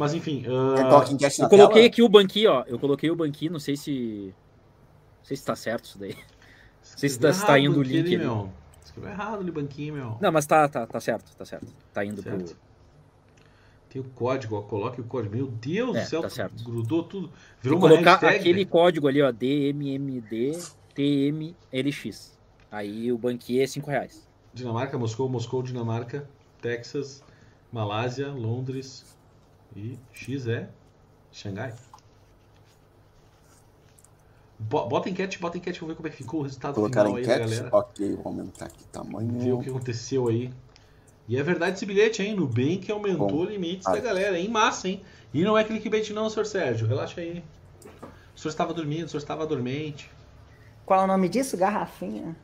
Mas 0.00 0.14
enfim. 0.14 0.42
na 0.42 0.48
Eu 0.48 1.48
coloquei 1.48 1.74
tela? 1.82 1.86
aqui 1.86 2.02
o 2.02 2.08
banquinho, 2.08 2.50
ó. 2.52 2.64
Eu 2.66 2.78
coloquei 2.78 3.10
o 3.10 3.14
banquinho, 3.16 3.52
não 3.52 3.60
sei 3.60 3.76
se. 3.76 4.34
Não 5.18 5.24
sei 5.24 5.36
se 5.36 5.44
tá 5.44 5.54
certo 5.54 5.84
isso 5.84 5.98
daí. 5.98 6.16
sei 6.82 7.08
se 7.08 7.18
tá- 7.20 7.32
se 7.32 7.40
tá 7.46 7.58
Escreveu 7.58 7.70
indo 7.70 7.78
o 7.80 7.82
errado 7.82 7.92
link 7.92 8.06
ali. 8.14 8.18
meu. 8.18 8.50
Escreveu 8.82 9.10
errado 9.10 9.40
ali, 9.40 9.50
banquinho, 9.50 9.94
meu. 9.94 10.16
Não, 10.20 10.32
mas 10.32 10.46
tá, 10.46 10.66
tá, 10.68 10.86
tá 10.86 10.98
certo, 11.00 11.36
tá 11.36 11.44
certo. 11.44 11.66
Tá 11.92 12.04
indo 12.04 12.22
Certo. 12.22 12.44
pro. 12.44 12.56
Tem 13.90 14.00
o 14.00 14.04
código, 14.04 14.56
ó. 14.56 14.62
Coloque 14.62 15.00
o 15.00 15.04
código. 15.04 15.34
Meu 15.36 15.46
Deus 15.48 15.96
É, 15.96 16.02
do 16.02 16.08
céu, 16.08 16.22
tá 16.22 16.30
certo. 16.30 16.64
grudou 16.64 17.02
tudo. 17.02 17.28
Tem 17.28 17.36
Virou 17.62 17.78
que 17.78 17.84
uma 17.84 17.90
colocar 17.90 18.10
hashtag. 18.12 18.36
aquele 18.36 18.54
velho. 18.60 18.68
código 18.68 19.06
ali, 19.08 19.20
ó. 19.20 19.30
DMMD 19.30 20.58
TMLX. 20.94 22.38
Aí 22.70 23.12
o 23.12 23.18
banquinho 23.18 23.62
é 23.62 23.66
5 23.66 23.90
reais. 23.90 24.26
Dinamarca, 24.54 24.96
Moscou, 24.98 25.28
Moscou, 25.28 25.62
Dinamarca, 25.62 26.28
Texas, 26.62 27.22
Malásia, 27.72 28.28
Londres 28.28 29.04
e 29.76 29.98
X 30.12 30.46
é 30.46 30.68
Xangai. 31.32 31.74
Bo- 34.58 34.86
Bota 34.88 35.08
enquete, 35.08 35.38
bota 35.38 35.56
enquete, 35.56 35.80
vamos 35.80 35.94
ver 35.94 35.96
como 35.96 36.08
é 36.08 36.10
que 36.10 36.16
ficou 36.18 36.40
o 36.40 36.42
resultado 36.42 36.74
Colocar 36.74 37.00
final 37.04 37.16
aí 37.16 37.22
enquete? 37.22 37.38
galera. 37.40 37.68
Ok, 37.72 38.14
vou 38.16 38.26
aumentar 38.26 38.66
aqui 38.66 38.76
o 38.76 38.80
Ver 38.80 38.88
o 38.88 38.90
tamanho. 39.04 39.62
que 39.62 39.70
aconteceu 39.70 40.28
aí. 40.28 40.52
E 41.26 41.36
é 41.38 41.42
verdade 41.42 41.76
esse 41.76 41.86
bilhete, 41.86 42.22
hein? 42.22 42.34
Nubank 42.34 42.90
aumentou 42.90 43.28
Bom. 43.28 43.44
limites 43.44 43.86
Ah. 43.86 43.92
da 43.92 44.00
galera, 44.00 44.38
em 44.38 44.48
massa, 44.48 44.88
hein? 44.88 45.00
E 45.32 45.42
não 45.44 45.56
é 45.56 45.64
clickbait 45.64 46.10
não, 46.10 46.28
senhor 46.28 46.44
Sérgio. 46.44 46.86
Relaxa 46.86 47.20
aí. 47.20 47.42
O 48.34 48.38
senhor 48.38 48.50
estava 48.50 48.74
dormindo, 48.74 49.06
o 49.06 49.08
senhor 49.08 49.20
estava 49.22 49.46
dormente. 49.46 50.10
Qual 50.84 51.00
é 51.00 51.04
o 51.04 51.06
nome 51.06 51.28
disso? 51.28 51.56
Garrafinha. 51.56 52.36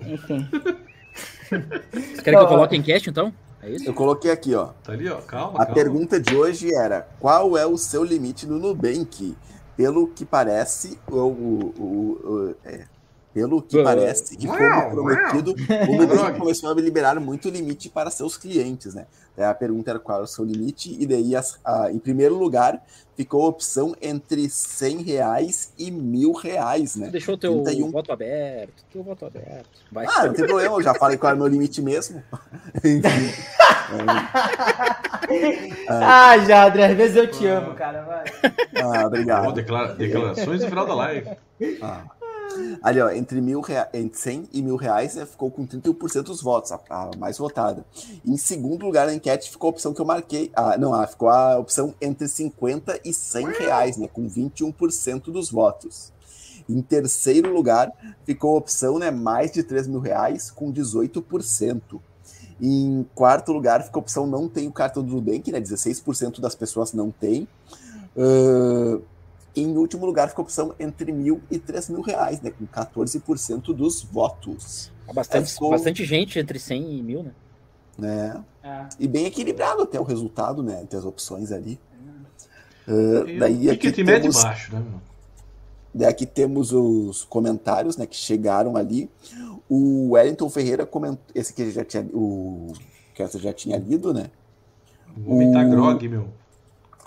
Enfim. 0.00 0.46
Vocês 1.92 2.20
querem 2.20 2.38
que 2.38 2.44
eu 2.44 2.48
coloque 2.48 2.76
enquete, 2.76 3.10
então? 3.10 3.32
É 3.62 3.70
isso? 3.70 3.86
Eu 3.86 3.94
coloquei 3.94 4.30
aqui, 4.30 4.54
ó. 4.54 4.68
Tá 4.82 4.92
ali, 4.92 5.08
ó. 5.08 5.20
Calma, 5.20 5.54
A 5.60 5.66
calma. 5.66 5.74
pergunta 5.74 6.18
de 6.20 6.34
hoje 6.34 6.74
era: 6.74 7.06
qual 7.18 7.56
é 7.58 7.66
o 7.66 7.76
seu 7.76 8.02
limite 8.02 8.46
no 8.46 8.58
Nubank? 8.58 9.36
Pelo 9.76 10.08
que 10.08 10.24
parece, 10.24 10.98
o, 11.10 11.16
o- 11.16 11.74
o- 11.78 12.30
o- 12.50 12.54
é, 12.64 12.84
pelo 13.32 13.62
que 13.62 13.82
parece, 13.82 14.34
e 14.34 14.46
como 14.46 14.58
Uau, 14.60 14.90
prometido, 14.90 15.54
o 15.88 15.96
Nubank 15.96 16.38
começou 16.38 16.70
a 16.70 16.74
liberar 16.74 17.18
muito 17.20 17.48
limite 17.48 17.88
para 17.88 18.10
seus 18.10 18.36
clientes, 18.36 18.94
né? 18.94 19.06
Daí 19.36 19.46
a 19.46 19.54
pergunta 19.54 19.90
era 19.90 19.98
qual 20.00 20.20
é 20.20 20.22
o 20.24 20.26
seu 20.26 20.44
limite, 20.44 20.96
e 21.00 21.06
daí, 21.06 21.36
as- 21.36 21.58
a- 21.64 21.90
em 21.92 21.98
primeiro 21.98 22.34
lugar, 22.36 22.82
ficou 23.16 23.44
a 23.44 23.48
opção 23.48 23.94
entre 24.02 24.48
100 24.50 25.02
reais 25.02 25.72
e 25.78 25.90
mil 25.90 26.32
reais, 26.32 26.96
né? 26.96 27.06
Tu 27.06 27.12
deixou 27.12 27.34
o 27.34 27.38
teu 27.38 27.62
31. 27.62 27.90
voto 27.92 28.10
aberto. 28.12 28.82
Teu 28.92 29.02
voto 29.02 29.24
aberto. 29.26 29.68
Vai. 29.92 30.06
Ah, 30.08 30.26
não 30.26 30.32
tem 30.34 30.46
problema, 30.46 30.74
eu 30.74 30.82
já 30.82 30.94
falei 30.94 31.16
qual 31.16 31.30
é 31.32 31.34
o 31.36 31.38
meu 31.38 31.46
limite 31.46 31.80
mesmo. 31.80 32.22
Enfim. 32.84 33.00
Ah, 35.88 36.38
Jadre, 36.38 36.82
às 36.82 36.96
vezes 36.96 37.16
eu 37.16 37.30
te 37.30 37.46
amo, 37.46 37.74
cara. 37.74 38.02
Vai. 38.02 38.24
Ah, 38.82 39.06
obrigado. 39.06 39.52
declara- 39.52 39.94
declarações 39.94 40.60
no 40.62 40.68
final 40.68 40.86
da 40.86 40.94
live. 40.94 41.30
Ah. 41.82 42.02
Ali, 42.82 43.00
ó, 43.00 43.10
entre, 43.10 43.40
mil 43.40 43.60
rea... 43.60 43.88
entre 43.92 44.18
100 44.18 44.48
e 44.52 44.62
mil 44.62 44.76
reais, 44.76 45.14
né, 45.14 45.26
ficou 45.26 45.50
com 45.50 45.66
31% 45.66 46.22
dos 46.22 46.42
votos, 46.42 46.72
a, 46.72 46.80
a 46.88 47.10
mais 47.18 47.38
votada. 47.38 47.84
Em 48.24 48.36
segundo 48.36 48.84
lugar 48.84 49.06
na 49.06 49.14
enquete 49.14 49.50
ficou 49.50 49.68
a 49.68 49.70
opção 49.70 49.92
que 49.92 50.00
eu 50.00 50.04
marquei. 50.06 50.50
Ah, 50.54 50.76
não, 50.78 50.94
ah, 50.94 51.06
ficou 51.06 51.28
a 51.28 51.58
opção 51.58 51.94
entre 52.00 52.28
50 52.28 53.00
e 53.04 53.12
100 53.12 53.46
reais, 53.52 53.96
né, 53.96 54.08
com 54.08 54.28
21% 54.28 55.30
dos 55.30 55.50
votos. 55.50 56.12
Em 56.68 56.80
terceiro 56.80 57.52
lugar 57.52 57.92
ficou 58.24 58.54
a 58.54 58.58
opção, 58.58 58.98
né, 58.98 59.10
mais 59.10 59.50
de 59.52 59.62
3 59.62 59.86
mil 59.86 60.00
reais, 60.00 60.50
com 60.50 60.72
18%. 60.72 62.00
Em 62.62 63.06
quarto 63.14 63.52
lugar 63.52 63.82
ficou 63.82 64.00
a 64.00 64.02
opção 64.02 64.26
não 64.26 64.48
tem 64.48 64.68
o 64.68 64.72
cartão 64.72 65.02
do 65.02 65.14
Nubank, 65.14 65.50
né, 65.50 65.60
16% 65.60 66.40
das 66.40 66.54
pessoas 66.54 66.92
não 66.92 67.10
tem. 67.10 67.48
Ah, 69.56 69.60
em 69.60 69.76
último 69.76 70.06
lugar 70.06 70.28
ficou 70.28 70.42
a 70.42 70.46
opção 70.46 70.74
entre 70.78 71.10
mil 71.12 71.40
e 71.50 71.58
três 71.58 71.88
mil 71.88 72.00
reais, 72.00 72.40
né? 72.40 72.50
Com 72.50 72.66
14% 72.66 73.72
dos 73.74 74.02
votos. 74.02 74.90
Bastante, 75.12 75.44
É, 75.50 75.52
ficou- 75.54 75.70
bastante 75.70 76.04
gente 76.04 76.38
entre 76.38 76.58
100 76.58 76.98
e 76.98 77.02
1000, 77.02 77.22
né? 77.24 77.30
Né? 77.98 78.44
É. 78.62 78.88
E 78.98 79.08
bem 79.08 79.26
equilibrado 79.26 79.82
até 79.82 79.98
o 80.00 80.04
resultado, 80.04 80.62
né? 80.62 80.80
Entre 80.82 80.96
as 80.96 81.04
opções 81.04 81.50
ali. 81.52 81.78
Ah, 82.88 82.92
daí 83.38 83.64
E 83.64 83.70
aqui 83.70 83.92
que 83.92 84.02
médio 84.04 84.22
temos, 84.30 84.42
baixo, 84.42 84.72
né, 84.74 84.80
meu? 84.80 85.00
daí 85.94 86.08
aqui 86.08 86.26
temos 86.26 86.72
os 86.72 87.24
comentários, 87.24 87.96
né? 87.96 88.06
Que 88.06 88.16
chegaram 88.16 88.76
ali. 88.76 89.10
O 89.68 90.10
Wellington 90.12 90.48
Ferreira 90.48 90.86
comentou. 90.86 91.20
Esse 91.34 91.52
aqui 91.52 91.70
já 91.70 91.84
tinha. 91.84 92.04
O 92.14 92.72
que 93.14 93.22
essa 93.22 93.38
já 93.38 93.52
tinha 93.52 93.76
lido, 93.76 94.14
né? 94.14 94.30
O 95.26 95.32
homem 95.34 95.52
tá 95.52 95.60
O- 95.62 95.70
grog, 95.70 96.08
meu. 96.08 96.28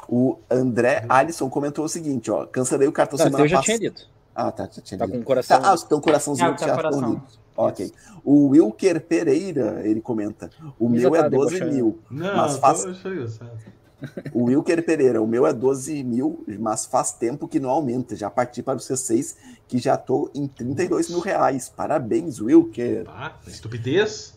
O 0.07 0.37
André 0.49 1.05
Alisson 1.09 1.49
comentou 1.49 1.85
o 1.85 1.89
seguinte, 1.89 2.29
ó. 2.31 2.45
Cancelei 2.45 2.87
o 2.87 2.91
cartão 2.91 3.17
Não, 3.17 3.25
semana 3.25 3.43
eu 3.43 3.47
já 3.47 3.57
passada. 3.57 3.77
tinha 3.79 3.89
dito. 3.91 4.09
Ah, 4.35 4.51
tá, 4.51 4.67
já 4.71 4.81
tinha 4.81 4.97
Tá 4.97 5.05
lido. 5.05 5.17
com 5.17 5.21
o 5.21 5.25
coração. 5.25 5.61
Tá, 5.61 5.71
ah, 5.71 5.75
então 5.85 6.01
coraçãozinho 6.01 6.49
Ah, 6.49 6.53
que 6.53 6.59
tá 6.59 6.67
já 6.67 6.75
coração. 6.75 7.09
lidos. 7.13 7.39
Ok. 7.55 7.91
O 8.25 8.47
Wilker 8.49 8.99
Pereira, 9.01 9.81
ele 9.87 10.01
comenta. 10.01 10.49
O 10.79 10.89
meu 10.89 11.15
é 11.15 11.21
tá 11.21 11.29
12 11.29 11.51
debochando. 11.59 11.71
mil. 11.75 11.99
Não, 12.09 12.35
Mas 12.37 12.57
faz-. 12.57 12.83
O 14.33 14.45
Wilker 14.45 14.83
Pereira, 14.83 15.21
o 15.21 15.27
meu 15.27 15.45
é 15.47 15.53
12 15.53 16.03
mil, 16.03 16.43
mas 16.59 16.85
faz 16.85 17.11
tempo 17.13 17.47
que 17.47 17.59
não 17.59 17.69
aumenta. 17.69 18.15
Já 18.15 18.29
parti 18.29 18.61
para 18.61 18.75
o 18.75 18.79
C6, 18.81 19.35
que 19.67 19.77
já 19.77 19.95
tô 19.95 20.29
em 20.35 20.45
32 20.47 21.09
mil 21.09 21.19
reais. 21.19 21.69
Parabéns, 21.69 22.41
Wilker. 22.41 23.05
Tá, 23.05 23.35
estupidez. 23.47 24.33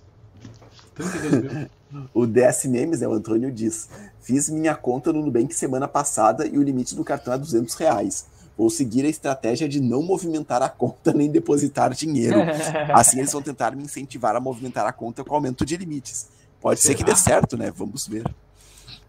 32 0.94 1.42
mil. 1.42 1.66
O 2.12 2.26
DS 2.26 2.64
Memes, 2.66 3.00
né, 3.00 3.08
o 3.08 3.12
Antônio 3.12 3.50
diz. 3.50 3.88
Fiz 4.20 4.48
minha 4.48 4.74
conta 4.74 5.12
no 5.12 5.22
Nubank 5.24 5.54
semana 5.54 5.86
passada 5.86 6.46
e 6.46 6.58
o 6.58 6.62
limite 6.62 6.94
do 6.94 7.04
cartão 7.04 7.32
é 7.32 7.38
200 7.38 7.74
reais. 7.76 8.26
Vou 8.58 8.68
seguir 8.70 9.04
a 9.04 9.08
estratégia 9.08 9.68
de 9.68 9.80
não 9.80 10.02
movimentar 10.02 10.62
a 10.62 10.68
conta 10.68 11.12
nem 11.12 11.30
depositar 11.30 11.92
dinheiro. 11.94 12.38
Assim 12.94 13.18
eles 13.18 13.32
vão 13.32 13.42
tentar 13.42 13.76
me 13.76 13.82
incentivar 13.82 14.34
a 14.34 14.40
movimentar 14.40 14.86
a 14.86 14.92
conta 14.92 15.22
com 15.22 15.34
aumento 15.34 15.64
de 15.64 15.76
limites. 15.76 16.26
Pode 16.60 16.80
ser 16.80 16.94
que 16.94 17.04
dê 17.04 17.14
certo, 17.14 17.56
né? 17.56 17.70
Vamos 17.70 18.06
ver. 18.06 18.24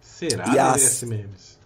Será 0.02 0.54
E 0.54 0.60
as- 0.60 0.76
merece 0.78 1.06
memes? 1.06 1.57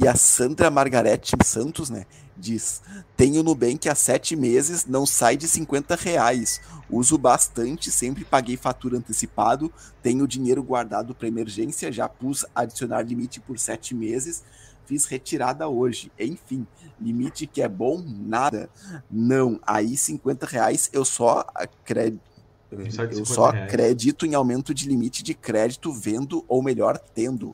E 0.00 0.06
a 0.06 0.14
Sandra 0.14 0.70
Margarete 0.70 1.34
Santos, 1.44 1.90
né? 1.90 2.06
Diz: 2.36 2.80
Tenho 3.16 3.42
Nubank 3.42 3.88
há 3.88 3.96
sete 3.96 4.36
meses, 4.36 4.86
não 4.86 5.04
sai 5.04 5.36
de 5.36 5.48
50 5.48 5.96
reais. 5.96 6.60
Uso 6.88 7.18
bastante, 7.18 7.90
sempre 7.90 8.24
paguei 8.24 8.56
fatura 8.56 8.96
antecipado. 8.96 9.72
Tenho 10.00 10.28
dinheiro 10.28 10.62
guardado 10.62 11.16
para 11.16 11.26
emergência, 11.26 11.90
já 11.90 12.08
pus 12.08 12.46
adicionar 12.54 13.02
limite 13.02 13.40
por 13.40 13.58
sete 13.58 13.92
meses. 13.92 14.44
Fiz 14.86 15.04
retirada 15.04 15.68
hoje. 15.68 16.12
Enfim, 16.16 16.64
limite 17.00 17.44
que 17.48 17.60
é 17.60 17.68
bom, 17.68 18.00
nada. 18.06 18.70
Não, 19.10 19.58
aí 19.66 19.96
50 19.96 20.46
reais 20.46 20.88
eu 20.92 21.04
só 21.04 21.44
acredito. 21.52 22.22
Eu 22.70 22.88
50 22.88 23.24
só 23.24 23.46
acredito 23.46 24.24
em 24.24 24.36
aumento 24.36 24.72
de 24.72 24.88
limite 24.88 25.24
de 25.24 25.34
crédito, 25.34 25.92
vendo 25.92 26.44
ou 26.46 26.62
melhor, 26.62 26.96
tendo. 26.98 27.52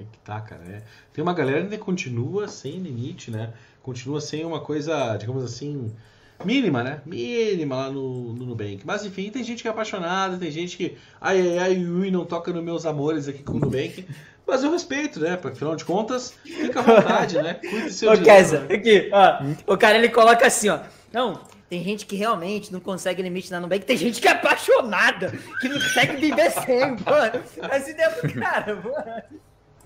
Aí 0.00 0.06
que 0.10 0.18
tá, 0.20 0.40
cara. 0.40 0.62
é. 0.64 0.82
Tem 1.12 1.22
uma 1.22 1.34
galera 1.34 1.58
que 1.58 1.64
ainda 1.64 1.78
continua 1.78 2.48
sem 2.48 2.78
limite, 2.78 3.30
né? 3.30 3.52
Continua 3.82 4.20
sem 4.20 4.44
uma 4.44 4.60
coisa, 4.60 5.16
digamos 5.16 5.44
assim, 5.44 5.92
mínima, 6.44 6.82
né? 6.82 7.02
Mínima 7.04 7.76
lá 7.76 7.90
no, 7.90 8.32
no 8.32 8.46
Nubank. 8.46 8.80
Mas 8.84 9.04
enfim, 9.04 9.30
tem 9.30 9.44
gente 9.44 9.62
que 9.62 9.68
é 9.68 9.70
apaixonada, 9.70 10.36
tem 10.38 10.50
gente 10.50 10.76
que. 10.76 10.96
Ai, 11.20 11.40
ai, 11.40 11.58
ai, 11.58 11.76
ui, 11.84 12.10
não 12.10 12.24
toca 12.24 12.52
nos 12.52 12.64
meus 12.64 12.86
amores 12.86 13.28
aqui 13.28 13.42
com 13.42 13.52
o 13.54 13.58
Nubank. 13.60 14.06
Mas 14.46 14.64
eu 14.64 14.72
respeito, 14.72 15.20
né? 15.20 15.36
Porque 15.36 15.56
afinal 15.56 15.76
de 15.76 15.84
contas, 15.84 16.34
fica 16.42 16.80
à 16.80 16.82
vontade, 16.82 17.36
né? 17.40 17.54
Cuide 17.54 17.92
seu 17.92 18.10
Ô, 18.10 18.16
dinheiro. 18.16 18.36
Kesa, 18.38 18.66
aqui, 18.70 19.10
ó. 19.12 19.72
O 19.74 19.78
cara 19.78 19.96
ele 19.96 20.08
coloca 20.08 20.46
assim, 20.46 20.68
ó. 20.70 20.80
Não, 21.12 21.40
tem 21.68 21.84
gente 21.84 22.04
que 22.04 22.16
realmente 22.16 22.72
não 22.72 22.80
consegue 22.80 23.22
limite 23.22 23.48
na 23.50 23.60
Nubank, 23.60 23.84
tem 23.84 23.96
gente 23.96 24.20
que 24.20 24.26
é 24.26 24.32
apaixonada, 24.32 25.30
que 25.60 25.68
não 25.68 25.78
consegue 25.78 26.16
viver 26.16 26.50
sem, 26.50 26.80
mano. 26.80 27.44
Mas 27.68 27.86
ideia 27.86 28.10
do 28.10 28.32
cara, 28.40 28.74
mano. 28.74 29.40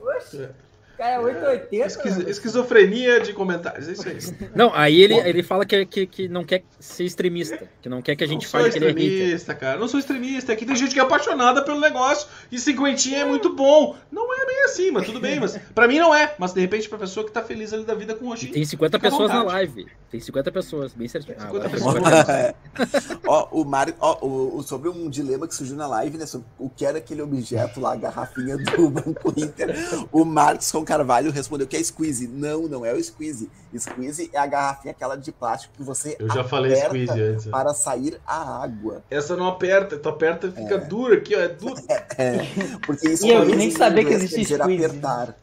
Poxa, 0.05 0.55
o 0.55 0.74
cara 0.97 1.15
é 1.15 1.19
880. 1.21 1.87
Esquiz- 1.87 2.17
mano. 2.19 2.29
esquizofrenia 2.31 3.21
de 3.21 3.33
comentários, 3.33 3.89
é 3.89 3.93
isso 3.93 4.09
aí. 4.09 4.19
Não, 4.55 4.73
aí 4.75 5.01
ele, 5.01 5.15
ele 5.15 5.43
fala 5.43 5.65
que, 5.67 5.85
que, 5.87 6.07
que 6.07 6.29
não 6.29 6.45
quer 6.45 6.63
ser 6.79 7.05
extremista, 7.05 7.59
que 7.83 7.89
não 7.89 8.01
quer 8.03 8.15
que 8.17 8.25
a 8.25 8.27
gente 8.27 8.47
fale 8.47 8.71
que 8.71 8.79
ele 8.79 8.87
é 8.87 8.89
extremista, 8.91 9.55
cara. 9.55 9.79
Não 9.79 9.89
sou 9.89 9.99
extremista. 9.99 10.53
Aqui 10.53 10.65
tem 10.65 10.77
gente 10.77 10.93
que 10.95 11.01
é 11.01 11.03
apaixonada 11.03 11.63
pelo 11.63 11.81
negócio 11.81 12.29
e 12.51 12.59
cinquentinha 12.59 13.19
é 13.19 13.25
muito 13.25 13.55
bom. 13.55 13.97
Não 14.13 14.33
é 14.35 14.47
bem 14.47 14.65
assim, 14.65 14.91
mas 14.91 15.07
tudo 15.07 15.21
bem. 15.21 15.41
Mas 15.41 15.59
pra 15.75 15.89
mim 15.89 15.99
não 15.99 16.15
é. 16.15 16.35
Mas 16.39 16.53
de 16.53 16.61
repente 16.61 16.89
pra 16.89 16.99
pessoa 16.99 17.25
que 17.27 17.33
tá 17.33 17.43
feliz 17.43 17.73
ali 17.73 17.85
da 17.85 17.95
vida 17.95 18.15
com 18.15 18.27
o 18.27 18.29
roxinho. 18.29 18.53
tem 18.53 18.65
50 18.65 18.99
Fica 18.99 19.09
à 19.09 19.11
pessoas 19.11 19.31
na 19.31 19.43
live. 19.43 19.87
Tem 20.11 20.21
50 20.21 20.53
pessoas, 20.53 20.93
bem 20.95 21.09
certinho. 21.09 21.37
Ah, 21.39 21.47
50 21.47 21.67
agora 21.67 21.71
pessoas. 21.71 21.95
foi 21.95 22.85
50. 22.95 23.19
ó, 23.27 23.49
o 23.51 23.65
Mar, 23.65 23.93
ó, 24.01 24.19
o, 24.25 24.59
o- 24.59 24.63
sobre 24.63 24.89
um 24.89 25.09
dilema 25.11 25.49
que 25.49 25.55
surgiu 25.55 25.77
na 25.77 25.87
live, 25.89 26.17
né? 26.19 26.27
Sobre 26.27 26.47
o 26.59 26.69
que 26.71 26.85
era 26.87 26.99
aquele 26.99 27.21
objeto 27.23 27.81
lá, 27.81 27.93
a 27.93 27.97
garrafinha 27.97 28.57
do 28.57 28.89
Banco 28.91 29.33
Inter. 29.37 29.75
O 30.13 30.25
Marcos 30.25 30.67
Carvalho 30.85 31.31
respondeu 31.31 31.67
que 31.67 31.77
é 31.77 31.83
squeeze. 31.83 32.27
Não, 32.29 32.69
não 32.69 32.85
é 32.85 32.93
o 32.93 33.03
squeeze. 33.03 33.51
Squeeze 33.77 34.31
é 34.33 34.39
a 34.39 34.47
garrafinha 34.47 34.93
aquela 34.93 35.17
de 35.17 35.33
plástico 35.33 35.75
que 35.77 35.83
você 35.83 36.17
Eu 36.19 36.29
já 36.33 36.45
falei 36.45 36.73
aperta 36.73 36.89
squeeze 36.89 37.21
antes. 37.23 37.45
né? 37.47 37.51
para 37.53 37.75
sair 37.75 38.21
a 38.27 38.63
água. 38.63 39.03
Essa 39.11 39.37
não 39.37 39.49
aperta, 39.49 39.99
tu 39.99 40.09
aperta 40.09 40.47
e 40.47 40.53
fica 40.53 40.79
dura 40.79 41.17
aqui, 41.17 41.35
ó. 41.35 41.41
É 41.41 41.49
duro. 41.49 41.75
Porque 42.87 43.09
isso 43.11 43.27
E 43.27 43.31
eu 43.31 43.49
em 43.49 43.57
nem 43.57 43.71
sabia 43.71 44.05
que 44.05 44.13
inglês 44.15 44.33
existia 44.33 44.59
squeeze. 44.59 44.85
apertar. 44.85 45.35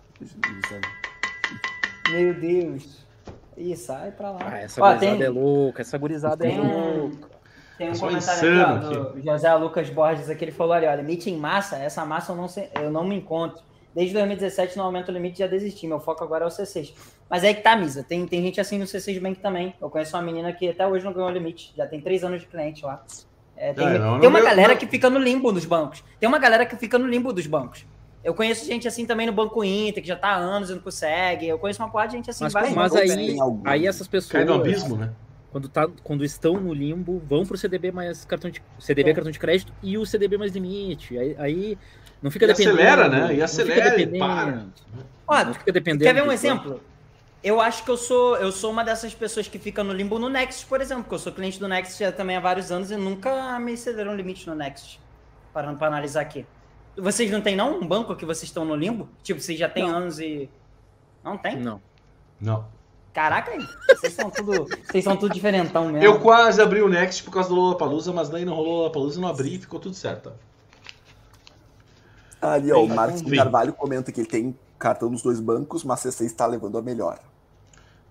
Meu 2.10 2.34
Deus. 2.34 3.02
Ih, 3.58 3.76
sai 3.76 4.11
pra 4.11 4.32
lá. 4.32 4.40
Ah, 4.42 4.60
essa 4.60 4.82
Ó, 4.82 4.88
gurizada 4.88 5.00
tem- 5.18 5.24
é 5.24 5.30
louca, 5.30 5.82
essa 5.82 5.98
gurizada 5.98 6.45
é 6.48 6.50
Tem 6.50 6.60
um, 6.60 7.00
louca. 7.02 7.30
tem 7.78 7.90
um 7.92 7.95
Só 7.95 8.08
comentário 8.08 8.61
aqui, 8.76 8.86
ó, 8.98 9.03
do 9.11 9.22
José 9.22 9.53
Lucas 9.56 9.90
Borges, 9.90 10.30
aqui, 10.30 10.45
ele 10.45 10.52
falou, 10.52 10.74
olha, 10.74 10.92
ó, 10.92 10.95
limite 10.95 11.30
em 11.30 11.38
massa, 11.38 11.78
essa 11.78 12.03
massa 12.06 12.32
eu 12.32 12.36
não, 12.36 12.48
sei- 12.48 12.70
eu 12.82 12.90
não 12.90 13.03
me 13.08 13.16
encontro. 13.16 13.61
Desde 13.94 14.14
2017 14.14 14.78
não 14.78 14.86
aumento 14.86 15.10
o 15.10 15.11
limite, 15.11 15.40
já 15.40 15.48
desisti. 15.48 15.86
Meu 15.86 16.00
foco 16.00 16.24
agora 16.24 16.45
é 16.45 16.48
o 16.48 16.52
C6. 16.52 16.94
Mas 17.30 17.44
aí 17.44 17.53
que 17.53 17.61
tá, 17.61 17.76
Misa. 17.76 18.03
Tem, 18.03 18.26
tem 18.26 18.42
gente 18.42 18.60
assim 18.61 18.78
no 18.78 18.86
C6 18.86 19.20
Bank 19.22 19.40
também. 19.40 19.74
Eu 19.82 19.90
conheço 19.90 20.16
uma 20.16 20.24
menina 20.24 20.52
que 20.53 20.70
até 20.70 20.88
hoje 20.88 21.03
não 21.03 21.11
ganhou 21.11 21.30
o 21.30 21.34
limite. 21.34 21.74
Já 21.76 21.86
tem 21.86 22.00
três 22.00 22.24
anos 22.24 22.40
de 22.42 22.48
cliente 22.48 22.86
lá. 22.86 23.03
É, 23.58 23.74
tem 23.74 23.86
Ah, 23.86 23.90
não, 23.90 23.98
tem 23.98 24.06
não 24.06 24.14
uma 24.16 24.22
ganhou- 24.40 24.44
galera 24.45 24.70
não. 24.74 24.78
que 24.80 24.88
fica 24.88 25.10
no 25.10 25.20
limbo 25.20 25.52
dos 25.52 25.66
bancos. 25.66 26.03
Tem 26.20 26.28
uma 26.30 26.40
galera 26.40 26.66
que 26.66 26.76
fica 26.78 26.98
no 26.98 27.06
limbo 27.08 27.34
dos 27.34 27.45
bancos. 27.45 27.86
Eu 28.24 28.34
conheço 28.34 28.66
gente 28.66 28.88
assim 28.88 29.06
também 29.06 29.28
no 29.28 29.34
Banco 29.34 29.64
Inter, 29.64 30.02
que 30.02 30.08
já 30.08 30.16
tá 30.16 30.30
há 30.30 30.36
anos 30.38 30.70
e 30.70 30.74
não 30.74 30.82
consegue. 30.82 31.48
Eu 31.48 31.60
conheço 31.60 31.82
uma 31.82 31.90
porrada 31.90 32.11
de 32.11 32.18
gente 32.18 32.30
assim. 32.30 32.44
Mas, 32.44 32.53
vários 32.53 32.74
mas 32.74 32.95
aí, 32.95 33.36
aí 33.66 33.88
essas 33.88 34.08
pessoas, 34.08 34.32
Cai 34.32 34.45
no 34.45 34.53
abismo, 34.53 34.95
né? 34.95 35.11
quando, 35.52 35.68
tá, 35.68 35.88
quando 36.03 36.24
estão 36.24 36.53
no 36.61 36.74
limbo, 36.74 37.22
vão 37.28 37.45
pro 37.45 37.58
CDB 37.58 37.92
mais 37.92 38.24
cartão 38.24 38.50
de 38.50 38.61
CDB 38.80 39.10
É. 39.10 39.14
cartão 39.14 39.32
de 39.32 39.40
crédito 39.40 39.74
e 39.84 39.98
o 39.98 40.06
CDB 40.06 40.38
mais 40.38 40.53
limite. 40.53 41.18
Aí, 41.18 41.36
aí 41.38 41.78
não 42.22 42.30
fica 42.32 42.45
E 42.45 42.48
dependendo. 42.48 42.75
acelera, 42.77 43.09
né? 43.09 43.17
E 43.17 43.22
não 43.22 43.30
fica 43.30 43.45
acelera 43.45 43.88
e 43.88 44.06
dependendo. 44.06 44.19
para. 44.25 44.66
Ó, 45.27 45.45
Não 45.45 45.53
fica 45.53 45.72
dependendo. 45.72 46.03
Quer 46.03 46.14
ver 46.14 46.24
um 46.24 46.32
exemplo? 46.32 46.82
Eu 47.43 47.59
acho 47.59 47.83
que 47.83 47.90
eu 47.90 47.98
sou, 47.98 48.38
eu 48.38 48.51
sou 48.51 48.69
uma 48.72 48.83
dessas 48.83 49.16
pessoas 49.16 49.48
que 49.48 49.58
fica 49.58 49.83
no 49.83 49.93
limbo 49.93 50.19
no 50.19 50.30
Next, 50.30 50.66
por 50.67 50.80
exemplo, 50.80 51.03
porque 51.03 51.16
eu 51.16 51.19
sou 51.19 51.32
cliente 51.32 51.59
do 51.59 51.67
Next 51.67 51.98
já 51.98 52.11
também 52.11 52.35
há 52.35 52.40
vários 52.40 52.72
anos 52.72 52.91
e 52.91 52.95
nunca 52.95 53.59
me 53.59 53.75
cederam 53.75 54.16
limite 54.16 54.48
no 54.48 54.53
Next. 54.53 55.00
Parando 55.51 55.77
para 55.80 55.88
analisar 55.88 56.22
aqui. 56.22 56.45
Vocês 56.95 57.32
não 57.32 57.41
tem 57.41 57.56
não 57.56 57.80
um 57.80 57.88
banco 57.88 58.16
que 58.16 58.25
vocês 58.25 58.43
estão 58.43 58.64
no 58.64 58.75
limbo? 58.75 59.09
Tipo, 59.24 59.40
vocês 59.41 59.58
já 59.58 59.67
têm 59.67 59.90
anos 59.90 60.19
e 60.19 60.50
não 61.24 61.35
tem? 61.38 61.56
Não. 61.58 61.82
Não. 62.40 62.66
Caraca, 63.14 63.51
vocês 63.90 64.14
são 64.14 64.30
tudo, 64.30 64.67
vocês 64.90 65.03
são 65.03 65.17
tudo 65.17 65.33
diferentão 65.33 65.85
mesmo. 65.85 66.03
Eu 66.03 66.19
quase 66.19 66.61
abri 66.61 66.82
o 66.82 66.88
Next 66.88 67.24
por 67.24 67.32
causa 67.32 67.50
do 67.50 67.56
Lollapalooza, 67.56 68.14
mas 68.14 68.30
daí 68.30 68.45
não 68.45 68.53
rolou 68.53 68.77
Lollapalooza, 68.80 69.19
não 69.19 69.27
abri 69.27 69.56
e 69.56 69.59
ficou 69.59 69.80
tudo 69.80 69.95
certo. 69.95 70.32
Ali, 72.42 72.72
ó, 72.72 72.84
o 72.84 72.90
Marcos. 72.90 73.22
Carvalho 73.22 73.74
comenta 73.74 74.11
que 74.11 74.20
ele 74.22 74.28
tem 74.28 74.58
cartão 74.80 75.10
nos 75.10 75.22
dois 75.22 75.40
bancos, 75.40 75.84
mas 75.84 76.00
C6 76.02 76.26
está 76.26 76.45
levando 76.48 76.78
a 76.78 76.82
melhor. 76.82 77.20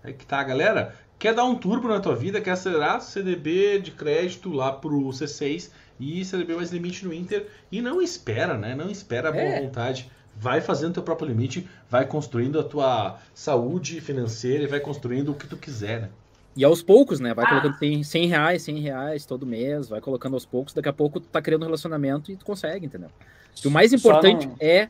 Aí 0.05 0.12
que 0.12 0.25
tá, 0.25 0.42
galera. 0.42 0.94
Quer 1.18 1.34
dar 1.34 1.44
um 1.44 1.55
turbo 1.55 1.89
na 1.89 2.00
tua 2.00 2.17
vida, 2.17 2.41
quer 2.41 2.52
acelerar 2.52 3.02
CDB 3.02 3.78
de 3.81 3.91
crédito 3.91 4.50
lá 4.50 4.73
pro 4.73 4.99
C6 5.09 5.70
e 5.99 6.25
CDB 6.25 6.55
mais 6.55 6.70
limite 6.70 7.05
no 7.05 7.12
Inter. 7.12 7.47
E 7.70 7.83
não 7.83 8.00
espera, 8.00 8.57
né? 8.57 8.75
Não 8.75 8.89
espera 8.89 9.28
a 9.28 9.33
boa 9.33 9.44
É. 9.44 9.60
vontade. 9.60 10.10
Vai 10.34 10.62
fazendo 10.62 10.94
teu 10.94 11.02
próprio 11.02 11.28
limite, 11.28 11.68
vai 11.91 12.07
construindo 12.07 12.59
a 12.59 12.65
tua 12.65 13.18
saúde 13.34 14.00
financeira 14.00 14.65
e 14.65 14.67
vai 14.67 14.81
construindo 14.81 15.33
o 15.33 15.34
que 15.34 15.47
tu 15.47 15.57
quiser, 15.59 16.00
né? 16.02 16.09
E 16.57 16.65
aos 16.65 16.83
poucos, 16.83 17.20
né? 17.20 17.33
Vai 17.33 17.45
Ah. 17.45 17.49
colocando 17.49 17.79
100, 17.79 18.03
100 18.03 18.27
reais, 18.27 18.62
100 18.62 18.81
reais 18.81 19.25
todo 19.25 19.47
mês, 19.47 19.89
vai 19.89 20.01
colocando 20.01 20.35
aos 20.35 20.45
poucos, 20.45 20.75
daqui 20.75 20.89
a 20.89 20.93
pouco 20.93 21.20
tu 21.20 21.29
tá 21.29 21.41
criando 21.41 21.62
um 21.62 21.67
relacionamento 21.67 22.31
e 22.33 22.37
tu 22.37 22.45
consegue, 22.45 22.87
entendeu? 22.87 23.09
E 23.65 23.67
o 23.69 23.70
mais 23.70 23.93
importante 23.93 24.47
não- 24.49 24.57
é 24.61 24.89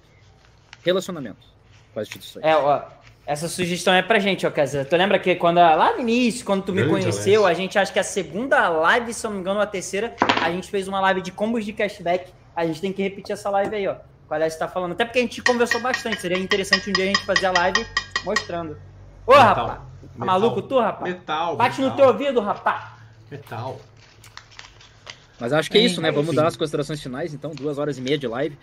relacionamento 0.85 1.47
com 1.93 2.01
as 2.01 2.09
instituições. 2.09 2.45
É, 2.45 2.57
ó, 2.57 2.83
essa 3.27 3.49
sugestão 3.49 3.93
é 3.93 4.03
pra 4.03 4.19
gente, 4.19 4.47
ó, 4.47 4.51
Casa. 4.51 4.85
Tu 4.85 4.97
lembra 4.97 5.19
que 5.19 5.35
quando 5.37 5.59
lá 5.59 5.93
no 5.95 6.01
início, 6.01 6.45
quando 6.45 6.63
tu 6.65 6.73
me 6.73 6.83
Grande 6.83 6.91
conheceu, 7.03 7.47
a 7.47 7.53
gente 7.55 7.79
acha 7.79 7.93
que 7.93 7.99
a 7.99 8.03
segunda 8.05 8.69
live, 8.69 9.13
se 9.13 9.27
eu 9.27 9.31
não 9.31 9.37
me 9.37 9.41
engano, 9.43 9.57
ou 9.59 9.63
a 9.63 9.67
terceira, 9.67 10.15
a 10.43 10.51
gente 10.51 10.71
fez 10.71 10.89
uma 10.89 11.01
live 11.01 11.21
de 11.21 11.31
combos 11.31 11.65
de 11.65 11.73
cashback. 11.73 12.33
A 12.57 12.67
gente 12.67 12.81
tem 12.81 12.93
que 12.93 13.03
repetir 13.03 13.33
essa 13.33 13.51
live 13.51 13.75
aí, 13.77 13.87
ó. 13.87 13.97
O 14.29 14.35
Alex 14.35 14.57
tá 14.57 14.67
falando. 14.69 14.93
Até 14.93 15.05
porque 15.05 15.19
a 15.19 15.23
gente 15.23 15.43
conversou 15.43 15.81
bastante. 15.81 16.21
Seria 16.21 16.39
interessante 16.39 16.89
um 16.89 16.93
dia 16.93 17.05
a 17.05 17.07
gente 17.09 17.25
fazer 17.27 17.47
a 17.47 17.53
live 17.53 17.85
mostrando. 18.25 18.77
Ô, 19.27 19.33
Metal. 19.33 19.47
rapaz! 19.67 19.90
Tá 20.21 20.27
Metal. 20.27 20.41
maluco 20.41 20.63
tu, 20.63 20.79
rapaz? 20.79 21.13
Metal. 21.15 21.57
Bate 21.57 21.81
no 21.81 21.89
metal, 21.89 21.97
teu 21.97 22.07
ouvido, 22.09 22.41
rapaz! 22.41 22.85
Metal. 23.31 23.81
Mas 25.39 25.53
acho 25.53 25.71
que 25.71 25.79
é 25.79 25.81
isso, 25.81 26.01
né? 26.01 26.09
Enfim. 26.11 26.21
Vamos 26.21 26.35
dar 26.37 26.47
as 26.47 26.57
considerações 26.57 27.01
finais, 27.03 27.33
então, 27.33 27.53
duas 27.53 27.79
horas 27.79 27.97
e 27.97 28.01
meia 28.03 28.19
de 28.19 28.27
live. 28.27 28.59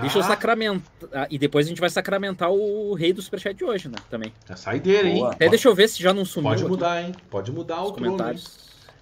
Deixa 0.00 0.18
eu 0.18 0.22
Ah, 0.22 0.26
sacramentar. 0.26 0.82
ah, 1.12 1.26
E 1.30 1.38
depois 1.38 1.66
a 1.66 1.68
gente 1.68 1.80
vai 1.80 1.90
sacramentar 1.90 2.50
o 2.50 2.94
rei 2.94 3.12
do 3.12 3.20
Superchat 3.22 3.54
de 3.56 3.64
hoje, 3.64 3.88
né? 3.88 3.96
Também. 4.10 4.32
É 4.48 4.56
saideira, 4.56 5.06
hein? 5.06 5.18
Boa. 5.18 5.32
Até 5.32 5.48
deixa 5.48 5.68
eu 5.68 5.74
ver 5.74 5.88
se 5.88 6.02
já 6.02 6.12
não 6.12 6.24
sumiu. 6.24 6.50
Pode 6.50 6.62
aqui 6.62 6.70
mudar, 6.70 7.02
hein? 7.02 7.12
Pode 7.30 7.52
mudar 7.52 7.82
os 7.82 7.90
o 7.90 7.92
hein? 7.92 7.94
comentários. 7.94 8.58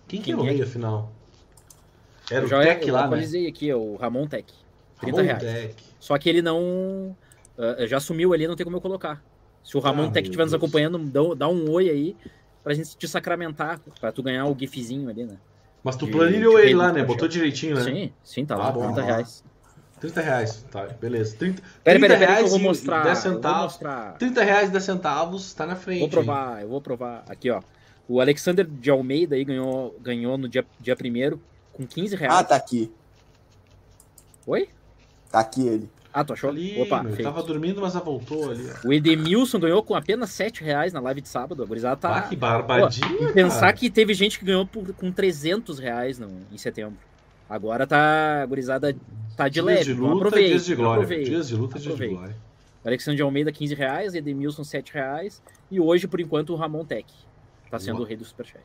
Quem 0.09 0.19
que 0.21 0.27
Quem 0.27 0.35
é 0.35 0.37
o 0.37 0.41
é 0.41 0.45
rei, 0.49 0.57
que- 0.57 0.63
afinal? 0.63 1.11
Era 2.31 2.41
Eu 2.43 2.47
o 2.47 2.49
já 2.49 2.61
Tech 2.63 2.87
eu 2.89 2.95
lá, 2.95 3.07
né? 3.09 3.47
aqui, 3.49 3.73
ó, 3.73 3.79
o 3.79 3.97
Ramon 3.97 4.27
Tech. 4.27 4.53
30 5.01 5.17
Ramon 5.17 5.27
reais. 5.29 5.43
Tech. 5.43 5.75
Só 6.01 6.19
que 6.19 6.29
ele 6.29 6.43
não. 6.43 7.17
ah, 7.59 7.87
já 7.87 8.01
sumiu 8.01 8.33
ali, 8.35 8.47
não 8.49 8.57
tem 8.57 8.65
como 8.65 8.77
eu 8.77 8.81
colocar. 8.81 9.23
Se 9.65 9.77
o 9.77 9.81
Ramon 9.81 10.05
Ah, 10.05 10.11
Tech 10.11 10.27
estiver 10.29 10.45
nos 10.45 10.55
acompanhando, 10.55 10.99
dá, 10.99 11.21
dá 11.37 11.49
um 11.49 11.69
oi 11.71 11.89
aí 11.91 12.17
pra 12.63 12.75
gente 12.75 12.97
te 12.97 13.09
sacramentar, 13.09 13.81
pra 14.01 14.13
tu 14.13 14.23
ganhar 14.23 14.47
o 14.47 14.57
gifzinho 14.57 15.09
ali, 15.09 15.25
né? 15.25 15.37
Mas 15.83 15.97
tu 15.97 16.07
planilhou 16.07 16.59
ele 16.61 16.75
lá, 16.75 16.89
do 16.91 16.95
né? 16.99 17.05
Botou 17.05 17.27
direitinho, 17.27 17.75
né? 17.75 17.83
Sim, 17.83 18.13
sim, 18.23 18.45
tá 18.47 18.55
Ah, 18.55 18.59
lá, 18.59 18.71
bom. 18.73 18.87
30 18.93 19.03
reais. 19.03 19.45
30 20.01 20.21
reais, 20.21 20.65
tá, 20.71 20.87
beleza. 21.01 21.37
30, 21.37 21.63
30 21.63 21.63
Pera, 21.83 21.99
pera, 21.99 22.15
pera, 22.15 22.19
que 22.19 22.25
reais 22.33 22.45
eu 22.45 22.51
vou 22.51 22.59
e 22.59 22.63
mostrar. 22.63 23.05
10 23.05 23.19
eu 23.19 23.23
vou 23.25 23.33
centavos. 23.41 23.63
mostrar. 23.65 24.13
30 24.19 24.45
reais 24.45 24.69
e 24.69 24.73
10 24.73 24.85
centavos, 24.85 25.55
tá 25.55 25.67
na 25.67 25.77
frente. 25.77 26.01
Vou 26.01 26.09
provar, 26.11 26.63
eu 26.63 26.69
vou 26.69 26.81
provar. 26.81 27.25
Aqui, 27.29 27.51
ó. 27.51 27.63
O 28.07 28.21
Alexander 28.21 28.67
de 28.67 28.91
Almeida 28.91 29.35
aí 29.35 29.45
ganhou, 29.45 29.97
ganhou 30.01 30.37
no 30.37 30.47
dia, 30.49 30.65
dia 30.79 30.95
1 30.95 31.39
com 31.73 31.87
15 31.87 32.17
reais. 32.17 32.35
Ah, 32.35 32.45
tá 32.45 32.57
aqui. 32.57 32.93
Oi? 34.47 34.69
Tá 35.31 35.41
aqui 35.41 35.67
ele. 35.67 35.91
Ah, 36.17 36.25
tu 36.25 36.33
achou? 36.33 36.49
Ali, 36.51 36.81
Opa, 36.81 37.03
meu, 37.03 37.17
tava 37.21 37.43
dormindo, 37.43 37.81
mas 37.81 37.93
já 37.93 37.99
voltou 37.99 38.51
ali. 38.53 38.71
O 38.85 38.93
Edemilson 38.93 39.59
ganhou 39.59 39.83
com 39.83 39.97
apenas 39.97 40.31
7 40.31 40.63
reais 40.63 40.93
na 40.93 41.01
live 41.01 41.21
de 41.21 41.29
sábado. 41.29 41.61
A 41.61 41.67
gurizada 41.67 41.97
tá. 41.97 42.19
Ah, 42.19 42.23
que 42.23 42.37
barbadinha, 42.37 43.07
E 43.31 43.33
pensar 43.33 43.61
cara. 43.63 43.73
que 43.73 43.91
teve 43.91 44.15
gente 44.15 44.39
que 44.39 44.45
ganhou 44.45 44.65
por, 44.65 44.93
com 44.95 45.11
300 45.11 45.81
reais 45.81 46.17
no, 46.21 46.47
em 46.53 46.57
setembro. 46.57 46.97
Agora 47.51 47.85
tá 47.87 48.43
a 48.43 48.47
gurizada 48.47 48.95
tá 49.37 49.49
de 49.49 49.55
Dias 49.55 49.67
leve. 49.67 49.85
de 49.85 49.95
não 49.95 50.11
luta, 50.11 50.27
aproveite, 50.29 50.51
dias 50.51 50.65
de 50.67 50.75
glória. 50.77 51.03
aproveite, 51.03 51.31
Dias 51.31 51.49
de 51.49 51.57
luta, 51.57 51.73
dias 51.81 51.83
de 51.83 51.89
aproveite. 51.91 52.15
glória. 52.15 52.37
Alexandre 52.85 53.17
de 53.17 53.23
Almeida, 53.23 53.51
15 53.51 53.75
reais, 53.75 54.15
Edemilson, 54.15 54.63
7 54.63 54.95
reais. 54.95 55.43
E 55.71 55.81
hoje, 55.81 56.07
por 56.07 56.21
enquanto, 56.21 56.51
o 56.51 56.57
Ramon 56.57 56.85
Tech. 56.85 57.07
Tá 57.71 57.79
sendo 57.81 57.97
Boa. 57.97 58.05
o 58.05 58.09
rei 58.09 58.17
do 58.17 58.25
Superchat. 58.25 58.63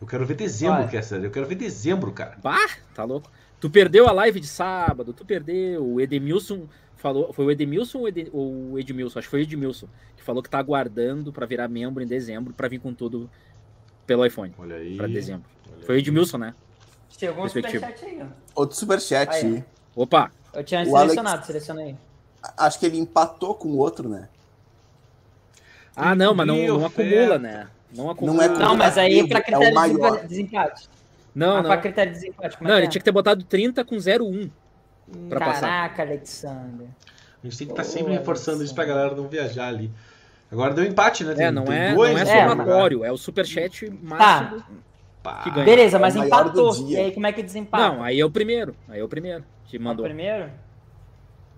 Eu 0.00 0.06
quero 0.06 0.26
ver 0.26 0.34
dezembro. 0.34 0.86
Kessler. 0.88 1.24
Eu 1.24 1.30
quero 1.30 1.46
ver 1.46 1.54
dezembro, 1.54 2.12
cara. 2.12 2.36
Bah, 2.42 2.68
tá 2.94 3.04
louco. 3.04 3.30
Tu 3.64 3.70
perdeu 3.70 4.06
a 4.06 4.12
live 4.12 4.40
de 4.40 4.46
sábado, 4.46 5.14
tu 5.14 5.24
perdeu. 5.24 5.82
O 5.82 5.98
Edemilson 5.98 6.68
falou. 6.96 7.32
Foi 7.32 7.46
o 7.46 7.50
Edemilson 7.50 8.00
ou 8.00 8.08
Ede- 8.08 8.28
ou 8.30 8.72
o 8.72 8.78
Edmilson? 8.78 9.18
Acho 9.18 9.26
que 9.26 9.30
foi 9.30 9.40
o 9.40 9.42
Edmilson. 9.42 9.88
Que 10.18 10.22
falou 10.22 10.42
que 10.42 10.50
tá 10.50 10.58
aguardando 10.58 11.32
pra 11.32 11.46
virar 11.46 11.66
membro 11.66 12.02
em 12.02 12.06
dezembro 12.06 12.52
pra 12.52 12.68
vir 12.68 12.78
com 12.78 12.92
tudo 12.92 13.30
pelo 14.06 14.26
iPhone. 14.26 14.52
Olha 14.58 14.76
aí. 14.76 14.98
Pra 14.98 15.06
dezembro. 15.06 15.46
Olha 15.72 15.86
Foi 15.86 15.94
o. 15.94 15.98
Edmilson, 15.98 16.36
né? 16.36 16.54
Chegou 17.08 17.42
um 17.42 17.48
superchat 17.48 18.04
aí, 18.04 18.20
ó. 18.20 18.26
Outro 18.54 18.76
superchat. 18.76 19.34
Aí, 19.34 19.64
Opa! 19.96 20.30
Eu 20.52 20.62
tinha 20.62 20.82
O 20.82 20.84
selecionado, 20.84 21.46
seleciona 21.46 21.80
aí. 21.80 21.96
Acho 22.58 22.78
que 22.78 22.84
ele 22.84 22.98
empatou 22.98 23.54
com 23.54 23.68
o 23.68 23.78
outro, 23.78 24.10
né? 24.10 24.28
Ah, 25.96 26.14
não, 26.14 26.34
mas 26.34 26.46
não, 26.46 26.58
não 26.66 26.84
acumula, 26.84 27.38
né? 27.38 27.68
Não 27.96 28.10
acumula. 28.10 28.44
é 28.44 28.48
Não, 28.50 28.76
mas 28.76 28.98
aí 28.98 29.20
É 29.20 29.26
pra 29.26 29.38
o 29.38 29.42
critério 29.42 29.74
maior. 29.74 30.20
de 30.20 30.28
desempate. 30.28 30.90
Não, 31.34 31.56
ah, 31.56 31.62
não. 31.62 31.70
pra 31.70 31.76
critério 31.78 32.12
de 32.12 32.20
desempate. 32.20 32.56
Não, 32.62 32.74
é 32.74 32.78
ele 32.78 32.88
tinha 32.88 33.00
que 33.00 33.04
ter 33.04 33.10
botado 33.12 33.42
30 33.44 33.84
com 33.84 33.96
0,1 33.96 34.50
é? 35.26 35.28
pra 35.28 35.40
passar. 35.40 35.60
Caraca, 35.68 36.02
Alexander. 36.02 36.86
A 37.42 37.46
gente 37.46 37.58
tem 37.58 37.66
que 37.66 37.72
estar 37.72 37.82
Ô, 37.82 37.84
sempre 37.84 38.12
reforçando 38.12 38.62
isso 38.62 38.74
pra 38.74 38.84
Alexandre. 38.84 39.02
galera 39.08 39.22
não 39.22 39.28
viajar 39.28 39.66
ali. 39.68 39.90
Agora 40.50 40.72
deu 40.72 40.84
empate, 40.84 41.24
né? 41.24 41.34
É, 41.36 41.50
não 41.50 41.64
é, 41.64 41.88
não 41.90 41.96
dois 41.96 42.16
é 42.20 42.24
no 42.24 42.30
É, 42.30 42.48
somatório, 42.48 43.04
é 43.04 43.10
o 43.12 43.16
superchat 43.16 43.90
máximo. 44.02 44.62
Pá. 45.22 45.42
que 45.42 45.50
ganha. 45.50 45.64
Beleza, 45.64 45.96
É 45.96 45.98
o 45.98 46.00
mas 46.02 46.14
maior 46.14 46.26
empatou. 46.46 46.88
E 46.88 46.96
aí 46.96 47.12
como 47.12 47.26
é 47.26 47.32
que 47.32 47.42
desempata? 47.42 47.88
Não, 47.94 48.02
aí 48.02 48.20
é 48.20 48.24
o 48.24 48.30
primeiro. 48.30 48.76
Aí 48.88 49.00
é 49.00 49.02
o 49.04 49.08
primeiro 49.08 49.42
que 49.66 49.76
O 49.78 49.80
mandou. 49.82 50.04
primeiro? 50.04 50.50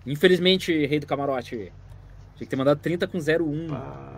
Infelizmente, 0.05 0.85
rei 0.87 0.99
do 0.99 1.05
camarote. 1.05 1.55
Tinha 2.35 2.45
que 2.45 2.45
ter 2.47 2.55
mandado 2.55 2.79
30 2.79 3.07
com 3.07 3.17
0,1. 3.19 3.67
Pá. 3.69 4.13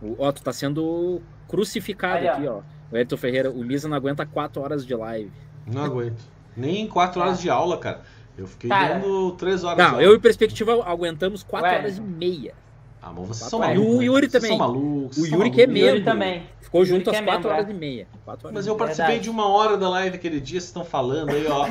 O- 0.00 0.16
Ó, 0.18 0.30
tu 0.32 0.42
tá 0.42 0.52
sendo 0.52 1.20
crucificado 1.48 2.18
Aí, 2.18 2.28
ó. 2.28 2.32
aqui, 2.32 2.46
ó. 2.46 2.60
O 2.90 2.96
Ayrton 2.96 3.16
Ferreira, 3.16 3.50
o 3.50 3.64
Misa 3.64 3.88
não 3.88 3.96
aguenta 3.96 4.24
4 4.26 4.60
horas 4.62 4.86
de 4.86 4.94
live. 4.94 5.30
Não 5.66 5.84
aguento. 5.84 6.22
Nem 6.56 6.86
quatro 6.88 7.20
horas 7.20 7.40
de 7.40 7.48
aula, 7.50 7.78
cara. 7.78 8.00
Eu 8.36 8.46
fiquei 8.46 8.70
Cara. 8.70 8.94
dando 8.98 9.32
três 9.32 9.62
horas 9.64 9.76
de 9.76 9.82
Não, 9.82 9.90
aula. 9.90 10.02
eu 10.02 10.14
e 10.14 10.18
Perspectiva 10.18 10.84
aguentamos 10.84 11.42
4 11.42 11.68
Ué. 11.68 11.76
horas 11.78 11.98
e 11.98 12.00
meia. 12.00 12.54
Ah, 13.02 13.12
mas 13.14 13.28
vocês 13.28 13.50
são 13.50 13.60
malucos. 13.60 13.84
E 13.84 13.96
o 13.96 14.02
Yuri 14.02 14.28
vocês 14.28 14.42
também. 14.42 14.58
São 14.58 14.66
malucos, 14.66 15.18
O 15.18 15.26
Yuri 15.26 15.50
que 15.50 15.62
é. 15.62 15.64
Yuri 15.64 16.02
também. 16.04 16.42
Ficou 16.60 16.80
Yuri 16.80 16.90
junto 16.98 17.10
às 17.10 17.16
é 17.16 17.22
4 17.22 17.32
membro, 17.34 17.50
horas 17.50 17.68
é. 17.68 17.70
e 17.70 17.74
meia. 17.74 18.06
Horas 18.26 18.40
Mas 18.52 18.66
eu 18.66 18.76
participei 18.76 19.06
Verdade. 19.06 19.24
de 19.24 19.30
uma 19.30 19.48
hora 19.48 19.76
da 19.76 19.88
live 19.88 20.16
aquele 20.16 20.40
dia, 20.40 20.60
vocês 20.60 20.68
estão 20.68 20.84
falando 20.84 21.30
aí, 21.30 21.46
ó. 21.46 21.68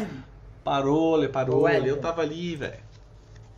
Parou, 0.64 1.28
parou, 1.30 1.62
Ué. 1.64 1.80
le, 1.80 1.90
eu 1.90 1.98
tava 1.98 2.22
ali, 2.22 2.56
velho. 2.56 2.80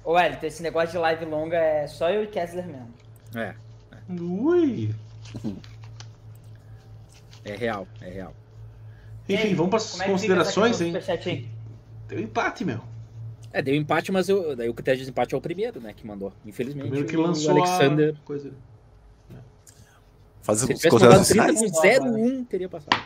Ô, 0.04 0.14
Wellington, 0.14 0.46
esse 0.46 0.64
negócio 0.64 0.92
de 0.92 0.98
live 0.98 1.26
longa 1.26 1.58
é 1.58 1.88
só 1.88 2.10
eu 2.10 2.24
e 2.24 2.28
Kessler 2.28 2.66
mesmo. 2.66 2.94
É, 3.36 3.54
Ui. 4.10 4.94
é 7.52 7.56
real, 7.56 7.88
é 8.02 8.10
real. 8.10 8.34
Enfim, 9.28 9.48
aí, 9.48 9.54
vamos 9.54 9.70
para 9.70 9.78
as 9.78 10.00
é 10.00 10.06
considerações, 10.06 10.82
hein? 10.82 10.94
Deu 12.08 12.20
empate, 12.20 12.66
meu. 12.66 12.82
É, 13.52 13.62
deu 13.62 13.76
empate, 13.76 14.12
mas 14.12 14.30
eu, 14.30 14.56
daí 14.56 14.70
o 14.70 14.74
critério 14.74 14.98
de 14.98 15.04
desempate 15.04 15.34
é 15.34 15.38
o 15.38 15.42
primeiro, 15.42 15.80
né, 15.80 15.94
que 15.94 16.06
mandou. 16.06 16.32
Infelizmente, 16.46 16.84
Primeiro 16.84 17.08
que 17.08 17.18
o 17.18 17.22
lançou 17.22 17.52
Alexander... 17.52 18.16
a 18.16 18.26
coisa. 18.26 18.52
Fazer 20.42 20.68
mandado 20.68 20.90
considerações 20.90 21.28
30 21.28 21.54
finais. 21.54 22.00
com 22.00 22.08
0,1, 22.18 22.48
teria 22.48 22.70
passado. 22.70 23.04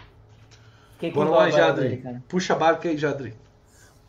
Dó 1.14 1.24
lá, 1.24 1.50
Jadri. 1.50 2.04
Puxa 2.28 2.54
a 2.54 2.56
barca 2.56 2.88
aí, 2.88 2.98
Jadri. 2.98 3.34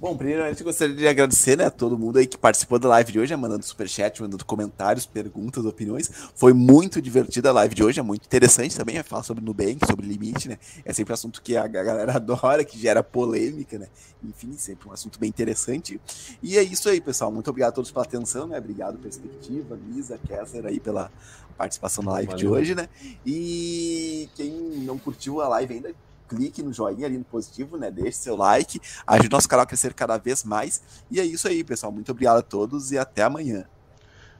Bom, 0.04 0.14
primeiramente 0.14 0.60
eu 0.60 0.66
gostaria 0.66 0.94
de 0.94 1.08
agradecer, 1.08 1.56
né, 1.56 1.64
a 1.64 1.70
todo 1.70 1.96
mundo 1.96 2.18
aí 2.18 2.26
que 2.26 2.36
participou 2.36 2.78
da 2.78 2.86
live 2.90 3.10
de 3.10 3.18
hoje, 3.18 3.30
né, 3.30 3.36
mandando 3.38 3.64
superchat, 3.64 4.20
mandando 4.20 4.44
comentários, 4.44 5.06
perguntas, 5.06 5.64
opiniões. 5.64 6.10
Foi 6.34 6.52
muito 6.52 7.00
divertida 7.00 7.48
a 7.48 7.52
live 7.54 7.74
de 7.74 7.82
hoje, 7.82 8.00
é 8.00 8.02
muito 8.02 8.26
interessante 8.26 8.76
também, 8.76 8.98
é 8.98 9.02
falar 9.02 9.22
sobre 9.22 9.42
Nubank, 9.42 9.78
sobre 9.86 10.06
limite, 10.06 10.46
né? 10.46 10.58
É 10.84 10.92
sempre 10.92 11.10
um 11.10 11.14
assunto 11.14 11.40
que 11.40 11.56
a 11.56 11.66
galera 11.66 12.12
adora, 12.20 12.62
que 12.66 12.78
gera 12.78 13.02
polêmica, 13.02 13.78
né? 13.78 13.86
Enfim, 14.22 14.52
sempre 14.58 14.86
um 14.90 14.92
assunto 14.92 15.18
bem 15.18 15.30
interessante. 15.30 15.98
E 16.42 16.58
é 16.58 16.62
isso 16.62 16.86
aí, 16.90 17.00
pessoal. 17.00 17.32
Muito 17.32 17.48
obrigado 17.48 17.70
a 17.70 17.72
todos 17.72 17.90
pela 17.90 18.04
atenção, 18.04 18.46
né? 18.46 18.58
Obrigado, 18.58 18.98
Perspectiva, 18.98 19.78
Lisa, 19.88 20.18
Kessler 20.18 20.66
aí 20.66 20.80
pela 20.80 21.10
participação 21.56 22.04
na 22.04 22.12
live 22.12 22.34
de 22.34 22.44
Valeu. 22.44 22.60
hoje, 22.60 22.74
né? 22.74 22.90
E 23.24 24.28
quem 24.34 24.50
não 24.84 24.98
curtiu 24.98 25.40
a 25.40 25.48
live 25.48 25.72
ainda, 25.72 25.94
clique 26.28 26.62
no 26.62 26.72
joinha 26.72 27.06
ali 27.06 27.18
no 27.18 27.24
positivo, 27.24 27.76
né? 27.76 27.90
Deixe 27.90 28.18
seu 28.18 28.36
like, 28.36 28.80
ajude 29.06 29.30
nosso 29.30 29.48
canal 29.48 29.64
a 29.64 29.66
crescer 29.66 29.94
cada 29.94 30.16
vez 30.16 30.44
mais. 30.44 30.82
E 31.10 31.20
é 31.20 31.24
isso 31.24 31.48
aí, 31.48 31.62
pessoal. 31.62 31.92
Muito 31.92 32.10
obrigado 32.10 32.38
a 32.38 32.42
todos 32.42 32.92
e 32.92 32.98
até 32.98 33.22
amanhã. 33.22 33.64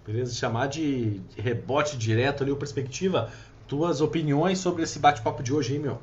Beleza? 0.07 0.35
Chamar 0.35 0.67
de 0.67 1.21
rebote 1.37 1.97
direto 1.97 2.43
ali, 2.43 2.53
o 2.53 2.57
perspectiva. 2.57 3.31
Tuas 3.67 4.01
opiniões 4.01 4.59
sobre 4.59 4.83
esse 4.83 4.99
bate-papo 4.99 5.43
de 5.43 5.53
hoje, 5.53 5.75
hein, 5.75 5.81
meu? 5.81 5.99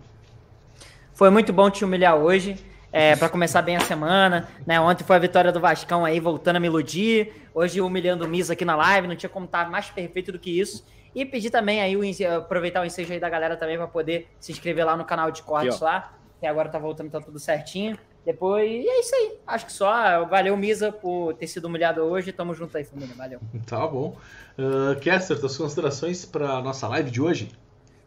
Foi 1.14 1.30
muito 1.30 1.54
bom 1.54 1.70
te 1.70 1.86
humilhar 1.86 2.16
hoje. 2.16 2.58
É, 2.94 3.16
para 3.16 3.30
começar 3.30 3.62
bem 3.62 3.78
a 3.78 3.80
semana, 3.80 4.50
né? 4.68 4.78
Ontem 4.82 5.06
foi 5.06 5.16
a 5.16 5.20
vitória 5.20 5.50
do 5.50 5.62
Vascão 5.62 6.04
aí, 6.04 6.20
voltando 6.20 6.58
a 6.58 6.60
me 6.60 6.68
iludir. 6.68 7.32
Hoje 7.54 7.80
humilhando 7.80 8.26
o 8.26 8.28
Misa 8.28 8.52
aqui 8.52 8.66
na 8.66 8.76
live, 8.76 9.08
não 9.08 9.16
tinha 9.16 9.30
como 9.30 9.46
estar 9.46 9.70
mais 9.70 9.90
perfeito 9.90 10.32
do 10.32 10.40
que 10.40 10.60
isso. 10.60 10.84
E 11.14 11.26
pedir 11.26 11.50
também 11.50 11.82
aí, 11.82 11.96
o, 11.96 12.02
aproveitar 12.38 12.82
o 12.82 12.86
ensejo 12.86 13.12
aí 13.12 13.20
da 13.20 13.30
galera 13.30 13.58
também 13.58 13.78
para 13.78 13.88
poder 13.88 14.28
se 14.40 14.52
inscrever 14.52 14.86
lá 14.86 14.96
no 14.96 15.04
canal 15.06 15.30
de 15.32 15.44
cortes 15.44 15.76
Aqui, 15.76 15.84
lá. 15.84 16.14
Que 16.40 16.46
agora 16.48 16.70
tá 16.70 16.80
voltando, 16.80 17.12
tá 17.12 17.20
tudo 17.20 17.38
certinho. 17.40 17.98
Depois, 18.26 18.70
e 18.70 18.88
é 18.88 19.00
isso 19.00 19.16
aí. 19.16 19.34
Acho 19.48 19.66
que 19.66 19.72
só. 19.74 20.26
Valeu, 20.26 20.56
Misa, 20.56 20.92
por 20.92 21.34
ter 21.34 21.48
sido 21.48 21.66
humilhado 21.66 22.02
hoje. 22.02 22.32
Tamo 22.32 22.54
junto 22.54 22.78
aí, 22.78 22.84
família. 22.84 23.14
Valeu. 23.16 23.40
Tá 23.66 23.86
bom. 23.88 24.16
Uh, 24.58 25.00
Kester, 25.00 25.40
tuas 25.40 25.58
considerações 25.58 26.24
para 26.26 26.62
nossa 26.62 26.88
live 26.88 27.10
de 27.10 27.22
hoje? 27.22 27.52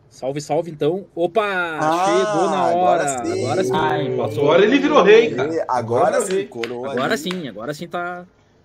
Salve, 0.09 0.41
salve, 0.41 0.71
então. 0.71 1.07
Opa, 1.15 1.43
Ah, 1.45 2.05
chegou 2.07 2.49
na 2.51 2.67
hora. 2.67 3.03
agora 3.03 3.25
sim. 3.27 3.43
Agora 3.45 3.65
sim. 3.65 3.73
Ai. 3.75 4.21
Agora 4.21 4.63
ele 4.63 4.79
virou 4.79 5.03
rei, 5.03 5.35
cara. 5.35 5.53
E 5.53 5.61
agora 5.67 6.17
Agora 6.17 6.21
sim. 6.21 6.49
Agora 6.89 7.17
sim, 7.17 7.49
agora 7.49 7.75
sim 7.75 7.89
tá 7.89 8.25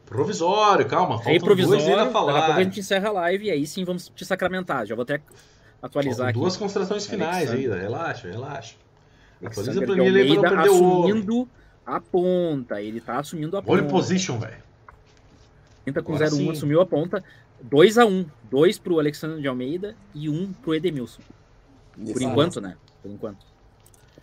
Provisório, 0.09 0.85
calma. 0.87 1.15
rei 1.21 1.39
Faltam 1.39 1.55
dois 1.55 1.69
provisório. 1.69 1.85
ainda 1.85 2.01
a 2.01 2.05
Daqui 2.05 2.09
a 2.17 2.19
pouco 2.19 2.29
a 2.37 2.41
falar. 2.41 2.63
gente 2.63 2.79
encerra 2.79 3.09
a 3.09 3.11
live 3.11 3.45
e 3.45 3.51
aí 3.51 3.67
sim 3.67 3.83
vamos 3.85 4.09
te 4.13 4.25
sacramentar. 4.25 4.85
Já 4.85 4.95
vou 4.95 5.03
até 5.03 5.21
atualizar 5.81 6.15
Faltam 6.17 6.29
aqui. 6.29 6.39
duas 6.39 6.57
considerações 6.57 7.05
finais 7.07 7.51
ainda. 7.51 7.77
Relaxa, 7.77 8.27
relaxa. 8.27 8.75
Atualiza 9.43 9.81
pra 9.85 9.93
de 9.95 10.01
mim 10.01 10.07
ali 10.07 10.33
pra 10.39 10.49
não 10.49 10.57
perder 10.57 10.69
o 10.69 10.83
ouro. 10.83 11.07
assumindo 11.07 11.49
a 11.85 12.01
ponta. 12.01 12.81
Ele 12.81 12.99
tá 12.99 13.19
assumindo 13.19 13.55
a 13.55 13.61
Pole 13.61 13.81
ponta. 13.83 13.93
position, 13.93 14.39
velho. 14.39 14.63
30 15.85 16.01
com 16.01 16.13
Agora 16.15 16.29
0,1 16.29 16.35
sim. 16.37 16.51
assumiu 16.51 16.81
a 16.81 16.85
ponta. 16.85 17.23
2 17.61 17.97
a 17.97 18.05
1 18.05 18.25
2 18.49 18.77
pro 18.79 18.99
Alexandre 18.99 19.41
de 19.41 19.47
Almeida 19.47 19.95
e 20.15 20.27
1 20.29 20.53
pro 20.53 20.73
Edemilson. 20.73 21.21
Por 22.13 22.21
enquanto, 22.21 22.59
né? 22.61 22.75
Por 23.03 23.11
enquanto. 23.11 23.45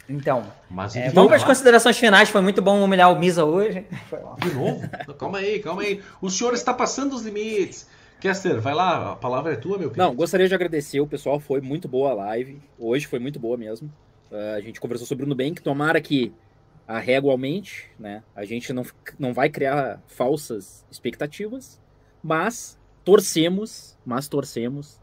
Então, 0.08 0.44
Mas 0.70 0.94
é, 0.94 1.10
vamos 1.10 1.28
para 1.28 1.36
as 1.36 1.42
novo, 1.42 1.52
considerações 1.52 1.98
finais. 1.98 2.28
Foi 2.28 2.40
muito 2.40 2.62
bom 2.62 2.82
humilhar 2.82 3.12
o 3.12 3.18
Misa 3.18 3.44
hoje. 3.44 3.84
De 4.38 4.54
novo? 4.54 4.88
Calma 5.18 5.38
aí, 5.38 5.58
calma 5.58 5.82
aí. 5.82 6.00
O 6.20 6.30
senhor 6.30 6.54
está 6.54 6.72
passando 6.72 7.14
os 7.14 7.22
limites. 7.22 7.88
Kester, 8.20 8.60
vai 8.60 8.74
lá, 8.74 9.12
a 9.12 9.16
palavra 9.16 9.52
é 9.52 9.56
tua, 9.56 9.78
meu 9.78 9.90
querido. 9.90 10.02
Não, 10.02 10.14
gostaria 10.14 10.48
de 10.48 10.54
agradecer 10.54 11.00
o 11.00 11.06
pessoal, 11.06 11.38
foi 11.38 11.60
muito 11.60 11.86
boa 11.86 12.12
a 12.12 12.14
live. 12.14 12.62
Hoje 12.78 13.06
foi 13.06 13.18
muito 13.18 13.38
boa 13.38 13.56
mesmo. 13.56 13.92
Ah, 14.32 14.54
a 14.56 14.60
gente 14.60 14.80
conversou 14.80 15.06
sobre 15.06 15.24
o 15.24 15.28
Nubank, 15.28 15.60
tomara 15.60 16.00
que 16.00 16.32
a 16.86 16.98
régua 16.98 17.32
aumente, 17.32 17.90
né? 17.98 18.22
A 18.34 18.44
gente 18.44 18.72
não, 18.72 18.84
não 19.18 19.34
vai 19.34 19.48
criar 19.48 20.00
falsas 20.06 20.84
expectativas, 20.90 21.80
mas 22.22 22.78
torcemos, 23.04 23.98
mas 24.04 24.28
torcemos 24.28 25.00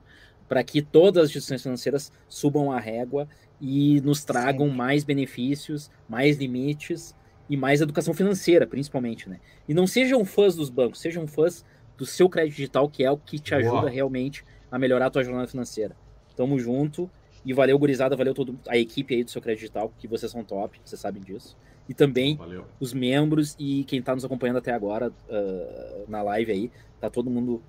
para 0.48 0.64
que 0.64 0.82
todas 0.82 1.23
as 1.23 1.30
instituições 1.30 1.64
financeiras 1.64 2.11
subam 2.27 2.72
a 2.72 2.80
régua 2.80 3.27
e 3.66 4.01
nos 4.01 4.25
tragam 4.25 4.67
mais 4.67 5.06
benefícios, 5.06 5.90
mais 6.09 6.38
limites 6.38 7.16
e 7.50 7.56
mais 7.56 7.80
educação 7.80 8.14
financeira, 8.14 8.67
principalmente, 8.67 9.30
né? 9.30 9.40
E 9.69 9.74
não 9.74 9.88
sejam 9.88 10.25
fãs 10.25 10.53
dos 10.53 10.69
bancos, 10.69 11.00
sejam 11.00 11.25
fãs 11.25 11.64
do 11.98 12.06
seu 12.06 12.27
crédito 12.27 12.58
digital, 12.58 12.90
que 12.90 13.06
é 13.06 13.09
o 13.09 13.17
que 13.17 13.40
te 13.40 13.51
Boa. 13.51 13.61
ajuda 13.61 13.90
realmente 13.90 14.43
a 14.69 14.77
melhorar 14.77 15.06
a 15.06 15.09
tua 15.09 15.24
jornada 15.24 15.48
financeira. 15.48 15.95
Tamo 16.35 16.59
junto 16.59 17.09
e 17.45 17.53
valeu, 17.53 17.80
gurizada, 17.80 18.17
valeu 18.17 18.33
todo, 18.33 18.59
a 18.67 18.77
equipe 18.77 19.16
aí 19.16 19.24
do 19.24 19.32
seu 19.32 19.42
crédito 19.42 19.61
digital, 19.61 19.93
que 19.98 20.09
vocês 20.09 20.30
são 20.30 20.43
top, 20.43 20.82
vocês 20.83 21.00
sabem 21.00 21.22
disso. 21.22 21.56
E 21.88 21.93
também 21.93 22.35
Valeu. 22.35 22.66
os 22.82 22.93
membros 22.93 23.56
e 23.58 23.85
quem 23.85 24.01
tá 24.01 24.14
nos 24.14 24.25
acompanhando 24.25 24.58
até 24.58 24.74
agora 24.74 25.09
ah, 25.30 26.03
na 26.08 26.22
live 26.22 26.51
aí, 26.51 26.72
tá 27.00 27.09
todo 27.09 27.30
mundo 27.30 27.61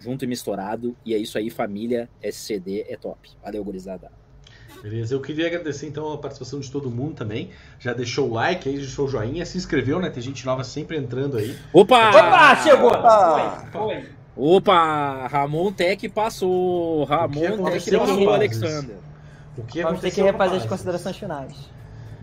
junto 0.00 0.24
e 0.24 0.28
misturado. 0.28 0.96
E 1.04 1.14
é 1.14 1.18
isso 1.18 1.38
aí, 1.38 1.50
família 1.50 2.08
SCD 2.20 2.84
é 2.88 2.96
top. 2.96 3.30
Valeu, 3.42 3.62
gurizada. 3.64 4.10
Beleza, 4.82 5.14
eu 5.14 5.20
queria 5.20 5.46
agradecer 5.46 5.86
então 5.86 6.12
a 6.12 6.18
participação 6.18 6.60
de 6.60 6.70
todo 6.70 6.90
mundo 6.90 7.14
também. 7.14 7.50
Já 7.78 7.92
deixou 7.92 8.28
o 8.30 8.34
like 8.34 8.68
aí, 8.68 8.76
deixou 8.76 9.06
o 9.06 9.08
joinha, 9.08 9.44
se 9.44 9.58
inscreveu, 9.58 10.00
né? 10.00 10.10
Tem 10.10 10.22
gente 10.22 10.44
nova 10.44 10.64
sempre 10.64 10.96
entrando 10.96 11.36
aí. 11.38 11.56
Opa! 11.72 12.10
Opa, 12.10 12.56
chegou! 12.56 12.90
Opa! 12.90 13.64
Foi, 13.72 13.80
foi. 13.80 14.04
Opa! 14.36 15.26
Ramon 15.28 15.72
Tech 15.72 16.08
passou. 16.10 17.04
Ramon 17.04 17.64
Tech 17.70 17.90
passou 17.90 18.24
o? 18.24 18.30
Alexander. 18.30 18.96
O 19.56 19.62
que 19.62 19.82
Vamos 19.82 20.00
ter 20.00 20.10
que 20.10 20.20
refazer 20.20 20.58
as 20.58 20.66
considerações 20.66 21.16
finais. 21.16 21.54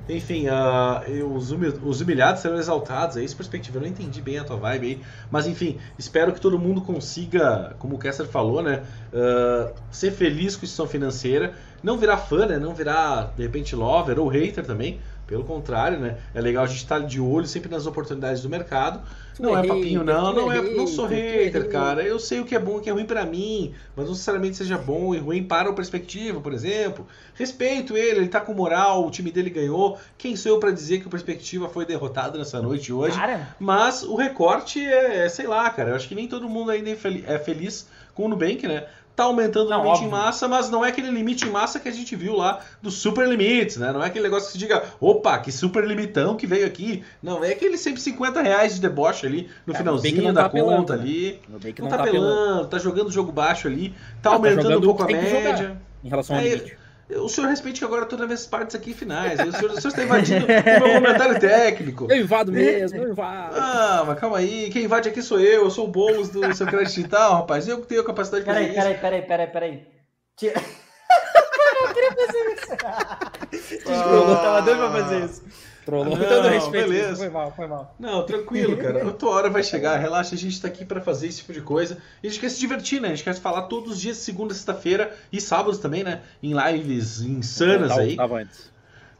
Enfim, 0.07 0.47
uh, 0.47 1.35
os, 1.35 1.51
os 1.51 2.01
humilhados 2.01 2.41
serão 2.41 2.57
exaltados, 2.57 3.15
é 3.15 3.23
isso 3.23 3.35
perspectiva. 3.35 3.77
Eu 3.77 3.81
não 3.81 3.87
entendi 3.87 4.21
bem 4.21 4.37
a 4.37 4.43
tua 4.43 4.57
vibe 4.57 4.87
aí. 4.87 5.01
Mas 5.31 5.47
enfim, 5.47 5.77
espero 5.97 6.33
que 6.33 6.41
todo 6.41 6.59
mundo 6.59 6.81
consiga, 6.81 7.75
como 7.79 7.95
o 7.95 7.99
Kessler 7.99 8.27
falou, 8.27 8.61
né? 8.61 8.83
Uh, 9.13 9.73
ser 9.91 10.11
feliz 10.11 10.55
com 10.55 10.61
a 10.61 10.65
instituição 10.65 10.87
financeira. 10.87 11.53
Não 11.81 11.97
virar 11.97 12.17
fã, 12.17 12.45
né? 12.45 12.57
Não 12.57 12.73
virar, 12.73 13.33
de 13.35 13.43
repente, 13.43 13.75
lover 13.75 14.19
ou 14.19 14.27
hater 14.27 14.65
também. 14.65 14.99
Pelo 15.25 15.43
contrário, 15.45 15.99
né? 15.99 16.17
É 16.33 16.41
legal 16.41 16.65
a 16.65 16.67
gente 16.67 16.79
estar 16.79 16.99
de 16.99 17.19
olho 17.19 17.47
sempre 17.47 17.69
nas 17.69 17.85
oportunidades 17.85 18.41
do 18.41 18.49
mercado. 18.49 19.01
não 19.39 19.57
é, 19.57 19.63
é 19.63 19.67
papinho, 19.67 20.03
não. 20.03 20.33
Não, 20.33 20.51
é, 20.51 20.61
não 20.61 20.85
sou 20.85 21.05
hater, 21.05 21.69
cara. 21.69 22.03
Eu 22.03 22.19
sei 22.19 22.41
o 22.41 22.45
que 22.45 22.53
é 22.53 22.59
bom 22.59 22.75
e 22.75 22.77
o 22.77 22.81
que 22.81 22.89
é 22.89 22.93
ruim 22.93 23.05
para 23.05 23.25
mim, 23.25 23.73
mas 23.95 24.05
não 24.05 24.11
necessariamente 24.11 24.57
seja 24.57 24.77
bom 24.77 25.15
e 25.15 25.17
ruim 25.19 25.43
para 25.43 25.69
o 25.69 25.73
perspectiva, 25.73 26.41
por 26.41 26.53
exemplo. 26.53 27.07
Respeito 27.35 27.95
ele, 27.95 28.19
ele 28.19 28.27
tá 28.27 28.41
com 28.41 28.53
moral, 28.53 29.07
o 29.07 29.11
time 29.11 29.31
dele 29.31 29.49
ganhou. 29.49 29.97
Quem 30.17 30.35
sou 30.35 30.51
eu 30.51 30.59
para 30.59 30.71
dizer 30.71 30.99
que 30.99 31.07
o 31.07 31.09
perspectiva 31.09 31.69
foi 31.69 31.85
derrotado 31.85 32.37
nessa 32.37 32.61
noite 32.61 32.91
hoje? 32.91 33.17
Cara. 33.17 33.55
Mas 33.59 34.03
o 34.03 34.15
recorte 34.15 34.83
é, 34.83 35.25
é, 35.25 35.29
sei 35.29 35.47
lá, 35.47 35.69
cara. 35.69 35.91
Eu 35.91 35.95
acho 35.95 36.07
que 36.07 36.15
nem 36.15 36.27
todo 36.27 36.49
mundo 36.49 36.69
ainda 36.69 36.89
é 36.89 37.39
feliz 37.39 37.87
com 38.13 38.25
o 38.25 38.27
Nubank, 38.27 38.67
né? 38.67 38.85
Tá 39.15 39.25
aumentando 39.25 39.69
não, 39.69 39.79
o 39.79 39.83
limite 39.83 40.03
óbvio. 40.03 40.07
em 40.07 40.11
massa, 40.11 40.47
mas 40.47 40.69
não 40.69 40.83
é 40.83 40.89
aquele 40.89 41.09
limite 41.09 41.45
em 41.45 41.49
massa 41.49 41.79
que 41.79 41.87
a 41.87 41.91
gente 41.91 42.15
viu 42.15 42.35
lá 42.35 42.59
dos 42.81 42.95
super 42.95 43.27
limites, 43.27 43.77
né? 43.77 43.91
Não 43.91 44.03
é 44.03 44.07
aquele 44.07 44.23
negócio 44.23 44.47
que 44.47 44.53
se 44.53 44.57
diga, 44.57 44.83
opa, 44.99 45.37
que 45.39 45.51
super 45.51 45.85
limitão 45.85 46.35
que 46.35 46.47
veio 46.47 46.65
aqui. 46.65 47.03
Não, 47.21 47.43
é 47.43 47.51
aquele 47.51 47.77
150 47.77 48.41
reais 48.41 48.75
de 48.75 48.81
deboche 48.81 49.25
ali 49.25 49.49
no 49.65 49.73
é, 49.73 49.77
finalzinho 49.77 50.33
da 50.33 50.43
tá 50.43 50.49
conta 50.49 50.95
né? 50.95 51.03
ali. 51.03 51.39
Não, 51.47 51.59
não 51.59 51.89
tá, 51.89 51.97
tá 51.97 52.03
pelando, 52.03 52.67
tá 52.67 52.79
jogando 52.79 53.11
jogo 53.11 53.31
baixo 53.31 53.67
ali, 53.67 53.93
tá 54.21 54.31
ah, 54.31 54.33
aumentando 54.33 54.69
tá 54.69 54.77
um 54.77 54.81
pouco 54.81 55.03
a 55.03 55.07
média. 55.07 55.77
Em 56.03 56.09
relação 56.09 56.35
ao 56.35 56.41
é, 56.41 56.49
limite. 56.49 56.82
O 57.17 57.29
senhor 57.29 57.47
respeite 57.47 57.79
que 57.79 57.85
agora 57.85 58.03
eu 58.03 58.07
tô 58.07 58.17
nas 58.17 58.25
minhas 58.25 58.45
partes 58.45 58.75
aqui 58.75 58.93
finais. 58.93 59.39
O 59.39 59.51
senhor, 59.51 59.71
o 59.71 59.81
senhor 59.81 59.89
está 59.89 60.03
invadindo 60.03 60.45
o 60.45 60.47
meu 60.47 60.93
comentário 60.93 61.39
técnico. 61.39 62.07
Eu 62.09 62.21
invado 62.21 62.51
mesmo, 62.51 62.97
eu 62.97 63.11
invado. 63.11 63.55
Ah, 63.57 64.03
mas 64.05 64.19
calma 64.19 64.37
aí. 64.37 64.69
Quem 64.69 64.85
invade 64.85 65.09
aqui 65.09 65.21
sou 65.21 65.39
eu. 65.39 65.63
Eu 65.63 65.71
sou 65.71 65.85
o 65.85 65.91
Boulos 65.91 66.29
do 66.29 66.53
seu 66.55 66.67
crédito 66.67 66.93
digital, 66.93 67.33
rapaz. 67.35 67.67
Eu 67.67 67.81
que 67.81 67.87
tenho 67.87 68.01
a 68.01 68.05
capacidade 68.05 68.43
de 68.43 68.51
fazer 68.51 68.73
peraí, 68.73 68.91
isso. 68.93 69.01
Peraí, 69.01 69.21
peraí, 69.21 69.47
peraí, 69.47 69.47
peraí. 69.47 69.87
Tira... 70.35 70.53
eu 70.61 71.87
não 71.87 71.93
queria 71.93 72.11
fazer 72.11 72.39
isso. 72.53 73.87
Desculpa, 73.89 74.31
eu 74.31 74.35
tava 74.35 74.61
doido 74.61 74.79
pra 74.79 74.91
fazer 74.91 75.25
isso. 75.25 75.72
Trollou. 75.85 76.17
Não, 76.17 76.25
todo 76.25 76.47
respeito. 76.47 76.89
Beleza. 76.89 77.15
Foi 77.17 77.29
mal, 77.29 77.53
foi 77.55 77.67
mal. 77.67 77.95
Não, 77.99 78.25
tranquilo, 78.25 78.77
cara. 78.77 79.07
A 79.09 79.11
tua 79.11 79.31
hora 79.31 79.49
vai 79.49 79.63
chegar. 79.63 79.97
Relaxa, 79.97 80.35
a 80.35 80.37
gente 80.37 80.61
tá 80.61 80.67
aqui 80.67 80.85
para 80.85 81.01
fazer 81.01 81.27
esse 81.27 81.39
tipo 81.39 81.53
de 81.53 81.61
coisa. 81.61 81.97
E 82.21 82.27
a 82.27 82.29
gente 82.29 82.39
quer 82.39 82.49
se 82.49 82.59
divertir, 82.59 83.01
né? 83.01 83.09
A 83.09 83.11
gente 83.15 83.23
quer 83.23 83.35
falar 83.35 83.63
todos 83.63 83.93
os 83.93 84.01
dias, 84.01 84.17
segunda, 84.17 84.53
sexta-feira 84.53 85.15
e 85.31 85.41
sábados 85.41 85.79
também, 85.79 86.03
né? 86.03 86.21
Em 86.41 86.53
lives 86.53 87.21
insanas 87.21 87.89
tava, 87.89 88.01
aí. 88.01 88.15
Tava 88.15 88.37
antes. 88.37 88.59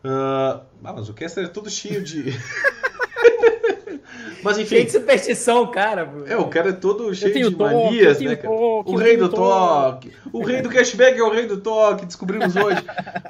Uh, 0.04 0.60
ah, 0.84 0.94
mas 0.94 1.10
o 1.10 1.14
Kester 1.14 1.46
é 1.46 1.48
todo 1.48 1.70
cheio 1.70 2.04
de. 2.04 2.34
Mas 4.44 4.58
enfim. 4.58 4.70
Cheio 4.70 4.86
de 4.86 4.92
superstição, 4.92 5.68
cara. 5.72 6.10
É, 6.26 6.36
o 6.36 6.48
cara 6.48 6.70
é 6.70 6.74
todo 6.74 7.14
cheio 7.14 7.50
de 7.50 7.56
toque, 7.56 7.74
manias, 7.74 8.20
né, 8.20 8.36
cara? 8.36 8.56
Toque, 8.56 8.92
o 8.92 8.96
rei 8.96 9.18
do 9.18 9.30
toque. 9.30 10.10
toque. 10.10 10.30
O 10.32 10.44
rei 10.44 10.62
do 10.62 10.70
cashback 10.70 11.18
é 11.18 11.24
o 11.24 11.32
rei 11.32 11.46
do 11.46 11.58
toque, 11.58 12.06
descobrimos 12.06 12.56
hoje. 12.56 12.84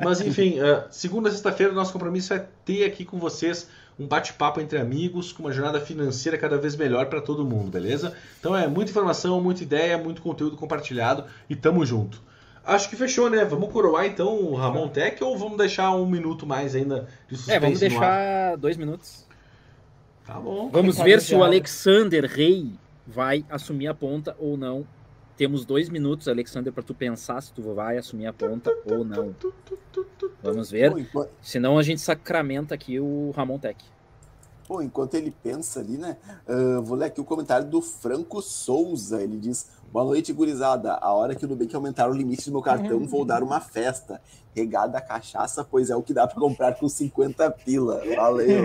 Mas 0.04 0.22
enfim, 0.22 0.60
uh, 0.60 0.84
segunda 0.90 1.30
sexta-feira 1.30 1.72
o 1.72 1.76
nosso 1.76 1.94
compromisso 1.94 2.34
é 2.34 2.46
ter 2.66 2.86
aqui 2.86 3.06
com 3.06 3.20
vocês 3.20 3.68
um 4.00 4.08
bate-papo 4.08 4.60
entre 4.60 4.80
amigos 4.80 5.32
com 5.32 5.44
uma 5.44 5.52
jornada 5.52 5.80
financeira 5.80 6.38
cada 6.38 6.58
vez 6.58 6.76
melhor 6.76 7.06
para 7.08 7.22
todo 7.22 7.46
mundo, 7.46 7.70
beleza? 7.70 8.14
Então 8.40 8.56
é 8.56 8.68
muita 8.68 8.92
informação, 8.92 9.40
muita 9.42 9.64
ideia, 9.64 9.98
muito 9.98 10.22
conteúdo 10.22 10.56
compartilhado 10.56 11.26
e 11.50 11.56
tamo 11.56 11.86
junto. 11.86 12.22
Acho 12.66 12.90
que 12.90 12.96
fechou, 12.96 13.30
né? 13.30 13.44
Vamos 13.44 13.72
coroar 13.72 14.06
então 14.06 14.36
o 14.40 14.56
Ramon 14.56 14.88
Tech 14.88 15.22
ou 15.22 15.38
vamos 15.38 15.58
deixar 15.58 15.92
um 15.92 16.06
minuto 16.06 16.46
mais 16.46 16.74
ainda 16.76 17.08
de 17.28 17.36
suspense 17.36 17.58
É, 17.58 17.60
vamos 17.60 17.80
deixar 17.80 18.58
dois 18.58 18.78
minutos. 18.78 19.28
Tá 20.26 20.40
bom. 20.40 20.70
Vamos 20.70 20.98
ver 20.98 21.22
se 21.22 21.36
o 21.36 21.44
Alexander 21.44 22.26
Rei 22.26 22.72
vai 23.06 23.46
assumir 23.50 23.88
a 23.88 23.94
ponta 23.94 24.36
ou 24.40 24.56
não. 24.58 24.86
Temos 25.36 25.66
dois 25.66 25.90
minutos, 25.90 26.28
Alexander, 26.28 26.72
para 26.72 26.84
tu 26.84 26.94
pensar 26.94 27.42
se 27.42 27.52
tu 27.52 27.74
vai 27.74 27.98
assumir 27.98 28.28
a 28.28 28.34
ponta 28.34 28.72
ou 28.86 29.04
não. 29.04 29.36
Vamos 30.42 30.70
ver. 30.72 30.94
Senão 31.42 31.78
a 31.78 31.84
gente 31.84 32.02
sacramenta 32.02 32.76
aqui 32.76 33.00
o 33.00 33.32
Ramon 33.36 33.58
Tech. 33.58 33.84
Pô, 34.74 34.82
enquanto 34.82 35.14
ele 35.14 35.30
pensa 35.30 35.82
ali, 35.82 36.00
né? 36.00 36.18
Uh, 36.50 36.82
vou 36.82 36.98
ler 36.98 37.06
aqui 37.06 37.22
o 37.22 37.24
comentário 37.24 37.68
do 37.68 37.80
Franco 37.80 38.42
Souza. 38.42 39.22
Ele 39.22 39.38
diz: 39.38 39.70
Boa 39.92 40.04
noite, 40.04 40.34
gurizada. 40.34 40.94
A 40.94 41.14
hora 41.14 41.36
que 41.36 41.46
o 41.46 41.48
Nubank 41.48 41.76
aumentar 41.76 42.10
o 42.10 42.12
limite 42.12 42.46
do 42.46 42.54
meu 42.54 42.62
cartão, 42.64 42.98
uhum. 42.98 43.06
vou 43.06 43.24
dar 43.24 43.44
uma 43.44 43.62
festa. 43.62 44.20
Regada 44.56 44.98
a 44.98 45.02
cachaça, 45.02 45.64
pois 45.64 45.92
é 45.92 45.96
o 45.96 46.02
que 46.02 46.12
dá 46.12 46.26
para 46.26 46.40
comprar 46.40 46.74
com 46.74 46.90
50 46.90 47.52
pila. 47.52 48.02
Valeu. 48.16 48.64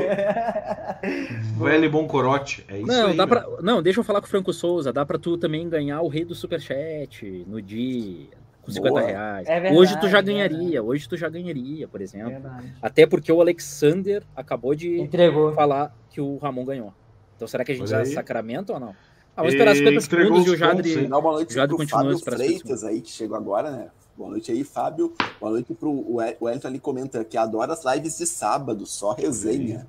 Velho 1.61 1.91
bom 1.91 2.09
corote. 2.09 2.65
É 2.69 2.79
isso 2.79 2.87
não, 2.87 3.09
aí. 3.09 3.17
Dá 3.17 3.27
pra... 3.27 3.47
Não, 3.61 3.83
deixa 3.83 4.01
eu 4.01 4.05
falar 4.05 4.23
com 4.23 4.27
o 4.27 4.31
Franco 4.31 4.51
Souza. 4.55 4.91
Dá 4.91 5.05
para 5.05 5.19
tu 5.19 5.37
também 5.37 5.69
ganhar 5.69 6.01
o 6.01 6.09
rei 6.09 6.25
do 6.25 6.35
superchat 6.35 7.45
no 7.47 7.61
dia 7.61 8.29
com 8.69 8.73
50 8.73 8.91
Boa. 8.91 9.07
reais. 9.07 9.49
É 9.49 9.61
verdade, 9.61 9.77
hoje 9.77 10.01
tu 10.01 10.09
já 10.09 10.21
ganharia, 10.21 10.83
hoje 10.83 11.09
tu 11.09 11.17
já 11.17 11.29
ganharia, 11.29 11.89
por 11.89 12.01
exemplo. 12.01 12.31
Verdade. 12.31 12.75
Até 12.83 13.07
porque 13.07 13.33
o 13.33 13.41
Alexander 13.41 14.23
acabou 14.37 14.75
de 14.75 15.01
Entregou. 15.01 15.53
falar 15.53 15.97
que 16.11 16.21
o 16.21 16.37
Ramon 16.37 16.65
ganhou. 16.65 16.93
Então 17.35 17.49
será 17.49 17.65
que 17.65 17.73
a 17.73 17.75
gente 17.75 17.89
já 17.89 18.05
sacramenta 18.05 18.75
ou 18.75 18.81
não? 18.81 18.91
Ah, 19.35 19.43
vamos 19.43 19.55
esperar 19.55 19.75
50 19.75 20.01
segundos 20.01 20.47
e 20.47 20.51
o 20.51 20.57
Jadri, 20.57 21.07
Dá 21.07 21.19
uma 21.19 21.33
noite 21.33 21.55
Jadri 21.55 21.77
continua 21.77 22.03
Fábio 22.03 22.19
Freitas 22.19 22.85
aí, 22.85 23.01
que 23.01 23.11
chegou 23.11 23.37
agora, 23.37 23.71
né? 23.71 23.89
Boa 24.17 24.31
noite 24.31 24.51
aí, 24.51 24.65
Fábio. 24.65 25.15
Boa 25.41 25.53
noite 25.53 25.73
pro 25.75 25.91
o 25.91 26.17
Wellington 26.17 26.67
ali 26.67 26.81
comenta 26.81 27.25
que 27.25 27.37
adora 27.39 27.73
as 27.73 27.85
lives 27.85 28.19
de 28.19 28.27
sábado, 28.27 28.85
só 28.85 29.13
resenha. 29.13 29.87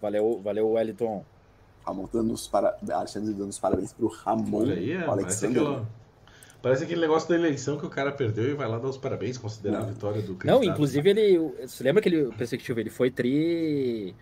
Valeu, 0.00 0.40
valeu, 0.42 0.70
Wellington. 0.70 1.24
Ramon 1.84 2.08
dando 2.12 2.32
os, 2.32 2.46
para... 2.46 2.76
Alexandre 2.92 3.34
dando 3.34 3.50
os 3.50 3.58
parabéns 3.58 3.92
pro 3.92 4.06
Ramon, 4.06 4.70
aí, 4.70 4.92
é, 4.92 5.04
Alexandre. 5.04 5.82
Parece, 6.62 6.84
aquele 6.84 7.00
negócio 7.00 7.28
da 7.28 7.34
eleição 7.34 7.76
que 7.76 7.84
o 7.84 7.90
cara 7.90 8.12
perdeu 8.12 8.48
e 8.48 8.54
vai 8.54 8.68
lá 8.68 8.78
dar 8.78 8.86
os 8.88 8.96
parabéns, 8.96 9.36
considerar 9.36 9.80
Não. 9.80 9.86
a 9.86 9.90
vitória 9.90 10.22
do 10.22 10.36
candidato. 10.36 10.62
Não, 10.64 10.64
inclusive 10.64 11.10
ele. 11.10 11.38
Você 11.66 11.82
lembra 11.82 12.00
que 12.00 12.08
ele, 12.08 12.32
perspectiva, 12.32 12.80
ele 12.80 12.90
foi 12.90 13.10
tri. 13.10 14.14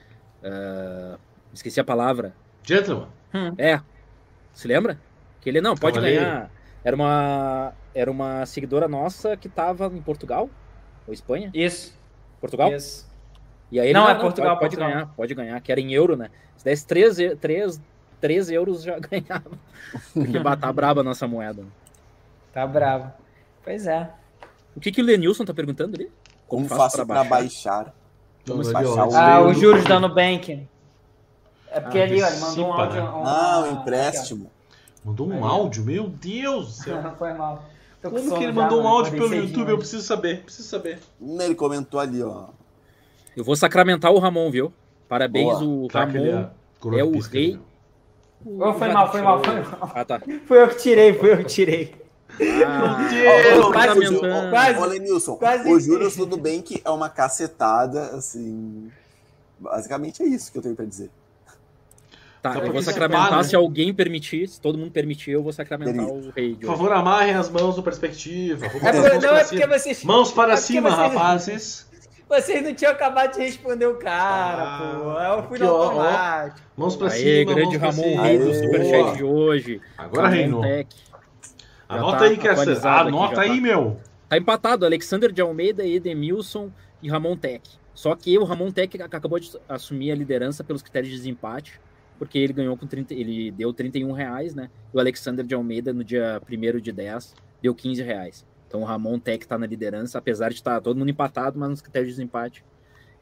Uh, 0.42 1.18
esqueci 1.52 1.78
a 1.78 1.84
palavra. 1.84 2.34
Gentleman. 2.64 3.08
Hum. 3.34 3.54
É, 3.58 3.80
se 4.54 4.66
lembra? 4.66 4.98
Que 5.40 5.50
ele 5.50 5.60
não 5.60 5.74
pode 5.74 5.94
Cavaleiro. 5.96 6.24
ganhar. 6.24 6.50
Era 6.82 6.96
uma 6.96 7.74
era 7.94 8.10
uma 8.10 8.46
seguidora 8.46 8.88
nossa 8.88 9.36
que 9.36 9.48
estava 9.48 9.86
em 9.86 10.00
Portugal 10.00 10.48
ou 11.06 11.12
Espanha? 11.12 11.50
Isso. 11.52 11.98
Portugal? 12.40 12.72
Isso. 12.74 13.08
E 13.70 13.78
aí 13.78 13.92
não, 13.92 14.04
não, 14.04 14.10
é 14.10 14.14
Portugal, 14.14 14.56
pode, 14.56 14.76
Portugal. 14.76 14.88
ganhar, 14.90 15.06
pode 15.14 15.34
ganhar, 15.34 15.60
que 15.60 15.70
era 15.70 15.80
em 15.80 15.92
euro, 15.92 16.16
né? 16.16 16.30
Se 16.56 16.64
desse 16.64 16.86
3, 16.86 17.16
3, 17.40 17.80
3 18.20 18.50
euros 18.50 18.82
já 18.82 18.98
ganhava. 18.98 19.50
Porque 20.12 20.40
tá 20.60 20.72
braba 20.72 21.02
a 21.02 21.04
nossa 21.04 21.28
moeda. 21.28 21.64
Tá 22.52 22.66
brava. 22.66 23.14
Pois 23.64 23.86
é. 23.86 24.10
O 24.74 24.80
que, 24.80 24.90
que 24.90 25.00
o 25.00 25.04
Lenilson 25.04 25.44
tá 25.44 25.54
perguntando 25.54 25.96
ali? 25.96 26.10
Como, 26.46 26.66
Como 26.68 26.80
faço 26.80 27.04
para 27.06 27.24
baixar? 27.24 27.84
baixar? 27.84 27.94
Vamos 28.46 28.72
baixar 28.72 29.08
ah, 29.14 29.40
os 29.42 29.58
juros 29.58 29.84
da 29.84 30.00
Nubank. 30.00 30.66
É 31.70 31.80
porque 31.80 31.98
ah, 31.98 32.02
ali, 32.02 32.22
ó, 32.22 32.26
ele 32.26 32.40
mandou 32.40 32.66
um 32.66 32.72
áudio. 32.72 33.02
Um, 33.02 33.26
ah, 33.26 33.60
um 33.60 33.80
empréstimo. 33.80 34.50
Mandou 35.04 35.28
um 35.28 35.44
áudio? 35.44 35.84
Meu 35.84 36.08
Deus 36.08 36.66
do 36.66 36.72
céu. 36.72 37.02
Não, 37.02 37.14
foi 37.16 37.32
mal. 37.32 37.64
Como 38.02 38.36
que 38.36 38.44
ele 38.44 38.52
mandou 38.52 38.82
um 38.82 38.88
áudio 38.88 39.12
pelo 39.12 39.34
YouTube? 39.34 39.70
Eu 39.70 39.78
preciso 39.78 40.02
saber, 40.02 40.42
preciso 40.42 40.68
saber. 40.68 40.98
Ele 41.20 41.54
comentou 41.54 42.00
ali, 42.00 42.22
ó. 42.22 42.46
Eu 43.36 43.44
vou 43.44 43.54
sacramentar 43.54 44.10
o 44.10 44.18
Ramon, 44.18 44.50
viu? 44.50 44.72
Parabéns, 45.08 45.58
Boa. 45.58 45.64
o 45.64 45.86
Ramon 45.86 46.24
é, 46.24 46.98
é, 46.98 47.04
o 47.04 47.18
rei. 47.20 47.60
Oh, 48.44 48.72
foi 48.72 48.88
mal, 48.88 49.10
foi 49.10 49.20
mal, 49.20 49.44
foi 49.44 49.60
mal. 49.60 49.92
Ah, 49.94 50.04
tá. 50.04 50.18
Foi 50.46 50.62
eu 50.62 50.68
que 50.68 50.78
tirei, 50.78 51.12
foi 51.12 51.32
eu 51.32 51.38
que 51.38 51.44
tirei. 51.44 51.99
Ah, 52.66 53.08
Deus! 53.10 53.64
Oh, 53.64 53.72
quase, 53.72 54.50
quase, 54.50 54.78
Olha, 54.78 54.98
Nilson, 54.98 55.36
quase, 55.36 55.90
o 55.90 56.10
tudo 56.10 56.36
bem 56.36 56.62
que 56.62 56.80
é 56.84 56.90
uma 56.90 57.08
cacetada, 57.08 58.16
assim. 58.16 58.90
Basicamente 59.58 60.22
é 60.22 60.26
isso 60.26 60.50
que 60.50 60.58
eu 60.58 60.62
tenho 60.62 60.74
pra 60.74 60.86
dizer. 60.86 61.10
Tá, 62.42 62.54
eu 62.54 62.72
vou 62.72 62.80
sacramentar 62.80 63.36
né? 63.36 63.42
se 63.42 63.54
alguém 63.54 63.92
permitir, 63.92 64.48
se 64.48 64.58
todo 64.58 64.78
mundo 64.78 64.90
permitir, 64.90 65.32
eu 65.32 65.42
vou 65.42 65.52
sacramentar 65.52 66.06
o 66.06 66.30
rei. 66.30 66.54
Por 66.54 66.68
favor, 66.68 66.90
amarrem 66.92 67.34
as 67.34 67.50
mãos 67.50 67.76
no 67.76 67.82
perspectiva. 67.82 68.64
É, 68.66 68.92
mãos 68.92 69.22
não, 69.22 69.36
é 69.36 69.44
porque 69.44 69.66
vocês. 69.66 70.02
Mãos 70.04 70.32
para 70.32 70.54
é 70.54 70.56
cima, 70.56 70.90
vocês... 70.90 71.12
rapazes. 71.12 71.90
Vocês 72.26 72.62
não 72.62 72.72
tinham 72.72 72.92
acabado 72.92 73.32
de 73.32 73.40
responder 73.40 73.86
o 73.86 73.96
cara, 73.96 74.62
ah, 74.62 74.78
pô. 74.78 75.40
Eu 75.42 75.48
fui 75.48 75.58
no 75.58 75.68
automático. 75.68 76.60
Mãos 76.76 76.94
pra 76.94 77.08
Aê, 77.08 77.40
cima. 77.40 77.54
grande 77.54 77.76
Ramon, 77.76 78.22
rei 78.22 78.38
do 78.38 78.54
superchat 78.54 79.16
de 79.16 79.24
hoje. 79.24 79.80
Agora 79.98 80.28
reinou. 80.28 80.62
Anota 81.98 82.18
tá 82.18 82.24
aí, 82.24 82.36
Kessler. 82.36 82.86
Anota 82.86 83.40
aí, 83.40 83.60
meu. 83.60 83.98
Tá 84.28 84.38
empatado, 84.38 84.86
Alexander 84.86 85.32
de 85.32 85.40
Almeida, 85.40 85.84
Edemilson 85.84 86.70
e 87.02 87.08
Ramon 87.08 87.36
Tech. 87.36 87.68
Só 87.94 88.14
que 88.14 88.38
o 88.38 88.44
Ramon 88.44 88.70
Tech 88.70 89.02
acabou 89.02 89.38
de 89.38 89.50
assumir 89.68 90.12
a 90.12 90.14
liderança 90.14 90.62
pelos 90.62 90.82
critérios 90.82 91.10
de 91.10 91.18
desempate 91.18 91.80
porque 92.20 92.38
ele 92.38 92.52
ganhou 92.52 92.76
com 92.76 92.86
30, 92.86 93.14
ele 93.14 93.50
deu 93.50 93.72
31 93.72 94.12
reais, 94.12 94.54
né? 94.54 94.68
E 94.92 94.96
o 94.98 95.00
Alexander 95.00 95.42
de 95.42 95.54
Almeida, 95.54 95.90
no 95.90 96.04
dia 96.04 96.38
1 96.46 96.78
de 96.78 96.92
10, 96.92 97.34
deu 97.62 97.74
15 97.74 98.02
reais. 98.02 98.46
Então 98.68 98.82
o 98.82 98.84
Ramon 98.84 99.18
Tech 99.18 99.42
está 99.42 99.56
na 99.56 99.66
liderança, 99.66 100.18
apesar 100.18 100.50
de 100.50 100.56
estar 100.56 100.74
tá 100.74 100.80
todo 100.82 100.98
mundo 100.98 101.08
empatado, 101.08 101.58
mas 101.58 101.70
nos 101.70 101.80
critérios 101.80 102.10
de 102.10 102.16
desempate, 102.16 102.62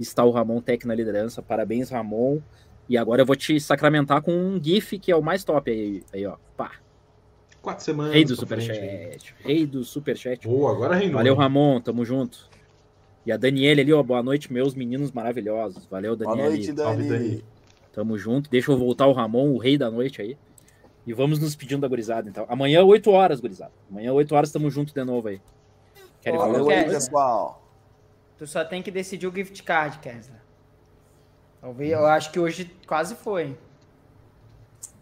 está 0.00 0.24
o 0.24 0.32
Ramon 0.32 0.60
Tech 0.60 0.84
na 0.84 0.97
liderança. 0.97 1.40
Parabéns, 1.40 1.90
Ramon. 1.90 2.40
E 2.88 2.98
agora 2.98 3.22
eu 3.22 3.26
vou 3.26 3.36
te 3.36 3.60
sacramentar 3.60 4.20
com 4.20 4.32
um 4.32 4.60
GIF 4.60 4.98
que 4.98 5.12
é 5.12 5.16
o 5.16 5.22
mais 5.22 5.44
top 5.44 5.70
aí, 5.70 6.02
aí 6.12 6.26
ó. 6.26 6.36
Pá. 6.56 6.72
Quatro 7.68 7.84
semanas. 7.84 8.14
Rei 8.14 8.24
do 8.24 8.34
Superchat. 8.34 9.34
Rei 9.40 9.66
do 9.66 9.84
Superchat. 9.84 10.48
Boa, 10.48 10.72
agora 10.72 10.97
reinou. 10.97 11.16
Valeu, 11.16 11.34
Ramon. 11.34 11.82
Tamo 11.82 12.02
junto. 12.02 12.48
E 13.26 13.30
a 13.30 13.36
Daniele 13.36 13.82
ali, 13.82 13.92
ó. 13.92 14.02
Boa 14.02 14.22
noite, 14.22 14.50
meus 14.50 14.74
meninos 14.74 15.12
maravilhosos. 15.12 15.84
Valeu, 15.84 16.16
Daniele. 16.16 16.40
Boa 16.40 16.48
noite, 16.48 16.74
Salve, 16.74 17.02
Dani. 17.02 17.28
Dani. 17.28 17.44
Tamo 17.92 18.16
junto. 18.16 18.48
Deixa 18.48 18.72
eu 18.72 18.78
voltar 18.78 19.06
o 19.06 19.12
Ramon, 19.12 19.52
o 19.52 19.58
rei 19.58 19.76
da 19.76 19.90
noite 19.90 20.22
aí. 20.22 20.38
E 21.06 21.12
vamos 21.12 21.38
nos 21.40 21.55
pedindo 21.55 21.82
da 21.82 21.88
gurizada, 21.88 22.26
então. 22.26 22.47
Amanhã, 22.48 22.82
8 22.82 23.10
horas, 23.10 23.38
gurizada. 23.38 23.72
Amanhã, 23.90 24.14
8 24.14 24.34
horas, 24.34 24.50
tamo 24.50 24.70
junto 24.70 24.94
de 24.94 25.05
novo 25.05 25.28
aí. 25.28 25.38
Querem 26.22 26.38
falar 26.38 26.58
alguma 26.58 26.74
coisa? 26.74 26.94
pessoal. 26.94 27.68
Tu 28.38 28.47
só 28.47 28.64
tem 28.64 28.82
que 28.82 28.90
decidir 28.90 29.26
o 29.26 29.34
gift 29.34 29.62
card, 29.62 29.98
Kessler. 29.98 30.40
Talvez, 31.60 31.92
eu 31.92 32.06
acho 32.06 32.32
que 32.32 32.40
hoje 32.40 32.70
quase 32.86 33.14
foi. 33.14 33.58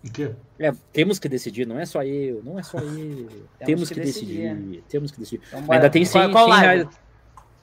O 0.05 0.10
quê? 0.12 0.31
É, 0.58 0.73
temos 0.92 1.18
que 1.18 1.28
decidir, 1.28 1.66
não 1.66 1.78
é 1.78 1.84
só 1.84 2.02
eu, 2.02 2.41
não 2.44 2.58
é 2.58 2.62
só 2.62 2.78
eu. 2.78 3.28
temos 3.65 3.89
que 3.89 3.94
que, 3.94 4.00
decidir. 4.00 4.55
decidir. 4.55 4.84
Temos 4.89 5.10
que 5.10 5.18
decidir. 5.20 5.42
Então, 5.52 5.73
ainda 5.73 5.91
tem 5.91 6.05
100, 6.05 6.20
Qual- 6.23 6.33
qual 6.33 6.44
100 6.44 6.52
live? 6.55 6.66
reais. 6.84 7.00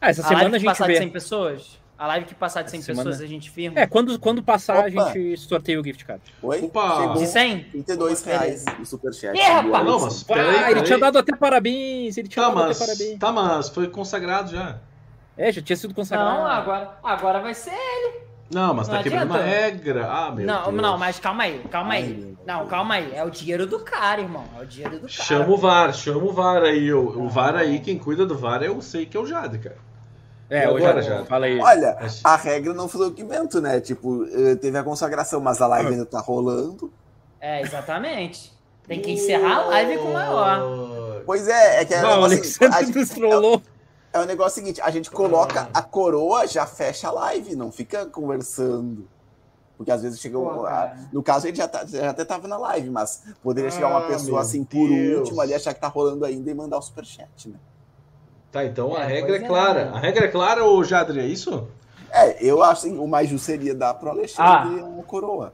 Ah, 0.01 0.09
essa 0.09 0.21
a 0.21 0.23
semana 0.25 0.41
live 0.43 0.55
a 0.55 0.59
gente 0.59 0.67
passar 0.67 0.87
de 0.87 0.97
100 0.97 1.07
vê. 1.07 1.13
pessoas? 1.13 1.83
A 1.97 2.07
live 2.07 2.25
que 2.25 2.35
passar 2.35 2.61
de 2.63 2.71
100 2.71 2.79
Essa 2.79 2.85
semana- 2.87 3.09
pessoas 3.11 3.23
a 3.23 3.27
gente 3.31 3.49
firma? 3.49 3.79
É, 3.79 3.87
quando, 3.87 4.19
quando 4.19 4.43
passar, 4.43 4.79
Opa. 4.79 4.85
a 4.85 4.89
gente 5.13 5.37
sorteia 5.37 5.79
o 5.79 5.83
gift 5.83 6.03
card. 6.03 6.21
Oi? 6.41 6.61
Opa! 6.63 7.13
De 7.13 7.25
100? 7.27 7.63
32 7.69 8.23
reais 8.25 8.65
o 8.81 8.85
superchat. 8.85 9.37
Ih, 9.37 9.41
rapaz! 9.41 9.85
Não, 9.85 9.99
mas 10.01 10.21
Ah, 10.23 10.25
peraí, 10.33 10.55
ele 10.55 10.65
peraí. 10.65 10.83
tinha 10.83 10.97
dado 10.99 11.17
até 11.19 11.35
parabéns, 11.35 12.17
ele 12.17 12.27
tinha 12.27 12.43
Tá, 12.43 12.49
dado 12.49 12.59
até 12.59 12.67
mas, 12.69 12.79
parabéns. 12.79 13.19
tá, 13.19 13.31
mas 13.31 13.69
foi 13.69 13.87
consagrado 13.87 14.51
já. 14.51 14.79
É, 15.37 15.51
já 15.51 15.61
tinha 15.61 15.77
sido 15.77 15.93
consagrado. 15.93 16.39
Não, 16.39 16.45
agora, 16.47 16.97
agora 17.03 17.39
vai 17.39 17.53
ser. 17.53 17.71
Não, 18.53 18.73
mas 18.73 18.87
Não 18.87 18.95
tá 18.97 19.03
quebrando 19.03 19.31
uma 19.31 19.41
regra. 19.41 20.07
Ah, 20.09 20.31
meu 20.31 20.45
não, 20.45 20.63
Deus. 20.71 20.81
não, 20.81 20.97
mas 20.97 21.19
calma 21.19 21.43
aí, 21.43 21.59
calma 21.71 21.93
Ai, 21.93 22.01
aí. 22.03 22.37
Não, 22.45 22.67
calma 22.67 22.95
aí. 22.95 23.11
É 23.15 23.23
o 23.23 23.29
dinheiro 23.29 23.65
do 23.65 23.79
cara, 23.79 24.21
irmão. 24.21 24.45
É 24.57 24.61
o 24.61 24.65
dinheiro 24.65 24.95
do 24.95 25.01
cara. 25.07 25.11
Chama 25.11 25.49
o 25.49 25.57
VAR, 25.57 25.93
chama 25.93 26.23
o 26.23 26.31
VAR 26.33 26.63
aí. 26.63 26.93
O, 26.93 27.23
o 27.23 27.29
VAR 27.29 27.55
aí, 27.55 27.79
quem 27.79 27.97
cuida 27.97 28.25
do 28.25 28.37
VAR, 28.37 28.61
eu 28.63 28.81
sei 28.81 29.05
que 29.05 29.15
é 29.17 29.19
o 29.19 29.25
Jade, 29.25 29.57
cara. 29.59 29.77
É, 30.49 30.69
E 30.71 30.81
já. 30.81 31.01
já? 31.01 31.25
Fala 31.25 31.45
aí. 31.47 31.59
Olha, 31.59 31.97
Mas- 31.99 32.21
a 32.23 32.35
regra 32.35 32.73
não 32.73 32.87
foi 32.87 33.07
o 33.07 33.11
que 33.11 33.21
invento, 33.23 33.59
né? 33.59 33.79
Tipo, 33.79 34.25
eh, 34.31 34.55
teve 34.55 34.77
a 34.77 34.83
consagração, 34.83 35.39
mas 35.41 35.59
a 35.61 35.67
live 35.67 35.89
ainda 35.93 36.05
tá 36.05 36.19
rolando. 36.19 36.93
É, 37.41 37.61
exatamente. 37.61 38.53
Tem 38.87 39.01
que 39.01 39.11
encerrar 39.11 39.61
a 39.61 39.65
live 39.67 39.97
com 39.97 40.09
o 40.09 40.13
maior. 40.13 41.21
Pois 41.25 41.47
é, 41.47 41.81
é 41.81 41.85
que 41.85 41.93
é, 41.93 42.01
Não, 42.01 42.21
o 42.21 42.25
o 42.25 42.29
seguinte, 42.29 42.57
a 42.61 42.65
Alexandre 42.65 42.85
gente- 42.85 42.97
nos 42.99 43.09
trollou. 43.09 43.61
É 44.13 44.19
o 44.19 44.25
negócio 44.25 44.61
seguinte, 44.61 44.79
a 44.81 44.89
gente 44.91 45.09
coloca 45.11 45.67
a 45.73 45.81
coroa, 45.81 46.45
já 46.47 46.65
fecha 46.65 47.07
a 47.07 47.11
live, 47.11 47.55
não 47.55 47.71
fica 47.71 48.05
conversando. 48.05 49.07
Porque 49.75 49.91
às 49.91 50.03
vezes 50.03 50.19
chega. 50.21 50.37
um- 50.37 50.43
Pô, 50.45 50.65
a- 50.67 50.95
no 51.11 51.23
caso, 51.23 51.45
a 51.45 51.49
gente 51.49 51.57
já, 51.57 51.67
tá- 51.67 51.83
já 51.85 52.11
até 52.11 52.23
tava 52.23 52.47
na 52.47 52.57
live, 52.57 52.89
mas 52.91 53.23
poderia 53.41 53.71
chegar 53.71 53.87
uma 53.89 53.99
Ah, 54.05 54.07
pessoa 54.07 54.33
meu 54.33 54.37
assim 54.39 54.63
por 54.63 54.87
Deus. 54.87 55.19
último 55.21 55.41
ali, 55.41 55.53
achar 55.53 55.73
que 55.73 55.81
tá 55.81 55.87
rolando 55.87 56.23
ainda 56.23 56.49
e 56.49 56.53
mandar 56.53 56.77
o 56.77 56.81
superchat, 56.81 57.49
né? 57.49 57.55
Tá, 58.51 58.63
então 58.63 58.95
a 58.95 58.99
É, 59.01 59.07
regra 59.07 59.35
é, 59.35 59.39
pois 59.39 59.43
é. 59.43 59.47
clara. 59.47 59.89
A 59.91 59.99
regra 59.99 60.25
é 60.25 60.27
clara, 60.27 60.63
ô 60.63 60.83
Jadre, 60.83 61.19
é 61.19 61.25
isso? 61.25 61.67
É, 62.11 62.37
eu 62.45 62.61
acho 62.61 62.83
que 62.83 62.89
o 62.95 63.07
mais 63.07 63.27
justo 63.27 63.45
seria 63.45 63.73
dar 63.73 63.95
pro 63.95 64.11
Alexandre 64.11 64.79
Ah. 64.79 64.85
uma 64.85 65.03
coroa. 65.03 65.53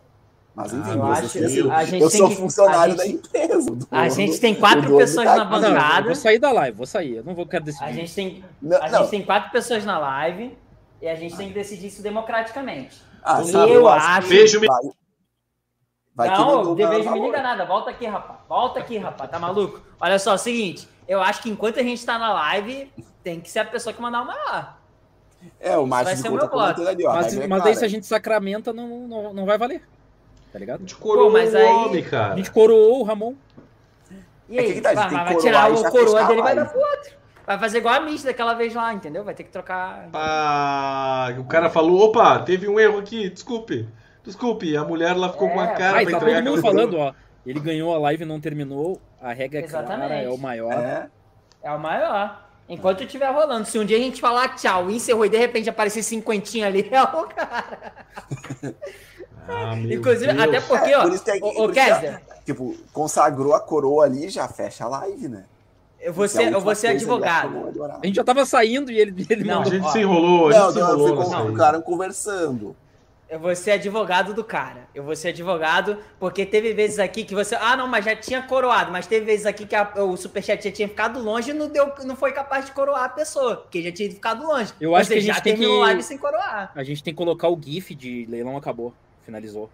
Mas 0.55 0.73
enfim, 0.73 0.89
Ah, 0.89 0.93
Eu 0.93 0.97
eu, 0.97 1.05
acho 1.05 1.21
sou, 1.21 1.29
que 1.29 1.37
a 1.71 1.85
gente 1.85 2.01
eu 2.01 2.09
tem 2.09 2.19
sou 2.19 2.29
que- 2.29 2.35
funcionário 2.35 2.93
a 2.93 2.97
da 2.97 3.05
gente- 3.05 3.15
empresa. 3.27 3.71
o 3.71 3.75
dono- 3.75 3.87
A 3.91 4.09
gente 4.09 4.39
tem 4.39 4.55
quatro 4.55 4.97
pessoas 4.97 5.25
tá 5.25 5.35
na 5.37 5.41
aqui. 5.43 5.51
Não, 5.51 5.67
eu 5.69 5.73
bancada. 5.73 6.05
vou 6.07 6.15
sair 6.15 6.39
da 6.39 6.51
live, 6.51 6.77
vou 6.77 6.85
sair. 6.87 7.15
Eu 7.17 7.23
não 7.23 7.33
vou 7.35 7.45
quero 7.45 7.63
decidir. 7.63 7.85
A 7.85 7.91
gente 7.93 8.13
tem, 8.13 8.43
Não, 8.61 8.77
a 8.83 8.89
não. 8.89 8.99
gente 9.01 9.09
tem 9.11 9.23
quatro 9.23 9.51
pessoas 9.51 9.85
na 9.85 9.97
live 9.97 10.57
e 11.01 11.07
a 11.07 11.15
gente 11.15 11.37
tem 11.37 11.47
que 11.47 11.53
decidir 11.53 11.87
isso 11.87 12.01
democraticamente. 12.03 13.01
Ah, 13.23 13.39
Eu 13.39 13.45
sabe, 13.45 13.71
eu 13.73 13.87
acho- 13.87 14.27
Beijo, 14.27 14.59
me- 14.59 14.67
vai, 14.67 14.79
vai 16.15 16.29
querer 16.29 16.39
não, 16.41 16.63
do 16.63 16.75
de 16.75 16.81
maior 16.83 16.93
vez 17.03 17.11
me 17.11 17.19
liga 17.21 17.41
nada. 17.41 17.65
Volta 17.65 17.89
aqui, 17.91 18.05
rapaz. 18.05 18.39
Volta 18.49 18.79
aqui, 18.79 18.97
rapaz. 18.97 19.29
Tá 19.29 19.39
maluco? 19.39 19.81
Olha 19.99 20.19
só, 20.19 20.31
é 20.31 20.35
o 20.35 20.37
seguinte. 20.37 20.87
Eu 21.07 21.21
acho 21.21 21.41
que 21.41 21.49
enquanto 21.49 21.79
a 21.79 21.83
gente 21.83 22.05
tá 22.05 22.17
na 22.19 22.33
live, 22.33 22.91
tem 23.23 23.39
que 23.39 23.49
ser 23.49 23.59
a 23.59 23.65
pessoa 23.65 23.93
que 23.93 24.01
mandar 24.01 24.21
o 24.21 24.25
maior. 24.25 24.77
É, 25.59 25.77
o 25.77 25.81
vai 25.81 26.03
Márcio 26.03 26.17
ser 26.17 26.23
de 26.23 26.29
o 26.29 26.31
meu 26.33 26.59
ali, 26.89 27.05
ó. 27.05 27.13
Mas, 27.13 27.33
é 27.37 27.47
mas 27.47 27.49
daí 27.49 27.61
clara. 27.61 27.75
se 27.75 27.85
a 27.85 27.87
gente 27.87 28.05
sacramenta, 28.05 28.73
não, 28.73 29.07
não, 29.07 29.33
não 29.33 29.45
vai 29.45 29.57
valer. 29.57 29.81
Tá 30.51 30.57
ligado? 30.59 30.83
de 30.83 30.95
coroa 30.95 31.29
mas 31.31 31.53
o 31.53 31.57
aí- 31.57 31.65
homem, 31.65 32.03
A 32.03 32.09
cara. 32.09 32.35
gente 32.37 32.51
coroou 32.51 33.01
o 33.01 33.03
Ramon. 33.03 33.35
E 34.49 34.57
É 34.57 34.63
que 34.63 34.67
aí? 34.69 34.73
que 34.75 34.81
tá, 34.81 34.89
a 34.89 34.95
gente 34.95 35.03
vai, 35.03 35.11
mas 35.13 35.33
vai 35.33 35.37
tirar 35.37 35.71
o 35.71 35.91
coroa 35.91 36.21
a 36.21 36.27
dele 36.27 36.39
e 36.39 36.43
vai 36.43 36.55
dar 36.55 36.65
pro 36.65 36.79
outro. 36.79 37.19
Vai 37.45 37.59
fazer 37.59 37.77
igual 37.79 37.95
a 37.95 37.99
Miss 37.99 38.23
daquela 38.23 38.53
vez 38.53 38.73
lá, 38.73 38.93
entendeu? 38.93 39.23
Vai 39.23 39.33
ter 39.35 39.43
que 39.43 39.49
trocar. 39.51 40.07
Ah, 40.13 41.33
o 41.39 41.43
cara 41.45 41.69
falou, 41.69 42.01
opa, 42.09 42.39
teve 42.39 42.67
um 42.67 42.79
erro 42.79 42.99
aqui, 42.99 43.29
desculpe. 43.29 43.87
Desculpe, 44.23 44.75
a 44.75 44.83
mulher 44.83 45.15
lá 45.15 45.29
ficou 45.29 45.47
É, 45.49 45.53
com 45.53 45.59
a 45.59 45.67
cara 45.67 46.01
pra 46.01 46.11
tá 46.11 46.17
entregar 46.17 46.43
todo 46.43 46.51
mundo 46.51 46.61
falando, 46.61 46.97
ó. 46.97 47.13
Ele 47.45 47.59
ganhou 47.59 47.93
a 47.93 47.97
live 47.99 48.23
e 48.23 48.25
não 48.27 48.39
terminou. 48.39 48.99
A 49.21 49.33
regra 49.33 49.59
é 49.59 49.63
clara, 49.63 50.05
é 50.15 50.29
o 50.29 50.37
maior. 50.37 50.73
É, 50.73 51.09
É 51.63 51.71
o 51.71 51.79
maior. 51.79 52.48
Enquanto 52.69 53.03
estiver 53.03 53.29
rolando. 53.33 53.65
Se 53.67 53.79
um 53.79 53.83
dia 53.83 53.97
a 53.97 53.99
gente 53.99 54.21
falar 54.21 54.55
tchau 54.55 54.89
e 54.91 54.95
encerrou 54.97 55.25
e 55.25 55.29
de 55.29 55.37
repente 55.37 55.67
aparecer 55.69 56.03
cinquentinha 56.03 56.67
ali, 56.67 56.87
é 56.91 57.01
o 57.01 57.23
cara. 57.23 57.91
Ah, 59.47 59.75
Inclusive, 59.75 60.31
Deus. 60.33 60.39
até 60.47 60.61
porque, 60.61 60.91
É, 60.91 60.97
ó. 60.97 61.01
por 61.01 61.13
isso 61.13 61.29
é- 61.29 61.39
que 61.39 61.45
é- 61.47 61.67
Kessler, 61.71 62.21
tipo, 62.45 62.75
consagrou 62.93 63.53
a 63.55 63.59
coroa 63.59 64.05
ali, 64.05 64.29
já 64.29 64.47
fecha 64.47 64.85
a 64.85 64.87
live, 64.89 65.27
né? 65.27 65.45
eu 65.99 66.13
vou 66.13 66.23
a 66.25 66.27
ser, 66.29 66.53
eu 66.53 66.61
vou 66.61 66.73
ser 66.75 66.87
a 66.87 66.91
advogado. 66.91 67.57
horário. 67.77 67.99
A 68.01 68.05
gente 68.05 68.15
já 68.15 68.23
tava 68.23 68.45
saindo 68.45 68.89
e 68.91 68.97
ele, 68.99 69.25
ele 69.29 69.43
Não, 69.43 69.55
A 69.55 69.57
mandou. 69.57 69.73
gente 69.73 69.85
ó. 69.85 69.89
se 69.91 69.99
enrolou, 69.99 70.47
a 70.47 70.51
gente 70.51 70.61
Não, 70.61 70.71
se 70.71 70.79
não, 70.79 70.85
enrolou 70.87 71.07
ficou 71.07 71.23
nessa 71.23 71.37
aí. 71.41 71.47
ficaram 71.51 71.81
conversando. 71.81 72.75
Eu 73.29 73.39
vou 73.39 73.55
ser 73.55 73.71
advogado 73.71 74.33
do 74.33 74.43
cara. 74.43 74.87
Eu 74.93 75.03
vou 75.03 75.15
ser 75.15 75.27
advogado, 75.27 75.97
porque 76.19 76.45
teve 76.47 76.73
vezes 76.73 76.97
aqui 76.97 77.23
que 77.23 77.35
você. 77.35 77.55
Ah, 77.55 77.77
não, 77.77 77.87
mas 77.87 78.03
já 78.03 78.15
tinha 78.15 78.41
coroado. 78.41 78.91
Mas 78.91 79.05
teve 79.05 79.23
vezes 79.25 79.45
aqui 79.45 79.67
que 79.67 79.75
a- 79.75 79.93
o 79.97 80.17
superchat 80.17 80.63
já 80.63 80.71
tinha 80.71 80.87
ficado 80.87 81.19
longe 81.21 81.51
e 81.51 81.53
não, 81.53 81.69
deu, 81.69 81.93
não 82.05 82.15
foi 82.15 82.31
capaz 82.31 82.65
de 82.65 82.71
coroar 82.71 83.03
a 83.03 83.09
pessoa, 83.09 83.57
porque 83.57 83.83
já 83.83 83.91
tinha 83.91 84.09
ficado 84.09 84.43
longe. 84.47 84.73
Eu 84.81 84.95
acho 84.95 85.09
Ou 85.11 85.13
que 85.13 85.19
a 85.19 85.21
seja, 85.21 85.27
gente 85.27 85.35
já 85.35 85.41
tem 85.41 85.53
terminou 85.53 85.75
que- 85.77 85.81
a 85.83 85.85
live 85.85 86.01
sem 86.03 86.17
coroar. 86.17 86.71
A 86.73 86.83
gente 86.83 87.03
tem 87.03 87.13
que 87.13 87.17
colocar 87.17 87.49
o 87.49 87.59
GIF 87.61 87.93
de 87.93 88.25
leilão 88.27 88.57
acabou. 88.57 88.95
Finalizou. 89.23 89.69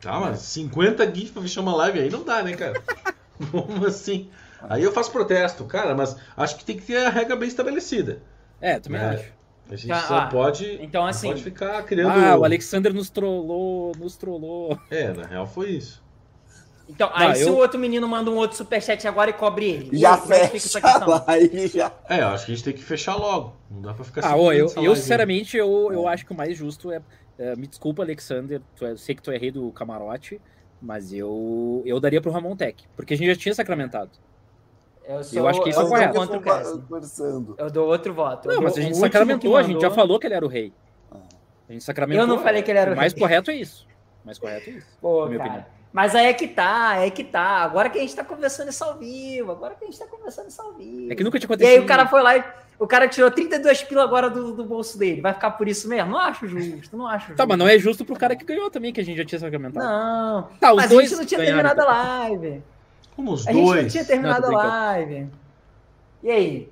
Tá, 0.00 0.20
mas 0.20 0.38
50 0.40 1.12
GIFs 1.12 1.30
pra 1.32 1.42
fechar 1.42 1.62
uma 1.62 1.74
live 1.74 1.98
aí 1.98 2.10
não 2.10 2.22
dá, 2.22 2.42
né, 2.44 2.54
cara? 2.54 2.80
Como 3.50 3.86
assim? 3.86 4.30
Aí 4.68 4.82
eu 4.84 4.92
faço 4.92 5.10
protesto, 5.10 5.64
cara, 5.64 5.94
mas 5.96 6.16
acho 6.36 6.56
que 6.56 6.64
tem 6.64 6.76
que 6.76 6.82
ter 6.84 6.98
a 7.04 7.08
regra 7.10 7.34
bem 7.34 7.48
estabelecida. 7.48 8.22
É, 8.60 8.78
também 8.78 9.00
É. 9.00 9.04
acho. 9.06 9.32
A 9.70 9.76
gente 9.76 9.88
Tá, 9.88 10.00
só 10.02 10.14
ah, 10.18 10.26
pode, 10.26 10.78
Então, 10.82 11.06
assim. 11.06 11.28
pode 11.28 11.42
ficar 11.42 11.82
criando. 11.84 12.10
Ah, 12.10 12.36
o 12.36 12.44
Alexander 12.44 12.92
nos 12.92 13.08
trollou, 13.10 13.92
nos 13.98 14.16
trollou. 14.16 14.78
É, 14.90 15.12
na 15.12 15.26
real 15.26 15.46
foi 15.46 15.70
isso. 15.70 16.02
Então, 16.86 17.08
aí 17.14 17.36
se 17.36 17.42
eu- 17.44 17.54
o 17.54 17.56
outro 17.56 17.80
menino 17.80 18.06
manda 18.06 18.30
um 18.30 18.36
outro 18.36 18.56
superchat 18.58 19.08
agora 19.08 19.30
e 19.30 19.32
cobre 19.32 19.64
ele. 19.70 19.88
E 19.92 19.98
Já 19.98 20.18
como 20.18 20.34
é 20.34 20.44
fica 20.44 20.56
essa 20.58 20.68
fecha 20.68 20.80
questão? 20.82 21.12
a 21.16 21.24
live, 21.28 21.68
já. 21.68 21.90
É, 22.10 22.20
eu 22.20 22.28
acho 22.28 22.44
que 22.44 22.52
a 22.52 22.54
gente 22.54 22.64
tem 22.64 22.74
que 22.74 22.82
fechar 22.84 23.14
logo. 23.16 23.56
Não 23.70 23.80
dá 23.80 23.94
pra 23.94 24.04
ficar 24.04 24.22
Ah, 24.26 24.36
ô, 24.36 24.52
eu, 24.52 24.68
eu 24.76 24.82
live. 24.82 24.96
sinceramente, 25.00 25.56
eu, 25.56 25.90
eu 25.90 26.06
acho 26.06 26.26
que 26.26 26.32
o 26.32 26.36
mais 26.36 26.56
justo 26.58 26.92
é, 26.92 27.00
é, 27.38 27.56
Me 27.56 27.66
desculpa, 27.66 28.02
Alexander. 28.02 28.60
Tu 28.76 28.84
é, 28.84 28.90
eu 28.90 28.98
sei 28.98 29.14
que 29.14 29.22
tu 29.22 29.30
é 29.30 29.38
rei 29.38 29.50
do 29.50 29.72
camarote, 29.72 30.38
mas 30.80 31.10
eu, 31.10 31.82
eu 31.86 31.98
daria 31.98 32.20
pro 32.20 32.30
Ramon 32.30 32.54
Tech. 32.54 32.84
Porque 32.94 33.14
a 33.14 33.16
gente 33.16 33.28
já 33.28 33.36
tinha 33.36 33.54
sacramentado. 33.54 34.10
Eu, 35.06 35.22
sou, 35.22 35.38
Eu 35.38 35.48
acho 35.48 35.62
que 35.62 35.70
isso 35.70 35.80
é 35.80 35.84
correto. 35.86 36.14
contra 36.14 36.38
o. 36.38 36.82
Conversando. 36.82 37.54
Eu 37.58 37.70
dou 37.70 37.88
outro 37.88 38.12
voto. 38.14 38.48
Não, 38.48 38.62
mas 38.62 38.76
a 38.78 38.80
gente 38.80 38.96
sacramentou, 38.96 39.56
a 39.56 39.62
gente 39.62 39.80
já 39.80 39.90
falou 39.90 40.18
que 40.18 40.26
ele 40.26 40.34
era 40.34 40.44
o 40.44 40.48
rei. 40.48 40.72
A 41.68 41.72
gente 41.72 41.84
sacramentou. 41.84 42.22
Eu 42.22 42.26
não 42.26 42.38
falei 42.38 42.62
que 42.62 42.70
ele 42.70 42.78
era 42.78 42.90
o 42.90 42.94
O 42.94 42.96
mais 42.96 43.12
rei. 43.12 43.20
correto 43.20 43.50
é 43.50 43.54
isso. 43.56 43.86
O 44.22 44.26
mais 44.26 44.38
correto 44.38 44.70
é 44.70 44.72
isso. 44.74 44.86
Pô, 45.00 45.22
na 45.22 45.26
minha 45.26 45.38
cara. 45.38 45.50
opinião. 45.50 45.74
Mas 45.92 46.14
aí 46.14 46.26
é 46.26 46.32
que 46.32 46.48
tá, 46.48 46.96
é 46.96 47.08
que 47.10 47.22
tá. 47.22 47.40
Agora 47.62 47.88
que 47.88 47.98
a 47.98 48.00
gente 48.00 48.16
tá 48.16 48.24
conversando 48.24 48.68
isso 48.70 48.82
ao 48.82 48.98
vivo, 48.98 49.52
agora 49.52 49.74
que 49.76 49.84
a 49.84 49.86
gente 49.86 49.98
tá 49.98 50.06
conversando 50.06 50.48
isso 50.48 50.60
ao 50.60 50.72
vivo. 50.72 51.12
É 51.12 51.14
que 51.14 51.22
nunca 51.22 51.38
tinha 51.38 51.46
E 51.46 51.52
acontecido. 51.54 51.72
aí 51.72 51.78
o 51.80 51.86
cara 51.86 52.08
foi 52.08 52.20
lá 52.20 52.36
e 52.36 52.44
o 52.80 52.86
cara 52.86 53.06
tirou 53.06 53.30
32 53.30 53.84
pila 53.84 54.02
agora 54.02 54.28
do, 54.28 54.52
do 54.52 54.64
bolso 54.64 54.98
dele. 54.98 55.20
Vai 55.20 55.32
ficar 55.32 55.52
por 55.52 55.68
isso 55.68 55.88
mesmo? 55.88 56.10
Não 56.10 56.18
acho 56.18 56.48
justo, 56.48 56.96
não 56.96 57.06
acho 57.06 57.28
justo. 57.28 57.36
Tá, 57.36 57.46
mas 57.46 57.56
não 57.56 57.68
é 57.68 57.78
justo 57.78 58.04
pro 58.04 58.16
cara 58.16 58.34
que 58.34 58.44
ganhou 58.44 58.68
também, 58.70 58.92
que 58.92 59.00
a 59.00 59.04
gente 59.04 59.16
já 59.18 59.24
tinha 59.24 59.38
sacramentado. 59.38 59.86
Não. 59.86 60.48
Tá, 60.58 60.70
os 60.72 60.76
mas 60.78 60.86
a 60.86 60.94
dois 60.94 61.08
gente 61.10 61.18
não 61.18 61.26
tinha 61.26 61.38
ganharam, 61.40 61.62
terminado 61.70 61.80
a 61.88 62.24
então. 62.24 62.28
live. 62.40 62.62
Como 63.16 63.32
os 63.32 63.46
A 63.46 63.52
gente 63.52 63.60
não 63.60 63.66
dois. 63.68 63.92
tinha 63.92 64.04
terminado 64.04 64.50
Não, 64.50 64.58
a 64.58 64.64
live. 64.66 65.26
E 66.22 66.30
aí? 66.30 66.68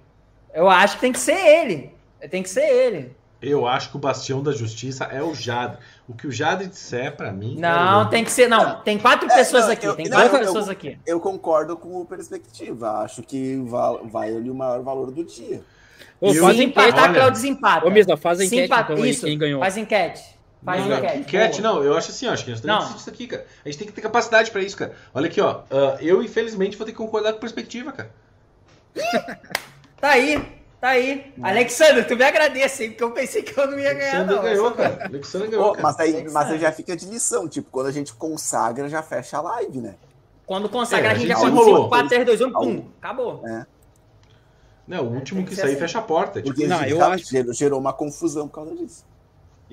Eu 0.54 0.68
acho 0.68 0.96
que 0.96 1.00
tem 1.00 1.12
que 1.12 1.18
ser 1.20 1.36
ele. 1.36 1.92
Tem 2.30 2.42
que 2.42 2.50
ser 2.50 2.62
ele. 2.68 3.14
Eu 3.40 3.66
acho 3.66 3.90
que 3.90 3.96
o 3.96 3.98
bastião 3.98 4.40
da 4.42 4.52
justiça 4.52 5.04
é 5.06 5.20
o 5.22 5.34
Jadre. 5.34 5.78
O 6.08 6.14
que 6.14 6.26
o 6.28 6.30
Jadre 6.32 6.68
disser 6.68 7.16
pra 7.16 7.32
mim. 7.32 7.56
Não, 7.58 8.02
é 8.02 8.08
tem 8.08 8.22
que 8.24 8.30
ser. 8.30 8.48
Não, 8.48 8.80
tem 8.82 8.98
quatro 8.98 9.28
É, 9.30 9.34
pessoas 9.34 9.64
não, 9.64 9.72
aqui. 9.72 9.86
eu- 9.86 9.96
tem 9.96 10.06
não, 10.08 10.16
quatro 10.16 10.36
eu- 10.36 10.40
pessoas 10.40 10.68
aqui. 10.68 10.98
Eu 11.04 11.18
concordo 11.18 11.76
com 11.76 12.00
o 12.00 12.04
perspectiva. 12.04 13.00
Acho 13.00 13.22
que 13.22 13.56
va- 13.64 13.98
vai 14.04 14.34
ali 14.34 14.48
o 14.48 14.54
maior 14.54 14.80
valor 14.82 15.10
do 15.10 15.24
dia. 15.24 15.60
Ô, 16.20 16.28
Eu- 16.32 16.34
Se 16.54 16.62
empatar, 16.62 16.88
enquete. 16.90 17.00
olha- 17.02 17.12
Cléo 17.14 17.30
desempata. 17.32 17.86
Ô, 17.86 17.90
Misa, 17.90 18.16
faz 18.16 18.38
a 18.38 18.42
Se 18.42 18.46
enquete 18.46 18.64
empata- 18.66 18.92
então 18.92 19.04
Isso, 19.04 19.26
quem 19.26 19.36
ganhou. 19.36 19.58
faz 19.60 19.76
enquete. 19.76 20.31
Faz 20.64 20.86
Não, 20.86 20.96
enquete. 20.98 21.18
enquete, 21.18 21.60
não, 21.62 21.82
eu 21.82 21.96
acho 21.96 22.10
assim, 22.12 22.28
ó, 22.28 22.32
acho 22.32 22.44
que 22.44 22.50
nós 22.52 22.60
temos 22.60 22.84
Não. 22.84 22.92
que 22.92 22.98
isso 23.00 23.10
aqui, 23.10 23.26
cara. 23.26 23.44
A 23.64 23.68
gente 23.68 23.78
tem 23.78 23.86
que 23.88 23.92
ter 23.92 24.00
capacidade 24.00 24.50
pra 24.50 24.60
isso, 24.62 24.76
cara. 24.76 24.94
Olha 25.12 25.26
aqui, 25.26 25.40
ó. 25.40 25.62
ah, 25.70 25.96
eu, 26.00 26.22
infelizmente, 26.22 26.76
vou 26.76 26.86
ter 26.86 26.92
que 26.92 26.98
concordar 26.98 27.32
com 27.32 27.40
perspectiva, 27.40 27.90
cara. 27.92 28.10
Tá 30.00 30.10
aí. 30.10 30.36
Tá 30.80 30.88
aí. 30.88 31.32
Alexandre, 31.40 32.02
tu 32.04 32.16
me 32.16 32.24
agradece, 32.24 32.82
hein? 32.84 32.90
Porque 32.90 33.04
eu 33.04 33.12
pensei 33.12 33.42
que 33.42 33.56
eu 33.58 33.68
não 33.70 33.78
ia 33.78 33.94
ganhar, 33.94 34.16
Alexandre 34.16 34.34
não. 34.34 34.42
ganhou, 34.42 34.70
cara. 34.72 35.04
Alexandre 35.04 35.48
ganhou, 35.48 35.70
cara. 35.72 35.82
mas, 35.82 36.00
aí, 36.00 36.28
mas 36.30 36.50
aí 36.50 36.58
já 36.58 36.72
fica 36.72 36.96
de 36.96 37.06
lição, 37.06 37.48
tipo, 37.48 37.68
quando 37.70 37.86
a 37.86 37.92
gente 37.92 38.12
consagra, 38.14 38.88
já 38.88 39.00
fecha 39.00 39.38
a 39.38 39.42
live, 39.42 39.80
né? 39.80 39.94
Quando 40.44 40.68
consagra, 40.68 41.08
É, 41.08 41.10
a 41.12 41.14
gente 41.14 41.28
já 41.28 41.34
a 41.34 41.36
conta 41.38 41.50
gente 41.50 41.58
rolou. 41.64 41.76
5, 41.84 41.88
4, 41.88 42.08
3, 42.08 42.26
2, 42.26 42.40
1, 42.40 42.52
pum. 42.52 42.88
Acabou. 43.00 43.44
Não, 44.88 45.04
o 45.06 45.14
último 45.14 45.40
tem 45.42 45.50
que 45.50 45.54
sair 45.56 45.70
assim. 45.70 45.78
fecha 45.78 45.98
a 46.00 46.02
porta. 46.02 46.42
Tipo, 46.42 46.52
Porque 46.54 46.66
Não, 46.66 46.76
a 46.78 46.80
gente 46.82 46.90
eu 46.90 47.04
acho- 47.04 47.24
gerou, 47.30 47.52
gerou 47.54 47.78
uma 47.80 47.92
confusão 47.92 48.48
por 48.48 48.54
causa 48.56 48.74
disso. 48.74 49.04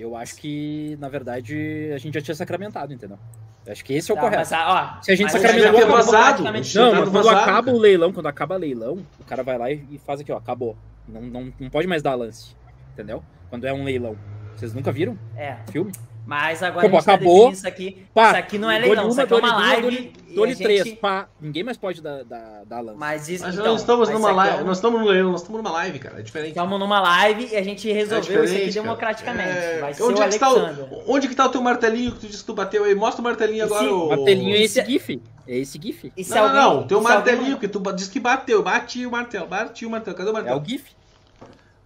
Eu 0.01 0.15
acho 0.15 0.35
que, 0.35 0.97
na 0.99 1.09
verdade, 1.09 1.91
a 1.93 1.97
gente 1.97 2.13
já 2.13 2.21
tinha 2.21 2.35
sacramentado, 2.35 2.93
entendeu? 2.93 3.17
Eu 3.65 3.71
acho 3.73 3.83
que 3.83 3.93
esse 3.93 4.09
é 4.09 4.13
o 4.13 4.15
Tá, 4.17 4.21
correto. 4.21 4.49
mas, 4.49 4.51
ó, 4.51 5.01
Se 5.01 5.11
a 5.11 5.15
gente 5.15 5.31
sacramentou, 5.31 5.87
vazado. 5.87 6.43
Não, 6.43 6.51
mas 6.53 6.73
quando 6.73 7.11
vazado, 7.11 7.37
acaba 7.37 7.63
cara. 7.65 7.77
o 7.77 7.79
leilão, 7.79 8.13
quando 8.13 8.25
acaba 8.27 8.55
leilão, 8.57 9.05
o 9.19 9.23
cara 9.25 9.43
vai 9.43 9.57
lá 9.57 9.69
e 9.71 9.83
e 9.91 9.97
faz 9.99 10.21
aqui, 10.21 10.31
ó, 10.31 10.37
acabou. 10.37 10.75
Não, 11.07 11.21
não, 11.21 11.53
não 11.59 11.69
pode 11.69 11.87
mais 11.87 12.01
dar 12.01 12.15
lance, 12.15 12.55
entendeu? 12.93 13.23
Quando 13.49 13.65
é 13.65 13.73
um 13.73 13.83
leilão. 13.83 14.15
Vocês 14.55 14.73
nunca 14.73 14.91
viram 14.91 15.17
É, 15.35 15.55
filme? 15.71 15.91
Mas 16.30 16.61
agora 16.61 16.85
Acabou, 16.88 16.98
a 16.98 17.01
gente 17.01 17.06
tá 17.08 17.14
acabou. 17.16 17.51
isso 17.51 17.67
aqui. 17.67 18.06
Pá, 18.14 18.27
isso 18.27 18.35
aqui 18.38 18.58
não 18.59 18.69
é 18.69 18.77
leilão, 18.77 19.03
uma, 19.06 19.09
isso 19.09 19.22
aqui 19.22 19.33
é 19.33 19.38
uma 19.38 19.56
live. 19.58 20.14
e 20.30 20.35
Dou-lhe 20.35 20.51
a 20.51 20.56
gente- 20.56 20.64
três, 20.64 20.93
pá. 20.99 21.27
Ninguém 21.41 21.64
mais 21.64 21.75
pode 21.75 22.01
dar, 22.03 22.24
dar, 22.24 22.61
dar 22.67 22.82
lance. 22.82 22.99
Mas 22.99 23.27
isso, 23.30 23.43
Mas 23.43 23.56
então, 23.56 23.66
nós 23.72 23.82
estamos 23.82 24.08
mas 24.09 24.19
numa 24.19 24.30
aqui 24.30 24.40
é 24.40 24.43
live. 24.51 24.64
um- 24.64 24.67
Nós 24.67 24.77
estamos 24.77 25.01
no 25.01 25.08
leilão, 25.08 25.32
nós 25.32 25.41
estamos 25.41 25.64
numa 25.64 25.72
live, 25.72 25.98
cara. 25.98 26.19
É 26.19 26.22
diferente. 26.22 26.49
Estamos 26.49 26.80
numa 26.80 26.99
live 27.01 27.49
e 27.51 27.56
a 27.58 27.64
gente 27.64 27.91
resolveu 27.91 28.43
isso 28.43 28.56
aqui 28.56 28.69
democraticamente. 28.72 29.49
É, 29.49 29.80
Vai 29.80 29.93
ser 29.95 30.03
onde, 30.03 30.22
o 30.22 30.24
é 30.24 30.27
que 30.27 30.33
está 30.35 30.45
Alexander. 30.48 30.93
o, 30.93 31.03
onde 31.16 31.27
que 31.27 31.33
tá 31.35 31.45
o 31.48 31.49
teu 31.49 31.61
martelinho 31.64 32.11
que 32.11 32.19
tu 32.19 32.27
disse 32.27 32.40
que 32.41 32.45
tu 32.45 32.53
bateu 32.53 32.83
aí? 32.83 32.93
Mostra 32.93 33.22
o 33.22 33.24
martelinho 33.24 33.66
Esse 33.66 33.74
agora. 33.74 33.91
ô- 33.91 34.09
Martelinho 34.09 34.56
é 34.56 34.61
esse 34.61 34.80
é- 34.80 34.85
GIF. 34.85 35.22
É 35.48 35.58
esse 35.58 35.80
GIF. 35.82 36.14
E 36.16 36.24
se 36.24 36.30
Não, 36.35 36.43
alguém- 36.43 36.56
não, 36.61 36.74
não. 36.75 36.88
Teu 36.88 37.01
se 37.01 37.08
alguém- 37.08 37.16
martelinho 37.33 37.58
que 37.58 37.67
tu 37.67 37.80
disse 37.93 38.11
que 38.11 38.19
bateu. 38.19 38.61
Bati 38.61 39.03
o 39.08 39.09
martelo. 39.11 39.48
Bati 39.48 39.83
o 39.83 39.90
martelo. 39.90 40.16
Cadê 40.16 40.30
o 40.30 40.32
É 40.32 40.33
martelo? 40.33 40.61
o 40.61 40.64
GIF. 40.64 40.91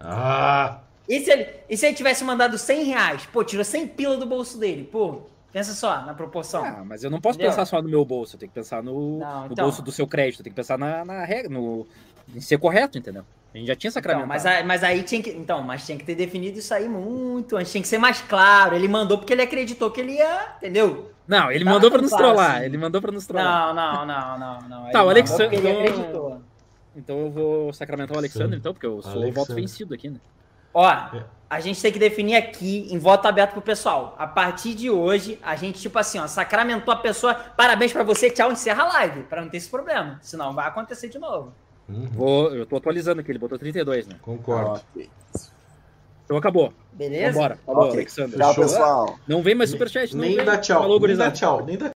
Ah! 0.01 0.79
E 1.07 1.19
se, 1.19 1.31
ele, 1.31 1.47
e 1.69 1.75
se 1.77 1.85
ele 1.85 1.95
tivesse 1.95 2.23
mandado 2.23 2.57
100 2.57 2.83
reais? 2.85 3.25
Pô, 3.31 3.43
tirou 3.43 3.63
100 3.65 3.87
pila 3.89 4.17
do 4.17 4.25
bolso 4.25 4.57
dele. 4.57 4.83
Pô, 4.89 5.23
pensa 5.51 5.73
só 5.73 6.01
na 6.05 6.13
proporção. 6.13 6.63
Ah, 6.63 6.83
mas 6.85 7.03
eu 7.03 7.09
não 7.11 7.19
posso 7.19 7.37
Entendeu? 7.37 7.51
pensar 7.51 7.65
só 7.65 7.81
no 7.81 7.89
meu 7.89 8.05
bolso. 8.05 8.35
Eu 8.35 8.39
tenho 8.39 8.49
que 8.49 8.55
pensar 8.55 8.81
no, 8.81 9.19
Não, 9.19 9.39
no 9.47 9.51
então. 9.53 9.65
bolso 9.65 9.81
do 9.81 9.91
seu 9.91 10.07
crédito. 10.07 10.39
Eu 10.39 10.43
tenho 10.45 10.53
que 10.53 10.61
pensar 10.61 10.77
na, 10.77 11.03
na 11.03 11.25
regra, 11.25 11.49
no, 11.51 11.85
em 12.33 12.39
ser 12.39 12.57
correto, 12.57 12.97
entendeu? 12.97 13.25
A 13.53 13.57
gente 13.57 13.67
já 13.67 13.75
tinha 13.75 13.89
Então, 13.89 14.01
sacramentado. 14.01 14.29
mas, 14.29 14.45
aí- 14.45 14.63
mas 14.63 14.83
aí 14.83 15.03
tinha 15.03 15.21
que. 15.21 15.29
Então, 15.29 15.61
mas 15.61 15.85
tinha 15.85 15.95
que 15.97 16.03
ter 16.03 16.15
definido 16.15 16.57
isso 16.57 16.73
aí 16.73 16.89
muito 16.89 17.55
antes. 17.55 17.71
Tinha 17.71 17.81
que 17.81 17.87
ser 17.87 17.99
mais 17.99 18.19
claro. 18.21 18.73
Ele 18.75 18.87
mandou 18.87 19.17
porque 19.19 19.31
ele 19.33 19.43
acreditou 19.43 19.91
que 19.91 20.01
ele 20.01 20.13
ia. 20.13 20.53
Entendeu? 20.57 21.11
Não, 21.27 21.51
ele 21.51 21.63
Tá 21.63 21.69
mandou 21.71 21.89
pra 21.91 21.99
tão 21.99 22.03
nos 22.03 22.11
claro 22.11 22.25
trollar. 22.33 22.55
assim. 22.55 22.65
Ele 22.65 22.77
mandou 22.77 22.99
pra 23.01 23.11
nos 23.11 23.27
trollar. 23.27 23.73
Não, 23.75 23.75
não, 23.75 24.05
não, 24.07 24.39
não, 24.39 24.61
não. 24.85 24.91
Tá, 24.91 25.03
o 25.03 25.11
Ele 25.11 25.19
Alexandre- 25.19 25.57
então- 25.57 25.71
acreditou. 25.81 26.41
Então 26.95 27.19
eu 27.19 27.29
vou 27.31 27.73
sacramentar 27.73 28.15
o 28.15 28.19
Alexandre, 28.19 28.57
então, 28.57 28.73
porque 28.73 28.85
eu 28.87 29.01
sou 29.03 29.23
o 29.27 29.31
voto 29.31 29.53
vencido 29.53 29.93
aqui, 29.93 30.09
né? 30.09 30.17
Ó, 30.73 30.89
É. 30.91 31.23
a 31.49 31.59
gente 31.59 31.81
tem 31.81 31.91
que 31.91 31.99
definir 31.99 32.35
aqui, 32.35 32.87
em 32.91 32.97
voto 32.97 33.27
aberto 33.27 33.51
pro 33.53 33.61
pessoal. 33.61 34.15
A 34.17 34.25
partir 34.25 34.73
de 34.73 34.89
hoje, 34.89 35.37
a 35.43 35.55
gente, 35.55 35.79
tipo 35.79 35.97
assim, 35.99 36.19
ó, 36.19 36.27
sacramentou 36.27 36.93
a 36.93 36.97
pessoa. 36.97 37.33
Parabéns 37.35 37.93
pra 37.93 38.03
você, 38.03 38.29
tchau, 38.29 38.51
encerra 38.51 38.83
a 38.83 38.87
live. 38.93 39.23
Pra 39.23 39.41
não 39.41 39.49
ter 39.49 39.57
esse 39.57 39.69
problema. 39.69 40.19
Senão 40.21 40.53
vai 40.53 40.67
acontecer 40.67 41.09
de 41.09 41.19
novo. 41.19 41.53
Uhum, 41.87 42.07
Vou, 42.13 42.55
eu 42.55 42.65
tô 42.65 42.77
atualizando 42.77 43.21
aqui, 43.21 43.29
ele 43.31 43.39
botou 43.39 43.59
32, 43.59 44.07
né? 44.07 44.15
Concordo. 44.21 44.81
Ok. 44.93 45.09
Então 46.25 46.37
acabou. 46.37 46.73
Beleza? 46.93 47.33
Vambora. 47.33 47.59
Falou, 47.65 47.83
Ok. 47.83 47.93
Alexandre. 47.95 48.37
Tchau, 48.37 48.55
pessoal. 48.55 49.19
Não 49.27 49.43
vem 49.43 49.53
mais 49.53 49.69
superchat, 49.69 50.13
não 50.15 50.21
Nem 50.21 50.37
vem. 50.37 50.45
dá 50.45 50.57
tchau. 50.57 50.81
Falou, 50.81 50.99
nem 50.99 51.15
dá 51.17 51.29
tchau. 51.31 51.65
Nem 51.65 51.77
dá 51.77 51.89